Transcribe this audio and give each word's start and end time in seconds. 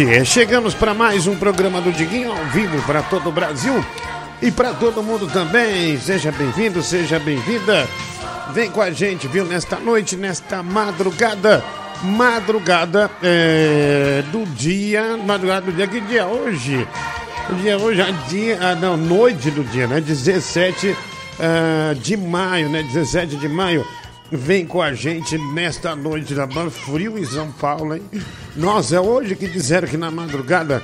Boa 0.00 0.14
noite. 0.16 0.24
Chegamos 0.24 0.74
para 0.74 0.94
mais 0.94 1.26
um 1.26 1.36
programa 1.36 1.78
do 1.80 1.92
Diguinho 1.92 2.32
ao 2.32 2.44
vivo 2.46 2.80
para 2.86 3.02
todo 3.02 3.28
o 3.28 3.32
Brasil 3.32 3.84
e 4.40 4.50
para 4.50 4.72
todo 4.72 5.02
mundo 5.02 5.26
também. 5.26 5.98
Seja 5.98 6.32
bem-vindo, 6.32 6.82
seja 6.82 7.18
bem-vinda. 7.18 7.86
Vem 8.54 8.70
com 8.70 8.80
a 8.80 8.90
gente, 8.90 9.28
viu? 9.28 9.44
Nesta 9.44 9.78
noite, 9.78 10.16
nesta 10.16 10.62
madrugada, 10.62 11.62
madrugada 12.02 13.10
é, 13.22 14.24
do 14.32 14.46
dia, 14.46 15.18
madrugada 15.18 15.66
do 15.66 15.72
dia, 15.72 15.86
que 15.86 16.00
dia 16.00 16.22
é 16.22 16.26
hoje? 16.26 16.88
O 17.50 17.54
dia 17.56 17.72
é 17.72 17.76
hoje, 17.76 18.00
é 18.00 18.12
dia, 18.26 18.58
ah, 18.58 18.74
não, 18.74 18.96
noite 18.96 19.50
do 19.50 19.62
dia, 19.64 19.86
né? 19.86 20.00
17 20.00 20.96
ah, 21.38 21.94
de 21.94 22.16
maio, 22.16 22.70
né? 22.70 22.82
17 22.82 23.36
de 23.36 23.48
maio. 23.48 23.86
Vem 24.32 24.64
com 24.64 24.80
a 24.80 24.94
gente 24.94 25.36
nesta 25.52 25.94
noite 25.94 26.34
da 26.34 26.46
Ban 26.46 26.70
Frio 26.70 27.18
em 27.18 27.26
São 27.26 27.52
Paulo, 27.52 27.96
hein? 27.96 28.02
Nossa, 28.56 28.96
é 28.96 29.00
hoje 29.00 29.36
que 29.36 29.46
disseram 29.46 29.86
que 29.86 29.96
na 29.96 30.10
madrugada 30.10 30.82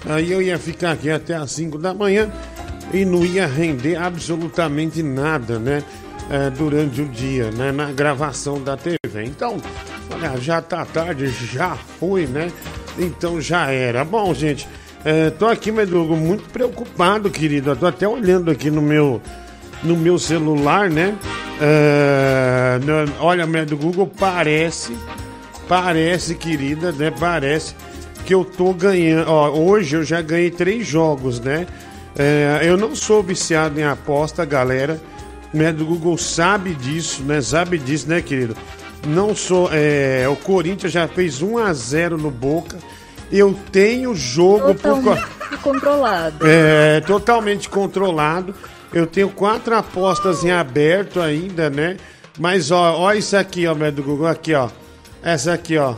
Aí 0.06 0.32
eu 0.32 0.42
ia 0.42 0.58
ficar 0.58 0.92
aqui 0.92 1.10
até 1.10 1.34
as 1.34 1.52
5 1.52 1.78
da 1.78 1.94
manhã 1.94 2.30
e 2.92 3.04
não 3.04 3.24
ia 3.24 3.46
render 3.46 3.96
absolutamente 3.96 5.02
nada, 5.02 5.58
né? 5.58 5.82
é, 6.30 6.50
durante 6.50 7.00
o 7.02 7.08
dia, 7.08 7.50
né? 7.50 7.72
Na 7.72 7.92
gravação 7.92 8.62
da 8.62 8.76
TV. 8.76 9.24
Então, 9.24 9.58
olha, 10.10 10.36
já 10.38 10.60
tá 10.60 10.84
tarde, 10.84 11.28
já 11.28 11.76
foi, 11.98 12.26
né? 12.26 12.50
Então 12.98 13.40
já 13.40 13.70
era. 13.70 14.04
Bom, 14.04 14.32
gente, 14.34 14.68
é, 15.04 15.30
tô 15.30 15.46
aqui, 15.46 15.72
Medugo, 15.72 16.16
muito 16.16 16.48
preocupado, 16.50 17.30
querido. 17.30 17.70
Eu 17.70 17.76
tô 17.76 17.86
até 17.86 18.06
olhando 18.06 18.50
aqui 18.50 18.70
no 18.70 18.82
meu, 18.82 19.20
no 19.82 19.96
meu 19.96 20.18
celular, 20.18 20.88
né? 20.90 21.14
No- 22.84 23.12
olha, 23.24 23.46
do 23.64 23.76
Google 23.76 24.10
parece, 24.18 24.96
parece, 25.68 26.34
querida, 26.34 26.92
né? 26.92 27.12
Parece 27.18 27.74
que 28.24 28.34
eu 28.34 28.44
tô 28.44 28.72
ganhando. 28.72 29.28
Ó, 29.30 29.50
hoje 29.50 29.96
eu 29.96 30.04
já 30.04 30.20
ganhei 30.20 30.50
três 30.50 30.86
jogos, 30.86 31.40
né? 31.40 31.66
É, 32.16 32.60
eu 32.62 32.76
não 32.76 32.94
sou 32.94 33.22
viciado 33.22 33.78
em 33.80 33.84
aposta, 33.84 34.44
galera. 34.44 35.00
Né, 35.52 35.70
do 35.70 35.84
Google 35.84 36.16
sabe 36.16 36.72
disso, 36.74 37.22
né? 37.24 37.42
Sabe 37.42 37.76
disso, 37.76 38.08
né, 38.08 38.22
querido? 38.22 38.56
Não 39.06 39.34
sou. 39.36 39.68
É, 39.70 40.26
o 40.26 40.34
Corinthians 40.34 40.90
já 40.92 41.06
fez 41.06 41.42
1 41.42 41.58
a 41.58 41.72
0 41.74 42.16
no 42.16 42.30
Boca. 42.30 42.78
Eu 43.30 43.54
tenho 43.70 44.14
jogo 44.14 44.74
por. 44.74 44.94
Totalmente 44.94 45.26
controlado. 45.62 46.36
é, 46.46 47.00
totalmente 47.00 47.68
controlado. 47.68 48.54
Eu 48.92 49.06
tenho 49.06 49.30
quatro 49.30 49.74
apostas 49.74 50.44
em 50.44 50.50
aberto 50.50 51.20
ainda, 51.20 51.70
né? 51.70 51.96
Mas 52.38 52.70
ó, 52.70 52.98
ó 52.98 53.12
isso 53.12 53.36
aqui, 53.36 53.66
ó, 53.66 53.74
do 53.74 54.02
Google, 54.02 54.26
aqui, 54.26 54.54
ó. 54.54 54.68
Essa 55.22 55.54
aqui, 55.54 55.78
ó. 55.78 55.94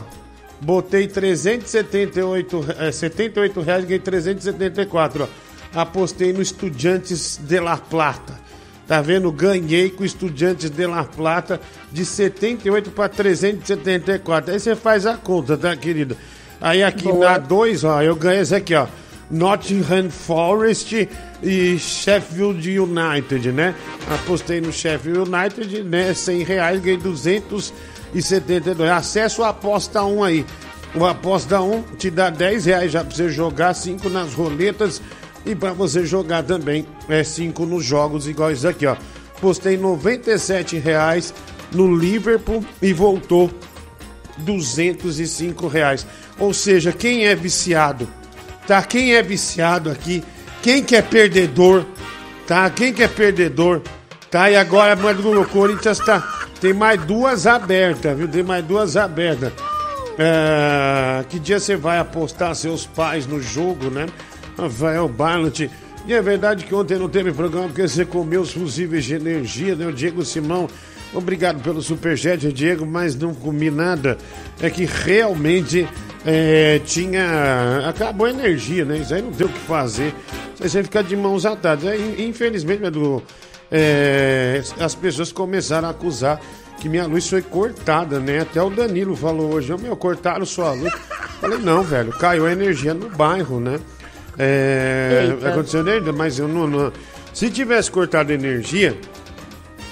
Botei 0.61 1.07
378, 1.07 2.65
é, 2.79 2.91
78 2.91 3.61
reais 3.61 3.83
e 3.83 3.87
ganhei 3.87 3.99
374, 3.99 5.23
ó. 5.23 5.45
Apostei 5.79 6.31
no 6.31 6.41
Estudiantes 6.41 7.37
de 7.43 7.59
La 7.59 7.75
Plata. 7.77 8.39
Tá 8.87 9.01
vendo? 9.01 9.31
Ganhei 9.31 9.89
com 9.89 10.05
Estudiantes 10.05 10.69
de 10.69 10.87
La 10.87 11.03
Plata 11.03 11.59
de 11.91 12.05
78 12.05 12.91
para 12.91 13.09
374. 13.09 14.53
Aí 14.53 14.59
você 14.59 14.75
faz 14.75 15.05
a 15.05 15.17
conta, 15.17 15.57
tá, 15.57 15.75
querido? 15.75 16.15
Aí 16.61 16.81
aqui 16.83 17.03
Boa. 17.03 17.31
na 17.31 17.37
2, 17.37 17.83
ó, 17.83 18.01
eu 18.01 18.15
ganhei 18.15 18.41
esse 18.41 18.55
aqui, 18.55 18.73
ó. 18.73 18.87
Nottingham 19.29 20.09
Forest 20.09 21.09
e 21.41 21.79
Sheffield 21.79 22.79
United, 22.79 23.51
né? 23.51 23.75
Apostei 24.09 24.61
no 24.61 24.71
Sheffield 24.71 25.29
United, 25.29 25.83
né? 25.83 26.13
100 26.13 26.43
reais, 26.43 26.81
ganhei 26.81 26.97
272. 26.99 28.89
Acesso 28.89 29.43
a 29.43 29.49
aposta 29.49 30.03
1 30.03 30.23
aí. 30.23 30.45
O 30.95 31.05
aposta 31.05 31.61
1 31.61 31.81
te 31.97 32.09
dá 32.09 32.29
10 32.29 32.65
reais 32.65 32.91
já 32.91 33.03
pra 33.03 33.13
você 33.13 33.29
jogar, 33.29 33.73
5 33.73 34.09
nas 34.09 34.33
roletas 34.33 35.01
e 35.45 35.53
pra 35.53 35.73
você 35.73 36.05
jogar 36.05 36.43
também 36.43 36.85
é 37.09 37.23
5 37.23 37.65
nos 37.65 37.83
jogos, 37.83 38.27
igual 38.27 38.51
isso 38.51 38.67
aqui, 38.67 38.85
ó. 38.85 38.95
Postei 39.41 39.77
97 39.77 40.77
reais 40.77 41.33
no 41.71 41.93
Liverpool 41.93 42.63
e 42.81 42.93
voltou 42.93 43.51
205 44.37 45.67
reais. 45.67 46.07
Ou 46.39 46.53
seja, 46.53 46.91
quem 46.91 47.27
é 47.27 47.35
viciado, 47.35 48.07
tá? 48.67 48.81
Quem 48.83 49.13
é 49.13 49.21
viciado 49.21 49.89
aqui, 49.89 50.23
quem 50.61 50.83
que 50.83 50.95
é 50.95 51.01
perdedor, 51.01 51.85
tá? 52.47 52.69
Quem 52.69 52.93
que 52.93 53.03
é 53.03 53.07
perdedor, 53.07 53.81
tá? 54.29 54.49
E 54.49 54.55
agora, 54.55 54.95
o 54.95 55.45
Corinthians 55.45 55.99
tá. 55.99 56.47
Tem 56.59 56.73
mais 56.73 57.01
duas 57.03 57.45
abertas, 57.45 58.17
viu? 58.17 58.27
Tem 58.27 58.43
mais 58.43 58.63
duas 58.65 58.97
abertas. 58.97 59.53
É, 60.17 61.25
que 61.29 61.37
dia 61.37 61.59
você 61.59 61.75
vai 61.75 61.99
apostar 61.99 62.55
seus 62.55 62.85
pais 62.85 63.27
no 63.27 63.41
jogo, 63.41 63.89
né? 63.89 64.07
Rafael 64.57 65.07
Barlet. 65.09 65.69
E 66.07 66.13
é 66.13 66.21
verdade 66.21 66.65
que 66.65 66.73
ontem 66.73 66.97
não 66.97 67.09
teve 67.09 67.31
programa 67.31 67.67
porque 67.67 67.87
você 67.87 68.05
comeu 68.05 68.41
os 68.41 68.51
fusíveis 68.51 69.03
de 69.03 69.15
energia, 69.15 69.75
né? 69.75 69.85
O 69.87 69.91
Diego 69.91 70.23
Simão. 70.23 70.69
Obrigado 71.15 71.61
pelo 71.63 71.81
superchat, 71.81 72.51
Diego, 72.51 72.85
mas 72.85 73.15
não 73.15 73.33
comi 73.33 73.71
nada. 73.71 74.17
É 74.61 74.69
que 74.69 74.85
realmente 74.85 75.87
é, 76.25 76.79
tinha. 76.85 77.87
Acabou 77.87 78.27
a 78.27 78.29
energia, 78.29 78.83
né? 78.83 78.97
Isso 78.97 79.13
aí 79.13 79.21
não 79.21 79.31
tem 79.31 79.47
o 79.47 79.49
que 79.49 79.59
fazer. 79.59 80.13
Isso 80.61 80.77
aí 80.77 80.83
fica 80.83 81.01
de 81.01 81.15
mãos 81.15 81.45
atadas. 81.45 81.85
É, 81.85 81.95
in- 81.97 82.27
infelizmente, 82.27 82.83
Edu, 82.83 83.23
é, 83.71 84.61
as 84.79 84.93
pessoas 84.93 85.31
começaram 85.31 85.87
a 85.87 85.91
acusar 85.91 86.39
que 86.81 86.89
minha 86.89 87.05
luz 87.07 87.29
foi 87.29 87.41
cortada, 87.41 88.19
né? 88.19 88.39
Até 88.41 88.61
o 88.61 88.69
Danilo 88.69 89.15
falou 89.15 89.53
hoje, 89.53 89.71
"Ô, 89.71 89.77
meu, 89.77 89.95
cortaram 89.95 90.45
sua 90.45 90.73
luz. 90.73 90.93
Falei, 91.39 91.57
não, 91.59 91.81
velho, 91.81 92.11
caiu 92.11 92.45
a 92.45 92.51
energia 92.51 92.93
no 92.93 93.09
bairro, 93.09 93.59
né? 93.61 93.79
É, 94.37 95.29
Eita. 95.31 95.49
aconteceu 95.49 95.79
energia, 95.79 96.11
mas 96.11 96.37
eu 96.39 96.47
não, 96.47 96.67
não- 96.67 96.91
Se 97.33 97.49
tivesse 97.49 97.89
cortado 97.91 98.31
a 98.31 98.35
energia, 98.35 98.97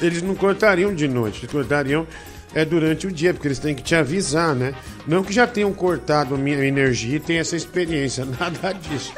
eles 0.05 0.21
não 0.21 0.35
cortariam 0.35 0.93
de 0.93 1.07
noite, 1.07 1.39
eles 1.39 1.51
cortariam 1.51 2.07
é, 2.53 2.63
durante 2.63 3.07
o 3.07 3.11
dia, 3.11 3.33
porque 3.33 3.47
eles 3.47 3.59
têm 3.59 3.73
que 3.73 3.81
te 3.81 3.95
avisar, 3.95 4.55
né? 4.55 4.73
Não 5.07 5.23
que 5.23 5.33
já 5.33 5.47
tenham 5.47 5.73
cortado 5.73 6.37
minha 6.37 6.63
energia 6.63 7.17
e 7.17 7.19
tenha 7.19 7.41
essa 7.41 7.55
experiência, 7.55 8.25
nada 8.39 8.73
disso. 8.73 9.13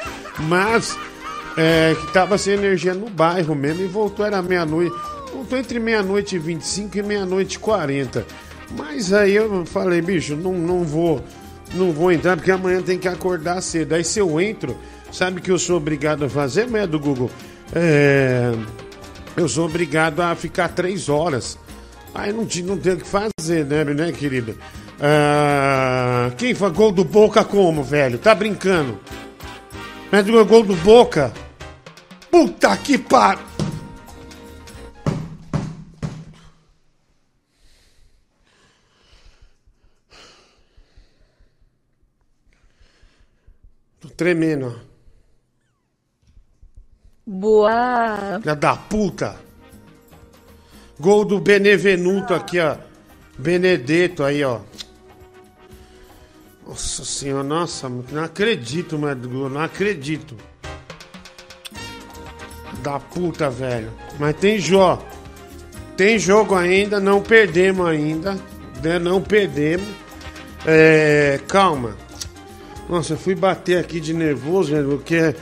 Mas 0.48 0.96
é, 1.56 1.94
que 2.00 2.12
tava 2.12 2.38
sem 2.38 2.54
energia 2.54 2.94
no 2.94 3.10
bairro 3.10 3.54
mesmo 3.54 3.82
e 3.82 3.86
voltou, 3.86 4.24
era 4.24 4.40
meia-noite. 4.40 4.94
Voltou 5.32 5.58
entre 5.58 5.78
meia-noite 5.78 6.36
e 6.36 6.38
25 6.38 6.98
e 6.98 7.02
meia-noite 7.02 7.56
e 7.56 7.58
40. 7.58 8.24
Mas 8.76 9.12
aí 9.12 9.34
eu 9.34 9.64
falei, 9.66 10.00
bicho, 10.00 10.34
não, 10.34 10.52
não 10.52 10.82
vou. 10.82 11.22
Não 11.74 11.92
vou 11.92 12.12
entrar 12.12 12.36
porque 12.36 12.50
amanhã 12.50 12.80
tem 12.80 12.98
que 12.98 13.08
acordar 13.08 13.60
cedo. 13.60 13.94
Aí 13.94 14.04
se 14.04 14.18
eu 14.18 14.40
entro, 14.40 14.76
sabe 15.12 15.40
que 15.40 15.50
eu 15.50 15.58
sou 15.58 15.76
obrigado 15.76 16.24
a 16.24 16.28
fazer, 16.28 16.66
mulher 16.66 16.86
do 16.86 16.98
Google? 16.98 17.30
é, 17.74 18.52
eu 19.36 19.48
sou 19.48 19.66
obrigado 19.66 20.20
a 20.20 20.34
ficar 20.34 20.68
três 20.68 21.08
horas. 21.08 21.58
Aí 22.14 22.32
não, 22.32 22.46
não 22.64 22.78
tem 22.78 22.94
o 22.94 22.96
que 22.98 23.06
fazer, 23.06 23.64
né, 23.66 23.84
né, 23.84 24.10
querida? 24.12 24.56
Ah, 24.98 26.32
quem 26.38 26.54
foi 26.54 26.70
gol 26.70 26.90
do 26.90 27.04
Boca 27.04 27.44
como, 27.44 27.84
velho? 27.84 28.18
Tá 28.18 28.34
brincando? 28.34 28.98
Mas 30.10 30.26
gol 30.26 30.62
do 30.62 30.74
Boca? 30.76 31.32
Puta 32.30 32.76
que 32.76 32.96
par... 32.96 33.44
Tô 44.00 44.08
tremendo, 44.10 44.74
ó. 44.82 44.85
Boa. 47.26 48.38
Filha 48.40 48.54
da 48.54 48.76
puta. 48.76 49.36
Gol 50.98 51.24
do 51.24 51.40
Benevenuto 51.40 52.32
aqui, 52.32 52.60
ó. 52.60 52.76
Benedetto 53.36 54.22
aí, 54.22 54.44
ó. 54.44 54.60
Nossa 56.64 57.04
senhora, 57.04 57.42
nossa, 57.42 57.88
não 57.88 58.22
acredito, 58.22 58.96
mano. 58.96 59.48
Não 59.48 59.60
acredito. 59.60 60.36
Da 62.82 63.00
puta, 63.00 63.50
velho. 63.50 63.90
Mas 64.20 64.36
tem 64.36 64.58
jogo. 64.60 65.04
Tem 65.96 66.18
jogo 66.18 66.54
ainda, 66.54 67.00
não 67.00 67.20
perdemos 67.20 67.86
ainda. 67.86 68.34
Né? 68.82 68.98
Não 69.00 69.20
perdemos. 69.20 69.86
É, 70.64 71.40
calma. 71.48 71.96
Nossa, 72.88 73.14
eu 73.14 73.18
fui 73.18 73.34
bater 73.34 73.78
aqui 73.78 73.98
de 73.98 74.14
nervoso, 74.14 74.70
velho, 74.72 74.90
porque 74.90 75.34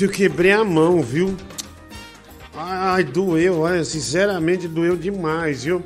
eu 0.00 0.08
quebrei 0.08 0.52
a 0.52 0.64
mão, 0.64 1.02
viu? 1.02 1.36
Ai, 2.54 3.04
doeu, 3.04 3.60
olha, 3.60 3.84
sinceramente 3.84 4.68
doeu 4.68 4.96
demais, 4.96 5.64
viu? 5.64 5.82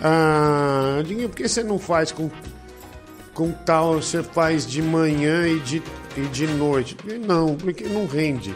Ah, 0.00 1.02
por 1.04 1.34
que 1.34 1.48
você 1.48 1.62
não 1.62 1.78
faz 1.78 2.12
com, 2.12 2.30
com 3.32 3.52
tal, 3.52 3.94
você 3.94 4.22
faz 4.22 4.66
de 4.66 4.82
manhã 4.82 5.46
e 5.48 5.58
de, 5.60 5.82
e 6.16 6.20
de 6.22 6.46
noite? 6.46 6.96
Não, 7.24 7.54
porque 7.54 7.84
não 7.84 8.06
rende. 8.06 8.54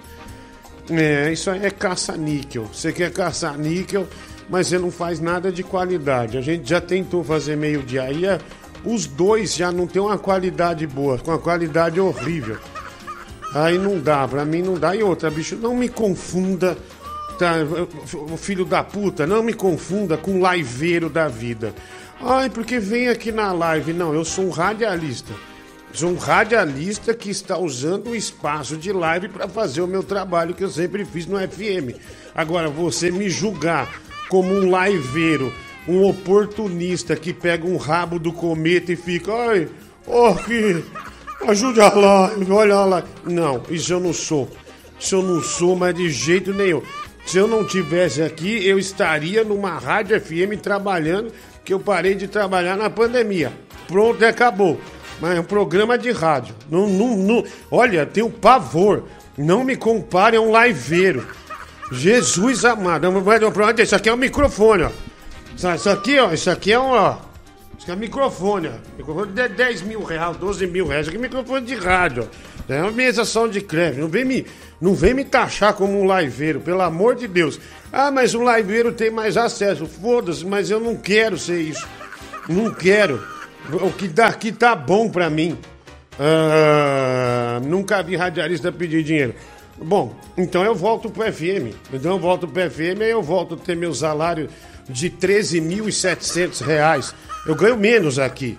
É, 0.90 1.32
isso 1.32 1.50
aí 1.50 1.64
é 1.64 1.70
caça-níquel. 1.70 2.68
Você 2.72 2.92
quer 2.92 3.12
caçar 3.12 3.56
níquel, 3.56 4.08
mas 4.48 4.66
você 4.66 4.78
não 4.78 4.90
faz 4.90 5.20
nada 5.20 5.52
de 5.52 5.62
qualidade. 5.62 6.36
A 6.36 6.40
gente 6.40 6.68
já 6.68 6.80
tentou 6.80 7.22
fazer 7.22 7.56
meio-dia. 7.56 8.02
Aí 8.02 8.26
é, 8.26 8.38
os 8.84 9.06
dois 9.06 9.54
já 9.54 9.70
não 9.70 9.86
tem 9.86 10.02
uma 10.02 10.18
qualidade 10.18 10.86
boa, 10.86 11.18
com 11.18 11.30
uma 11.30 11.38
qualidade 11.38 12.00
horrível. 12.00 12.58
Aí 13.54 13.78
não 13.78 13.98
dá, 13.98 14.26
pra 14.28 14.44
mim 14.44 14.62
não 14.62 14.74
dá. 14.74 14.94
E 14.94 15.02
outra, 15.02 15.30
bicho, 15.30 15.56
não 15.56 15.74
me 15.76 15.88
confunda, 15.88 16.76
tá? 17.38 17.54
Filho 18.38 18.64
da 18.64 18.82
puta, 18.84 19.26
não 19.26 19.42
me 19.42 19.52
confunda 19.52 20.16
com 20.16 20.40
liveiro 20.52 21.10
da 21.10 21.28
vida. 21.28 21.74
Ai, 22.20 22.50
porque 22.50 22.78
vem 22.78 23.08
aqui 23.08 23.32
na 23.32 23.52
live. 23.52 23.92
Não, 23.92 24.14
eu 24.14 24.24
sou 24.24 24.46
um 24.46 24.50
radialista. 24.50 25.32
Sou 25.92 26.10
um 26.10 26.16
radialista 26.16 27.12
que 27.12 27.30
está 27.30 27.58
usando 27.58 28.10
o 28.10 28.14
espaço 28.14 28.76
de 28.76 28.92
live 28.92 29.28
para 29.28 29.48
fazer 29.48 29.80
o 29.80 29.88
meu 29.88 30.04
trabalho 30.04 30.54
que 30.54 30.62
eu 30.62 30.68
sempre 30.68 31.04
fiz 31.04 31.26
no 31.26 31.36
FM. 31.36 31.98
Agora, 32.32 32.68
você 32.68 33.10
me 33.10 33.28
julgar 33.28 34.00
como 34.28 34.52
um 34.52 34.70
liveiro, 34.70 35.52
um 35.88 36.04
oportunista 36.04 37.16
que 37.16 37.32
pega 37.32 37.66
um 37.66 37.76
rabo 37.76 38.20
do 38.20 38.32
cometa 38.32 38.92
e 38.92 38.96
fica, 38.96 39.32
ai, 39.32 39.68
oh, 40.06 40.36
que 40.36 40.84
Ajude 41.46 41.80
live, 41.80 42.52
olha 42.52 42.84
live. 42.84 43.08
Não, 43.24 43.62
isso 43.70 43.92
eu 43.92 44.00
não 44.00 44.12
sou. 44.12 44.48
Isso 44.98 45.14
eu 45.14 45.22
não 45.22 45.42
sou, 45.42 45.74
mas 45.74 45.94
de 45.94 46.10
jeito 46.10 46.52
nenhum. 46.52 46.82
Se 47.24 47.38
eu 47.38 47.46
não 47.46 47.64
tivesse 47.64 48.22
aqui, 48.22 48.66
eu 48.66 48.78
estaria 48.78 49.42
numa 49.44 49.78
rádio 49.78 50.20
FM 50.20 50.60
trabalhando, 50.62 51.32
que 51.64 51.72
eu 51.72 51.80
parei 51.80 52.14
de 52.14 52.28
trabalhar 52.28 52.76
na 52.76 52.90
pandemia. 52.90 53.52
Pronto, 53.86 54.24
acabou. 54.24 54.78
Mas 55.20 55.36
é 55.36 55.40
um 55.40 55.44
programa 55.44 55.96
de 55.96 56.10
rádio. 56.10 56.54
Não, 56.70 56.86
não, 56.86 57.16
não. 57.16 57.44
Olha, 57.70 58.06
tenho 58.06 58.30
pavor. 58.30 59.04
Não 59.36 59.64
me 59.64 59.76
compare 59.76 60.36
a 60.36 60.40
um 60.40 60.52
liveiro. 60.64 61.26
Jesus 61.92 62.64
amado. 62.64 63.06
Isso 63.82 63.96
aqui 63.96 64.08
é 64.08 64.14
um 64.14 64.16
microfone, 64.16 64.84
ó. 64.84 64.90
Isso 65.74 65.90
aqui, 65.90 66.18
ó. 66.18 66.32
Isso 66.32 66.50
aqui 66.50 66.72
é 66.72 66.80
um, 66.80 66.90
ó. 66.90 67.16
Isso 67.80 67.90
aqui 67.90 67.92
é 67.92 67.96
microfone, 67.96 68.68
ó. 68.68 68.72
Microfone 68.98 69.32
de 69.32 69.48
10 69.48 69.82
mil 69.82 70.02
reais, 70.02 70.36
12 70.36 70.66
mil 70.66 70.86
reais. 70.86 71.06
Isso 71.06 71.16
aqui 71.16 71.18
é 71.18 71.22
microfone 71.22 71.64
de 71.64 71.74
rádio, 71.76 72.28
ó. 72.28 72.72
É 72.72 72.82
uma 72.82 72.92
mesa 72.92 73.22
de 73.48 73.62
crédito. 73.62 74.00
Não 74.02 74.08
vem 74.08 74.22
me, 74.22 74.46
não 74.78 74.94
vem 74.94 75.14
me 75.14 75.24
taxar 75.24 75.72
como 75.72 75.98
um 75.98 76.18
liveiro, 76.18 76.60
pelo 76.60 76.82
amor 76.82 77.14
de 77.14 77.26
Deus. 77.26 77.58
Ah, 77.90 78.10
mas 78.10 78.34
o 78.34 78.54
liveiro 78.54 78.92
tem 78.92 79.10
mais 79.10 79.38
acesso. 79.38 79.86
Foda-se, 79.86 80.44
mas 80.44 80.70
eu 80.70 80.78
não 80.78 80.94
quero 80.94 81.38
ser 81.38 81.58
isso. 81.58 81.88
Não 82.46 82.70
quero. 82.70 83.26
O 83.72 83.90
que 83.90 84.08
daqui 84.08 84.52
tá 84.52 84.76
bom 84.76 85.08
pra 85.08 85.30
mim. 85.30 85.56
Ah, 86.18 87.62
nunca 87.64 88.02
vi 88.02 88.14
radialista 88.14 88.70
pedir 88.70 89.02
dinheiro. 89.02 89.34
Bom, 89.78 90.14
então 90.36 90.62
eu 90.62 90.74
volto 90.74 91.08
pro 91.08 91.32
FM. 91.32 91.74
Então 91.90 92.12
eu 92.12 92.18
volto 92.18 92.46
pro 92.46 92.70
FM 92.70 93.00
e 93.00 93.10
eu 93.10 93.22
volto 93.22 93.54
a 93.54 93.56
ter 93.56 93.74
meu 93.74 93.94
salário 93.94 94.50
de 94.86 95.08
13.700 95.08 96.62
reais. 96.62 97.14
Eu 97.46 97.54
ganho 97.54 97.76
menos 97.76 98.18
aqui. 98.18 98.58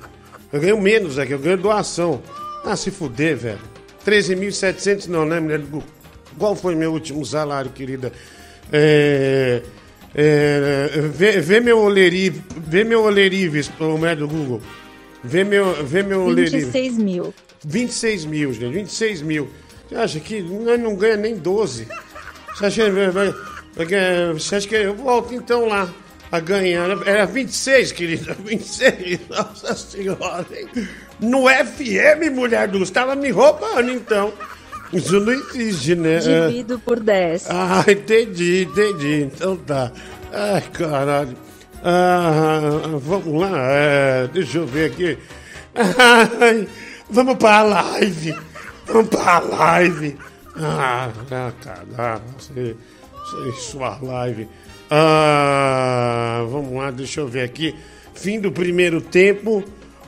Eu 0.51 0.59
ganho 0.59 0.81
menos 0.81 1.17
aqui, 1.17 1.31
eu 1.31 1.39
ganho 1.39 1.57
doação. 1.57 2.21
Ah, 2.65 2.75
se 2.75 2.91
fuder, 2.91 3.37
velho. 3.37 3.59
13.700 4.05 5.07
não, 5.07 5.25
né, 5.25 5.39
mulher? 5.39 5.61
Qual 6.37 6.55
foi 6.55 6.75
meu 6.75 6.91
último 6.91 7.25
salário, 7.25 7.71
querida? 7.71 8.11
É, 8.71 9.61
é, 10.13 10.89
vê, 11.13 11.39
vê 11.39 11.59
meu 11.59 11.79
olerive, 11.79 12.41
vê 12.57 12.83
meu 12.83 13.03
olerives, 13.03 13.71
o 13.79 13.97
mulher 13.97 14.15
do 14.15 14.27
Google. 14.27 14.61
Vê 15.23 15.43
meu, 15.43 15.85
vê 15.85 16.03
meu 16.03 16.23
olerive. 16.23 16.65
26 16.65 16.97
mil. 16.97 17.33
26 17.63 18.25
mil, 18.25 18.53
gente, 18.53 18.73
26 18.73 19.21
mil. 19.21 19.49
Você 19.87 19.95
acha 19.95 20.19
que 20.19 20.41
não, 20.41 20.77
não 20.77 20.95
ganha 20.95 21.17
nem 21.17 21.37
12? 21.37 21.87
Você 22.55 22.65
acha, 22.65 22.91
você 24.33 24.55
acha 24.55 24.67
que 24.67 24.75
eu 24.75 24.95
volto 24.95 25.33
então 25.33 25.67
lá? 25.67 25.93
A 26.31 26.39
ganhar. 26.39 26.89
Era 27.05 27.25
26, 27.25 27.91
querida, 27.91 28.33
26. 28.33 29.19
Nossa 29.29 29.75
Senhora, 29.75 30.45
hein? 30.51 30.67
No 31.19 31.47
FM, 31.47 32.33
mulher 32.33 32.67
do 32.67 32.81
estava 32.81 33.15
me 33.15 33.29
roubando, 33.29 33.91
então. 33.91 34.33
Isso 34.93 35.19
não 35.19 35.31
existe, 35.31 35.95
né? 35.95 36.19
Divido 36.19 36.79
por 36.79 36.99
10. 36.99 37.47
Ah, 37.49 37.83
entendi, 37.87 38.63
entendi. 38.63 39.23
Então 39.23 39.55
tá. 39.57 39.91
Ai, 40.33 40.61
caralho. 40.73 41.35
Ah, 41.83 42.59
vamos 42.99 43.41
lá, 43.41 43.51
é, 43.55 44.27
deixa 44.27 44.59
eu 44.59 44.67
ver 44.67 44.91
aqui. 44.91 45.17
Ai, 45.73 46.67
vamos 47.09 47.37
pra 47.37 47.63
live. 47.63 48.35
Vamos 48.85 49.09
pra 49.09 49.39
live. 49.39 50.17
Ah, 50.57 51.09
caralho, 51.63 52.21
você, 52.37 52.75
você, 53.15 53.51
sua 53.61 53.97
live. 54.01 54.47
Ah, 54.93 56.45
vamos 56.49 56.73
lá, 56.73 56.91
deixa 56.91 57.21
eu 57.21 57.27
ver 57.27 57.43
aqui. 57.43 57.73
Fim 58.13 58.41
do 58.41 58.51
primeiro 58.51 58.99
tempo, 58.99 59.63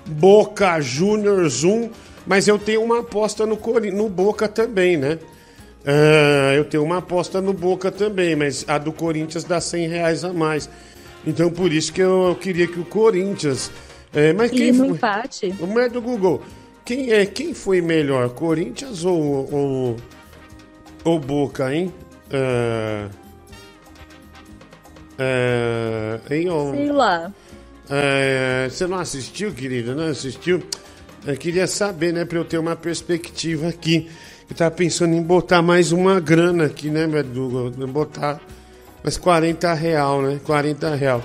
Boca 0.05 0.81
Juniors 0.81 1.63
1, 1.63 1.89
mas 2.27 2.49
eu 2.49 2.59
tenho 2.59 2.83
uma 2.83 2.99
aposta 2.99 3.45
no, 3.45 3.57
no 3.93 4.09
Boca 4.09 4.45
também, 4.45 4.97
né? 4.97 5.19
Ah, 5.85 6.53
eu 6.53 6.65
tenho 6.65 6.83
uma 6.83 6.97
aposta 6.97 7.39
no 7.41 7.53
Boca 7.53 7.89
também, 7.89 8.35
mas 8.35 8.65
a 8.67 8.77
do 8.77 8.91
Corinthians 8.91 9.45
dá 9.45 9.61
100 9.61 9.87
reais 9.87 10.23
a 10.25 10.33
mais. 10.33 10.69
Então 11.25 11.49
por 11.49 11.71
isso 11.71 11.93
que 11.93 12.01
eu, 12.01 12.27
eu 12.27 12.35
queria 12.35 12.67
que 12.67 12.79
o 12.79 12.83
Corinthians. 12.83 13.71
É, 14.13 14.33
mas 14.33 14.51
quem 14.51 14.67
e 14.67 14.71
no 14.73 14.87
foi? 14.87 14.87
empate? 14.97 15.55
O 15.61 15.65
mulher 15.65 15.89
do 15.89 16.01
Google. 16.01 16.41
Quem, 16.83 17.13
é, 17.13 17.25
quem 17.25 17.53
foi 17.53 17.79
melhor, 17.79 18.31
Corinthians 18.31 19.05
ou, 19.05 19.49
ou, 19.49 19.95
ou 21.05 21.19
Boca, 21.19 21.73
hein? 21.73 21.93
Ah, 22.29 23.07
é, 25.17 26.19
hein, 26.29 26.47
Sei 26.75 26.91
lá. 26.91 27.31
É, 27.89 28.67
você 28.69 28.87
não 28.87 28.97
assistiu, 28.97 29.51
querida? 29.51 29.93
Não 29.93 30.05
assistiu? 30.05 30.63
Eu 31.25 31.37
queria 31.37 31.67
saber, 31.67 32.13
né, 32.13 32.25
pra 32.25 32.37
eu 32.37 32.45
ter 32.45 32.57
uma 32.57 32.75
perspectiva 32.75 33.69
aqui. 33.69 34.09
Eu 34.49 34.55
tava 34.55 34.71
pensando 34.71 35.13
em 35.13 35.21
botar 35.21 35.61
mais 35.61 35.91
uma 35.91 36.19
grana 36.19 36.65
aqui, 36.65 36.89
né, 36.89 37.07
Meduga? 37.07 37.69
Botar 37.87 38.41
mais 39.03 39.17
40 39.17 39.73
real, 39.73 40.21
né? 40.21 40.39
40 40.43 40.95
real. 40.95 41.23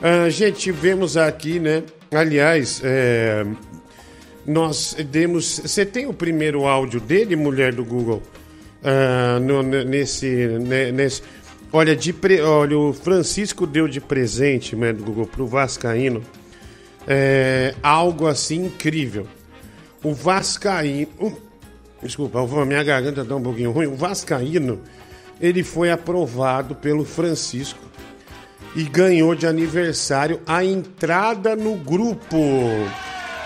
Uh, 0.00 0.30
gente, 0.30 0.70
vemos 0.70 1.16
aqui, 1.16 1.58
né? 1.58 1.82
Aliás, 2.12 2.80
é, 2.84 3.44
nós 4.46 4.96
demos. 5.10 5.60
Você 5.60 5.84
tem 5.84 6.06
o 6.06 6.12
primeiro 6.12 6.66
áudio 6.66 7.00
dele, 7.00 7.36
mulher 7.36 7.72
do 7.74 7.84
Google? 7.84 8.22
Uh, 8.82 9.40
no, 9.40 9.62
nesse, 9.62 10.26
nesse 10.94 11.22
Olha, 11.72 11.94
de 11.94 12.12
pre... 12.12 12.40
Olha, 12.40 12.78
o 12.78 12.92
Francisco 12.92 13.66
deu 13.66 13.86
de 13.86 14.00
presente, 14.00 14.74
né, 14.74 14.92
do 14.92 15.04
Google, 15.04 15.26
pro 15.26 15.46
Vascaíno 15.46 16.22
é, 17.08 17.74
algo 17.82 18.26
assim 18.26 18.66
incrível. 18.66 19.26
O 20.04 20.12
Vascaíno. 20.12 21.08
Desculpa, 22.02 22.44
minha 22.64 22.84
garganta 22.84 23.24
tá 23.24 23.34
um 23.34 23.42
pouquinho 23.42 23.72
ruim. 23.72 23.86
O 23.86 23.96
Vascaíno 23.96 24.80
ele 25.40 25.64
foi 25.64 25.90
aprovado 25.90 26.74
pelo 26.74 27.04
Francisco 27.04 27.80
e 28.76 28.84
ganhou 28.84 29.34
de 29.34 29.46
aniversário 29.46 30.40
a 30.46 30.62
entrada 30.64 31.56
no 31.56 31.74
grupo. 31.76 32.36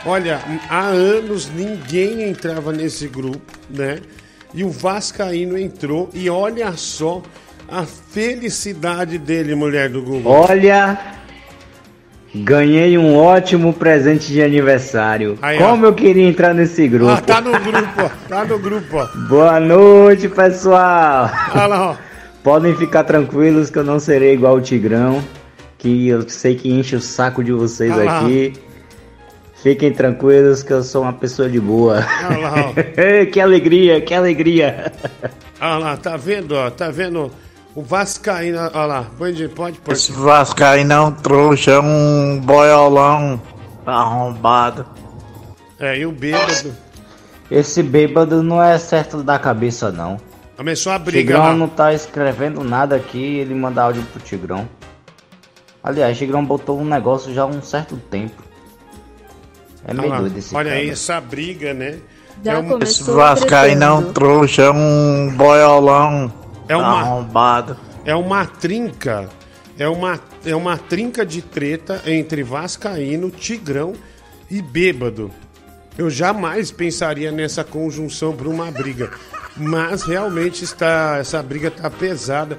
Olha, 0.04 0.42
há 0.68 0.86
anos 0.88 1.48
ninguém 1.48 2.24
entrava 2.24 2.72
nesse 2.72 3.06
grupo, 3.06 3.52
né? 3.70 4.00
E 4.52 4.64
o 4.64 4.70
Vascaíno 4.70 5.56
entrou 5.56 6.10
e 6.12 6.28
olha 6.28 6.76
só 6.76 7.22
a 7.72 7.86
felicidade 7.86 9.16
dele, 9.16 9.54
mulher 9.54 9.88
do 9.88 10.02
Google. 10.02 10.30
Olha, 10.30 10.98
ganhei 12.34 12.98
um 12.98 13.16
ótimo 13.16 13.72
presente 13.72 14.30
de 14.30 14.42
aniversário. 14.42 15.38
Aí, 15.40 15.56
Como 15.56 15.86
ó. 15.86 15.88
eu 15.88 15.94
queria 15.94 16.28
entrar 16.28 16.52
nesse 16.52 16.86
grupo. 16.86 17.12
Ah, 17.12 17.20
tá 17.22 17.40
no 17.40 17.52
grupo, 17.52 18.02
ó. 18.02 18.10
Tá 18.28 18.44
no 18.44 18.58
grupo, 18.58 18.98
ó. 18.98 19.06
Boa 19.26 19.58
noite, 19.58 20.28
pessoal. 20.28 21.30
Olha 21.54 21.66
lá, 21.66 21.90
ó. 21.92 21.96
Podem 22.44 22.76
ficar 22.76 23.04
tranquilos 23.04 23.70
que 23.70 23.78
eu 23.78 23.84
não 23.84 23.98
serei 23.98 24.34
igual 24.34 24.56
o 24.56 24.60
Tigrão, 24.60 25.24
que 25.78 26.08
eu 26.08 26.28
sei 26.28 26.54
que 26.54 26.70
enche 26.70 26.94
o 26.94 27.00
saco 27.00 27.42
de 27.42 27.52
vocês 27.52 27.96
lá. 27.96 28.20
aqui. 28.20 28.52
Fiquem 29.62 29.92
tranquilos 29.92 30.62
que 30.62 30.72
eu 30.72 30.82
sou 30.82 31.02
uma 31.02 31.12
pessoa 31.14 31.48
de 31.48 31.58
boa. 31.60 32.04
Olha 32.28 32.38
lá, 32.38 32.54
ó. 32.68 32.72
que 33.32 33.40
alegria, 33.40 33.98
que 34.02 34.12
alegria. 34.12 34.92
Olha 35.58 35.78
lá, 35.78 35.96
tá 35.96 36.18
vendo, 36.18 36.52
ó? 36.52 36.68
Tá 36.68 36.90
vendo 36.90 37.30
o 37.74 37.82
Vascaíno, 37.82 38.58
olha 38.58 38.86
lá. 38.86 39.06
Pode, 39.16 39.48
pode 39.48 39.78
pôr. 39.80 39.92
Esse 39.92 40.12
Vascaíno 40.12 40.92
é 40.92 41.00
um 41.00 41.12
trouxa, 41.12 41.72
é 41.72 41.80
um 41.80 42.40
boiolão 42.40 43.40
arrombado. 43.86 44.86
É, 45.78 45.98
e 45.98 46.06
o 46.06 46.12
bêbado. 46.12 46.74
Esse 47.50 47.82
bêbado 47.82 48.42
não 48.42 48.62
é 48.62 48.78
certo 48.78 49.22
da 49.22 49.38
cabeça, 49.38 49.90
não. 49.90 50.18
Começou 50.56 50.92
a 50.92 50.98
briga 50.98 51.20
Tigrão 51.32 51.42
lá. 51.48 51.54
não 51.54 51.68
tá 51.68 51.92
escrevendo 51.92 52.62
nada 52.62 52.94
aqui, 52.96 53.38
ele 53.38 53.54
manda 53.54 53.82
áudio 53.82 54.02
pro 54.12 54.20
Tigrão. 54.20 54.68
Aliás, 55.82 56.16
Tigrão 56.16 56.44
botou 56.44 56.78
um 56.80 56.84
negócio 56.84 57.34
já 57.34 57.42
há 57.42 57.46
um 57.46 57.60
certo 57.60 57.96
tempo. 58.10 58.40
É 59.84 59.90
Olha 59.90 60.00
meio 60.02 60.12
lá. 60.12 60.20
doido 60.20 60.38
esse 60.38 60.54
Olha 60.54 60.70
cara. 60.70 60.80
aí 60.80 60.90
essa 60.90 61.20
briga, 61.20 61.74
né? 61.74 61.98
Já 62.44 62.52
é, 62.52 62.58
um- 62.58 62.78
Esse 62.78 63.02
Vascaíno 63.10 63.82
é 63.84 63.92
um 63.92 64.12
trouxa, 64.12 64.62
é 64.62 64.70
um 64.70 65.32
boiolão 65.36 66.32
É 66.68 66.76
uma- 66.76 67.00
arrombado. 67.00 67.76
é 68.04 68.14
uma 68.14 68.44
trinca. 68.46 69.28
É 69.78 69.88
uma, 69.88 70.20
é 70.44 70.54
uma 70.54 70.76
trinca 70.76 71.24
de 71.24 71.40
treta 71.42 72.02
entre 72.06 72.42
Vascaíno, 72.42 73.30
Tigrão 73.30 73.94
e 74.50 74.60
Bêbado. 74.60 75.30
Eu 75.96 76.08
jamais 76.10 76.70
pensaria 76.70 77.32
nessa 77.32 77.64
conjunção 77.64 78.34
para 78.34 78.48
uma 78.48 78.70
briga. 78.70 79.10
Mas 79.56 80.02
realmente 80.02 80.62
está 80.64 81.16
essa 81.20 81.42
briga 81.42 81.68
está 81.68 81.90
pesada 81.90 82.58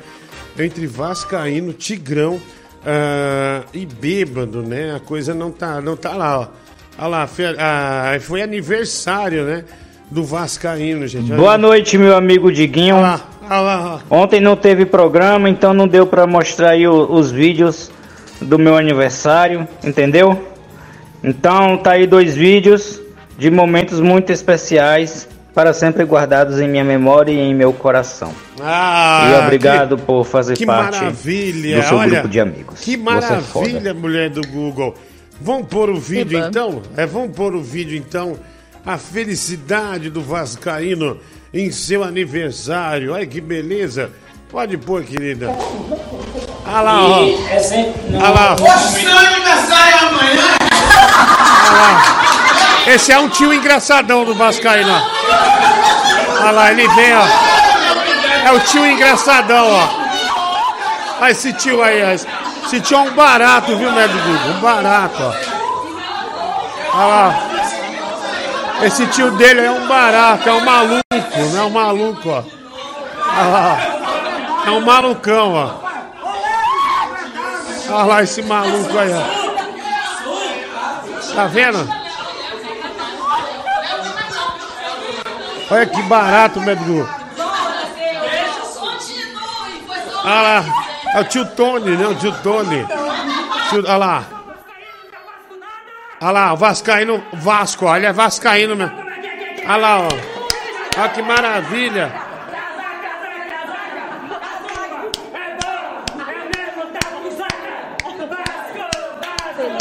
entre 0.57 0.85
Vascaíno, 0.85 1.71
Tigrão 1.73 2.39
ah, 2.85 3.63
e 3.73 3.85
Bêbado, 3.85 4.61
né? 4.61 4.95
A 4.95 4.99
coisa 4.99 5.33
não 5.33 5.51
tá, 5.51 5.81
não 5.81 5.95
tá 5.95 6.13
lá, 6.15 6.39
ó. 6.41 6.47
Olha 6.97 7.07
lá, 7.07 7.27
fe- 7.27 7.55
ah, 7.57 8.17
foi 8.21 8.41
aniversário, 8.41 9.45
né? 9.45 9.65
Do 10.13 10.23
Vascaíno, 10.23 11.07
gente. 11.07 11.31
Olha 11.31 11.41
Boa 11.41 11.57
noite, 11.57 11.97
meu 11.97 12.15
amigo 12.15 12.51
Diguinho. 12.51 12.97
Olha 12.97 13.01
lá, 13.07 13.21
olha 13.49 13.59
lá. 13.61 13.99
Ontem 14.11 14.39
não 14.39 14.55
teve 14.55 14.85
programa, 14.85 15.49
então 15.49 15.73
não 15.73 15.87
deu 15.87 16.05
pra 16.05 16.27
mostrar 16.27 16.69
aí 16.69 16.87
o- 16.87 17.11
os 17.11 17.31
vídeos 17.31 17.89
do 18.39 18.59
meu 18.59 18.77
aniversário, 18.77 19.67
entendeu? 19.83 20.39
Então 21.23 21.77
tá 21.77 21.93
aí 21.93 22.05
dois 22.05 22.35
vídeos 22.35 23.01
de 23.39 23.49
momentos 23.49 23.99
muito 23.99 24.31
especiais 24.31 25.27
para 25.51 25.73
sempre 25.73 26.03
guardados 26.03 26.59
em 26.59 26.67
minha 26.69 26.83
memória 26.83 27.31
e 27.31 27.39
em 27.39 27.55
meu 27.55 27.73
coração. 27.73 28.31
Ah, 28.61 29.31
e 29.33 29.45
obrigado 29.45 29.97
por 29.97 30.25
fazer 30.25 30.55
que 30.55 30.65
parte 30.65 30.99
maravilha, 30.99 31.81
do 31.81 31.87
seu 31.87 31.97
olha, 31.97 32.09
grupo 32.11 32.27
de 32.27 32.39
amigos. 32.39 32.81
Que 32.81 32.93
é 32.93 32.97
maravilha, 32.97 33.93
mulher 33.95 34.29
do 34.29 34.47
Google. 34.47 34.93
Vamos 35.41 35.67
pôr 35.67 35.89
o 35.89 35.99
vídeo 35.99 36.37
Eba. 36.37 36.47
então? 36.49 36.83
É, 36.95 37.03
vamos 37.07 37.35
pôr 37.35 37.55
o 37.55 37.61
vídeo 37.63 37.97
então. 37.97 38.35
A 38.85 38.97
felicidade 38.97 40.09
do 40.09 40.21
Vascaíno 40.21 41.17
em 41.53 41.71
seu 41.71 42.03
aniversário. 42.03 43.13
Olha 43.13 43.25
que 43.25 43.39
beleza. 43.39 44.11
Pode 44.51 44.77
pôr, 44.77 45.03
querida. 45.03 45.55
Olha 46.65 46.81
lá, 46.81 47.01
ó. 47.01 47.21
Olha 47.21 48.29
lá. 48.29 48.57
Seu 48.57 49.17
aniversário 49.17 49.95
é 49.95 49.99
amanhã? 49.99 50.43
Esse 52.87 53.13
é 53.13 53.19
um 53.19 53.29
tio 53.29 53.53
engraçadão 53.53 54.25
do 54.25 54.35
Vascaíno. 54.35 54.91
ó. 54.91 55.01
Olha 56.41 56.51
lá, 56.51 56.71
ele 56.71 56.85
vem, 56.89 57.13
ó. 57.15 57.25
É 58.45 58.51
o 58.51 58.59
tio 58.59 58.85
engraçadão, 58.85 59.65
ó. 59.65 59.87
Olha 61.21 61.31
esse 61.31 61.53
tio 61.53 61.81
aí, 61.81 62.03
ó. 62.03 62.11
Esse 62.65 62.81
tio 62.81 62.97
é 62.97 63.01
um 63.01 63.11
barato, 63.13 63.77
viu, 63.77 63.89
né, 63.93 64.07
Google? 64.07 64.57
Um 64.57 64.61
barato, 64.61 65.23
ó. 65.23 65.33
Olha 66.95 67.05
lá. 67.05 67.52
Esse 68.81 69.07
tio 69.07 69.31
dele 69.31 69.61
é 69.61 69.71
um 69.71 69.87
barato, 69.87 70.49
é 70.49 70.51
um 70.53 70.65
maluco, 70.65 71.03
não 71.53 71.59
é 71.59 71.63
um 71.63 71.69
maluco, 71.69 72.29
ó. 72.29 72.43
Olha 73.35 73.47
lá. 73.49 73.77
É 74.65 74.71
um 74.71 74.81
malucão, 74.81 75.53
ó. 75.53 75.83
Olha 77.89 78.03
lá 78.05 78.23
esse 78.23 78.41
maluco 78.41 78.97
aí, 78.97 79.11
ó. 79.13 79.43
Tá 81.35 81.45
vendo? 81.47 81.87
Olha 85.71 85.85
que 85.85 86.01
barato, 86.03 86.59
Medgu. 86.61 87.07
Olha 90.25 90.41
lá. 90.41 90.63
É 91.15 91.19
o 91.21 91.23
tio 91.25 91.45
Tony, 91.45 91.95
né? 91.95 92.07
O 92.07 92.15
tio 92.15 92.31
Tony. 92.43 92.85
Tio- 93.69 93.83
olha 93.85 93.97
lá. 93.97 94.23
Olha 96.23 96.31
lá, 96.31 96.53
o 96.53 96.55
Vascaíno. 96.55 97.21
Vasco, 97.33 97.85
olha, 97.85 98.13
Vascaíno 98.13 98.77
mesmo. 98.77 98.95
Olha 99.65 99.75
lá, 99.75 99.99
ó. 99.99 100.07
Olha 100.97 101.09
que 101.09 101.21
maravilha. 101.21 102.13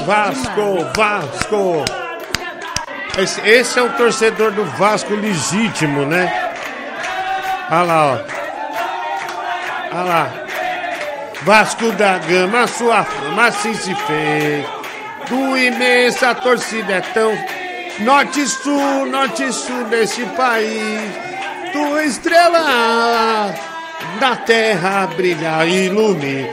Vasco, 0.04 0.90
Vasco. 0.96 1.84
Esse, 3.16 3.40
esse 3.48 3.78
é 3.78 3.82
o 3.82 3.90
torcedor 3.90 4.50
do 4.50 4.64
Vasco 4.64 5.14
legítimo, 5.14 6.04
né? 6.06 6.54
Olha 7.70 7.82
lá, 7.82 8.06
ó. 8.06 8.18
Olha 9.92 10.02
lá. 10.02 10.30
Vasco 11.42 11.92
da 11.92 12.18
Gama, 12.18 12.66
sua 12.66 13.04
fama 13.04 13.46
assim 13.46 13.74
se 13.74 13.94
fez. 13.94 14.81
Do 15.32 15.56
imensa 15.56 16.34
torcida 16.34 16.96
é 16.96 17.00
tão 17.00 17.32
norte 18.00 18.46
sul, 18.46 19.06
norte 19.06 19.50
sul 19.50 19.84
desse 19.84 20.26
país. 20.36 21.10
Tua 21.72 22.04
estrela 22.04 23.54
da 24.20 24.36
terra 24.36 25.06
brilha 25.06 25.64
ilumina. 25.64 26.50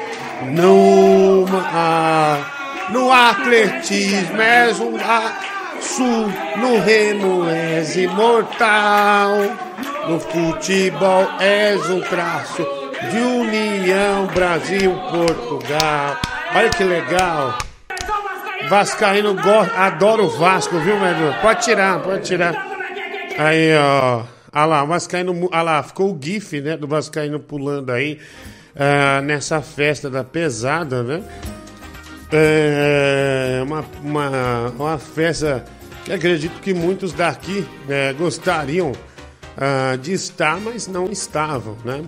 No, 0.54 1.46
mar, 1.46 2.88
no 2.90 3.12
atletismo 3.12 4.42
és 4.42 4.80
um 4.80 4.96
laço, 4.96 6.32
no 6.56 6.80
remo 6.80 7.50
és 7.50 7.98
imortal. 7.98 9.40
No 10.08 10.22
futebol 10.22 11.28
és 11.42 11.90
um 11.90 12.00
traço 12.00 12.66
de 13.12 13.18
união 13.18 14.26
Brasil-Portugal. 14.28 16.18
Olha 16.56 16.70
que 16.70 16.84
legal. 16.86 17.69
Vascaíno 18.68 19.34
go- 19.36 19.68
adora 19.76 20.22
o 20.24 20.30
Vasco, 20.30 20.78
viu, 20.80 21.00
Medro? 21.00 21.34
Pode 21.42 21.64
tirar, 21.64 22.02
pode 22.02 22.24
tirar. 22.26 22.54
Aí, 23.38 23.76
ó. 23.78 24.24
Olha 24.52 24.66
lá, 24.66 24.84
o 24.84 24.88
Vascaíno. 24.88 25.50
Olha 25.52 25.62
lá, 25.62 25.84
ficou 25.84 26.12
o 26.14 26.20
GIF, 26.22 26.60
né? 26.62 26.76
Do 26.76 26.88
Vascaíno 26.88 27.40
pulando 27.40 27.92
aí. 27.92 28.20
ah, 28.76 29.22
nessa 29.22 29.62
festa 29.62 30.10
da 30.10 30.24
pesada, 30.24 31.04
né? 31.04 31.24
É 32.32 33.62
uma, 33.64 33.84
uma, 34.04 34.70
uma 34.78 34.98
festa 35.00 35.64
que 36.06 36.14
acredito 36.14 36.60
que 36.62 36.74
muitos 36.74 37.12
daqui 37.12 37.66
né, 37.88 38.14
gostariam 38.14 38.92
ah, 39.58 39.96
de 39.96 40.14
estar, 40.14 40.60
mas 40.60 40.88
não 40.88 41.06
estavam, 41.06 41.76
né? 41.86 42.04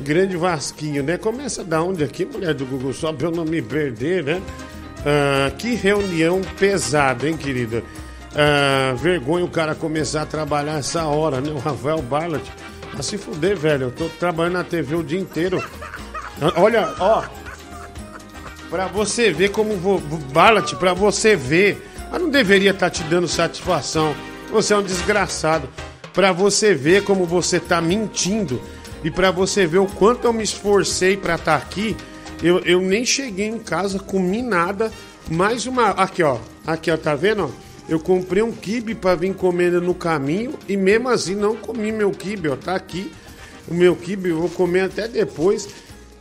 Grande 0.00 0.36
Vasquinho, 0.36 1.02
né? 1.02 1.16
Começa 1.16 1.62
da 1.62 1.82
onde 1.82 2.02
aqui, 2.04 2.24
mulher 2.24 2.54
do 2.54 2.66
Google, 2.66 2.92
só 2.92 3.12
pra 3.12 3.28
eu 3.28 3.30
não 3.30 3.44
me 3.44 3.62
perder, 3.62 4.24
né? 4.24 4.42
Ah, 5.04 5.50
que 5.58 5.74
reunião 5.74 6.40
pesada, 6.58 7.28
hein, 7.28 7.36
querida? 7.36 7.82
Ah, 8.34 8.94
vergonha 8.96 9.44
o 9.44 9.48
cara 9.48 9.74
começar 9.74 10.22
a 10.22 10.26
trabalhar 10.26 10.78
essa 10.78 11.04
hora, 11.04 11.40
né? 11.40 11.50
O 11.50 11.58
Rafael 11.58 12.00
Barlat. 12.00 12.42
A 12.98 13.02
se 13.02 13.18
fuder, 13.18 13.56
velho. 13.56 13.84
Eu 13.84 13.90
tô 13.90 14.08
trabalhando 14.08 14.54
na 14.54 14.64
TV 14.64 14.94
o 14.94 15.02
dia 15.02 15.18
inteiro. 15.20 15.62
Olha, 16.56 16.94
ó. 16.98 17.24
Pra 18.70 18.86
você 18.86 19.32
ver 19.32 19.50
como 19.50 19.76
vou. 19.76 19.98
Barlat, 20.32 20.74
pra 20.76 20.92
você 20.94 21.36
ver. 21.36 21.88
Mas 22.10 22.20
não 22.20 22.30
deveria 22.30 22.70
estar 22.70 22.90
te 22.90 23.02
dando 23.04 23.26
satisfação. 23.26 24.14
Você 24.50 24.74
é 24.74 24.76
um 24.76 24.82
desgraçado. 24.82 25.68
Pra 26.12 26.32
você 26.32 26.74
ver 26.74 27.04
como 27.04 27.24
você 27.24 27.58
tá 27.58 27.80
mentindo. 27.80 28.60
E 29.02 29.10
pra 29.10 29.30
você 29.30 29.66
ver 29.66 29.78
o 29.78 29.86
quanto 29.86 30.26
eu 30.26 30.32
me 30.32 30.42
esforcei 30.42 31.16
pra 31.16 31.34
estar 31.34 31.56
aqui, 31.56 31.96
eu, 32.42 32.58
eu 32.60 32.80
nem 32.80 33.04
cheguei 33.04 33.46
em 33.46 33.58
casa, 33.58 33.98
comi 33.98 34.42
nada. 34.42 34.92
Mais 35.30 35.66
uma. 35.66 35.90
Aqui, 35.90 36.22
ó. 36.22 36.38
Aqui, 36.66 36.90
ó, 36.90 36.96
tá 36.96 37.14
vendo? 37.14 37.44
ó? 37.44 37.72
Eu 37.88 37.98
comprei 37.98 38.42
um 38.42 38.52
kibe 38.52 38.94
pra 38.94 39.14
vir 39.14 39.34
comendo 39.34 39.80
no 39.80 39.94
caminho 39.94 40.54
e 40.68 40.76
mesmo 40.76 41.08
assim 41.08 41.34
não 41.34 41.56
comi 41.56 41.92
meu 41.92 42.10
kibe, 42.10 42.48
ó. 42.48 42.56
Tá 42.56 42.74
aqui 42.74 43.12
o 43.68 43.74
meu 43.74 43.94
kibe, 43.94 44.30
eu 44.30 44.40
vou 44.40 44.48
comer 44.48 44.80
até 44.82 45.06
depois, 45.06 45.68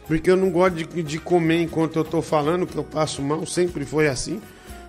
porque 0.07 0.29
eu 0.29 0.37
não 0.37 0.49
gosto 0.49 0.75
de, 0.75 1.03
de 1.03 1.19
comer 1.19 1.61
enquanto 1.61 1.97
eu 1.97 2.03
tô 2.03 2.21
falando, 2.21 2.67
que 2.67 2.75
eu 2.75 2.83
passo 2.83 3.21
mal, 3.21 3.45
sempre 3.45 3.85
foi 3.85 4.07
assim. 4.07 4.41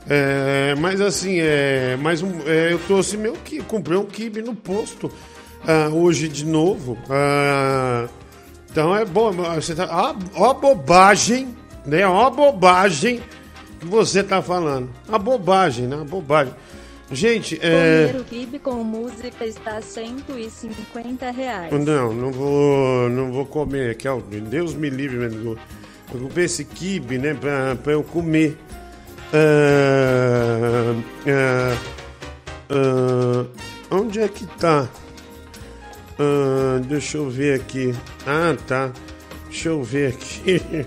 É, 0.09 0.75
mas 0.79 1.01
assim, 1.01 1.39
é, 1.39 1.97
mas 2.01 2.23
é, 2.47 2.73
eu 2.73 2.79
trouxe 2.81 3.17
meu 3.17 3.35
kibe, 3.35 3.65
comprei 3.65 3.97
um 3.97 4.05
kibe 4.05 4.43
no 4.43 4.55
posto 4.55 5.11
ah, 5.67 5.89
hoje 5.93 6.29
de 6.29 6.45
novo. 6.45 6.99
Ah, 7.09 8.09
então 8.73 8.97
é 8.97 9.05
bom, 9.05 9.31
você 9.33 9.75
tá, 9.75 9.87
ó, 9.91 10.15
ó 10.35 10.55
bobagem, 10.55 11.55
né? 11.85 12.07
Ó 12.07 12.31
bobagem 12.31 13.21
que 13.79 13.85
você 13.87 14.23
tá 14.23 14.41
falando. 14.41 14.89
A 15.07 15.19
bobagem, 15.19 15.87
né? 15.87 16.01
A 16.01 16.05
bobagem. 16.05 16.55
Gente, 17.11 17.59
é. 17.63 18.07
Comer 18.07 18.21
o 18.21 18.25
kibe 18.25 18.59
com 18.59 18.83
música 18.83 19.45
está 19.45 19.83
150 19.83 21.31
reais. 21.31 21.71
Não, 21.71 22.15
não 22.15 22.33
vou, 22.33 23.11
não 23.11 23.31
vou 23.31 23.45
comer, 23.45 23.95
que 23.97 24.09
o 24.09 24.23
Deus 24.23 24.75
me 24.75 24.89
livre, 24.89 25.19
meu. 25.19 25.59
Eu 26.15 26.21
comprei 26.21 26.47
esse 26.47 26.65
kibe, 26.65 27.19
né, 27.19 27.35
pra, 27.35 27.77
pra 27.77 27.93
eu 27.93 28.03
comer. 28.03 28.57
Ah, 29.35 30.95
ah, 31.27 31.77
ah, 32.71 33.47
onde 33.91 34.21
é 34.21 34.29
que 34.29 34.47
tá? 34.47 34.89
Ah, 36.23 36.81
deixa 36.87 37.19
eu 37.19 37.29
ver 37.29 37.61
aqui. 37.61 37.93
Ah, 38.25 38.57
tá. 38.67 38.93
Deixa 39.49 39.71
eu 39.71 39.83
ver 39.83 40.13
aqui. 40.15 40.63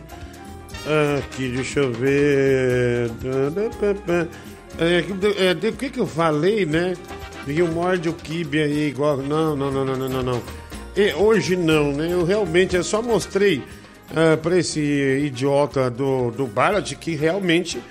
Aqui, 1.18 1.50
deixa 1.50 1.80
eu 1.80 1.92
ver. 1.92 3.10
É, 4.78 5.48
é, 5.48 5.54
do 5.56 5.72
que 5.72 5.90
que 5.90 6.00
eu 6.00 6.06
falei, 6.06 6.64
né? 6.64 6.94
E 7.48 7.60
o 7.64 7.68
morde 7.68 8.08
o 8.08 8.14
kibe 8.14 8.62
aí 8.62 8.90
igual. 8.90 9.18
Não, 9.18 9.56
não, 9.56 9.72
não, 9.72 9.84
não, 9.84 9.96
não, 9.96 10.10
não, 10.10 10.22
não. 10.22 10.44
E 10.96 11.12
hoje 11.14 11.56
não, 11.56 11.92
né? 11.92 12.14
Eu 12.14 12.24
realmente 12.24 12.76
eu 12.76 12.84
só 12.84 13.02
mostrei 13.02 13.64
ah, 14.16 14.38
pra 14.38 14.60
esse 14.60 14.80
idiota 14.80 15.90
do, 15.90 16.30
do 16.30 16.46
Barat 16.46 16.94
que 16.94 17.16
realmente 17.16 17.82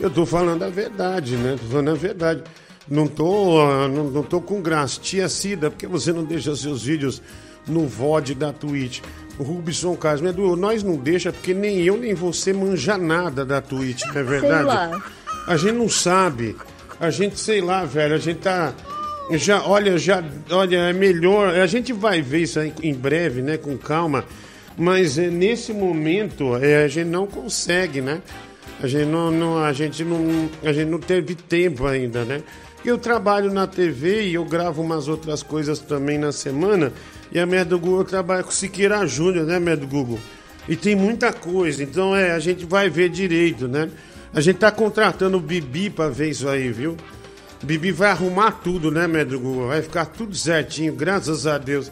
eu 0.00 0.08
tô 0.08 0.24
falando 0.24 0.62
a 0.62 0.70
verdade, 0.70 1.36
né? 1.36 1.58
Tô 1.60 1.66
falando 1.66 1.90
a 1.90 1.94
verdade. 1.94 2.44
Não 2.90 3.06
tô, 3.06 3.60
ah, 3.60 3.86
não, 3.88 4.04
não 4.04 4.22
tô 4.22 4.40
com 4.40 4.60
graça. 4.62 4.98
Tia 5.00 5.28
Cida, 5.28 5.70
por 5.70 5.76
que 5.76 5.86
você 5.86 6.12
não 6.12 6.24
deixa 6.24 6.54
seus 6.56 6.82
vídeos 6.82 7.20
no 7.66 7.86
VOD 7.86 8.34
da 8.34 8.52
Twitch? 8.52 9.00
O 9.38 9.42
Rubson 9.42 9.94
Carlos, 9.94 10.28
Edu, 10.28 10.56
nós 10.56 10.82
não 10.82 10.96
deixa 10.96 11.32
porque 11.32 11.52
nem 11.54 11.82
eu 11.82 11.96
nem 11.96 12.14
você 12.14 12.52
manja 12.52 12.96
nada 12.98 13.44
da 13.44 13.60
Twitch, 13.60 14.02
não 14.06 14.20
é 14.20 14.22
verdade? 14.24 14.64
lá. 14.64 15.02
A 15.46 15.56
gente 15.56 15.74
não 15.74 15.88
sabe. 15.88 16.56
A 16.98 17.10
gente, 17.10 17.38
sei 17.38 17.60
lá, 17.60 17.84
velho, 17.84 18.14
a 18.14 18.18
gente 18.18 18.38
tá. 18.40 18.72
Já, 19.32 19.62
olha, 19.62 19.98
já, 19.98 20.24
olha, 20.50 20.76
é 20.78 20.92
melhor. 20.92 21.54
A 21.54 21.66
gente 21.66 21.92
vai 21.92 22.22
ver 22.22 22.40
isso 22.40 22.58
aí 22.58 22.72
em 22.82 22.94
breve, 22.94 23.42
né? 23.42 23.56
Com 23.58 23.76
calma. 23.76 24.24
Mas 24.76 25.18
é, 25.18 25.28
nesse 25.28 25.72
momento 25.72 26.56
é, 26.56 26.84
a 26.84 26.88
gente 26.88 27.08
não 27.08 27.26
consegue, 27.26 28.00
né? 28.00 28.22
A 28.80 28.86
gente 28.86 29.06
não, 29.06 29.30
não- 29.30 29.58
a 29.58 29.72
gente 29.72 30.02
não, 30.04 30.48
a 30.64 30.72
gente 30.72 30.88
não 30.88 30.98
teve 30.98 31.34
tempo 31.34 31.86
ainda, 31.86 32.24
né? 32.24 32.42
Eu 32.84 32.96
trabalho 32.96 33.52
na 33.52 33.66
TV 33.66 34.28
e 34.28 34.34
eu 34.34 34.44
gravo 34.44 34.82
umas 34.82 35.08
outras 35.08 35.42
coisas 35.42 35.80
também 35.80 36.16
na 36.16 36.32
semana. 36.32 36.92
E 37.30 37.38
a 37.38 37.44
Merda 37.44 37.70
do 37.70 37.78
Google 37.78 38.04
trabalha 38.04 38.42
com 38.42 38.50
Siqueira 38.50 39.06
Júnior, 39.06 39.44
né, 39.44 39.58
Merda 39.58 39.82
do 39.82 39.88
Google? 39.88 40.18
E 40.68 40.76
tem 40.76 40.94
muita 40.94 41.32
coisa, 41.32 41.82
então 41.82 42.14
é, 42.14 42.32
a 42.32 42.38
gente 42.38 42.64
vai 42.64 42.88
ver 42.88 43.08
direito, 43.08 43.66
né? 43.66 43.90
A 44.32 44.40
gente 44.40 44.58
tá 44.58 44.70
contratando 44.70 45.38
o 45.38 45.40
Bibi 45.40 45.90
pra 45.90 46.08
ver 46.08 46.30
isso 46.30 46.48
aí, 46.48 46.70
viu? 46.70 46.96
Bibi 47.62 47.90
vai 47.90 48.10
arrumar 48.10 48.52
tudo, 48.52 48.90
né, 48.90 49.06
Merda 49.06 49.32
do 49.32 49.40
Google? 49.40 49.68
Vai 49.68 49.82
ficar 49.82 50.06
tudo 50.06 50.34
certinho, 50.34 50.92
graças 50.94 51.46
a 51.46 51.58
Deus. 51.58 51.90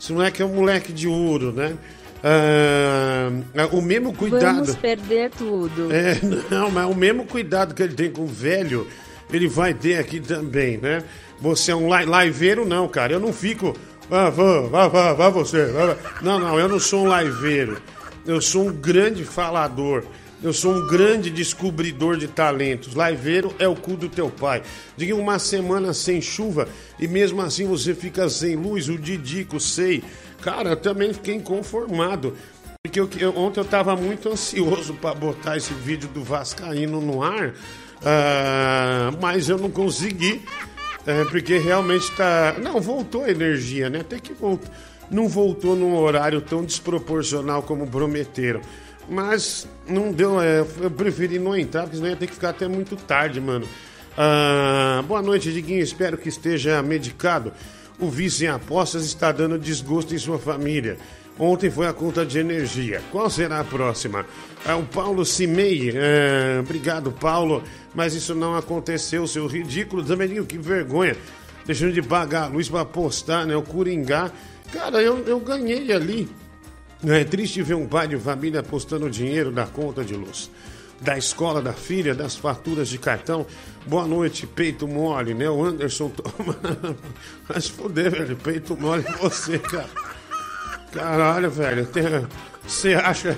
Esse 0.00 0.12
moleque 0.12 0.42
é 0.42 0.44
um 0.44 0.54
moleque 0.54 0.92
de 0.92 1.06
ouro, 1.06 1.52
né? 1.52 1.76
Ah, 2.24 3.30
o 3.72 3.82
mesmo 3.82 4.12
cuidado. 4.12 4.54
Vamos 4.54 4.76
perder 4.76 5.30
tudo. 5.30 5.92
É, 5.92 6.18
não, 6.50 6.70
mas 6.70 6.88
o 6.88 6.94
mesmo 6.94 7.26
cuidado 7.26 7.74
que 7.74 7.82
ele 7.82 7.94
tem 7.94 8.10
com 8.10 8.22
o 8.22 8.26
velho, 8.26 8.86
ele 9.32 9.48
vai 9.48 9.72
ter 9.74 9.98
aqui 9.98 10.20
também, 10.20 10.78
né? 10.78 11.02
Você 11.40 11.72
é 11.72 11.76
um 11.76 11.88
li 11.88 12.04
liveiro, 12.06 12.64
não, 12.64 12.86
cara. 12.88 13.12
Eu 13.12 13.20
não 13.20 13.32
fico. 13.32 13.76
Ah, 14.10 14.30
vá, 14.30 14.60
vá, 14.62 14.88
vá, 14.88 15.12
vá 15.14 15.28
você. 15.30 15.66
vá, 15.66 15.86
vá. 15.86 15.96
Não, 16.20 16.38
não, 16.38 16.58
eu 16.58 16.68
não 16.68 16.78
sou 16.78 17.06
um 17.06 17.18
liveiro. 17.20 17.80
Eu 18.26 18.40
sou 18.40 18.68
um 18.68 18.72
grande 18.72 19.24
falador. 19.24 20.04
Eu 20.42 20.52
sou 20.52 20.74
um 20.74 20.86
grande 20.88 21.30
descobridor 21.30 22.16
de 22.16 22.26
talentos. 22.28 22.94
Liveiro 22.94 23.54
é 23.60 23.66
o 23.68 23.76
cu 23.76 23.92
do 23.96 24.08
teu 24.08 24.28
pai. 24.28 24.62
Diga 24.96 25.14
uma 25.14 25.38
semana 25.38 25.92
sem 25.94 26.20
chuva 26.20 26.68
e 26.98 27.06
mesmo 27.06 27.40
assim 27.42 27.64
você 27.66 27.94
fica 27.94 28.28
sem 28.28 28.56
luz. 28.56 28.88
O 28.88 28.98
Didico, 28.98 29.58
sei. 29.60 30.02
Cara, 30.40 30.70
eu 30.70 30.76
também 30.76 31.12
fiquei 31.12 31.34
inconformado. 31.36 32.36
Porque 32.84 32.98
eu, 32.98 33.08
eu- 33.18 33.36
ontem 33.38 33.60
eu 33.60 33.64
tava 33.64 33.94
muito 33.94 34.28
ansioso 34.28 34.94
para 34.94 35.14
botar 35.14 35.56
esse 35.56 35.72
vídeo 35.72 36.08
do 36.08 36.24
Vascaíno 36.24 37.00
no 37.00 37.22
ar, 37.22 37.54
ah, 38.04 39.10
mas 39.20 39.48
eu 39.48 39.58
não 39.58 39.70
consegui, 39.70 40.42
é, 41.06 41.24
porque 41.24 41.58
realmente 41.58 42.10
tá. 42.12 42.56
Não, 42.60 42.80
voltou 42.80 43.24
a 43.24 43.30
energia, 43.30 43.88
né? 43.88 44.00
Até 44.00 44.18
que. 44.18 44.34
Não 45.10 45.28
voltou 45.28 45.76
num 45.76 45.94
horário 45.94 46.40
tão 46.40 46.64
desproporcional 46.64 47.62
como 47.62 47.86
prometeram. 47.86 48.60
Mas 49.08 49.68
não 49.86 50.10
deu. 50.10 50.40
é, 50.40 50.60
eu 50.60 50.90
preferi 50.90 51.38
não 51.38 51.56
entrar, 51.56 51.82
porque 51.82 51.96
senão 51.96 52.08
ia 52.08 52.16
ter 52.16 52.26
que 52.26 52.34
ficar 52.34 52.50
até 52.50 52.66
muito 52.66 52.96
tarde, 52.96 53.40
mano. 53.40 53.66
Ah, 54.16 55.02
boa 55.06 55.22
noite, 55.22 55.52
Diguinho. 55.52 55.82
Espero 55.82 56.16
que 56.16 56.28
esteja 56.28 56.82
medicado. 56.82 57.52
O 57.98 58.08
vício 58.08 58.46
em 58.46 58.48
apostas 58.48 59.04
está 59.04 59.30
dando 59.30 59.58
desgosto 59.58 60.14
em 60.14 60.18
sua 60.18 60.38
família. 60.38 60.98
Ontem 61.44 61.72
foi 61.72 61.88
a 61.88 61.92
conta 61.92 62.24
de 62.24 62.38
energia. 62.38 63.02
Qual 63.10 63.28
será 63.28 63.58
a 63.58 63.64
próxima? 63.64 64.24
É 64.64 64.72
o 64.74 64.84
Paulo 64.84 65.26
Cimei. 65.26 65.90
É, 65.92 66.60
obrigado, 66.60 67.10
Paulo. 67.10 67.64
Mas 67.92 68.14
isso 68.14 68.32
não 68.32 68.54
aconteceu, 68.54 69.26
seu 69.26 69.48
ridículo. 69.48 70.04
Também 70.04 70.44
que 70.44 70.56
vergonha. 70.56 71.16
Deixando 71.66 71.92
de 71.92 72.00
pagar 72.00 72.44
a 72.44 72.46
luz 72.46 72.68
para 72.68 72.82
apostar, 72.82 73.44
né? 73.44 73.56
O 73.56 73.62
Coringá. 73.62 74.30
Cara, 74.72 75.02
eu, 75.02 75.18
eu 75.26 75.40
ganhei 75.40 75.92
ali. 75.92 76.28
É 77.04 77.24
triste 77.24 77.60
ver 77.60 77.74
um 77.74 77.88
pai 77.88 78.06
de 78.06 78.16
família 78.16 78.60
apostando 78.60 79.10
dinheiro 79.10 79.50
da 79.50 79.66
conta 79.66 80.04
de 80.04 80.14
luz. 80.14 80.48
Da 81.00 81.18
escola 81.18 81.60
da 81.60 81.72
filha, 81.72 82.14
das 82.14 82.36
faturas 82.36 82.88
de 82.88 82.98
cartão. 82.98 83.44
Boa 83.84 84.06
noite, 84.06 84.46
peito 84.46 84.86
mole, 84.86 85.34
né? 85.34 85.50
O 85.50 85.64
Anderson 85.64 86.08
toma. 86.14 86.56
Mas 87.48 87.66
foder, 87.66 88.12
velho, 88.12 88.36
peito 88.36 88.76
mole 88.80 89.04
é 89.04 89.12
você, 89.16 89.58
cara. 89.58 89.90
Caralho, 90.92 91.50
velho. 91.50 91.88
Você 92.66 92.94
acha. 92.94 93.36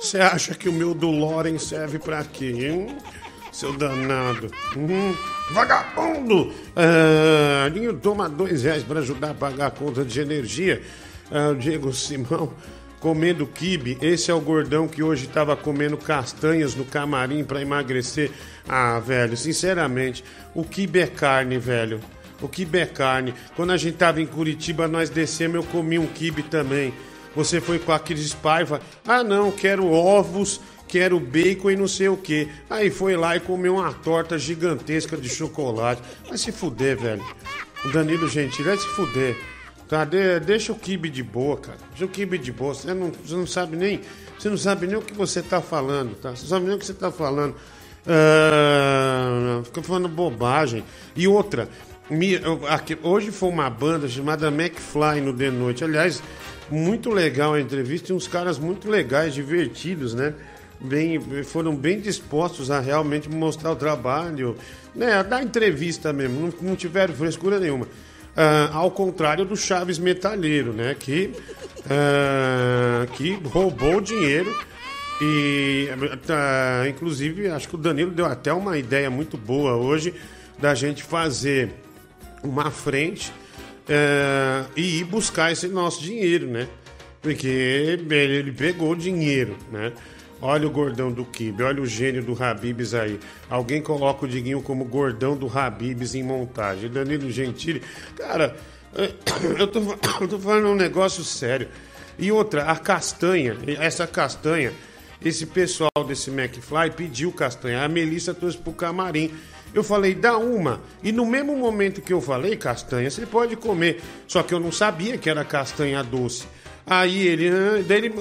Você 0.00 0.18
acha 0.18 0.54
que 0.54 0.68
o 0.68 0.72
meu 0.72 0.94
do 0.94 1.10
Loren 1.10 1.58
serve 1.58 1.98
pra 1.98 2.24
quê, 2.24 2.52
hein? 2.58 2.96
Seu 3.52 3.72
danado. 3.72 4.50
Uhum. 4.74 5.14
Vagabundo! 5.52 6.52
Ah, 6.74 7.68
Dinho 7.68 7.94
toma 7.94 8.28
dois 8.28 8.62
reais 8.62 8.82
pra 8.82 9.00
ajudar 9.00 9.30
a 9.30 9.34
pagar 9.34 9.66
a 9.66 9.70
conta 9.70 10.04
de 10.04 10.20
energia. 10.20 10.82
Ah, 11.30 11.54
Diego 11.58 11.92
Simão 11.92 12.52
comendo 12.98 13.46
quibe. 13.46 13.98
Esse 14.00 14.30
é 14.30 14.34
o 14.34 14.40
gordão 14.40 14.88
que 14.88 15.02
hoje 15.02 15.26
tava 15.26 15.56
comendo 15.56 15.96
castanhas 15.96 16.74
no 16.74 16.84
camarim 16.84 17.44
pra 17.44 17.60
emagrecer. 17.60 18.30
Ah, 18.68 18.98
velho, 19.00 19.36
sinceramente, 19.36 20.24
o 20.54 20.64
quibe 20.64 21.00
é 21.00 21.06
carne, 21.06 21.58
velho. 21.58 22.00
O 22.42 22.48
quibe 22.48 22.78
é 22.78 22.86
carne. 22.86 23.32
Quando 23.56 23.70
a 23.72 23.76
gente 23.76 23.96
tava 23.96 24.20
em 24.20 24.26
Curitiba, 24.26 24.88
nós 24.88 25.08
descemos, 25.08 25.56
eu 25.56 25.62
comi 25.64 25.98
um 25.98 26.06
quibe 26.06 26.42
também. 26.42 26.92
Você 27.34 27.60
foi 27.60 27.78
com 27.78 27.92
aqueles 27.92 28.34
paiva. 28.34 28.80
Ah, 29.06 29.22
não, 29.24 29.50
quero 29.50 29.90
ovos, 29.90 30.60
quero 30.88 31.18
bacon 31.18 31.70
e 31.70 31.76
não 31.76 31.88
sei 31.88 32.08
o 32.08 32.16
que. 32.16 32.48
Aí 32.68 32.90
foi 32.90 33.16
lá 33.16 33.36
e 33.36 33.40
comeu 33.40 33.76
uma 33.76 33.92
torta 33.92 34.38
gigantesca 34.38 35.16
de 35.16 35.28
chocolate. 35.28 36.02
Vai 36.28 36.36
se 36.36 36.52
fuder, 36.52 36.98
velho. 36.98 37.24
O 37.84 37.88
Danilo 37.90 38.28
Gentili 38.28 38.68
vai 38.68 38.76
se 38.76 38.86
fuder. 38.88 39.36
Tá, 39.88 40.04
de- 40.04 40.40
deixa 40.40 40.72
o 40.72 40.74
kibe 40.74 41.08
de 41.10 41.22
boa, 41.22 41.56
cara. 41.56 41.78
Deixa 41.90 42.04
o 42.04 42.08
kibe 42.08 42.38
de 42.38 42.50
boa. 42.52 42.74
Você 42.74 42.92
não, 42.94 43.10
você 43.10 43.34
não 43.34 43.46
sabe 43.46 43.76
nem. 43.76 44.00
Você 44.38 44.48
não 44.48 44.56
sabe 44.56 44.86
nem 44.86 44.96
o 44.96 45.02
que 45.02 45.12
você 45.14 45.40
tá 45.42 45.60
falando, 45.60 46.14
tá? 46.16 46.30
Você 46.30 46.42
não 46.42 46.48
sabe 46.48 46.66
nem 46.66 46.74
o 46.74 46.78
que 46.78 46.86
você 46.86 46.94
tá 46.94 47.10
falando. 47.10 47.54
Ah, 48.06 49.60
fica 49.64 49.82
falando 49.82 50.08
bobagem. 50.08 50.84
E 51.16 51.26
outra, 51.28 51.68
me- 52.10 52.40
aqui- 52.68 52.98
hoje 53.02 53.30
foi 53.30 53.48
uma 53.48 53.68
banda 53.70 54.08
chamada 54.08 54.48
McFly 54.48 55.20
no 55.20 55.32
The 55.32 55.50
Noite. 55.50 55.84
Aliás, 55.84 56.22
muito 56.70 57.10
legal 57.10 57.54
a 57.54 57.60
entrevista 57.60 58.12
e 58.12 58.14
uns 58.16 58.26
caras 58.28 58.58
muito 58.58 58.88
legais, 58.90 59.34
divertidos, 59.34 60.14
né? 60.14 60.34
Bem, 60.80 61.20
foram 61.44 61.76
bem 61.76 62.00
dispostos 62.00 62.70
a 62.70 62.80
realmente 62.80 63.28
mostrar 63.28 63.70
o 63.70 63.76
trabalho, 63.76 64.56
né? 64.94 65.12
A 65.14 65.22
dar 65.22 65.42
entrevista 65.42 66.12
mesmo, 66.12 66.40
não, 66.60 66.68
não 66.70 66.76
tiveram 66.76 67.14
frescura 67.14 67.60
nenhuma. 67.60 67.86
Ah, 68.36 68.70
ao 68.72 68.90
contrário 68.90 69.44
do 69.44 69.56
Chaves 69.56 69.98
Metalheiro, 69.98 70.72
né? 70.72 70.96
Que 70.98 71.30
ah, 71.88 73.06
que 73.14 73.34
roubou 73.44 73.96
o 73.98 74.00
dinheiro 74.00 74.52
e, 75.20 75.88
tá, 76.26 76.84
inclusive, 76.88 77.48
acho 77.48 77.68
que 77.68 77.74
o 77.76 77.78
Danilo 77.78 78.10
deu 78.10 78.26
até 78.26 78.52
uma 78.52 78.76
ideia 78.76 79.08
muito 79.10 79.36
boa 79.36 79.76
hoje 79.76 80.12
da 80.58 80.74
gente 80.74 81.02
fazer 81.02 81.70
uma 82.42 82.70
frente 82.70 83.32
eh, 83.88 84.64
e 84.76 85.00
ir 85.00 85.04
buscar 85.04 85.52
esse 85.52 85.68
nosso 85.68 86.02
dinheiro, 86.02 86.46
né? 86.46 86.68
Porque 87.20 87.46
ele, 87.46 88.14
ele 88.14 88.52
pegou 88.52 88.90
o 88.90 88.96
dinheiro, 88.96 89.56
né? 89.70 89.92
Olha 90.40 90.66
o 90.66 90.70
gordão 90.70 91.12
do 91.12 91.24
Kibe, 91.24 91.62
olha 91.62 91.80
o 91.80 91.86
gênio 91.86 92.20
do 92.20 92.42
Habibs 92.42 92.94
aí. 92.94 93.20
Alguém 93.48 93.80
coloca 93.80 94.24
o 94.24 94.28
Diguinho 94.28 94.60
como 94.60 94.84
gordão 94.84 95.36
do 95.36 95.46
Habibs 95.46 96.16
em 96.16 96.22
montagem. 96.24 96.90
Danilo 96.90 97.30
Gentili. 97.30 97.80
Cara, 98.16 98.56
eu 99.56 99.68
tô, 99.68 99.78
eu 100.20 100.28
tô 100.28 100.38
falando 100.40 100.66
um 100.66 100.74
negócio 100.74 101.22
sério. 101.22 101.68
E 102.18 102.32
outra, 102.32 102.64
a 102.64 102.76
castanha, 102.76 103.56
essa 103.78 104.04
castanha, 104.04 104.72
esse 105.24 105.46
pessoal 105.46 106.04
desse 106.06 106.28
McFly 106.28 106.90
pediu 106.96 107.30
castanha. 107.30 107.84
A 107.84 107.88
Melissa 107.88 108.34
trouxe 108.34 108.58
pro 108.58 108.72
camarim. 108.72 109.32
Eu 109.74 109.82
falei, 109.82 110.14
dá 110.14 110.36
uma. 110.36 110.80
E 111.02 111.12
no 111.12 111.24
mesmo 111.24 111.56
momento 111.56 112.02
que 112.02 112.12
eu 112.12 112.20
falei 112.20 112.56
castanha, 112.56 113.10
você 113.10 113.24
pode 113.24 113.56
comer. 113.56 114.02
Só 114.26 114.42
que 114.42 114.52
eu 114.52 114.60
não 114.60 114.70
sabia 114.70 115.16
que 115.16 115.30
era 115.30 115.44
castanha 115.44 116.02
doce. 116.02 116.46
Aí 116.86 117.26
ele, 117.26 117.48
ah, 117.48 117.82
daí 117.86 117.98
ele 117.98 118.14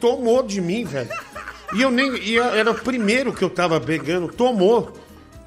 tomou 0.00 0.42
de 0.42 0.60
mim, 0.60 0.84
velho. 0.84 1.08
E 1.74 1.82
eu 1.82 1.90
nem. 1.90 2.14
E 2.16 2.38
era 2.38 2.70
o 2.70 2.74
primeiro 2.74 3.32
que 3.32 3.42
eu 3.42 3.50
tava 3.50 3.80
pegando, 3.80 4.28
tomou. 4.28 4.92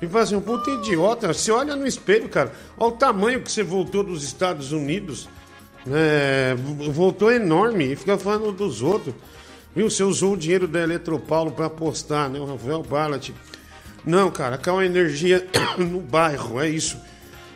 E 0.01 0.07
falou 0.07 0.23
assim, 0.23 0.41
puta 0.41 0.71
idiota, 0.71 1.31
você 1.31 1.51
olha 1.51 1.75
no 1.75 1.85
espelho, 1.85 2.27
cara. 2.27 2.51
Olha 2.75 2.93
o 2.93 2.97
tamanho 2.97 3.41
que 3.41 3.51
você 3.51 3.61
voltou 3.61 4.03
dos 4.03 4.23
Estados 4.23 4.71
Unidos. 4.71 5.29
É, 5.91 6.55
voltou 6.91 7.31
enorme 7.31 7.93
e 7.93 7.95
fica 7.95 8.17
falando 8.17 8.51
dos 8.51 8.81
outros. 8.81 9.13
Viu? 9.75 9.89
Você 9.89 10.03
usou 10.03 10.33
o 10.33 10.37
dinheiro 10.37 10.67
da 10.67 10.79
Eletropaulo 10.79 11.51
pra 11.51 11.67
apostar, 11.67 12.29
né? 12.29 12.39
O 12.39 12.45
Rafael 12.45 12.81
Ballat. 12.81 13.31
Não, 14.05 14.31
cara, 14.31 14.57
calma 14.57 14.81
a 14.81 14.85
energia 14.85 15.45
no 15.77 15.99
bairro, 15.99 16.59
é 16.59 16.69
isso. 16.69 16.97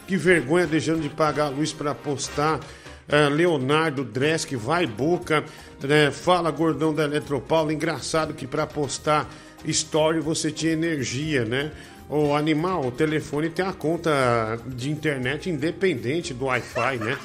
Que 0.08 0.16
vergonha 0.16 0.68
deixando 0.68 1.02
de 1.02 1.10
pagar 1.10 1.46
a 1.46 1.50
luz 1.50 1.74
pra 1.74 1.92
apostar. 1.92 2.60
É, 3.08 3.30
Leonardo 3.30 4.04
Dresk, 4.04 4.56
vai 4.56 4.86
boca. 4.86 5.44
né? 5.82 6.12
Fala, 6.12 6.52
gordão 6.52 6.94
da 6.94 7.04
Eletropaulo. 7.04 7.72
Engraçado 7.72 8.34
que 8.34 8.46
pra 8.46 8.68
postar 8.68 9.28
story 9.66 10.20
você 10.20 10.52
tinha 10.52 10.74
energia, 10.74 11.46
né? 11.46 11.72
O 12.08 12.36
animal, 12.36 12.86
o 12.86 12.92
telefone 12.92 13.50
tem 13.50 13.66
a 13.66 13.74
conta 13.74 14.60
de 14.68 14.92
internet 14.92 15.50
independente 15.50 16.34
do 16.36 16.46
Wi-Fi, 16.46 16.98
né? 16.98 17.18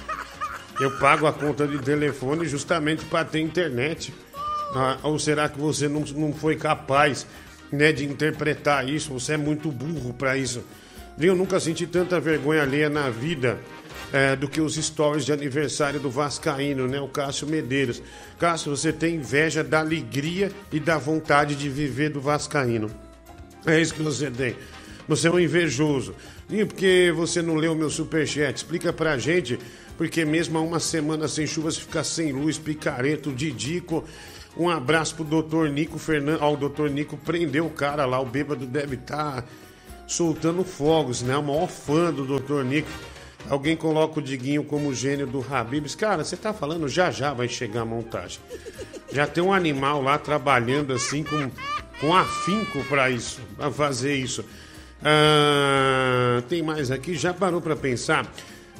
Eu 0.80 0.92
pago 0.98 1.26
a 1.26 1.32
conta 1.32 1.66
de 1.66 1.78
telefone 1.78 2.46
justamente 2.46 3.04
para 3.04 3.26
ter 3.26 3.40
internet. 3.40 4.14
Ah, 4.74 4.96
ou 5.02 5.18
será 5.18 5.48
que 5.48 5.58
você 5.58 5.86
não, 5.88 6.00
não 6.00 6.32
foi 6.32 6.56
capaz 6.56 7.26
né, 7.72 7.92
de 7.92 8.04
interpretar 8.04 8.88
isso? 8.88 9.12
Você 9.12 9.34
é 9.34 9.36
muito 9.36 9.70
burro 9.70 10.12
para 10.12 10.36
isso. 10.36 10.62
Eu 11.18 11.34
nunca 11.34 11.60
senti 11.60 11.86
tanta 11.86 12.18
vergonha 12.18 12.62
alheia 12.62 12.88
na 12.88 13.10
vida 13.10 13.58
eh, 14.12 14.34
do 14.36 14.48
que 14.48 14.60
os 14.60 14.76
stories 14.76 15.24
de 15.24 15.32
aniversário 15.32 16.00
do 16.00 16.10
Vascaíno, 16.10 16.88
né? 16.88 17.00
O 17.00 17.08
Cássio 17.08 17.46
Medeiros. 17.46 18.02
Cássio, 18.38 18.74
você 18.74 18.92
tem 18.92 19.16
inveja 19.16 19.62
da 19.62 19.80
alegria 19.80 20.50
e 20.72 20.80
da 20.80 20.96
vontade 20.96 21.54
de 21.54 21.68
viver 21.68 22.10
do 22.10 22.20
Vascaíno. 22.20 22.90
É 23.66 23.78
isso 23.80 23.94
que 23.94 24.02
você 24.02 24.30
tem. 24.30 24.56
Você 25.06 25.28
é 25.28 25.30
um 25.30 25.38
invejoso. 25.38 26.14
E 26.48 26.64
por 26.64 26.74
que 26.74 27.12
você 27.12 27.42
não 27.42 27.54
leu 27.54 27.74
meu 27.74 27.90
superchat? 27.90 28.56
Explica 28.56 28.92
pra 28.92 29.18
gente, 29.18 29.58
porque 29.98 30.24
mesmo 30.24 30.58
há 30.58 30.60
uma 30.60 30.80
semana 30.80 31.28
sem 31.28 31.46
chuvas 31.46 31.76
fica 31.76 32.02
sem 32.02 32.32
luz, 32.32 32.58
picareto, 32.58 33.32
Didico. 33.32 34.04
Um 34.56 34.68
abraço 34.68 35.14
pro 35.14 35.24
doutor 35.24 35.68
Nico 35.68 35.98
Fernandes. 35.98 36.42
Ó, 36.42 36.52
o 36.52 36.56
doutor 36.56 36.90
Nico 36.90 37.16
prendeu 37.16 37.66
o 37.66 37.70
cara 37.70 38.04
lá, 38.04 38.20
o 38.20 38.26
bêbado 38.26 38.66
deve 38.66 38.96
estar 38.96 39.44
soltando 40.06 40.64
fogos, 40.64 41.22
né? 41.22 41.36
O 41.36 41.42
maior 41.42 41.68
fã 41.68 42.12
do 42.12 42.24
doutor 42.24 42.64
Nico. 42.64 42.88
Alguém 43.48 43.76
coloca 43.76 44.18
o 44.18 44.22
Diguinho 44.22 44.62
como 44.64 44.92
gênio 44.92 45.26
do 45.26 45.44
Habibs. 45.48 45.94
Cara, 45.94 46.24
você 46.24 46.36
tá 46.36 46.52
falando, 46.52 46.88
já 46.88 47.10
já 47.10 47.32
vai 47.32 47.48
chegar 47.48 47.82
a 47.82 47.84
montagem. 47.84 48.38
Já 49.12 49.26
tem 49.26 49.42
um 49.42 49.52
animal 49.52 50.02
lá 50.02 50.18
trabalhando 50.18 50.92
assim 50.92 51.24
com, 51.24 51.50
com 52.00 52.14
afinco 52.14 52.84
para 52.84 53.10
isso, 53.10 53.40
para 53.56 53.70
fazer 53.70 54.14
isso. 54.14 54.44
Ah, 55.02 56.42
tem 56.48 56.62
mais 56.62 56.90
aqui, 56.90 57.14
já 57.14 57.32
parou 57.32 57.60
para 57.60 57.74
pensar? 57.74 58.30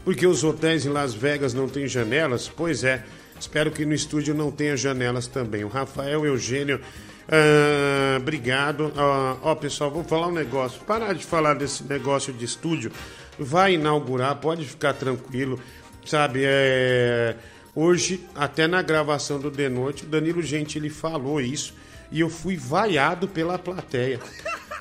Porque 0.04 0.26
os 0.26 0.44
hotéis 0.44 0.84
em 0.84 0.90
Las 0.90 1.14
Vegas 1.14 1.54
não 1.54 1.68
têm 1.68 1.86
janelas? 1.86 2.48
Pois 2.48 2.84
é, 2.84 3.04
espero 3.40 3.70
que 3.70 3.84
no 3.84 3.94
estúdio 3.94 4.34
não 4.34 4.50
tenha 4.50 4.76
janelas 4.76 5.26
também. 5.26 5.64
O 5.64 5.68
Rafael 5.68 6.24
Eugênio, 6.24 6.80
ah, 7.28 8.16
obrigado. 8.18 8.92
Ah, 8.96 9.36
Ó, 9.42 9.54
pessoal, 9.54 9.90
vou 9.90 10.04
falar 10.04 10.26
um 10.28 10.32
negócio. 10.32 10.80
Parar 10.82 11.14
de 11.14 11.24
falar 11.24 11.54
desse 11.54 11.84
negócio 11.84 12.32
de 12.32 12.44
estúdio. 12.44 12.90
Vai 13.38 13.74
inaugurar, 13.74 14.36
pode 14.36 14.64
ficar 14.66 14.94
tranquilo. 14.94 15.60
Sabe, 16.04 16.42
é. 16.44 17.36
Hoje, 17.74 18.26
até 18.34 18.66
na 18.66 18.82
gravação 18.82 19.38
do 19.38 19.48
De 19.48 19.68
Noite, 19.68 20.04
o 20.04 20.06
Danilo 20.08 20.42
Gentili 20.42 20.90
falou 20.90 21.40
isso 21.40 21.72
e 22.10 22.20
eu 22.20 22.28
fui 22.28 22.56
vaiado 22.56 23.28
pela 23.28 23.58
plateia. 23.58 24.18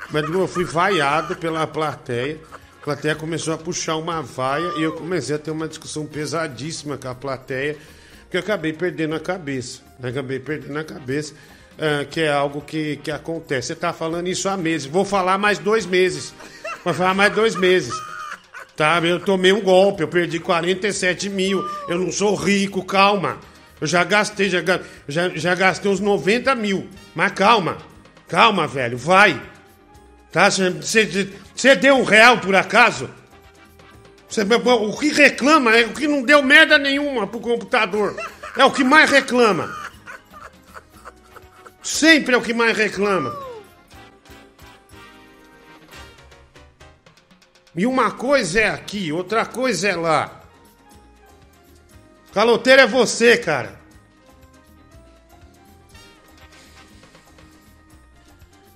Mas 0.10 0.24
eu 0.24 0.48
fui 0.48 0.65
vaiado 0.65 1.36
pela 1.36 1.67
plateia. 1.67 2.39
A 2.82 2.84
plateia 2.84 3.15
começou 3.15 3.54
a 3.54 3.58
puxar 3.58 3.95
uma 3.98 4.24
vaia 4.24 4.74
e 4.78 4.82
eu 4.82 4.93
comecei 4.93 5.36
a 5.36 5.39
ter 5.39 5.52
uma 5.52 5.67
discussão 5.67 6.08
pesadíssima 6.08 6.98
com 6.98 7.08
a 7.08 7.13
plateia, 7.13 7.78
que 8.30 8.38
eu 8.38 8.42
acabei 8.42 8.74
perdendo 8.74 9.15
a 9.15 9.20
cabeça. 9.20 9.82
né? 10.00 10.10
Acabei 10.10 10.39
perdendo 10.39 10.78
a 10.78 10.84
cabeça, 10.84 11.34
ah, 11.78 12.06
que 12.06 12.22
é 12.22 12.32
algo 12.32 12.62
que, 12.62 12.98
que 12.98 13.12
acontece. 13.12 13.68
Você 13.68 13.74
está 13.74 13.92
falando 13.92 14.28
isso 14.28 14.48
há 14.48 14.56
meses. 14.56 14.88
Vou 14.88 15.06
falar 15.06 15.38
mais 15.38 15.58
dois 15.58 15.86
meses. 15.86 16.34
Vou 16.84 16.94
falar 16.94 17.13
mais 17.13 17.34
dois 17.34 17.56
meses. 17.56 17.94
Tá, 18.76 19.02
eu 19.04 19.20
tomei 19.20 19.52
um 19.52 19.60
golpe, 19.62 20.04
eu 20.04 20.08
perdi 20.08 20.39
47 20.39 21.30
mil. 21.30 21.62
Eu 21.89 21.98
não 21.98 22.12
sou 22.12 22.34
rico, 22.36 22.84
calma. 22.86 23.38
Eu 23.82 23.88
já 23.88 24.04
gastei, 24.04 24.50
já, 24.50 24.62
já, 25.08 25.30
já 25.30 25.56
gastei 25.56 25.92
uns 25.92 26.00
90 26.00 26.56
mil. 26.56 26.88
Mas 27.13 27.32
calma, 27.34 27.78
calma, 28.28 28.68
velho, 28.68 28.98
vai. 28.98 29.42
Tá? 30.32 30.50
Você 30.50 31.76
deu 31.76 31.98
um 31.98 32.04
real 32.04 32.38
por 32.38 32.56
acaso? 32.56 33.10
O 34.30 34.98
que 34.98 35.10
reclama 35.10 35.76
é 35.76 35.86
o 35.86 35.94
que 35.94 36.08
não 36.08 36.22
deu 36.22 36.44
merda 36.44 36.78
nenhuma 36.78 37.26
pro 37.26 37.39
computador. 37.39 38.15
É 38.56 38.63
o 38.63 38.72
que 38.72 38.84
mais 38.84 39.10
reclama. 39.10 39.76
Sempre 41.82 42.36
é 42.36 42.38
o 42.38 42.42
que 42.42 42.54
mais 42.54 42.78
reclama. 42.78 43.36
E 47.76 47.86
uma 47.86 48.12
coisa 48.12 48.60
é 48.60 48.70
aqui, 48.70 49.12
outra 49.12 49.46
coisa 49.46 49.88
é 49.88 49.96
lá. 49.96 50.44
Caloteiro 52.34 52.82
é 52.82 52.88
você, 52.88 53.38
cara. 53.38 53.80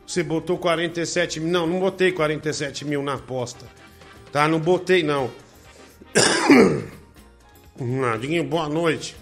Você 0.07 0.23
botou 0.23 0.57
47 0.57 1.39
mil. 1.39 1.51
Não, 1.51 1.67
não 1.67 1.79
botei 1.79 2.11
47 2.11 2.85
mil 2.85 3.03
na 3.03 3.15
aposta. 3.15 3.65
Tá? 4.31 4.47
Não 4.47 4.59
botei, 4.59 5.03
não. 5.03 5.42
Nadinho, 7.79 8.43
boa 8.43 8.69
noite. 8.69 9.15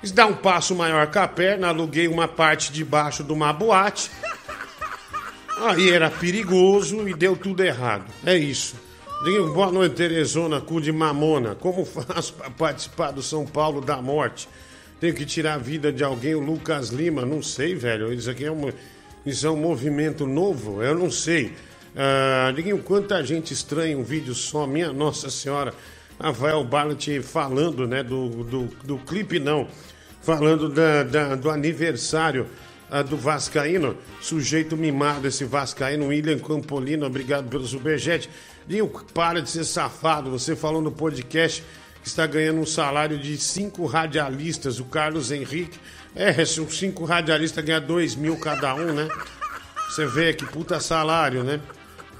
Quis 0.00 0.12
dar 0.12 0.26
um 0.26 0.34
passo 0.34 0.74
maior 0.74 1.06
com 1.10 1.18
a 1.18 1.28
perna, 1.28 1.68
aluguei 1.68 2.08
uma 2.08 2.26
parte 2.26 2.72
de 2.72 2.84
baixo 2.84 3.22
de 3.22 3.32
uma 3.32 3.52
boate. 3.52 4.10
Aí 5.58 5.90
era 5.90 6.10
perigoso 6.10 7.06
e 7.06 7.14
deu 7.14 7.36
tudo 7.36 7.62
errado. 7.62 8.04
É 8.24 8.36
isso. 8.36 8.74
Dinho, 9.24 9.52
boa 9.52 9.70
noite, 9.70 9.96
Teresona, 9.96 10.60
cu 10.60 10.80
de 10.80 10.90
mamona. 10.90 11.54
Como 11.54 11.84
faço 11.86 12.32
para 12.32 12.50
participar 12.50 13.10
do 13.10 13.22
São 13.22 13.44
Paulo 13.44 13.80
da 13.82 14.00
Morte? 14.00 14.48
Tenho 14.98 15.14
que 15.14 15.26
tirar 15.26 15.54
a 15.54 15.58
vida 15.58 15.92
de 15.92 16.02
alguém, 16.02 16.34
o 16.34 16.40
Lucas 16.40 16.88
Lima. 16.88 17.26
Não 17.26 17.42
sei, 17.42 17.74
velho. 17.74 18.12
Isso 18.12 18.30
aqui 18.30 18.46
é 18.46 18.52
um, 18.52 18.72
isso 19.24 19.46
é 19.46 19.50
um 19.50 19.56
movimento 19.56 20.26
novo? 20.26 20.82
Eu 20.82 20.94
não 20.94 21.10
sei. 21.10 21.52
Ah, 21.94 22.50
Diguinho, 22.54 22.82
quanta 22.82 23.22
gente 23.22 23.52
estranha 23.52 23.96
um 23.96 24.02
vídeo 24.02 24.34
só. 24.34 24.66
Minha 24.66 24.92
Nossa 24.92 25.28
Senhora. 25.28 25.74
Rafael 26.20 26.62
Ballant 26.64 27.22
falando, 27.22 27.86
né, 27.86 28.02
do, 28.02 28.28
do, 28.44 28.64
do 28.84 28.98
clipe, 28.98 29.38
não. 29.38 29.66
Falando 30.22 30.68
da, 30.68 31.02
da- 31.02 31.34
do 31.34 31.48
aniversário 31.50 32.46
ah, 32.90 33.02
do 33.02 33.16
Vascaíno. 33.16 33.96
Sujeito 34.20 34.76
mimado, 34.76 35.26
esse 35.26 35.44
Vascaíno. 35.44 36.08
William 36.08 36.38
Campolino, 36.38 37.06
obrigado 37.06 37.48
pelo 37.48 37.66
superjet. 37.66 38.28
Dinho, 38.66 38.86
para 39.14 39.40
de 39.40 39.48
ser 39.48 39.64
safado. 39.64 40.30
Você 40.30 40.54
falou 40.54 40.82
no 40.82 40.92
podcast 40.92 41.64
que 42.02 42.08
está 42.08 42.26
ganhando 42.26 42.60
um 42.60 42.66
salário 42.66 43.18
de 43.18 43.38
cinco 43.38 43.86
radialistas. 43.86 44.78
O 44.78 44.84
Carlos 44.84 45.30
Henrique. 45.30 45.78
É, 46.14 46.44
se 46.44 46.60
os 46.60 46.76
cinco 46.78 47.04
radialistas 47.04 47.64
ganhar 47.64 47.80
dois 47.80 48.14
mil 48.14 48.36
cada 48.36 48.74
um, 48.74 48.92
né? 48.92 49.08
Você 49.88 50.06
vê 50.06 50.34
que 50.34 50.44
puta 50.44 50.80
salário, 50.80 51.42
né? 51.44 51.60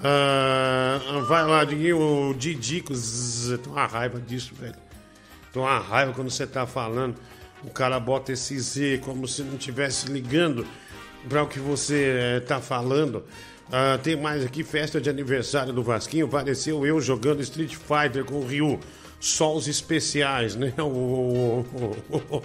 Ah, 0.02 0.98
vai 1.28 1.44
lá, 1.44 1.62
o 1.62 2.34
Didico. 2.34 2.94
zzz, 2.94 3.58
Tem 3.58 3.72
uma 3.72 3.86
raiva 3.86 4.20
disso, 4.20 4.54
velho. 4.54 4.74
Tô 5.52 5.60
uma 5.60 5.78
raiva 5.78 6.12
quando 6.12 6.30
você 6.30 6.46
tá 6.46 6.66
falando. 6.66 7.16
O 7.62 7.70
cara 7.70 8.00
bota 8.00 8.32
esse 8.32 8.58
Z 8.58 9.00
como 9.04 9.28
se 9.28 9.42
não 9.42 9.56
estivesse 9.56 10.06
ligando 10.10 10.66
para 11.28 11.42
o 11.42 11.46
que 11.46 11.58
você 11.58 12.16
eh, 12.18 12.40
tá 12.40 12.60
falando. 12.60 13.24
Ah, 13.70 13.98
tem 14.02 14.16
mais 14.16 14.44
aqui, 14.44 14.64
festa 14.64 15.00
de 15.00 15.10
aniversário 15.10 15.72
do 15.72 15.82
Vasquinho. 15.82 16.26
Apareceu 16.26 16.86
eu 16.86 17.00
jogando 17.00 17.42
Street 17.42 17.74
Fighter 17.74 18.24
com 18.24 18.36
o 18.36 18.46
Ryu. 18.46 18.80
Só 19.20 19.54
os 19.54 19.68
especiais, 19.68 20.56
né? 20.56 20.72
O, 20.78 20.82
o, 20.82 21.60
o, 21.60 22.16
o, 22.16 22.42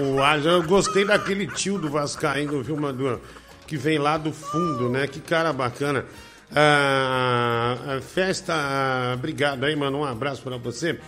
o. 0.00 0.20
Eu 0.44 0.62
gostei 0.64 1.04
daquele 1.04 1.46
tio 1.46 1.78
do 1.78 1.88
Vascaíno, 1.88 2.60
viu, 2.60 2.76
Madu? 2.76 3.20
Que 3.68 3.76
vem 3.76 3.98
lá 3.98 4.18
do 4.18 4.32
fundo, 4.32 4.88
né? 4.88 5.06
Que 5.06 5.20
cara 5.20 5.52
bacana. 5.52 6.04
Ah, 6.54 8.00
festa, 8.14 8.52
ah, 8.54 9.14
obrigado 9.14 9.64
aí, 9.64 9.74
mano. 9.74 9.98
Um 9.98 10.04
abraço 10.04 10.42
para 10.42 10.56
você. 10.56 10.98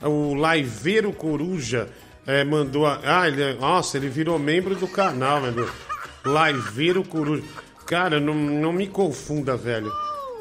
O 0.00 0.34
Laiveiro 0.34 1.12
Coruja 1.12 1.88
eh, 2.26 2.44
mandou. 2.44 2.86
A, 2.86 3.00
ah, 3.04 3.28
ele, 3.28 3.54
nossa, 3.54 3.96
ele 3.96 4.08
virou 4.08 4.38
membro 4.38 4.74
do 4.74 4.86
canal, 4.86 5.40
meu 5.40 5.68
Laiveiro 6.24 7.02
Coruja. 7.04 7.42
Cara, 7.86 8.20
não, 8.20 8.34
não 8.34 8.72
me 8.72 8.86
confunda, 8.86 9.56
velho. 9.56 9.92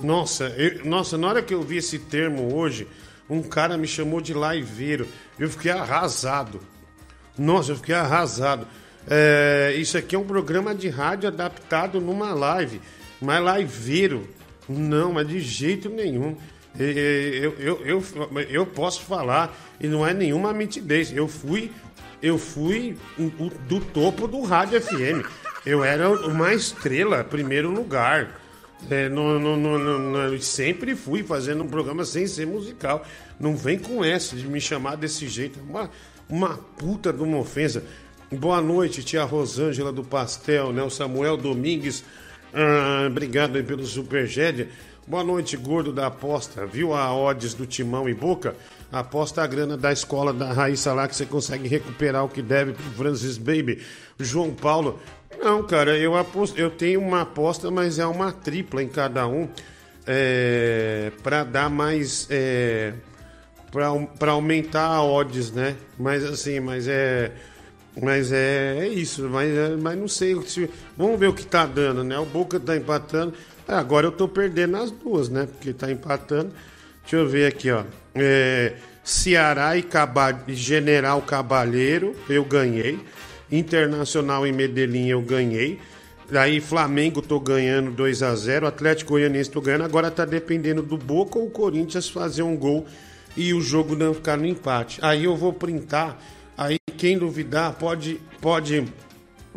Nossa, 0.02 0.46
eu- 0.58 0.86
nossa, 0.86 1.18
na 1.18 1.28
hora 1.28 1.42
que 1.42 1.54
eu 1.54 1.62
vi 1.62 1.78
esse 1.78 1.98
termo 2.00 2.56
hoje, 2.56 2.88
um 3.30 3.42
cara 3.42 3.78
me 3.78 3.88
chamou 3.88 4.22
de 4.22 4.34
laiveiro. 4.34 5.08
Eu 5.40 5.50
fiquei 5.50 5.72
arrasado. 5.72 6.60
Nossa, 7.38 7.72
eu 7.72 7.76
fiquei 7.76 7.96
arrasado. 7.96 8.68
É, 9.08 9.74
isso 9.78 9.98
aqui 9.98 10.16
é 10.16 10.20
um 10.20 10.26
programa 10.26 10.76
de 10.76 10.88
rádio 10.90 11.28
adaptado 11.28 12.00
numa 12.00 12.34
live. 12.34 12.82
Mas 13.20 13.58
liveiro, 13.58 14.28
não, 14.70 15.14
mas 15.14 15.28
de 15.28 15.40
jeito 15.40 15.90
nenhum. 15.90 16.36
Eu, 16.80 17.54
eu, 17.60 17.82
eu, 17.86 18.04
eu 18.50 18.66
posso 18.66 19.02
falar, 19.02 19.56
e 19.80 19.88
não 19.88 20.06
é 20.08 20.14
nenhuma 20.14 20.54
mitidez. 20.54 21.12
Eu 21.16 21.28
fui, 21.28 21.70
eu 22.22 22.38
fui 22.38 22.98
do 23.68 23.80
topo 23.82 24.28
do 24.28 24.42
rádio 24.42 24.82
FM. 24.82 25.26
Eu 25.66 25.84
era 25.84 26.10
uma 26.10 26.54
estrela, 26.54 27.24
primeiro 27.24 27.70
lugar. 27.70 28.40
É, 28.90 29.08
no- 29.10 29.38
no- 29.40 29.56
no- 29.58 30.42
sempre 30.42 30.96
fui 30.96 31.22
fazendo 31.22 31.64
um 31.64 31.68
programa 31.68 32.04
sem 32.04 32.26
ser 32.26 32.48
musical. 32.48 33.06
Não 33.40 33.56
vem 33.56 33.78
com 33.78 34.04
essa 34.04 34.36
de 34.36 34.48
me 34.48 34.60
chamar 34.60 34.96
desse 34.96 35.28
jeito. 35.28 35.60
É 35.60 35.62
Uma, 35.62 35.92
uma 36.28 36.58
puta 36.78 37.14
de 37.14 37.22
uma 37.22 37.38
ofensa. 37.38 37.84
Boa 38.32 38.60
noite, 38.62 39.04
tia 39.04 39.24
Rosângela 39.24 39.92
do 39.92 40.04
Pastel, 40.04 40.72
né? 40.74 40.82
O 40.82 40.90
Samuel 40.90 41.38
Domingues. 41.38 42.04
Ah, 42.54 43.08
obrigado 43.08 43.56
aí 43.56 43.64
pelo 43.64 43.86
Supergédia. 43.86 44.70
Boa 45.08 45.24
noite, 45.24 45.58
gordo 45.58 45.92
da 45.92 46.08
aposta. 46.08 46.66
Viu 46.66 46.94
a 46.94 47.14
odds 47.14 47.54
do 47.54 47.66
Timão 47.66 48.08
e 48.08 48.14
Boca? 48.14 48.56
Aposta 48.92 49.42
a 49.42 49.48
grana 49.48 49.78
da 49.78 49.92
escola 49.92 50.34
da 50.34 50.52
Raíssa 50.52 50.94
lá 50.94 51.08
que 51.08 51.16
você 51.16 51.26
consegue 51.26 51.68
recuperar 51.68 52.24
o 52.24 52.30
que 52.30 52.42
deve 52.42 52.74
pro 52.74 52.84
Francis 52.92 53.38
Baby. 53.38 53.82
João 54.20 54.54
Paulo. 54.54 55.00
Não, 55.42 55.64
cara, 55.64 55.98
eu 55.98 56.16
aposto, 56.16 56.58
eu 56.60 56.70
tenho 56.70 57.02
uma 57.02 57.22
aposta, 57.22 57.72
mas 57.72 58.00
é 58.00 58.06
uma 58.06 58.32
tripla 58.32 58.84
em 58.84 58.88
cada 58.88 59.28
um. 59.28 59.50
É, 60.06 61.12
para 61.24 61.44
dar 61.44 61.70
mais. 61.70 62.28
É, 62.30 62.94
para 64.20 64.32
aumentar 64.32 64.88
a 64.88 65.04
odds, 65.04 65.52
né? 65.52 65.76
Mas 65.98 66.24
assim, 66.24 66.60
mas 66.60 66.88
é. 66.88 67.32
Mas 68.00 68.32
é, 68.32 68.78
é 68.80 68.88
isso, 68.88 69.28
mas, 69.30 69.50
é- 69.50 69.76
mas 69.76 69.98
não 69.98 70.08
sei. 70.08 70.40
Se, 70.44 70.70
vamos 70.98 71.20
ver 71.20 71.28
o 71.28 71.34
que 71.34 71.46
tá 71.46 71.66
dando, 71.66 72.04
né? 72.04 72.18
O 72.20 72.26
Boca 72.26 72.60
tá 72.60 72.76
empatando. 72.78 73.34
Ah, 73.68 73.80
Agora 73.80 74.08
eu 74.08 74.12
tô 74.12 74.28
perdendo 74.28 74.78
as 74.78 74.92
duas, 74.92 75.28
né? 75.30 75.48
Porque 75.52 75.74
tá 75.74 75.92
empatando. 75.92 76.52
Deixa 77.02 77.16
eu 77.18 77.28
ver 77.28 77.48
aqui, 77.48 77.70
ó. 77.72 77.84
É, 78.16 78.74
Ceará 79.04 79.76
e 79.78 79.82
Caba- 79.84 80.44
e 80.48 80.54
General 80.54 81.22
Cabalheiro, 81.22 82.16
eu 82.30 82.46
ganhei. 82.46 83.00
Internacional 83.52 84.46
em 84.48 84.52
Medellín, 84.54 85.08
eu 85.08 85.22
ganhei. 85.22 85.80
Aí 86.34 86.62
Flamengo 86.62 87.22
tô 87.22 87.40
ganhando 87.42 87.92
2 87.92 88.24
a 88.24 88.34
0 88.36 88.66
Atlético 88.66 89.12
Goianiense 89.12 89.50
tô 89.52 89.60
ganhando. 89.60 89.84
Agora 89.84 90.10
tá 90.10 90.24
dependendo 90.24 90.82
do 90.82 90.98
Boca 90.98 91.38
ou 91.38 91.50
Corinthians 91.50 92.08
fazer 92.08 92.42
um 92.44 92.56
gol 92.56 92.86
e 93.36 93.54
o 93.54 93.60
jogo 93.60 93.96
não 93.98 94.14
ficar 94.14 94.38
no 94.38 94.46
empate. 94.46 95.00
Aí 95.02 95.26
eu 95.26 95.36
vou 95.36 95.52
printar. 95.52 96.18
Aí 96.62 96.78
quem 96.96 97.18
duvidar 97.18 97.74
pode, 97.74 98.22
pode 98.40 98.86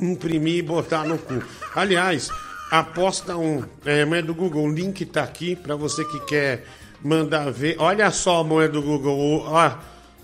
imprimir 0.00 0.56
e 0.56 0.62
botar 0.62 1.04
no 1.04 1.18
cu. 1.18 1.42
Aliás, 1.74 2.30
aposta 2.70 3.36
um. 3.36 3.62
É, 3.84 4.06
do 4.22 4.34
Google, 4.34 4.64
o 4.64 4.72
link 4.72 5.04
tá 5.04 5.22
aqui 5.22 5.54
para 5.54 5.76
você 5.76 6.02
que 6.02 6.18
quer 6.20 6.64
mandar 7.02 7.52
ver. 7.52 7.76
Olha 7.78 8.10
só 8.10 8.40
a 8.40 8.44
moeda 8.44 8.72
do 8.72 8.80
Google. 8.80 9.44
Ó, 9.46 9.72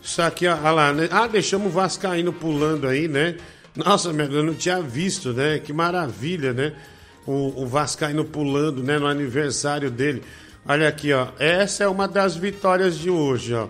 isso 0.02 0.22
aqui, 0.22 0.46
ó, 0.48 0.54
lá. 0.54 0.90
Né? 0.90 1.06
Ah, 1.10 1.26
deixamos 1.26 1.66
o 1.66 1.70
Vascaíno 1.70 2.32
pulando 2.32 2.88
aí, 2.88 3.06
né? 3.06 3.36
Nossa, 3.76 4.10
meu, 4.10 4.32
eu 4.32 4.42
não 4.42 4.54
tinha 4.54 4.80
visto, 4.80 5.34
né? 5.34 5.58
Que 5.58 5.74
maravilha, 5.74 6.54
né? 6.54 6.72
O, 7.26 7.62
o 7.62 7.66
Vascaíno 7.66 8.24
pulando, 8.24 8.82
né? 8.82 8.98
No 8.98 9.06
aniversário 9.06 9.90
dele. 9.90 10.22
Olha 10.66 10.88
aqui, 10.88 11.12
ó. 11.12 11.28
Essa 11.38 11.84
é 11.84 11.88
uma 11.88 12.08
das 12.08 12.36
vitórias 12.36 12.96
de 12.96 13.10
hoje, 13.10 13.52
ó. 13.52 13.68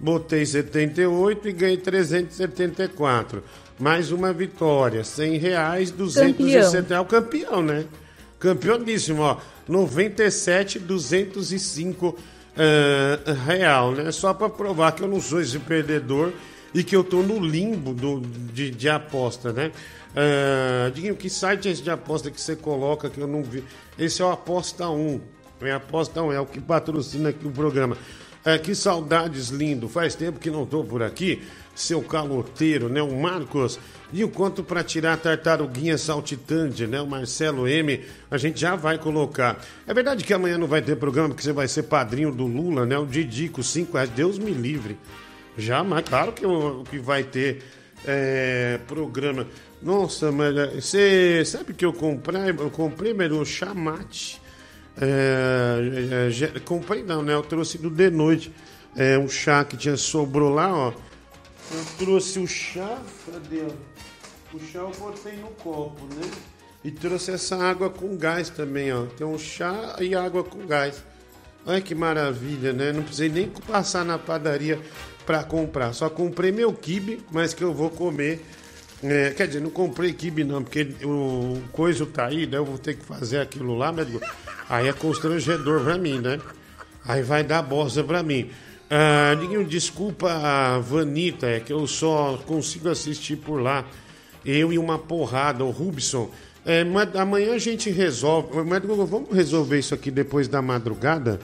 Botei 0.00 0.46
78 0.46 1.48
e 1.48 1.52
ganhei 1.52 1.76
374. 1.76 3.42
Mais 3.78 4.12
uma 4.12 4.32
vitória. 4.32 5.02
100 5.02 5.38
reais, 5.38 5.90
270. 5.90 6.94
É 6.94 7.00
o 7.00 7.04
campeão, 7.04 7.62
né? 7.62 7.84
Campeoníssimo, 8.38 9.22
ó. 9.22 9.38
97, 9.68 10.78
205 10.78 12.16
eh, 12.56 13.18
real, 13.46 13.92
né? 13.92 14.10
Só 14.10 14.34
para 14.34 14.48
provar 14.48 14.92
que 14.92 15.02
eu 15.02 15.08
não 15.08 15.20
sou 15.20 15.40
esse 15.40 15.58
perdedor 15.58 16.32
e 16.74 16.82
que 16.82 16.96
eu 16.96 17.04
tô 17.04 17.22
no 17.22 17.38
limbo 17.38 17.94
do, 17.94 18.20
de, 18.20 18.70
de 18.70 18.88
aposta, 18.88 19.52
né? 19.52 19.70
Uh, 20.08 20.90
Diguinho, 20.90 21.14
que 21.14 21.30
site 21.30 21.68
é 21.68 21.70
esse 21.70 21.82
de 21.82 21.90
aposta 21.90 22.30
que 22.30 22.40
você 22.40 22.56
coloca 22.56 23.08
que 23.08 23.20
eu 23.20 23.26
não 23.28 23.42
vi? 23.42 23.62
Esse 23.98 24.22
é 24.22 24.24
o 24.24 24.30
Aposta 24.30 24.88
1. 24.88 25.20
É 25.60 25.72
Aposta 25.72 26.22
1, 26.22 26.32
é 26.32 26.40
o 26.40 26.46
que 26.46 26.60
patrocina 26.60 27.28
aqui 27.28 27.46
o 27.46 27.50
programa. 27.50 27.96
É, 28.48 28.56
que 28.56 28.74
saudades, 28.74 29.50
lindo. 29.50 29.90
Faz 29.90 30.14
tempo 30.14 30.40
que 30.40 30.50
não 30.50 30.64
tô 30.64 30.82
por 30.82 31.02
aqui. 31.02 31.42
Seu 31.74 32.00
caloteiro, 32.00 32.88
né? 32.88 33.02
O 33.02 33.14
Marcos. 33.14 33.78
E 34.10 34.24
o 34.24 34.30
quanto 34.30 34.64
para 34.64 34.82
tirar 34.82 35.12
a 35.12 35.16
tartaruguinha 35.18 35.98
saltitante, 35.98 36.86
né? 36.86 36.98
O 36.98 37.06
Marcelo 37.06 37.68
M. 37.68 38.02
A 38.30 38.38
gente 38.38 38.58
já 38.58 38.74
vai 38.74 38.96
colocar. 38.96 39.62
É 39.86 39.92
verdade 39.92 40.24
que 40.24 40.32
amanhã 40.32 40.56
não 40.56 40.66
vai 40.66 40.80
ter 40.80 40.96
programa 40.96 41.28
porque 41.28 41.42
você 41.42 41.52
vai 41.52 41.68
ser 41.68 41.82
padrinho 41.82 42.32
do 42.32 42.46
Lula, 42.46 42.86
né? 42.86 42.96
O 42.96 43.04
Didico, 43.04 43.62
5 43.62 43.92
reais. 43.92 44.08
Deus 44.08 44.38
me 44.38 44.52
livre. 44.52 44.96
Jamais, 45.58 46.08
claro 46.08 46.32
que, 46.32 46.46
que 46.90 46.98
vai 46.98 47.24
ter 47.24 47.62
é, 48.06 48.80
programa. 48.88 49.46
Nossa, 49.82 50.32
mas 50.32 50.56
é, 50.56 50.80
você 50.80 51.44
sabe 51.44 51.74
que 51.74 51.84
eu 51.84 51.92
comprei? 51.92 52.48
Eu 52.48 52.70
comprei, 52.70 53.12
mas 53.12 53.30
o 53.30 53.44
chamate. 53.44 54.40
É, 55.00 56.26
é, 56.26 56.30
já- 56.30 56.48
comprei 56.64 57.02
não, 57.02 57.22
né? 57.22 57.34
Eu 57.34 57.42
trouxe 57.42 57.78
do 57.78 57.90
de 57.90 58.10
noite. 58.10 58.52
É, 58.96 59.16
um 59.18 59.28
chá 59.28 59.64
que 59.64 59.76
tinha 59.76 59.96
sobrou 59.96 60.52
lá, 60.52 60.74
ó. 60.74 60.92
Eu 61.70 61.84
trouxe 61.98 62.38
o 62.38 62.46
chá, 62.46 62.98
cadê? 63.30 63.62
O 64.52 64.58
chá 64.58 64.78
eu 64.80 64.90
botei 64.98 65.34
no 65.36 65.48
copo, 65.48 66.02
né? 66.14 66.28
E 66.82 66.90
trouxe 66.90 67.30
essa 67.32 67.56
água 67.56 67.90
com 67.90 68.16
gás 68.16 68.48
também, 68.50 68.92
ó. 68.92 69.04
Tem 69.06 69.26
um 69.26 69.38
chá 69.38 69.96
e 70.00 70.14
água 70.14 70.42
com 70.42 70.66
gás. 70.66 71.02
Olha 71.66 71.80
que 71.80 71.94
maravilha, 71.94 72.72
né? 72.72 72.92
Não 72.92 73.02
precisei 73.02 73.28
nem 73.28 73.48
passar 73.48 74.04
na 74.04 74.18
padaria 74.18 74.80
para 75.26 75.44
comprar. 75.44 75.92
Só 75.92 76.08
comprei 76.08 76.50
meu 76.50 76.72
kibe, 76.72 77.20
mas 77.30 77.52
que 77.52 77.62
eu 77.62 77.74
vou 77.74 77.90
comer. 77.90 78.44
É, 79.02 79.30
quer 79.30 79.46
dizer, 79.46 79.60
não 79.60 79.70
comprei 79.70 80.12
kibe 80.12 80.42
não, 80.42 80.62
porque 80.64 80.88
o 81.04 81.60
coisa 81.70 82.04
tá 82.06 82.26
aí, 82.26 82.46
né? 82.46 82.56
Eu 82.56 82.64
vou 82.64 82.78
ter 82.78 82.94
que 82.94 83.04
fazer 83.04 83.38
aquilo 83.38 83.76
lá, 83.76 83.92
mas 83.92 84.08
aí 84.68 84.88
é 84.88 84.92
constrangedor 84.92 85.82
para 85.82 85.98
mim, 85.98 86.18
né? 86.18 86.40
Aí 87.04 87.22
vai 87.22 87.42
dar 87.42 87.62
bosta 87.62 88.02
para 88.04 88.22
mim. 88.22 88.50
Ah, 88.90 89.34
desculpa 89.66 90.78
Vanita, 90.80 91.46
é 91.46 91.60
que 91.60 91.72
eu 91.72 91.86
só 91.86 92.38
consigo 92.46 92.88
assistir 92.88 93.36
por 93.36 93.60
lá. 93.60 93.84
Eu 94.44 94.72
e 94.72 94.78
uma 94.78 94.98
porrada, 94.98 95.64
o 95.64 95.70
Rubson. 95.70 96.30
É, 96.64 96.84
amanhã 97.18 97.54
a 97.54 97.58
gente 97.58 97.90
resolve. 97.90 98.62
Mas, 98.62 98.82
vamos 98.82 99.30
resolver 99.34 99.78
isso 99.78 99.94
aqui 99.94 100.10
depois 100.10 100.48
da 100.48 100.62
madrugada? 100.62 101.38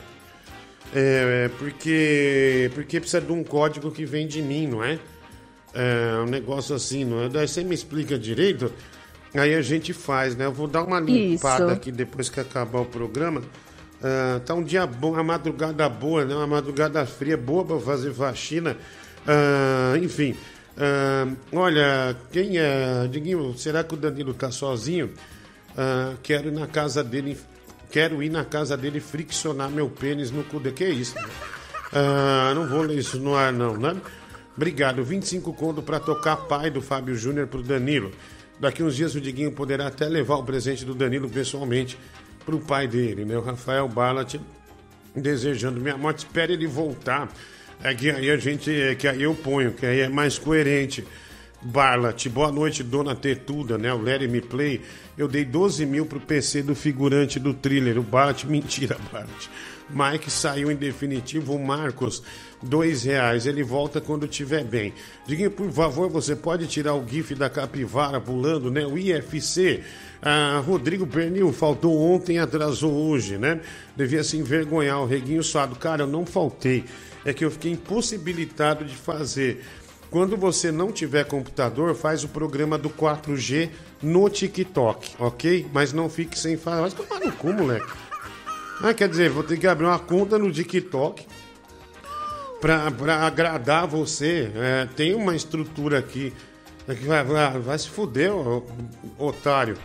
É, 0.94 1.50
porque, 1.58 2.70
porque 2.74 3.00
precisa 3.00 3.20
de 3.20 3.32
um 3.32 3.42
código 3.42 3.90
que 3.90 4.04
vem 4.04 4.26
de 4.26 4.40
mim, 4.40 4.66
não 4.66 4.82
é? 4.82 4.98
É 5.74 6.20
um 6.22 6.26
negócio 6.26 6.74
assim, 6.74 7.04
não 7.04 7.24
é? 7.24 7.46
Você 7.46 7.64
me 7.64 7.74
explica 7.74 8.16
direito, 8.18 8.72
aí 9.38 9.55
a 9.55 9.62
gente 9.62 9.92
faz, 9.92 10.37
né? 10.37 10.47
Eu 10.47 10.53
vou 10.53 10.66
dar 10.66 10.85
uma 10.85 11.01
limpada 11.01 11.64
Isso. 11.64 11.73
aqui 11.73 11.92
depois 11.92 12.29
que 12.29 12.40
acabar 12.40 12.81
o 12.81 12.85
programa. 12.85 13.42
Ah, 14.05 14.38
tá 14.44 14.55
um 14.55 14.62
dia 14.62 14.87
bom, 14.87 15.12
uma 15.12 15.25
madrugada 15.25 15.88
boa, 15.88 16.27
né? 16.27 16.35
Uma 16.35 16.47
madrugada 16.47 17.07
fria, 17.07 17.38
boa 17.38 17.64
para 17.64 17.81
fazer 17.81 18.12
faxina. 18.12 18.77
Ah, 19.27 19.97
enfim, 19.97 20.37
ah, 20.77 21.27
olha, 21.53 22.14
quem 22.31 22.59
é. 22.59 23.09
Diguinho, 23.09 23.57
será 23.57 23.83
que 23.83 23.94
o 23.94 23.97
Danilo 23.97 24.35
tá 24.35 24.51
sozinho? 24.51 25.11
Ah, 25.77 26.14
quero 26.23 26.49
ir 26.49 26.53
na 26.53 26.66
casa 26.66 27.03
dele. 27.03 27.38
Quero 27.90 28.23
ir 28.23 28.29
na 28.29 28.44
casa 28.44 28.77
dele 28.77 29.01
friccionar 29.01 29.70
meu 29.70 29.88
pênis 29.88 30.31
no 30.31 30.44
cu 30.44 30.61
dele. 30.61 30.75
Que 30.75 30.87
isso? 30.87 31.14
não 32.55 32.68
vou 32.68 32.83
ler 32.83 32.99
isso 32.99 33.18
no 33.18 33.35
ar, 33.35 33.53
não, 33.53 33.77
né? 33.77 33.97
Obrigado. 34.55 35.03
25 35.03 35.53
conto 35.55 35.81
para 35.81 35.99
tocar 35.99 36.37
pai 36.37 36.70
do 36.70 36.83
Fábio 36.83 37.14
Júnior 37.14 37.47
pro 37.47 37.62
Danilo. 37.62 38.12
Daqui 38.58 38.82
uns 38.82 38.94
dias 38.94 39.14
o 39.14 39.20
Diguinho 39.20 39.52
poderá 39.52 39.88
até 39.88 40.06
levar 40.06 40.36
o 40.36 40.44
presente 40.44 40.84
do 40.84 40.94
Danilo 40.94 41.28
pessoalmente 41.28 41.98
pro 42.44 42.58
pai 42.58 42.86
dele, 42.86 43.24
né? 43.24 43.36
O 43.36 43.40
Rafael 43.40 43.88
Ballat 43.88 44.36
desejando 45.14 45.80
minha 45.80 45.96
morte. 45.96 46.18
Espere 46.18 46.52
ele 46.52 46.66
voltar. 46.66 47.32
É 47.82 47.94
que 47.94 48.10
aí 48.10 48.30
a 48.30 48.36
gente, 48.36 48.70
é 48.70 48.94
que 48.94 49.08
aí 49.08 49.22
eu 49.22 49.34
ponho, 49.34 49.72
que 49.72 49.84
aí 49.84 50.00
é 50.00 50.08
mais 50.08 50.38
coerente. 50.38 51.04
Barlat, 51.60 52.28
boa 52.28 52.52
noite, 52.52 52.82
dona 52.82 53.14
Tetuda, 53.16 53.78
né? 53.78 53.92
O 53.92 54.02
Larry 54.02 54.28
Me 54.28 54.40
Play. 54.40 54.82
Eu 55.16 55.26
dei 55.26 55.44
12 55.44 55.86
mil 55.86 56.04
pro 56.04 56.20
PC 56.20 56.62
do 56.62 56.74
figurante 56.74 57.38
do 57.38 57.54
thriller. 57.54 57.98
O 57.98 58.02
Barlat, 58.02 58.44
mentira, 58.48 58.98
Barlat. 59.10 59.48
Mike 59.90 60.31
saiu 60.31 60.70
em 60.70 60.77
definitivo. 60.77 61.59
Marcos, 61.59 62.23
dois 62.62 63.03
reais. 63.05 63.47
Ele 63.47 63.62
volta 63.62 64.01
quando 64.01 64.27
estiver 64.27 64.64
bem. 64.64 64.92
Diguinho, 65.27 65.51
por 65.51 65.70
favor, 65.70 66.09
você 66.09 66.35
pode 66.35 66.66
tirar 66.66 66.94
o 66.94 67.07
GIF 67.07 67.35
da 67.35 67.51
capivara 67.51 68.20
pulando, 68.20 68.70
né? 68.70 68.87
O 68.87 68.97
IFC. 68.97 69.83
Ah, 70.23 70.62
Rodrigo 70.64 71.07
Pernil, 71.07 71.53
faltou 71.53 72.01
ontem, 72.01 72.38
atrasou 72.38 72.92
hoje, 72.92 73.37
né? 73.37 73.61
Devia 73.97 74.25
se 74.25 74.37
envergonhar. 74.37 75.01
O 75.01 75.07
Reguinho 75.07 75.42
Suado. 75.42 75.77
Cara, 75.77 76.03
eu 76.03 76.07
não 76.07 76.25
faltei. 76.25 76.85
É 77.25 77.33
que 77.33 77.44
eu 77.44 77.51
fiquei 77.51 77.73
impossibilitado 77.73 78.85
de 78.85 78.94
fazer. 78.94 79.64
Quando 80.11 80.37
você 80.37 80.70
não 80.70 80.92
tiver 80.92 81.25
computador, 81.25 81.94
faz 81.94 82.23
o 82.23 82.29
programa 82.29 82.79
do 82.79 82.88
4G 82.88 83.70
no 84.01 84.29
TikTok, 84.29 85.16
ok? 85.18 85.66
Mas 85.73 85.92
não 85.92 86.09
fique 86.09 86.38
sem 86.38 86.57
falar. 86.57 86.83
Mas 86.83 86.94
tomar 86.94 87.18
no 87.18 87.33
cu, 87.33 87.53
moleque. 87.53 88.03
Ah, 88.87 88.92
quer 88.92 89.09
dizer, 89.09 89.31
vou 89.31 89.42
ter 89.42 89.57
que 89.57 89.66
abrir 89.66 89.87
uma 89.87 89.99
conta 89.99 90.38
no 90.38 90.53
TikTok 90.53 91.25
pra 92.61 93.25
agradar 93.27 93.87
você. 93.87 94.53
É, 94.55 94.87
tem 94.94 95.14
uma 95.14 95.35
estrutura 95.35 95.99
aqui. 95.99 96.35
É 96.87 96.94
que 96.94 97.07
vai, 97.07 97.25
vai, 97.25 97.59
vai 97.61 97.79
se 97.79 97.88
fuder, 97.88 98.31
otário. 99.18 99.79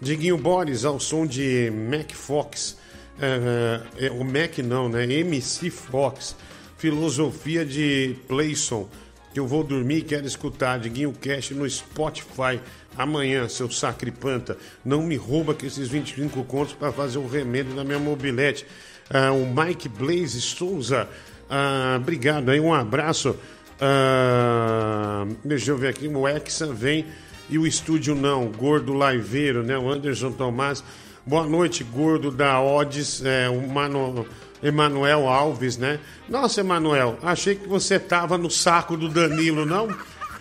Diguinho 0.00 0.38
Boris, 0.38 0.84
ao 0.84 1.00
som 1.00 1.26
de 1.26 1.72
Mac 1.72 2.12
Fox. 2.12 2.76
É, 3.20 4.06
é, 4.06 4.10
o 4.12 4.22
Mac 4.22 4.58
não, 4.58 4.88
né? 4.88 5.12
MC 5.12 5.68
Fox. 5.68 6.36
Filosofia 6.78 7.66
de 7.66 8.14
Playson 8.28 8.88
que 9.36 9.40
eu 9.40 9.46
vou 9.46 9.62
dormir 9.62 9.98
e 9.98 10.02
quero 10.02 10.26
escutar 10.26 10.78
Diguinho 10.78 11.12
Cash 11.12 11.50
no 11.50 11.68
Spotify 11.68 12.58
amanhã, 12.96 13.48
seu 13.48 13.70
sacripanta. 13.70 14.56
Não 14.84 15.02
me 15.02 15.16
rouba 15.16 15.54
que 15.54 15.66
esses 15.66 15.88
25 15.88 16.44
contos 16.44 16.74
para 16.74 16.92
fazer 16.92 17.18
o 17.18 17.26
remédio 17.26 17.74
na 17.74 17.84
minha 17.84 17.98
mobilete. 17.98 18.66
Ah, 19.10 19.32
o 19.32 19.46
Mike 19.46 19.88
Blaze 19.88 20.40
Souza, 20.40 21.08
ah, 21.48 21.96
obrigado 22.00 22.50
aí, 22.50 22.60
um 22.60 22.74
abraço. 22.74 23.36
Ah, 23.80 25.26
deixa 25.44 25.70
eu 25.70 25.76
ver 25.76 25.88
aqui, 25.88 26.08
o 26.08 26.26
Hexa 26.26 26.72
vem 26.72 27.06
e 27.48 27.58
o 27.58 27.66
estúdio 27.66 28.14
não, 28.14 28.46
Gordo 28.48 28.92
Laiveiro, 28.92 29.62
né? 29.62 29.78
O 29.78 29.90
Anderson 29.90 30.32
Tomás. 30.32 30.82
Boa 31.24 31.46
noite, 31.46 31.84
Gordo 31.84 32.30
da 32.30 32.60
Odds, 32.60 33.24
é, 33.24 33.48
o 33.48 33.68
Mano. 33.68 34.26
Emanuel 34.62 35.28
Alves, 35.28 35.76
né? 35.76 36.00
Nossa, 36.28 36.60
Emanuel, 36.60 37.18
achei 37.22 37.54
que 37.54 37.68
você 37.68 37.98
tava 37.98 38.38
no 38.38 38.50
saco 38.50 38.96
do 38.96 39.06
Danilo, 39.08 39.66
não? 39.66 39.88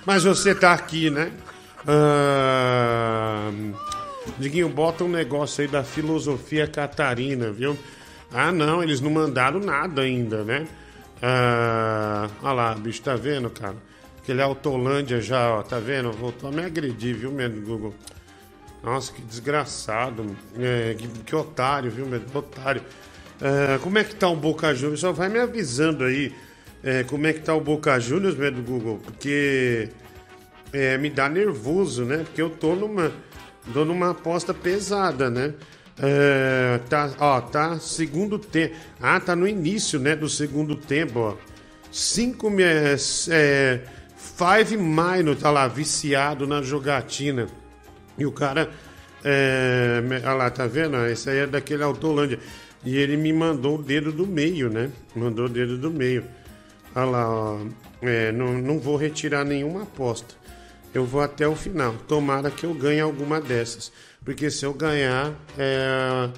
Mas 0.06 0.24
você 0.24 0.56
tá 0.56 0.74
aqui, 0.74 1.10
né? 1.10 1.32
Ah... 1.88 3.52
Diguinho, 4.38 4.68
bota 4.68 5.04
um 5.04 5.10
negócio 5.10 5.62
aí 5.62 5.68
da 5.68 5.84
filosofia 5.84 6.68
catarina, 6.68 7.52
viu? 7.52 7.78
Ah, 8.34 8.52
não, 8.52 8.84
eles 8.84 9.00
não 9.00 9.10
mandaram 9.10 9.60
nada 9.60 10.02
ainda, 10.02 10.44
né? 10.44 10.68
Ah, 11.22 12.28
olha 12.44 12.54
lá, 12.54 12.76
bicho, 12.76 13.02
tá 13.02 13.16
vendo, 13.16 13.50
cara? 13.50 13.76
Aquele 14.22 14.42
Autolândia 14.42 15.22
já, 15.22 15.52
ó, 15.52 15.62
tá 15.62 15.80
vendo? 15.80 16.12
Voltou 16.12 16.50
a 16.50 16.52
me 16.52 16.64
agredir, 16.64 17.16
viu, 17.16 17.32
meu 17.32 17.50
Google? 17.50 17.96
Nossa, 18.84 19.14
que 19.14 19.22
desgraçado. 19.22 20.36
É, 20.60 20.96
que, 20.98 21.08
que 21.08 21.36
otário, 21.36 21.90
viu, 21.90 22.06
meu? 22.06 22.22
Otário. 22.34 22.82
É, 23.42 23.78
como 23.80 23.98
é 23.98 24.04
que 24.04 24.16
tá 24.16 24.28
o 24.28 24.36
Boca 24.36 24.74
Juniors? 24.74 25.00
Só 25.00 25.12
vai 25.12 25.30
me 25.30 25.40
avisando 25.40 26.04
aí 26.04 26.34
é, 26.84 27.04
como 27.04 27.26
é 27.26 27.34
que 27.34 27.40
tá 27.40 27.54
o 27.54 27.62
Boca 27.62 28.00
Juniors, 28.00 28.36
do 28.36 28.62
Google, 28.62 29.00
porque 29.04 29.90
é, 30.76 30.98
me 30.98 31.10
dá 31.10 31.30
nervoso, 31.30 32.04
né? 32.04 32.18
Porque 32.18 32.42
eu 32.42 32.50
tô 32.50 32.76
numa, 32.76 33.10
tô 33.74 33.86
numa 33.86 34.10
aposta 34.10 34.54
pesada, 34.54 35.30
né? 35.30 35.54
É, 35.98 36.82
tá, 36.90 37.10
ó, 37.18 37.40
tá 37.40 37.80
segundo 37.80 38.38
tempo. 38.38 38.76
Ah, 39.02 39.18
tá 39.18 39.38
no 39.38 39.48
início, 39.48 39.98
né, 39.98 40.18
do 40.18 40.28
segundo 40.28 40.76
tempo, 40.76 41.20
ó. 41.20 41.38
Cinco, 41.90 42.52
é, 42.60 42.98
é, 43.30 43.80
five 44.18 44.76
minutes, 44.76 45.42
tá 45.42 45.50
lá, 45.50 45.66
viciado 45.70 46.46
na 46.46 46.62
jogatina. 46.62 47.48
E 48.18 48.26
o 48.26 48.32
cara, 48.34 48.70
é, 49.24 50.02
lá, 50.26 50.50
tá 50.50 50.68
vendo? 50.68 50.98
Esse 51.06 51.30
aí 51.30 51.38
é 51.38 51.48
daquele 51.48 51.84
Autolândia. 51.84 52.38
E 52.84 52.98
ele 52.98 53.16
me 53.16 53.32
mandou 53.32 53.80
o 53.80 53.82
dedo 53.82 54.12
do 54.12 54.28
meio, 54.28 54.70
né? 54.70 54.92
Mandou 55.16 55.46
o 55.46 55.50
dedo 55.50 55.78
do 55.78 55.90
meio. 55.90 56.26
Olha 56.94 57.06
lá, 57.06 57.30
ó. 57.30 57.60
É, 58.02 58.32
não, 58.34 58.54
não 58.54 58.78
vou 58.78 58.98
retirar 58.98 59.46
nenhuma 59.46 59.84
aposta. 59.84 60.36
Eu 60.96 61.04
vou 61.04 61.20
até 61.20 61.46
o 61.46 61.58
final. 61.58 61.94
Tomara 62.08 62.50
que 62.50 62.66
eu 62.66 62.74
ganhe 62.74 63.02
alguma 63.02 63.42
dessas. 63.42 63.92
Porque 64.24 64.50
se 64.50 64.66
eu 64.66 64.74
ganhar 64.74 65.34
é 65.58 66.30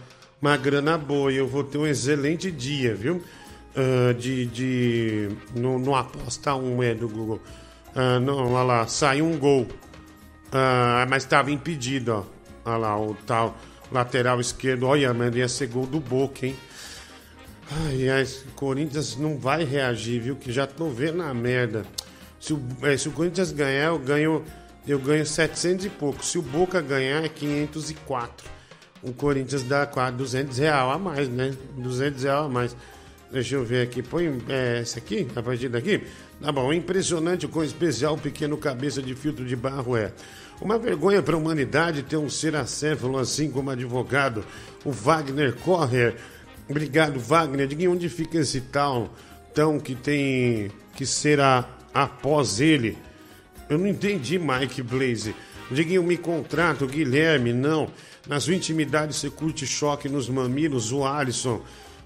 uma 0.42 0.58
grana 0.58 0.98
boa 0.98 1.32
e 1.32 1.38
eu 1.38 1.48
vou 1.48 1.64
ter 1.64 1.78
um 1.78 1.86
excelente 1.86 2.50
dia, 2.50 2.96
viu? 2.96 3.22
Uh, 3.76 4.16
de, 4.16 4.48
de 4.48 5.30
no, 5.56 5.78
no 5.78 5.96
aposta 5.96 6.56
1 6.56 6.82
é 6.82 6.96
do 6.96 7.08
Google. 7.08 7.40
Uh, 7.96 8.20
não, 8.20 8.52
olha 8.52 8.64
lá, 8.64 8.88
saiu 8.88 9.26
um 9.26 9.38
gol. 9.38 9.68
Uh, 10.48 11.06
mas 11.08 11.22
estava 11.22 11.52
impedido, 11.52 12.12
ó. 12.12 12.24
Olha 12.66 12.78
lá, 12.78 13.00
o 13.00 13.14
tal 13.28 13.56
lateral 13.92 14.42
esquerdo. 14.42 14.88
Olha, 14.88 15.14
mano, 15.14 15.38
ia 15.38 15.48
ser 15.48 15.68
gol 15.68 15.86
do 15.86 16.00
Boca, 16.00 16.48
hein? 16.48 16.56
Ai, 17.70 18.10
ai, 18.10 18.28
Corinthians 18.56 19.18
não 19.18 19.38
vai 19.38 19.64
reagir, 19.64 20.20
viu? 20.20 20.36
Que 20.36 20.52
já 20.52 20.66
tô 20.66 20.90
vendo 20.90 21.22
a 21.22 21.32
merda. 21.32 21.86
Se 22.48 22.54
o, 22.54 22.62
é, 22.82 22.96
se 22.96 23.10
o 23.10 23.12
Corinthians 23.12 23.52
ganhar, 23.52 23.88
eu 23.88 24.00
ganho, 24.00 24.42
eu 24.88 24.98
ganho 24.98 25.26
700 25.26 25.86
e 25.86 25.90
pouco. 25.90 26.24
Se 26.24 26.38
o 26.38 26.42
Boca 26.42 26.80
ganhar, 26.80 27.22
é 27.22 27.28
504. 27.28 28.50
O 29.04 29.12
Corinthians 29.12 29.64
dá 29.64 29.86
quase 29.86 30.16
200 30.16 30.58
real 30.58 30.92
a 30.92 30.98
mais, 30.98 31.28
né? 31.28 31.54
200 31.76 32.24
real 32.24 32.46
a 32.46 32.50
mais. 32.50 32.74
Deixa 33.30 33.56
eu 33.56 33.66
ver 33.66 33.82
aqui. 33.82 34.02
Põe 34.02 34.42
é, 34.48 34.80
esse 34.82 34.98
aqui, 34.98 35.28
a 35.36 35.44
partir 35.44 35.68
daqui. 35.68 36.02
Tá 36.42 36.50
bom. 36.50 36.72
Impressionante 36.72 37.46
quão 37.50 37.66
especial 37.66 38.18
pequeno 38.18 38.56
cabeça 38.56 39.02
de 39.02 39.14
filtro 39.14 39.44
de 39.44 39.58
barro 39.58 39.98
é. 39.98 40.14
Uma 40.62 40.80
vergonha 40.80 41.22
para 41.22 41.36
a 41.36 41.38
humanidade 41.38 42.02
ter 42.02 42.16
um 42.16 42.30
ser 42.30 42.56
acéfalo 42.56 43.18
assim 43.18 43.52
como 43.52 43.72
advogado, 43.72 44.46
o 44.86 44.92
Wagner 44.92 45.54
Correr. 45.54 46.16
Obrigado, 46.70 47.20
Wagner. 47.20 47.68
Diga 47.68 47.92
onde 47.92 48.08
fica 48.08 48.38
esse 48.38 48.62
tal 48.62 49.14
tão 49.54 49.82
que 49.82 49.96
tem 49.96 50.72
que 50.96 51.06
ser 51.06 51.42
a, 51.42 51.77
após 52.04 52.60
ele. 52.60 52.98
Eu 53.70 53.78
não 53.78 53.88
entendi, 53.88 54.40
Mike 54.40 54.82
Blaze. 54.82 55.36
Diguinho, 55.72 56.04
me 56.04 56.18
contrato, 56.18 56.86
Guilherme, 56.88 57.52
não. 57.52 57.90
Na 58.28 58.40
sua 58.40 58.56
intimidade 58.56 59.16
você 59.16 59.30
curte 59.30 59.66
choque 59.66 60.08
nos 60.08 60.30
mamilos, 60.30 60.92
o 60.92 61.06
Alisson. 61.06 61.62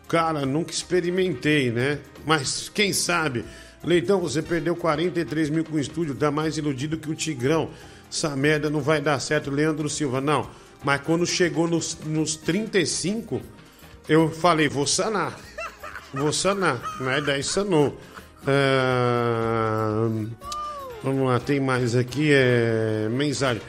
Cara, 0.07 0.45
nunca 0.45 0.71
experimentei, 0.71 1.71
né? 1.71 1.99
Mas 2.25 2.69
quem 2.69 2.93
sabe? 2.93 3.45
Leitão, 3.83 4.19
você 4.19 4.41
perdeu 4.41 4.75
43 4.75 5.49
mil 5.49 5.63
com 5.63 5.75
o 5.75 5.79
estúdio, 5.79 6.15
tá 6.15 6.31
mais 6.31 6.57
iludido 6.57 6.97
que 6.97 7.09
o 7.09 7.15
Tigrão 7.15 7.69
essa 8.11 8.35
merda 8.35 8.69
não 8.69 8.81
vai 8.81 8.99
dar 8.99 9.19
certo, 9.19 9.49
Leandro 9.49 9.89
Silva. 9.89 10.19
Não. 10.19 10.49
Mas 10.83 11.01
quando 11.01 11.25
chegou 11.25 11.67
nos, 11.67 11.97
nos 12.05 12.35
35, 12.35 13.41
eu 14.09 14.29
falei, 14.29 14.67
vou 14.67 14.85
sanar. 14.85 15.39
Vou 16.13 16.33
sanar. 16.33 16.81
Mas 16.99 17.25
daí 17.25 17.41
sanou. 17.41 17.97
Ah, 18.47 20.09
vamos 21.03 21.27
lá, 21.27 21.39
tem 21.39 21.59
mais 21.59 21.95
aqui, 21.95 22.31
é, 22.31 23.07
mensagem. 23.09 23.61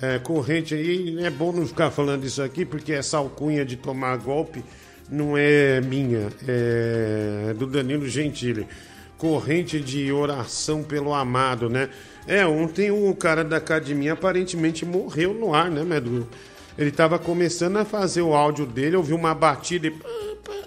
É, 0.00 0.18
corrente 0.18 0.74
aí, 0.74 1.24
é 1.24 1.30
bom 1.30 1.50
não 1.52 1.66
ficar 1.66 1.90
falando 1.90 2.24
isso 2.24 2.42
aqui, 2.42 2.64
porque 2.64 2.92
essa 2.92 3.16
alcunha 3.16 3.64
de 3.64 3.76
tomar 3.76 4.16
golpe 4.18 4.62
não 5.10 5.36
é 5.36 5.80
minha, 5.80 6.28
é 6.46 7.54
do 7.54 7.66
Danilo 7.66 8.06
Gentili. 8.06 8.66
Corrente 9.16 9.80
de 9.80 10.12
oração 10.12 10.84
pelo 10.84 11.12
amado, 11.12 11.68
né? 11.68 11.88
É, 12.26 12.46
ontem 12.46 12.90
o 12.92 13.12
cara 13.16 13.42
da 13.42 13.56
academia 13.56 14.12
aparentemente 14.12 14.84
morreu 14.84 15.34
no 15.34 15.52
ar, 15.52 15.70
né, 15.70 15.82
Medu? 15.82 16.28
Ele 16.76 16.92
tava 16.92 17.18
começando 17.18 17.78
a 17.78 17.84
fazer 17.84 18.22
o 18.22 18.34
áudio 18.34 18.64
dele, 18.64 18.94
ouviu 18.94 19.16
uma 19.16 19.34
batida 19.34 19.88
e 19.88 19.94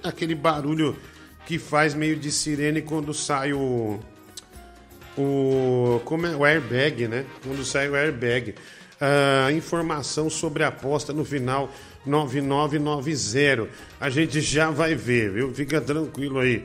aquele 0.03 0.35
barulho 0.35 0.97
que 1.45 1.57
faz 1.59 1.93
meio 1.93 2.15
de 2.15 2.31
sirene 2.31 2.81
quando 2.81 3.13
sai 3.13 3.53
o. 3.53 3.99
O. 5.17 5.99
Como 6.05 6.25
é? 6.25 6.35
O 6.35 6.45
airbag, 6.45 7.07
né? 7.07 7.25
Quando 7.45 7.63
sai 7.65 7.89
o 7.89 7.95
airbag. 7.95 8.55
Uh, 9.01 9.51
informação 9.51 10.29
sobre 10.29 10.63
a 10.63 10.67
aposta 10.67 11.11
no 11.11 11.25
final 11.25 11.69
9990. 12.05 13.67
A 13.99 14.09
gente 14.09 14.39
já 14.41 14.69
vai 14.69 14.95
ver, 14.95 15.31
viu? 15.31 15.53
Fica 15.53 15.81
tranquilo 15.81 16.39
aí. 16.39 16.63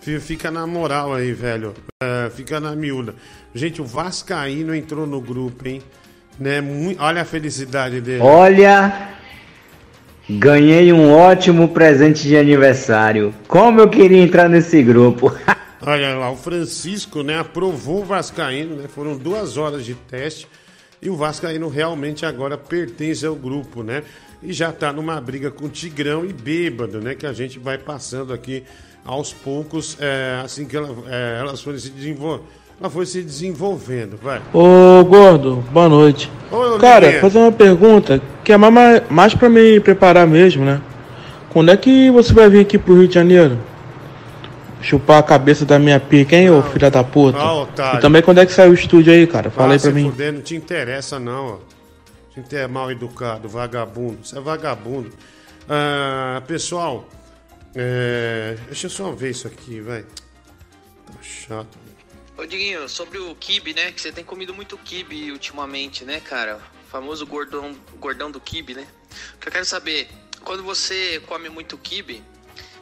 Fi- 0.00 0.20
Fica 0.20 0.50
na 0.50 0.66
moral 0.66 1.14
aí, 1.14 1.32
velho. 1.32 1.74
É, 2.02 2.30
fica 2.30 2.60
na 2.60 2.76
miúda. 2.76 3.14
Gente, 3.54 3.80
o 3.82 3.84
Vascaíno 3.84 4.74
entrou 4.74 5.06
no 5.06 5.20
grupo, 5.20 5.66
hein? 5.66 5.82
Né? 6.38 6.60
Mui- 6.60 6.96
Olha 7.00 7.22
a 7.22 7.24
felicidade 7.24 8.00
dele. 8.00 8.22
Olha, 8.22 9.08
ganhei 10.28 10.92
um 10.92 11.12
ótimo 11.12 11.68
presente 11.68 12.22
de 12.22 12.36
aniversário. 12.36 13.34
Como 13.46 13.80
eu 13.80 13.88
queria 13.88 14.22
entrar 14.22 14.48
nesse 14.48 14.82
grupo. 14.82 15.32
Olha 15.80 16.16
lá, 16.16 16.30
o 16.30 16.36
Francisco, 16.36 17.22
né, 17.22 17.38
aprovou 17.38 18.02
o 18.02 18.04
Vascaíno, 18.04 18.76
né? 18.76 18.88
Foram 18.88 19.16
duas 19.16 19.56
horas 19.56 19.84
de 19.84 19.94
teste 19.94 20.46
e 21.00 21.08
o 21.08 21.16
Vascaíno 21.16 21.68
realmente 21.68 22.26
agora 22.26 22.58
pertence 22.58 23.24
ao 23.24 23.34
grupo, 23.34 23.82
né? 23.82 24.02
E 24.42 24.52
já 24.52 24.72
tá 24.72 24.92
numa 24.92 25.20
briga 25.20 25.50
com 25.50 25.68
Tigrão 25.68 26.24
e 26.24 26.32
Bêbado, 26.32 27.00
né? 27.00 27.14
Que 27.14 27.26
a 27.26 27.32
gente 27.32 27.58
vai 27.58 27.78
passando 27.78 28.32
aqui 28.32 28.64
aos 29.04 29.32
poucos, 29.32 29.96
é, 30.00 30.40
assim 30.44 30.66
que 30.66 30.76
ela, 30.76 30.94
é, 31.08 31.38
elas 31.40 31.62
forem 31.62 31.78
se 31.78 31.90
desenvolvendo. 31.90 32.44
Ela 32.80 32.88
foi 32.90 33.06
se 33.06 33.22
desenvolvendo, 33.22 34.16
vai. 34.22 34.40
Ô 34.52 35.04
gordo, 35.04 35.56
boa 35.72 35.88
noite. 35.88 36.30
Ô, 36.50 36.78
Cara, 36.78 37.20
fazer 37.20 37.38
uma 37.38 37.50
pergunta 37.50 38.22
que 38.44 38.52
é 38.52 38.56
mais, 38.56 39.02
mais 39.10 39.34
pra 39.34 39.48
me 39.48 39.80
preparar 39.80 40.26
mesmo, 40.26 40.64
né? 40.64 40.80
Quando 41.50 41.70
é 41.72 41.76
que 41.76 42.08
você 42.10 42.32
vai 42.32 42.48
vir 42.48 42.60
aqui 42.60 42.78
pro 42.78 42.94
Rio 42.96 43.08
de 43.08 43.14
Janeiro? 43.14 43.58
Chupar 44.80 45.18
a 45.18 45.22
cabeça 45.24 45.64
da 45.64 45.76
minha 45.76 45.98
pica, 45.98 46.36
hein, 46.36 46.50
ô 46.50 46.62
filha 46.62 46.88
da 46.88 47.02
puta? 47.02 47.36
Ah, 47.38 47.52
otário. 47.62 47.98
e 47.98 48.00
também 48.00 48.22
quando 48.22 48.38
é 48.38 48.46
que 48.46 48.52
sai 48.52 48.68
o 48.68 48.74
estúdio 48.74 49.12
aí, 49.12 49.26
cara? 49.26 49.50
Fala 49.50 49.70
Ah, 49.70 49.72
aí 49.72 49.80
pra 49.80 49.90
mim. 49.90 50.08
fuder, 50.10 50.32
não 50.32 50.40
te 50.40 50.54
interessa, 50.54 51.18
não, 51.18 51.46
ó. 51.46 51.56
Gente 52.36 52.54
é 52.54 52.68
mal 52.68 52.88
educado, 52.92 53.48
vagabundo. 53.48 54.18
Você 54.22 54.38
é 54.38 54.40
vagabundo. 54.40 55.10
Ah, 55.68 56.40
pessoal, 56.46 57.08
é, 57.74 58.56
deixa 58.66 58.86
eu 58.86 58.90
só 58.90 59.10
ver 59.10 59.30
isso 59.30 59.48
aqui, 59.48 59.80
vai. 59.80 60.02
Tá 60.02 61.14
chato. 61.20 61.76
Ô 62.38 62.46
Diguinho, 62.46 62.88
sobre 62.88 63.18
o 63.18 63.34
kibe, 63.34 63.74
né? 63.74 63.90
Que 63.90 64.00
você 64.00 64.12
tem 64.12 64.24
comido 64.24 64.54
muito 64.54 64.78
kibe 64.78 65.32
ultimamente, 65.32 66.04
né, 66.04 66.20
cara? 66.20 66.60
O 66.86 66.88
famoso 66.88 67.26
gordão, 67.26 67.74
gordão 67.98 68.30
do 68.30 68.40
kibe, 68.40 68.74
né? 68.74 68.86
O 69.34 69.38
que 69.38 69.48
eu 69.48 69.52
quero 69.52 69.64
saber, 69.64 70.08
quando 70.44 70.62
você 70.62 71.20
come 71.26 71.48
muito 71.48 71.76
kibe, 71.76 72.22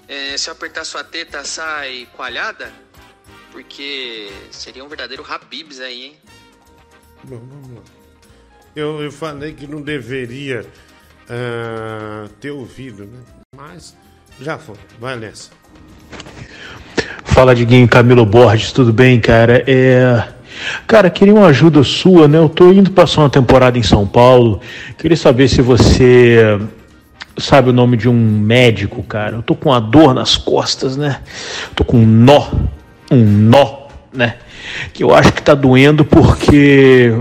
é, 0.06 0.36
se 0.36 0.50
eu 0.50 0.52
apertar 0.52 0.84
sua 0.84 1.02
teta 1.02 1.42
sai 1.42 2.06
coalhada? 2.14 2.70
Porque 3.50 4.30
seria 4.50 4.84
um 4.84 4.88
verdadeiro 4.88 5.24
Habibs 5.26 5.80
aí, 5.80 6.04
hein? 6.04 6.20
Bom, 7.24 7.38
vamos 7.38 7.76
lá. 7.78 7.82
Eu, 8.76 9.00
eu 9.00 9.10
falei 9.10 9.54
que 9.54 9.66
não 9.66 9.80
deveria 9.80 10.70
ah, 11.30 12.28
ter 12.42 12.50
ouvido, 12.50 13.06
né? 13.06 13.24
Mas 13.56 13.96
já 14.38 14.58
foi. 14.58 14.76
Vai 15.00 15.16
nessa. 15.16 15.50
Fala, 17.24 17.54
Diguinho, 17.54 17.88
Camilo 17.88 18.24
Borges, 18.24 18.72
tudo 18.72 18.92
bem, 18.92 19.20
cara? 19.20 19.62
É... 19.66 20.22
Cara, 20.86 21.10
queria 21.10 21.34
uma 21.34 21.48
ajuda 21.48 21.82
sua, 21.82 22.26
né? 22.26 22.38
Eu 22.38 22.48
tô 22.48 22.72
indo 22.72 22.90
passar 22.90 23.22
uma 23.22 23.30
temporada 23.30 23.78
em 23.78 23.82
São 23.82 24.06
Paulo. 24.06 24.60
Queria 24.96 25.16
saber 25.16 25.48
se 25.48 25.60
você 25.60 26.58
sabe 27.38 27.70
o 27.70 27.72
nome 27.72 27.96
de 27.96 28.08
um 28.08 28.14
médico, 28.14 29.02
cara. 29.02 29.36
Eu 29.36 29.42
tô 29.42 29.54
com 29.54 29.68
uma 29.68 29.80
dor 29.80 30.14
nas 30.14 30.36
costas, 30.36 30.96
né? 30.96 31.18
Tô 31.74 31.84
com 31.84 31.98
um 31.98 32.06
nó, 32.06 32.48
um 33.10 33.22
nó, 33.22 33.88
né? 34.12 34.36
Que 34.92 35.04
eu 35.04 35.14
acho 35.14 35.32
que 35.32 35.42
tá 35.42 35.54
doendo 35.54 36.04
porque 36.04 37.12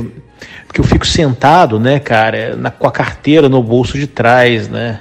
porque 0.75 0.81
eu 0.81 0.83
fico 0.83 1.07
sentado, 1.07 1.79
né, 1.79 1.99
cara, 1.99 2.53
na, 2.57 2.69
com 2.69 2.86
a 2.86 2.91
carteira 2.91 3.47
no 3.47 3.63
bolso 3.63 3.97
de 3.97 4.07
trás, 4.07 4.67
né? 4.67 4.99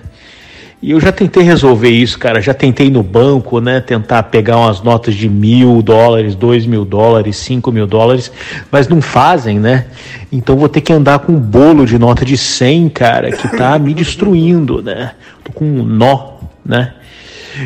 E 0.85 0.91
eu 0.91 1.01
já 1.01 1.11
tentei 1.11 1.43
resolver 1.43 1.89
isso, 1.89 2.18
cara. 2.18 2.43
Já 2.43 2.53
tentei 2.53 2.91
no 2.91 3.03
banco, 3.03 3.59
né? 3.59 3.80
Tentar 3.80 4.24
pegar 4.24 4.59
umas 4.59 4.82
notas 4.82 5.14
de 5.14 5.30
mil 5.30 5.80
dólares, 5.80 6.35
dois 6.35 6.66
mil 6.66 6.85
dólares, 6.85 7.39
cinco 7.39 7.72
mil 7.72 7.87
dólares, 7.87 8.30
mas 8.70 8.87
não 8.87 9.01
fazem, 9.01 9.59
né? 9.59 9.87
Então 10.30 10.59
vou 10.59 10.68
ter 10.68 10.82
que 10.82 10.93
andar 10.93 11.20
com 11.20 11.32
um 11.32 11.41
bolo 11.41 11.87
de 11.87 11.99
nota 11.99 12.22
de 12.22 12.37
100, 12.37 12.91
cara, 12.91 13.32
que 13.32 13.49
tá 13.57 13.78
me 13.78 13.95
destruindo, 13.97 14.82
né? 14.82 15.12
Tô 15.43 15.53
com 15.53 15.64
um 15.64 15.82
nó, 15.82 16.35
né? 16.62 16.93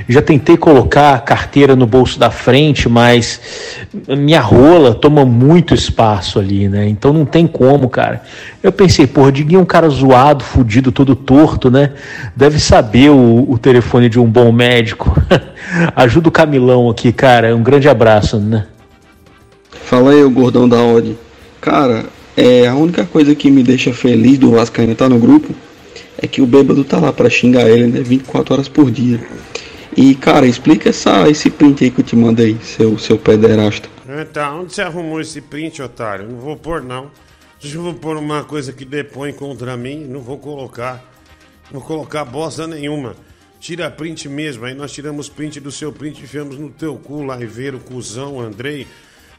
Já 0.09 0.21
tentei 0.21 0.57
colocar 0.57 1.15
a 1.15 1.19
carteira 1.19 1.75
no 1.75 1.87
bolso 1.87 2.19
da 2.19 2.31
frente, 2.31 2.89
mas 2.89 3.41
minha 4.09 4.41
rola 4.41 4.95
toma 4.95 5.25
muito 5.25 5.75
espaço 5.75 6.39
ali, 6.39 6.69
né? 6.69 6.89
Então 6.89 7.13
não 7.13 7.25
tem 7.25 7.47
como, 7.47 7.89
cara. 7.89 8.23
Eu 8.63 8.73
pensei, 8.73 9.07
porra, 9.07 9.33
Diguinho 9.33 9.61
é 9.61 9.63
um 9.63 9.67
cara 9.67 9.89
zoado, 9.89 10.45
fudido, 10.45 10.93
todo 10.93 11.15
torto, 11.15 11.71
né? 11.71 11.93
Deve 12.37 12.59
saber 12.59 13.11
o, 13.11 13.47
o 13.49 13.59
telefone 13.59 14.09
de 14.09 14.19
um 14.19 14.27
bom 14.27 14.53
médico. 14.53 15.21
Ajuda 15.97 16.29
o 16.29 16.33
Camilão 16.33 16.91
aqui, 16.91 17.13
cara. 17.13 17.55
Um 17.55 17.63
grande 17.63 17.89
abraço, 17.89 18.39
né? 18.39 18.67
Fala 19.71 20.11
aí, 20.11 20.23
o 20.23 20.31
gordão 20.31 20.69
da 20.69 20.79
Audi. 20.79 21.17
Cara, 21.61 22.05
é 22.37 22.69
a 22.69 22.75
única 22.75 23.05
coisa 23.05 23.35
que 23.35 23.51
me 23.51 23.63
deixa 23.63 23.93
feliz 23.93 24.39
do 24.39 24.51
Vascaíno 24.51 24.93
estar 24.93 25.09
no 25.09 25.19
grupo 25.19 25.55
é 26.21 26.27
que 26.27 26.43
o 26.43 26.47
bêbado 26.47 26.85
tá 26.85 26.99
lá 26.99 27.13
pra 27.13 27.31
xingar 27.31 27.69
ele, 27.69 27.87
né? 27.87 28.01
24 28.01 28.55
horas 28.55 28.69
por 28.69 28.91
dia. 28.91 29.21
E, 30.01 30.15
cara, 30.15 30.47
explica 30.47 30.91
essa, 30.91 31.29
esse 31.29 31.51
print 31.51 31.83
aí 31.83 31.91
que 31.91 32.03
eu 32.03 32.05
te 32.05 32.15
mandei, 32.15 32.57
seu, 32.63 32.97
seu 33.01 33.19
pederasta. 33.19 33.89
É, 34.09 34.25
tá, 34.25 34.55
onde 34.55 34.73
você 34.73 34.81
arrumou 34.81 35.21
esse 35.21 35.41
print, 35.41 35.83
otário? 35.83 36.29
Não 36.29 36.39
vou 36.39 36.57
pôr, 36.57 36.81
não. 36.85 37.11
Se 37.61 37.75
eu 37.75 37.93
pôr 37.95 38.17
uma 38.17 38.45
coisa 38.45 38.73
que 38.73 38.85
depõe 38.85 39.33
contra 39.33 39.77
mim, 39.77 40.05
não 40.05 40.21
vou 40.21 40.39
colocar. 40.39 41.05
Não 41.73 41.81
vou 41.81 41.89
colocar 41.89 42.25
bosta 42.25 42.65
nenhuma. 42.65 43.17
Tira 43.59 43.91
print 43.91 44.29
mesmo. 44.29 44.67
Aí 44.67 44.73
nós 44.73 44.93
tiramos 44.93 45.29
print 45.29 45.59
do 45.59 45.73
seu 45.73 45.93
print 45.93 46.21
e 46.21 46.23
enfiamos 46.23 46.57
no 46.57 46.71
teu 46.71 46.95
cu, 46.95 47.25
Laiveiro, 47.25 47.81
cuzão, 47.81 48.39
Andrei. 48.39 48.87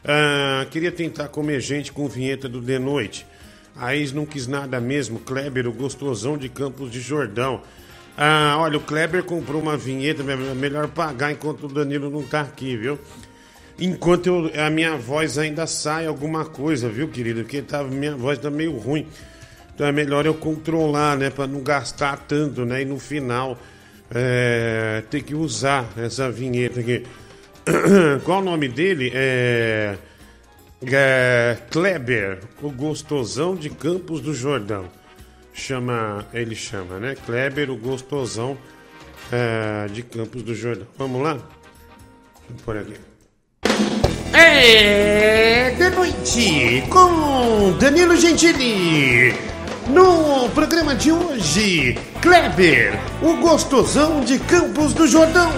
Ah, 0.04 0.66
queria 0.70 0.92
tentar 0.92 1.28
comer 1.28 1.60
gente 1.62 1.90
com 1.90 2.06
vinheta 2.06 2.50
do 2.50 2.60
De 2.60 2.78
Noite. 2.78 3.26
A 3.74 3.96
ex 3.96 4.12
não 4.12 4.26
quis 4.26 4.46
nada 4.46 4.78
mesmo. 4.78 5.20
Kleber, 5.20 5.66
o 5.66 5.72
gostosão 5.72 6.36
de 6.36 6.50
Campos 6.50 6.90
de 6.90 7.00
Jordão. 7.00 7.62
Ah, 8.22 8.58
olha, 8.58 8.76
o 8.76 8.80
Kleber 8.80 9.22
comprou 9.24 9.62
uma 9.62 9.78
vinheta, 9.78 10.22
é 10.22 10.54
melhor 10.54 10.88
pagar 10.88 11.32
enquanto 11.32 11.64
o 11.64 11.68
Danilo 11.68 12.10
não 12.10 12.22
tá 12.22 12.42
aqui, 12.42 12.76
viu? 12.76 12.98
Enquanto 13.78 14.26
eu- 14.26 14.62
a 14.62 14.68
minha 14.68 14.94
voz 14.98 15.38
ainda 15.38 15.66
sai 15.66 16.04
alguma 16.06 16.44
coisa, 16.44 16.86
viu, 16.90 17.08
querido? 17.08 17.40
Porque 17.40 17.62
tá, 17.62 17.82
minha 17.82 18.14
voz 18.14 18.38
tá 18.38 18.50
meio 18.50 18.76
ruim. 18.76 19.06
Então 19.74 19.86
é 19.86 19.92
melhor 19.92 20.26
eu 20.26 20.34
controlar, 20.34 21.16
né? 21.16 21.30
Pra 21.30 21.46
não 21.46 21.62
gastar 21.62 22.18
tanto, 22.28 22.66
né? 22.66 22.82
E 22.82 22.84
no 22.84 22.98
final 22.98 23.58
é, 24.14 25.02
ter 25.08 25.22
que 25.22 25.34
usar 25.34 25.88
essa 25.96 26.30
vinheta 26.30 26.80
aqui. 26.80 27.06
Qual 28.24 28.40
o 28.40 28.44
nome 28.44 28.68
dele? 28.68 29.10
É, 29.14 29.96
é 30.92 31.56
Kleber, 31.70 32.40
o 32.60 32.70
gostosão 32.70 33.56
de 33.56 33.70
Campos 33.70 34.20
do 34.20 34.34
Jordão. 34.34 34.99
Chama, 35.60 36.26
ele 36.32 36.56
chama, 36.56 36.98
né? 36.98 37.14
Kleber, 37.26 37.70
o 37.70 37.76
gostosão 37.76 38.56
é, 39.30 39.86
de 39.88 40.02
Campos 40.02 40.42
do 40.42 40.54
Jordão. 40.54 40.86
Vamos 40.96 41.22
lá? 41.22 41.38
Eu 42.48 42.56
pôr 42.64 42.78
aqui. 42.78 42.94
É 44.32 45.70
de 45.70 45.90
noite 45.90 46.82
com 46.88 47.76
Danilo 47.78 48.16
Gentili. 48.16 49.34
No 49.88 50.48
programa 50.50 50.94
de 50.94 51.12
hoje, 51.12 51.96
Kleber, 52.22 52.98
o 53.22 53.36
gostosão 53.36 54.22
de 54.22 54.38
Campos 54.38 54.94
do 54.94 55.06
Jordão. 55.06 55.52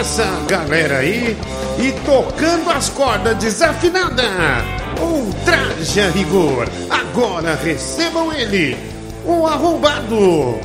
Essa 0.00 0.24
galera 0.48 0.98
aí 0.98 1.36
e 1.78 1.92
tocando 2.06 2.70
as 2.70 2.88
cordas 2.88 3.36
desafinadas. 3.36 4.77
Um 5.00 5.30
traje 5.44 6.00
a 6.00 6.10
rigor. 6.10 6.68
Agora 6.90 7.54
recebam 7.56 8.32
ele, 8.32 8.76
o 9.24 9.46
arrombado 9.46 10.58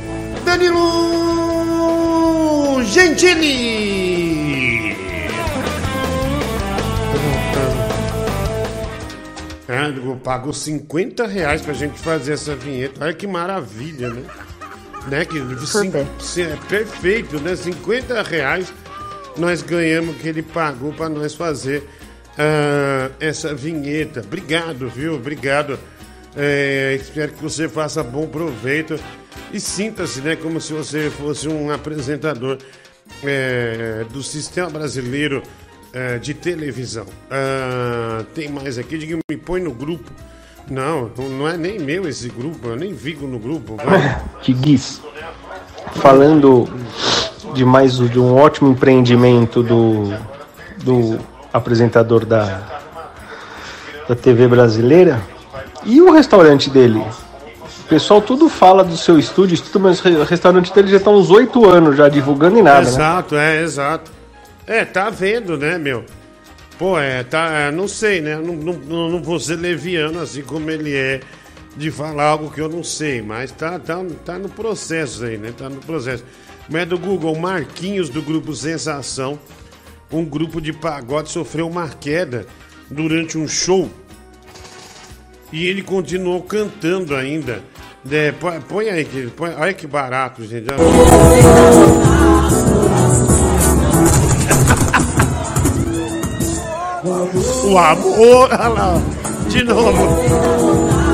Danilo 0.46 0.84
Gentili. 2.86 4.34
Ah, 9.68 9.88
eu 9.90 10.16
pago 10.18 10.54
50 10.54 11.26
reais 11.26 11.62
pra 11.62 11.74
gente 11.74 11.98
fazer 12.00 12.34
essa 12.34 12.56
vinheta. 12.56 13.04
Olha 13.04 13.14
que 13.14 13.26
maravilha, 13.26 14.10
né? 14.10 14.24
né? 15.08 15.26
Que, 15.26 15.40
se- 16.20 16.42
é 16.42 16.58
perfeito, 16.68 17.40
né? 17.40 17.56
50 17.56 18.22
reais 18.24 18.72
nós 19.38 19.62
ganhamos 19.64 20.18
que 20.18 20.28
ele 20.28 20.42
pagou 20.44 20.92
pra 20.94 21.10
nós 21.10 21.34
fazer 21.34 21.88
ah, 22.38 23.12
essa 23.20 23.54
vinheta. 23.54 24.22
Obrigado, 24.22 24.90
viu? 24.90 25.16
Obrigado. 25.16 25.80
É, 26.36 26.98
espero 27.00 27.32
que 27.34 27.44
você 27.44 27.70
faça 27.70 28.04
bom 28.04 28.28
proveito 28.28 29.00
e 29.52 29.60
sinta-se, 29.60 30.22
né? 30.22 30.36
Como 30.36 30.60
se 30.60 30.74
você 30.74 31.10
fosse 31.10 31.48
um 31.48 31.72
apresentador 31.72 32.58
é, 33.24 34.04
do 34.12 34.24
Sistema 34.24 34.70
Brasileiro 34.70 35.44
é, 35.94 36.18
de 36.18 36.34
Televisão. 36.34 37.06
Ah, 37.30 38.24
tem 38.34 38.50
mais 38.50 38.78
aqui, 38.78 38.98
diga, 38.98 39.18
me 39.30 39.38
põe 39.38 39.62
no 39.62 39.72
grupo. 39.72 40.12
Não, 40.70 41.10
não 41.30 41.48
é 41.48 41.58
nem 41.58 41.78
meu 41.78 42.08
esse 42.08 42.30
grupo, 42.30 42.70
eu 42.70 42.76
nem 42.76 42.94
vigo 42.94 43.28
no 43.28 43.38
grupo. 43.38 43.78
Tiguis, 44.42 45.02
falando 45.96 46.68
de 47.54 47.66
mais 47.66 47.98
de 47.98 48.18
um 48.18 48.34
ótimo 48.34 48.72
empreendimento 48.72 49.62
do 49.62 50.06
do 50.84 51.20
apresentador 51.54 52.26
da, 52.26 52.62
da 54.10 54.16
TV 54.16 54.48
brasileira. 54.48 55.22
E 55.86 56.02
o 56.02 56.12
restaurante 56.12 56.70
dele? 56.70 57.00
O 57.00 57.88
pessoal 57.88 58.22
tudo 58.22 58.50
fala 58.50 58.84
do 58.84 58.98
seu 58.98 59.20
estúdio, 59.20 59.62
tudo, 59.62 59.80
mas 59.80 60.04
o 60.04 60.24
restaurante 60.24 60.74
dele 60.74 60.88
já 60.88 60.98
está 60.98 61.12
uns 61.12 61.30
oito 61.30 61.70
anos 61.70 61.96
já 61.96 62.10
divulgando 62.10 62.58
e 62.58 62.62
nada, 62.62 62.82
né? 62.82 62.88
Exato, 62.88 63.36
é, 63.36 63.62
exato. 63.62 64.12
É, 64.66 64.84
tá 64.84 65.10
vendo, 65.10 65.58
né, 65.58 65.78
meu? 65.78 66.04
Pô, 66.80 66.98
é, 66.98 67.24
tá, 67.24 67.50
é, 67.52 67.72
não 67.72 67.88
sei, 67.88 68.20
né? 68.22 68.36
Não, 68.36 68.56
não, 68.56 69.10
não 69.10 69.22
vou 69.22 69.40
ser 69.40 69.58
leviano 69.58 70.20
assim 70.22 70.42
como 70.42 70.72
ele 70.72 70.96
é 70.96 71.20
de 71.76 71.92
falar 71.92 72.26
algo 72.26 72.50
que 72.52 72.62
eu 72.62 72.70
não 72.70 72.84
sei, 72.84 73.22
mas 73.22 73.52
tá, 73.52 73.78
tá, 73.80 74.04
tá 74.24 74.40
no 74.40 74.50
processo 74.50 75.26
aí, 75.26 75.38
né? 75.38 75.54
Tá 75.56 75.70
no 75.70 75.80
processo. 75.82 76.24
Mas 76.70 76.84
é 76.84 76.86
do 76.86 76.98
Google, 76.98 77.36
Marquinhos 77.38 78.10
do 78.10 78.22
grupo 78.22 78.56
Sensação, 78.56 79.38
um 80.14 80.26
grupo 80.26 80.62
de 80.62 80.72
pagode 80.74 81.30
sofreu 81.32 81.68
uma 81.68 81.88
queda 81.90 82.46
durante 82.90 83.38
um 83.38 83.48
show 83.48 83.90
e 85.52 85.68
ele 85.68 85.82
continuou 85.84 86.42
cantando 86.44 87.16
ainda. 87.16 87.62
É, 88.10 88.32
põe, 88.34 88.60
põe 88.62 88.90
aí, 88.90 89.06
que- 89.06 89.28
põe, 89.28 89.54
olha 89.56 89.74
que 89.74 89.88
barato, 89.88 90.44
gente. 90.46 90.68
O 97.04 97.78
amor, 97.78 98.50
olha 98.52 98.68
lá, 98.68 99.02
de 99.50 99.64
novo. 99.64 101.14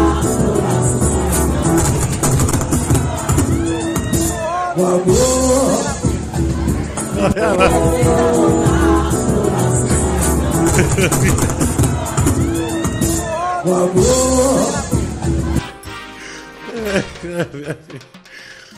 Olha 7.17 7.53
lá. 7.53 8.68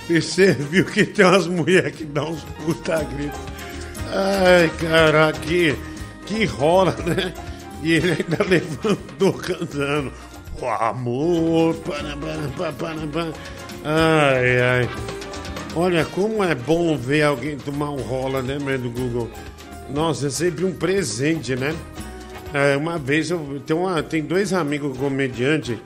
E 0.10 0.22
você 0.22 0.54
viu 0.54 0.86
que 0.86 1.06
tem 1.06 1.26
umas 1.26 1.48
mulheres 1.48 1.96
que 1.96 2.04
dão 2.04 2.32
uns 2.32 2.44
puta 2.66 3.04
gritos. 3.04 3.40
Ai, 4.14 4.70
caraca, 4.80 5.40
que, 5.40 5.76
que 6.26 6.46
rola, 6.46 6.96
né? 7.06 7.34
E 7.82 7.94
ele 7.94 8.12
ainda 8.12 8.44
levantou 8.44 9.34
cantando. 9.34 10.12
O 10.60 10.68
amor. 10.68 11.76
Ai, 13.84 14.62
ai. 14.62 14.90
Olha, 15.76 16.06
como 16.06 16.44
é 16.44 16.54
bom 16.54 16.98
ver 16.98 17.24
alguém 17.24 17.58
tomar 17.58 17.92
um 17.92 18.02
rola, 18.02 18.42
né, 18.42 18.60
meu, 18.60 18.78
do 18.78 18.90
Google? 18.90 19.32
Nossa, 19.90 20.28
é 20.28 20.30
sempre 20.30 20.66
um 20.66 20.74
presente, 20.74 21.56
né? 21.56 21.74
É, 22.54 22.76
uma 22.76 22.98
vez 22.98 23.32
eu 23.32 23.62
tenho, 23.66 23.82
uma, 23.82 24.04
tem 24.04 24.22
dois 24.24 24.52
amigos 24.52 24.98
comediantes, 24.98 25.78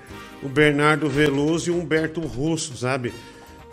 o 0.42 0.50
Bernardo 0.50 1.10
Veloso 1.10 1.70
e 1.70 1.72
o 1.72 1.78
Humberto 1.78 2.22
Russo, 2.22 2.76
sabe? 2.76 3.14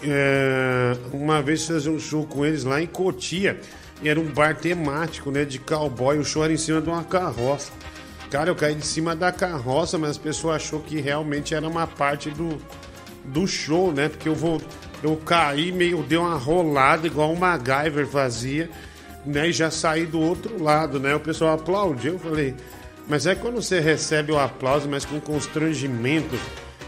É, 0.02 0.96
uma 1.12 1.40
vez 1.40 1.66
fazer 1.66 1.90
um 1.90 1.98
show 1.98 2.26
com 2.26 2.44
eles 2.44 2.64
lá 2.64 2.82
em 2.82 2.86
Cotia. 2.86 3.58
E 4.02 4.08
era 4.08 4.18
um 4.18 4.24
bar 4.24 4.56
temático, 4.56 5.30
né? 5.30 5.44
De 5.44 5.58
cowboy. 5.58 6.18
O 6.18 6.24
show 6.24 6.42
era 6.42 6.52
em 6.52 6.56
cima 6.56 6.80
de 6.80 6.88
uma 6.88 7.04
carroça. 7.04 7.70
Cara, 8.30 8.50
eu 8.50 8.56
caí 8.56 8.74
de 8.74 8.84
cima 8.84 9.14
da 9.14 9.30
carroça, 9.30 9.96
mas 9.96 10.10
as 10.12 10.18
pessoas 10.18 10.56
achou 10.56 10.80
que 10.80 11.00
realmente 11.00 11.54
era 11.54 11.68
uma 11.68 11.86
parte 11.86 12.30
do, 12.30 12.58
do 13.24 13.46
show, 13.46 13.92
né? 13.92 14.08
Porque 14.08 14.28
eu 14.28 14.34
vou. 14.34 14.60
Eu 15.02 15.16
caí 15.16 15.70
meio, 15.70 16.02
dei 16.02 16.18
uma 16.18 16.36
rolada, 16.36 17.06
igual 17.06 17.32
o 17.32 17.38
MacGyver 17.38 18.06
fazia, 18.06 18.70
né? 19.24 19.48
E 19.48 19.52
já 19.52 19.70
saí 19.70 20.04
do 20.04 20.20
outro 20.20 20.60
lado, 20.62 20.98
né? 20.98 21.14
O 21.14 21.20
pessoal 21.20 21.54
aplaudiu, 21.54 22.14
eu 22.14 22.18
falei. 22.18 22.54
Mas 23.08 23.26
é 23.26 23.34
quando 23.34 23.60
você 23.62 23.80
recebe 23.80 24.32
o 24.32 24.38
aplauso, 24.38 24.88
mas 24.88 25.04
com 25.04 25.20
constrangimento, 25.20 26.38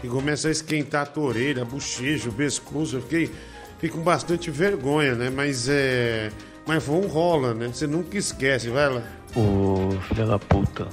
e 0.03 0.07
começa 0.07 0.47
a 0.47 0.51
esquentar 0.51 1.11
a 1.15 1.19
orelha, 1.19 1.63
a 1.63 1.65
bochecha, 1.65 2.29
o 2.29 2.33
pescoço, 2.33 2.97
eu 2.97 3.01
fiquei, 3.01 3.31
fiquei 3.73 3.89
com 3.89 4.01
bastante 4.01 4.51
vergonha, 4.51 5.15
né? 5.15 5.29
Mas 5.29 5.67
é. 5.69 6.31
Mas 6.65 6.83
foi 6.83 6.95
um 6.95 7.07
rola, 7.07 7.53
né? 7.53 7.67
Você 7.67 7.85
nunca 7.85 8.17
esquece, 8.17 8.69
vai 8.69 8.89
lá. 8.89 9.03
Ô 9.35 9.91
filha 10.07 10.25
da 10.25 10.39
puta, 10.39 10.87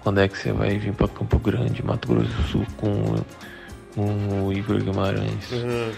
quando 0.00 0.20
é 0.20 0.28
que 0.28 0.38
você 0.38 0.52
vai 0.52 0.78
vir 0.78 0.92
pra 0.92 1.08
Campo 1.08 1.38
Grande, 1.38 1.82
Mato 1.82 2.08
Grosso 2.08 2.28
do 2.28 2.42
Sul 2.44 2.66
com, 2.76 3.16
com 3.94 4.46
o 4.46 4.52
Igor 4.52 4.82
Guimarães? 4.82 5.50
Uhum. 5.50 5.92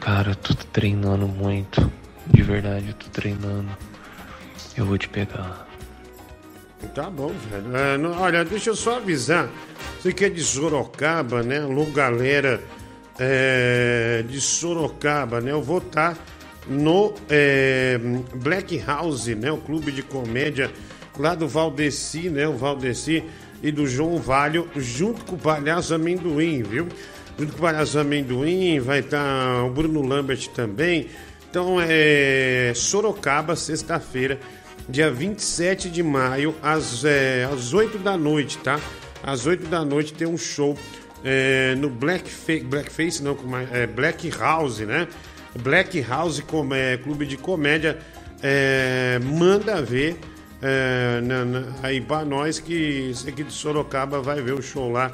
Cara, 0.00 0.30
eu 0.30 0.36
tô 0.36 0.54
treinando 0.72 1.26
muito. 1.26 1.90
De 2.26 2.42
verdade, 2.42 2.88
eu 2.88 2.94
tô 2.94 3.06
treinando. 3.08 3.68
Eu 4.76 4.86
vou 4.86 4.98
te 4.98 5.08
pegar. 5.08 5.65
Tá 6.94 7.10
bom, 7.10 7.28
velho. 7.50 7.76
É, 7.76 7.98
não- 7.98 8.18
olha, 8.20 8.44
deixa 8.44 8.70
eu 8.70 8.76
só 8.76 8.96
avisar. 8.96 9.50
Você 10.00 10.12
que 10.12 10.24
é 10.24 10.28
de 10.28 10.42
Sorocaba, 10.42 11.42
né? 11.42 11.60
Alô, 11.60 11.84
galera 11.86 12.60
é, 13.18 14.24
de 14.28 14.40
Sorocaba, 14.40 15.40
né? 15.40 15.52
Eu 15.52 15.62
vou 15.62 15.78
estar 15.78 16.16
no 16.66 17.14
é, 17.28 17.98
Black 18.34 18.78
House, 18.86 19.26
né? 19.28 19.50
O 19.52 19.58
clube 19.58 19.92
de 19.92 20.02
comédia 20.02 20.70
lá 21.18 21.34
do 21.34 21.46
Valdeci, 21.48 22.28
né? 22.30 22.46
O 22.48 22.56
Valdeci 22.56 23.24
e 23.62 23.70
do 23.70 23.86
João 23.86 24.18
Valho, 24.18 24.68
junto 24.76 25.24
com 25.24 25.36
o 25.36 25.38
Palhaço 25.38 25.94
Amendoim, 25.94 26.62
viu? 26.62 26.88
Junto 27.38 27.52
com 27.52 27.58
o 27.58 27.62
Palhaço 27.62 27.98
Amendoim, 27.98 28.80
vai 28.80 29.00
estar 29.00 29.64
o 29.64 29.70
Bruno 29.70 30.02
Lambert 30.02 30.48
também. 30.54 31.08
Então 31.50 31.76
é 31.80 32.72
Sorocaba, 32.74 33.56
sexta-feira, 33.56 34.38
dia 34.88 35.10
27 35.10 35.90
de 35.90 36.02
maio, 36.02 36.54
às, 36.62 37.04
é, 37.04 37.48
às 37.52 37.72
8 37.74 37.98
da 37.98 38.16
noite, 38.16 38.58
tá? 38.58 38.78
Às 39.22 39.46
8 39.46 39.66
da 39.66 39.84
noite 39.84 40.12
tem 40.14 40.26
um 40.28 40.38
show 40.38 40.76
é, 41.24 41.74
no 41.76 41.88
Blackface, 41.90 42.60
Blackface 42.64 43.22
não, 43.22 43.34
como 43.34 43.56
é, 43.56 43.86
Black 43.86 44.28
House, 44.38 44.78
né? 44.80 45.08
Black 45.60 46.00
House 46.02 46.40
com, 46.40 46.72
é, 46.74 46.96
Clube 46.98 47.26
de 47.26 47.36
Comédia. 47.36 47.98
é, 48.42 49.18
manda 49.24 49.80
ver 49.80 50.18
é, 50.62 51.20
na- 51.22 51.44
na- 51.44 51.66
aí 51.82 52.00
pra 52.02 52.22
nós 52.24 52.58
que 52.60 53.08
esse 53.10 53.28
aqui 53.28 53.42
de 53.42 53.52
Sorocaba 53.52 54.20
vai 54.20 54.40
ver 54.42 54.52
o 54.52 54.62
show 54.62 54.90
lá 54.92 55.10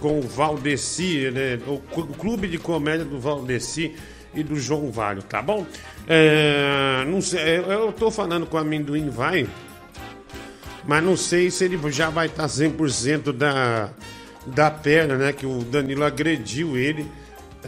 com 0.00 0.18
o 0.18 0.22
Valdeci, 0.22 1.30
né? 1.32 1.58
O 1.66 1.78
clu- 1.78 2.06
Clube 2.08 2.46
de 2.48 2.58
Comédia 2.58 3.04
do 3.04 3.18
Valdeci 3.18 3.94
e 4.34 4.42
do 4.42 4.56
João 4.56 4.90
Valho, 4.90 5.22
tá 5.22 5.40
bom? 5.42 5.66
É, 6.06 7.04
não 7.06 7.20
sei, 7.20 7.58
eu, 7.58 7.64
eu 7.64 7.92
tô 7.92 8.10
falando 8.10 8.46
com 8.46 8.56
o 8.56 8.60
amendoim 8.60 9.10
vai, 9.10 9.48
mas 10.86 11.04
não 11.04 11.16
sei 11.16 11.50
se 11.50 11.64
ele 11.64 11.78
já 11.90 12.08
vai 12.10 12.26
estar 12.26 12.46
100% 12.46 13.32
da, 13.32 13.90
da 14.46 14.70
perna, 14.70 15.16
né? 15.16 15.32
Que 15.32 15.46
o 15.46 15.62
Danilo 15.62 16.04
agrediu 16.04 16.76
ele 16.78 17.06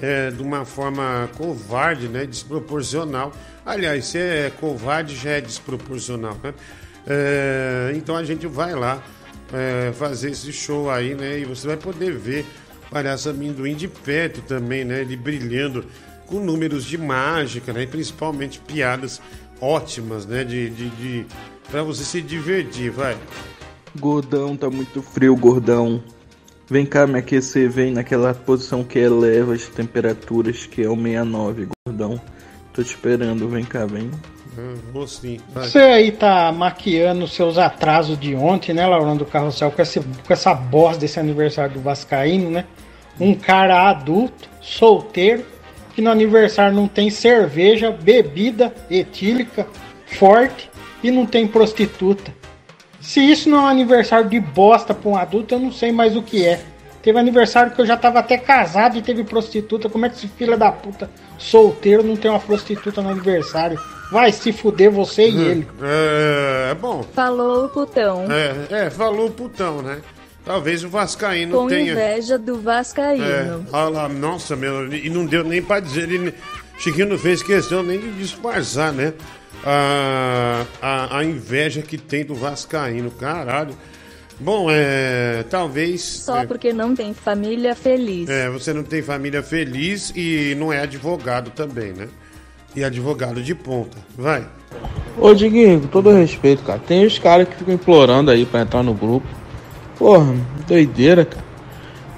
é, 0.00 0.30
de 0.30 0.42
uma 0.42 0.64
forma 0.64 1.28
covarde, 1.36 2.08
né? 2.08 2.24
Desproporcional. 2.24 3.32
Aliás, 3.64 4.06
se 4.06 4.18
é 4.18 4.52
covarde, 4.58 5.16
já 5.16 5.32
é 5.32 5.40
desproporcional, 5.40 6.36
né? 6.42 6.54
É, 7.06 7.92
então 7.94 8.16
a 8.16 8.24
gente 8.24 8.46
vai 8.46 8.74
lá 8.74 9.02
é, 9.52 9.92
fazer 9.92 10.30
esse 10.30 10.52
show 10.52 10.90
aí, 10.90 11.14
né? 11.14 11.40
E 11.40 11.44
você 11.44 11.66
vai 11.66 11.76
poder 11.76 12.12
ver 12.12 12.46
Palhaço 12.90 13.28
Amendoim 13.30 13.74
de 13.74 13.88
perto 13.88 14.40
também, 14.42 14.84
né? 14.84 15.00
Ele 15.00 15.16
brilhando 15.16 15.84
com 16.30 16.38
números 16.38 16.84
de 16.84 16.96
mágica, 16.96 17.72
né? 17.72 17.82
E 17.82 17.86
principalmente 17.86 18.60
piadas 18.60 19.20
ótimas, 19.60 20.24
né? 20.24 20.44
De, 20.44 20.70
de, 20.70 20.88
de 20.90 21.26
para 21.70 21.82
você 21.82 22.04
se 22.04 22.22
divertir, 22.22 22.90
vai. 22.90 23.16
Gordão, 23.98 24.56
tá 24.56 24.70
muito 24.70 25.02
frio, 25.02 25.36
gordão. 25.36 26.02
Vem 26.68 26.86
cá 26.86 27.04
me 27.04 27.18
aquecer, 27.18 27.68
vem 27.68 27.92
naquela 27.92 28.32
posição 28.32 28.84
que 28.84 28.98
eleva 28.98 29.54
as 29.54 29.66
temperaturas, 29.66 30.66
que 30.66 30.82
é 30.82 30.88
o 30.88 30.94
69, 30.94 31.68
gordão. 31.84 32.20
Tô 32.72 32.82
te 32.82 32.90
esperando, 32.90 33.48
vem 33.48 33.64
cá, 33.64 33.86
vem. 33.86 34.08
Ah, 34.56 34.74
Vou 34.92 35.06
sim. 35.08 35.40
vai. 35.52 35.68
Você 35.68 35.78
aí 35.78 36.12
tá 36.12 36.52
maquiando 36.52 37.26
seus 37.26 37.58
atrasos 37.58 38.18
de 38.18 38.36
ontem, 38.36 38.72
né, 38.72 38.86
Laurão 38.86 39.16
do 39.16 39.24
Carrossel, 39.24 39.72
com, 39.72 39.82
esse, 39.82 40.00
com 40.00 40.32
essa 40.32 40.54
bosta 40.54 41.00
desse 41.00 41.18
aniversário 41.18 41.74
do 41.74 41.80
Vascaíno, 41.80 42.50
né? 42.50 42.64
Um 43.18 43.34
cara 43.34 43.90
adulto, 43.90 44.48
solteiro, 44.60 45.44
que 45.94 46.00
no 46.00 46.10
aniversário 46.10 46.74
não 46.74 46.88
tem 46.88 47.10
cerveja, 47.10 47.90
bebida 47.90 48.72
etílica, 48.90 49.66
forte 50.06 50.70
e 51.02 51.10
não 51.10 51.26
tem 51.26 51.46
prostituta. 51.46 52.32
Se 53.00 53.20
isso 53.20 53.48
não 53.48 53.58
é 53.58 53.62
um 53.62 53.66
aniversário 53.66 54.28
de 54.28 54.38
bosta 54.38 54.94
pra 54.94 55.10
um 55.10 55.16
adulto, 55.16 55.54
eu 55.54 55.58
não 55.58 55.72
sei 55.72 55.90
mais 55.90 56.16
o 56.16 56.22
que 56.22 56.44
é. 56.44 56.60
Teve 57.02 57.18
aniversário 57.18 57.72
que 57.72 57.80
eu 57.80 57.86
já 57.86 57.96
tava 57.96 58.18
até 58.18 58.36
casado 58.36 58.98
e 58.98 59.02
teve 59.02 59.24
prostituta. 59.24 59.88
Como 59.88 60.04
é 60.04 60.10
que 60.10 60.16
esse 60.16 60.28
filho 60.28 60.56
da 60.58 60.70
puta 60.70 61.10
solteiro 61.38 62.02
não 62.02 62.14
tem 62.14 62.30
uma 62.30 62.38
prostituta 62.38 63.00
no 63.00 63.08
aniversário? 63.08 63.80
Vai 64.12 64.32
se 64.32 64.52
fuder 64.52 64.90
você 64.90 65.28
e 65.30 65.40
ele. 65.40 65.68
É, 65.80 66.72
é 66.72 66.74
bom. 66.74 67.02
Falou 67.14 67.64
o 67.64 67.68
putão. 67.70 68.26
É, 68.30 68.86
é, 68.86 68.90
falou 68.90 69.28
o 69.28 69.30
putão, 69.30 69.80
né? 69.80 70.00
Talvez 70.44 70.82
o 70.84 70.88
Vascaíno 70.88 71.56
Com 71.56 71.66
tenha. 71.68 71.92
inveja 71.92 72.38
do 72.38 72.54
É, 72.56 72.58
Vascaíno. 72.62 73.66
olha 73.72 73.88
lá, 73.90 74.08
nossa, 74.08 74.56
meu, 74.56 74.92
e 74.92 75.08
não 75.10 75.26
deu 75.26 75.44
nem 75.44 75.60
pra 75.62 75.80
dizer. 75.80 76.10
Ele, 76.10 76.34
Chiquinho 76.78 77.08
não 77.08 77.18
fez 77.18 77.42
questão 77.42 77.82
nem 77.82 77.98
de 77.98 78.10
disfarçar, 78.12 78.92
né? 78.92 79.12
a, 79.64 80.64
a, 80.80 81.18
a 81.18 81.24
inveja 81.24 81.82
que 81.82 81.98
tem 81.98 82.24
do 82.24 82.34
Vascaíno. 82.34 83.10
Caralho. 83.10 83.74
Bom, 84.38 84.68
é. 84.70 85.44
Talvez. 85.50 86.00
Só 86.02 86.38
é, 86.38 86.46
porque 86.46 86.72
não 86.72 86.94
tem 86.94 87.12
família 87.12 87.74
feliz. 87.74 88.28
é, 88.30 88.48
você 88.48 88.72
não 88.72 88.82
tem 88.82 89.02
família 89.02 89.42
feliz 89.42 90.10
e 90.16 90.54
não 90.58 90.72
é 90.72 90.80
advogado 90.80 91.50
também, 91.50 91.92
né? 91.92 92.08
E 92.74 92.82
advogado 92.82 93.42
de 93.42 93.54
ponta. 93.54 93.98
Vai. 94.16 94.46
Ô 95.18 95.34
Diguinho, 95.34 95.80
com 95.82 95.88
todo 95.88 96.10
respeito, 96.12 96.62
cara. 96.62 96.78
Tem 96.78 97.04
os 97.04 97.18
caras 97.18 97.46
que 97.48 97.56
ficam 97.56 97.74
implorando 97.74 98.30
aí 98.30 98.46
pra 98.46 98.62
entrar 98.62 98.82
no 98.82 98.94
grupo. 98.94 99.26
Porra, 100.00 100.34
doideira, 100.66 101.26
cara. 101.26 101.44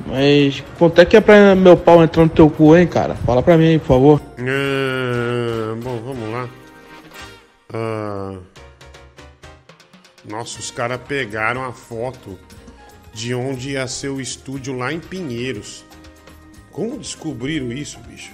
Mas 0.07 0.62
quanto 0.78 1.01
é 1.01 1.05
que 1.05 1.16
é 1.16 1.20
pra 1.20 1.57
meu 1.57 1.76
pau 1.76 2.01
entrar 2.01 2.22
no 2.22 2.28
teu 2.28 2.49
cu, 2.49 2.76
hein, 2.76 2.87
cara? 2.87 3.16
Fala 3.16 3.43
pra 3.43 3.59
mim 3.59 3.66
aí, 3.66 3.78
por 3.80 3.87
favor. 3.89 4.22
Ah, 4.39 5.74
bom, 5.83 6.01
vamos 6.01 6.30
lá. 6.30 6.49
Ah, 7.74 8.37
nossa, 10.24 10.61
os 10.61 10.70
caras 10.70 11.01
pegaram 11.09 11.64
a 11.64 11.72
foto 11.72 12.39
de 13.12 13.35
onde 13.35 13.70
ia 13.70 13.89
ser 13.89 14.11
o 14.11 14.20
estúdio 14.20 14.78
lá 14.78 14.93
em 14.93 15.01
Pinheiros. 15.01 15.85
Como 16.70 16.99
descobriram 16.99 17.72
isso, 17.72 17.99
bicho? 18.09 18.30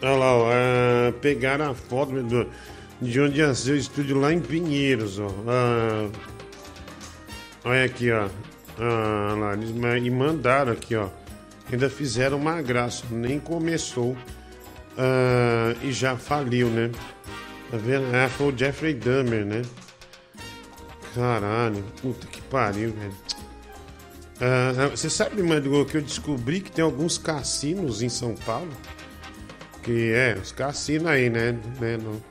Olha 0.00 0.12
lá, 0.12 0.34
ó, 0.34 0.50
ah, 0.50 1.12
pegaram 1.20 1.72
a 1.72 1.74
foto 1.74 2.22
Deus, 2.22 2.46
de 3.02 3.20
onde 3.20 3.40
ia 3.40 3.54
ser 3.54 3.72
o 3.72 3.76
estúdio 3.76 4.18
lá 4.18 4.32
em 4.32 4.40
Pinheiros, 4.40 5.18
ó. 5.18 5.28
Ah, 5.46 6.08
olha 7.66 7.84
aqui, 7.84 8.10
ó. 8.10 8.28
Ah, 8.78 9.34
lá, 9.38 9.52
eles 9.54 9.70
ma- 9.72 9.96
e 9.98 10.10
mandaram 10.10 10.72
aqui, 10.72 10.94
ó. 10.96 11.08
Ainda 11.72 11.88
fizeram 11.90 12.36
uma 12.38 12.60
graça, 12.62 13.04
nem 13.10 13.38
começou. 13.40 14.16
Ah, 14.98 15.74
e 15.82 15.92
já 15.92 16.16
faliu, 16.16 16.68
né? 16.68 16.90
Tá 17.70 17.76
vendo? 17.78 18.04
Ah, 18.14 18.28
foi 18.28 18.52
o 18.52 18.56
Jeffrey 18.58 18.94
Dahmer, 18.94 19.44
né? 19.44 19.62
Caralho, 21.14 21.82
puta 22.02 22.26
que 22.26 22.40
pariu, 22.42 22.92
velho. 22.92 23.14
Ah, 24.40 24.88
você 24.90 25.08
sabe, 25.08 25.42
Mando, 25.42 25.84
que 25.86 25.96
eu 25.96 26.02
descobri 26.02 26.60
que 26.60 26.70
tem 26.70 26.84
alguns 26.84 27.16
cassinos 27.16 28.02
em 28.02 28.08
São 28.08 28.34
Paulo? 28.34 28.70
Que 29.82 30.12
é, 30.12 30.36
os 30.40 30.52
cassinos 30.52 31.06
aí, 31.06 31.30
né? 31.30 31.56
né, 31.80 31.96
no, 31.96 32.22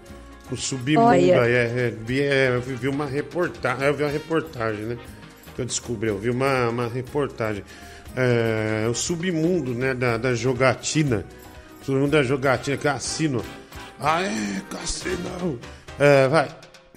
no 0.51 0.57
submundo 0.57 1.07
Olha. 1.07 1.41
aí. 1.41 1.51
É, 1.51 1.63
é, 1.87 1.89
vi, 1.89 2.21
é, 2.21 2.49
eu 2.49 2.61
vi 2.61 2.87
uma 2.87 3.05
reportagem. 3.05 3.85
Eu 3.87 3.93
vi 3.95 4.03
uma 4.03 4.11
reportagem, 4.11 4.85
né? 4.85 4.97
Que 5.56 5.62
eu 5.62 5.66
descobri, 5.66 6.10
eu 6.10 6.18
vi 6.18 6.30
uma, 6.30 6.70
uma 6.70 6.88
reportagem. 6.88 7.64
É, 8.16 8.86
o 8.89 8.93
submundo, 8.93 9.74
né? 9.74 9.93
Da, 9.93 10.18
da 10.18 10.36
jogatina. 10.36 11.26
Submundo 11.82 12.12
da 12.12 12.24
jogatina, 12.24 12.78
cassino. 12.78 13.41
Ah, 13.99 14.22
é, 14.22 14.62
cassino. 14.70 15.60
É, 15.97 16.28
vai. 16.28 16.49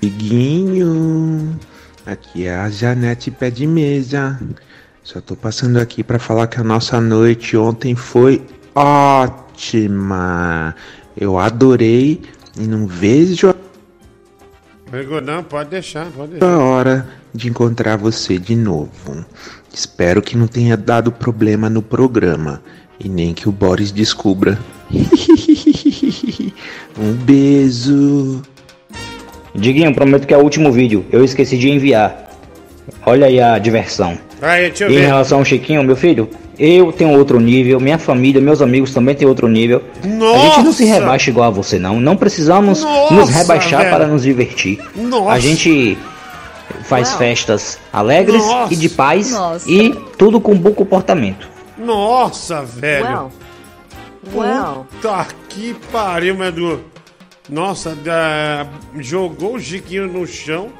Amiguinho, 0.02 1.58
aqui 2.04 2.46
é 2.46 2.56
a 2.56 2.68
Janete 2.68 3.30
Pé 3.30 3.50
de 3.50 3.66
Mesa. 3.66 4.38
Só 5.02 5.20
tô 5.20 5.34
passando 5.36 5.78
aqui 5.78 6.02
pra 6.04 6.18
falar 6.18 6.46
que 6.48 6.60
a 6.60 6.64
nossa 6.64 7.00
noite 7.00 7.56
ontem 7.56 7.94
foi 7.94 8.44
ótima. 8.74 10.74
Eu 11.16 11.38
adorei 11.38 12.20
e 12.56 12.66
não 12.66 12.86
vejo 12.86 13.54
Pegou, 14.90 15.20
Não, 15.20 15.44
pode 15.44 15.70
deixar, 15.70 16.06
pode 16.06 16.36
a 16.36 16.38
deixar. 16.38 16.58
hora 16.58 17.08
de 17.34 17.48
encontrar 17.48 17.96
você 17.96 18.38
de 18.38 18.54
novo. 18.56 19.24
Espero 19.72 20.20
que 20.22 20.36
não 20.36 20.46
tenha 20.46 20.76
dado 20.76 21.12
problema 21.12 21.68
no 21.70 21.82
programa 21.82 22.62
e 22.98 23.08
nem 23.08 23.32
que 23.34 23.48
o 23.48 23.52
Boris 23.52 23.92
descubra. 23.92 24.58
um 26.98 27.12
beijo. 27.12 28.42
Diguinho, 29.54 29.94
prometo 29.94 30.26
que 30.26 30.34
é 30.34 30.36
o 30.36 30.42
último 30.42 30.70
vídeo. 30.72 31.04
Eu 31.10 31.24
esqueci 31.24 31.56
de 31.56 31.70
enviar. 31.70 32.28
Olha 33.04 33.26
aí 33.26 33.40
a 33.40 33.58
diversão. 33.58 34.18
Aí, 34.40 34.68
deixa 34.68 34.84
eu 34.84 34.90
E 34.90 34.94
em 34.94 34.98
ver. 34.98 35.06
relação 35.06 35.38
ao 35.38 35.44
Chiquinho, 35.44 35.82
meu 35.82 35.96
filho, 35.96 36.28
eu 36.58 36.92
tenho 36.92 37.10
outro 37.16 37.40
nível, 37.40 37.80
minha 37.80 37.98
família, 37.98 38.40
meus 38.40 38.62
amigos 38.62 38.92
também 38.94 39.14
têm 39.14 39.26
outro 39.26 39.48
nível. 39.48 39.82
A 40.02 40.38
gente 40.38 40.62
não 40.64 40.72
se 40.72 40.84
Nossa! 40.84 41.00
rebaixa 41.00 41.30
igual 41.30 41.48
a 41.48 41.50
você, 41.50 41.78
não. 41.78 42.00
Não 42.00 42.16
precisamos 42.16 42.82
Nossa, 42.82 43.14
nos 43.14 43.30
rebaixar 43.30 43.82
velho. 43.82 43.94
para 43.94 44.06
nos 44.06 44.22
divertir. 44.22 44.78
Nossa! 44.96 45.32
A 45.32 45.38
gente 45.38 45.98
faz 46.84 47.08
Uau. 47.10 47.18
festas 47.18 47.78
alegres 47.92 48.44
Nossa! 48.44 48.72
e 48.74 48.76
de 48.76 48.88
paz 48.88 49.30
Nossa. 49.30 49.70
e 49.70 49.92
tudo 50.16 50.40
com 50.40 50.56
bom 50.56 50.72
comportamento. 50.72 51.48
Nossa, 51.76 52.62
velho. 52.62 53.30
Uau. 54.34 54.86
Puta 54.90 55.26
que 55.48 55.74
pariu, 55.92 56.34
Medu. 56.36 56.80
Nossa, 57.48 57.94
da- 57.94 58.66
jogou 58.98 59.54
o 59.54 59.60
Chiquinho 59.60 60.06
no 60.06 60.26
chão, 60.26 60.70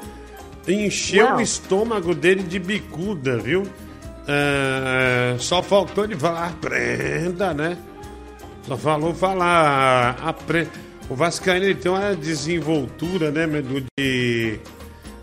encheu 0.67 1.25
Uau. 1.25 1.37
o 1.37 1.41
estômago 1.41 2.13
dele 2.13 2.43
de 2.43 2.59
bicuda, 2.59 3.37
viu? 3.37 3.63
É, 4.27 5.35
só 5.39 5.63
faltou 5.63 6.03
ele 6.03 6.15
falar 6.15 6.49
aprenda, 6.49 7.53
né? 7.53 7.77
Só 8.67 8.77
falou 8.77 9.13
falar 9.15 10.17
aprenda. 10.23 10.69
O 11.09 11.15
Vascaíno 11.15 11.65
ele 11.65 11.73
tem 11.73 11.91
uma 11.91 12.15
desenvoltura, 12.15 13.31
né, 13.31 13.47
Medu, 13.47 13.83
de, 13.97 14.59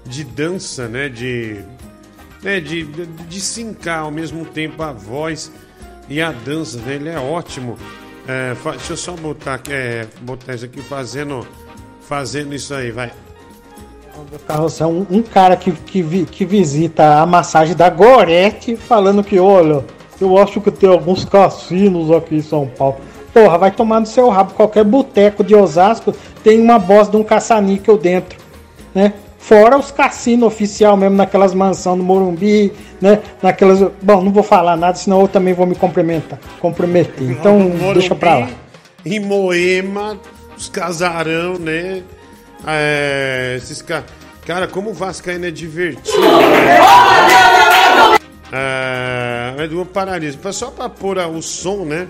de 0.07 0.25
dança, 0.25 0.89
né? 0.89 1.09
De, 1.09 1.61
né, 2.43 2.61
de, 2.61 2.85
de, 2.85 3.07
de 3.07 3.41
sincar 3.41 4.01
ao 4.01 4.11
mesmo 4.11 4.45
tempo 4.45 4.83
a 4.83 4.93
voz 4.93 5.51
e 6.09 6.21
a 6.23 6.33
dança, 6.33 6.79
né? 6.79 6.95
Ele 6.95 7.09
é 7.09 7.19
ótimo. 7.19 7.77
É, 8.29 8.55
fa- 8.57 8.73
deixa 8.73 8.93
eu 8.93 8.97
só 8.97 9.13
botar, 9.13 9.61
é, 9.71 10.07
botar 10.23 10.55
isso 10.55 10.65
aqui 10.65 10.81
fazendo, 10.83 11.47
fazendo 12.01 12.55
isso 12.55 12.75
aí, 12.75 12.91
vai. 12.91 13.13
Carrossel, 14.47 14.89
um, 14.89 15.07
um 15.11 15.23
cara 15.23 15.57
que, 15.57 15.71
que, 15.73 16.25
que 16.25 16.45
visita 16.45 17.21
a 17.21 17.27
massagem 17.27 17.77
da 17.77 17.89
Gorete 17.91 18.75
falando 18.75 19.23
que, 19.23 19.39
olha, 19.39 19.85
eu 20.21 20.39
acho 20.39 20.61
que 20.61 20.71
tem 20.71 20.89
alguns 20.89 21.25
cassinos 21.25 22.11
aqui 22.11 22.37
em 22.37 22.43
São 22.43 22.67
Paulo. 22.67 22.97
Porra, 23.33 23.59
vai 23.59 23.71
tomar 23.71 24.01
no 24.01 24.07
seu 24.07 24.31
rabo. 24.31 24.55
Qualquer 24.55 24.83
boteco 24.85 25.45
de 25.45 25.55
Osasco 25.55 26.15
tem 26.43 26.61
uma 26.61 26.79
bosta 26.79 27.11
de 27.13 27.19
um 27.19 27.23
caça-níquel 27.23 27.99
dentro, 27.99 28.39
né? 28.95 29.13
Fora 29.47 29.79
os 29.79 29.93
cassinos 29.93 30.49
oficial 30.49 30.97
mesmo, 30.97 31.17
naquelas 31.17 31.55
mansões 31.55 31.97
no 31.97 32.03
Morumbi, 32.03 32.73
né? 33.01 33.21
Naquelas. 33.41 33.79
Bom, 34.03 34.21
não 34.21 34.33
vou 34.33 34.43
falar 34.43 34.77
nada, 34.77 34.99
senão 34.99 35.21
eu 35.21 35.29
também 35.29 35.55
vou 35.55 35.65
me 35.65 35.77
comprometer. 35.77 36.37
comprometer. 36.59 37.31
Então, 37.31 37.57
Morumbi, 37.61 38.01
deixa 38.01 38.17
pra 38.17 38.39
lá. 38.39 38.49
Em 39.05 39.21
Moema, 39.21 40.19
os 40.59 40.69
casarão, 40.69 41.61
né? 41.61 42.03
É, 42.67 43.55
esses 43.57 43.81
ca... 43.83 44.03
Cara, 44.45 44.67
como 44.67 44.91
o 44.91 44.93
Vascaíno 44.93 45.47
é 45.47 45.51
divertido. 45.53 46.21
né? 46.21 46.79
É, 48.53 49.55
é 49.63 49.69
do 49.69 49.87
paralisa. 49.87 50.53
Só 50.53 50.73
pra 50.73 50.89
pôr 50.89 51.19
o 51.19 51.41
som, 51.41 51.85
né? 51.85 52.09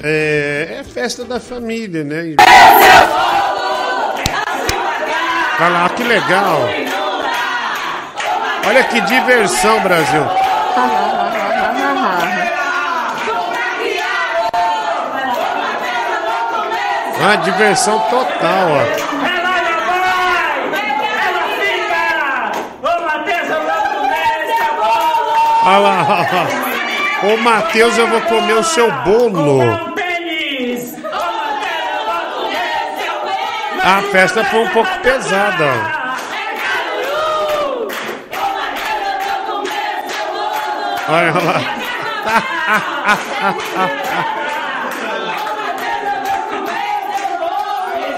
É, 0.00 0.76
é 0.78 0.84
festa 0.84 1.24
da 1.24 1.40
família, 1.40 2.04
né? 2.04 2.36
Olha 5.62 5.68
lá, 5.68 5.88
que 5.90 6.02
legal. 6.02 6.58
Olha 8.66 8.82
que 8.84 8.98
diversão, 9.02 9.78
Brasil. 9.80 10.22
Ah, 17.22 17.36
diversão 17.44 17.98
total, 18.08 18.68
ó. 18.70 19.10
Olha 25.62 25.78
lá, 25.78 26.02
lá. 26.02 26.26
Ô 27.22 27.36
Matheus, 27.36 27.98
eu 27.98 28.06
vou 28.06 28.22
comer 28.22 28.54
o 28.54 28.64
seu 28.64 28.90
bolo. 28.90 29.99
A 33.82 34.02
festa 34.10 34.44
foi 34.44 34.60
um 34.60 34.68
pouco 34.70 34.90
pesada. 35.02 36.00
Olha 41.08 41.32
lá. 41.32 41.76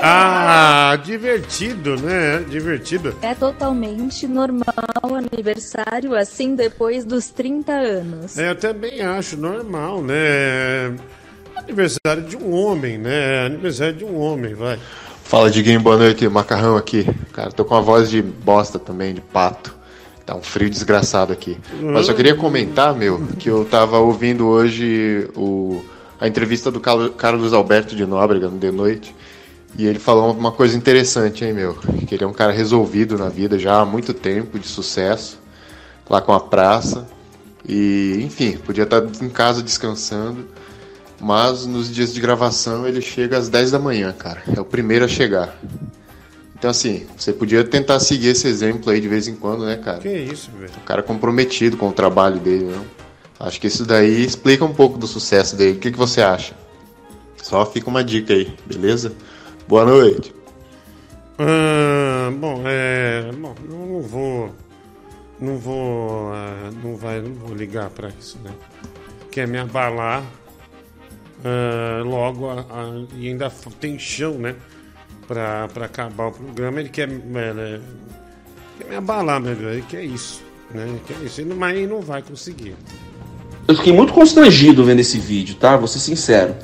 Ah, 0.05 0.97
divertido, 0.97 1.95
né? 1.95 2.45
Divertido. 2.49 3.17
É 3.23 3.37
totalmente 3.37 4.27
normal 4.27 4.65
aniversário 5.33 6.17
assim 6.17 6.57
depois 6.57 7.05
dos 7.05 7.29
30 7.29 7.73
anos. 7.73 8.37
É, 8.37 8.51
eu 8.51 8.57
também 8.57 9.01
acho 9.01 9.37
normal, 9.37 10.03
né? 10.03 10.93
Aniversário 11.55 12.25
de 12.25 12.37
um 12.37 12.53
homem, 12.53 12.99
né? 12.99 13.47
Aniversário 13.47 13.95
de 13.95 14.05
um 14.05 14.19
homem, 14.19 14.55
vai. 14.55 14.77
Fala, 15.33 15.51
Diguinho, 15.51 15.81
boa 15.81 15.97
noite. 15.97 16.29
Macarrão 16.29 16.77
aqui. 16.77 17.07
Cara, 17.33 17.51
tô 17.51 17.65
com 17.65 17.75
uma 17.75 17.81
voz 17.81 18.11
de 18.11 18.21
bosta 18.21 18.79
também, 18.79 19.15
de 19.15 19.23
pato. 19.23 19.75
Tá 20.27 20.37
um 20.37 20.43
frio 20.43 20.69
desgraçado 20.69 21.33
aqui. 21.33 21.57
Mas 21.81 22.05
só 22.05 22.13
queria 22.13 22.35
comentar, 22.35 22.95
meu, 22.95 23.27
que 23.39 23.49
eu 23.49 23.65
tava 23.65 23.99
ouvindo 23.99 24.47
hoje 24.47 25.27
o, 25.35 25.83
a 26.21 26.29
entrevista 26.29 26.71
do 26.71 26.79
Carlo- 26.81 27.13
Carlos 27.13 27.55
Alberto 27.55 27.97
de 27.97 28.05
Nóbrega 28.05 28.47
no 28.51 28.59
The 28.59 28.71
Noite. 28.71 29.17
E 29.79 29.87
ele 29.87 29.99
falou 29.99 30.33
uma 30.35 30.53
coisa 30.53 30.77
interessante, 30.77 31.47
hein, 31.47 31.55
meu? 31.55 31.79
Que 32.07 32.15
ele 32.15 32.25
é 32.25 32.27
um 32.27 32.33
cara 32.35 32.53
resolvido 32.53 33.17
na 33.17 33.31
vida 33.31 33.59
já 33.59 33.81
há 33.81 33.87
muito 33.87 34.13
tempo, 34.13 34.59
de 34.59 34.69
sucesso, 34.69 35.39
lá 36.11 36.21
com 36.21 36.35
a 36.35 36.41
praça. 36.41 37.09
E, 37.67 38.21
enfim, 38.23 38.59
podia 38.59 38.85
estar 38.85 39.03
em 39.23 39.31
casa 39.31 39.63
descansando. 39.63 40.47
Mas 41.23 41.65
nos 41.67 41.89
dias 41.89 42.13
de 42.13 42.21
gravação 42.21 42.87
ele 42.87 43.01
chega 43.01 43.39
às 43.39 43.49
10 43.49 43.71
da 43.71 43.79
manhã, 43.79 44.13
cara. 44.13 44.43
É 44.57 44.61
o 44.61 44.65
primeiro 44.65 45.05
a 45.05 45.09
chegar. 45.09 45.57
Então, 46.59 46.69
assim, 46.69 47.07
você 47.17 47.33
podia 47.33 47.63
tentar 47.63 48.01
seguir 48.01 48.29
esse 48.29 48.49
exemplo 48.49 48.91
aí 48.91 49.01
de 49.01 49.07
vez 49.07 49.29
em 49.29 49.37
quando, 49.37 49.65
né, 49.65 49.77
cara? 49.77 49.99
Que 50.01 50.09
isso, 50.09 50.51
velho. 50.59 50.73
O 50.79 50.81
cara 50.81 51.01
comprometido 51.01 51.77
com 51.77 51.89
o 51.89 51.93
trabalho 51.93 52.41
dele, 52.41 52.65
não? 52.65 52.85
Acho 53.39 53.61
que 53.61 53.69
isso 53.69 53.87
daí 53.87 54.25
explica 54.25 54.65
um 54.65 54.75
pouco 54.75 54.99
do 54.99 55.07
sucesso 55.07 55.55
dele. 55.55 55.77
O 55.77 55.81
que, 55.81 55.93
que 55.93 55.99
você 55.99 56.21
acha? 56.21 56.55
Só 57.41 57.65
fica 57.67 57.89
uma 57.89 58.03
dica 58.03 58.33
aí, 58.33 58.53
beleza? 58.67 59.13
Boa 59.69 59.85
noite. 59.85 60.35
Ah, 61.39 62.31
bom, 62.33 62.63
é. 62.67 63.31
Bom, 63.33 63.55
eu 63.69 63.87
não 63.87 64.03
vou. 64.03 64.55
Não 65.41 65.57
vou. 65.59 66.33
ah, 66.33 66.71
não, 66.83 66.97
vai, 66.97 67.21
não 67.21 67.35
vou 67.35 67.55
ligar 67.55 67.91
pra 67.91 68.09
isso, 68.09 68.39
né? 68.43 68.51
Quer 69.31 69.47
me 69.47 69.59
abalar. 69.59 70.25
Ah, 71.45 72.03
logo, 72.05 72.49
a- 72.51 72.61
a- 72.71 73.05
e 73.19 73.29
ainda 73.29 73.51
tem 73.81 73.99
chão, 73.99 74.35
né? 74.35 74.55
Pra, 75.27 75.69
pra 75.73 75.87
acabar 75.87 76.29
o 76.29 76.33
programa. 76.33 76.81
Ele 76.81 76.89
quer, 76.89 77.09
é, 77.09 77.81
quer 78.79 78.89
me 78.89 78.97
abalar, 78.97 79.41
meu 79.41 79.55
Deus. 79.55 79.73
Ele 79.73 79.85
quer 79.89 80.05
isso. 80.05 80.43
Né? 80.75 80.85
Ele 80.89 81.01
quer 81.07 81.17
isso. 81.25 81.41
Ele- 81.41 81.55
Mas 81.55 81.77
ele 81.77 81.87
não 81.87 82.01
vai 82.01 82.23
conseguir. 82.23 82.75
Eu 83.69 83.77
fiquei 83.77 83.93
muito 83.93 84.13
constrangido 84.13 84.85
vendo 84.85 85.01
esse 85.01 85.19
vídeo, 85.19 85.55
tá? 85.55 85.77
Vou 85.77 85.87
ser 85.87 86.01
sincero. 86.01 86.55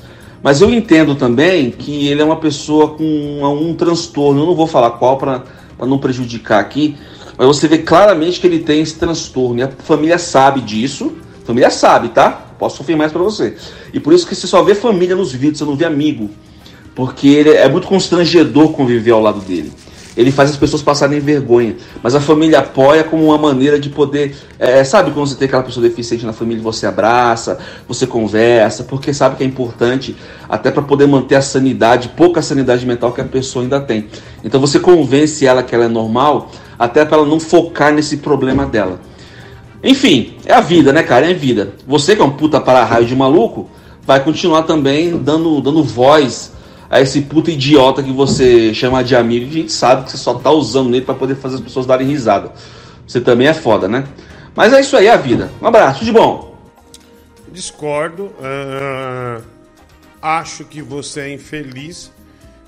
Mas 0.42 0.60
eu 0.60 0.72
entendo 0.72 1.14
também 1.14 1.70
que 1.70 2.08
ele 2.08 2.20
é 2.20 2.24
uma 2.24 2.36
pessoa 2.40 2.94
com 2.96 3.04
um, 3.04 3.70
um 3.70 3.74
transtorno. 3.74 4.42
Eu 4.42 4.46
não 4.46 4.54
vou 4.54 4.66
falar 4.66 4.90
qual 4.92 5.16
para 5.16 5.44
não 5.80 5.98
prejudicar 5.98 6.60
aqui. 6.60 6.96
Mas 7.36 7.46
você 7.46 7.68
vê 7.68 7.78
claramente 7.78 8.40
que 8.40 8.46
ele 8.46 8.58
tem 8.58 8.80
esse 8.80 8.96
transtorno. 8.98 9.60
E 9.60 9.62
a 9.62 9.68
família 9.68 10.18
sabe 10.18 10.60
disso. 10.60 11.16
A 11.42 11.46
família 11.46 11.70
sabe, 11.70 12.08
tá? 12.08 12.47
Posso 12.58 12.82
afirmar 12.82 13.06
isso 13.06 13.14
pra 13.14 13.22
você. 13.22 13.56
E 13.92 14.00
por 14.00 14.12
isso 14.12 14.26
que 14.26 14.34
você 14.34 14.46
só 14.46 14.62
vê 14.62 14.74
família 14.74 15.14
nos 15.14 15.32
vídeos, 15.32 15.58
você 15.58 15.64
não 15.64 15.76
vê 15.76 15.84
amigo. 15.84 16.30
Porque 16.94 17.28
ele 17.28 17.50
é 17.50 17.68
muito 17.68 17.86
constrangedor 17.86 18.72
conviver 18.72 19.12
ao 19.12 19.20
lado 19.20 19.40
dele. 19.40 19.72
Ele 20.16 20.32
faz 20.32 20.50
as 20.50 20.56
pessoas 20.56 20.82
passarem 20.82 21.20
vergonha. 21.20 21.76
Mas 22.02 22.16
a 22.16 22.20
família 22.20 22.58
apoia 22.58 23.04
como 23.04 23.26
uma 23.26 23.38
maneira 23.38 23.78
de 23.78 23.88
poder. 23.88 24.36
é, 24.58 24.82
sabe 24.82 25.12
quando 25.12 25.28
você 25.28 25.36
tem 25.36 25.46
aquela 25.46 25.62
pessoa 25.62 25.88
deficiente 25.88 26.26
na 26.26 26.32
família, 26.32 26.60
você 26.60 26.86
abraça, 26.86 27.56
você 27.86 28.04
conversa, 28.04 28.82
porque 28.82 29.14
sabe 29.14 29.36
que 29.36 29.44
é 29.44 29.46
importante 29.46 30.16
até 30.48 30.72
para 30.72 30.82
poder 30.82 31.06
manter 31.06 31.36
a 31.36 31.40
sanidade, 31.40 32.08
pouca 32.16 32.42
sanidade 32.42 32.84
mental 32.84 33.12
que 33.12 33.20
a 33.20 33.24
pessoa 33.24 33.62
ainda 33.62 33.80
tem. 33.80 34.08
Então 34.42 34.60
você 34.60 34.80
convence 34.80 35.46
ela 35.46 35.62
que 35.62 35.72
ela 35.72 35.84
é 35.84 35.88
normal, 35.88 36.50
até 36.76 37.04
para 37.04 37.18
ela 37.18 37.26
não 37.26 37.38
focar 37.38 37.94
nesse 37.94 38.16
problema 38.16 38.66
dela. 38.66 38.98
Enfim, 39.82 40.36
é 40.44 40.52
a 40.52 40.60
vida, 40.60 40.92
né, 40.92 41.02
cara? 41.02 41.26
É 41.26 41.30
a 41.30 41.36
vida. 41.36 41.74
Você 41.86 42.16
que 42.16 42.22
é 42.22 42.24
um 42.24 42.30
puta 42.30 42.60
para-raio 42.60 43.06
de 43.06 43.14
maluco, 43.14 43.70
vai 44.02 44.22
continuar 44.22 44.62
também 44.62 45.16
dando, 45.16 45.60
dando 45.60 45.82
voz 45.84 46.52
a 46.90 47.00
esse 47.00 47.22
puta 47.22 47.50
idiota 47.50 48.02
que 48.02 48.12
você 48.12 48.72
chama 48.72 49.04
de 49.04 49.14
amigo 49.14 49.46
e 49.46 49.48
a 49.48 49.52
gente 49.52 49.72
sabe 49.72 50.04
que 50.04 50.10
você 50.10 50.16
só 50.16 50.34
tá 50.34 50.50
usando 50.50 50.94
ele 50.94 51.04
para 51.04 51.14
poder 51.14 51.36
fazer 51.36 51.56
as 51.56 51.60
pessoas 51.60 51.86
darem 51.86 52.06
risada. 52.06 52.52
Você 53.06 53.20
também 53.20 53.46
é 53.46 53.54
foda, 53.54 53.86
né? 53.86 54.04
Mas 54.54 54.72
é 54.72 54.80
isso 54.80 54.96
aí, 54.96 55.06
é 55.06 55.12
a 55.12 55.16
vida. 55.16 55.50
Um 55.62 55.66
abraço, 55.66 56.04
de 56.04 56.10
bom. 56.10 56.56
Discordo. 57.52 58.32
ah, 58.42 59.40
acho 60.20 60.64
que 60.64 60.82
você 60.82 61.20
é 61.20 61.34
infeliz. 61.34 62.10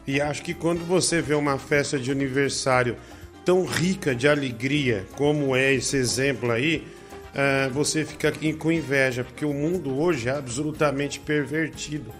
E 0.06 0.20
acho 0.20 0.42
que 0.42 0.54
quando 0.54 0.84
você 0.86 1.20
vê 1.20 1.34
uma 1.34 1.58
festa 1.58 1.98
de 1.98 2.10
aniversário 2.10 2.96
tão 3.44 3.64
rica 3.64 4.14
de 4.14 4.28
alegria 4.28 5.06
como 5.16 5.56
é 5.56 5.72
esse 5.72 5.96
exemplo 5.96 6.50
aí, 6.50 6.86
ah, 7.34 7.68
você 7.72 8.04
fica 8.04 8.32
com 8.58 8.72
inveja, 8.72 9.24
porque 9.24 9.44
o 9.44 9.52
mundo 9.52 9.98
hoje 9.98 10.28
é 10.28 10.32
absolutamente 10.32 11.20
pervertido. 11.20 12.12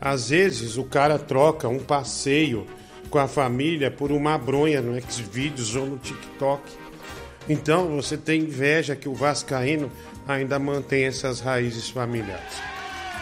Às 0.00 0.30
vezes 0.30 0.76
o 0.76 0.84
cara 0.84 1.18
troca 1.18 1.68
um 1.68 1.78
passeio 1.78 2.66
com 3.10 3.18
a 3.18 3.28
família 3.28 3.90
por 3.90 4.10
uma 4.10 4.36
bronha 4.38 4.80
no 4.80 5.00
Xvideos 5.00 5.76
ou 5.76 5.86
no 5.86 5.98
TikTok. 5.98 6.62
Então 7.48 7.88
você 7.88 8.16
tem 8.16 8.42
inveja 8.42 8.96
que 8.96 9.08
o 9.08 9.14
Vascaíno 9.14 9.90
ainda 10.26 10.58
mantém 10.58 11.04
essas 11.04 11.40
raízes 11.40 11.90
familiares. 11.90 12.60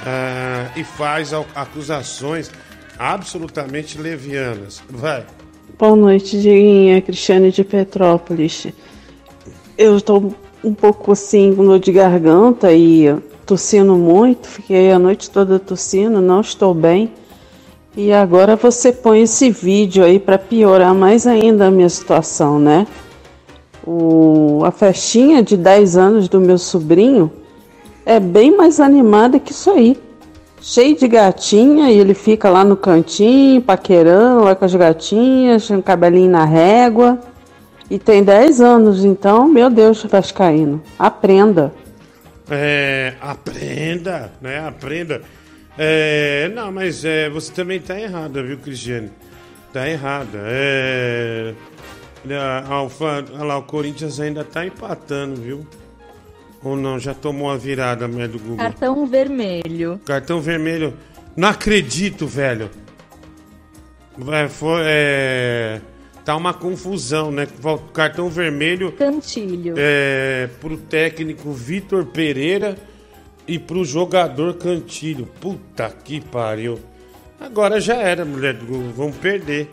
Ah, 0.06 0.70
e 0.76 0.84
faz 0.84 1.32
acusações 1.32 2.50
absolutamente 2.98 3.98
levianas. 3.98 4.82
Vai. 4.88 5.26
Boa 5.78 5.96
noite, 5.96 6.40
Diguinha, 6.40 7.00
Cristiane 7.00 7.50
de 7.50 7.64
Petrópolis. 7.64 8.66
Eu 9.78 9.96
estou 9.96 10.34
um 10.62 10.74
pouco 10.74 11.12
assim 11.12 11.54
com 11.54 11.64
dor 11.64 11.78
de 11.78 11.92
garganta 11.92 12.72
e 12.72 13.14
tossindo 13.46 13.94
muito, 13.94 14.46
fiquei 14.46 14.92
a 14.92 14.98
noite 14.98 15.30
toda 15.30 15.58
tossindo, 15.58 16.20
não 16.20 16.40
estou 16.40 16.74
bem. 16.74 17.12
E 17.96 18.12
agora 18.12 18.54
você 18.54 18.92
põe 18.92 19.22
esse 19.22 19.50
vídeo 19.50 20.04
aí 20.04 20.20
para 20.20 20.38
piorar 20.38 20.94
mais 20.94 21.26
ainda 21.26 21.66
a 21.66 21.70
minha 21.70 21.88
situação, 21.88 22.58
né? 22.58 22.86
O, 23.84 24.62
a 24.64 24.70
festinha 24.70 25.42
de 25.42 25.56
10 25.56 25.96
anos 25.96 26.28
do 26.28 26.40
meu 26.40 26.58
sobrinho 26.58 27.32
é 28.06 28.20
bem 28.20 28.56
mais 28.56 28.78
animada 28.78 29.40
que 29.40 29.50
isso 29.50 29.70
aí. 29.70 29.98
Cheio 30.60 30.96
de 30.96 31.08
gatinha 31.08 31.90
e 31.90 31.98
ele 31.98 32.14
fica 32.14 32.50
lá 32.50 32.62
no 32.62 32.76
cantinho, 32.76 33.62
paquerando 33.62 34.44
lá 34.44 34.54
com 34.54 34.64
as 34.64 34.74
gatinhas, 34.74 35.66
com 35.66 35.78
o 35.78 35.82
cabelinho 35.82 36.30
na 36.30 36.44
régua. 36.44 37.18
E 37.90 37.98
tem 37.98 38.22
10 38.22 38.60
anos, 38.60 39.04
então, 39.04 39.48
meu 39.48 39.68
Deus, 39.68 40.04
Vascaíno, 40.04 40.80
aprenda. 40.96 41.74
É, 42.48 43.14
aprenda, 43.20 44.30
né? 44.40 44.64
Aprenda. 44.66 45.22
É, 45.76 46.48
não, 46.54 46.70
mas 46.70 47.04
é, 47.04 47.28
você 47.28 47.52
também 47.52 47.80
tá 47.80 47.98
errada, 47.98 48.42
viu, 48.44 48.58
Cristiane? 48.58 49.10
Tá 49.72 49.88
errada. 49.88 50.38
É, 50.44 51.52
a, 52.30 52.72
Alfa, 52.72 53.24
olha 53.32 53.44
lá, 53.44 53.58
o 53.58 53.62
Corinthians 53.62 54.20
ainda 54.20 54.44
tá 54.44 54.64
empatando, 54.64 55.40
viu? 55.40 55.66
Ou 56.62 56.76
não, 56.76 56.98
já 56.98 57.14
tomou 57.14 57.50
a 57.50 57.56
virada, 57.56 58.06
mulher 58.06 58.28
do 58.28 58.38
Google. 58.38 58.56
Cartão 58.58 59.06
vermelho. 59.06 60.00
Cartão 60.04 60.40
vermelho. 60.40 60.94
Não 61.36 61.48
acredito, 61.48 62.26
velho. 62.26 62.70
É, 64.30 64.48
foi, 64.48 64.82
é, 64.84 65.80
tá 66.24 66.36
uma 66.36 66.54
confusão, 66.54 67.30
né? 67.30 67.46
Cartão 67.92 68.28
vermelho. 68.28 68.92
Cantilho. 68.92 69.74
É, 69.76 70.48
pro 70.60 70.76
técnico 70.76 71.52
Vitor 71.52 72.06
Pereira 72.06 72.76
e 73.46 73.58
pro 73.58 73.84
jogador 73.84 74.54
Cantilho. 74.54 75.26
Puta 75.40 75.90
que 76.04 76.20
pariu. 76.20 76.78
Agora 77.40 77.80
já 77.80 77.96
era, 77.96 78.24
mulher 78.24 78.54
do 78.54 78.66
Google. 78.66 78.92
Vamos 78.94 79.16
perder. 79.16 79.70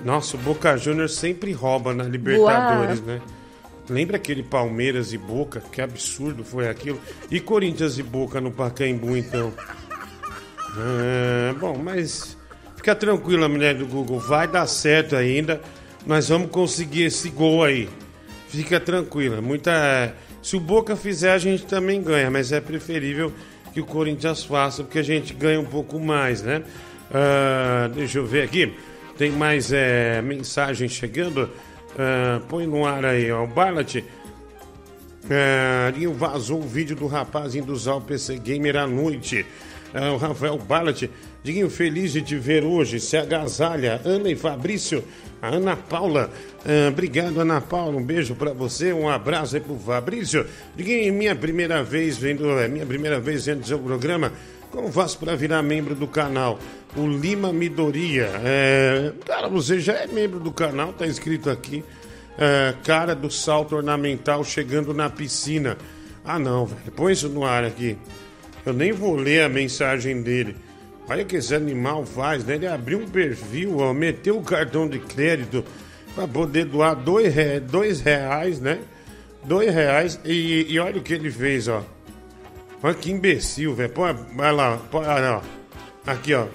Nossa, 0.00 0.36
o 0.36 0.40
Boca 0.40 0.76
Juniors 0.76 1.14
sempre 1.14 1.52
rouba 1.52 1.94
na 1.94 2.04
Libertadores, 2.04 3.00
Boa. 3.00 3.16
né? 3.16 3.22
Lembra 3.88 4.16
aquele 4.16 4.42
Palmeiras 4.42 5.12
e 5.12 5.18
Boca? 5.18 5.62
Que 5.72 5.80
absurdo 5.80 6.42
foi 6.42 6.68
aquilo. 6.68 6.98
E 7.30 7.38
Corinthians 7.38 7.98
e 7.98 8.02
Boca 8.02 8.40
no 8.40 8.50
Pacaembu, 8.50 9.16
então? 9.16 9.52
Ah, 10.76 11.54
bom, 11.60 11.78
mas 11.78 12.36
fica 12.84 12.94
tranquila, 12.94 13.48
mulher 13.48 13.74
do 13.74 13.86
Google. 13.86 14.18
Vai 14.18 14.46
dar 14.46 14.66
certo 14.66 15.16
ainda. 15.16 15.58
Nós 16.06 16.28
vamos 16.28 16.50
conseguir 16.50 17.04
esse 17.04 17.30
gol 17.30 17.64
aí. 17.64 17.88
Fica 18.48 18.78
tranquila. 18.78 19.40
Muita. 19.40 20.14
Se 20.42 20.54
o 20.54 20.60
Boca 20.60 20.94
fizer, 20.94 21.32
a 21.32 21.38
gente 21.38 21.64
também 21.64 22.02
ganha, 22.02 22.30
mas 22.30 22.52
é 22.52 22.60
preferível 22.60 23.32
que 23.72 23.80
o 23.80 23.86
Corinthians 23.86 24.44
faça, 24.44 24.84
porque 24.84 24.98
a 24.98 25.02
gente 25.02 25.32
ganha 25.32 25.58
um 25.58 25.64
pouco 25.64 25.98
mais, 25.98 26.42
né? 26.42 26.62
Ah, 27.10 27.88
deixa 27.94 28.18
eu 28.18 28.26
ver 28.26 28.42
aqui. 28.42 28.74
Tem 29.16 29.30
mais 29.30 29.72
é, 29.72 30.20
mensagem 30.20 30.86
chegando. 30.86 31.48
Ah, 31.98 32.42
põe 32.50 32.66
no 32.66 32.84
ar 32.84 33.06
aí, 33.06 33.32
ó. 33.32 33.44
O 33.44 33.46
Barlat. 33.46 34.04
É, 35.30 35.90
Linho 35.96 36.12
vazou 36.12 36.58
o 36.58 36.68
vídeo 36.68 36.94
do 36.94 37.06
rapaz 37.06 37.54
indo 37.54 37.72
usar 37.72 37.94
o 37.94 38.00
PC 38.02 38.36
Gamer 38.36 38.76
à 38.76 38.86
noite. 38.86 39.46
É, 39.94 40.10
o 40.10 40.18
Rafael 40.18 40.58
Ballat. 40.58 41.08
Diguinho, 41.44 41.68
feliz 41.68 42.14
de 42.14 42.22
te 42.22 42.36
ver 42.36 42.64
hoje. 42.64 42.98
Se 42.98 43.18
agasalha. 43.18 44.00
Ana 44.02 44.30
e 44.30 44.34
Fabrício. 44.34 45.04
A 45.42 45.48
Ana 45.48 45.76
Paula. 45.76 46.30
É, 46.64 46.88
obrigado, 46.88 47.38
Ana 47.38 47.60
Paula. 47.60 47.98
Um 47.98 48.02
beijo 48.02 48.34
pra 48.34 48.54
você. 48.54 48.94
Um 48.94 49.10
abraço 49.10 49.54
aí 49.54 49.60
pro 49.60 49.78
Fabrício. 49.78 50.46
Diguinho, 50.74 51.12
minha 51.12 51.36
primeira 51.36 51.84
vez 51.84 52.16
vendo. 52.16 52.58
É 52.58 52.66
minha 52.66 52.86
primeira 52.86 53.20
vez 53.20 53.44
vendo 53.44 53.66
seu 53.66 53.78
programa. 53.78 54.32
Como 54.70 54.90
faço 54.90 55.18
pra 55.18 55.36
virar 55.36 55.62
membro 55.62 55.94
do 55.94 56.08
canal? 56.08 56.58
O 56.96 57.06
Lima 57.06 57.52
Midoria. 57.52 58.30
É, 58.42 59.12
cara, 59.26 59.46
você 59.46 59.78
já 59.78 59.92
é 59.92 60.06
membro 60.06 60.40
do 60.40 60.50
canal, 60.50 60.94
tá 60.94 61.06
escrito 61.06 61.50
aqui. 61.50 61.84
É, 62.38 62.72
cara 62.82 63.14
do 63.14 63.30
salto 63.30 63.76
ornamental 63.76 64.42
chegando 64.44 64.94
na 64.94 65.10
piscina. 65.10 65.76
Ah, 66.24 66.38
não, 66.38 66.64
velho. 66.64 66.90
Põe 66.96 67.12
isso 67.12 67.28
no 67.28 67.44
ar 67.44 67.64
aqui. 67.64 67.98
Eu 68.64 68.72
nem 68.72 68.92
vou 68.92 69.14
ler 69.14 69.42
a 69.42 69.48
mensagem 69.50 70.22
dele. 70.22 70.56
Olha 71.08 71.24
que 71.24 71.36
esse 71.36 71.54
animal 71.54 72.04
faz, 72.06 72.44
né? 72.44 72.54
Ele 72.54 72.66
abriu 72.66 72.98
um 72.98 73.08
perfil, 73.08 73.78
ó, 73.78 73.92
meteu 73.92 74.38
o 74.38 74.42
cartão 74.42 74.88
de 74.88 74.98
crédito 74.98 75.64
para 76.14 76.26
poder 76.26 76.64
doar 76.64 76.94
dois, 76.96 77.34
re- 77.34 77.60
dois 77.60 78.00
reais, 78.00 78.58
né? 78.60 78.78
Dois 79.44 79.72
reais 79.74 80.18
e, 80.24 80.66
e 80.70 80.78
olha 80.78 80.98
o 80.98 81.02
que 81.02 81.12
ele 81.12 81.30
fez, 81.30 81.68
ó. 81.68 81.82
Olha 82.82 82.94
que 82.94 83.10
imbecil, 83.10 83.74
velho. 83.74 83.92
Vai 84.34 84.52
lá, 84.52 84.78
põe, 84.90 85.04
ó. 85.06 85.40
Aqui, 86.06 86.32
ó. 86.34 86.46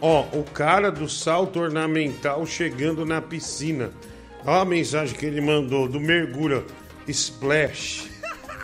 Ó, 0.00 0.22
o 0.32 0.44
cara 0.44 0.90
do 0.90 1.08
salto 1.08 1.58
ornamental 1.58 2.44
chegando 2.46 3.04
na 3.04 3.20
piscina. 3.20 3.90
Olha 4.44 4.60
a 4.62 4.64
mensagem 4.64 5.16
que 5.16 5.26
ele 5.26 5.40
mandou 5.40 5.88
do 5.88 5.98
mergulho. 5.98 6.64
Splash. 7.08 8.08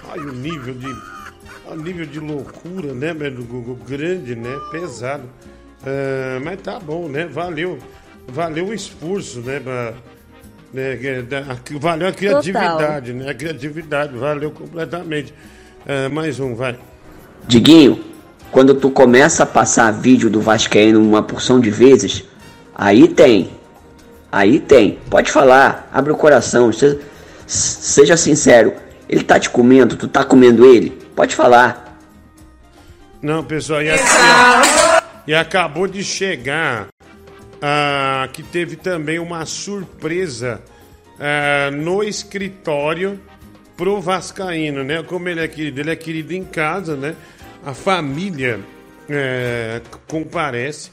Olha 0.08 0.22
o 0.22 0.32
nível 0.32 0.74
de. 0.74 1.11
Nível 1.76 2.06
de 2.06 2.20
loucura, 2.20 2.92
né? 2.94 3.12
Do 3.30 3.44
Google. 3.44 3.78
Grande, 3.88 4.34
né? 4.34 4.56
Pesado. 4.70 5.24
Ah, 5.84 6.40
mas 6.44 6.60
tá 6.60 6.78
bom, 6.78 7.08
né? 7.08 7.26
Valeu. 7.26 7.78
Valeu 8.28 8.66
o 8.68 8.74
esforço, 8.74 9.40
né? 9.40 9.58
pra- 9.60 9.94
né, 10.72 10.96
que- 10.96 11.22
da- 11.22 11.44
valeu 11.78 12.08
a 12.08 12.12
criatividade, 12.12 13.12
né? 13.12 13.28
A 13.30 13.34
criatividade, 13.34 14.16
valeu 14.16 14.50
completamente. 14.50 15.34
Ah, 15.86 16.08
mais 16.08 16.38
um, 16.40 16.54
vai. 16.54 16.78
Diguinho, 17.46 18.02
quando 18.50 18.74
tu 18.74 18.88
começa 18.90 19.42
a 19.42 19.46
passar 19.46 19.90
vídeo 19.90 20.30
do 20.30 20.40
Vascaíno 20.40 21.00
uma 21.02 21.22
porção 21.22 21.58
de 21.60 21.68
vezes, 21.70 22.24
aí 22.74 23.08
tem. 23.08 23.50
Aí 24.30 24.58
tem. 24.60 24.98
Pode 25.10 25.30
falar, 25.30 25.90
abre 25.92 26.12
o 26.12 26.16
coração, 26.16 26.72
se- 26.72 26.98
seja 27.46 28.16
sincero. 28.16 28.72
Ele 29.08 29.22
tá 29.24 29.38
te 29.38 29.50
comendo, 29.50 29.94
tu 29.96 30.08
tá 30.08 30.24
comendo 30.24 30.64
ele? 30.64 30.96
Pode 31.14 31.34
falar. 31.34 31.98
Não, 33.20 33.44
pessoal, 33.44 33.82
e, 33.82 33.90
a- 33.90 35.02
e 35.26 35.34
acabou 35.34 35.86
de 35.86 36.02
chegar 36.02 36.88
ah, 37.60 38.28
que 38.32 38.42
teve 38.42 38.74
também 38.76 39.18
uma 39.18 39.44
surpresa 39.46 40.60
ah, 41.20 41.70
no 41.70 42.02
escritório 42.02 43.20
pro 43.76 44.00
Vascaíno, 44.00 44.82
né? 44.82 45.02
Como 45.02 45.28
ele 45.28 45.40
é 45.40 45.48
querido, 45.48 45.80
ele 45.80 45.90
é 45.90 45.96
querido 45.96 46.32
em 46.34 46.44
casa, 46.44 46.96
né? 46.96 47.14
A 47.64 47.72
família 47.72 48.58
eh, 49.08 49.80
comparece 50.08 50.90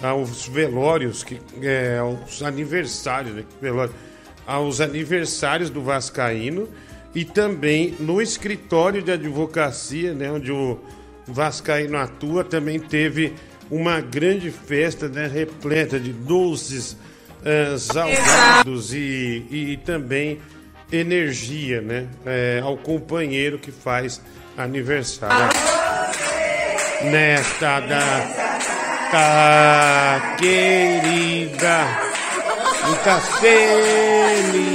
aos 0.00 0.46
velórios, 0.46 1.24
que, 1.24 1.40
eh, 1.60 1.98
aos 2.00 2.42
aniversários, 2.42 3.34
né? 3.34 3.42
Que 3.48 3.60
velório? 3.64 3.92
aos 4.46 4.80
aniversários 4.80 5.68
do 5.70 5.82
Vascaíno 5.82 6.68
e 7.16 7.24
também 7.24 7.96
no 7.98 8.20
escritório 8.20 9.00
de 9.00 9.10
advocacia, 9.10 10.12
né, 10.12 10.30
onde 10.30 10.52
o 10.52 10.78
Vascaíno 11.26 11.96
atua, 11.96 12.44
também 12.44 12.78
teve 12.78 13.32
uma 13.70 14.02
grande 14.02 14.50
festa 14.50 15.08
né, 15.08 15.26
repleta 15.26 15.98
de 15.98 16.12
doces, 16.12 16.94
eh, 17.42 17.74
salgados 17.78 18.92
e, 18.92 19.46
e 19.50 19.78
também 19.82 20.42
energia 20.92 21.80
né, 21.80 22.06
eh, 22.26 22.60
ao 22.62 22.76
companheiro 22.76 23.58
que 23.58 23.72
faz 23.72 24.20
aniversário. 24.54 25.56
Nesta 27.02 27.80
data 27.80 29.16
querida, 30.36 31.86
muita 32.86 33.20
felicidade. 33.40 34.66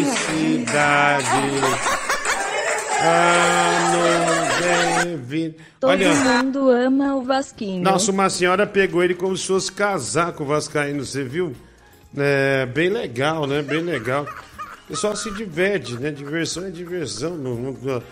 Ano 3.03 5.05
de 5.05 5.15
vida. 5.17 5.55
Todo 5.79 5.89
Olha, 5.89 6.13
mundo 6.13 6.69
ama 6.69 7.15
o 7.15 7.23
Vasquinho. 7.23 7.83
nossa, 7.83 8.11
uma 8.11 8.29
senhora 8.29 8.67
pegou 8.67 9.03
ele 9.03 9.15
como 9.15 9.35
se 9.35 9.47
fosse 9.47 9.71
casar 9.71 10.33
com 10.33 10.43
o 10.43 10.47
Vascaíno, 10.47 11.03
você 11.05 11.23
viu? 11.23 11.53
É, 12.15 12.65
bem 12.65 12.89
legal, 12.89 13.47
né? 13.47 13.61
Bem 13.61 13.81
legal. 13.81 14.27
O 14.85 14.87
pessoal 14.89 15.15
se 15.15 15.31
diverte, 15.31 15.93
né? 15.95 16.11
Diversão 16.11 16.65
é 16.65 16.69
diversão, 16.69 17.37
não, 17.37 17.55
não, 17.55 18.03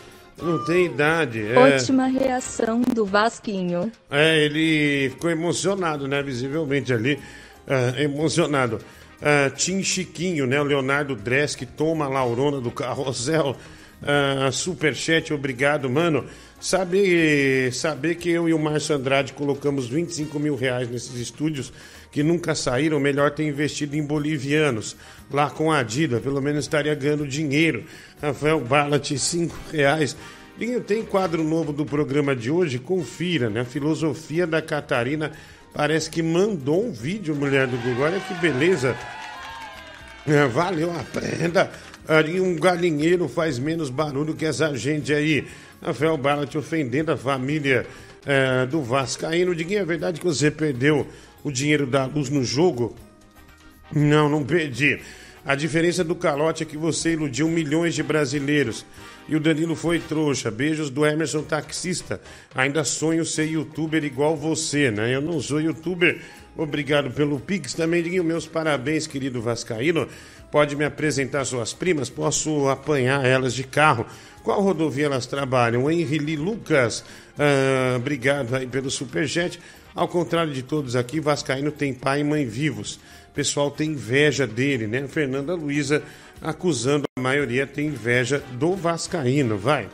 não 0.41 0.65
tem 0.65 0.85
idade. 0.85 1.45
É, 1.45 1.57
Ótima 1.57 2.07
reação 2.07 2.81
do 2.81 3.05
Vasquinho. 3.05 3.91
é, 4.09 4.45
ele 4.45 5.09
ficou 5.09 5.29
emocionado, 5.29 6.07
né? 6.07 6.23
Visivelmente 6.23 6.93
ali, 6.93 7.19
é, 7.67 8.03
emocionado. 8.03 8.79
É, 9.21 9.49
Tim 9.49 9.83
Chiquinho, 9.83 10.47
né? 10.47 10.61
O 10.61 10.63
Leonardo 10.63 11.13
Dress, 11.15 11.55
que 11.57 11.65
toma 11.65 12.05
a 12.05 12.09
laurona 12.09 12.61
do 12.61 12.71
carrossel. 12.71 13.55
É, 14.01 14.51
superchat, 14.51 15.33
obrigado, 15.33 15.89
mano. 15.89 16.25
Saber, 16.59 17.73
saber 17.73 18.15
que 18.15 18.29
eu 18.29 18.49
e 18.49 18.53
o 18.53 18.59
Márcio 18.59 18.95
Andrade 18.95 19.33
colocamos 19.33 19.87
25 19.87 20.39
mil 20.39 20.55
reais 20.55 20.89
nesses 20.89 21.15
estúdios 21.15 21.71
que 22.11 22.23
nunca 22.23 22.55
saíram, 22.55 22.99
melhor 22.99 23.31
ter 23.31 23.45
investido 23.45 23.95
em 23.95 24.05
bolivianos. 24.05 24.95
Lá 25.31 25.49
com 25.49 25.71
a 25.71 25.83
Dida, 25.83 26.19
pelo 26.19 26.41
menos 26.41 26.65
estaria 26.65 26.93
ganhando 26.95 27.27
dinheiro. 27.27 27.83
Rafael 28.21 28.59
Ballat, 28.59 29.15
5 29.15 29.55
reais. 29.71 30.17
Linho, 30.57 30.81
tem 30.81 31.03
quadro 31.03 31.43
novo 31.43 31.71
do 31.71 31.85
programa 31.85 32.35
de 32.35 32.51
hoje? 32.51 32.79
Confira, 32.79 33.49
né? 33.49 33.61
A 33.61 33.65
filosofia 33.65 34.45
da 34.45 34.61
Catarina 34.61 35.31
parece 35.73 36.09
que 36.09 36.21
mandou 36.21 36.85
um 36.85 36.91
vídeo, 36.91 37.35
mulher 37.35 37.67
do 37.67 37.77
Google. 37.77 38.05
Olha 38.05 38.19
que 38.19 38.33
beleza. 38.35 38.97
É, 40.27 40.45
valeu, 40.47 40.91
aprenda. 40.99 41.71
Ali 42.09 42.41
um 42.41 42.55
galinheiro 42.55 43.29
faz 43.29 43.59
menos 43.59 43.91
barulho 43.91 44.33
que 44.33 44.43
essa 44.43 44.75
gente 44.75 45.13
aí. 45.13 45.47
Rafael 45.79 46.17
Ballat 46.17 46.55
ofendendo 46.55 47.11
a 47.11 47.17
família 47.17 47.85
é, 48.25 48.65
do 48.65 48.81
Vascaíno. 48.81 49.53
Diguinho, 49.53 49.81
é 49.81 49.85
verdade 49.85 50.19
que 50.19 50.25
você 50.25 50.49
perdeu 50.49 51.07
o 51.43 51.51
dinheiro 51.51 51.85
da 51.85 52.07
luz 52.07 52.31
no 52.31 52.43
jogo? 52.43 52.95
Não, 53.93 54.27
não 54.27 54.43
perdi. 54.43 54.99
A 55.45 55.53
diferença 55.53 56.03
do 56.03 56.15
calote 56.15 56.63
é 56.63 56.65
que 56.65 56.77
você 56.77 57.13
iludiu 57.13 57.47
milhões 57.47 57.93
de 57.93 58.01
brasileiros. 58.01 58.83
E 59.27 59.35
o 59.35 59.39
Danilo 59.39 59.75
foi 59.75 59.99
trouxa. 59.99 60.49
Beijos 60.49 60.89
do 60.89 61.05
Emerson 61.05 61.43
Taxista. 61.43 62.19
Ainda 62.55 62.83
sonho 62.83 63.23
ser 63.23 63.45
youtuber 63.45 64.03
igual 64.03 64.35
você, 64.35 64.89
né? 64.89 65.13
Eu 65.13 65.21
não 65.21 65.39
sou 65.39 65.61
youtuber. 65.61 66.19
Obrigado 66.57 67.11
pelo 67.11 67.39
Pix. 67.39 67.73
Também 67.73 68.01
digo 68.01 68.23
meus 68.23 68.47
parabéns, 68.47 69.07
querido 69.07 69.41
Vascaíno. 69.41 70.07
Pode 70.51 70.75
me 70.75 70.83
apresentar 70.83 71.45
suas 71.45 71.73
primas? 71.73 72.09
Posso 72.09 72.67
apanhar 72.69 73.25
elas 73.25 73.53
de 73.53 73.63
carro. 73.63 74.05
Qual 74.43 74.61
rodovia 74.61 75.05
elas 75.05 75.27
trabalham? 75.27 75.89
Henrili 75.91 76.35
Lucas. 76.35 77.03
Ah, 77.37 77.95
obrigado 77.97 78.55
aí 78.55 78.65
pelo 78.65 78.89
superchat. 78.89 79.59
Ao 79.93 80.07
contrário 80.07 80.53
de 80.53 80.63
todos 80.63 80.95
aqui, 80.95 81.19
Vascaíno 81.19 81.71
tem 81.71 81.93
pai 81.93 82.21
e 82.21 82.23
mãe 82.23 82.45
vivos. 82.45 82.99
O 83.29 83.33
pessoal 83.33 83.69
tem 83.69 83.91
inveja 83.91 84.47
dele, 84.47 84.87
né? 84.87 85.07
Fernanda 85.07 85.53
Luiza 85.53 86.01
acusando 86.41 87.05
a 87.17 87.21
maioria 87.21 87.67
tem 87.67 87.87
inveja 87.87 88.43
do 88.53 88.75
Vascaíno. 88.75 89.57
Vai. 89.57 89.87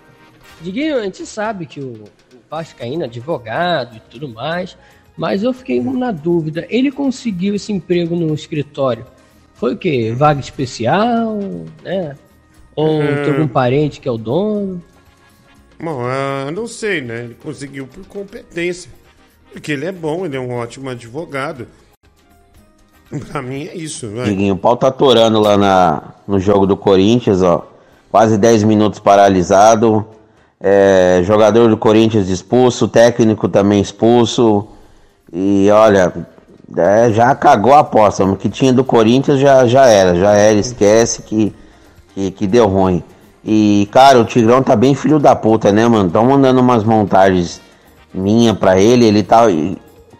Diguinho, 0.62 1.00
a 1.00 1.04
gente 1.04 1.26
sabe 1.26 1.66
que 1.66 1.80
o 1.80 2.06
Vascaíno 2.50 3.04
é 3.04 3.06
advogado 3.06 3.98
e 3.98 4.00
tudo 4.12 4.30
mais, 4.30 4.78
mas 5.18 5.44
eu 5.44 5.54
fiquei 5.54 5.82
na 5.82 6.12
dúvida. 6.12 6.66
Ele 6.70 6.92
conseguiu 6.92 7.56
esse 7.56 7.74
emprego 7.74 8.16
no 8.16 8.34
escritório. 8.34 9.06
Foi 9.56 9.74
o 9.74 9.78
quê? 9.78 10.14
Vaga 10.16 10.40
especial, 10.40 11.38
né? 11.84 12.16
Ou 12.76 13.02
É. 13.02 13.24
tem 13.24 13.34
algum 13.34 13.48
parente 13.48 14.00
que 14.02 14.08
é 14.08 14.12
o 14.12 14.18
dono? 14.18 14.82
Bom, 15.82 16.02
ah, 16.04 16.52
não 16.54 16.68
sei, 16.68 17.02
né? 17.02 17.24
Ele 17.26 17.36
conseguiu 17.42 17.88
por 17.88 18.06
competência. 18.06 18.90
Porque 19.52 19.72
ele 19.72 19.86
é 19.86 19.92
bom, 19.92 20.26
ele 20.26 20.36
é 20.36 20.40
um 20.40 20.54
ótimo 20.54 20.90
advogado. 20.90 21.68
Pra 23.32 23.42
mim 23.42 23.66
é 23.68 23.76
isso. 23.76 24.08
Diguinho, 24.26 24.56
o 24.56 24.58
pau 24.58 24.76
tá 24.76 24.88
atorando 24.88 25.40
lá 25.40 25.58
na, 25.58 26.04
no 26.28 26.40
jogo 26.40 26.66
do 26.66 26.76
Corinthians, 26.76 27.42
ó. 27.42 27.66
Quase 28.12 28.38
10 28.38 28.64
minutos 28.64 29.00
paralisado. 29.00 30.06
É, 30.60 31.22
jogador 31.24 31.70
do 31.70 31.78
Corinthians 31.78 32.28
expulso, 32.28 32.88
técnico 32.88 33.48
também 33.48 33.82
expulso. 33.82 34.68
E 35.32 35.70
olha, 35.72 36.12
é, 36.78 37.12
já 37.12 37.34
cagou 37.36 37.74
a 37.74 37.80
aposta. 37.80 38.24
O 38.24 38.36
que 38.36 38.50
tinha 38.50 38.74
do 38.74 38.84
Corinthians 38.84 39.40
já, 39.40 39.68
já 39.68 39.86
era, 39.88 40.16
já 40.16 40.32
era, 40.34 40.58
esquece 40.58 41.22
que, 41.22 41.54
que, 42.14 42.32
que 42.32 42.48
deu 42.48 42.68
ruim. 42.68 43.04
E, 43.44 43.88
cara, 43.92 44.20
o 44.20 44.26
Tigrão 44.26 44.64
tá 44.64 44.76
bem 44.76 44.96
filho 44.96 45.20
da 45.20 45.36
puta, 45.36 45.72
né, 45.72 45.88
mano? 45.88 46.10
Tão 46.10 46.26
mandando 46.26 46.60
umas 46.60 46.84
montagens 46.84 47.62
minha 48.14 48.56
pra 48.56 48.80
ele, 48.80 49.06
ele 49.06 49.22
tá 49.22 49.44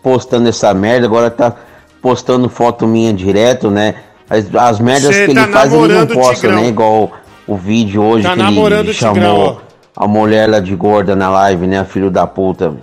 postando 0.04 0.48
essa 0.48 0.74
merda, 0.74 1.08
agora 1.08 1.32
tá 1.32 1.56
postando 2.02 2.48
foto 2.48 2.86
minha 2.86 3.12
direto, 3.12 3.72
né? 3.72 3.96
As, 4.30 4.54
as 4.54 4.80
merdas 4.80 5.16
Cê 5.16 5.28
que 5.28 5.34
tá 5.34 5.44
ele 5.44 5.52
faz, 5.52 5.74
ele 5.74 5.94
não 5.94 6.08
posta, 6.08 6.52
né? 6.52 6.68
Igual 6.68 7.12
o 7.48 7.56
vídeo 7.56 8.04
hoje 8.04 8.24
Tá 8.24 8.36
que 8.36 8.42
ele 8.42 8.60
o 8.60 8.94
Tigrão, 8.94 9.16
chamou 9.16 9.62
a 9.96 10.08
mulher 10.08 10.48
lá 10.50 10.60
de 10.60 10.76
gorda 10.76 11.16
na 11.16 11.30
live, 11.30 11.66
né? 11.66 11.84
Filho 11.86 12.12
da 12.12 12.28
puta. 12.28 12.76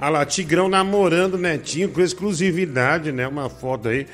Olha 0.00 0.10
lá, 0.10 0.24
Tigrão 0.24 0.68
namorando 0.68 1.34
o 1.34 1.38
Netinho 1.38 1.90
com 1.90 2.00
exclusividade, 2.00 3.12
né? 3.12 3.28
Uma 3.28 3.50
foto 3.50 3.88
aí. 3.88 4.06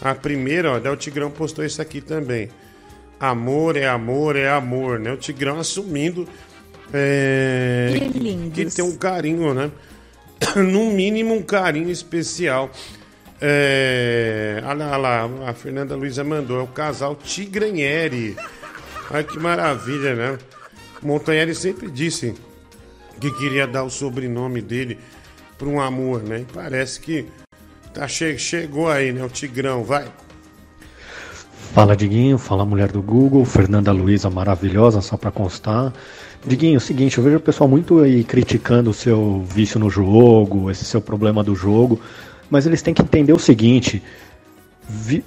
A 0.00 0.14
primeira, 0.14 0.72
ó, 0.72 0.78
daí 0.78 0.92
o 0.92 0.96
Tigrão 0.96 1.30
postou 1.30 1.64
isso 1.64 1.82
aqui 1.82 2.00
também. 2.00 2.48
Amor 3.20 3.76
é 3.76 3.86
amor, 3.86 4.36
é 4.36 4.48
amor, 4.48 4.98
né? 4.98 5.12
O 5.12 5.16
Tigrão 5.16 5.58
assumindo 5.58 6.26
é, 6.92 7.90
Que 7.92 8.50
que 8.50 8.74
tem 8.74 8.84
um 8.84 8.96
carinho, 8.96 9.52
né? 9.52 9.70
no 10.56 10.90
mínimo 10.90 11.34
um 11.34 11.42
carinho 11.42 11.90
especial. 11.90 12.70
É, 13.40 14.62
olha 14.64 14.86
lá, 14.86 15.26
olha 15.26 15.38
lá, 15.38 15.50
a 15.50 15.54
Fernanda 15.54 15.94
Luiza 15.94 16.24
mandou, 16.24 16.60
é 16.60 16.62
o 16.62 16.66
casal 16.66 17.14
Tigranheri. 17.16 18.36
Ai 19.10 19.24
que 19.24 19.38
maravilha, 19.38 20.14
né? 20.14 20.38
Montanheri 21.02 21.54
sempre 21.54 21.90
disse 21.90 22.34
que 23.20 23.30
queria 23.32 23.66
dar 23.66 23.84
o 23.84 23.90
sobrenome 23.90 24.62
dele 24.62 24.98
para 25.58 25.68
um 25.68 25.80
amor, 25.80 26.22
né? 26.22 26.40
E 26.40 26.44
parece 26.52 27.00
que 27.00 27.26
tá 27.92 28.08
che 28.08 28.38
chegou 28.38 28.88
aí, 28.88 29.12
né? 29.12 29.24
O 29.24 29.28
Tigrão, 29.28 29.84
vai. 29.84 30.06
Fala 31.72 31.96
Diguinho, 31.96 32.38
fala 32.38 32.64
mulher 32.64 32.92
do 32.92 33.02
Google, 33.02 33.44
Fernanda 33.44 33.90
Luiza 33.90 34.30
maravilhosa, 34.30 35.00
só 35.00 35.16
pra 35.16 35.32
constar. 35.32 35.92
Diguinho, 36.46 36.74
é 36.74 36.78
o 36.78 36.80
seguinte, 36.80 37.18
eu 37.18 37.24
vejo 37.24 37.38
o 37.38 37.40
pessoal 37.40 37.68
muito 37.68 38.00
aí 38.00 38.22
criticando 38.22 38.90
o 38.90 38.94
seu 38.94 39.42
vício 39.48 39.80
no 39.80 39.90
jogo, 39.90 40.70
esse 40.70 40.84
seu 40.84 41.00
problema 41.00 41.42
do 41.42 41.56
jogo, 41.56 42.00
mas 42.50 42.66
eles 42.66 42.82
têm 42.82 42.94
que 42.94 43.02
entender 43.02 43.32
o 43.32 43.38
seguinte: 43.38 44.02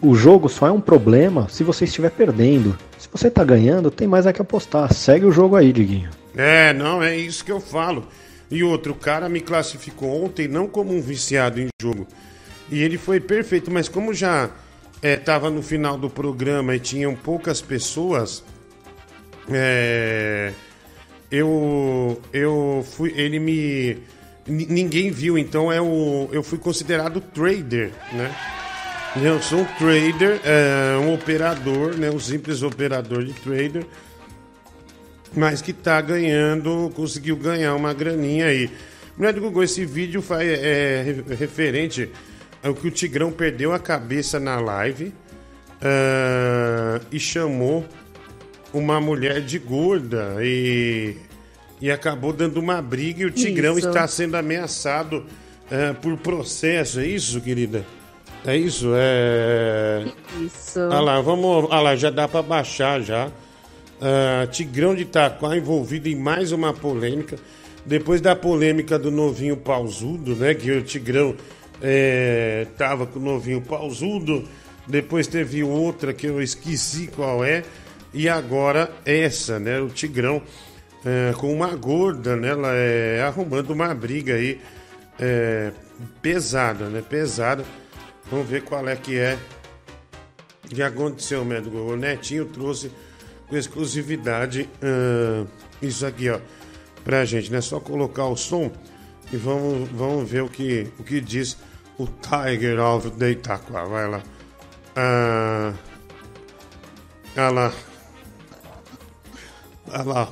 o 0.01 0.15
jogo 0.15 0.47
só 0.47 0.67
é 0.67 0.71
um 0.71 0.79
problema 0.79 1.47
se 1.49 1.63
você 1.63 1.85
estiver 1.85 2.11
perdendo. 2.11 2.77
Se 2.97 3.09
você 3.11 3.29
tá 3.29 3.43
ganhando, 3.43 3.91
tem 3.91 4.07
mais 4.07 4.27
a 4.27 4.33
que 4.33 4.41
apostar. 4.41 4.93
Segue 4.93 5.25
o 5.25 5.31
jogo 5.31 5.55
aí, 5.55 5.73
Diguinho. 5.73 6.09
É, 6.35 6.71
não, 6.73 7.01
é 7.01 7.17
isso 7.17 7.43
que 7.43 7.51
eu 7.51 7.59
falo. 7.59 8.07
E 8.49 8.63
outro, 8.63 8.95
cara 8.95 9.27
me 9.27 9.41
classificou 9.41 10.23
ontem 10.23 10.47
não 10.47 10.67
como 10.67 10.93
um 10.95 11.01
viciado 11.01 11.59
em 11.59 11.67
jogo. 11.81 12.07
E 12.71 12.81
ele 12.81 12.97
foi 12.97 13.19
perfeito, 13.19 13.69
mas 13.71 13.87
como 13.89 14.13
já 14.13 14.49
estava 15.03 15.49
no 15.49 15.61
final 15.61 15.97
do 15.97 16.09
programa 16.09 16.75
e 16.75 16.79
tinham 16.79 17.13
poucas 17.15 17.61
pessoas, 17.61 18.43
é, 19.49 20.51
eu, 21.31 22.21
eu 22.33 22.85
fui. 22.89 23.13
Ele 23.15 23.39
me. 23.39 23.97
ni- 24.47 24.65
Ninguém 24.67 25.11
viu, 25.11 25.37
então 25.37 25.71
é 25.71 25.81
o, 25.81 26.29
eu 26.31 26.43
fui 26.43 26.57
considerado 26.57 27.19
trader, 27.21 27.91
né? 28.13 28.33
Eu 29.21 29.41
sou 29.41 29.59
um 29.61 29.65
trader, 29.65 30.39
é, 30.43 30.97
um 30.99 31.13
operador, 31.13 31.95
né? 31.97 32.09
Um 32.11 32.19
simples 32.19 32.61
operador 32.61 33.23
de 33.23 33.33
trader 33.33 33.85
mas 35.35 35.61
que 35.61 35.73
tá 35.73 35.99
ganhando, 36.01 36.91
conseguiu 36.95 37.35
ganhar 37.35 37.75
uma 37.75 37.93
graninha 37.93 38.47
aí. 38.47 38.69
Mulher 39.17 39.33
do 39.33 39.41
Google, 39.41 39.63
esse 39.63 39.85
vídeo 39.85 40.21
faz, 40.21 40.47
é, 40.47 41.01
re- 41.27 41.35
referente 41.35 42.09
ao 42.63 42.73
que 42.73 42.87
o 42.87 42.91
Tigrão 42.91 43.31
perdeu 43.31 43.73
a 43.73 43.79
cabeça 43.79 44.39
na 44.39 44.59
live 44.59 45.13
ah, 45.81 46.99
e 47.11 47.19
chamou 47.19 47.85
uma 48.73 48.99
mulher 48.99 49.41
de 49.41 49.57
gorda 49.59 50.35
e, 50.41 51.15
e 51.81 51.89
acabou 51.89 52.33
dando 52.33 52.57
uma 52.57 52.81
briga 52.81 53.23
e 53.23 53.25
o 53.25 53.31
Tigrão 53.31 53.77
Isso. 53.77 53.87
está 53.87 54.07
sendo 54.07 54.35
ameaçado 54.35 55.25
ah, 55.71 55.93
por 56.01 56.17
processo. 56.17 56.99
É 56.99 57.05
isso, 57.07 57.39
querida? 57.41 57.85
É 58.45 58.55
isso? 58.55 58.91
É. 58.95 60.05
Isso. 60.41 60.79
Olha 60.79 60.99
lá, 60.99 61.21
vamos. 61.21 61.65
Olha 61.69 61.81
lá, 61.81 61.95
já 61.95 62.09
dá 62.09 62.27
pra 62.27 62.41
baixar 62.41 63.01
já. 63.01 63.29
Ah, 63.99 64.47
Tigrão 64.47 64.93
de 64.93 65.01
Itaquá 65.01 65.57
envolvido 65.57 66.07
em 66.07 66.15
mais 66.15 66.51
uma 66.51 66.73
polêmica. 66.73 67.37
Depois 67.85 68.21
da 68.21 68.35
polêmica 68.35 68.99
do 68.99 69.09
novinho 69.09 69.57
pausudo, 69.57 70.35
né? 70.35 70.53
Que 70.53 70.71
o 70.71 70.83
Tigrão 70.83 71.35
é, 71.81 72.67
tava 72.77 73.07
com 73.07 73.19
o 73.19 73.21
novinho 73.21 73.61
pausudo. 73.61 74.47
Depois 74.85 75.27
teve 75.27 75.63
outra 75.63 76.13
que 76.13 76.27
eu 76.27 76.41
esqueci 76.41 77.07
qual 77.07 77.43
é. 77.43 77.63
E 78.13 78.29
agora 78.29 78.91
essa, 79.05 79.59
né? 79.59 79.79
O 79.79 79.89
Tigrão 79.89 80.41
é, 81.05 81.33
com 81.33 81.51
uma 81.51 81.75
gorda, 81.75 82.35
né? 82.35 82.49
Ela 82.49 82.73
é 82.75 83.21
arrumando 83.21 83.71
uma 83.71 83.93
briga 83.95 84.35
aí 84.35 84.59
é, 85.19 85.71
pesada, 86.21 86.87
né? 86.89 87.01
Pesada. 87.01 87.65
Vamos 88.29 88.47
ver 88.47 88.63
qual 88.63 88.87
é 88.87 88.95
que 88.95 89.17
é 89.17 89.37
o 90.65 90.75
que 90.75 90.83
aconteceu, 90.83 91.43
médico? 91.45 91.77
O 91.77 91.95
Netinho 91.95 92.45
trouxe 92.45 92.91
com 93.47 93.55
exclusividade 93.57 94.69
ah, 94.81 95.45
isso 95.81 96.05
aqui, 96.05 96.29
ó, 96.29 96.39
pra 97.03 97.23
gente, 97.25 97.51
né? 97.51 97.61
Só 97.61 97.79
colocar 97.79 98.25
o 98.25 98.35
som 98.35 98.71
e 99.31 99.37
vamos, 99.37 99.89
vamos 99.91 100.29
ver 100.29 100.41
o 100.43 100.49
que, 100.49 100.87
o 100.99 101.03
que 101.03 101.19
diz 101.21 101.57
o 101.97 102.07
Tiger 102.07 102.79
of 102.79 103.09
the 103.11 103.31
Itaquá. 103.31 103.83
Vai 103.85 104.07
lá. 104.09 104.23
Ah, 104.95 105.73
olha 107.37 107.49
lá. 107.49 107.73
Olha 109.89 110.03
lá. 110.03 110.31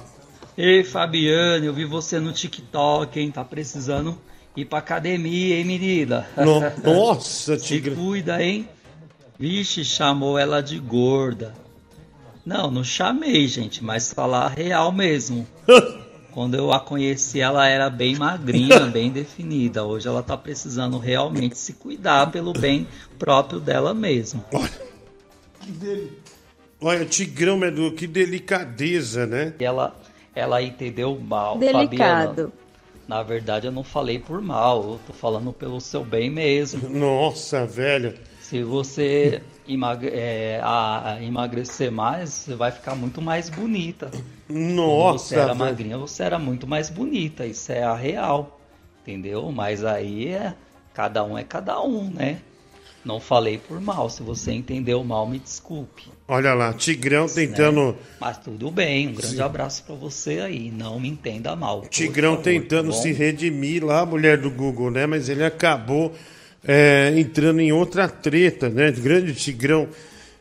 Ei, 0.58 0.84
Fabiane, 0.84 1.66
eu 1.66 1.74
vi 1.74 1.86
você 1.86 2.20
no 2.20 2.32
TikTok, 2.32 3.20
hein? 3.20 3.32
Tá 3.32 3.44
precisando 3.44 4.18
ir 4.56 4.66
pra 4.66 4.80
academia, 4.80 5.56
hein, 5.58 5.66
menina? 5.66 6.26
No- 6.38 6.62
Nossa, 6.84 7.58
Se 7.60 7.66
tigre. 7.66 7.96
cuida, 7.96 8.42
hein? 8.42 8.68
Vixe, 9.38 9.84
chamou 9.84 10.40
ela 10.40 10.62
de 10.64 10.80
gorda. 10.80 11.54
Não, 12.46 12.70
não 12.70 12.84
chamei, 12.84 13.48
gente, 13.48 13.84
mas 13.84 14.14
falar 14.14 14.50
real 14.50 14.92
mesmo. 14.92 15.48
Quando 16.32 16.56
eu 16.56 16.72
a 16.74 16.82
conheci, 16.82 17.40
ela 17.40 17.66
era 17.66 17.90
bem 17.90 18.18
magrinha, 18.18 18.82
bem 18.92 19.10
definida. 19.10 19.86
Hoje 19.86 20.08
ela 20.08 20.22
tá 20.22 20.38
precisando 20.38 20.98
realmente 21.00 21.58
se 21.58 21.74
cuidar 21.74 22.30
pelo 22.30 22.52
bem 22.52 22.88
próprio 23.18 23.60
dela 23.60 23.94
mesmo. 23.94 24.44
Que 25.62 25.72
dele. 25.72 26.20
Olha, 26.82 27.06
Tigrão, 27.06 27.58
Medu, 27.58 27.94
que 27.94 28.06
delicadeza, 28.06 29.26
né? 29.26 29.54
E 29.58 29.64
ela, 29.64 29.96
ela 30.36 30.62
entendeu 30.62 31.18
mal, 31.18 31.58
Delicado. 31.58 32.52
Fabiana. 32.52 32.52
Na 33.08 33.24
verdade, 33.24 33.68
eu 33.68 33.72
não 33.72 33.84
falei 33.84 34.20
por 34.20 34.42
mal, 34.42 34.84
eu 34.84 35.00
tô 35.08 35.14
falando 35.14 35.54
pelo 35.54 35.80
seu 35.80 36.04
bem 36.04 36.30
mesmo. 36.30 36.90
Nossa, 36.90 37.66
velho. 37.66 38.16
Se 38.42 38.62
você 38.62 39.42
emagre- 39.68 40.12
é, 40.14 40.60
a- 40.64 41.14
a 41.14 41.24
emagrecer 41.24 41.92
mais, 41.92 42.30
você 42.30 42.56
vai 42.56 42.72
ficar 42.72 42.96
muito 42.96 43.22
mais 43.22 43.50
bonita. 43.50 44.10
Quando 44.48 44.60
Nossa, 44.60 45.26
você 45.30 45.36
era 45.36 45.46
velho. 45.48 45.60
magrinha, 45.60 45.98
você 45.98 46.24
era 46.24 46.38
muito 46.40 46.68
mais 46.68 46.90
bonita. 46.90 47.46
Isso 47.46 47.72
é 47.72 47.84
a 47.84 47.96
real. 47.96 48.60
Entendeu? 49.02 49.52
Mas 49.52 49.84
aí 49.84 50.28
é. 50.30 50.54
Cada 50.94 51.24
um 51.24 51.38
é 51.38 51.44
cada 51.44 51.82
um, 51.82 52.10
né? 52.10 52.38
Não 53.04 53.20
falei 53.20 53.58
por 53.60 53.80
mal. 53.80 54.10
Se 54.10 54.24
você 54.24 54.52
entendeu 54.52 55.04
mal, 55.04 55.28
me 55.28 55.38
desculpe. 55.38 56.04
Olha 56.28 56.54
lá, 56.56 56.74
Tigrão 56.74 57.28
tentando. 57.28 57.92
né? 57.92 57.96
Mas 58.20 58.38
tudo 58.40 58.72
bem, 58.72 59.10
um 59.10 59.14
grande 59.14 59.36
Sim. 59.36 59.42
abraço 59.42 59.84
pra 59.84 59.94
você 59.94 60.40
aí. 60.40 60.72
Não 60.72 61.00
me 61.00 61.08
entenda 61.10 61.56
mal. 61.56 61.82
Tigrão 61.82 62.32
favor, 62.32 62.44
tentando 62.44 62.90
tá 62.92 62.98
se 62.98 63.12
redimir 63.12 63.86
lá, 63.86 64.06
mulher 64.06 64.38
do 64.40 64.50
Google, 64.50 64.90
né? 64.90 65.06
Mas 65.06 65.30
ele 65.30 65.44
acabou 65.44 66.14
é, 66.68 67.14
entrando 67.16 67.60
em 67.60 67.72
outra 67.72 68.08
treta, 68.08 68.70
né? 68.70 68.92
Grande 68.92 69.34
Tigrão 69.34 69.88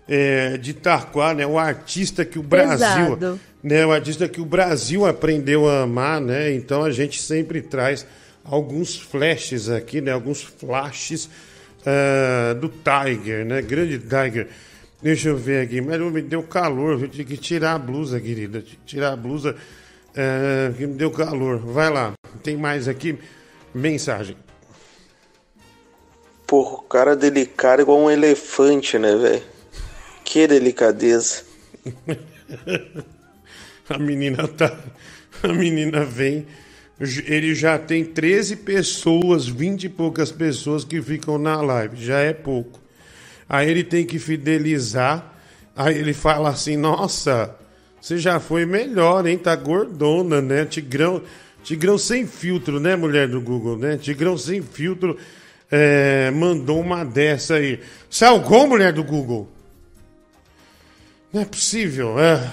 é, 0.09 0.57
de 0.57 0.71
Itaquá, 0.71 1.35
né? 1.35 1.47
O 1.47 1.59
artista 1.59 2.25
que 2.25 2.39
o 2.39 2.43
Brasil, 2.43 3.17
Pesado. 3.17 3.41
né? 3.63 3.87
O 3.87 3.93
artista 3.93 4.29
que 4.29 4.41
o 4.41 4.45
Brasil 4.45 5.07
aprendeu 5.07 5.69
a 5.69 5.83
amar, 5.83 6.21
né? 6.21 6.53
Então 6.53 6.83
a 6.83 6.91
gente 6.91 7.21
sempre 7.21 7.61
traz 7.61 8.07
alguns 8.45 8.97
flashes 8.97 9.69
aqui, 9.69 10.01
né? 10.01 10.13
Alguns 10.13 10.43
flashes 10.43 11.29
ah, 11.87 12.55
do 12.55 12.69
Tiger, 12.69 13.45
né? 13.45 13.61
Grande 13.61 13.99
Tiger. 13.99 14.49
Deixa 15.03 15.29
eu 15.29 15.37
ver 15.37 15.65
aqui, 15.65 15.83
mas 15.83 16.01
me 16.01 16.23
deu 16.23 16.43
calor, 16.43 17.03
eu 17.03 17.09
tive 17.09 17.25
que 17.25 17.37
tirar 17.37 17.75
a 17.75 17.79
blusa, 17.79 18.19
querida. 18.19 18.65
Tirar 18.87 19.13
a 19.13 19.17
blusa, 19.17 19.55
é, 20.17 20.73
que 20.75 20.87
me 20.87 20.95
deu 20.95 21.11
calor. 21.11 21.59
Vai 21.59 21.91
lá, 21.91 22.15
tem 22.43 22.57
mais 22.57 22.89
aqui 22.89 23.19
mensagem. 23.75 24.35
Porra, 26.55 26.75
o 26.75 26.83
cara 26.83 27.13
é 27.15 27.17
delicado 27.17 27.83
igual 27.83 27.99
um 27.99 28.09
elefante, 28.09 28.97
né, 28.97 29.17
velho? 29.17 29.43
Que 30.25 30.47
delicadeza. 30.47 31.43
A 33.91 33.99
menina 33.99 34.47
tá. 34.47 34.73
A 35.43 35.49
menina 35.49 36.05
vem. 36.05 36.47
Ele 37.27 37.57
já 37.57 37.77
tem 37.77 38.05
13 38.05 38.59
pessoas, 38.59 39.49
20 39.49 39.83
e 39.83 39.89
poucas 39.89 40.31
pessoas 40.31 40.85
que 40.85 41.03
ficam 41.03 41.39
na 41.39 41.61
live. 41.61 41.97
Já 41.97 42.21
é 42.21 42.33
pouco. 42.33 42.81
Aí 43.49 43.69
ele 43.69 43.83
tem 43.83 44.07
que 44.07 44.21
fidelizar. 44.21 45.35
Aí 45.75 45.99
ele 45.99 46.15
fala 46.15 46.51
assim: 46.51 46.77
Nossa, 46.77 47.53
você 48.01 48.17
já 48.17 48.39
foi 48.39 48.65
melhor, 48.65 49.27
hein? 49.27 49.39
Tá 49.39 49.57
gordona, 49.57 50.41
né? 50.41 50.65
Tigrão, 50.65 51.21
Tigrão 51.65 51.99
sem 51.99 52.29
filtro, 52.29 52.79
né, 52.79 52.95
mulher 52.95 53.27
do 53.27 53.41
Google, 53.41 53.77
né? 53.77 53.97
Tigrão 53.97 54.39
sem 54.39 54.63
filtro 54.63 55.19
é, 55.71 56.31
mandou 56.31 56.81
uma 56.81 57.05
dessa 57.05 57.55
aí. 57.55 57.81
Salgou, 58.09 58.67
mulher 58.67 58.93
do 58.93 59.03
Google? 59.03 59.49
Não 61.33 61.43
é 61.43 61.45
possível, 61.45 62.19
é. 62.19 62.53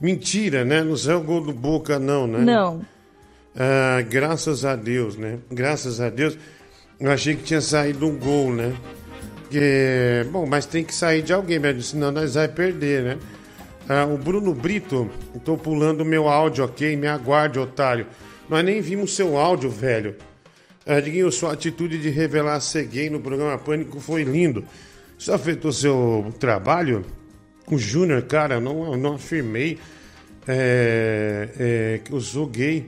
Mentira, 0.00 0.64
né? 0.64 0.82
Não 0.82 0.96
saiu 0.96 1.20
gol 1.22 1.40
do 1.40 1.52
Boca, 1.52 1.98
não, 1.98 2.26
né? 2.26 2.38
Não. 2.38 2.86
Ah, 3.56 4.00
graças 4.02 4.64
a 4.64 4.76
Deus, 4.76 5.16
né? 5.16 5.38
Graças 5.50 6.00
a 6.00 6.08
Deus. 6.08 6.38
Eu 7.00 7.10
achei 7.10 7.34
que 7.34 7.42
tinha 7.42 7.60
saído 7.60 8.06
um 8.06 8.16
gol, 8.16 8.54
né? 8.54 8.76
Bom, 10.30 10.46
mas 10.46 10.66
tem 10.66 10.84
que 10.84 10.94
sair 10.94 11.22
de 11.22 11.32
alguém, 11.32 11.58
velho, 11.58 11.82
senão 11.82 12.12
nós 12.12 12.34
vai 12.34 12.46
perder, 12.46 13.02
né? 13.02 13.18
Ah, 13.88 14.04
o 14.04 14.18
Bruno 14.18 14.54
Brito, 14.54 15.10
estou 15.34 15.56
pulando 15.56 16.04
meu 16.04 16.28
áudio, 16.28 16.64
ok? 16.64 16.94
Me 16.96 17.08
aguarde, 17.08 17.58
otário. 17.58 18.06
Nós 18.48 18.64
nem 18.64 18.80
vimos 18.80 19.16
seu 19.16 19.36
áudio, 19.36 19.70
velho. 19.70 20.14
Ah, 20.90 21.00
Diguinho, 21.00 21.30
sua 21.30 21.52
atitude 21.52 21.98
de 21.98 22.08
revelar 22.08 22.58
ser 22.60 22.86
gay 22.86 23.10
no 23.10 23.20
programa 23.20 23.58
Pânico 23.58 24.00
foi 24.00 24.22
lindo. 24.22 24.64
Isso 25.18 25.30
afetou 25.30 25.70
seu 25.70 26.32
trabalho? 26.40 27.04
O 27.70 27.76
Júnior, 27.76 28.22
cara, 28.22 28.58
não, 28.58 28.96
não 28.96 29.16
afirmei 29.16 29.78
é, 30.46 31.48
é, 31.58 32.00
que 32.02 32.10
eu 32.10 32.18
sou 32.22 32.46
gay. 32.46 32.86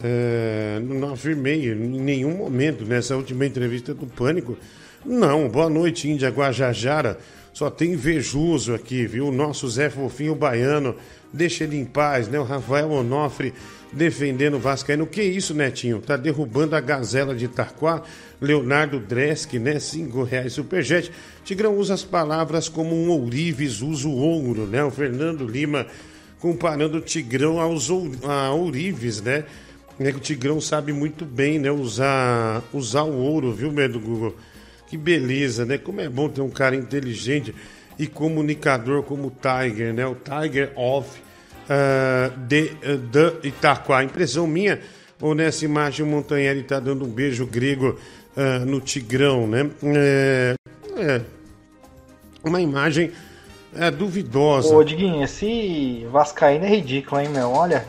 É, 0.00 0.78
não 0.80 1.12
afirmei 1.12 1.68
em 1.72 1.74
nenhum 1.74 2.36
momento 2.36 2.84
nessa 2.84 3.16
última 3.16 3.44
entrevista 3.44 3.92
do 3.92 4.06
Pânico. 4.06 4.56
Não, 5.04 5.48
boa 5.48 5.68
noite, 5.68 6.08
Índia 6.08 6.28
Guajajara. 6.28 7.18
Só 7.52 7.68
tem 7.68 7.94
invejoso 7.94 8.72
aqui, 8.72 9.08
viu? 9.08 9.26
O 9.26 9.32
nosso 9.32 9.68
Zé 9.68 9.90
Fofinho 9.90 10.36
Baiano, 10.36 10.94
deixa 11.32 11.64
ele 11.64 11.78
em 11.78 11.84
paz, 11.84 12.28
né? 12.28 12.38
O 12.38 12.44
Rafael 12.44 12.88
Onofre 12.92 13.52
defendendo 13.92 14.54
o 14.54 14.58
Vascaíno. 14.58 15.06
Que 15.06 15.22
isso, 15.22 15.54
Netinho? 15.54 16.00
Tá 16.00 16.16
derrubando 16.16 16.76
a 16.76 16.80
gazela 16.80 17.34
de 17.34 17.46
Itaquá. 17.46 18.02
Leonardo 18.40 19.00
Dresk, 19.00 19.54
né? 19.54 19.80
Cinco 19.80 20.22
reais 20.22 20.52
superjet. 20.52 21.10
Tigrão 21.44 21.76
usa 21.76 21.94
as 21.94 22.04
palavras 22.04 22.68
como 22.68 22.94
um 22.94 23.10
ourives 23.10 23.80
usa 23.82 24.06
o 24.06 24.16
ouro, 24.16 24.66
né? 24.66 24.84
O 24.84 24.90
Fernando 24.90 25.46
Lima 25.46 25.86
comparando 26.38 26.98
o 26.98 27.00
Tigrão 27.00 27.60
aos 27.60 27.90
ou- 27.90 28.10
a 28.22 28.52
ourives, 28.52 29.20
né? 29.20 29.44
É 29.98 30.10
o 30.10 30.20
Tigrão 30.20 30.60
sabe 30.60 30.92
muito 30.92 31.24
bem, 31.24 31.58
né? 31.58 31.70
Usar, 31.72 32.62
usar 32.72 33.02
o 33.02 33.16
ouro, 33.16 33.52
viu, 33.52 33.72
medo 33.72 33.98
Google? 33.98 34.36
Que 34.86 34.96
beleza, 34.96 35.64
né? 35.66 35.76
Como 35.76 36.00
é 36.00 36.08
bom 36.08 36.28
ter 36.28 36.40
um 36.40 36.48
cara 36.50 36.76
inteligente 36.76 37.52
e 37.98 38.06
comunicador 38.06 39.02
como 39.02 39.26
o 39.26 39.32
Tiger, 39.32 39.92
né? 39.92 40.06
O 40.06 40.14
Tiger 40.14 40.70
of 40.76 41.08
ah, 41.68 42.30
de, 42.36 42.72
ah, 42.82 42.96
de 42.96 43.48
Itaquá. 43.48 44.02
Impressão 44.02 44.46
minha, 44.46 44.80
ou 45.20 45.34
nessa 45.34 45.64
imagem 45.64 46.04
o 46.04 46.08
Montanheri 46.08 46.62
tá 46.62 46.80
dando 46.80 47.04
um 47.04 47.08
beijo 47.08 47.46
grego 47.46 47.98
ah, 48.36 48.60
no 48.60 48.80
Tigrão, 48.80 49.46
né? 49.46 49.70
É, 49.82 50.54
é 50.96 51.20
uma 52.44 52.60
imagem 52.60 53.12
é, 53.76 53.90
duvidosa. 53.90 54.74
Ô, 54.74 54.82
Diguinho, 54.82 55.22
esse 55.22 56.06
Vascaíno 56.10 56.64
é 56.64 56.68
ridículo, 56.68 57.20
hein, 57.20 57.28
meu? 57.28 57.50
Olha, 57.50 57.84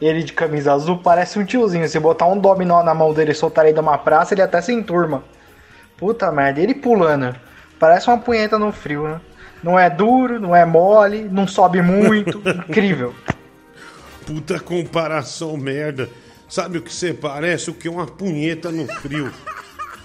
ele 0.00 0.22
de 0.22 0.32
camisa 0.32 0.72
azul 0.72 0.98
parece 0.98 1.38
um 1.38 1.44
tiozinho. 1.44 1.88
Se 1.88 1.98
botar 2.00 2.26
um 2.26 2.38
dominó 2.38 2.82
na 2.82 2.94
mão 2.94 3.12
dele 3.12 3.32
e 3.32 3.34
soltar 3.34 3.64
ele 3.64 3.74
de 3.74 3.80
uma 3.80 3.98
praça, 3.98 4.34
ele 4.34 4.42
até 4.42 4.60
se 4.60 4.72
enturma. 4.72 5.22
Puta 5.96 6.32
merda, 6.32 6.60
ele 6.60 6.74
pulando. 6.74 7.36
Parece 7.78 8.08
uma 8.08 8.18
punheta 8.18 8.58
no 8.58 8.72
frio, 8.72 9.04
né? 9.04 9.20
Não 9.62 9.78
é 9.78 9.90
duro, 9.90 10.40
não 10.40 10.54
é 10.54 10.64
mole, 10.64 11.28
não 11.30 11.46
sobe 11.46 11.82
muito. 11.82 12.40
Incrível. 12.68 13.14
Puta 14.26 14.58
comparação 14.58 15.56
merda. 15.56 16.08
Sabe 16.48 16.78
o 16.78 16.82
que 16.82 16.92
você 16.92 17.12
parece? 17.12 17.70
O 17.70 17.74
que? 17.74 17.88
Uma 17.88 18.06
punheta 18.06 18.70
no 18.70 18.86
frio. 18.86 19.32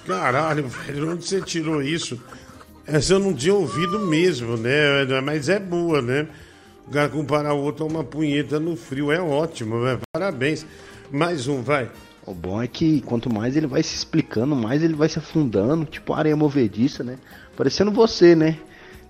Caralho, 0.06 0.68
velho, 0.68 1.12
onde 1.12 1.26
você 1.26 1.42
tirou 1.42 1.82
isso? 1.82 2.22
Essa 2.86 3.14
eu 3.14 3.20
não 3.20 3.34
tinha 3.34 3.54
ouvido 3.54 4.00
mesmo, 4.00 4.56
né? 4.56 5.04
Mas 5.24 5.50
é 5.50 5.60
boa, 5.60 6.02
né? 6.02 6.28
O 6.88 6.92
cara 6.92 7.10
comparar 7.10 7.54
o 7.54 7.64
outro 7.64 7.84
a 7.84 7.88
uma 7.88 8.04
punheta 8.04 8.60
no 8.60 8.76
frio 8.76 9.12
é 9.12 9.20
ótimo, 9.20 9.82
velho. 9.82 10.00
Parabéns. 10.14 10.66
Mais 11.12 11.48
um, 11.48 11.64
vai. 11.64 11.90
O 12.26 12.34
bom 12.34 12.62
é 12.62 12.68
que 12.68 13.02
quanto 13.02 13.32
mais 13.32 13.56
ele 13.56 13.68
vai 13.68 13.82
se 13.82 13.96
explicando, 13.96 14.56
mais 14.56 14.84
ele 14.84 14.96
vai 14.96 15.10
se 15.10 15.18
afundando, 15.18 15.86
tipo 15.86 16.14
areia 16.14 16.36
movediça, 16.36 17.04
né? 17.04 17.18
Parecendo 17.56 17.92
você, 17.92 18.36
né? 18.36 18.58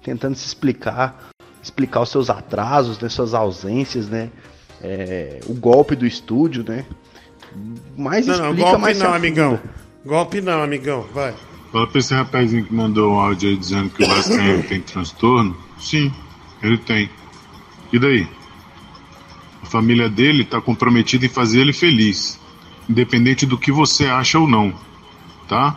Tentando 0.06 0.36
se 0.36 0.46
explicar, 0.46 1.32
explicar 1.64 2.02
os 2.02 2.10
seus 2.10 2.30
atrasos, 2.30 3.00
né? 3.00 3.10
suas 3.10 3.34
ausências, 3.34 4.08
né? 4.08 4.30
É, 4.80 5.40
o 5.48 5.54
golpe 5.56 5.96
do 5.96 6.06
estúdio, 6.06 6.64
né? 6.64 6.86
Mais 7.98 8.28
Não, 8.28 8.38
não, 8.38 8.46
explica, 8.50 8.70
golpe 8.70 8.82
mais 8.84 9.00
não, 9.00 9.14
amigão. 9.16 9.60
Golpe 10.06 10.42
não, 10.42 10.62
amigão. 10.62 11.08
Vai. 11.12 11.34
Fala 11.72 11.88
pra 11.88 12.00
esse 12.00 12.14
rapazinho 12.14 12.66
que 12.66 12.72
mandou 12.72 13.14
um 13.14 13.20
áudio 13.20 13.50
aí 13.50 13.58
dizendo 13.58 13.90
que 13.90 14.04
o 14.04 14.08
Vascaíno 14.08 14.62
tem 14.70 14.80
transtorno. 14.80 15.58
Sim, 15.80 16.14
ele 16.62 16.78
tem. 16.78 17.10
E 17.92 17.98
daí? 17.98 18.28
A 19.64 19.66
família 19.66 20.08
dele 20.08 20.44
tá 20.44 20.62
comprometida 20.62 21.26
em 21.26 21.30
fazer 21.30 21.62
ele 21.62 21.74
feliz. 21.74 22.40
Independente 22.88 23.44
do 23.44 23.58
que 23.58 23.72
você 23.72 24.06
acha 24.06 24.38
ou 24.38 24.48
não. 24.48 24.72
Tá? 25.48 25.76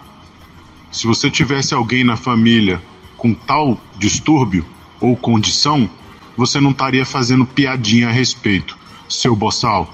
Se 0.92 1.06
você 1.06 1.30
tivesse 1.30 1.72
alguém 1.72 2.04
na 2.04 2.18
família 2.18 2.78
com 3.18 3.34
tal 3.34 3.78
distúrbio 3.98 4.64
ou 5.00 5.14
condição, 5.16 5.90
você 6.36 6.60
não 6.60 6.70
estaria 6.70 7.04
fazendo 7.04 7.44
piadinha 7.44 8.08
a 8.08 8.12
respeito, 8.12 8.78
seu 9.08 9.36
boçal. 9.36 9.92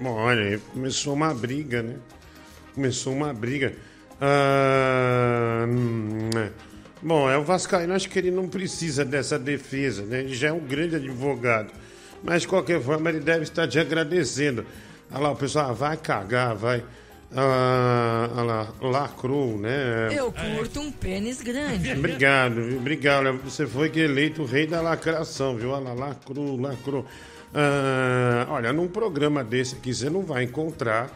Bom, 0.00 0.12
olha, 0.12 0.58
começou 0.72 1.14
uma 1.14 1.34
briga, 1.34 1.82
né? 1.82 1.96
Começou 2.74 3.12
uma 3.12 3.34
briga. 3.34 3.74
Ah, 4.20 5.66
hum. 5.68 6.30
Bom, 7.02 7.30
é 7.30 7.36
o 7.36 7.44
Vascaíno, 7.44 7.94
acho 7.94 8.08
que 8.08 8.18
ele 8.18 8.30
não 8.30 8.48
precisa 8.48 9.04
dessa 9.04 9.38
defesa, 9.38 10.02
né? 10.02 10.20
Ele 10.20 10.34
já 10.34 10.48
é 10.48 10.52
um 10.52 10.60
grande 10.60 10.96
advogado. 10.96 11.72
Mas, 12.22 12.42
de 12.42 12.48
qualquer 12.48 12.80
forma, 12.80 13.10
ele 13.10 13.20
deve 13.20 13.42
estar 13.42 13.68
te 13.68 13.78
agradecendo. 13.78 14.64
Olha 15.10 15.20
lá, 15.20 15.30
o 15.30 15.36
pessoal 15.36 15.70
ah, 15.70 15.72
vai 15.72 15.96
cagar, 15.96 16.54
vai. 16.54 16.82
Ah, 17.34 18.28
olha 18.32 18.42
lá, 18.44 18.68
lacrou, 18.80 19.58
né? 19.58 20.08
Eu 20.12 20.32
curto 20.32 20.80
um 20.80 20.92
pênis 20.92 21.42
grande. 21.42 21.92
Obrigado, 21.92 22.54
viu? 22.62 22.78
Obrigado. 22.78 23.26
Olha, 23.26 23.32
Você 23.32 23.66
foi 23.66 23.90
que 23.90 24.00
eleito 24.00 24.42
o 24.42 24.46
rei 24.46 24.66
da 24.66 24.80
lacração, 24.80 25.56
viu? 25.56 25.70
Olha 25.70 25.92
lá, 25.92 26.06
lacrou, 26.08 26.60
lacrou. 26.60 27.04
Ah, 27.54 28.46
olha, 28.50 28.72
num 28.72 28.88
programa 28.88 29.42
desse 29.42 29.76
aqui 29.76 29.92
você 29.92 30.08
não 30.08 30.22
vai 30.22 30.44
encontrar 30.44 31.10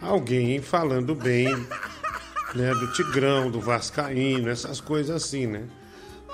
alguém 0.00 0.60
falando 0.60 1.14
bem 1.14 1.48
né, 2.54 2.70
do 2.74 2.92
Tigrão, 2.92 3.50
do 3.50 3.60
Vascaíno, 3.60 4.48
essas 4.48 4.80
coisas 4.80 5.14
assim, 5.14 5.46
né? 5.46 5.62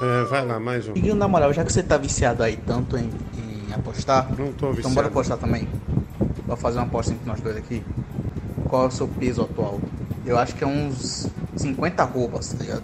É, 0.00 0.24
vai 0.24 0.46
lá, 0.46 0.60
mais 0.60 0.88
um. 0.88 0.92
Diguinho, 0.92 1.16
na 1.16 1.26
moral, 1.26 1.52
já 1.52 1.64
que 1.64 1.72
você 1.72 1.82
tá 1.82 1.96
viciado 1.96 2.42
aí 2.42 2.56
tanto 2.56 2.96
em, 2.96 3.10
em 3.36 3.72
apostar, 3.74 4.28
não 4.30 4.52
tô 4.52 4.70
então 4.70 4.72
viciado. 4.72 4.94
bora 4.94 5.08
apostar 5.08 5.38
também. 5.38 5.68
Vou 6.46 6.56
fazer 6.56 6.78
uma 6.78 6.86
aposta 6.86 7.12
entre 7.12 7.26
nós 7.26 7.40
dois 7.40 7.56
aqui. 7.56 7.82
Qual 8.68 8.84
é 8.84 8.88
o 8.88 8.90
seu 8.90 9.08
peso 9.08 9.42
atual? 9.42 9.80
Eu 10.26 10.38
acho 10.38 10.54
que 10.54 10.62
é 10.62 10.66
uns 10.66 11.26
50 11.56 12.04
roupas, 12.04 12.52
tá 12.52 12.58
ligado? 12.62 12.82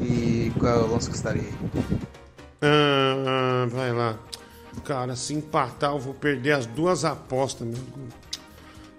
E 0.00 0.50
qual 0.58 0.72
é 0.72 0.78
o 0.82 0.92
lance 0.92 1.10
que 1.10 1.16
estaria 1.16 1.42
aí? 1.42 1.54
Ah, 2.62 3.64
ah, 3.64 3.66
vai 3.68 3.92
lá. 3.92 4.18
Cara, 4.84 5.14
se 5.14 5.34
empatar, 5.34 5.92
eu 5.92 5.98
vou 5.98 6.14
perder 6.14 6.52
as 6.52 6.66
duas 6.66 7.04
apostas, 7.04 7.66
meu. 7.66 7.78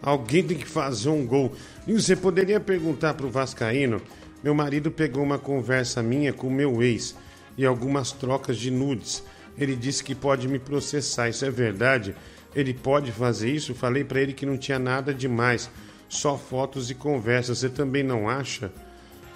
Alguém 0.02 0.44
tem 0.44 0.58
que 0.58 0.68
fazer 0.68 1.10
um 1.10 1.26
gol. 1.26 1.54
E 1.88 1.94
você 1.94 2.16
poderia 2.16 2.60
perguntar 2.60 3.14
pro 3.14 3.30
Vascaíno? 3.30 4.02
Meu 4.44 4.54
marido 4.54 4.92
pegou 4.92 5.24
uma 5.24 5.40
conversa 5.40 6.04
minha 6.04 6.34
com 6.34 6.50
meu 6.50 6.84
ex 6.84 7.16
e 7.58 7.66
algumas 7.66 8.12
trocas 8.12 8.58
de 8.58 8.70
nudes. 8.70 9.24
Ele 9.58 9.76
disse 9.76 10.04
que 10.04 10.14
pode 10.14 10.48
me 10.48 10.60
processar. 10.60 11.30
Isso 11.30 11.46
é 11.46 11.50
verdade? 11.50 12.16
Ele 12.56 12.74
pode 12.74 13.12
fazer 13.12 13.50
isso? 13.50 13.74
Falei 13.74 14.04
pra 14.04 14.22
ele 14.22 14.34
que 14.34 14.46
não 14.46 14.58
tinha 14.58 14.78
nada 14.78 15.14
demais, 15.14 15.70
só 16.08 16.38
fotos 16.38 16.90
e 16.90 16.96
conversas. 16.96 17.60
Você 17.60 17.70
também 17.70 18.04
não 18.04 18.30
acha? 18.30 18.72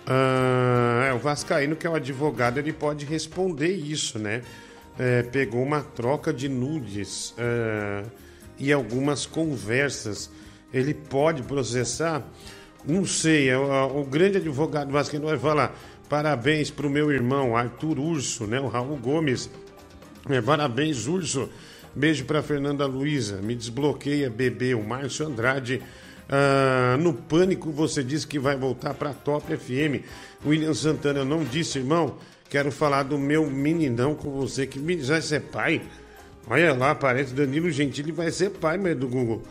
Ah, 0.06 1.08
é, 1.10 1.14
o 1.14 1.20
Vascaíno, 1.20 1.76
que 1.76 1.86
é 1.86 1.90
o 1.90 1.96
advogado, 1.96 2.58
ele 2.58 2.72
pode 2.72 3.06
responder 3.06 3.72
isso, 3.72 4.18
né? 4.18 4.42
É, 4.98 5.22
pegou 5.22 5.62
uma 5.62 5.82
troca 5.82 6.34
de 6.34 6.48
nudes 6.48 7.34
ah, 7.38 8.04
e 8.58 8.72
algumas 8.72 9.26
conversas. 9.26 10.30
Ele 10.74 10.94
pode 10.94 11.44
processar? 11.44 12.24
Não 12.86 13.06
sei. 13.06 13.50
é 13.50 13.58
O, 13.58 14.02
o 14.02 14.06
grande 14.06 14.38
advogado 14.38 14.92
Vascaíno 14.92 15.28
vai 15.28 15.38
falar: 15.38 15.76
parabéns 16.08 16.72
para 16.72 16.88
o 16.88 16.90
meu 16.90 17.12
irmão 17.12 17.56
Arthur 17.56 18.00
Urso, 18.00 18.46
né? 18.46 18.60
O 18.60 18.68
Raul 18.68 18.98
Gomes. 18.98 19.50
É, 20.30 20.42
parabéns, 20.42 21.08
Urso. 21.08 21.50
Beijo 21.98 22.26
para 22.26 22.44
Fernanda 22.44 22.86
Luiza. 22.86 23.38
Me 23.42 23.56
desbloqueia, 23.56 24.30
bebê. 24.30 24.74
O 24.76 24.84
Márcio 24.84 25.26
Andrade. 25.26 25.82
Ah, 26.30 26.96
no 27.00 27.14
Pânico 27.14 27.72
você 27.72 28.04
disse 28.04 28.28
que 28.28 28.38
vai 28.38 28.56
voltar 28.56 28.94
para 28.94 29.14
Top 29.14 29.46
FM. 29.56 30.04
William 30.46 30.74
Santana, 30.74 31.20
eu 31.20 31.26
não 31.26 31.44
disse, 31.44 31.80
irmão. 31.80 32.18
Quero 32.50 32.72
falar 32.72 33.04
do 33.04 33.18
meu 33.18 33.50
meninão 33.50 34.14
com 34.16 34.30
você 34.32 34.68
que 34.68 34.78
me- 34.80 34.98
vai 34.98 35.22
ser 35.22 35.42
pai. 35.42 35.82
Olha 36.50 36.74
lá, 36.74 36.94
parece 36.96 37.34
Danilo 37.34 37.70
Gentili 37.72 38.12
vai 38.12 38.32
ser 38.32 38.52
pai, 38.52 38.78
mas 38.78 38.96
do 38.96 39.08
Google. 39.08 39.42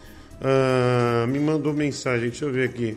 Ah, 0.40 1.27
me 1.28 1.39
mandou 1.40 1.73
mensagem, 1.74 2.28
deixa 2.31 2.44
eu 2.44 2.52
ver 2.52 2.68
aqui. 2.68 2.97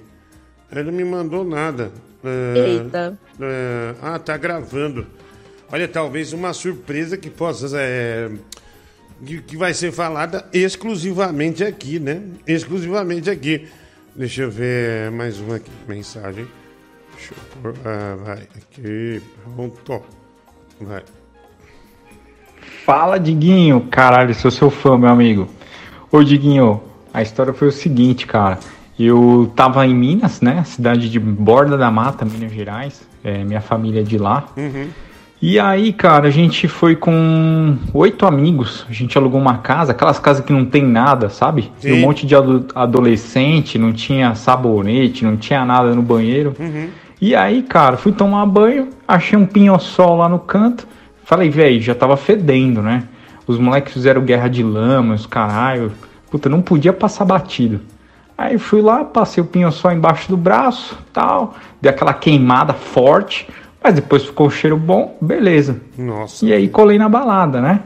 Ele 0.72 0.84
não 0.84 0.94
me 0.94 1.04
mandou 1.04 1.44
nada. 1.44 1.92
Ah, 2.24 2.58
Eita. 2.58 3.20
ah, 3.42 3.96
ah, 4.14 4.20
tá 4.20 4.38
gravando. 4.38 5.08
Olha, 5.72 5.88
talvez 5.88 6.34
uma 6.34 6.54
surpresa 6.54 7.18
que 7.18 7.30
possa. 7.30 7.68
é, 7.80 8.30
que, 9.26 9.42
que 9.42 9.58
vai 9.58 9.74
ser 9.74 9.92
falada 9.92 10.46
exclusivamente 10.54 11.64
aqui, 11.64 12.00
né? 12.00 12.22
Exclusivamente 12.48 13.30
aqui. 13.30 13.68
Deixa 14.16 14.44
eu 14.44 14.52
ver 14.52 15.12
mais 15.12 15.40
uma 15.40 15.58
aqui, 15.58 15.72
mensagem. 15.88 16.48
Deixa 17.16 17.34
eu 17.34 17.62
pôr. 17.62 17.76
Ah, 17.86 18.18
vai, 18.24 18.48
aqui. 18.56 19.22
Pronto. 19.56 20.02
Vai. 20.82 21.04
Fala, 22.86 23.20
Diguinho. 23.20 23.88
Caralho, 23.92 24.34
sou 24.34 24.52
seu 24.52 24.70
fã, 24.70 24.98
meu 24.98 25.10
amigo. 25.10 25.48
Ô, 26.12 26.24
Diguinho, 26.24 26.82
a 27.14 27.22
história 27.22 27.54
foi 27.54 27.68
o 27.68 27.72
seguinte, 27.72 28.26
cara. 28.26 28.60
Eu 28.98 29.52
tava 29.56 29.86
em 29.86 29.96
Minas, 29.96 30.42
né? 30.42 30.64
Cidade 30.66 31.10
de 31.10 31.20
Borda 31.20 31.78
da 31.78 31.90
Mata, 31.90 32.26
Minas 32.26 32.52
Gerais. 32.52 33.02
É, 33.24 33.44
minha 33.44 33.62
família 33.62 34.02
é 34.02 34.04
de 34.04 34.18
lá. 34.18 34.48
Uhum. 34.58 34.90
E 35.42 35.58
aí, 35.58 35.94
cara, 35.94 36.28
a 36.28 36.32
gente 36.32 36.68
foi 36.68 36.98
com 36.98 37.78
oito 37.94 38.26
amigos. 38.26 38.86
A 38.90 38.94
gente 38.94 39.18
alugou 39.18 39.40
uma 39.40 39.60
casa, 39.60 39.94
aquelas 39.94 40.20
casas 40.20 40.44
que 40.46 40.52
não 40.52 40.66
tem 40.66 40.84
nada, 40.84 41.30
sabe? 41.30 41.72
E 41.82 41.94
um 41.94 42.02
monte 42.02 42.28
de 42.28 42.36
ado- 42.36 42.68
adolescente, 42.76 43.78
não 43.78 43.94
tinha 43.94 44.36
sabonete, 44.36 45.24
não 45.24 45.38
tinha 45.38 45.64
nada 45.64 45.96
no 45.96 46.02
banheiro. 46.02 46.54
Uhum. 46.60 46.90
E 47.22 47.34
aí, 47.36 47.64
cara, 47.64 47.96
fui 47.96 48.12
tomar 48.12 48.46
banho, 48.46 48.90
achei 49.08 49.38
um 49.38 49.46
pinho-sol 49.46 50.18
lá 50.18 50.28
no 50.28 50.40
canto. 50.40 50.86
Falei, 51.24 51.50
velho, 51.50 51.82
já 51.82 51.96
tava 51.96 52.18
fedendo, 52.18 52.82
né? 52.82 53.04
Os 53.48 53.58
moleques 53.58 53.94
fizeram 53.94 54.22
guerra 54.22 54.50
de 54.50 54.62
lama, 54.62 55.14
os 55.14 55.26
caralho. 55.26 55.92
Puta, 56.30 56.50
não 56.50 56.62
podia 56.62 56.92
passar 56.92 57.24
batido. 57.24 57.80
Aí 58.38 58.58
fui 58.58 58.82
lá, 58.82 59.04
passei 59.06 59.42
o 59.42 59.46
pinho-sol 59.48 59.92
embaixo 59.92 60.30
do 60.30 60.38
braço, 60.38 60.98
tal. 61.14 61.56
Dei 61.82 61.90
aquela 61.90 62.14
queimada 62.14 62.74
forte. 62.74 63.48
Mas 63.84 63.96
depois 63.96 64.26
ficou 64.26 64.48
o 64.48 64.52
cheiro 64.52 64.78
bom, 64.78 65.18
beleza. 65.22 65.82
Nossa. 65.98 66.46
E 66.46 66.54
aí 66.54 66.68
colei 66.68 66.98
na 66.98 67.08
balada, 67.08 67.62
né? 67.62 67.82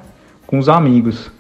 Com 0.48 0.58
os 0.58 0.68
amigos. 0.68 1.32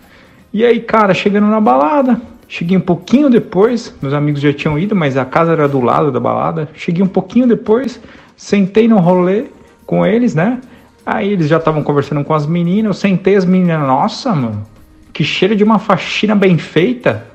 E 0.53 0.63
aí, 0.63 0.79
cara, 0.79 1.13
chegando 1.13 1.47
na 1.47 1.59
balada, 1.59 2.21
cheguei 2.47 2.77
um 2.77 2.81
pouquinho 2.81 3.29
depois, 3.29 3.93
meus 4.01 4.13
amigos 4.13 4.39
já 4.39 4.53
tinham 4.53 4.77
ido, 4.77 4.95
mas 4.95 5.17
a 5.17 5.25
casa 5.25 5.53
era 5.53 5.67
do 5.67 5.81
lado 5.81 6.11
da 6.11 6.19
balada. 6.19 6.69
Cheguei 6.75 7.03
um 7.03 7.07
pouquinho 7.07 7.47
depois, 7.47 7.99
sentei 8.35 8.87
no 8.87 8.99
rolê 8.99 9.45
com 9.85 10.05
eles, 10.05 10.35
né? 10.35 10.61
Aí 11.05 11.33
eles 11.33 11.47
já 11.47 11.57
estavam 11.57 11.83
conversando 11.83 12.23
com 12.23 12.33
as 12.33 12.45
meninas, 12.45 12.85
eu 12.85 12.93
sentei 12.93 13.35
as 13.35 13.43
meninas, 13.43 13.79
nossa, 13.81 14.33
mano, 14.33 14.65
que 15.11 15.23
cheiro 15.23 15.55
de 15.55 15.63
uma 15.63 15.79
faxina 15.79 16.35
bem 16.35 16.57
feita. 16.57 17.25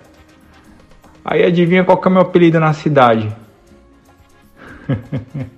Aí 1.24 1.44
adivinha 1.44 1.84
qual 1.84 1.98
que 1.98 2.08
é 2.08 2.10
o 2.10 2.12
meu 2.12 2.22
apelido 2.22 2.58
na 2.60 2.72
cidade? 2.72 3.28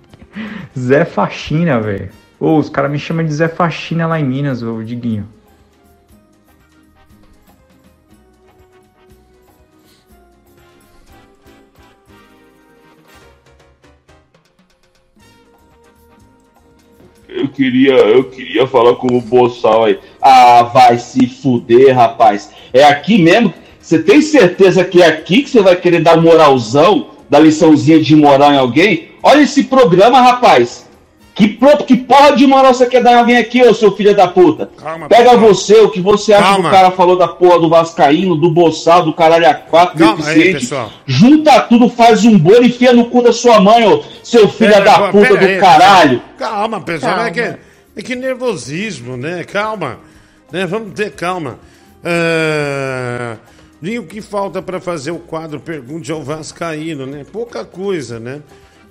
Zé 0.78 1.04
Faxina, 1.04 1.80
velho. 1.80 2.10
Ô, 2.38 2.56
os 2.56 2.70
caras 2.70 2.90
me 2.90 2.98
chamam 2.98 3.24
de 3.24 3.32
Zé 3.32 3.48
Faxina 3.48 4.06
lá 4.06 4.18
em 4.18 4.24
Minas, 4.24 4.62
ô 4.62 4.82
Diguinho. 4.82 5.28
Eu 17.28 17.48
queria, 17.48 17.94
eu 17.94 18.24
queria 18.24 18.66
falar 18.66 18.96
com 18.96 19.06
o 19.16 19.20
Boçal 19.20 19.84
aí. 19.84 19.98
Ah, 20.20 20.62
vai 20.62 20.98
se 20.98 21.26
fuder, 21.26 21.94
rapaz. 21.94 22.52
É 22.72 22.84
aqui 22.84 23.20
mesmo? 23.22 23.52
Você 23.80 24.02
tem 24.02 24.20
certeza 24.20 24.84
que 24.84 25.02
é 25.02 25.06
aqui 25.06 25.42
que 25.42 25.50
você 25.50 25.62
vai 25.62 25.76
querer 25.76 26.00
dar 26.00 26.20
moralzão, 26.20 27.10
dar 27.28 27.40
liçãozinha 27.40 28.00
de 28.00 28.14
moral 28.14 28.52
em 28.52 28.58
alguém? 28.58 29.09
Olha 29.22 29.42
esse 29.42 29.64
programa, 29.64 30.20
rapaz. 30.20 30.88
Que, 31.34 31.48
pro, 31.48 31.76
que 31.84 31.96
porra 31.96 32.36
de 32.36 32.46
moral 32.46 32.74
você 32.74 32.86
quer 32.86 33.02
dar 33.02 33.12
em 33.12 33.18
alguém 33.18 33.38
aqui, 33.38 33.62
ô 33.62 33.72
seu 33.72 33.92
filho 33.96 34.14
da 34.14 34.28
puta? 34.28 34.68
Pega 35.08 35.36
você, 35.36 35.74
o 35.80 35.88
que 35.88 36.00
você 36.00 36.34
acha 36.34 36.42
Calma. 36.42 36.62
que 36.62 36.66
o 36.68 36.70
cara 36.70 36.90
falou 36.90 37.16
da 37.16 37.28
porra 37.28 37.58
do 37.60 37.68
Vascaíno, 37.68 38.36
do 38.36 38.50
Boçal, 38.50 39.04
do 39.04 39.12
caralho 39.14 39.48
a 39.48 39.54
quatro, 39.54 39.96
do 39.96 40.04
Calma 40.04 40.28
aí. 40.28 40.58
Junta 41.06 41.60
tudo, 41.60 41.88
faz 41.88 42.24
um 42.24 42.36
bolo 42.38 42.64
e 42.64 42.68
enfia 42.68 42.92
no 42.92 43.06
cu 43.08 43.22
da 43.22 43.32
sua 43.32 43.60
mãe, 43.60 43.86
ô 43.86 44.02
seu 44.22 44.48
filho 44.48 44.72
Pera, 44.72 44.84
da 44.84 44.98
puta 45.10 45.38
aí, 45.38 45.54
do 45.54 45.60
caralho. 45.60 46.22
Calma, 46.36 46.80
pessoal. 46.80 47.14
Calma. 47.14 47.28
É, 47.28 47.30
que, 47.30 47.40
é 47.96 48.02
que 48.02 48.14
nervosismo, 48.16 49.16
né? 49.16 49.44
Calma. 49.44 49.98
Né? 50.52 50.66
Vamos 50.66 50.92
ter 50.92 51.12
calma. 51.12 51.58
Ah, 52.04 53.36
E 53.82 53.98
o 53.98 54.04
que 54.04 54.20
falta 54.20 54.60
para 54.60 54.78
fazer 54.78 55.10
o 55.10 55.18
quadro 55.18 55.58
Pergunte 55.58 56.12
ao 56.12 56.22
Vascaíno, 56.22 57.06
né? 57.06 57.24
Pouca 57.30 57.64
coisa, 57.64 58.20
né? 58.20 58.40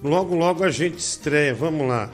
Logo, 0.03 0.35
logo 0.35 0.63
a 0.63 0.69
gente 0.71 0.97
estreia. 0.99 1.53
Vamos 1.53 1.87
lá. 1.87 2.09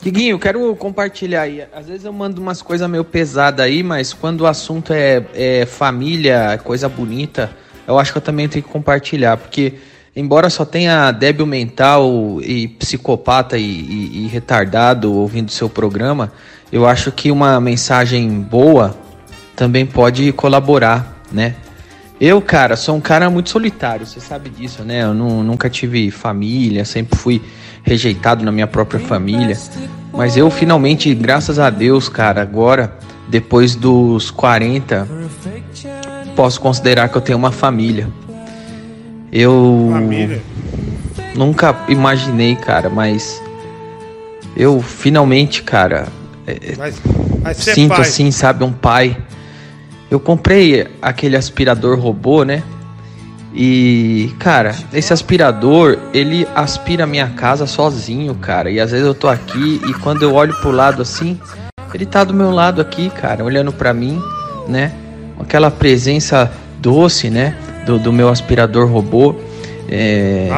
Diguinho, 0.00 0.38
quero 0.38 0.74
compartilhar 0.76 1.42
aí. 1.42 1.64
Às 1.74 1.86
vezes 1.86 2.04
eu 2.04 2.12
mando 2.12 2.40
umas 2.40 2.60
coisas 2.62 2.88
meio 2.88 3.04
pesadas 3.04 3.64
aí, 3.64 3.82
mas 3.82 4.12
quando 4.12 4.42
o 4.42 4.46
assunto 4.46 4.92
é, 4.92 5.24
é 5.34 5.66
família, 5.66 6.60
coisa 6.62 6.88
bonita, 6.88 7.50
eu 7.88 7.98
acho 7.98 8.12
que 8.12 8.18
eu 8.18 8.22
também 8.22 8.48
tenho 8.48 8.64
que 8.64 8.70
compartilhar. 8.70 9.36
Porque, 9.38 9.74
embora 10.14 10.50
só 10.50 10.64
tenha 10.64 11.10
débil 11.10 11.46
mental 11.46 12.40
e 12.42 12.68
psicopata 12.68 13.56
e, 13.56 13.62
e- 13.64 14.24
e 14.24 14.28
retardado 14.28 15.12
ouvindo 15.14 15.50
seu 15.50 15.68
programa, 15.68 16.30
eu 16.70 16.86
acho 16.86 17.10
que 17.10 17.30
uma 17.30 17.58
mensagem 17.60 18.28
boa 18.40 18.94
também 19.56 19.86
pode 19.86 20.30
colaborar, 20.32 21.22
né? 21.32 21.54
Eu, 22.20 22.40
cara, 22.40 22.76
sou 22.76 22.96
um 22.96 23.00
cara 23.00 23.28
muito 23.28 23.50
solitário, 23.50 24.06
você 24.06 24.20
sabe 24.20 24.48
disso, 24.48 24.82
né? 24.82 25.02
Eu 25.02 25.12
nu- 25.12 25.42
nunca 25.42 25.68
tive 25.68 26.10
família, 26.10 26.84
sempre 26.84 27.18
fui 27.18 27.42
rejeitado 27.82 28.42
na 28.44 28.50
minha 28.50 28.66
própria 28.66 28.98
família. 28.98 29.56
Mas 30.12 30.34
eu 30.36 30.50
finalmente, 30.50 31.14
graças 31.14 31.58
a 31.58 31.68
Deus, 31.68 32.08
cara, 32.08 32.40
agora, 32.40 32.96
depois 33.28 33.74
dos 33.76 34.30
40, 34.30 35.06
posso 36.34 36.58
considerar 36.60 37.08
que 37.10 37.16
eu 37.16 37.20
tenho 37.20 37.36
uma 37.36 37.52
família. 37.52 38.08
Eu 39.30 39.90
Família? 39.92 40.42
nunca 41.34 41.76
imaginei, 41.88 42.56
cara, 42.56 42.88
mas 42.88 43.42
eu 44.56 44.80
finalmente, 44.80 45.62
cara, 45.62 46.06
é, 46.46 46.74
Vai, 46.76 46.92
vai 47.42 47.52
ser 47.54 47.74
sinto 47.74 47.90
pai. 47.90 48.00
assim, 48.00 48.30
sabe, 48.30 48.64
um 48.64 48.72
pai. 48.72 49.18
Eu 50.10 50.20
comprei 50.20 50.86
aquele 51.02 51.36
aspirador 51.36 51.98
robô, 51.98 52.44
né? 52.44 52.62
E, 53.54 54.34
cara, 54.38 54.74
esse 54.92 55.12
aspirador, 55.12 55.98
ele 56.12 56.46
aspira 56.54 57.04
a 57.04 57.06
minha 57.06 57.28
casa 57.30 57.66
sozinho, 57.66 58.34
cara. 58.34 58.70
E 58.70 58.78
às 58.78 58.90
vezes 58.90 59.06
eu 59.06 59.14
tô 59.14 59.28
aqui 59.28 59.80
e 59.88 59.94
quando 59.94 60.22
eu 60.22 60.34
olho 60.34 60.54
pro 60.60 60.70
lado 60.70 61.00
assim, 61.00 61.40
ele 61.94 62.04
tá 62.04 62.22
do 62.22 62.34
meu 62.34 62.50
lado 62.50 62.82
aqui, 62.82 63.08
cara, 63.08 63.42
olhando 63.42 63.72
pra 63.72 63.94
mim, 63.94 64.20
né? 64.68 64.92
Aquela 65.40 65.70
presença 65.70 66.52
doce, 66.78 67.30
né? 67.30 67.56
Do, 67.86 67.98
do 67.98 68.12
meu 68.12 68.28
aspirador 68.28 68.86
robô. 68.86 69.34
É. 69.88 70.48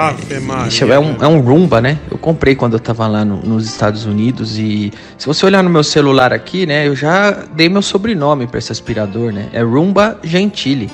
Ixi, 0.66 0.90
é, 0.90 0.98
um, 0.98 1.16
é 1.20 1.26
um 1.26 1.40
Roomba, 1.40 1.80
né? 1.80 1.98
Eu 2.10 2.16
comprei 2.16 2.55
quando 2.55 2.72
eu 2.74 2.80
tava 2.80 3.06
lá 3.06 3.24
no- 3.24 3.42
nos 3.42 3.66
Estados 3.66 4.06
Unidos 4.06 4.59
e 4.59 4.90
se 5.18 5.26
você 5.26 5.44
olhar 5.44 5.62
no 5.62 5.68
meu 5.68 5.84
celular 5.84 6.32
aqui, 6.32 6.64
né? 6.66 6.86
Eu 6.88 6.96
já 6.96 7.30
dei 7.55 7.68
meu 7.68 7.82
sobrenome 7.82 8.46
pra 8.46 8.59
esse 8.59 8.72
aspirador, 8.72 9.32
né? 9.32 9.48
É 9.52 9.62
Roomba 9.62 10.18
Gentili. 10.24 10.90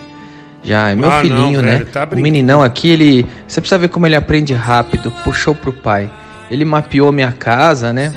Já, 0.65 0.91
é 0.91 0.95
meu 0.95 1.11
Ah, 1.11 1.17
não, 1.17 1.21
filhinho, 1.23 1.63
né? 1.63 1.73
velho, 1.73 1.87
tá 1.87 2.09
o 2.11 2.17
meninão 2.17 2.63
aqui, 2.63 2.89
ele. 2.91 3.27
Você 3.47 3.61
precisa 3.61 3.79
ver 3.79 3.89
como 3.89 4.07
ele 4.07 4.17
aprende 4.17 4.53
rápido, 4.55 5.11
puxou 5.23 5.55
pro 5.55 5.73
pai. 5.73 6.11
Ele 6.51 6.65
mapeou 6.65 7.13
minha 7.13 7.33
casa, 7.33 7.93
né? 7.93 8.13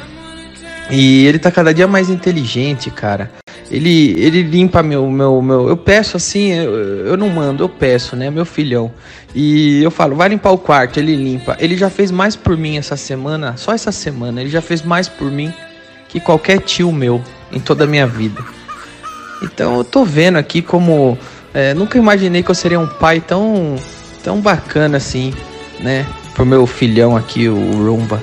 E 0.89 1.25
ele 1.25 1.37
tá 1.39 1.51
cada 1.51 1.73
dia 1.73 1.85
mais 1.87 2.09
inteligente, 2.09 2.89
cara. 2.89 3.29
Ele, 3.69 4.15
ele 4.17 4.43
limpa 4.43 4.81
meu, 4.81 5.09
meu, 5.09 5.41
meu. 5.41 5.67
Eu 5.67 5.75
peço 5.75 6.15
assim, 6.17 6.53
eu, 6.53 6.73
eu 7.05 7.17
não 7.17 7.29
mando, 7.29 7.63
eu 7.63 7.69
peço, 7.69 8.15
né? 8.15 8.29
Meu 8.29 8.45
filhão. 8.45 8.91
E 9.35 9.83
eu 9.83 9.91
falo, 9.91 10.15
vai 10.15 10.29
limpar 10.29 10.51
o 10.51 10.57
quarto, 10.57 10.99
ele 10.99 11.15
limpa. 11.15 11.57
Ele 11.59 11.75
já 11.75 11.89
fez 11.89 12.09
mais 12.09 12.35
por 12.35 12.55
mim 12.55 12.77
essa 12.77 12.95
semana, 12.95 13.55
só 13.57 13.73
essa 13.73 13.91
semana, 13.91 14.41
ele 14.41 14.49
já 14.49 14.61
fez 14.61 14.81
mais 14.81 15.09
por 15.09 15.29
mim 15.29 15.53
que 16.07 16.19
qualquer 16.19 16.61
tio 16.61 16.91
meu 16.91 17.21
em 17.51 17.59
toda 17.59 17.83
a 17.83 17.87
minha 17.87 18.07
vida. 18.07 18.43
Então 19.43 19.77
eu 19.77 19.83
tô 19.83 20.03
vendo 20.03 20.37
aqui 20.37 20.61
como. 20.61 21.17
é, 21.53 21.73
nunca 21.73 21.97
imaginei 21.97 22.41
que 22.41 22.49
eu 22.49 22.55
seria 22.55 22.79
um 22.79 22.87
pai 22.87 23.19
tão, 23.19 23.75
tão 24.23 24.39
bacana 24.39 24.97
assim, 24.97 25.33
né? 25.79 26.05
Pro 26.33 26.45
meu 26.45 26.65
filhão 26.65 27.15
aqui, 27.15 27.49
o 27.49 27.55
Rumba. 27.85 28.21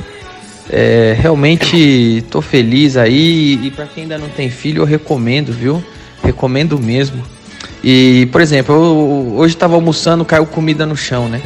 É, 0.71 1.15
realmente 1.21 2.25
tô 2.31 2.41
feliz 2.41 2.97
aí 2.97 3.61
e 3.63 3.71
pra 3.71 3.87
quem 3.87 4.05
ainda 4.05 4.17
não 4.19 4.29
tem 4.29 4.49
filho 4.51 4.83
eu 4.83 4.87
recomendo, 4.87 5.53
viu? 5.53 5.83
Recomendo 6.23 6.79
mesmo. 6.79 7.23
E, 7.83 8.27
por 8.33 8.41
exemplo, 8.41 8.75
eu, 8.75 9.35
hoje 9.37 9.57
tava 9.57 9.75
almoçando, 9.75 10.25
caiu 10.25 10.47
comida 10.47 10.87
no 10.87 10.97
chão, 10.97 11.29
né? 11.29 11.43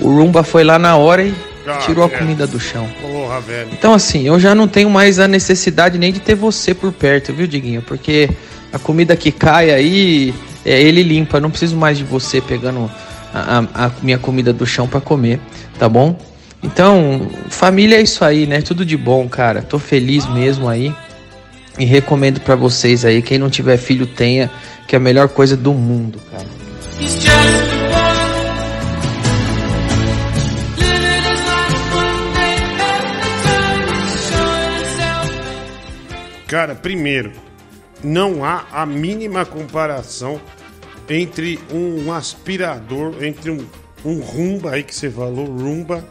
O 0.00 0.08
Rumba 0.08 0.42
foi 0.42 0.64
lá 0.64 0.78
na 0.78 0.96
hora 0.96 1.22
e 1.22 1.34
Ah, 1.66 1.78
tirou 1.78 2.02
a 2.04 2.06
é. 2.06 2.10
comida 2.18 2.46
do 2.46 2.58
chão. 2.58 2.88
Porra, 3.02 3.40
velho. 3.40 3.68
Então, 3.72 3.92
assim, 3.92 4.26
eu 4.26 4.38
já 4.40 4.54
não 4.54 4.66
tenho 4.68 4.88
mais 4.88 5.18
a 5.18 5.28
necessidade 5.28 5.98
nem 5.98 6.12
de 6.12 6.20
ter 6.20 6.34
você 6.34 6.72
por 6.72 6.92
perto, 6.92 7.32
viu, 7.34 7.46
Diguinho? 7.46 7.82
Porque 7.82 8.30
a 8.72 8.78
comida 8.78 9.14
que 9.16 9.30
cai 9.32 9.70
aí, 9.70 10.32
é, 10.64 10.80
ele 10.80 11.02
limpa. 11.02 11.36
Eu 11.36 11.40
não 11.42 11.50
preciso 11.50 11.76
mais 11.76 11.98
de 11.98 12.04
você 12.04 12.40
pegando 12.40 12.90
a, 13.34 13.58
a- 13.74 13.86
a 13.86 13.90
minha 14.02 14.16
comida 14.18 14.52
do 14.52 14.64
chão 14.64 14.86
pra 14.88 15.00
comer, 15.00 15.40
tá 15.78 15.88
bom? 15.88 16.18
Então, 16.66 17.30
família 17.48 17.96
é 17.96 18.02
isso 18.02 18.24
aí, 18.24 18.44
né? 18.44 18.60
Tudo 18.60 18.84
de 18.84 18.96
bom, 18.96 19.28
cara. 19.28 19.62
Tô 19.62 19.78
feliz 19.78 20.26
mesmo 20.26 20.68
aí. 20.68 20.92
E 21.78 21.84
recomendo 21.84 22.40
pra 22.40 22.56
vocês 22.56 23.04
aí, 23.04 23.22
quem 23.22 23.38
não 23.38 23.48
tiver 23.48 23.76
filho 23.76 24.04
tenha, 24.04 24.50
que 24.88 24.96
é 24.96 24.98
a 24.98 25.00
melhor 25.00 25.28
coisa 25.28 25.56
do 25.56 25.72
mundo, 25.72 26.18
cara. 26.28 26.44
Cara, 36.48 36.74
primeiro, 36.74 37.32
não 38.02 38.44
há 38.44 38.64
a 38.72 38.84
mínima 38.84 39.44
comparação 39.44 40.40
entre 41.08 41.60
um 41.72 42.12
aspirador, 42.12 43.22
entre 43.22 43.52
um, 43.52 43.64
um 44.04 44.20
rumba 44.20 44.72
aí 44.72 44.82
que 44.82 44.94
você 44.94 45.08
falou, 45.08 45.46
rumba, 45.46 46.04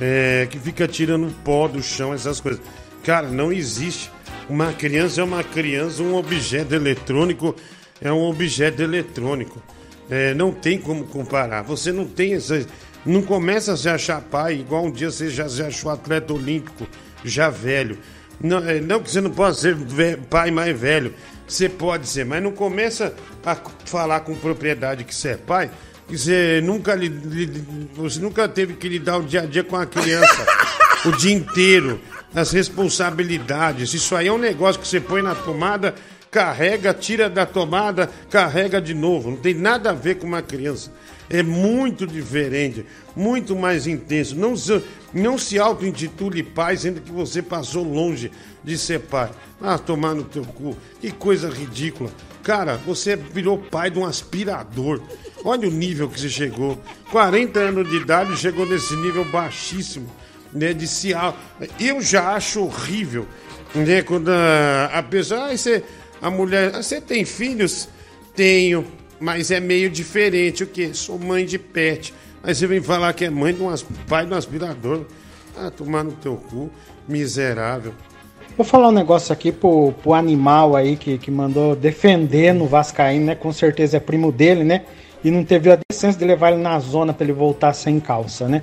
é, 0.00 0.46
que 0.50 0.58
fica 0.58 0.86
tirando 0.86 1.32
pó 1.42 1.68
do 1.68 1.82
chão, 1.82 2.14
essas 2.14 2.40
coisas. 2.40 2.60
Cara, 3.02 3.28
não 3.28 3.52
existe. 3.52 4.10
Uma 4.48 4.72
criança 4.72 5.20
é 5.20 5.24
uma 5.24 5.44
criança, 5.44 6.02
um 6.02 6.14
objeto 6.16 6.74
eletrônico 6.74 7.54
é 8.00 8.12
um 8.12 8.22
objeto 8.22 8.82
eletrônico. 8.82 9.62
É, 10.10 10.32
não 10.34 10.52
tem 10.52 10.78
como 10.78 11.04
comparar. 11.04 11.62
Você 11.62 11.92
não 11.92 12.06
tem 12.06 12.34
essa. 12.34 12.66
Não 13.04 13.22
começa 13.22 13.72
a 13.72 13.76
se 13.76 13.88
achar 13.88 14.20
pai 14.20 14.54
igual 14.54 14.84
um 14.84 14.90
dia 14.90 15.10
você 15.10 15.28
já 15.28 15.48
se 15.48 15.62
achou 15.62 15.90
atleta 15.90 16.32
olímpico, 16.32 16.86
já 17.24 17.50
velho. 17.50 17.98
Não, 18.40 18.58
é, 18.58 18.80
não 18.80 19.02
que 19.02 19.10
você 19.10 19.20
não 19.20 19.30
possa 19.30 19.60
ser 19.60 20.18
pai 20.30 20.50
mais 20.50 20.78
velho. 20.78 21.14
Você 21.46 21.68
pode 21.68 22.06
ser, 22.06 22.26
mas 22.26 22.42
não 22.42 22.52
começa 22.52 23.14
a 23.44 23.56
falar 23.86 24.20
com 24.20 24.34
propriedade 24.34 25.04
que 25.04 25.14
você 25.14 25.30
é 25.30 25.36
pai, 25.36 25.70
que 26.08 26.16
você 26.18 26.60
nunca, 26.64 26.94
li- 26.94 27.08
li- 27.08 27.64
você 27.94 28.18
nunca 28.18 28.48
teve 28.48 28.74
que 28.74 28.88
lidar 28.88 29.18
o 29.18 29.22
dia 29.22 29.42
a 29.42 29.46
dia 29.46 29.62
com 29.62 29.76
a 29.76 29.86
criança 29.86 30.46
o 31.04 31.12
dia 31.12 31.32
inteiro, 31.32 32.00
as 32.34 32.50
responsabilidades. 32.50 33.94
Isso 33.94 34.16
aí 34.16 34.26
é 34.26 34.32
um 34.32 34.38
negócio 34.38 34.80
que 34.80 34.88
você 34.88 35.00
põe 35.00 35.22
na 35.22 35.34
tomada, 35.34 35.94
carrega, 36.30 36.92
tira 36.92 37.28
da 37.30 37.46
tomada, 37.46 38.10
carrega 38.30 38.80
de 38.80 38.94
novo. 38.94 39.30
Não 39.30 39.36
tem 39.36 39.54
nada 39.54 39.90
a 39.90 39.94
ver 39.94 40.16
com 40.16 40.26
uma 40.26 40.42
criança. 40.42 40.92
É 41.30 41.42
muito 41.42 42.06
diferente, 42.06 42.84
muito 43.14 43.54
mais 43.54 43.86
intenso. 43.86 44.34
Não 44.34 44.56
se, 44.56 44.82
não 45.12 45.36
se 45.38 45.58
auto-intitule 45.58 46.42
pai, 46.42 46.76
sendo 46.76 47.00
que 47.00 47.12
você 47.12 47.42
passou 47.42 47.84
longe 47.84 48.32
de 48.64 48.76
ser 48.78 49.00
pai. 49.00 49.30
Ah, 49.60 49.78
tomar 49.78 50.14
no 50.14 50.24
teu 50.24 50.42
cu. 50.44 50.76
Que 51.00 51.10
coisa 51.12 51.48
ridícula. 51.50 52.10
Cara, 52.42 52.76
você 52.78 53.14
virou 53.14 53.58
pai 53.58 53.90
de 53.90 53.98
um 53.98 54.06
aspirador. 54.06 55.00
Olha 55.44 55.68
o 55.68 55.70
nível 55.70 56.08
que 56.08 56.20
você 56.20 56.28
chegou. 56.28 56.78
40 57.10 57.58
anos 57.60 57.88
de 57.88 57.96
idade 57.96 58.36
chegou 58.36 58.66
nesse 58.66 58.94
nível 58.96 59.24
baixíssimo, 59.24 60.08
né? 60.52 60.72
De 60.72 60.86
se 60.86 61.12
Eu 61.78 62.00
já 62.00 62.34
acho 62.34 62.62
horrível, 62.64 63.26
né? 63.74 64.02
Quando 64.02 64.30
a, 64.30 64.86
a 64.94 65.02
pessoa. 65.02 65.46
Ah, 65.46 65.56
você, 65.56 65.82
a 66.20 66.30
mulher. 66.30 66.72
"Ah, 66.74 66.82
Você 66.82 67.00
tem 67.00 67.24
filhos? 67.24 67.88
Tenho. 68.34 68.84
Mas 69.20 69.50
é 69.50 69.60
meio 69.60 69.90
diferente. 69.90 70.62
O 70.62 70.66
quê? 70.66 70.90
Sou 70.92 71.18
mãe 71.18 71.44
de 71.44 71.58
pet. 71.58 72.12
Aí 72.42 72.54
você 72.54 72.66
vem 72.66 72.80
falar 72.80 73.12
que 73.12 73.24
é 73.24 73.30
mãe 73.30 73.52
de 73.52 73.62
um 73.62 73.74
pai 74.08 74.26
de 74.26 74.32
um 74.32 74.36
aspirador. 74.36 75.04
Ah, 75.56 75.70
tomar 75.70 76.04
no 76.04 76.12
teu 76.12 76.36
cu, 76.36 76.70
miserável. 77.08 77.92
Vou 78.56 78.64
falar 78.64 78.88
um 78.88 78.92
negócio 78.92 79.32
aqui 79.32 79.50
pro, 79.52 79.92
pro 80.02 80.14
animal 80.14 80.74
aí 80.76 80.96
que, 80.96 81.18
que 81.18 81.30
mandou 81.30 81.74
defender 81.76 82.52
no 82.52 82.66
Vascaíno, 82.66 83.26
né? 83.26 83.34
Com 83.34 83.52
certeza 83.52 83.96
é 83.96 84.00
primo 84.00 84.30
dele, 84.30 84.62
né? 84.64 84.84
E 85.24 85.30
não 85.30 85.44
teve 85.44 85.70
a 85.70 85.78
decência 85.90 86.18
de 86.18 86.24
levar 86.24 86.52
ele 86.52 86.62
na 86.62 86.78
zona 86.78 87.12
pra 87.12 87.24
ele 87.24 87.32
voltar 87.32 87.72
sem 87.72 87.98
calça, 87.98 88.46
né? 88.48 88.62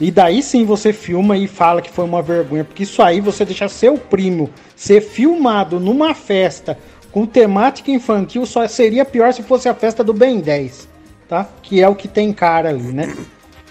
E 0.00 0.10
daí 0.10 0.42
sim 0.42 0.64
você 0.64 0.92
filma 0.92 1.36
e 1.36 1.46
fala 1.46 1.80
que 1.80 1.90
foi 1.90 2.04
uma 2.04 2.20
vergonha, 2.20 2.64
porque 2.64 2.82
isso 2.82 3.00
aí 3.02 3.20
você 3.20 3.44
deixa 3.44 3.68
seu 3.68 3.96
primo 3.96 4.50
ser 4.74 5.00
filmado 5.00 5.78
numa 5.78 6.12
festa 6.12 6.76
com 7.12 7.24
temática 7.24 7.90
infantil 7.90 8.44
só 8.44 8.66
seria 8.66 9.04
pior 9.04 9.32
se 9.32 9.42
fosse 9.42 9.68
a 9.68 9.74
festa 9.74 10.02
do 10.04 10.12
Ben 10.12 10.40
10, 10.40 10.88
tá? 11.28 11.48
Que 11.62 11.80
é 11.80 11.88
o 11.88 11.94
que 11.94 12.08
tem 12.08 12.32
cara 12.32 12.68
ali, 12.68 12.92
né? 12.92 13.16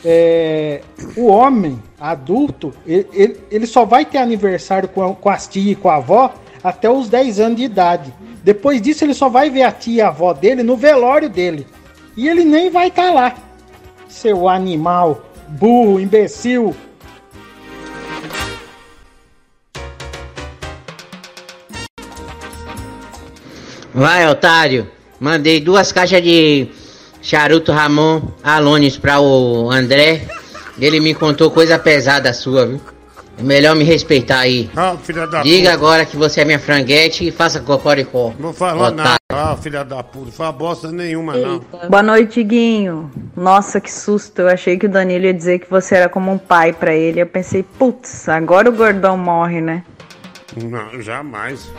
É, 0.04 0.82
o 1.18 1.26
homem 1.28 1.82
adulto, 2.00 2.74
ele, 2.88 3.08
ele, 3.14 3.38
ele 3.52 3.68
só 3.68 3.84
vai 3.86 4.06
ter 4.06 4.18
aniversário 4.20 4.88
com, 4.88 5.04
a- 5.04 5.14
com 5.16 5.30
as 5.30 5.48
tia 5.48 5.72
e 5.72 5.76
com 5.76 5.90
a 5.90 5.96
avó 5.96 6.34
até 6.64 6.90
os 6.90 7.10
10 7.10 7.40
anos 7.40 7.58
de 7.58 7.64
idade. 7.64 8.14
Depois 8.44 8.82
disso, 8.82 9.04
ele 9.04 9.14
só 9.14 9.30
vai 9.30 9.50
ver 9.50 9.64
a 9.64 9.72
tia 9.72 9.96
e 9.96 10.02
a 10.02 10.08
avó 10.08 10.32
dele 10.34 10.64
no 10.64 10.78
velório 10.78 11.30
dele. 11.30 11.68
E 12.18 12.28
ele 12.28 12.46
nem 12.46 12.70
vai 12.70 12.88
estar 12.88 13.12
lá. 13.12 13.36
Seu 14.08 14.48
animal, 14.48 15.26
burro, 15.50 16.00
imbecil. 16.00 16.76
Vai, 23.94 24.28
otário. 24.28 24.90
Mandei 25.20 25.60
duas 25.60 25.92
caixas 25.92 26.22
de 26.22 26.68
charuto 27.22 27.72
Ramon 27.72 28.22
Alones 28.44 28.98
pra 28.98 29.20
o 29.20 29.72
André. 29.72 30.28
Ele 30.80 31.00
me 31.00 31.14
contou 31.14 31.50
coisa 31.50 31.80
pesada 31.80 32.34
sua, 32.34 32.66
viu? 32.66 32.82
É 33.38 33.44
melhor 33.44 33.76
me 33.76 33.84
respeitar 33.84 34.40
aí. 34.40 34.70
Ah, 34.76 34.96
filha 35.02 35.28
da 35.28 35.42
Diga 35.42 35.72
puta. 35.72 35.74
agora 35.74 36.06
que 36.06 36.16
você 36.16 36.42
é 36.42 36.46
minha 36.46 36.60
franguete 36.60 37.28
e 37.28 37.32
faça 37.32 37.60
cocoricó. 37.60 38.30
Não 38.40 38.46
vou 38.52 38.54
falar 38.54 38.90
Otário. 38.90 38.96
nada. 38.96 39.16
Ah, 39.32 39.58
filha 39.58 39.84
da 39.84 40.02
puta. 40.02 40.32
Fala 40.32 40.52
bosta 40.54 40.92
nenhuma, 40.92 41.36
não. 41.36 41.62
Boa 41.90 42.02
noite, 42.04 42.42
Guinho. 42.44 43.12
Nossa, 43.36 43.82
que 43.82 43.92
susto. 43.92 44.40
Eu 44.44 44.48
achei 44.48 44.78
que 44.78 44.86
o 44.86 44.90
Danilo 44.90 45.26
ia 45.26 45.34
dizer 45.34 45.60
que 45.60 45.70
você 45.70 45.96
era 45.96 46.08
como 46.10 46.32
um 46.32 46.38
pai 46.38 46.72
pra 46.72 46.94
ele. 46.96 47.20
Eu 47.22 47.28
pensei, 47.28 47.62
putz, 47.64 48.30
agora 48.30 48.70
o 48.70 48.74
gordão 48.74 49.18
morre, 49.18 49.60
né? 49.60 49.84
Não, 50.56 51.02
jamais. 51.02 51.70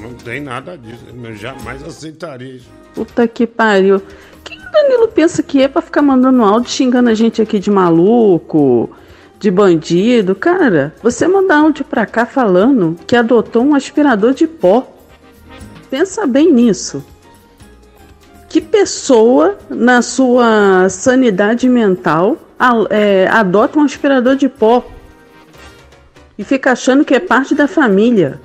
Não 0.00 0.14
tem 0.14 0.40
nada 0.40 0.78
disso. 0.78 1.04
Eu 1.24 1.34
jamais 1.34 1.82
aceitaria 1.82 2.54
isso. 2.54 2.68
Puta 2.94 3.26
que 3.26 3.46
pariu. 3.46 4.00
Quem 4.44 4.56
o 4.58 4.70
Danilo 4.70 5.08
pensa 5.08 5.42
que 5.42 5.60
é 5.62 5.66
pra 5.66 5.82
ficar 5.82 6.02
mandando 6.02 6.44
áudio 6.44 6.70
xingando 6.70 7.10
a 7.10 7.14
gente 7.14 7.42
aqui 7.42 7.58
de 7.58 7.70
maluco, 7.70 8.90
de 9.40 9.50
bandido? 9.50 10.34
Cara, 10.34 10.94
você 11.02 11.26
mandar 11.26 11.60
áudio 11.60 11.84
pra 11.84 12.04
cá 12.04 12.26
falando 12.26 12.96
que 13.06 13.16
adotou 13.16 13.64
um 13.64 13.74
aspirador 13.74 14.34
de 14.34 14.46
pó. 14.46 14.86
Pensa 15.88 16.26
bem 16.26 16.52
nisso. 16.52 17.04
Que 18.48 18.60
pessoa, 18.60 19.58
na 19.68 20.02
sua 20.02 20.88
sanidade 20.90 21.68
mental, 21.68 22.36
é, 22.90 23.26
adota 23.28 23.78
um 23.78 23.82
aspirador 23.82 24.36
de 24.36 24.48
pó 24.48 24.86
e 26.36 26.44
fica 26.44 26.72
achando 26.72 27.04
que 27.04 27.14
é 27.14 27.20
parte 27.20 27.54
da 27.54 27.66
família? 27.66 28.40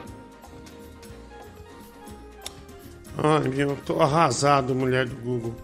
Meu, 3.54 3.72
eu 3.72 3.78
tô 3.86 4.02
arrasado, 4.02 4.74
mulher 4.74 5.06
do 5.06 5.16
Google. 5.16 5.56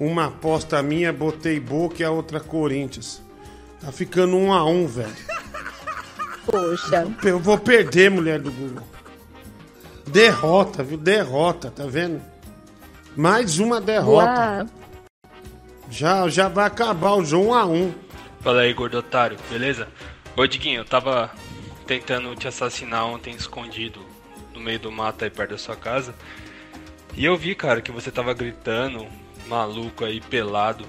Uma 0.00 0.26
aposta 0.26 0.82
minha, 0.82 1.12
botei 1.12 1.58
Boca 1.60 1.96
e 2.00 2.04
a 2.04 2.10
outra 2.10 2.40
Corinthians. 2.40 3.21
Tá 3.82 3.90
ficando 3.90 4.36
um 4.36 4.52
a 4.52 4.64
um, 4.64 4.86
velho. 4.86 5.12
Poxa. 6.46 7.04
Eu 7.24 7.40
vou 7.40 7.58
perder, 7.58 8.10
mulher 8.10 8.38
do 8.38 8.52
Google. 8.52 8.86
Derrota, 10.06 10.84
viu? 10.84 10.96
Derrota, 10.96 11.70
tá 11.70 11.84
vendo? 11.86 12.22
Mais 13.16 13.58
uma 13.58 13.80
derrota. 13.80 14.30
Uá. 14.30 14.66
Já, 15.90 16.28
já 16.28 16.48
vai 16.48 16.66
acabar 16.66 17.14
o 17.14 17.24
jogo 17.24 17.48
um 17.48 17.54
a 17.54 17.66
um. 17.66 17.92
Fala 18.40 18.62
aí, 18.62 18.72
gordo 18.72 18.98
otário, 18.98 19.36
beleza? 19.50 19.88
Ô, 20.36 20.46
Diguinho, 20.46 20.80
eu 20.80 20.84
tava 20.84 21.30
tentando 21.86 22.34
te 22.36 22.46
assassinar 22.46 23.06
ontem 23.06 23.34
escondido 23.34 24.00
no 24.54 24.60
meio 24.60 24.78
do 24.78 24.92
mato 24.92 25.24
aí 25.24 25.30
perto 25.30 25.50
da 25.50 25.58
sua 25.58 25.76
casa. 25.76 26.14
E 27.14 27.24
eu 27.24 27.36
vi, 27.36 27.54
cara, 27.54 27.82
que 27.82 27.90
você 27.90 28.10
tava 28.10 28.32
gritando, 28.32 29.06
maluco 29.48 30.04
aí, 30.04 30.20
pelado. 30.20 30.86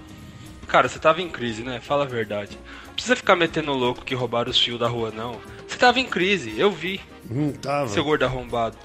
Cara, 0.68 0.88
você 0.88 0.99
tava 0.99 1.22
em 1.22 1.30
crise, 1.30 1.64
né? 1.64 1.80
Fala 1.82 2.03
a 2.03 2.07
verdade. 2.07 2.57
Não 2.94 2.95
precisa 2.95 3.15
ficar 3.15 3.36
metendo 3.36 3.74
louco 3.74 4.06
que 4.06 4.14
roubaram 4.14 4.52
os 4.52 4.61
fios 4.61 4.80
da 4.80 4.88
rua, 4.88 5.11
não. 5.11 5.38
Você 5.68 5.80
tava 5.80 5.99
em 5.99 6.06
crise, 6.06 6.53
eu 6.60 6.72
vi. 6.72 7.02
Não 7.28 7.52
tava. 7.52 7.88
Seu 7.88 8.03
gordo 8.03 8.24
arrombado. 8.24 8.78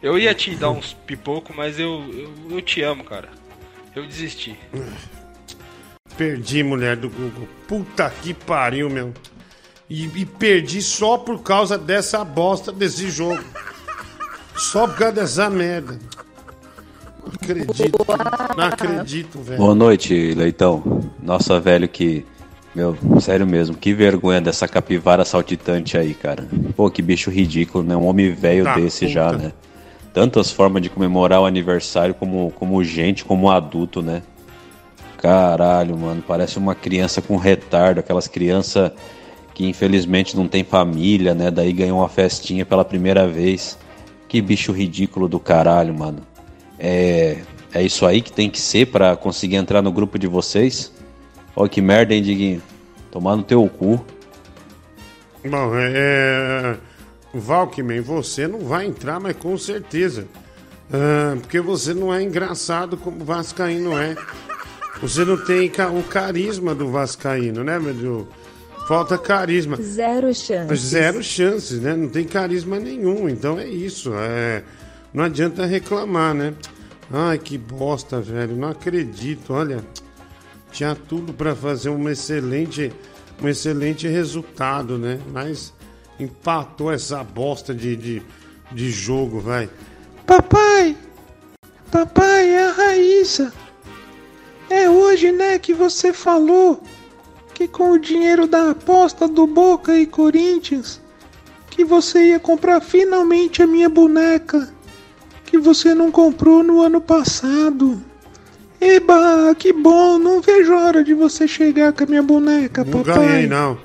Eu 0.00 0.16
ia 0.16 0.32
te 0.32 0.54
dar 0.54 0.70
uns 0.70 0.92
pipoco, 0.92 1.52
mas 1.56 1.76
eu, 1.76 2.04
eu, 2.14 2.32
eu 2.50 2.62
te 2.62 2.82
amo, 2.82 3.02
cara. 3.02 3.28
Eu 3.96 4.06
desisti. 4.06 4.56
Perdi, 6.16 6.62
mulher 6.62 6.94
do 6.94 7.10
Google. 7.10 7.48
Puta 7.66 8.08
que 8.22 8.32
pariu, 8.32 8.88
meu. 8.88 9.12
E, 9.90 10.04
e 10.04 10.24
perdi 10.24 10.80
só 10.80 11.18
por 11.18 11.42
causa 11.42 11.76
dessa 11.76 12.24
bosta 12.24 12.70
desse 12.70 13.10
jogo. 13.10 13.42
Só 14.56 14.86
por 14.86 14.98
causa 14.98 15.14
dessa 15.14 15.50
merda. 15.50 15.98
Não 17.20 17.32
acredito. 17.34 18.06
Não 18.56 18.64
acredito, 18.64 19.40
velho. 19.40 19.58
Boa 19.58 19.74
noite, 19.74 20.32
Leitão. 20.34 21.10
Nossa, 21.20 21.58
velho, 21.58 21.88
que. 21.88 22.24
Meu, 22.78 22.96
sério 23.20 23.44
mesmo, 23.44 23.76
que 23.76 23.92
vergonha 23.92 24.40
dessa 24.40 24.68
capivara 24.68 25.24
saltitante 25.24 25.98
aí, 25.98 26.14
cara. 26.14 26.46
Pô, 26.76 26.88
que 26.88 27.02
bicho 27.02 27.28
ridículo, 27.28 27.82
né? 27.82 27.96
Um 27.96 28.06
homem 28.06 28.30
velho 28.32 28.62
Tá, 28.62 28.76
desse 28.76 29.00
puta. 29.00 29.12
já, 29.12 29.32
né? 29.32 29.52
Tantas 30.14 30.52
formas 30.52 30.80
de 30.80 30.88
comemorar 30.88 31.40
o 31.40 31.44
aniversário 31.44 32.14
como, 32.14 32.52
como 32.52 32.84
gente, 32.84 33.24
como 33.24 33.50
adulto, 33.50 34.00
né? 34.00 34.22
Caralho, 35.16 35.98
mano, 35.98 36.22
parece 36.24 36.56
uma 36.56 36.72
criança 36.72 37.20
com 37.20 37.36
retardo, 37.36 37.98
aquelas 37.98 38.28
crianças 38.28 38.92
que 39.52 39.66
infelizmente 39.66 40.36
não 40.36 40.46
tem 40.46 40.62
família, 40.62 41.34
né? 41.34 41.50
Daí 41.50 41.72
ganhou 41.72 41.98
uma 41.98 42.08
festinha 42.08 42.64
pela 42.64 42.84
primeira 42.84 43.26
vez. 43.26 43.76
Que 44.28 44.40
bicho 44.40 44.70
ridículo 44.70 45.26
do 45.28 45.40
caralho, 45.40 45.92
mano. 45.98 46.20
É, 46.78 47.38
é 47.74 47.82
isso 47.82 48.06
aí 48.06 48.22
que 48.22 48.30
tem 48.30 48.48
que 48.48 48.60
ser 48.60 48.86
pra 48.86 49.16
conseguir 49.16 49.56
entrar 49.56 49.82
no 49.82 49.90
grupo 49.90 50.16
de 50.16 50.28
vocês? 50.28 50.96
Ó, 51.60 51.66
que 51.66 51.82
merda, 51.82 52.14
hein, 52.14 52.22
Diguinho? 52.22 52.62
Tomar 53.10 53.34
no 53.34 53.42
teu 53.42 53.68
cu. 53.68 54.00
Bom, 55.44 55.72
é. 55.74 56.76
Valkyman, 57.34 58.00
você 58.00 58.46
não 58.46 58.60
vai 58.60 58.86
entrar, 58.86 59.18
mas 59.18 59.36
com 59.36 59.58
certeza. 59.58 60.28
Ah, 60.92 61.36
porque 61.40 61.60
você 61.60 61.92
não 61.92 62.14
é 62.14 62.22
engraçado 62.22 62.96
como 62.96 63.22
o 63.22 63.24
Vascaíno 63.24 63.98
é. 63.98 64.14
Você 65.02 65.24
não 65.24 65.36
tem 65.36 65.68
o 65.68 66.02
carisma 66.04 66.76
do 66.76 66.92
Vascaíno, 66.92 67.64
né, 67.64 67.76
meu? 67.76 68.28
Falta 68.86 69.18
carisma. 69.18 69.76
Zero 69.82 70.32
chances. 70.32 70.80
Zero 70.80 71.22
chances, 71.24 71.80
né? 71.80 71.96
Não 71.96 72.08
tem 72.08 72.24
carisma 72.24 72.78
nenhum. 72.78 73.28
Então 73.28 73.58
é 73.58 73.66
isso. 73.66 74.12
É... 74.14 74.62
Não 75.12 75.24
adianta 75.24 75.66
reclamar, 75.66 76.34
né? 76.34 76.54
Ai, 77.12 77.36
que 77.36 77.58
bosta, 77.58 78.20
velho. 78.20 78.54
Não 78.54 78.68
acredito. 78.68 79.52
Olha, 79.52 79.84
tinha 80.70 80.94
tudo 80.94 81.32
pra 81.32 81.54
fazer 81.54 81.90
um 81.90 82.08
excelente, 82.08 82.92
um 83.42 83.48
excelente 83.48 84.06
resultado, 84.06 84.98
né? 84.98 85.20
Mas 85.32 85.72
empatou 86.18 86.92
essa 86.92 87.22
bosta 87.22 87.74
de, 87.74 87.96
de, 87.96 88.22
de 88.72 88.90
jogo, 88.90 89.40
vai. 89.40 89.68
Papai! 90.26 90.96
Papai, 91.90 92.50
é 92.50 92.66
a 92.66 92.72
Raíssa. 92.72 93.52
É 94.68 94.90
hoje, 94.90 95.32
né, 95.32 95.58
que 95.58 95.72
você 95.72 96.12
falou 96.12 96.82
que 97.54 97.66
com 97.66 97.92
o 97.92 97.98
dinheiro 97.98 98.46
da 98.46 98.70
aposta 98.70 99.26
do 99.26 99.46
Boca 99.46 99.98
e 99.98 100.06
Corinthians 100.06 101.00
que 101.78 101.84
você 101.84 102.30
ia 102.30 102.40
comprar 102.40 102.80
finalmente 102.80 103.62
a 103.62 103.66
minha 103.66 103.88
boneca 103.88 104.68
que 105.46 105.56
você 105.56 105.94
não 105.94 106.10
comprou 106.10 106.62
no 106.62 106.82
ano 106.82 107.00
passado. 107.00 108.02
Eba, 108.80 109.54
que 109.58 109.72
bom, 109.72 110.18
não 110.18 110.40
vejo 110.40 110.72
a 110.72 110.84
hora 110.86 111.04
de 111.04 111.12
você 111.14 111.48
chegar 111.48 111.92
com 111.92 112.04
a 112.04 112.06
minha 112.06 112.22
boneca, 112.22 112.84
Não 112.84 113.02
papai. 113.02 113.26
ganhei, 113.28 113.46
não. 113.46 113.78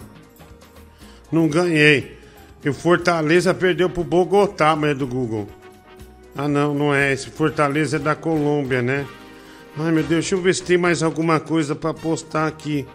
Não 1.31 1.47
ganhei. 1.47 2.17
E 2.63 2.69
o 2.69 2.73
Fortaleza 2.73 3.53
perdeu 3.53 3.89
pro 3.89 4.03
Bogotá, 4.03 4.75
mas 4.75 4.91
é 4.91 4.93
do 4.93 5.07
Google. 5.07 5.47
Ah, 6.35 6.47
não, 6.47 6.73
não 6.73 6.93
é. 6.93 7.11
Esse 7.11 7.29
Fortaleza 7.29 7.97
é 7.97 7.99
da 7.99 8.15
Colômbia, 8.15 8.81
né? 8.81 9.05
Ai, 9.77 9.91
meu 9.91 10.03
Deus, 10.03 10.09
deixa 10.25 10.35
eu 10.35 10.41
ver 10.41 10.53
se 10.53 10.61
tem 10.63 10.77
mais 10.77 11.01
alguma 11.01 11.39
coisa 11.39 11.75
pra 11.75 11.93
postar 11.93 12.47
aqui. 12.47 12.87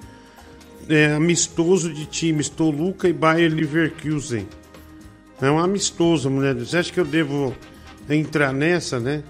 É 0.88 1.12
amistoso 1.14 1.92
de 1.92 2.06
times, 2.06 2.48
Toluca 2.48 3.08
e 3.08 3.12
Bayer 3.12 3.52
Leverkusen. 3.52 4.46
É 5.42 5.50
um 5.50 5.58
amistoso, 5.58 6.30
mulher. 6.30 6.54
Você 6.54 6.78
acha 6.78 6.92
que 6.92 6.98
eu 7.00 7.04
devo 7.04 7.54
entrar 8.08 8.52
nessa, 8.52 8.98
né? 8.98 9.22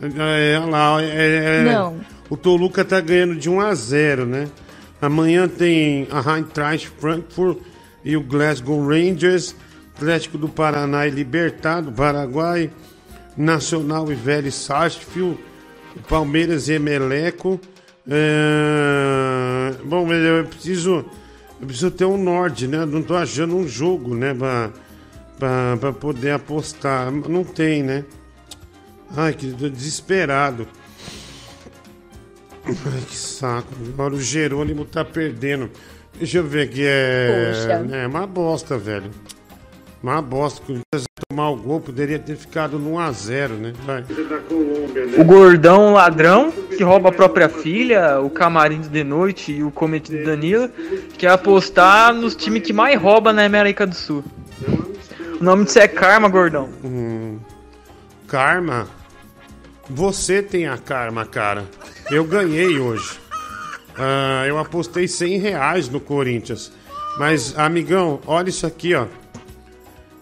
É, 0.00 0.58
olha 0.60 0.66
lá, 0.70 1.02
é, 1.02 1.60
é- 1.60 1.64
Não. 1.64 1.96
O 2.28 2.36
Toluca 2.36 2.84
tá 2.84 3.00
ganhando 3.00 3.36
de 3.36 3.48
1 3.48 3.60
a 3.60 3.74
0, 3.74 4.26
né? 4.26 4.48
Amanhã 5.00 5.46
tem 5.48 6.08
a 6.10 6.36
Eintracht 6.36 6.88
Frankfurt 6.98 7.58
e 8.04 8.16
o 8.16 8.20
Glasgow 8.20 8.86
Rangers, 8.86 9.54
Atlético 9.96 10.36
do 10.36 10.48
Paraná 10.48 11.06
e 11.06 11.10
Libertado, 11.10 11.92
Paraguai, 11.92 12.70
Nacional 13.36 14.10
e 14.10 14.14
Vélez 14.14 14.54
Sarsfield, 14.54 15.38
Palmeiras 16.08 16.68
e 16.68 16.72
Emeleco. 16.72 17.60
É, 18.08 19.74
Bom, 19.84 20.12
eu 20.12 20.44
preciso, 20.46 21.04
eu 21.60 21.66
preciso 21.66 21.90
ter 21.90 22.04
um 22.04 22.16
norte, 22.22 22.66
né? 22.66 22.84
Não 22.84 23.02
tô 23.02 23.14
achando 23.14 23.56
um 23.56 23.66
jogo, 23.68 24.14
né? 24.14 24.34
Pra, 24.34 24.70
pra, 25.38 25.76
pra 25.78 25.92
poder 25.92 26.32
apostar. 26.32 27.10
Não 27.10 27.44
tem, 27.44 27.82
né? 27.82 28.04
Ai, 29.14 29.34
que 29.34 29.46
desesperado. 29.46 30.66
Ai, 32.64 33.00
que 33.08 33.16
saco. 33.16 33.68
Agora 33.88 34.14
o 34.14 34.20
Jerônimo 34.20 34.84
tá 34.84 35.04
perdendo. 35.04 35.70
Deixa 36.14 36.38
eu 36.38 36.44
ver 36.44 36.62
aqui. 36.62 36.82
É, 36.84 37.52
Poxa. 37.52 37.96
é 37.96 38.06
uma 38.06 38.26
bosta, 38.26 38.78
velho. 38.78 39.10
Uma 40.02 40.22
bosta. 40.22 40.62
Que 40.64 40.72
o 40.72 40.80
tomar 41.28 41.50
o 41.50 41.56
gol 41.56 41.80
poderia 41.80 42.18
ter 42.18 42.36
ficado 42.36 42.78
no 42.78 42.92
1x0, 42.92 43.48
né? 43.50 43.72
Vai. 43.84 44.04
O 45.18 45.24
gordão 45.24 45.92
ladrão 45.92 46.50
que 46.50 46.82
rouba 46.82 47.10
a 47.10 47.12
própria 47.12 47.48
filha, 47.48 48.20
o 48.20 48.30
camarim 48.30 48.80
do 48.80 48.88
de 48.88 49.04
noite 49.04 49.52
e 49.52 49.62
o 49.62 49.70
cometido 49.70 50.24
Danilo, 50.24 50.70
quer 51.18 51.28
apostar 51.28 52.14
nos 52.14 52.34
times 52.34 52.62
que 52.62 52.72
mais 52.72 53.00
rouba 53.00 53.32
na 53.32 53.44
América 53.44 53.86
do 53.86 53.94
Sul. 53.94 54.24
O 55.38 55.44
nome 55.44 55.64
disso 55.64 55.78
é 55.78 55.86
Karma, 55.86 56.28
gordão. 56.28 56.70
Hum, 56.82 57.38
karma? 58.26 58.88
Você 59.88 60.42
tem 60.42 60.66
a 60.66 60.76
karma, 60.76 61.24
cara. 61.24 61.64
Eu 62.10 62.24
ganhei 62.24 62.78
hoje. 62.78 63.18
Ah, 63.96 64.44
eu 64.46 64.58
apostei 64.58 65.08
100 65.08 65.38
reais 65.38 65.88
no 65.88 66.00
Corinthians. 66.00 66.72
Mas, 67.18 67.56
amigão, 67.58 68.20
olha 68.26 68.50
isso 68.50 68.66
aqui, 68.66 68.94
ó. 68.94 69.06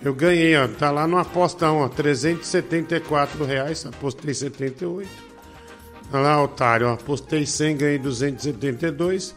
Eu 0.02 0.14
ganhei, 0.14 0.56
ó. 0.56 0.68
Tá 0.68 0.90
lá 0.90 1.06
no 1.06 1.18
apostão, 1.18 1.78
ó. 1.78 1.88
374 1.88 3.44
reais. 3.44 3.86
Apostei 3.86 4.34
78. 4.34 5.08
Olha 6.12 6.22
lá, 6.22 6.42
otário, 6.42 6.88
ó. 6.88 6.92
Apostei 6.92 7.46
100, 7.46 7.76
ganhei 7.76 7.98
272. 7.98 9.34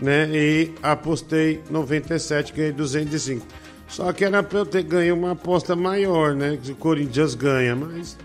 Né? 0.00 0.28
E 0.30 0.74
apostei 0.82 1.62
97, 1.70 2.52
ganhei 2.52 2.72
205. 2.72 3.46
Só 3.94 4.12
que 4.12 4.24
era 4.24 4.42
pra 4.42 4.58
eu 4.58 4.66
ter 4.66 4.82
ganho 4.82 5.14
uma 5.14 5.30
aposta 5.30 5.76
maior, 5.76 6.34
né? 6.34 6.58
Que 6.60 6.72
o 6.72 6.74
Corinthians 6.74 7.36
ganha, 7.36 7.76
mas. 7.76 8.18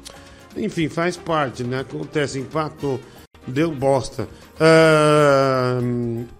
Enfim, 0.57 0.89
faz 0.89 1.15
parte, 1.15 1.63
né? 1.63 1.81
Acontece, 1.81 2.39
empatou. 2.39 2.99
Deu 3.45 3.71
bosta. 3.71 4.27
Ah, 4.59 5.77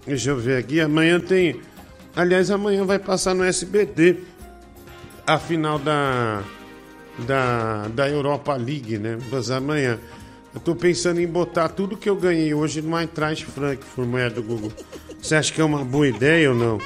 deixa 0.03 0.31
eu 0.31 0.37
ver 0.37 0.57
aqui. 0.57 0.81
Amanhã 0.81 1.19
tem. 1.19 1.61
Aliás, 2.15 2.49
amanhã 2.49 2.83
vai 2.85 2.97
passar 2.97 3.35
no 3.35 3.43
SBT 3.43 4.17
a 5.27 5.37
final 5.37 5.77
da. 5.77 6.41
Da, 7.19 7.87
da 7.89 8.09
Europa 8.09 8.55
League, 8.55 8.97
né? 8.97 9.19
Mas 9.31 9.51
amanhã. 9.51 9.99
Eu 10.55 10.59
tô 10.59 10.73
pensando 10.75 11.21
em 11.21 11.27
botar 11.27 11.69
tudo 11.69 11.95
que 11.95 12.09
eu 12.09 12.15
ganhei 12.15 12.55
hoje 12.55 12.81
no 12.81 12.99
Eintracht 12.99 13.45
Frankfurt, 13.45 14.07
mulher 14.07 14.31
do 14.31 14.41
Google. 14.41 14.71
Você 15.21 15.35
acha 15.35 15.53
que 15.53 15.61
é 15.61 15.63
uma 15.63 15.85
boa 15.85 16.07
ideia 16.07 16.49
ou 16.49 16.55
não? 16.57 16.79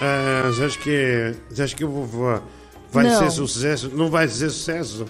É, 0.00 0.42
você 0.46 0.64
acha 0.64 0.78
que. 0.78 1.34
Você 1.48 1.62
acha 1.62 1.76
que 1.76 1.84
eu 1.84 1.90
vou. 1.90 2.42
Vai 2.90 3.04
Não. 3.04 3.18
ser 3.18 3.30
sucesso? 3.30 3.90
Não 3.94 4.10
vai 4.10 4.28
ser 4.28 4.50
sucesso? 4.50 5.06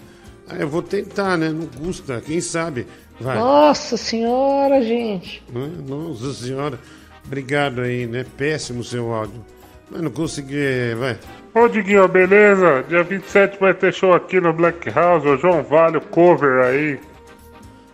Ah, 0.48 0.56
eu 0.56 0.68
vou 0.68 0.82
tentar, 0.82 1.36
né? 1.36 1.48
Não 1.48 1.66
custa, 1.66 2.20
quem 2.20 2.40
sabe? 2.40 2.86
Vai. 3.20 3.36
Nossa 3.38 3.96
senhora, 3.96 4.82
gente. 4.82 5.42
Ah, 5.54 5.82
Nossa 5.86 6.32
senhora. 6.34 6.78
Obrigado 7.26 7.80
aí, 7.80 8.06
né? 8.06 8.24
Péssimo 8.36 8.84
seu 8.84 9.12
áudio. 9.12 9.44
Mas 9.90 10.02
não 10.02 10.10
consegui. 10.10 10.94
Vai. 10.98 11.18
Ô 11.54 11.68
Diguinho, 11.68 12.06
beleza? 12.08 12.84
Dia 12.88 13.02
27 13.04 13.58
vai 13.60 13.72
ter 13.72 13.92
show 13.94 14.12
aqui 14.12 14.40
no 14.40 14.52
Black 14.52 14.90
House, 14.90 15.24
o 15.24 15.36
João 15.36 15.62
Vale, 15.62 15.98
o 15.98 16.00
cover 16.00 16.64
aí. 16.64 16.98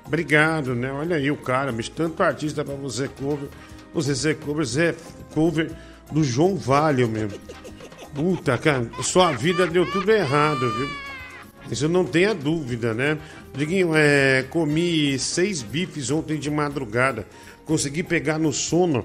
Obrigado, 0.06 0.74
né? 0.74 0.90
Olha 0.90 1.16
aí 1.16 1.30
o 1.30 1.36
cara, 1.36 1.70
bicho, 1.70 1.92
tanto 1.92 2.22
artista 2.22 2.64
pra 2.64 2.74
você 2.74 3.06
cover. 3.08 3.48
Você 3.92 4.14
ser 4.14 4.36
cover, 4.38 4.66
você 4.66 4.86
é 4.86 4.94
cover 5.34 5.70
do 6.10 6.22
João 6.24 6.56
Vale 6.56 7.06
mesmo. 7.06 7.38
Puta, 8.14 8.58
cara, 8.58 8.88
sua 9.02 9.32
vida 9.32 9.66
deu 9.66 9.90
tudo 9.90 10.10
errado, 10.10 10.68
viu? 10.76 10.88
Isso 11.70 11.88
não 11.88 12.04
tenha 12.04 12.34
dúvida, 12.34 12.92
né? 12.92 13.18
Diguinho, 13.54 13.92
é, 13.94 14.44
comi 14.50 15.18
seis 15.18 15.62
bifes 15.62 16.10
ontem 16.10 16.38
de 16.38 16.50
madrugada. 16.50 17.26
Consegui 17.64 18.02
pegar 18.02 18.38
no 18.38 18.52
sono. 18.52 19.04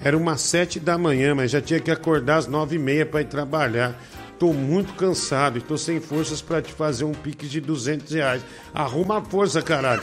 Era 0.00 0.16
umas 0.16 0.40
sete 0.40 0.78
da 0.78 0.96
manhã, 0.96 1.34
mas 1.34 1.50
já 1.50 1.60
tinha 1.60 1.80
que 1.80 1.90
acordar 1.90 2.36
às 2.36 2.46
nove 2.46 2.76
e 2.76 2.78
meia 2.78 3.04
para 3.04 3.20
ir 3.20 3.26
trabalhar. 3.26 4.00
Tô 4.38 4.52
muito 4.52 4.92
cansado 4.94 5.58
e 5.58 5.62
tô 5.62 5.78
sem 5.78 6.00
forças 6.00 6.42
para 6.42 6.60
te 6.60 6.72
fazer 6.72 7.04
um 7.04 7.12
pix 7.12 7.50
de 7.50 7.60
200 7.60 8.12
reais. 8.12 8.42
Arruma 8.74 9.18
a 9.18 9.22
força, 9.22 9.62
caralho. 9.62 10.02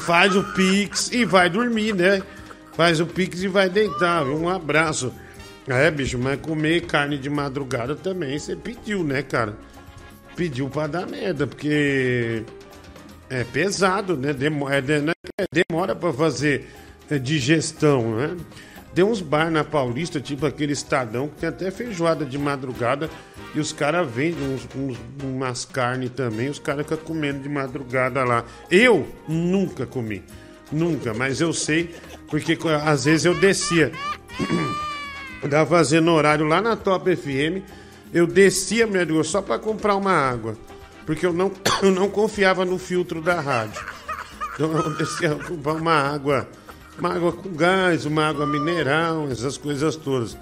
Faz 0.00 0.36
o 0.36 0.44
pix 0.54 1.10
e 1.12 1.24
vai 1.24 1.48
dormir, 1.48 1.94
né? 1.94 2.22
Faz 2.74 3.00
o 3.00 3.06
pix 3.06 3.42
e 3.42 3.48
vai 3.48 3.68
deitar. 3.68 4.26
Um 4.26 4.48
abraço. 4.48 5.12
É, 5.68 5.90
bicho, 5.90 6.18
mas 6.18 6.40
comer 6.40 6.82
carne 6.86 7.18
de 7.18 7.28
madrugada 7.28 7.94
também 7.94 8.38
você 8.38 8.56
pediu, 8.56 9.04
né, 9.04 9.22
cara? 9.22 9.54
Pediu 10.34 10.68
pra 10.70 10.86
dar 10.86 11.06
merda, 11.06 11.46
porque 11.46 12.42
é 13.28 13.44
pesado, 13.44 14.16
né? 14.16 14.32
Demo- 14.32 14.68
é, 14.70 14.80
né? 14.80 15.12
É, 15.38 15.44
demora 15.52 15.94
pra 15.94 16.12
fazer 16.12 16.66
é, 17.10 17.18
digestão, 17.18 18.16
né? 18.16 18.36
Tem 18.94 19.04
uns 19.04 19.20
bar 19.20 19.50
na 19.50 19.62
Paulista, 19.62 20.20
tipo 20.20 20.46
aquele 20.46 20.72
Estadão, 20.72 21.28
que 21.28 21.36
tem 21.40 21.48
até 21.50 21.70
feijoada 21.70 22.24
de 22.24 22.38
madrugada 22.38 23.10
e 23.54 23.60
os 23.60 23.72
caras 23.72 24.08
vendem 24.10 24.42
uns, 24.48 24.66
uns- 24.74 24.98
umas 25.22 25.64
carnes 25.66 26.10
também, 26.10 26.48
os 26.48 26.58
caras 26.58 26.84
ficam 26.86 26.98
comendo 27.04 27.40
de 27.40 27.48
madrugada 27.48 28.24
lá. 28.24 28.44
Eu 28.70 29.06
nunca 29.28 29.84
comi, 29.86 30.22
nunca, 30.72 31.12
mas 31.12 31.40
eu 31.42 31.52
sei, 31.52 31.94
porque 32.28 32.58
às 32.84 33.04
vezes 33.04 33.26
eu 33.26 33.34
descia. 33.34 33.92
Tava 35.42 35.66
fazendo 35.66 36.10
horário 36.10 36.46
lá 36.46 36.60
na 36.60 36.76
Top 36.76 37.14
FM. 37.14 37.62
Eu 38.12 38.26
descia, 38.26 38.86
meu 38.86 39.04
Deus, 39.04 39.28
só 39.28 39.40
pra 39.40 39.58
comprar 39.58 39.94
uma 39.94 40.12
água. 40.12 40.56
Porque 41.06 41.24
eu 41.24 41.32
não, 41.32 41.52
eu 41.82 41.90
não 41.90 42.08
confiava 42.08 42.64
no 42.64 42.78
filtro 42.78 43.20
da 43.20 43.40
rádio. 43.40 43.84
Então 44.54 44.72
eu 44.72 44.94
descia 44.96 45.34
pra 45.36 45.44
comprar 45.44 45.72
uma 45.74 45.94
água. 45.94 46.48
Uma 46.98 47.14
água 47.14 47.32
com 47.32 47.48
gás, 47.50 48.04
uma 48.04 48.26
água 48.26 48.44
mineral, 48.44 49.28
essas 49.30 49.56
coisas 49.56 49.94
todas. 49.94 50.36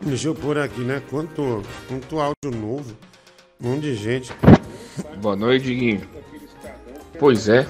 Deixa 0.00 0.28
eu 0.28 0.34
pôr 0.34 0.58
aqui, 0.58 0.80
né? 0.80 1.02
Quanto, 1.08 1.62
quanto 1.86 2.18
áudio 2.18 2.50
novo. 2.60 2.96
Um 3.60 3.70
monte 3.70 3.82
de 3.82 3.94
gente. 3.94 4.32
Boa 5.20 5.36
noite, 5.36 5.64
Diguinho. 5.64 6.02
Pois 7.18 7.48
é. 7.48 7.66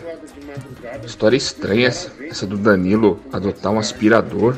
História 1.05 1.37
estranha 1.37 1.89
essa, 1.89 2.13
essa 2.25 2.47
do 2.47 2.57
Danilo 2.57 3.21
adotar 3.33 3.73
um 3.73 3.79
aspirador. 3.79 4.57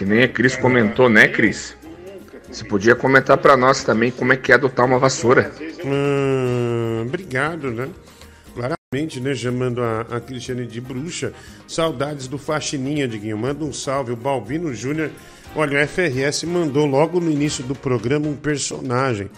Que 0.00 0.06
nem 0.06 0.22
a 0.22 0.28
Cris 0.28 0.56
comentou, 0.56 1.10
né, 1.10 1.28
Cris? 1.28 1.76
Você 2.50 2.64
podia 2.64 2.94
comentar 2.94 3.36
pra 3.36 3.54
nós 3.54 3.84
também 3.84 4.10
como 4.10 4.32
é 4.32 4.36
que 4.38 4.50
é 4.50 4.54
adotar 4.54 4.86
uma 4.86 4.98
vassoura. 4.98 5.52
Hum, 5.84 7.04
obrigado, 7.06 7.70
né? 7.70 7.86
Claramente, 8.54 9.20
né? 9.20 9.34
Chamando 9.34 9.82
a, 9.82 10.06
a 10.10 10.18
Cristiane 10.18 10.66
de 10.66 10.80
bruxa. 10.80 11.34
Saudades 11.68 12.28
do 12.28 12.38
Faxininha, 12.38 13.06
Diguinho. 13.06 13.36
Manda 13.36 13.62
um 13.62 13.74
salve. 13.74 14.12
O 14.12 14.16
Balbino 14.16 14.72
Júnior. 14.72 15.10
Olha, 15.54 15.84
o 15.84 15.86
FRS 15.86 16.44
mandou 16.44 16.86
logo 16.86 17.20
no 17.20 17.30
início 17.30 17.62
do 17.62 17.74
programa 17.74 18.26
um 18.26 18.36
personagem. 18.36 19.30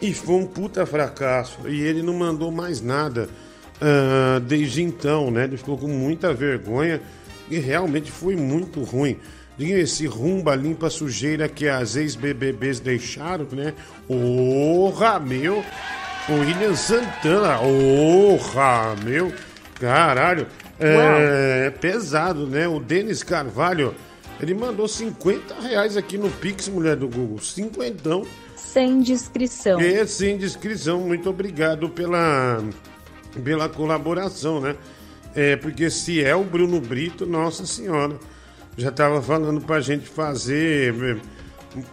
E 0.00 0.14
foi 0.14 0.36
um 0.36 0.46
puta 0.46 0.86
fracasso. 0.86 1.68
E 1.68 1.82
ele 1.82 2.02
não 2.02 2.14
mandou 2.14 2.50
mais 2.50 2.80
nada 2.80 3.28
ah, 3.78 4.40
desde 4.40 4.82
então, 4.82 5.30
né? 5.30 5.44
Ele 5.44 5.58
ficou 5.58 5.76
com 5.76 5.88
muita 5.88 6.32
vergonha. 6.32 6.98
E 7.50 7.58
realmente 7.58 8.10
foi 8.10 8.34
muito 8.34 8.82
ruim. 8.82 9.18
Diguinho, 9.56 9.78
esse 9.78 10.06
rumba 10.06 10.54
limpa 10.54 10.88
sujeira 10.88 11.48
que 11.48 11.68
as 11.68 11.96
ex-BBBs 11.96 12.80
deixaram, 12.80 13.46
né? 13.52 13.74
Porra, 14.06 15.20
meu! 15.20 15.62
O 16.28 16.32
William 16.34 16.74
Santana, 16.74 17.58
porra, 17.58 18.96
meu! 19.04 19.32
Caralho! 19.78 20.46
É, 20.78 21.70
pesado, 21.70 22.46
né? 22.46 22.66
O 22.66 22.80
Denis 22.80 23.22
Carvalho, 23.22 23.94
ele 24.40 24.54
mandou 24.54 24.88
50 24.88 25.60
reais 25.60 25.96
aqui 25.96 26.18
no 26.18 26.30
Pix, 26.30 26.68
mulher 26.68 26.96
do 26.96 27.08
Google. 27.08 27.38
Cinquentão. 27.38 28.26
Sem 28.56 29.00
descrição. 29.00 29.78
É, 29.78 30.04
sem 30.06 30.36
descrição. 30.36 31.00
Muito 31.00 31.28
obrigado 31.28 31.88
pela, 31.88 32.64
pela 33.44 33.68
colaboração, 33.68 34.60
né? 34.60 34.76
É, 35.34 35.56
porque 35.56 35.90
se 35.90 36.22
é 36.22 36.34
o 36.34 36.42
Bruno 36.42 36.80
Brito, 36.80 37.24
nossa 37.26 37.64
senhora, 37.64 38.18
já 38.76 38.90
tava 38.90 39.20
falando 39.22 39.60
pra 39.60 39.80
gente 39.80 40.06
fazer 40.08 41.20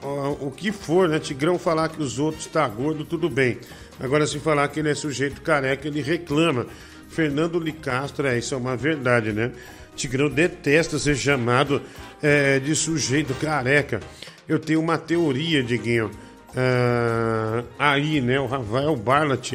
o- 0.04 0.48
o 0.48 0.52
que 0.56 0.72
for, 0.72 1.08
né? 1.10 1.20
Tigrão 1.20 1.58
falar 1.60 1.90
que 1.90 2.02
os 2.02 2.20
outros 2.20 2.46
tá 2.48 2.68
gordo, 2.68 3.04
tudo 3.06 3.30
bem. 3.30 3.58
Agora, 4.00 4.26
se 4.26 4.40
falar 4.40 4.68
que 4.70 4.80
ele 4.80 4.90
é 4.90 4.96
sujeito 4.96 5.42
careca, 5.42 5.88
ele 5.88 6.02
reclama. 6.02 6.66
Fernando 7.10 7.60
Licastro, 7.60 8.28
é, 8.28 8.38
isso 8.38 8.54
é 8.54 8.58
uma 8.58 8.78
verdade, 8.78 9.32
né? 9.34 9.52
Tigrão 9.96 10.30
detesta 10.30 10.98
ser 11.00 11.16
chamado 11.18 11.82
é, 12.22 12.60
de 12.60 12.76
sujeito 12.76 13.34
careca. 13.36 14.00
Eu 14.48 14.60
tenho 14.60 14.80
uma 14.80 14.98
teoria, 14.98 15.62
Diguinho. 15.64 16.12
Ah, 16.56 17.64
aí, 17.78 18.22
né? 18.22 18.40
O 18.40 18.46
Rafael 18.48 18.96
Barlat. 18.96 19.54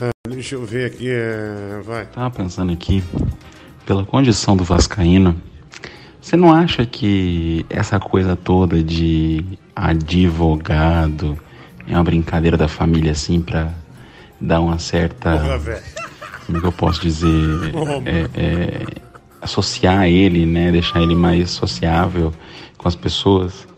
ah, 0.00 0.10
deixa 0.28 0.54
eu 0.54 0.64
ver 0.64 0.86
aqui. 0.86 1.08
é, 1.10 1.80
vai. 1.84 2.06
Tava 2.06 2.30
pensando 2.30 2.72
aqui, 2.72 3.02
pela 3.84 4.04
condição 4.04 4.56
do 4.56 4.64
Vascaíno, 4.64 5.40
você 6.26 6.36
não 6.36 6.52
acha 6.52 6.84
que 6.84 7.64
essa 7.70 8.00
coisa 8.00 8.34
toda 8.34 8.82
de 8.82 9.44
advogado 9.76 11.38
é 11.86 11.94
uma 11.94 12.02
brincadeira 12.02 12.56
da 12.56 12.66
família 12.66 13.12
assim 13.12 13.40
pra 13.40 13.72
dar 14.40 14.60
uma 14.60 14.76
certa. 14.80 15.38
Como 16.44 16.58
é 16.58 16.60
que 16.60 16.66
eu 16.66 16.72
posso 16.72 17.00
dizer? 17.00 17.28
É, 18.04 18.40
é, 18.42 18.86
associar 19.40 20.08
ele, 20.08 20.44
né? 20.44 20.72
Deixar 20.72 21.00
ele 21.00 21.14
mais 21.14 21.52
sociável 21.52 22.34
com 22.76 22.88
as 22.88 22.96
pessoas. 22.96 23.68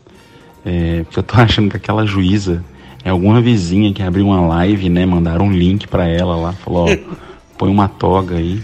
É, 0.64 1.02
porque 1.02 1.18
eu 1.18 1.22
tô 1.24 1.36
achando 1.42 1.68
que 1.68 1.76
aquela 1.76 2.06
juíza 2.06 2.64
é 3.04 3.10
alguma 3.10 3.42
vizinha 3.42 3.92
que 3.92 4.02
abriu 4.02 4.26
uma 4.26 4.40
live, 4.40 4.88
né? 4.88 5.04
Mandaram 5.04 5.48
um 5.48 5.52
link 5.52 5.86
pra 5.86 6.08
ela 6.08 6.34
lá, 6.34 6.54
falou, 6.54 6.88
ó, 6.88 6.96
põe 7.58 7.70
uma 7.70 7.88
toga 7.88 8.36
aí, 8.36 8.62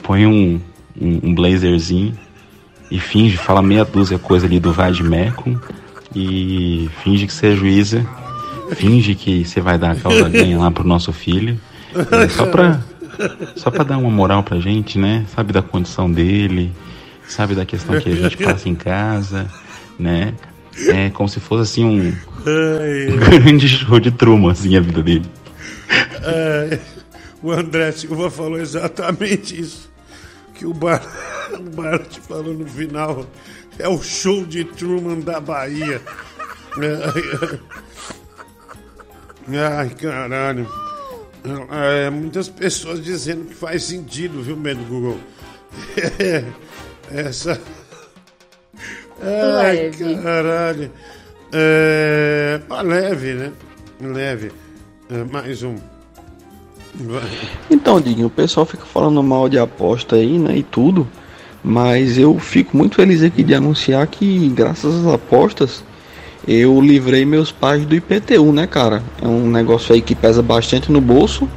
põe 0.00 0.28
um, 0.28 0.60
um, 0.96 1.20
um 1.24 1.34
blazerzinho 1.34 2.16
e 2.90 2.98
finge, 2.98 3.36
fala 3.36 3.62
meia 3.62 3.84
dúzia 3.84 4.18
coisa 4.18 4.46
ali 4.46 4.58
do 4.58 4.72
Vadmecum 4.72 5.58
e 6.14 6.90
finge 7.02 7.26
que 7.26 7.32
você 7.32 7.48
é 7.48 7.56
juíza, 7.56 8.06
finge 8.74 9.14
que 9.14 9.44
você 9.44 9.60
vai 9.60 9.78
dar 9.78 9.92
a 9.92 9.96
causa 9.96 10.28
ganha 10.28 10.58
lá 10.58 10.70
pro 10.70 10.86
nosso 10.86 11.12
filho. 11.12 11.58
É, 11.94 12.28
só 12.28 12.46
pra 12.46 12.80
só 13.56 13.70
pra 13.70 13.84
dar 13.84 13.98
uma 13.98 14.10
moral 14.10 14.42
pra 14.42 14.58
gente, 14.58 14.98
né? 14.98 15.24
Sabe 15.34 15.52
da 15.52 15.62
condição 15.62 16.10
dele, 16.10 16.72
sabe 17.28 17.54
da 17.54 17.66
questão 17.66 18.00
que 18.00 18.08
a 18.08 18.14
gente 18.14 18.36
passa 18.36 18.68
em 18.68 18.74
casa, 18.74 19.46
né? 19.98 20.34
É 20.88 21.10
como 21.10 21.28
se 21.28 21.40
fosse 21.40 21.62
assim 21.62 21.84
um, 21.84 22.08
um 22.08 23.16
grande 23.16 23.68
show 23.68 24.00
de 24.00 24.10
Truman, 24.10 24.52
assim, 24.52 24.76
a 24.76 24.80
vida 24.80 25.02
dele. 25.02 25.26
É, 26.22 26.78
o 27.42 27.50
André 27.50 27.92
Silva 27.92 28.30
falou 28.30 28.58
exatamente 28.58 29.60
isso. 29.60 29.89
Que 30.60 30.66
o, 30.66 30.74
Bar... 30.74 31.02
o 31.58 31.62
Bart 31.70 32.18
falou 32.18 32.52
no 32.52 32.66
final. 32.66 33.26
É 33.78 33.88
o 33.88 34.02
show 34.02 34.44
de 34.44 34.62
Truman 34.62 35.20
da 35.20 35.40
Bahia. 35.40 36.02
É, 39.50 39.58
Ai, 39.58 39.88
caralho. 39.88 40.70
É, 41.70 42.10
muitas 42.10 42.50
pessoas 42.50 43.02
dizendo 43.02 43.46
que 43.46 43.54
faz 43.54 43.84
sentido, 43.84 44.42
viu, 44.42 44.54
Medo 44.54 44.84
Google? 44.84 45.18
É, 46.18 46.44
essa. 47.10 47.58
Ai, 49.22 49.88
Leve. 49.88 50.22
caralho. 50.22 50.92
É, 51.54 52.60
leve, 52.84 53.32
né? 53.32 53.52
Leve. 53.98 54.52
É, 55.08 55.24
mais 55.24 55.62
um. 55.62 55.76
Então, 57.70 58.00
Diguinho, 58.00 58.26
o 58.26 58.30
pessoal 58.30 58.66
fica 58.66 58.84
falando 58.84 59.22
mal 59.22 59.48
de 59.48 59.58
aposta 59.58 60.16
aí, 60.16 60.38
né, 60.38 60.56
e 60.56 60.62
tudo, 60.62 61.06
mas 61.62 62.18
eu 62.18 62.38
fico 62.38 62.76
muito 62.76 62.96
feliz 62.96 63.22
aqui 63.22 63.42
de 63.42 63.54
anunciar 63.54 64.06
que, 64.06 64.48
graças 64.48 64.94
às 64.94 65.14
apostas, 65.14 65.84
eu 66.46 66.80
livrei 66.80 67.24
meus 67.24 67.52
pais 67.52 67.84
do 67.84 67.94
IPTU, 67.94 68.52
né, 68.52 68.66
cara? 68.66 69.02
É 69.22 69.26
um 69.26 69.48
negócio 69.50 69.94
aí 69.94 70.00
que 70.00 70.14
pesa 70.14 70.42
bastante 70.42 70.90
no 70.90 71.00
bolso, 71.00 71.48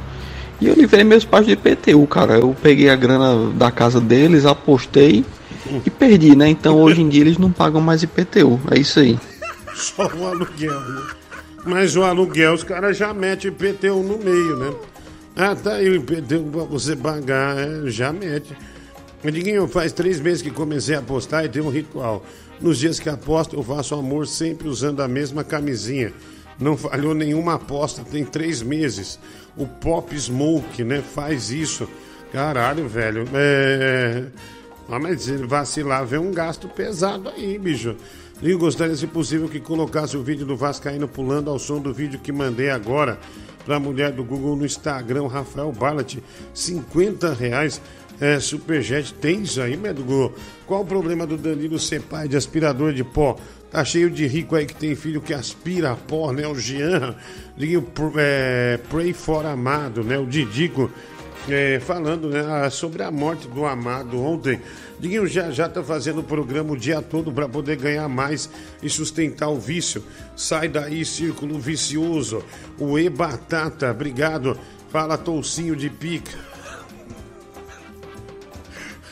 e 0.60 0.68
eu 0.68 0.74
livrei 0.74 1.04
meus 1.04 1.24
pais 1.24 1.46
do 1.46 1.52
IPTU, 1.52 2.06
cara. 2.06 2.38
Eu 2.38 2.54
peguei 2.62 2.88
a 2.88 2.96
grana 2.96 3.50
da 3.50 3.70
casa 3.70 4.00
deles, 4.00 4.46
apostei 4.46 5.24
e 5.84 5.90
perdi, 5.90 6.36
né? 6.36 6.48
Então 6.48 6.80
hoje 6.80 7.02
em 7.02 7.08
dia 7.08 7.22
eles 7.22 7.38
não 7.38 7.50
pagam 7.50 7.80
mais 7.80 8.02
IPTU, 8.02 8.60
é 8.70 8.78
isso 8.78 9.00
aí. 9.00 9.18
Só 9.74 10.06
o 10.06 10.26
aluguel, 10.26 10.80
né? 10.80 11.02
Mas 11.66 11.96
o 11.96 12.02
aluguel, 12.02 12.52
os 12.52 12.62
caras 12.62 12.96
já 12.96 13.12
metem 13.12 13.50
IPTU 13.50 14.02
no 14.02 14.18
meio, 14.18 14.56
né? 14.56 14.72
Ah, 15.36 15.56
tá 15.56 15.74
aí 15.74 15.88
o 15.88 15.96
IPTU 15.96 16.44
pra 16.52 16.62
você 16.62 16.94
pagar, 16.94 17.58
é, 17.58 17.90
já 17.90 18.12
mete. 18.12 18.56
Diguinho, 19.24 19.66
faz 19.66 19.92
três 19.92 20.20
meses 20.20 20.42
que 20.42 20.50
comecei 20.50 20.94
a 20.94 21.00
apostar 21.00 21.44
e 21.44 21.48
tem 21.48 21.60
um 21.60 21.70
ritual. 21.70 22.24
Nos 22.60 22.78
dias 22.78 23.00
que 23.00 23.08
aposto, 23.08 23.56
eu 23.56 23.62
faço 23.62 23.96
amor 23.96 24.28
sempre 24.28 24.68
usando 24.68 25.00
a 25.00 25.08
mesma 25.08 25.42
camisinha. 25.42 26.12
Não 26.60 26.76
falhou 26.76 27.14
nenhuma 27.14 27.54
aposta, 27.54 28.04
tem 28.04 28.24
três 28.24 28.62
meses. 28.62 29.18
O 29.56 29.66
Pop 29.66 30.16
Smoke, 30.16 30.84
né, 30.84 31.02
faz 31.02 31.50
isso. 31.50 31.88
Caralho, 32.32 32.86
velho. 32.86 33.26
É... 33.34 34.26
Ah, 34.88 35.00
mas 35.00 35.28
vacilar, 35.28 36.06
vem 36.06 36.20
um 36.20 36.30
gasto 36.30 36.68
pesado 36.68 37.28
aí, 37.30 37.58
bicho. 37.58 37.96
Eu 38.42 38.58
gostaria, 38.58 38.94
se 38.94 39.06
possível, 39.06 39.48
que 39.48 39.58
colocasse 39.58 40.16
o 40.16 40.22
vídeo 40.22 40.44
do 40.46 40.56
Vascaíno 40.56 41.08
pulando 41.08 41.50
ao 41.50 41.58
som 41.58 41.80
do 41.80 41.92
vídeo 41.92 42.20
que 42.20 42.30
mandei 42.30 42.70
agora 42.70 43.18
pra 43.64 43.78
mulher 43.80 44.12
do 44.12 44.22
Google 44.24 44.56
no 44.56 44.64
Instagram, 44.66 45.26
Rafael 45.28 45.72
Ballat. 45.72 46.16
50 46.52 47.32
reais. 47.34 47.80
É, 48.20 48.38
Superjet 48.38 49.12
tem 49.14 49.42
isso 49.42 49.60
aí, 49.60 49.76
né, 49.76 49.92
Google? 49.92 50.32
Qual 50.66 50.82
o 50.82 50.86
problema 50.86 51.26
do 51.26 51.36
Danilo 51.36 51.78
ser 51.80 52.00
pai 52.02 52.28
de 52.28 52.36
aspirador 52.36 52.92
de 52.92 53.02
pó? 53.02 53.36
Tá 53.72 53.84
cheio 53.84 54.08
de 54.08 54.24
rico 54.28 54.54
aí 54.54 54.66
que 54.66 54.74
tem 54.74 54.94
filho 54.94 55.20
que 55.20 55.34
aspira 55.34 55.96
pó, 55.96 56.30
né? 56.32 56.46
O 56.46 56.54
Jean, 56.54 57.16
pr- 57.92 58.12
é, 58.18 58.78
Pray 58.88 59.12
for 59.12 59.44
Amado, 59.44 60.04
né? 60.04 60.16
O 60.16 60.26
Didico 60.26 60.88
é, 61.48 61.80
falando 61.80 62.30
né, 62.30 62.40
ah, 62.40 62.70
sobre 62.70 63.02
a 63.02 63.10
morte 63.10 63.48
do 63.48 63.66
amado 63.66 64.20
ontem. 64.20 64.60
Diguinho 64.98 65.26
já 65.26 65.50
já 65.50 65.68
tá 65.68 65.82
fazendo 65.82 66.20
o 66.20 66.24
programa 66.24 66.72
o 66.72 66.76
dia 66.76 67.02
todo 67.02 67.32
para 67.32 67.48
poder 67.48 67.76
ganhar 67.76 68.08
mais 68.08 68.48
e 68.82 68.88
sustentar 68.88 69.48
o 69.48 69.58
vício. 69.58 70.02
Sai 70.36 70.68
daí, 70.68 71.04
círculo 71.04 71.58
vicioso. 71.58 72.42
O 72.78 72.98
E 72.98 73.10
Batata, 73.10 73.90
obrigado. 73.90 74.58
Fala, 74.90 75.18
toucinho 75.18 75.76
de 75.76 75.90
pica. 75.90 76.38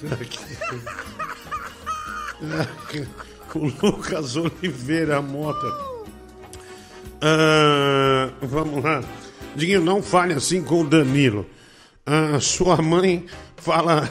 o 3.54 3.86
Lucas 3.86 4.36
Oliveira 4.36 5.20
Mota. 5.20 5.92
Ah, 7.20 8.30
vamos 8.40 8.82
lá. 8.82 9.02
Diguinho, 9.54 9.80
não 9.80 10.02
fale 10.02 10.34
assim 10.34 10.62
com 10.62 10.80
o 10.80 10.88
Danilo. 10.88 11.46
Ah, 12.04 12.38
sua 12.40 12.82
mãe 12.82 13.26
fala. 13.56 14.10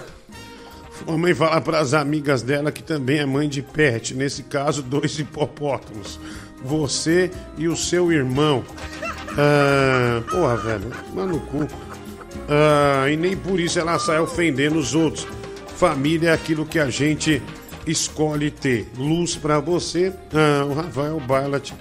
Sua 1.03 1.17
mãe 1.17 1.33
fala 1.33 1.59
para 1.59 1.79
as 1.79 1.93
amigas 1.93 2.41
dela 2.41 2.71
que 2.71 2.83
também 2.83 3.19
é 3.19 3.25
mãe 3.25 3.49
de 3.49 3.61
pet. 3.61 4.13
Nesse 4.13 4.43
caso, 4.43 4.81
dois 4.81 5.17
hipopótamos. 5.19 6.19
Você 6.63 7.31
e 7.57 7.67
o 7.67 7.75
seu 7.75 8.11
irmão. 8.11 8.63
Ah, 9.37 10.21
porra, 10.29 10.57
velho, 10.57 10.91
mano 11.13 11.33
no 11.33 11.39
cu. 11.41 11.67
ah, 12.49 13.09
e 13.09 13.17
nem 13.17 13.35
por 13.35 13.59
isso 13.59 13.79
ela 13.79 13.97
sai 13.99 14.19
ofendendo 14.19 14.77
os 14.77 14.93
outros. 14.95 15.27
Família 15.75 16.29
é 16.29 16.33
aquilo 16.33 16.65
que 16.65 16.79
a 16.79 16.89
gente 16.89 17.41
escolhe 17.87 18.51
ter. 18.51 18.87
Luz 18.97 19.35
pra 19.35 19.59
você, 19.59 20.13
ah, 20.33 20.65
o 20.65 20.73
Rafael 20.73 21.19
Bailat, 21.19 21.73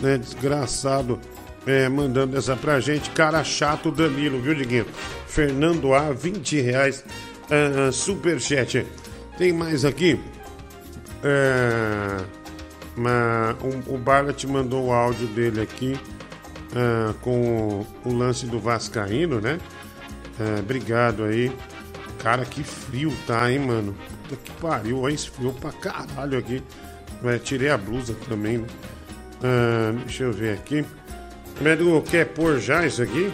né, 0.00 0.18
desgraçado, 0.18 1.18
é, 1.66 1.88
mandando 1.88 2.36
essa 2.36 2.54
pra 2.56 2.80
gente. 2.80 3.10
Cara 3.10 3.42
chato 3.44 3.90
Danilo, 3.90 4.40
viu, 4.40 4.54
Diguinho? 4.54 4.86
Fernando 5.38 5.94
A, 5.94 6.10
20 6.10 6.60
reais, 6.60 7.04
ah, 7.48 7.92
superchat. 7.92 8.84
Tem 9.36 9.52
mais 9.52 9.84
aqui? 9.84 10.18
É, 11.22 12.24
uma- 12.96 13.56
um- 13.62 13.94
o 13.94 13.96
Barlet 13.96 14.44
mandou 14.48 14.86
o 14.86 14.92
áudio 14.92 15.28
dele 15.28 15.60
aqui 15.60 15.96
ah, 16.74 17.14
com 17.20 17.86
o 18.04 18.12
lance 18.12 18.46
do 18.46 18.58
Vascaíno, 18.58 19.40
né? 19.40 19.60
É, 20.40 20.58
obrigado 20.58 21.22
aí. 21.22 21.52
Cara, 22.20 22.44
que 22.44 22.64
frio 22.64 23.12
tá, 23.24 23.48
hein, 23.48 23.60
mano? 23.60 23.94
Puta 24.28 24.34
que 24.42 24.50
pariu, 24.60 25.02
olha, 25.02 25.14
esfriou 25.14 25.52
pra 25.52 25.70
caralho 25.70 26.36
aqui. 26.36 26.60
É, 27.22 27.38
tirei 27.38 27.70
a 27.70 27.78
blusa 27.78 28.16
também, 28.28 28.58
né? 28.58 28.66
Deixa 30.04 30.24
eu 30.24 30.32
ver 30.32 30.54
aqui. 30.54 30.84
Medo 31.60 32.02
quer 32.10 32.24
pôr 32.26 32.58
já 32.58 32.84
isso 32.84 33.00
aqui? 33.00 33.32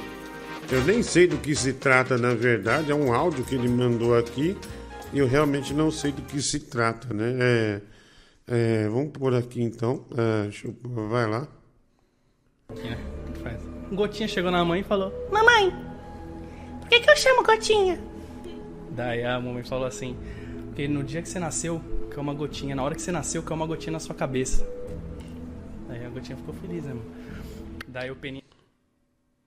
Eu 0.71 0.83
nem 0.85 1.03
sei 1.03 1.27
do 1.27 1.37
que 1.37 1.55
se 1.55 1.75
trata, 1.75 2.17
na 2.17 2.35
verdade. 2.35 2.91
É 2.91 2.95
um 2.95 3.13
áudio 3.13 3.45
que 3.45 3.55
ele 3.55 3.69
mandou 3.69 4.17
aqui. 4.17 4.57
E 5.13 5.19
eu 5.19 5.29
realmente 5.29 5.73
não 5.73 5.91
sei 5.91 6.11
do 6.11 6.23
que 6.23 6.41
se 6.43 6.59
trata, 6.59 7.13
né? 7.13 7.37
É, 7.41 7.81
é, 8.49 8.89
vamos 8.89 9.13
pôr 9.13 9.35
aqui 9.35 9.63
então. 9.63 10.05
É, 10.17 10.43
deixa 10.45 10.69
eu 10.69 10.75
vai 11.09 11.29
lá. 11.29 11.47
Gotinha, 12.69 12.99
faz. 13.43 13.63
Gotinha 13.93 14.29
chegou 14.29 14.51
na 14.51 14.65
mãe 14.65 14.81
e 14.81 14.85
falou: 14.85 15.13
Mamãe, 15.31 15.71
por 16.81 16.89
que, 16.89 17.01
que 17.01 17.11
eu 17.11 17.17
chamo 17.17 17.45
Gotinha? 17.45 18.01
Daí 18.91 19.25
a 19.25 19.39
mamãe 19.39 19.63
falou 19.63 19.87
assim: 19.87 20.17
Porque 20.67 20.89
no 20.89 21.05
dia 21.05 21.23
que 21.23 21.29
você 21.29 21.39
nasceu, 21.39 21.81
caiu 22.11 22.23
uma 22.23 22.35
gotinha. 22.35 22.75
Na 22.75 22.83
hora 22.83 22.95
que 22.95 23.03
você 23.03 23.13
nasceu, 23.13 23.43
caiu 23.43 23.57
uma 23.57 23.67
gotinha 23.67 23.93
na 23.93 24.01
sua 24.01 24.15
cabeça. 24.15 24.67
Daí 25.89 26.05
a 26.05 26.09
gotinha 26.09 26.37
ficou 26.37 26.55
feliz, 26.55 26.85
né, 26.85 26.95
mano? 26.95 27.05
Daí 27.87 28.11
o 28.11 28.17
Peninha 28.17 28.43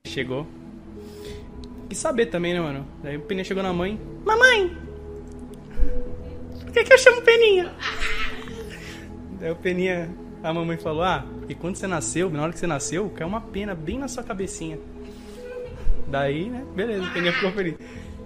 chegou. 0.05 0.47
E 1.89 1.95
saber 1.95 2.27
também, 2.27 2.53
né, 2.53 2.59
mano? 2.59 2.85
Daí 3.01 3.17
o 3.17 3.21
Peninha 3.21 3.43
chegou 3.43 3.63
na 3.63 3.73
mãe: 3.73 3.99
Mamãe, 4.25 4.77
por 6.63 6.71
que, 6.71 6.83
que 6.83 6.93
eu 6.93 6.97
chamo 6.97 7.21
Peninha? 7.21 7.73
Daí 9.39 9.51
o 9.51 9.55
Peninha, 9.55 10.09
a 10.43 10.53
mamãe 10.53 10.77
falou: 10.77 11.03
Ah, 11.03 11.25
porque 11.39 11.55
quando 11.55 11.75
você 11.75 11.87
nasceu, 11.87 12.29
na 12.29 12.43
hora 12.43 12.51
que 12.51 12.59
você 12.59 12.67
nasceu, 12.67 13.09
caiu 13.09 13.27
uma 13.27 13.41
pena 13.41 13.73
bem 13.73 13.97
na 13.97 14.07
sua 14.07 14.23
cabecinha. 14.23 14.77
Daí, 16.07 16.49
né? 16.49 16.63
Beleza, 16.75 17.03
o 17.03 17.13
Peninha 17.13 17.33
ficou 17.33 17.51
feliz. 17.51 17.75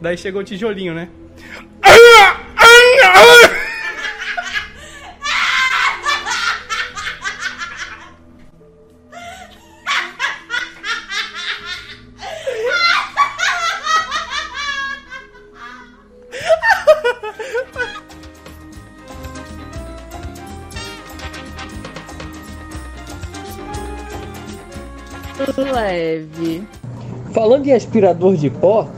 Daí 0.01 0.17
chegou 0.17 0.41
o 0.41 0.43
tijolinho, 0.43 0.93
né? 0.93 1.09
Leve. 1.83 2.40
Falando 27.61 27.67
em 27.67 27.73
aspirador 27.73 28.35
de 28.35 28.49
pó, 28.49 28.89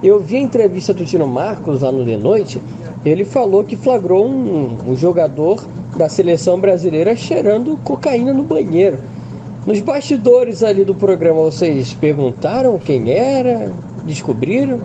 eu 0.00 0.20
vi 0.20 0.36
a 0.36 0.40
entrevista 0.40 0.94
do 0.94 1.04
Tino 1.04 1.26
Marcos 1.26 1.80
lá 1.80 1.90
no 1.90 2.04
The 2.04 2.16
Noite. 2.16 2.62
Ele 3.04 3.24
falou 3.24 3.64
que 3.64 3.76
flagrou 3.76 4.28
um, 4.28 4.92
um 4.92 4.96
jogador 4.96 5.66
da 5.96 6.08
seleção 6.08 6.60
brasileira 6.60 7.16
cheirando 7.16 7.76
cocaína 7.78 8.32
no 8.32 8.44
banheiro. 8.44 9.00
Nos 9.66 9.80
bastidores 9.80 10.62
ali 10.62 10.84
do 10.84 10.94
programa, 10.94 11.40
vocês 11.42 11.94
perguntaram 11.94 12.78
quem 12.78 13.10
era? 13.10 13.72
Descobriram? 14.04 14.80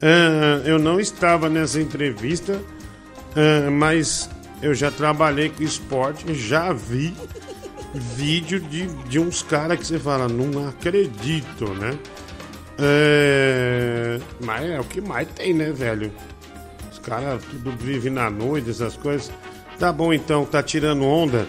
Ah, 0.00 0.62
eu 0.64 0.78
não 0.78 0.98
estava 0.98 1.50
nessa 1.50 1.78
entrevista, 1.78 2.58
ah, 3.36 3.70
mas 3.70 4.30
eu 4.62 4.72
já 4.74 4.90
trabalhei 4.90 5.50
com 5.50 5.62
esporte, 5.62 6.32
já 6.32 6.72
vi 6.72 7.12
vídeo 8.16 8.58
de, 8.60 8.86
de 8.86 9.18
uns 9.18 9.42
caras 9.42 9.78
que 9.78 9.86
você 9.86 9.98
fala, 9.98 10.26
não 10.26 10.68
acredito, 10.68 11.68
né? 11.74 11.98
É, 12.82 14.18
mas 14.44 14.68
é 14.70 14.80
o 14.80 14.84
que 14.84 15.00
mais 15.00 15.28
tem, 15.28 15.54
né, 15.54 15.70
velho? 15.70 16.12
Os 16.90 16.98
caras 16.98 17.42
tudo 17.44 17.70
vivem 17.72 18.12
na 18.12 18.28
noite, 18.28 18.70
essas 18.70 18.96
coisas. 18.96 19.30
Tá 19.78 19.92
bom 19.92 20.12
então, 20.12 20.44
tá 20.44 20.62
tirando 20.62 21.04
onda. 21.04 21.46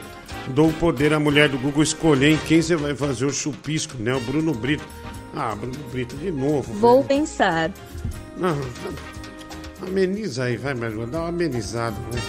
Dou 0.47 0.69
o 0.69 0.73
poder 0.73 1.13
à 1.13 1.19
mulher 1.19 1.49
do 1.49 1.57
Google 1.57 1.83
escolher 1.83 2.31
em 2.31 2.37
quem 2.37 2.61
você 2.61 2.75
vai 2.75 2.95
fazer 2.95 3.25
o 3.25 3.31
chupisco, 3.31 3.97
né? 3.97 4.13
O 4.13 4.19
Bruno 4.19 4.53
Brito. 4.53 4.83
Ah, 5.35 5.55
Bruno 5.55 5.77
Brito 5.91 6.15
de 6.17 6.31
novo. 6.31 6.73
Vou 6.73 6.97
velho. 6.97 7.07
pensar. 7.07 7.71
Não, 8.37 8.57
ameniza 9.81 10.45
aí, 10.45 10.57
vai, 10.57 10.73
melhor. 10.73 11.07
Dá 11.07 11.19
uma 11.19 11.29
amenizada, 11.29 11.95
né? 12.11 12.21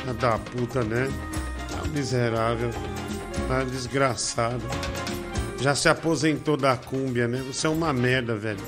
Filha 0.00 0.14
Da 0.14 0.38
puta, 0.38 0.82
né? 0.84 1.08
Tá 1.70 1.88
miserável. 1.88 2.70
Tá 3.48 3.64
desgraçado. 3.64 4.62
Já 5.64 5.74
se 5.74 5.88
aposentou 5.88 6.58
da 6.58 6.76
cúmbia, 6.76 7.26
né? 7.26 7.42
Você 7.50 7.66
é 7.66 7.70
uma 7.70 7.90
merda, 7.90 8.34
velho. 8.34 8.58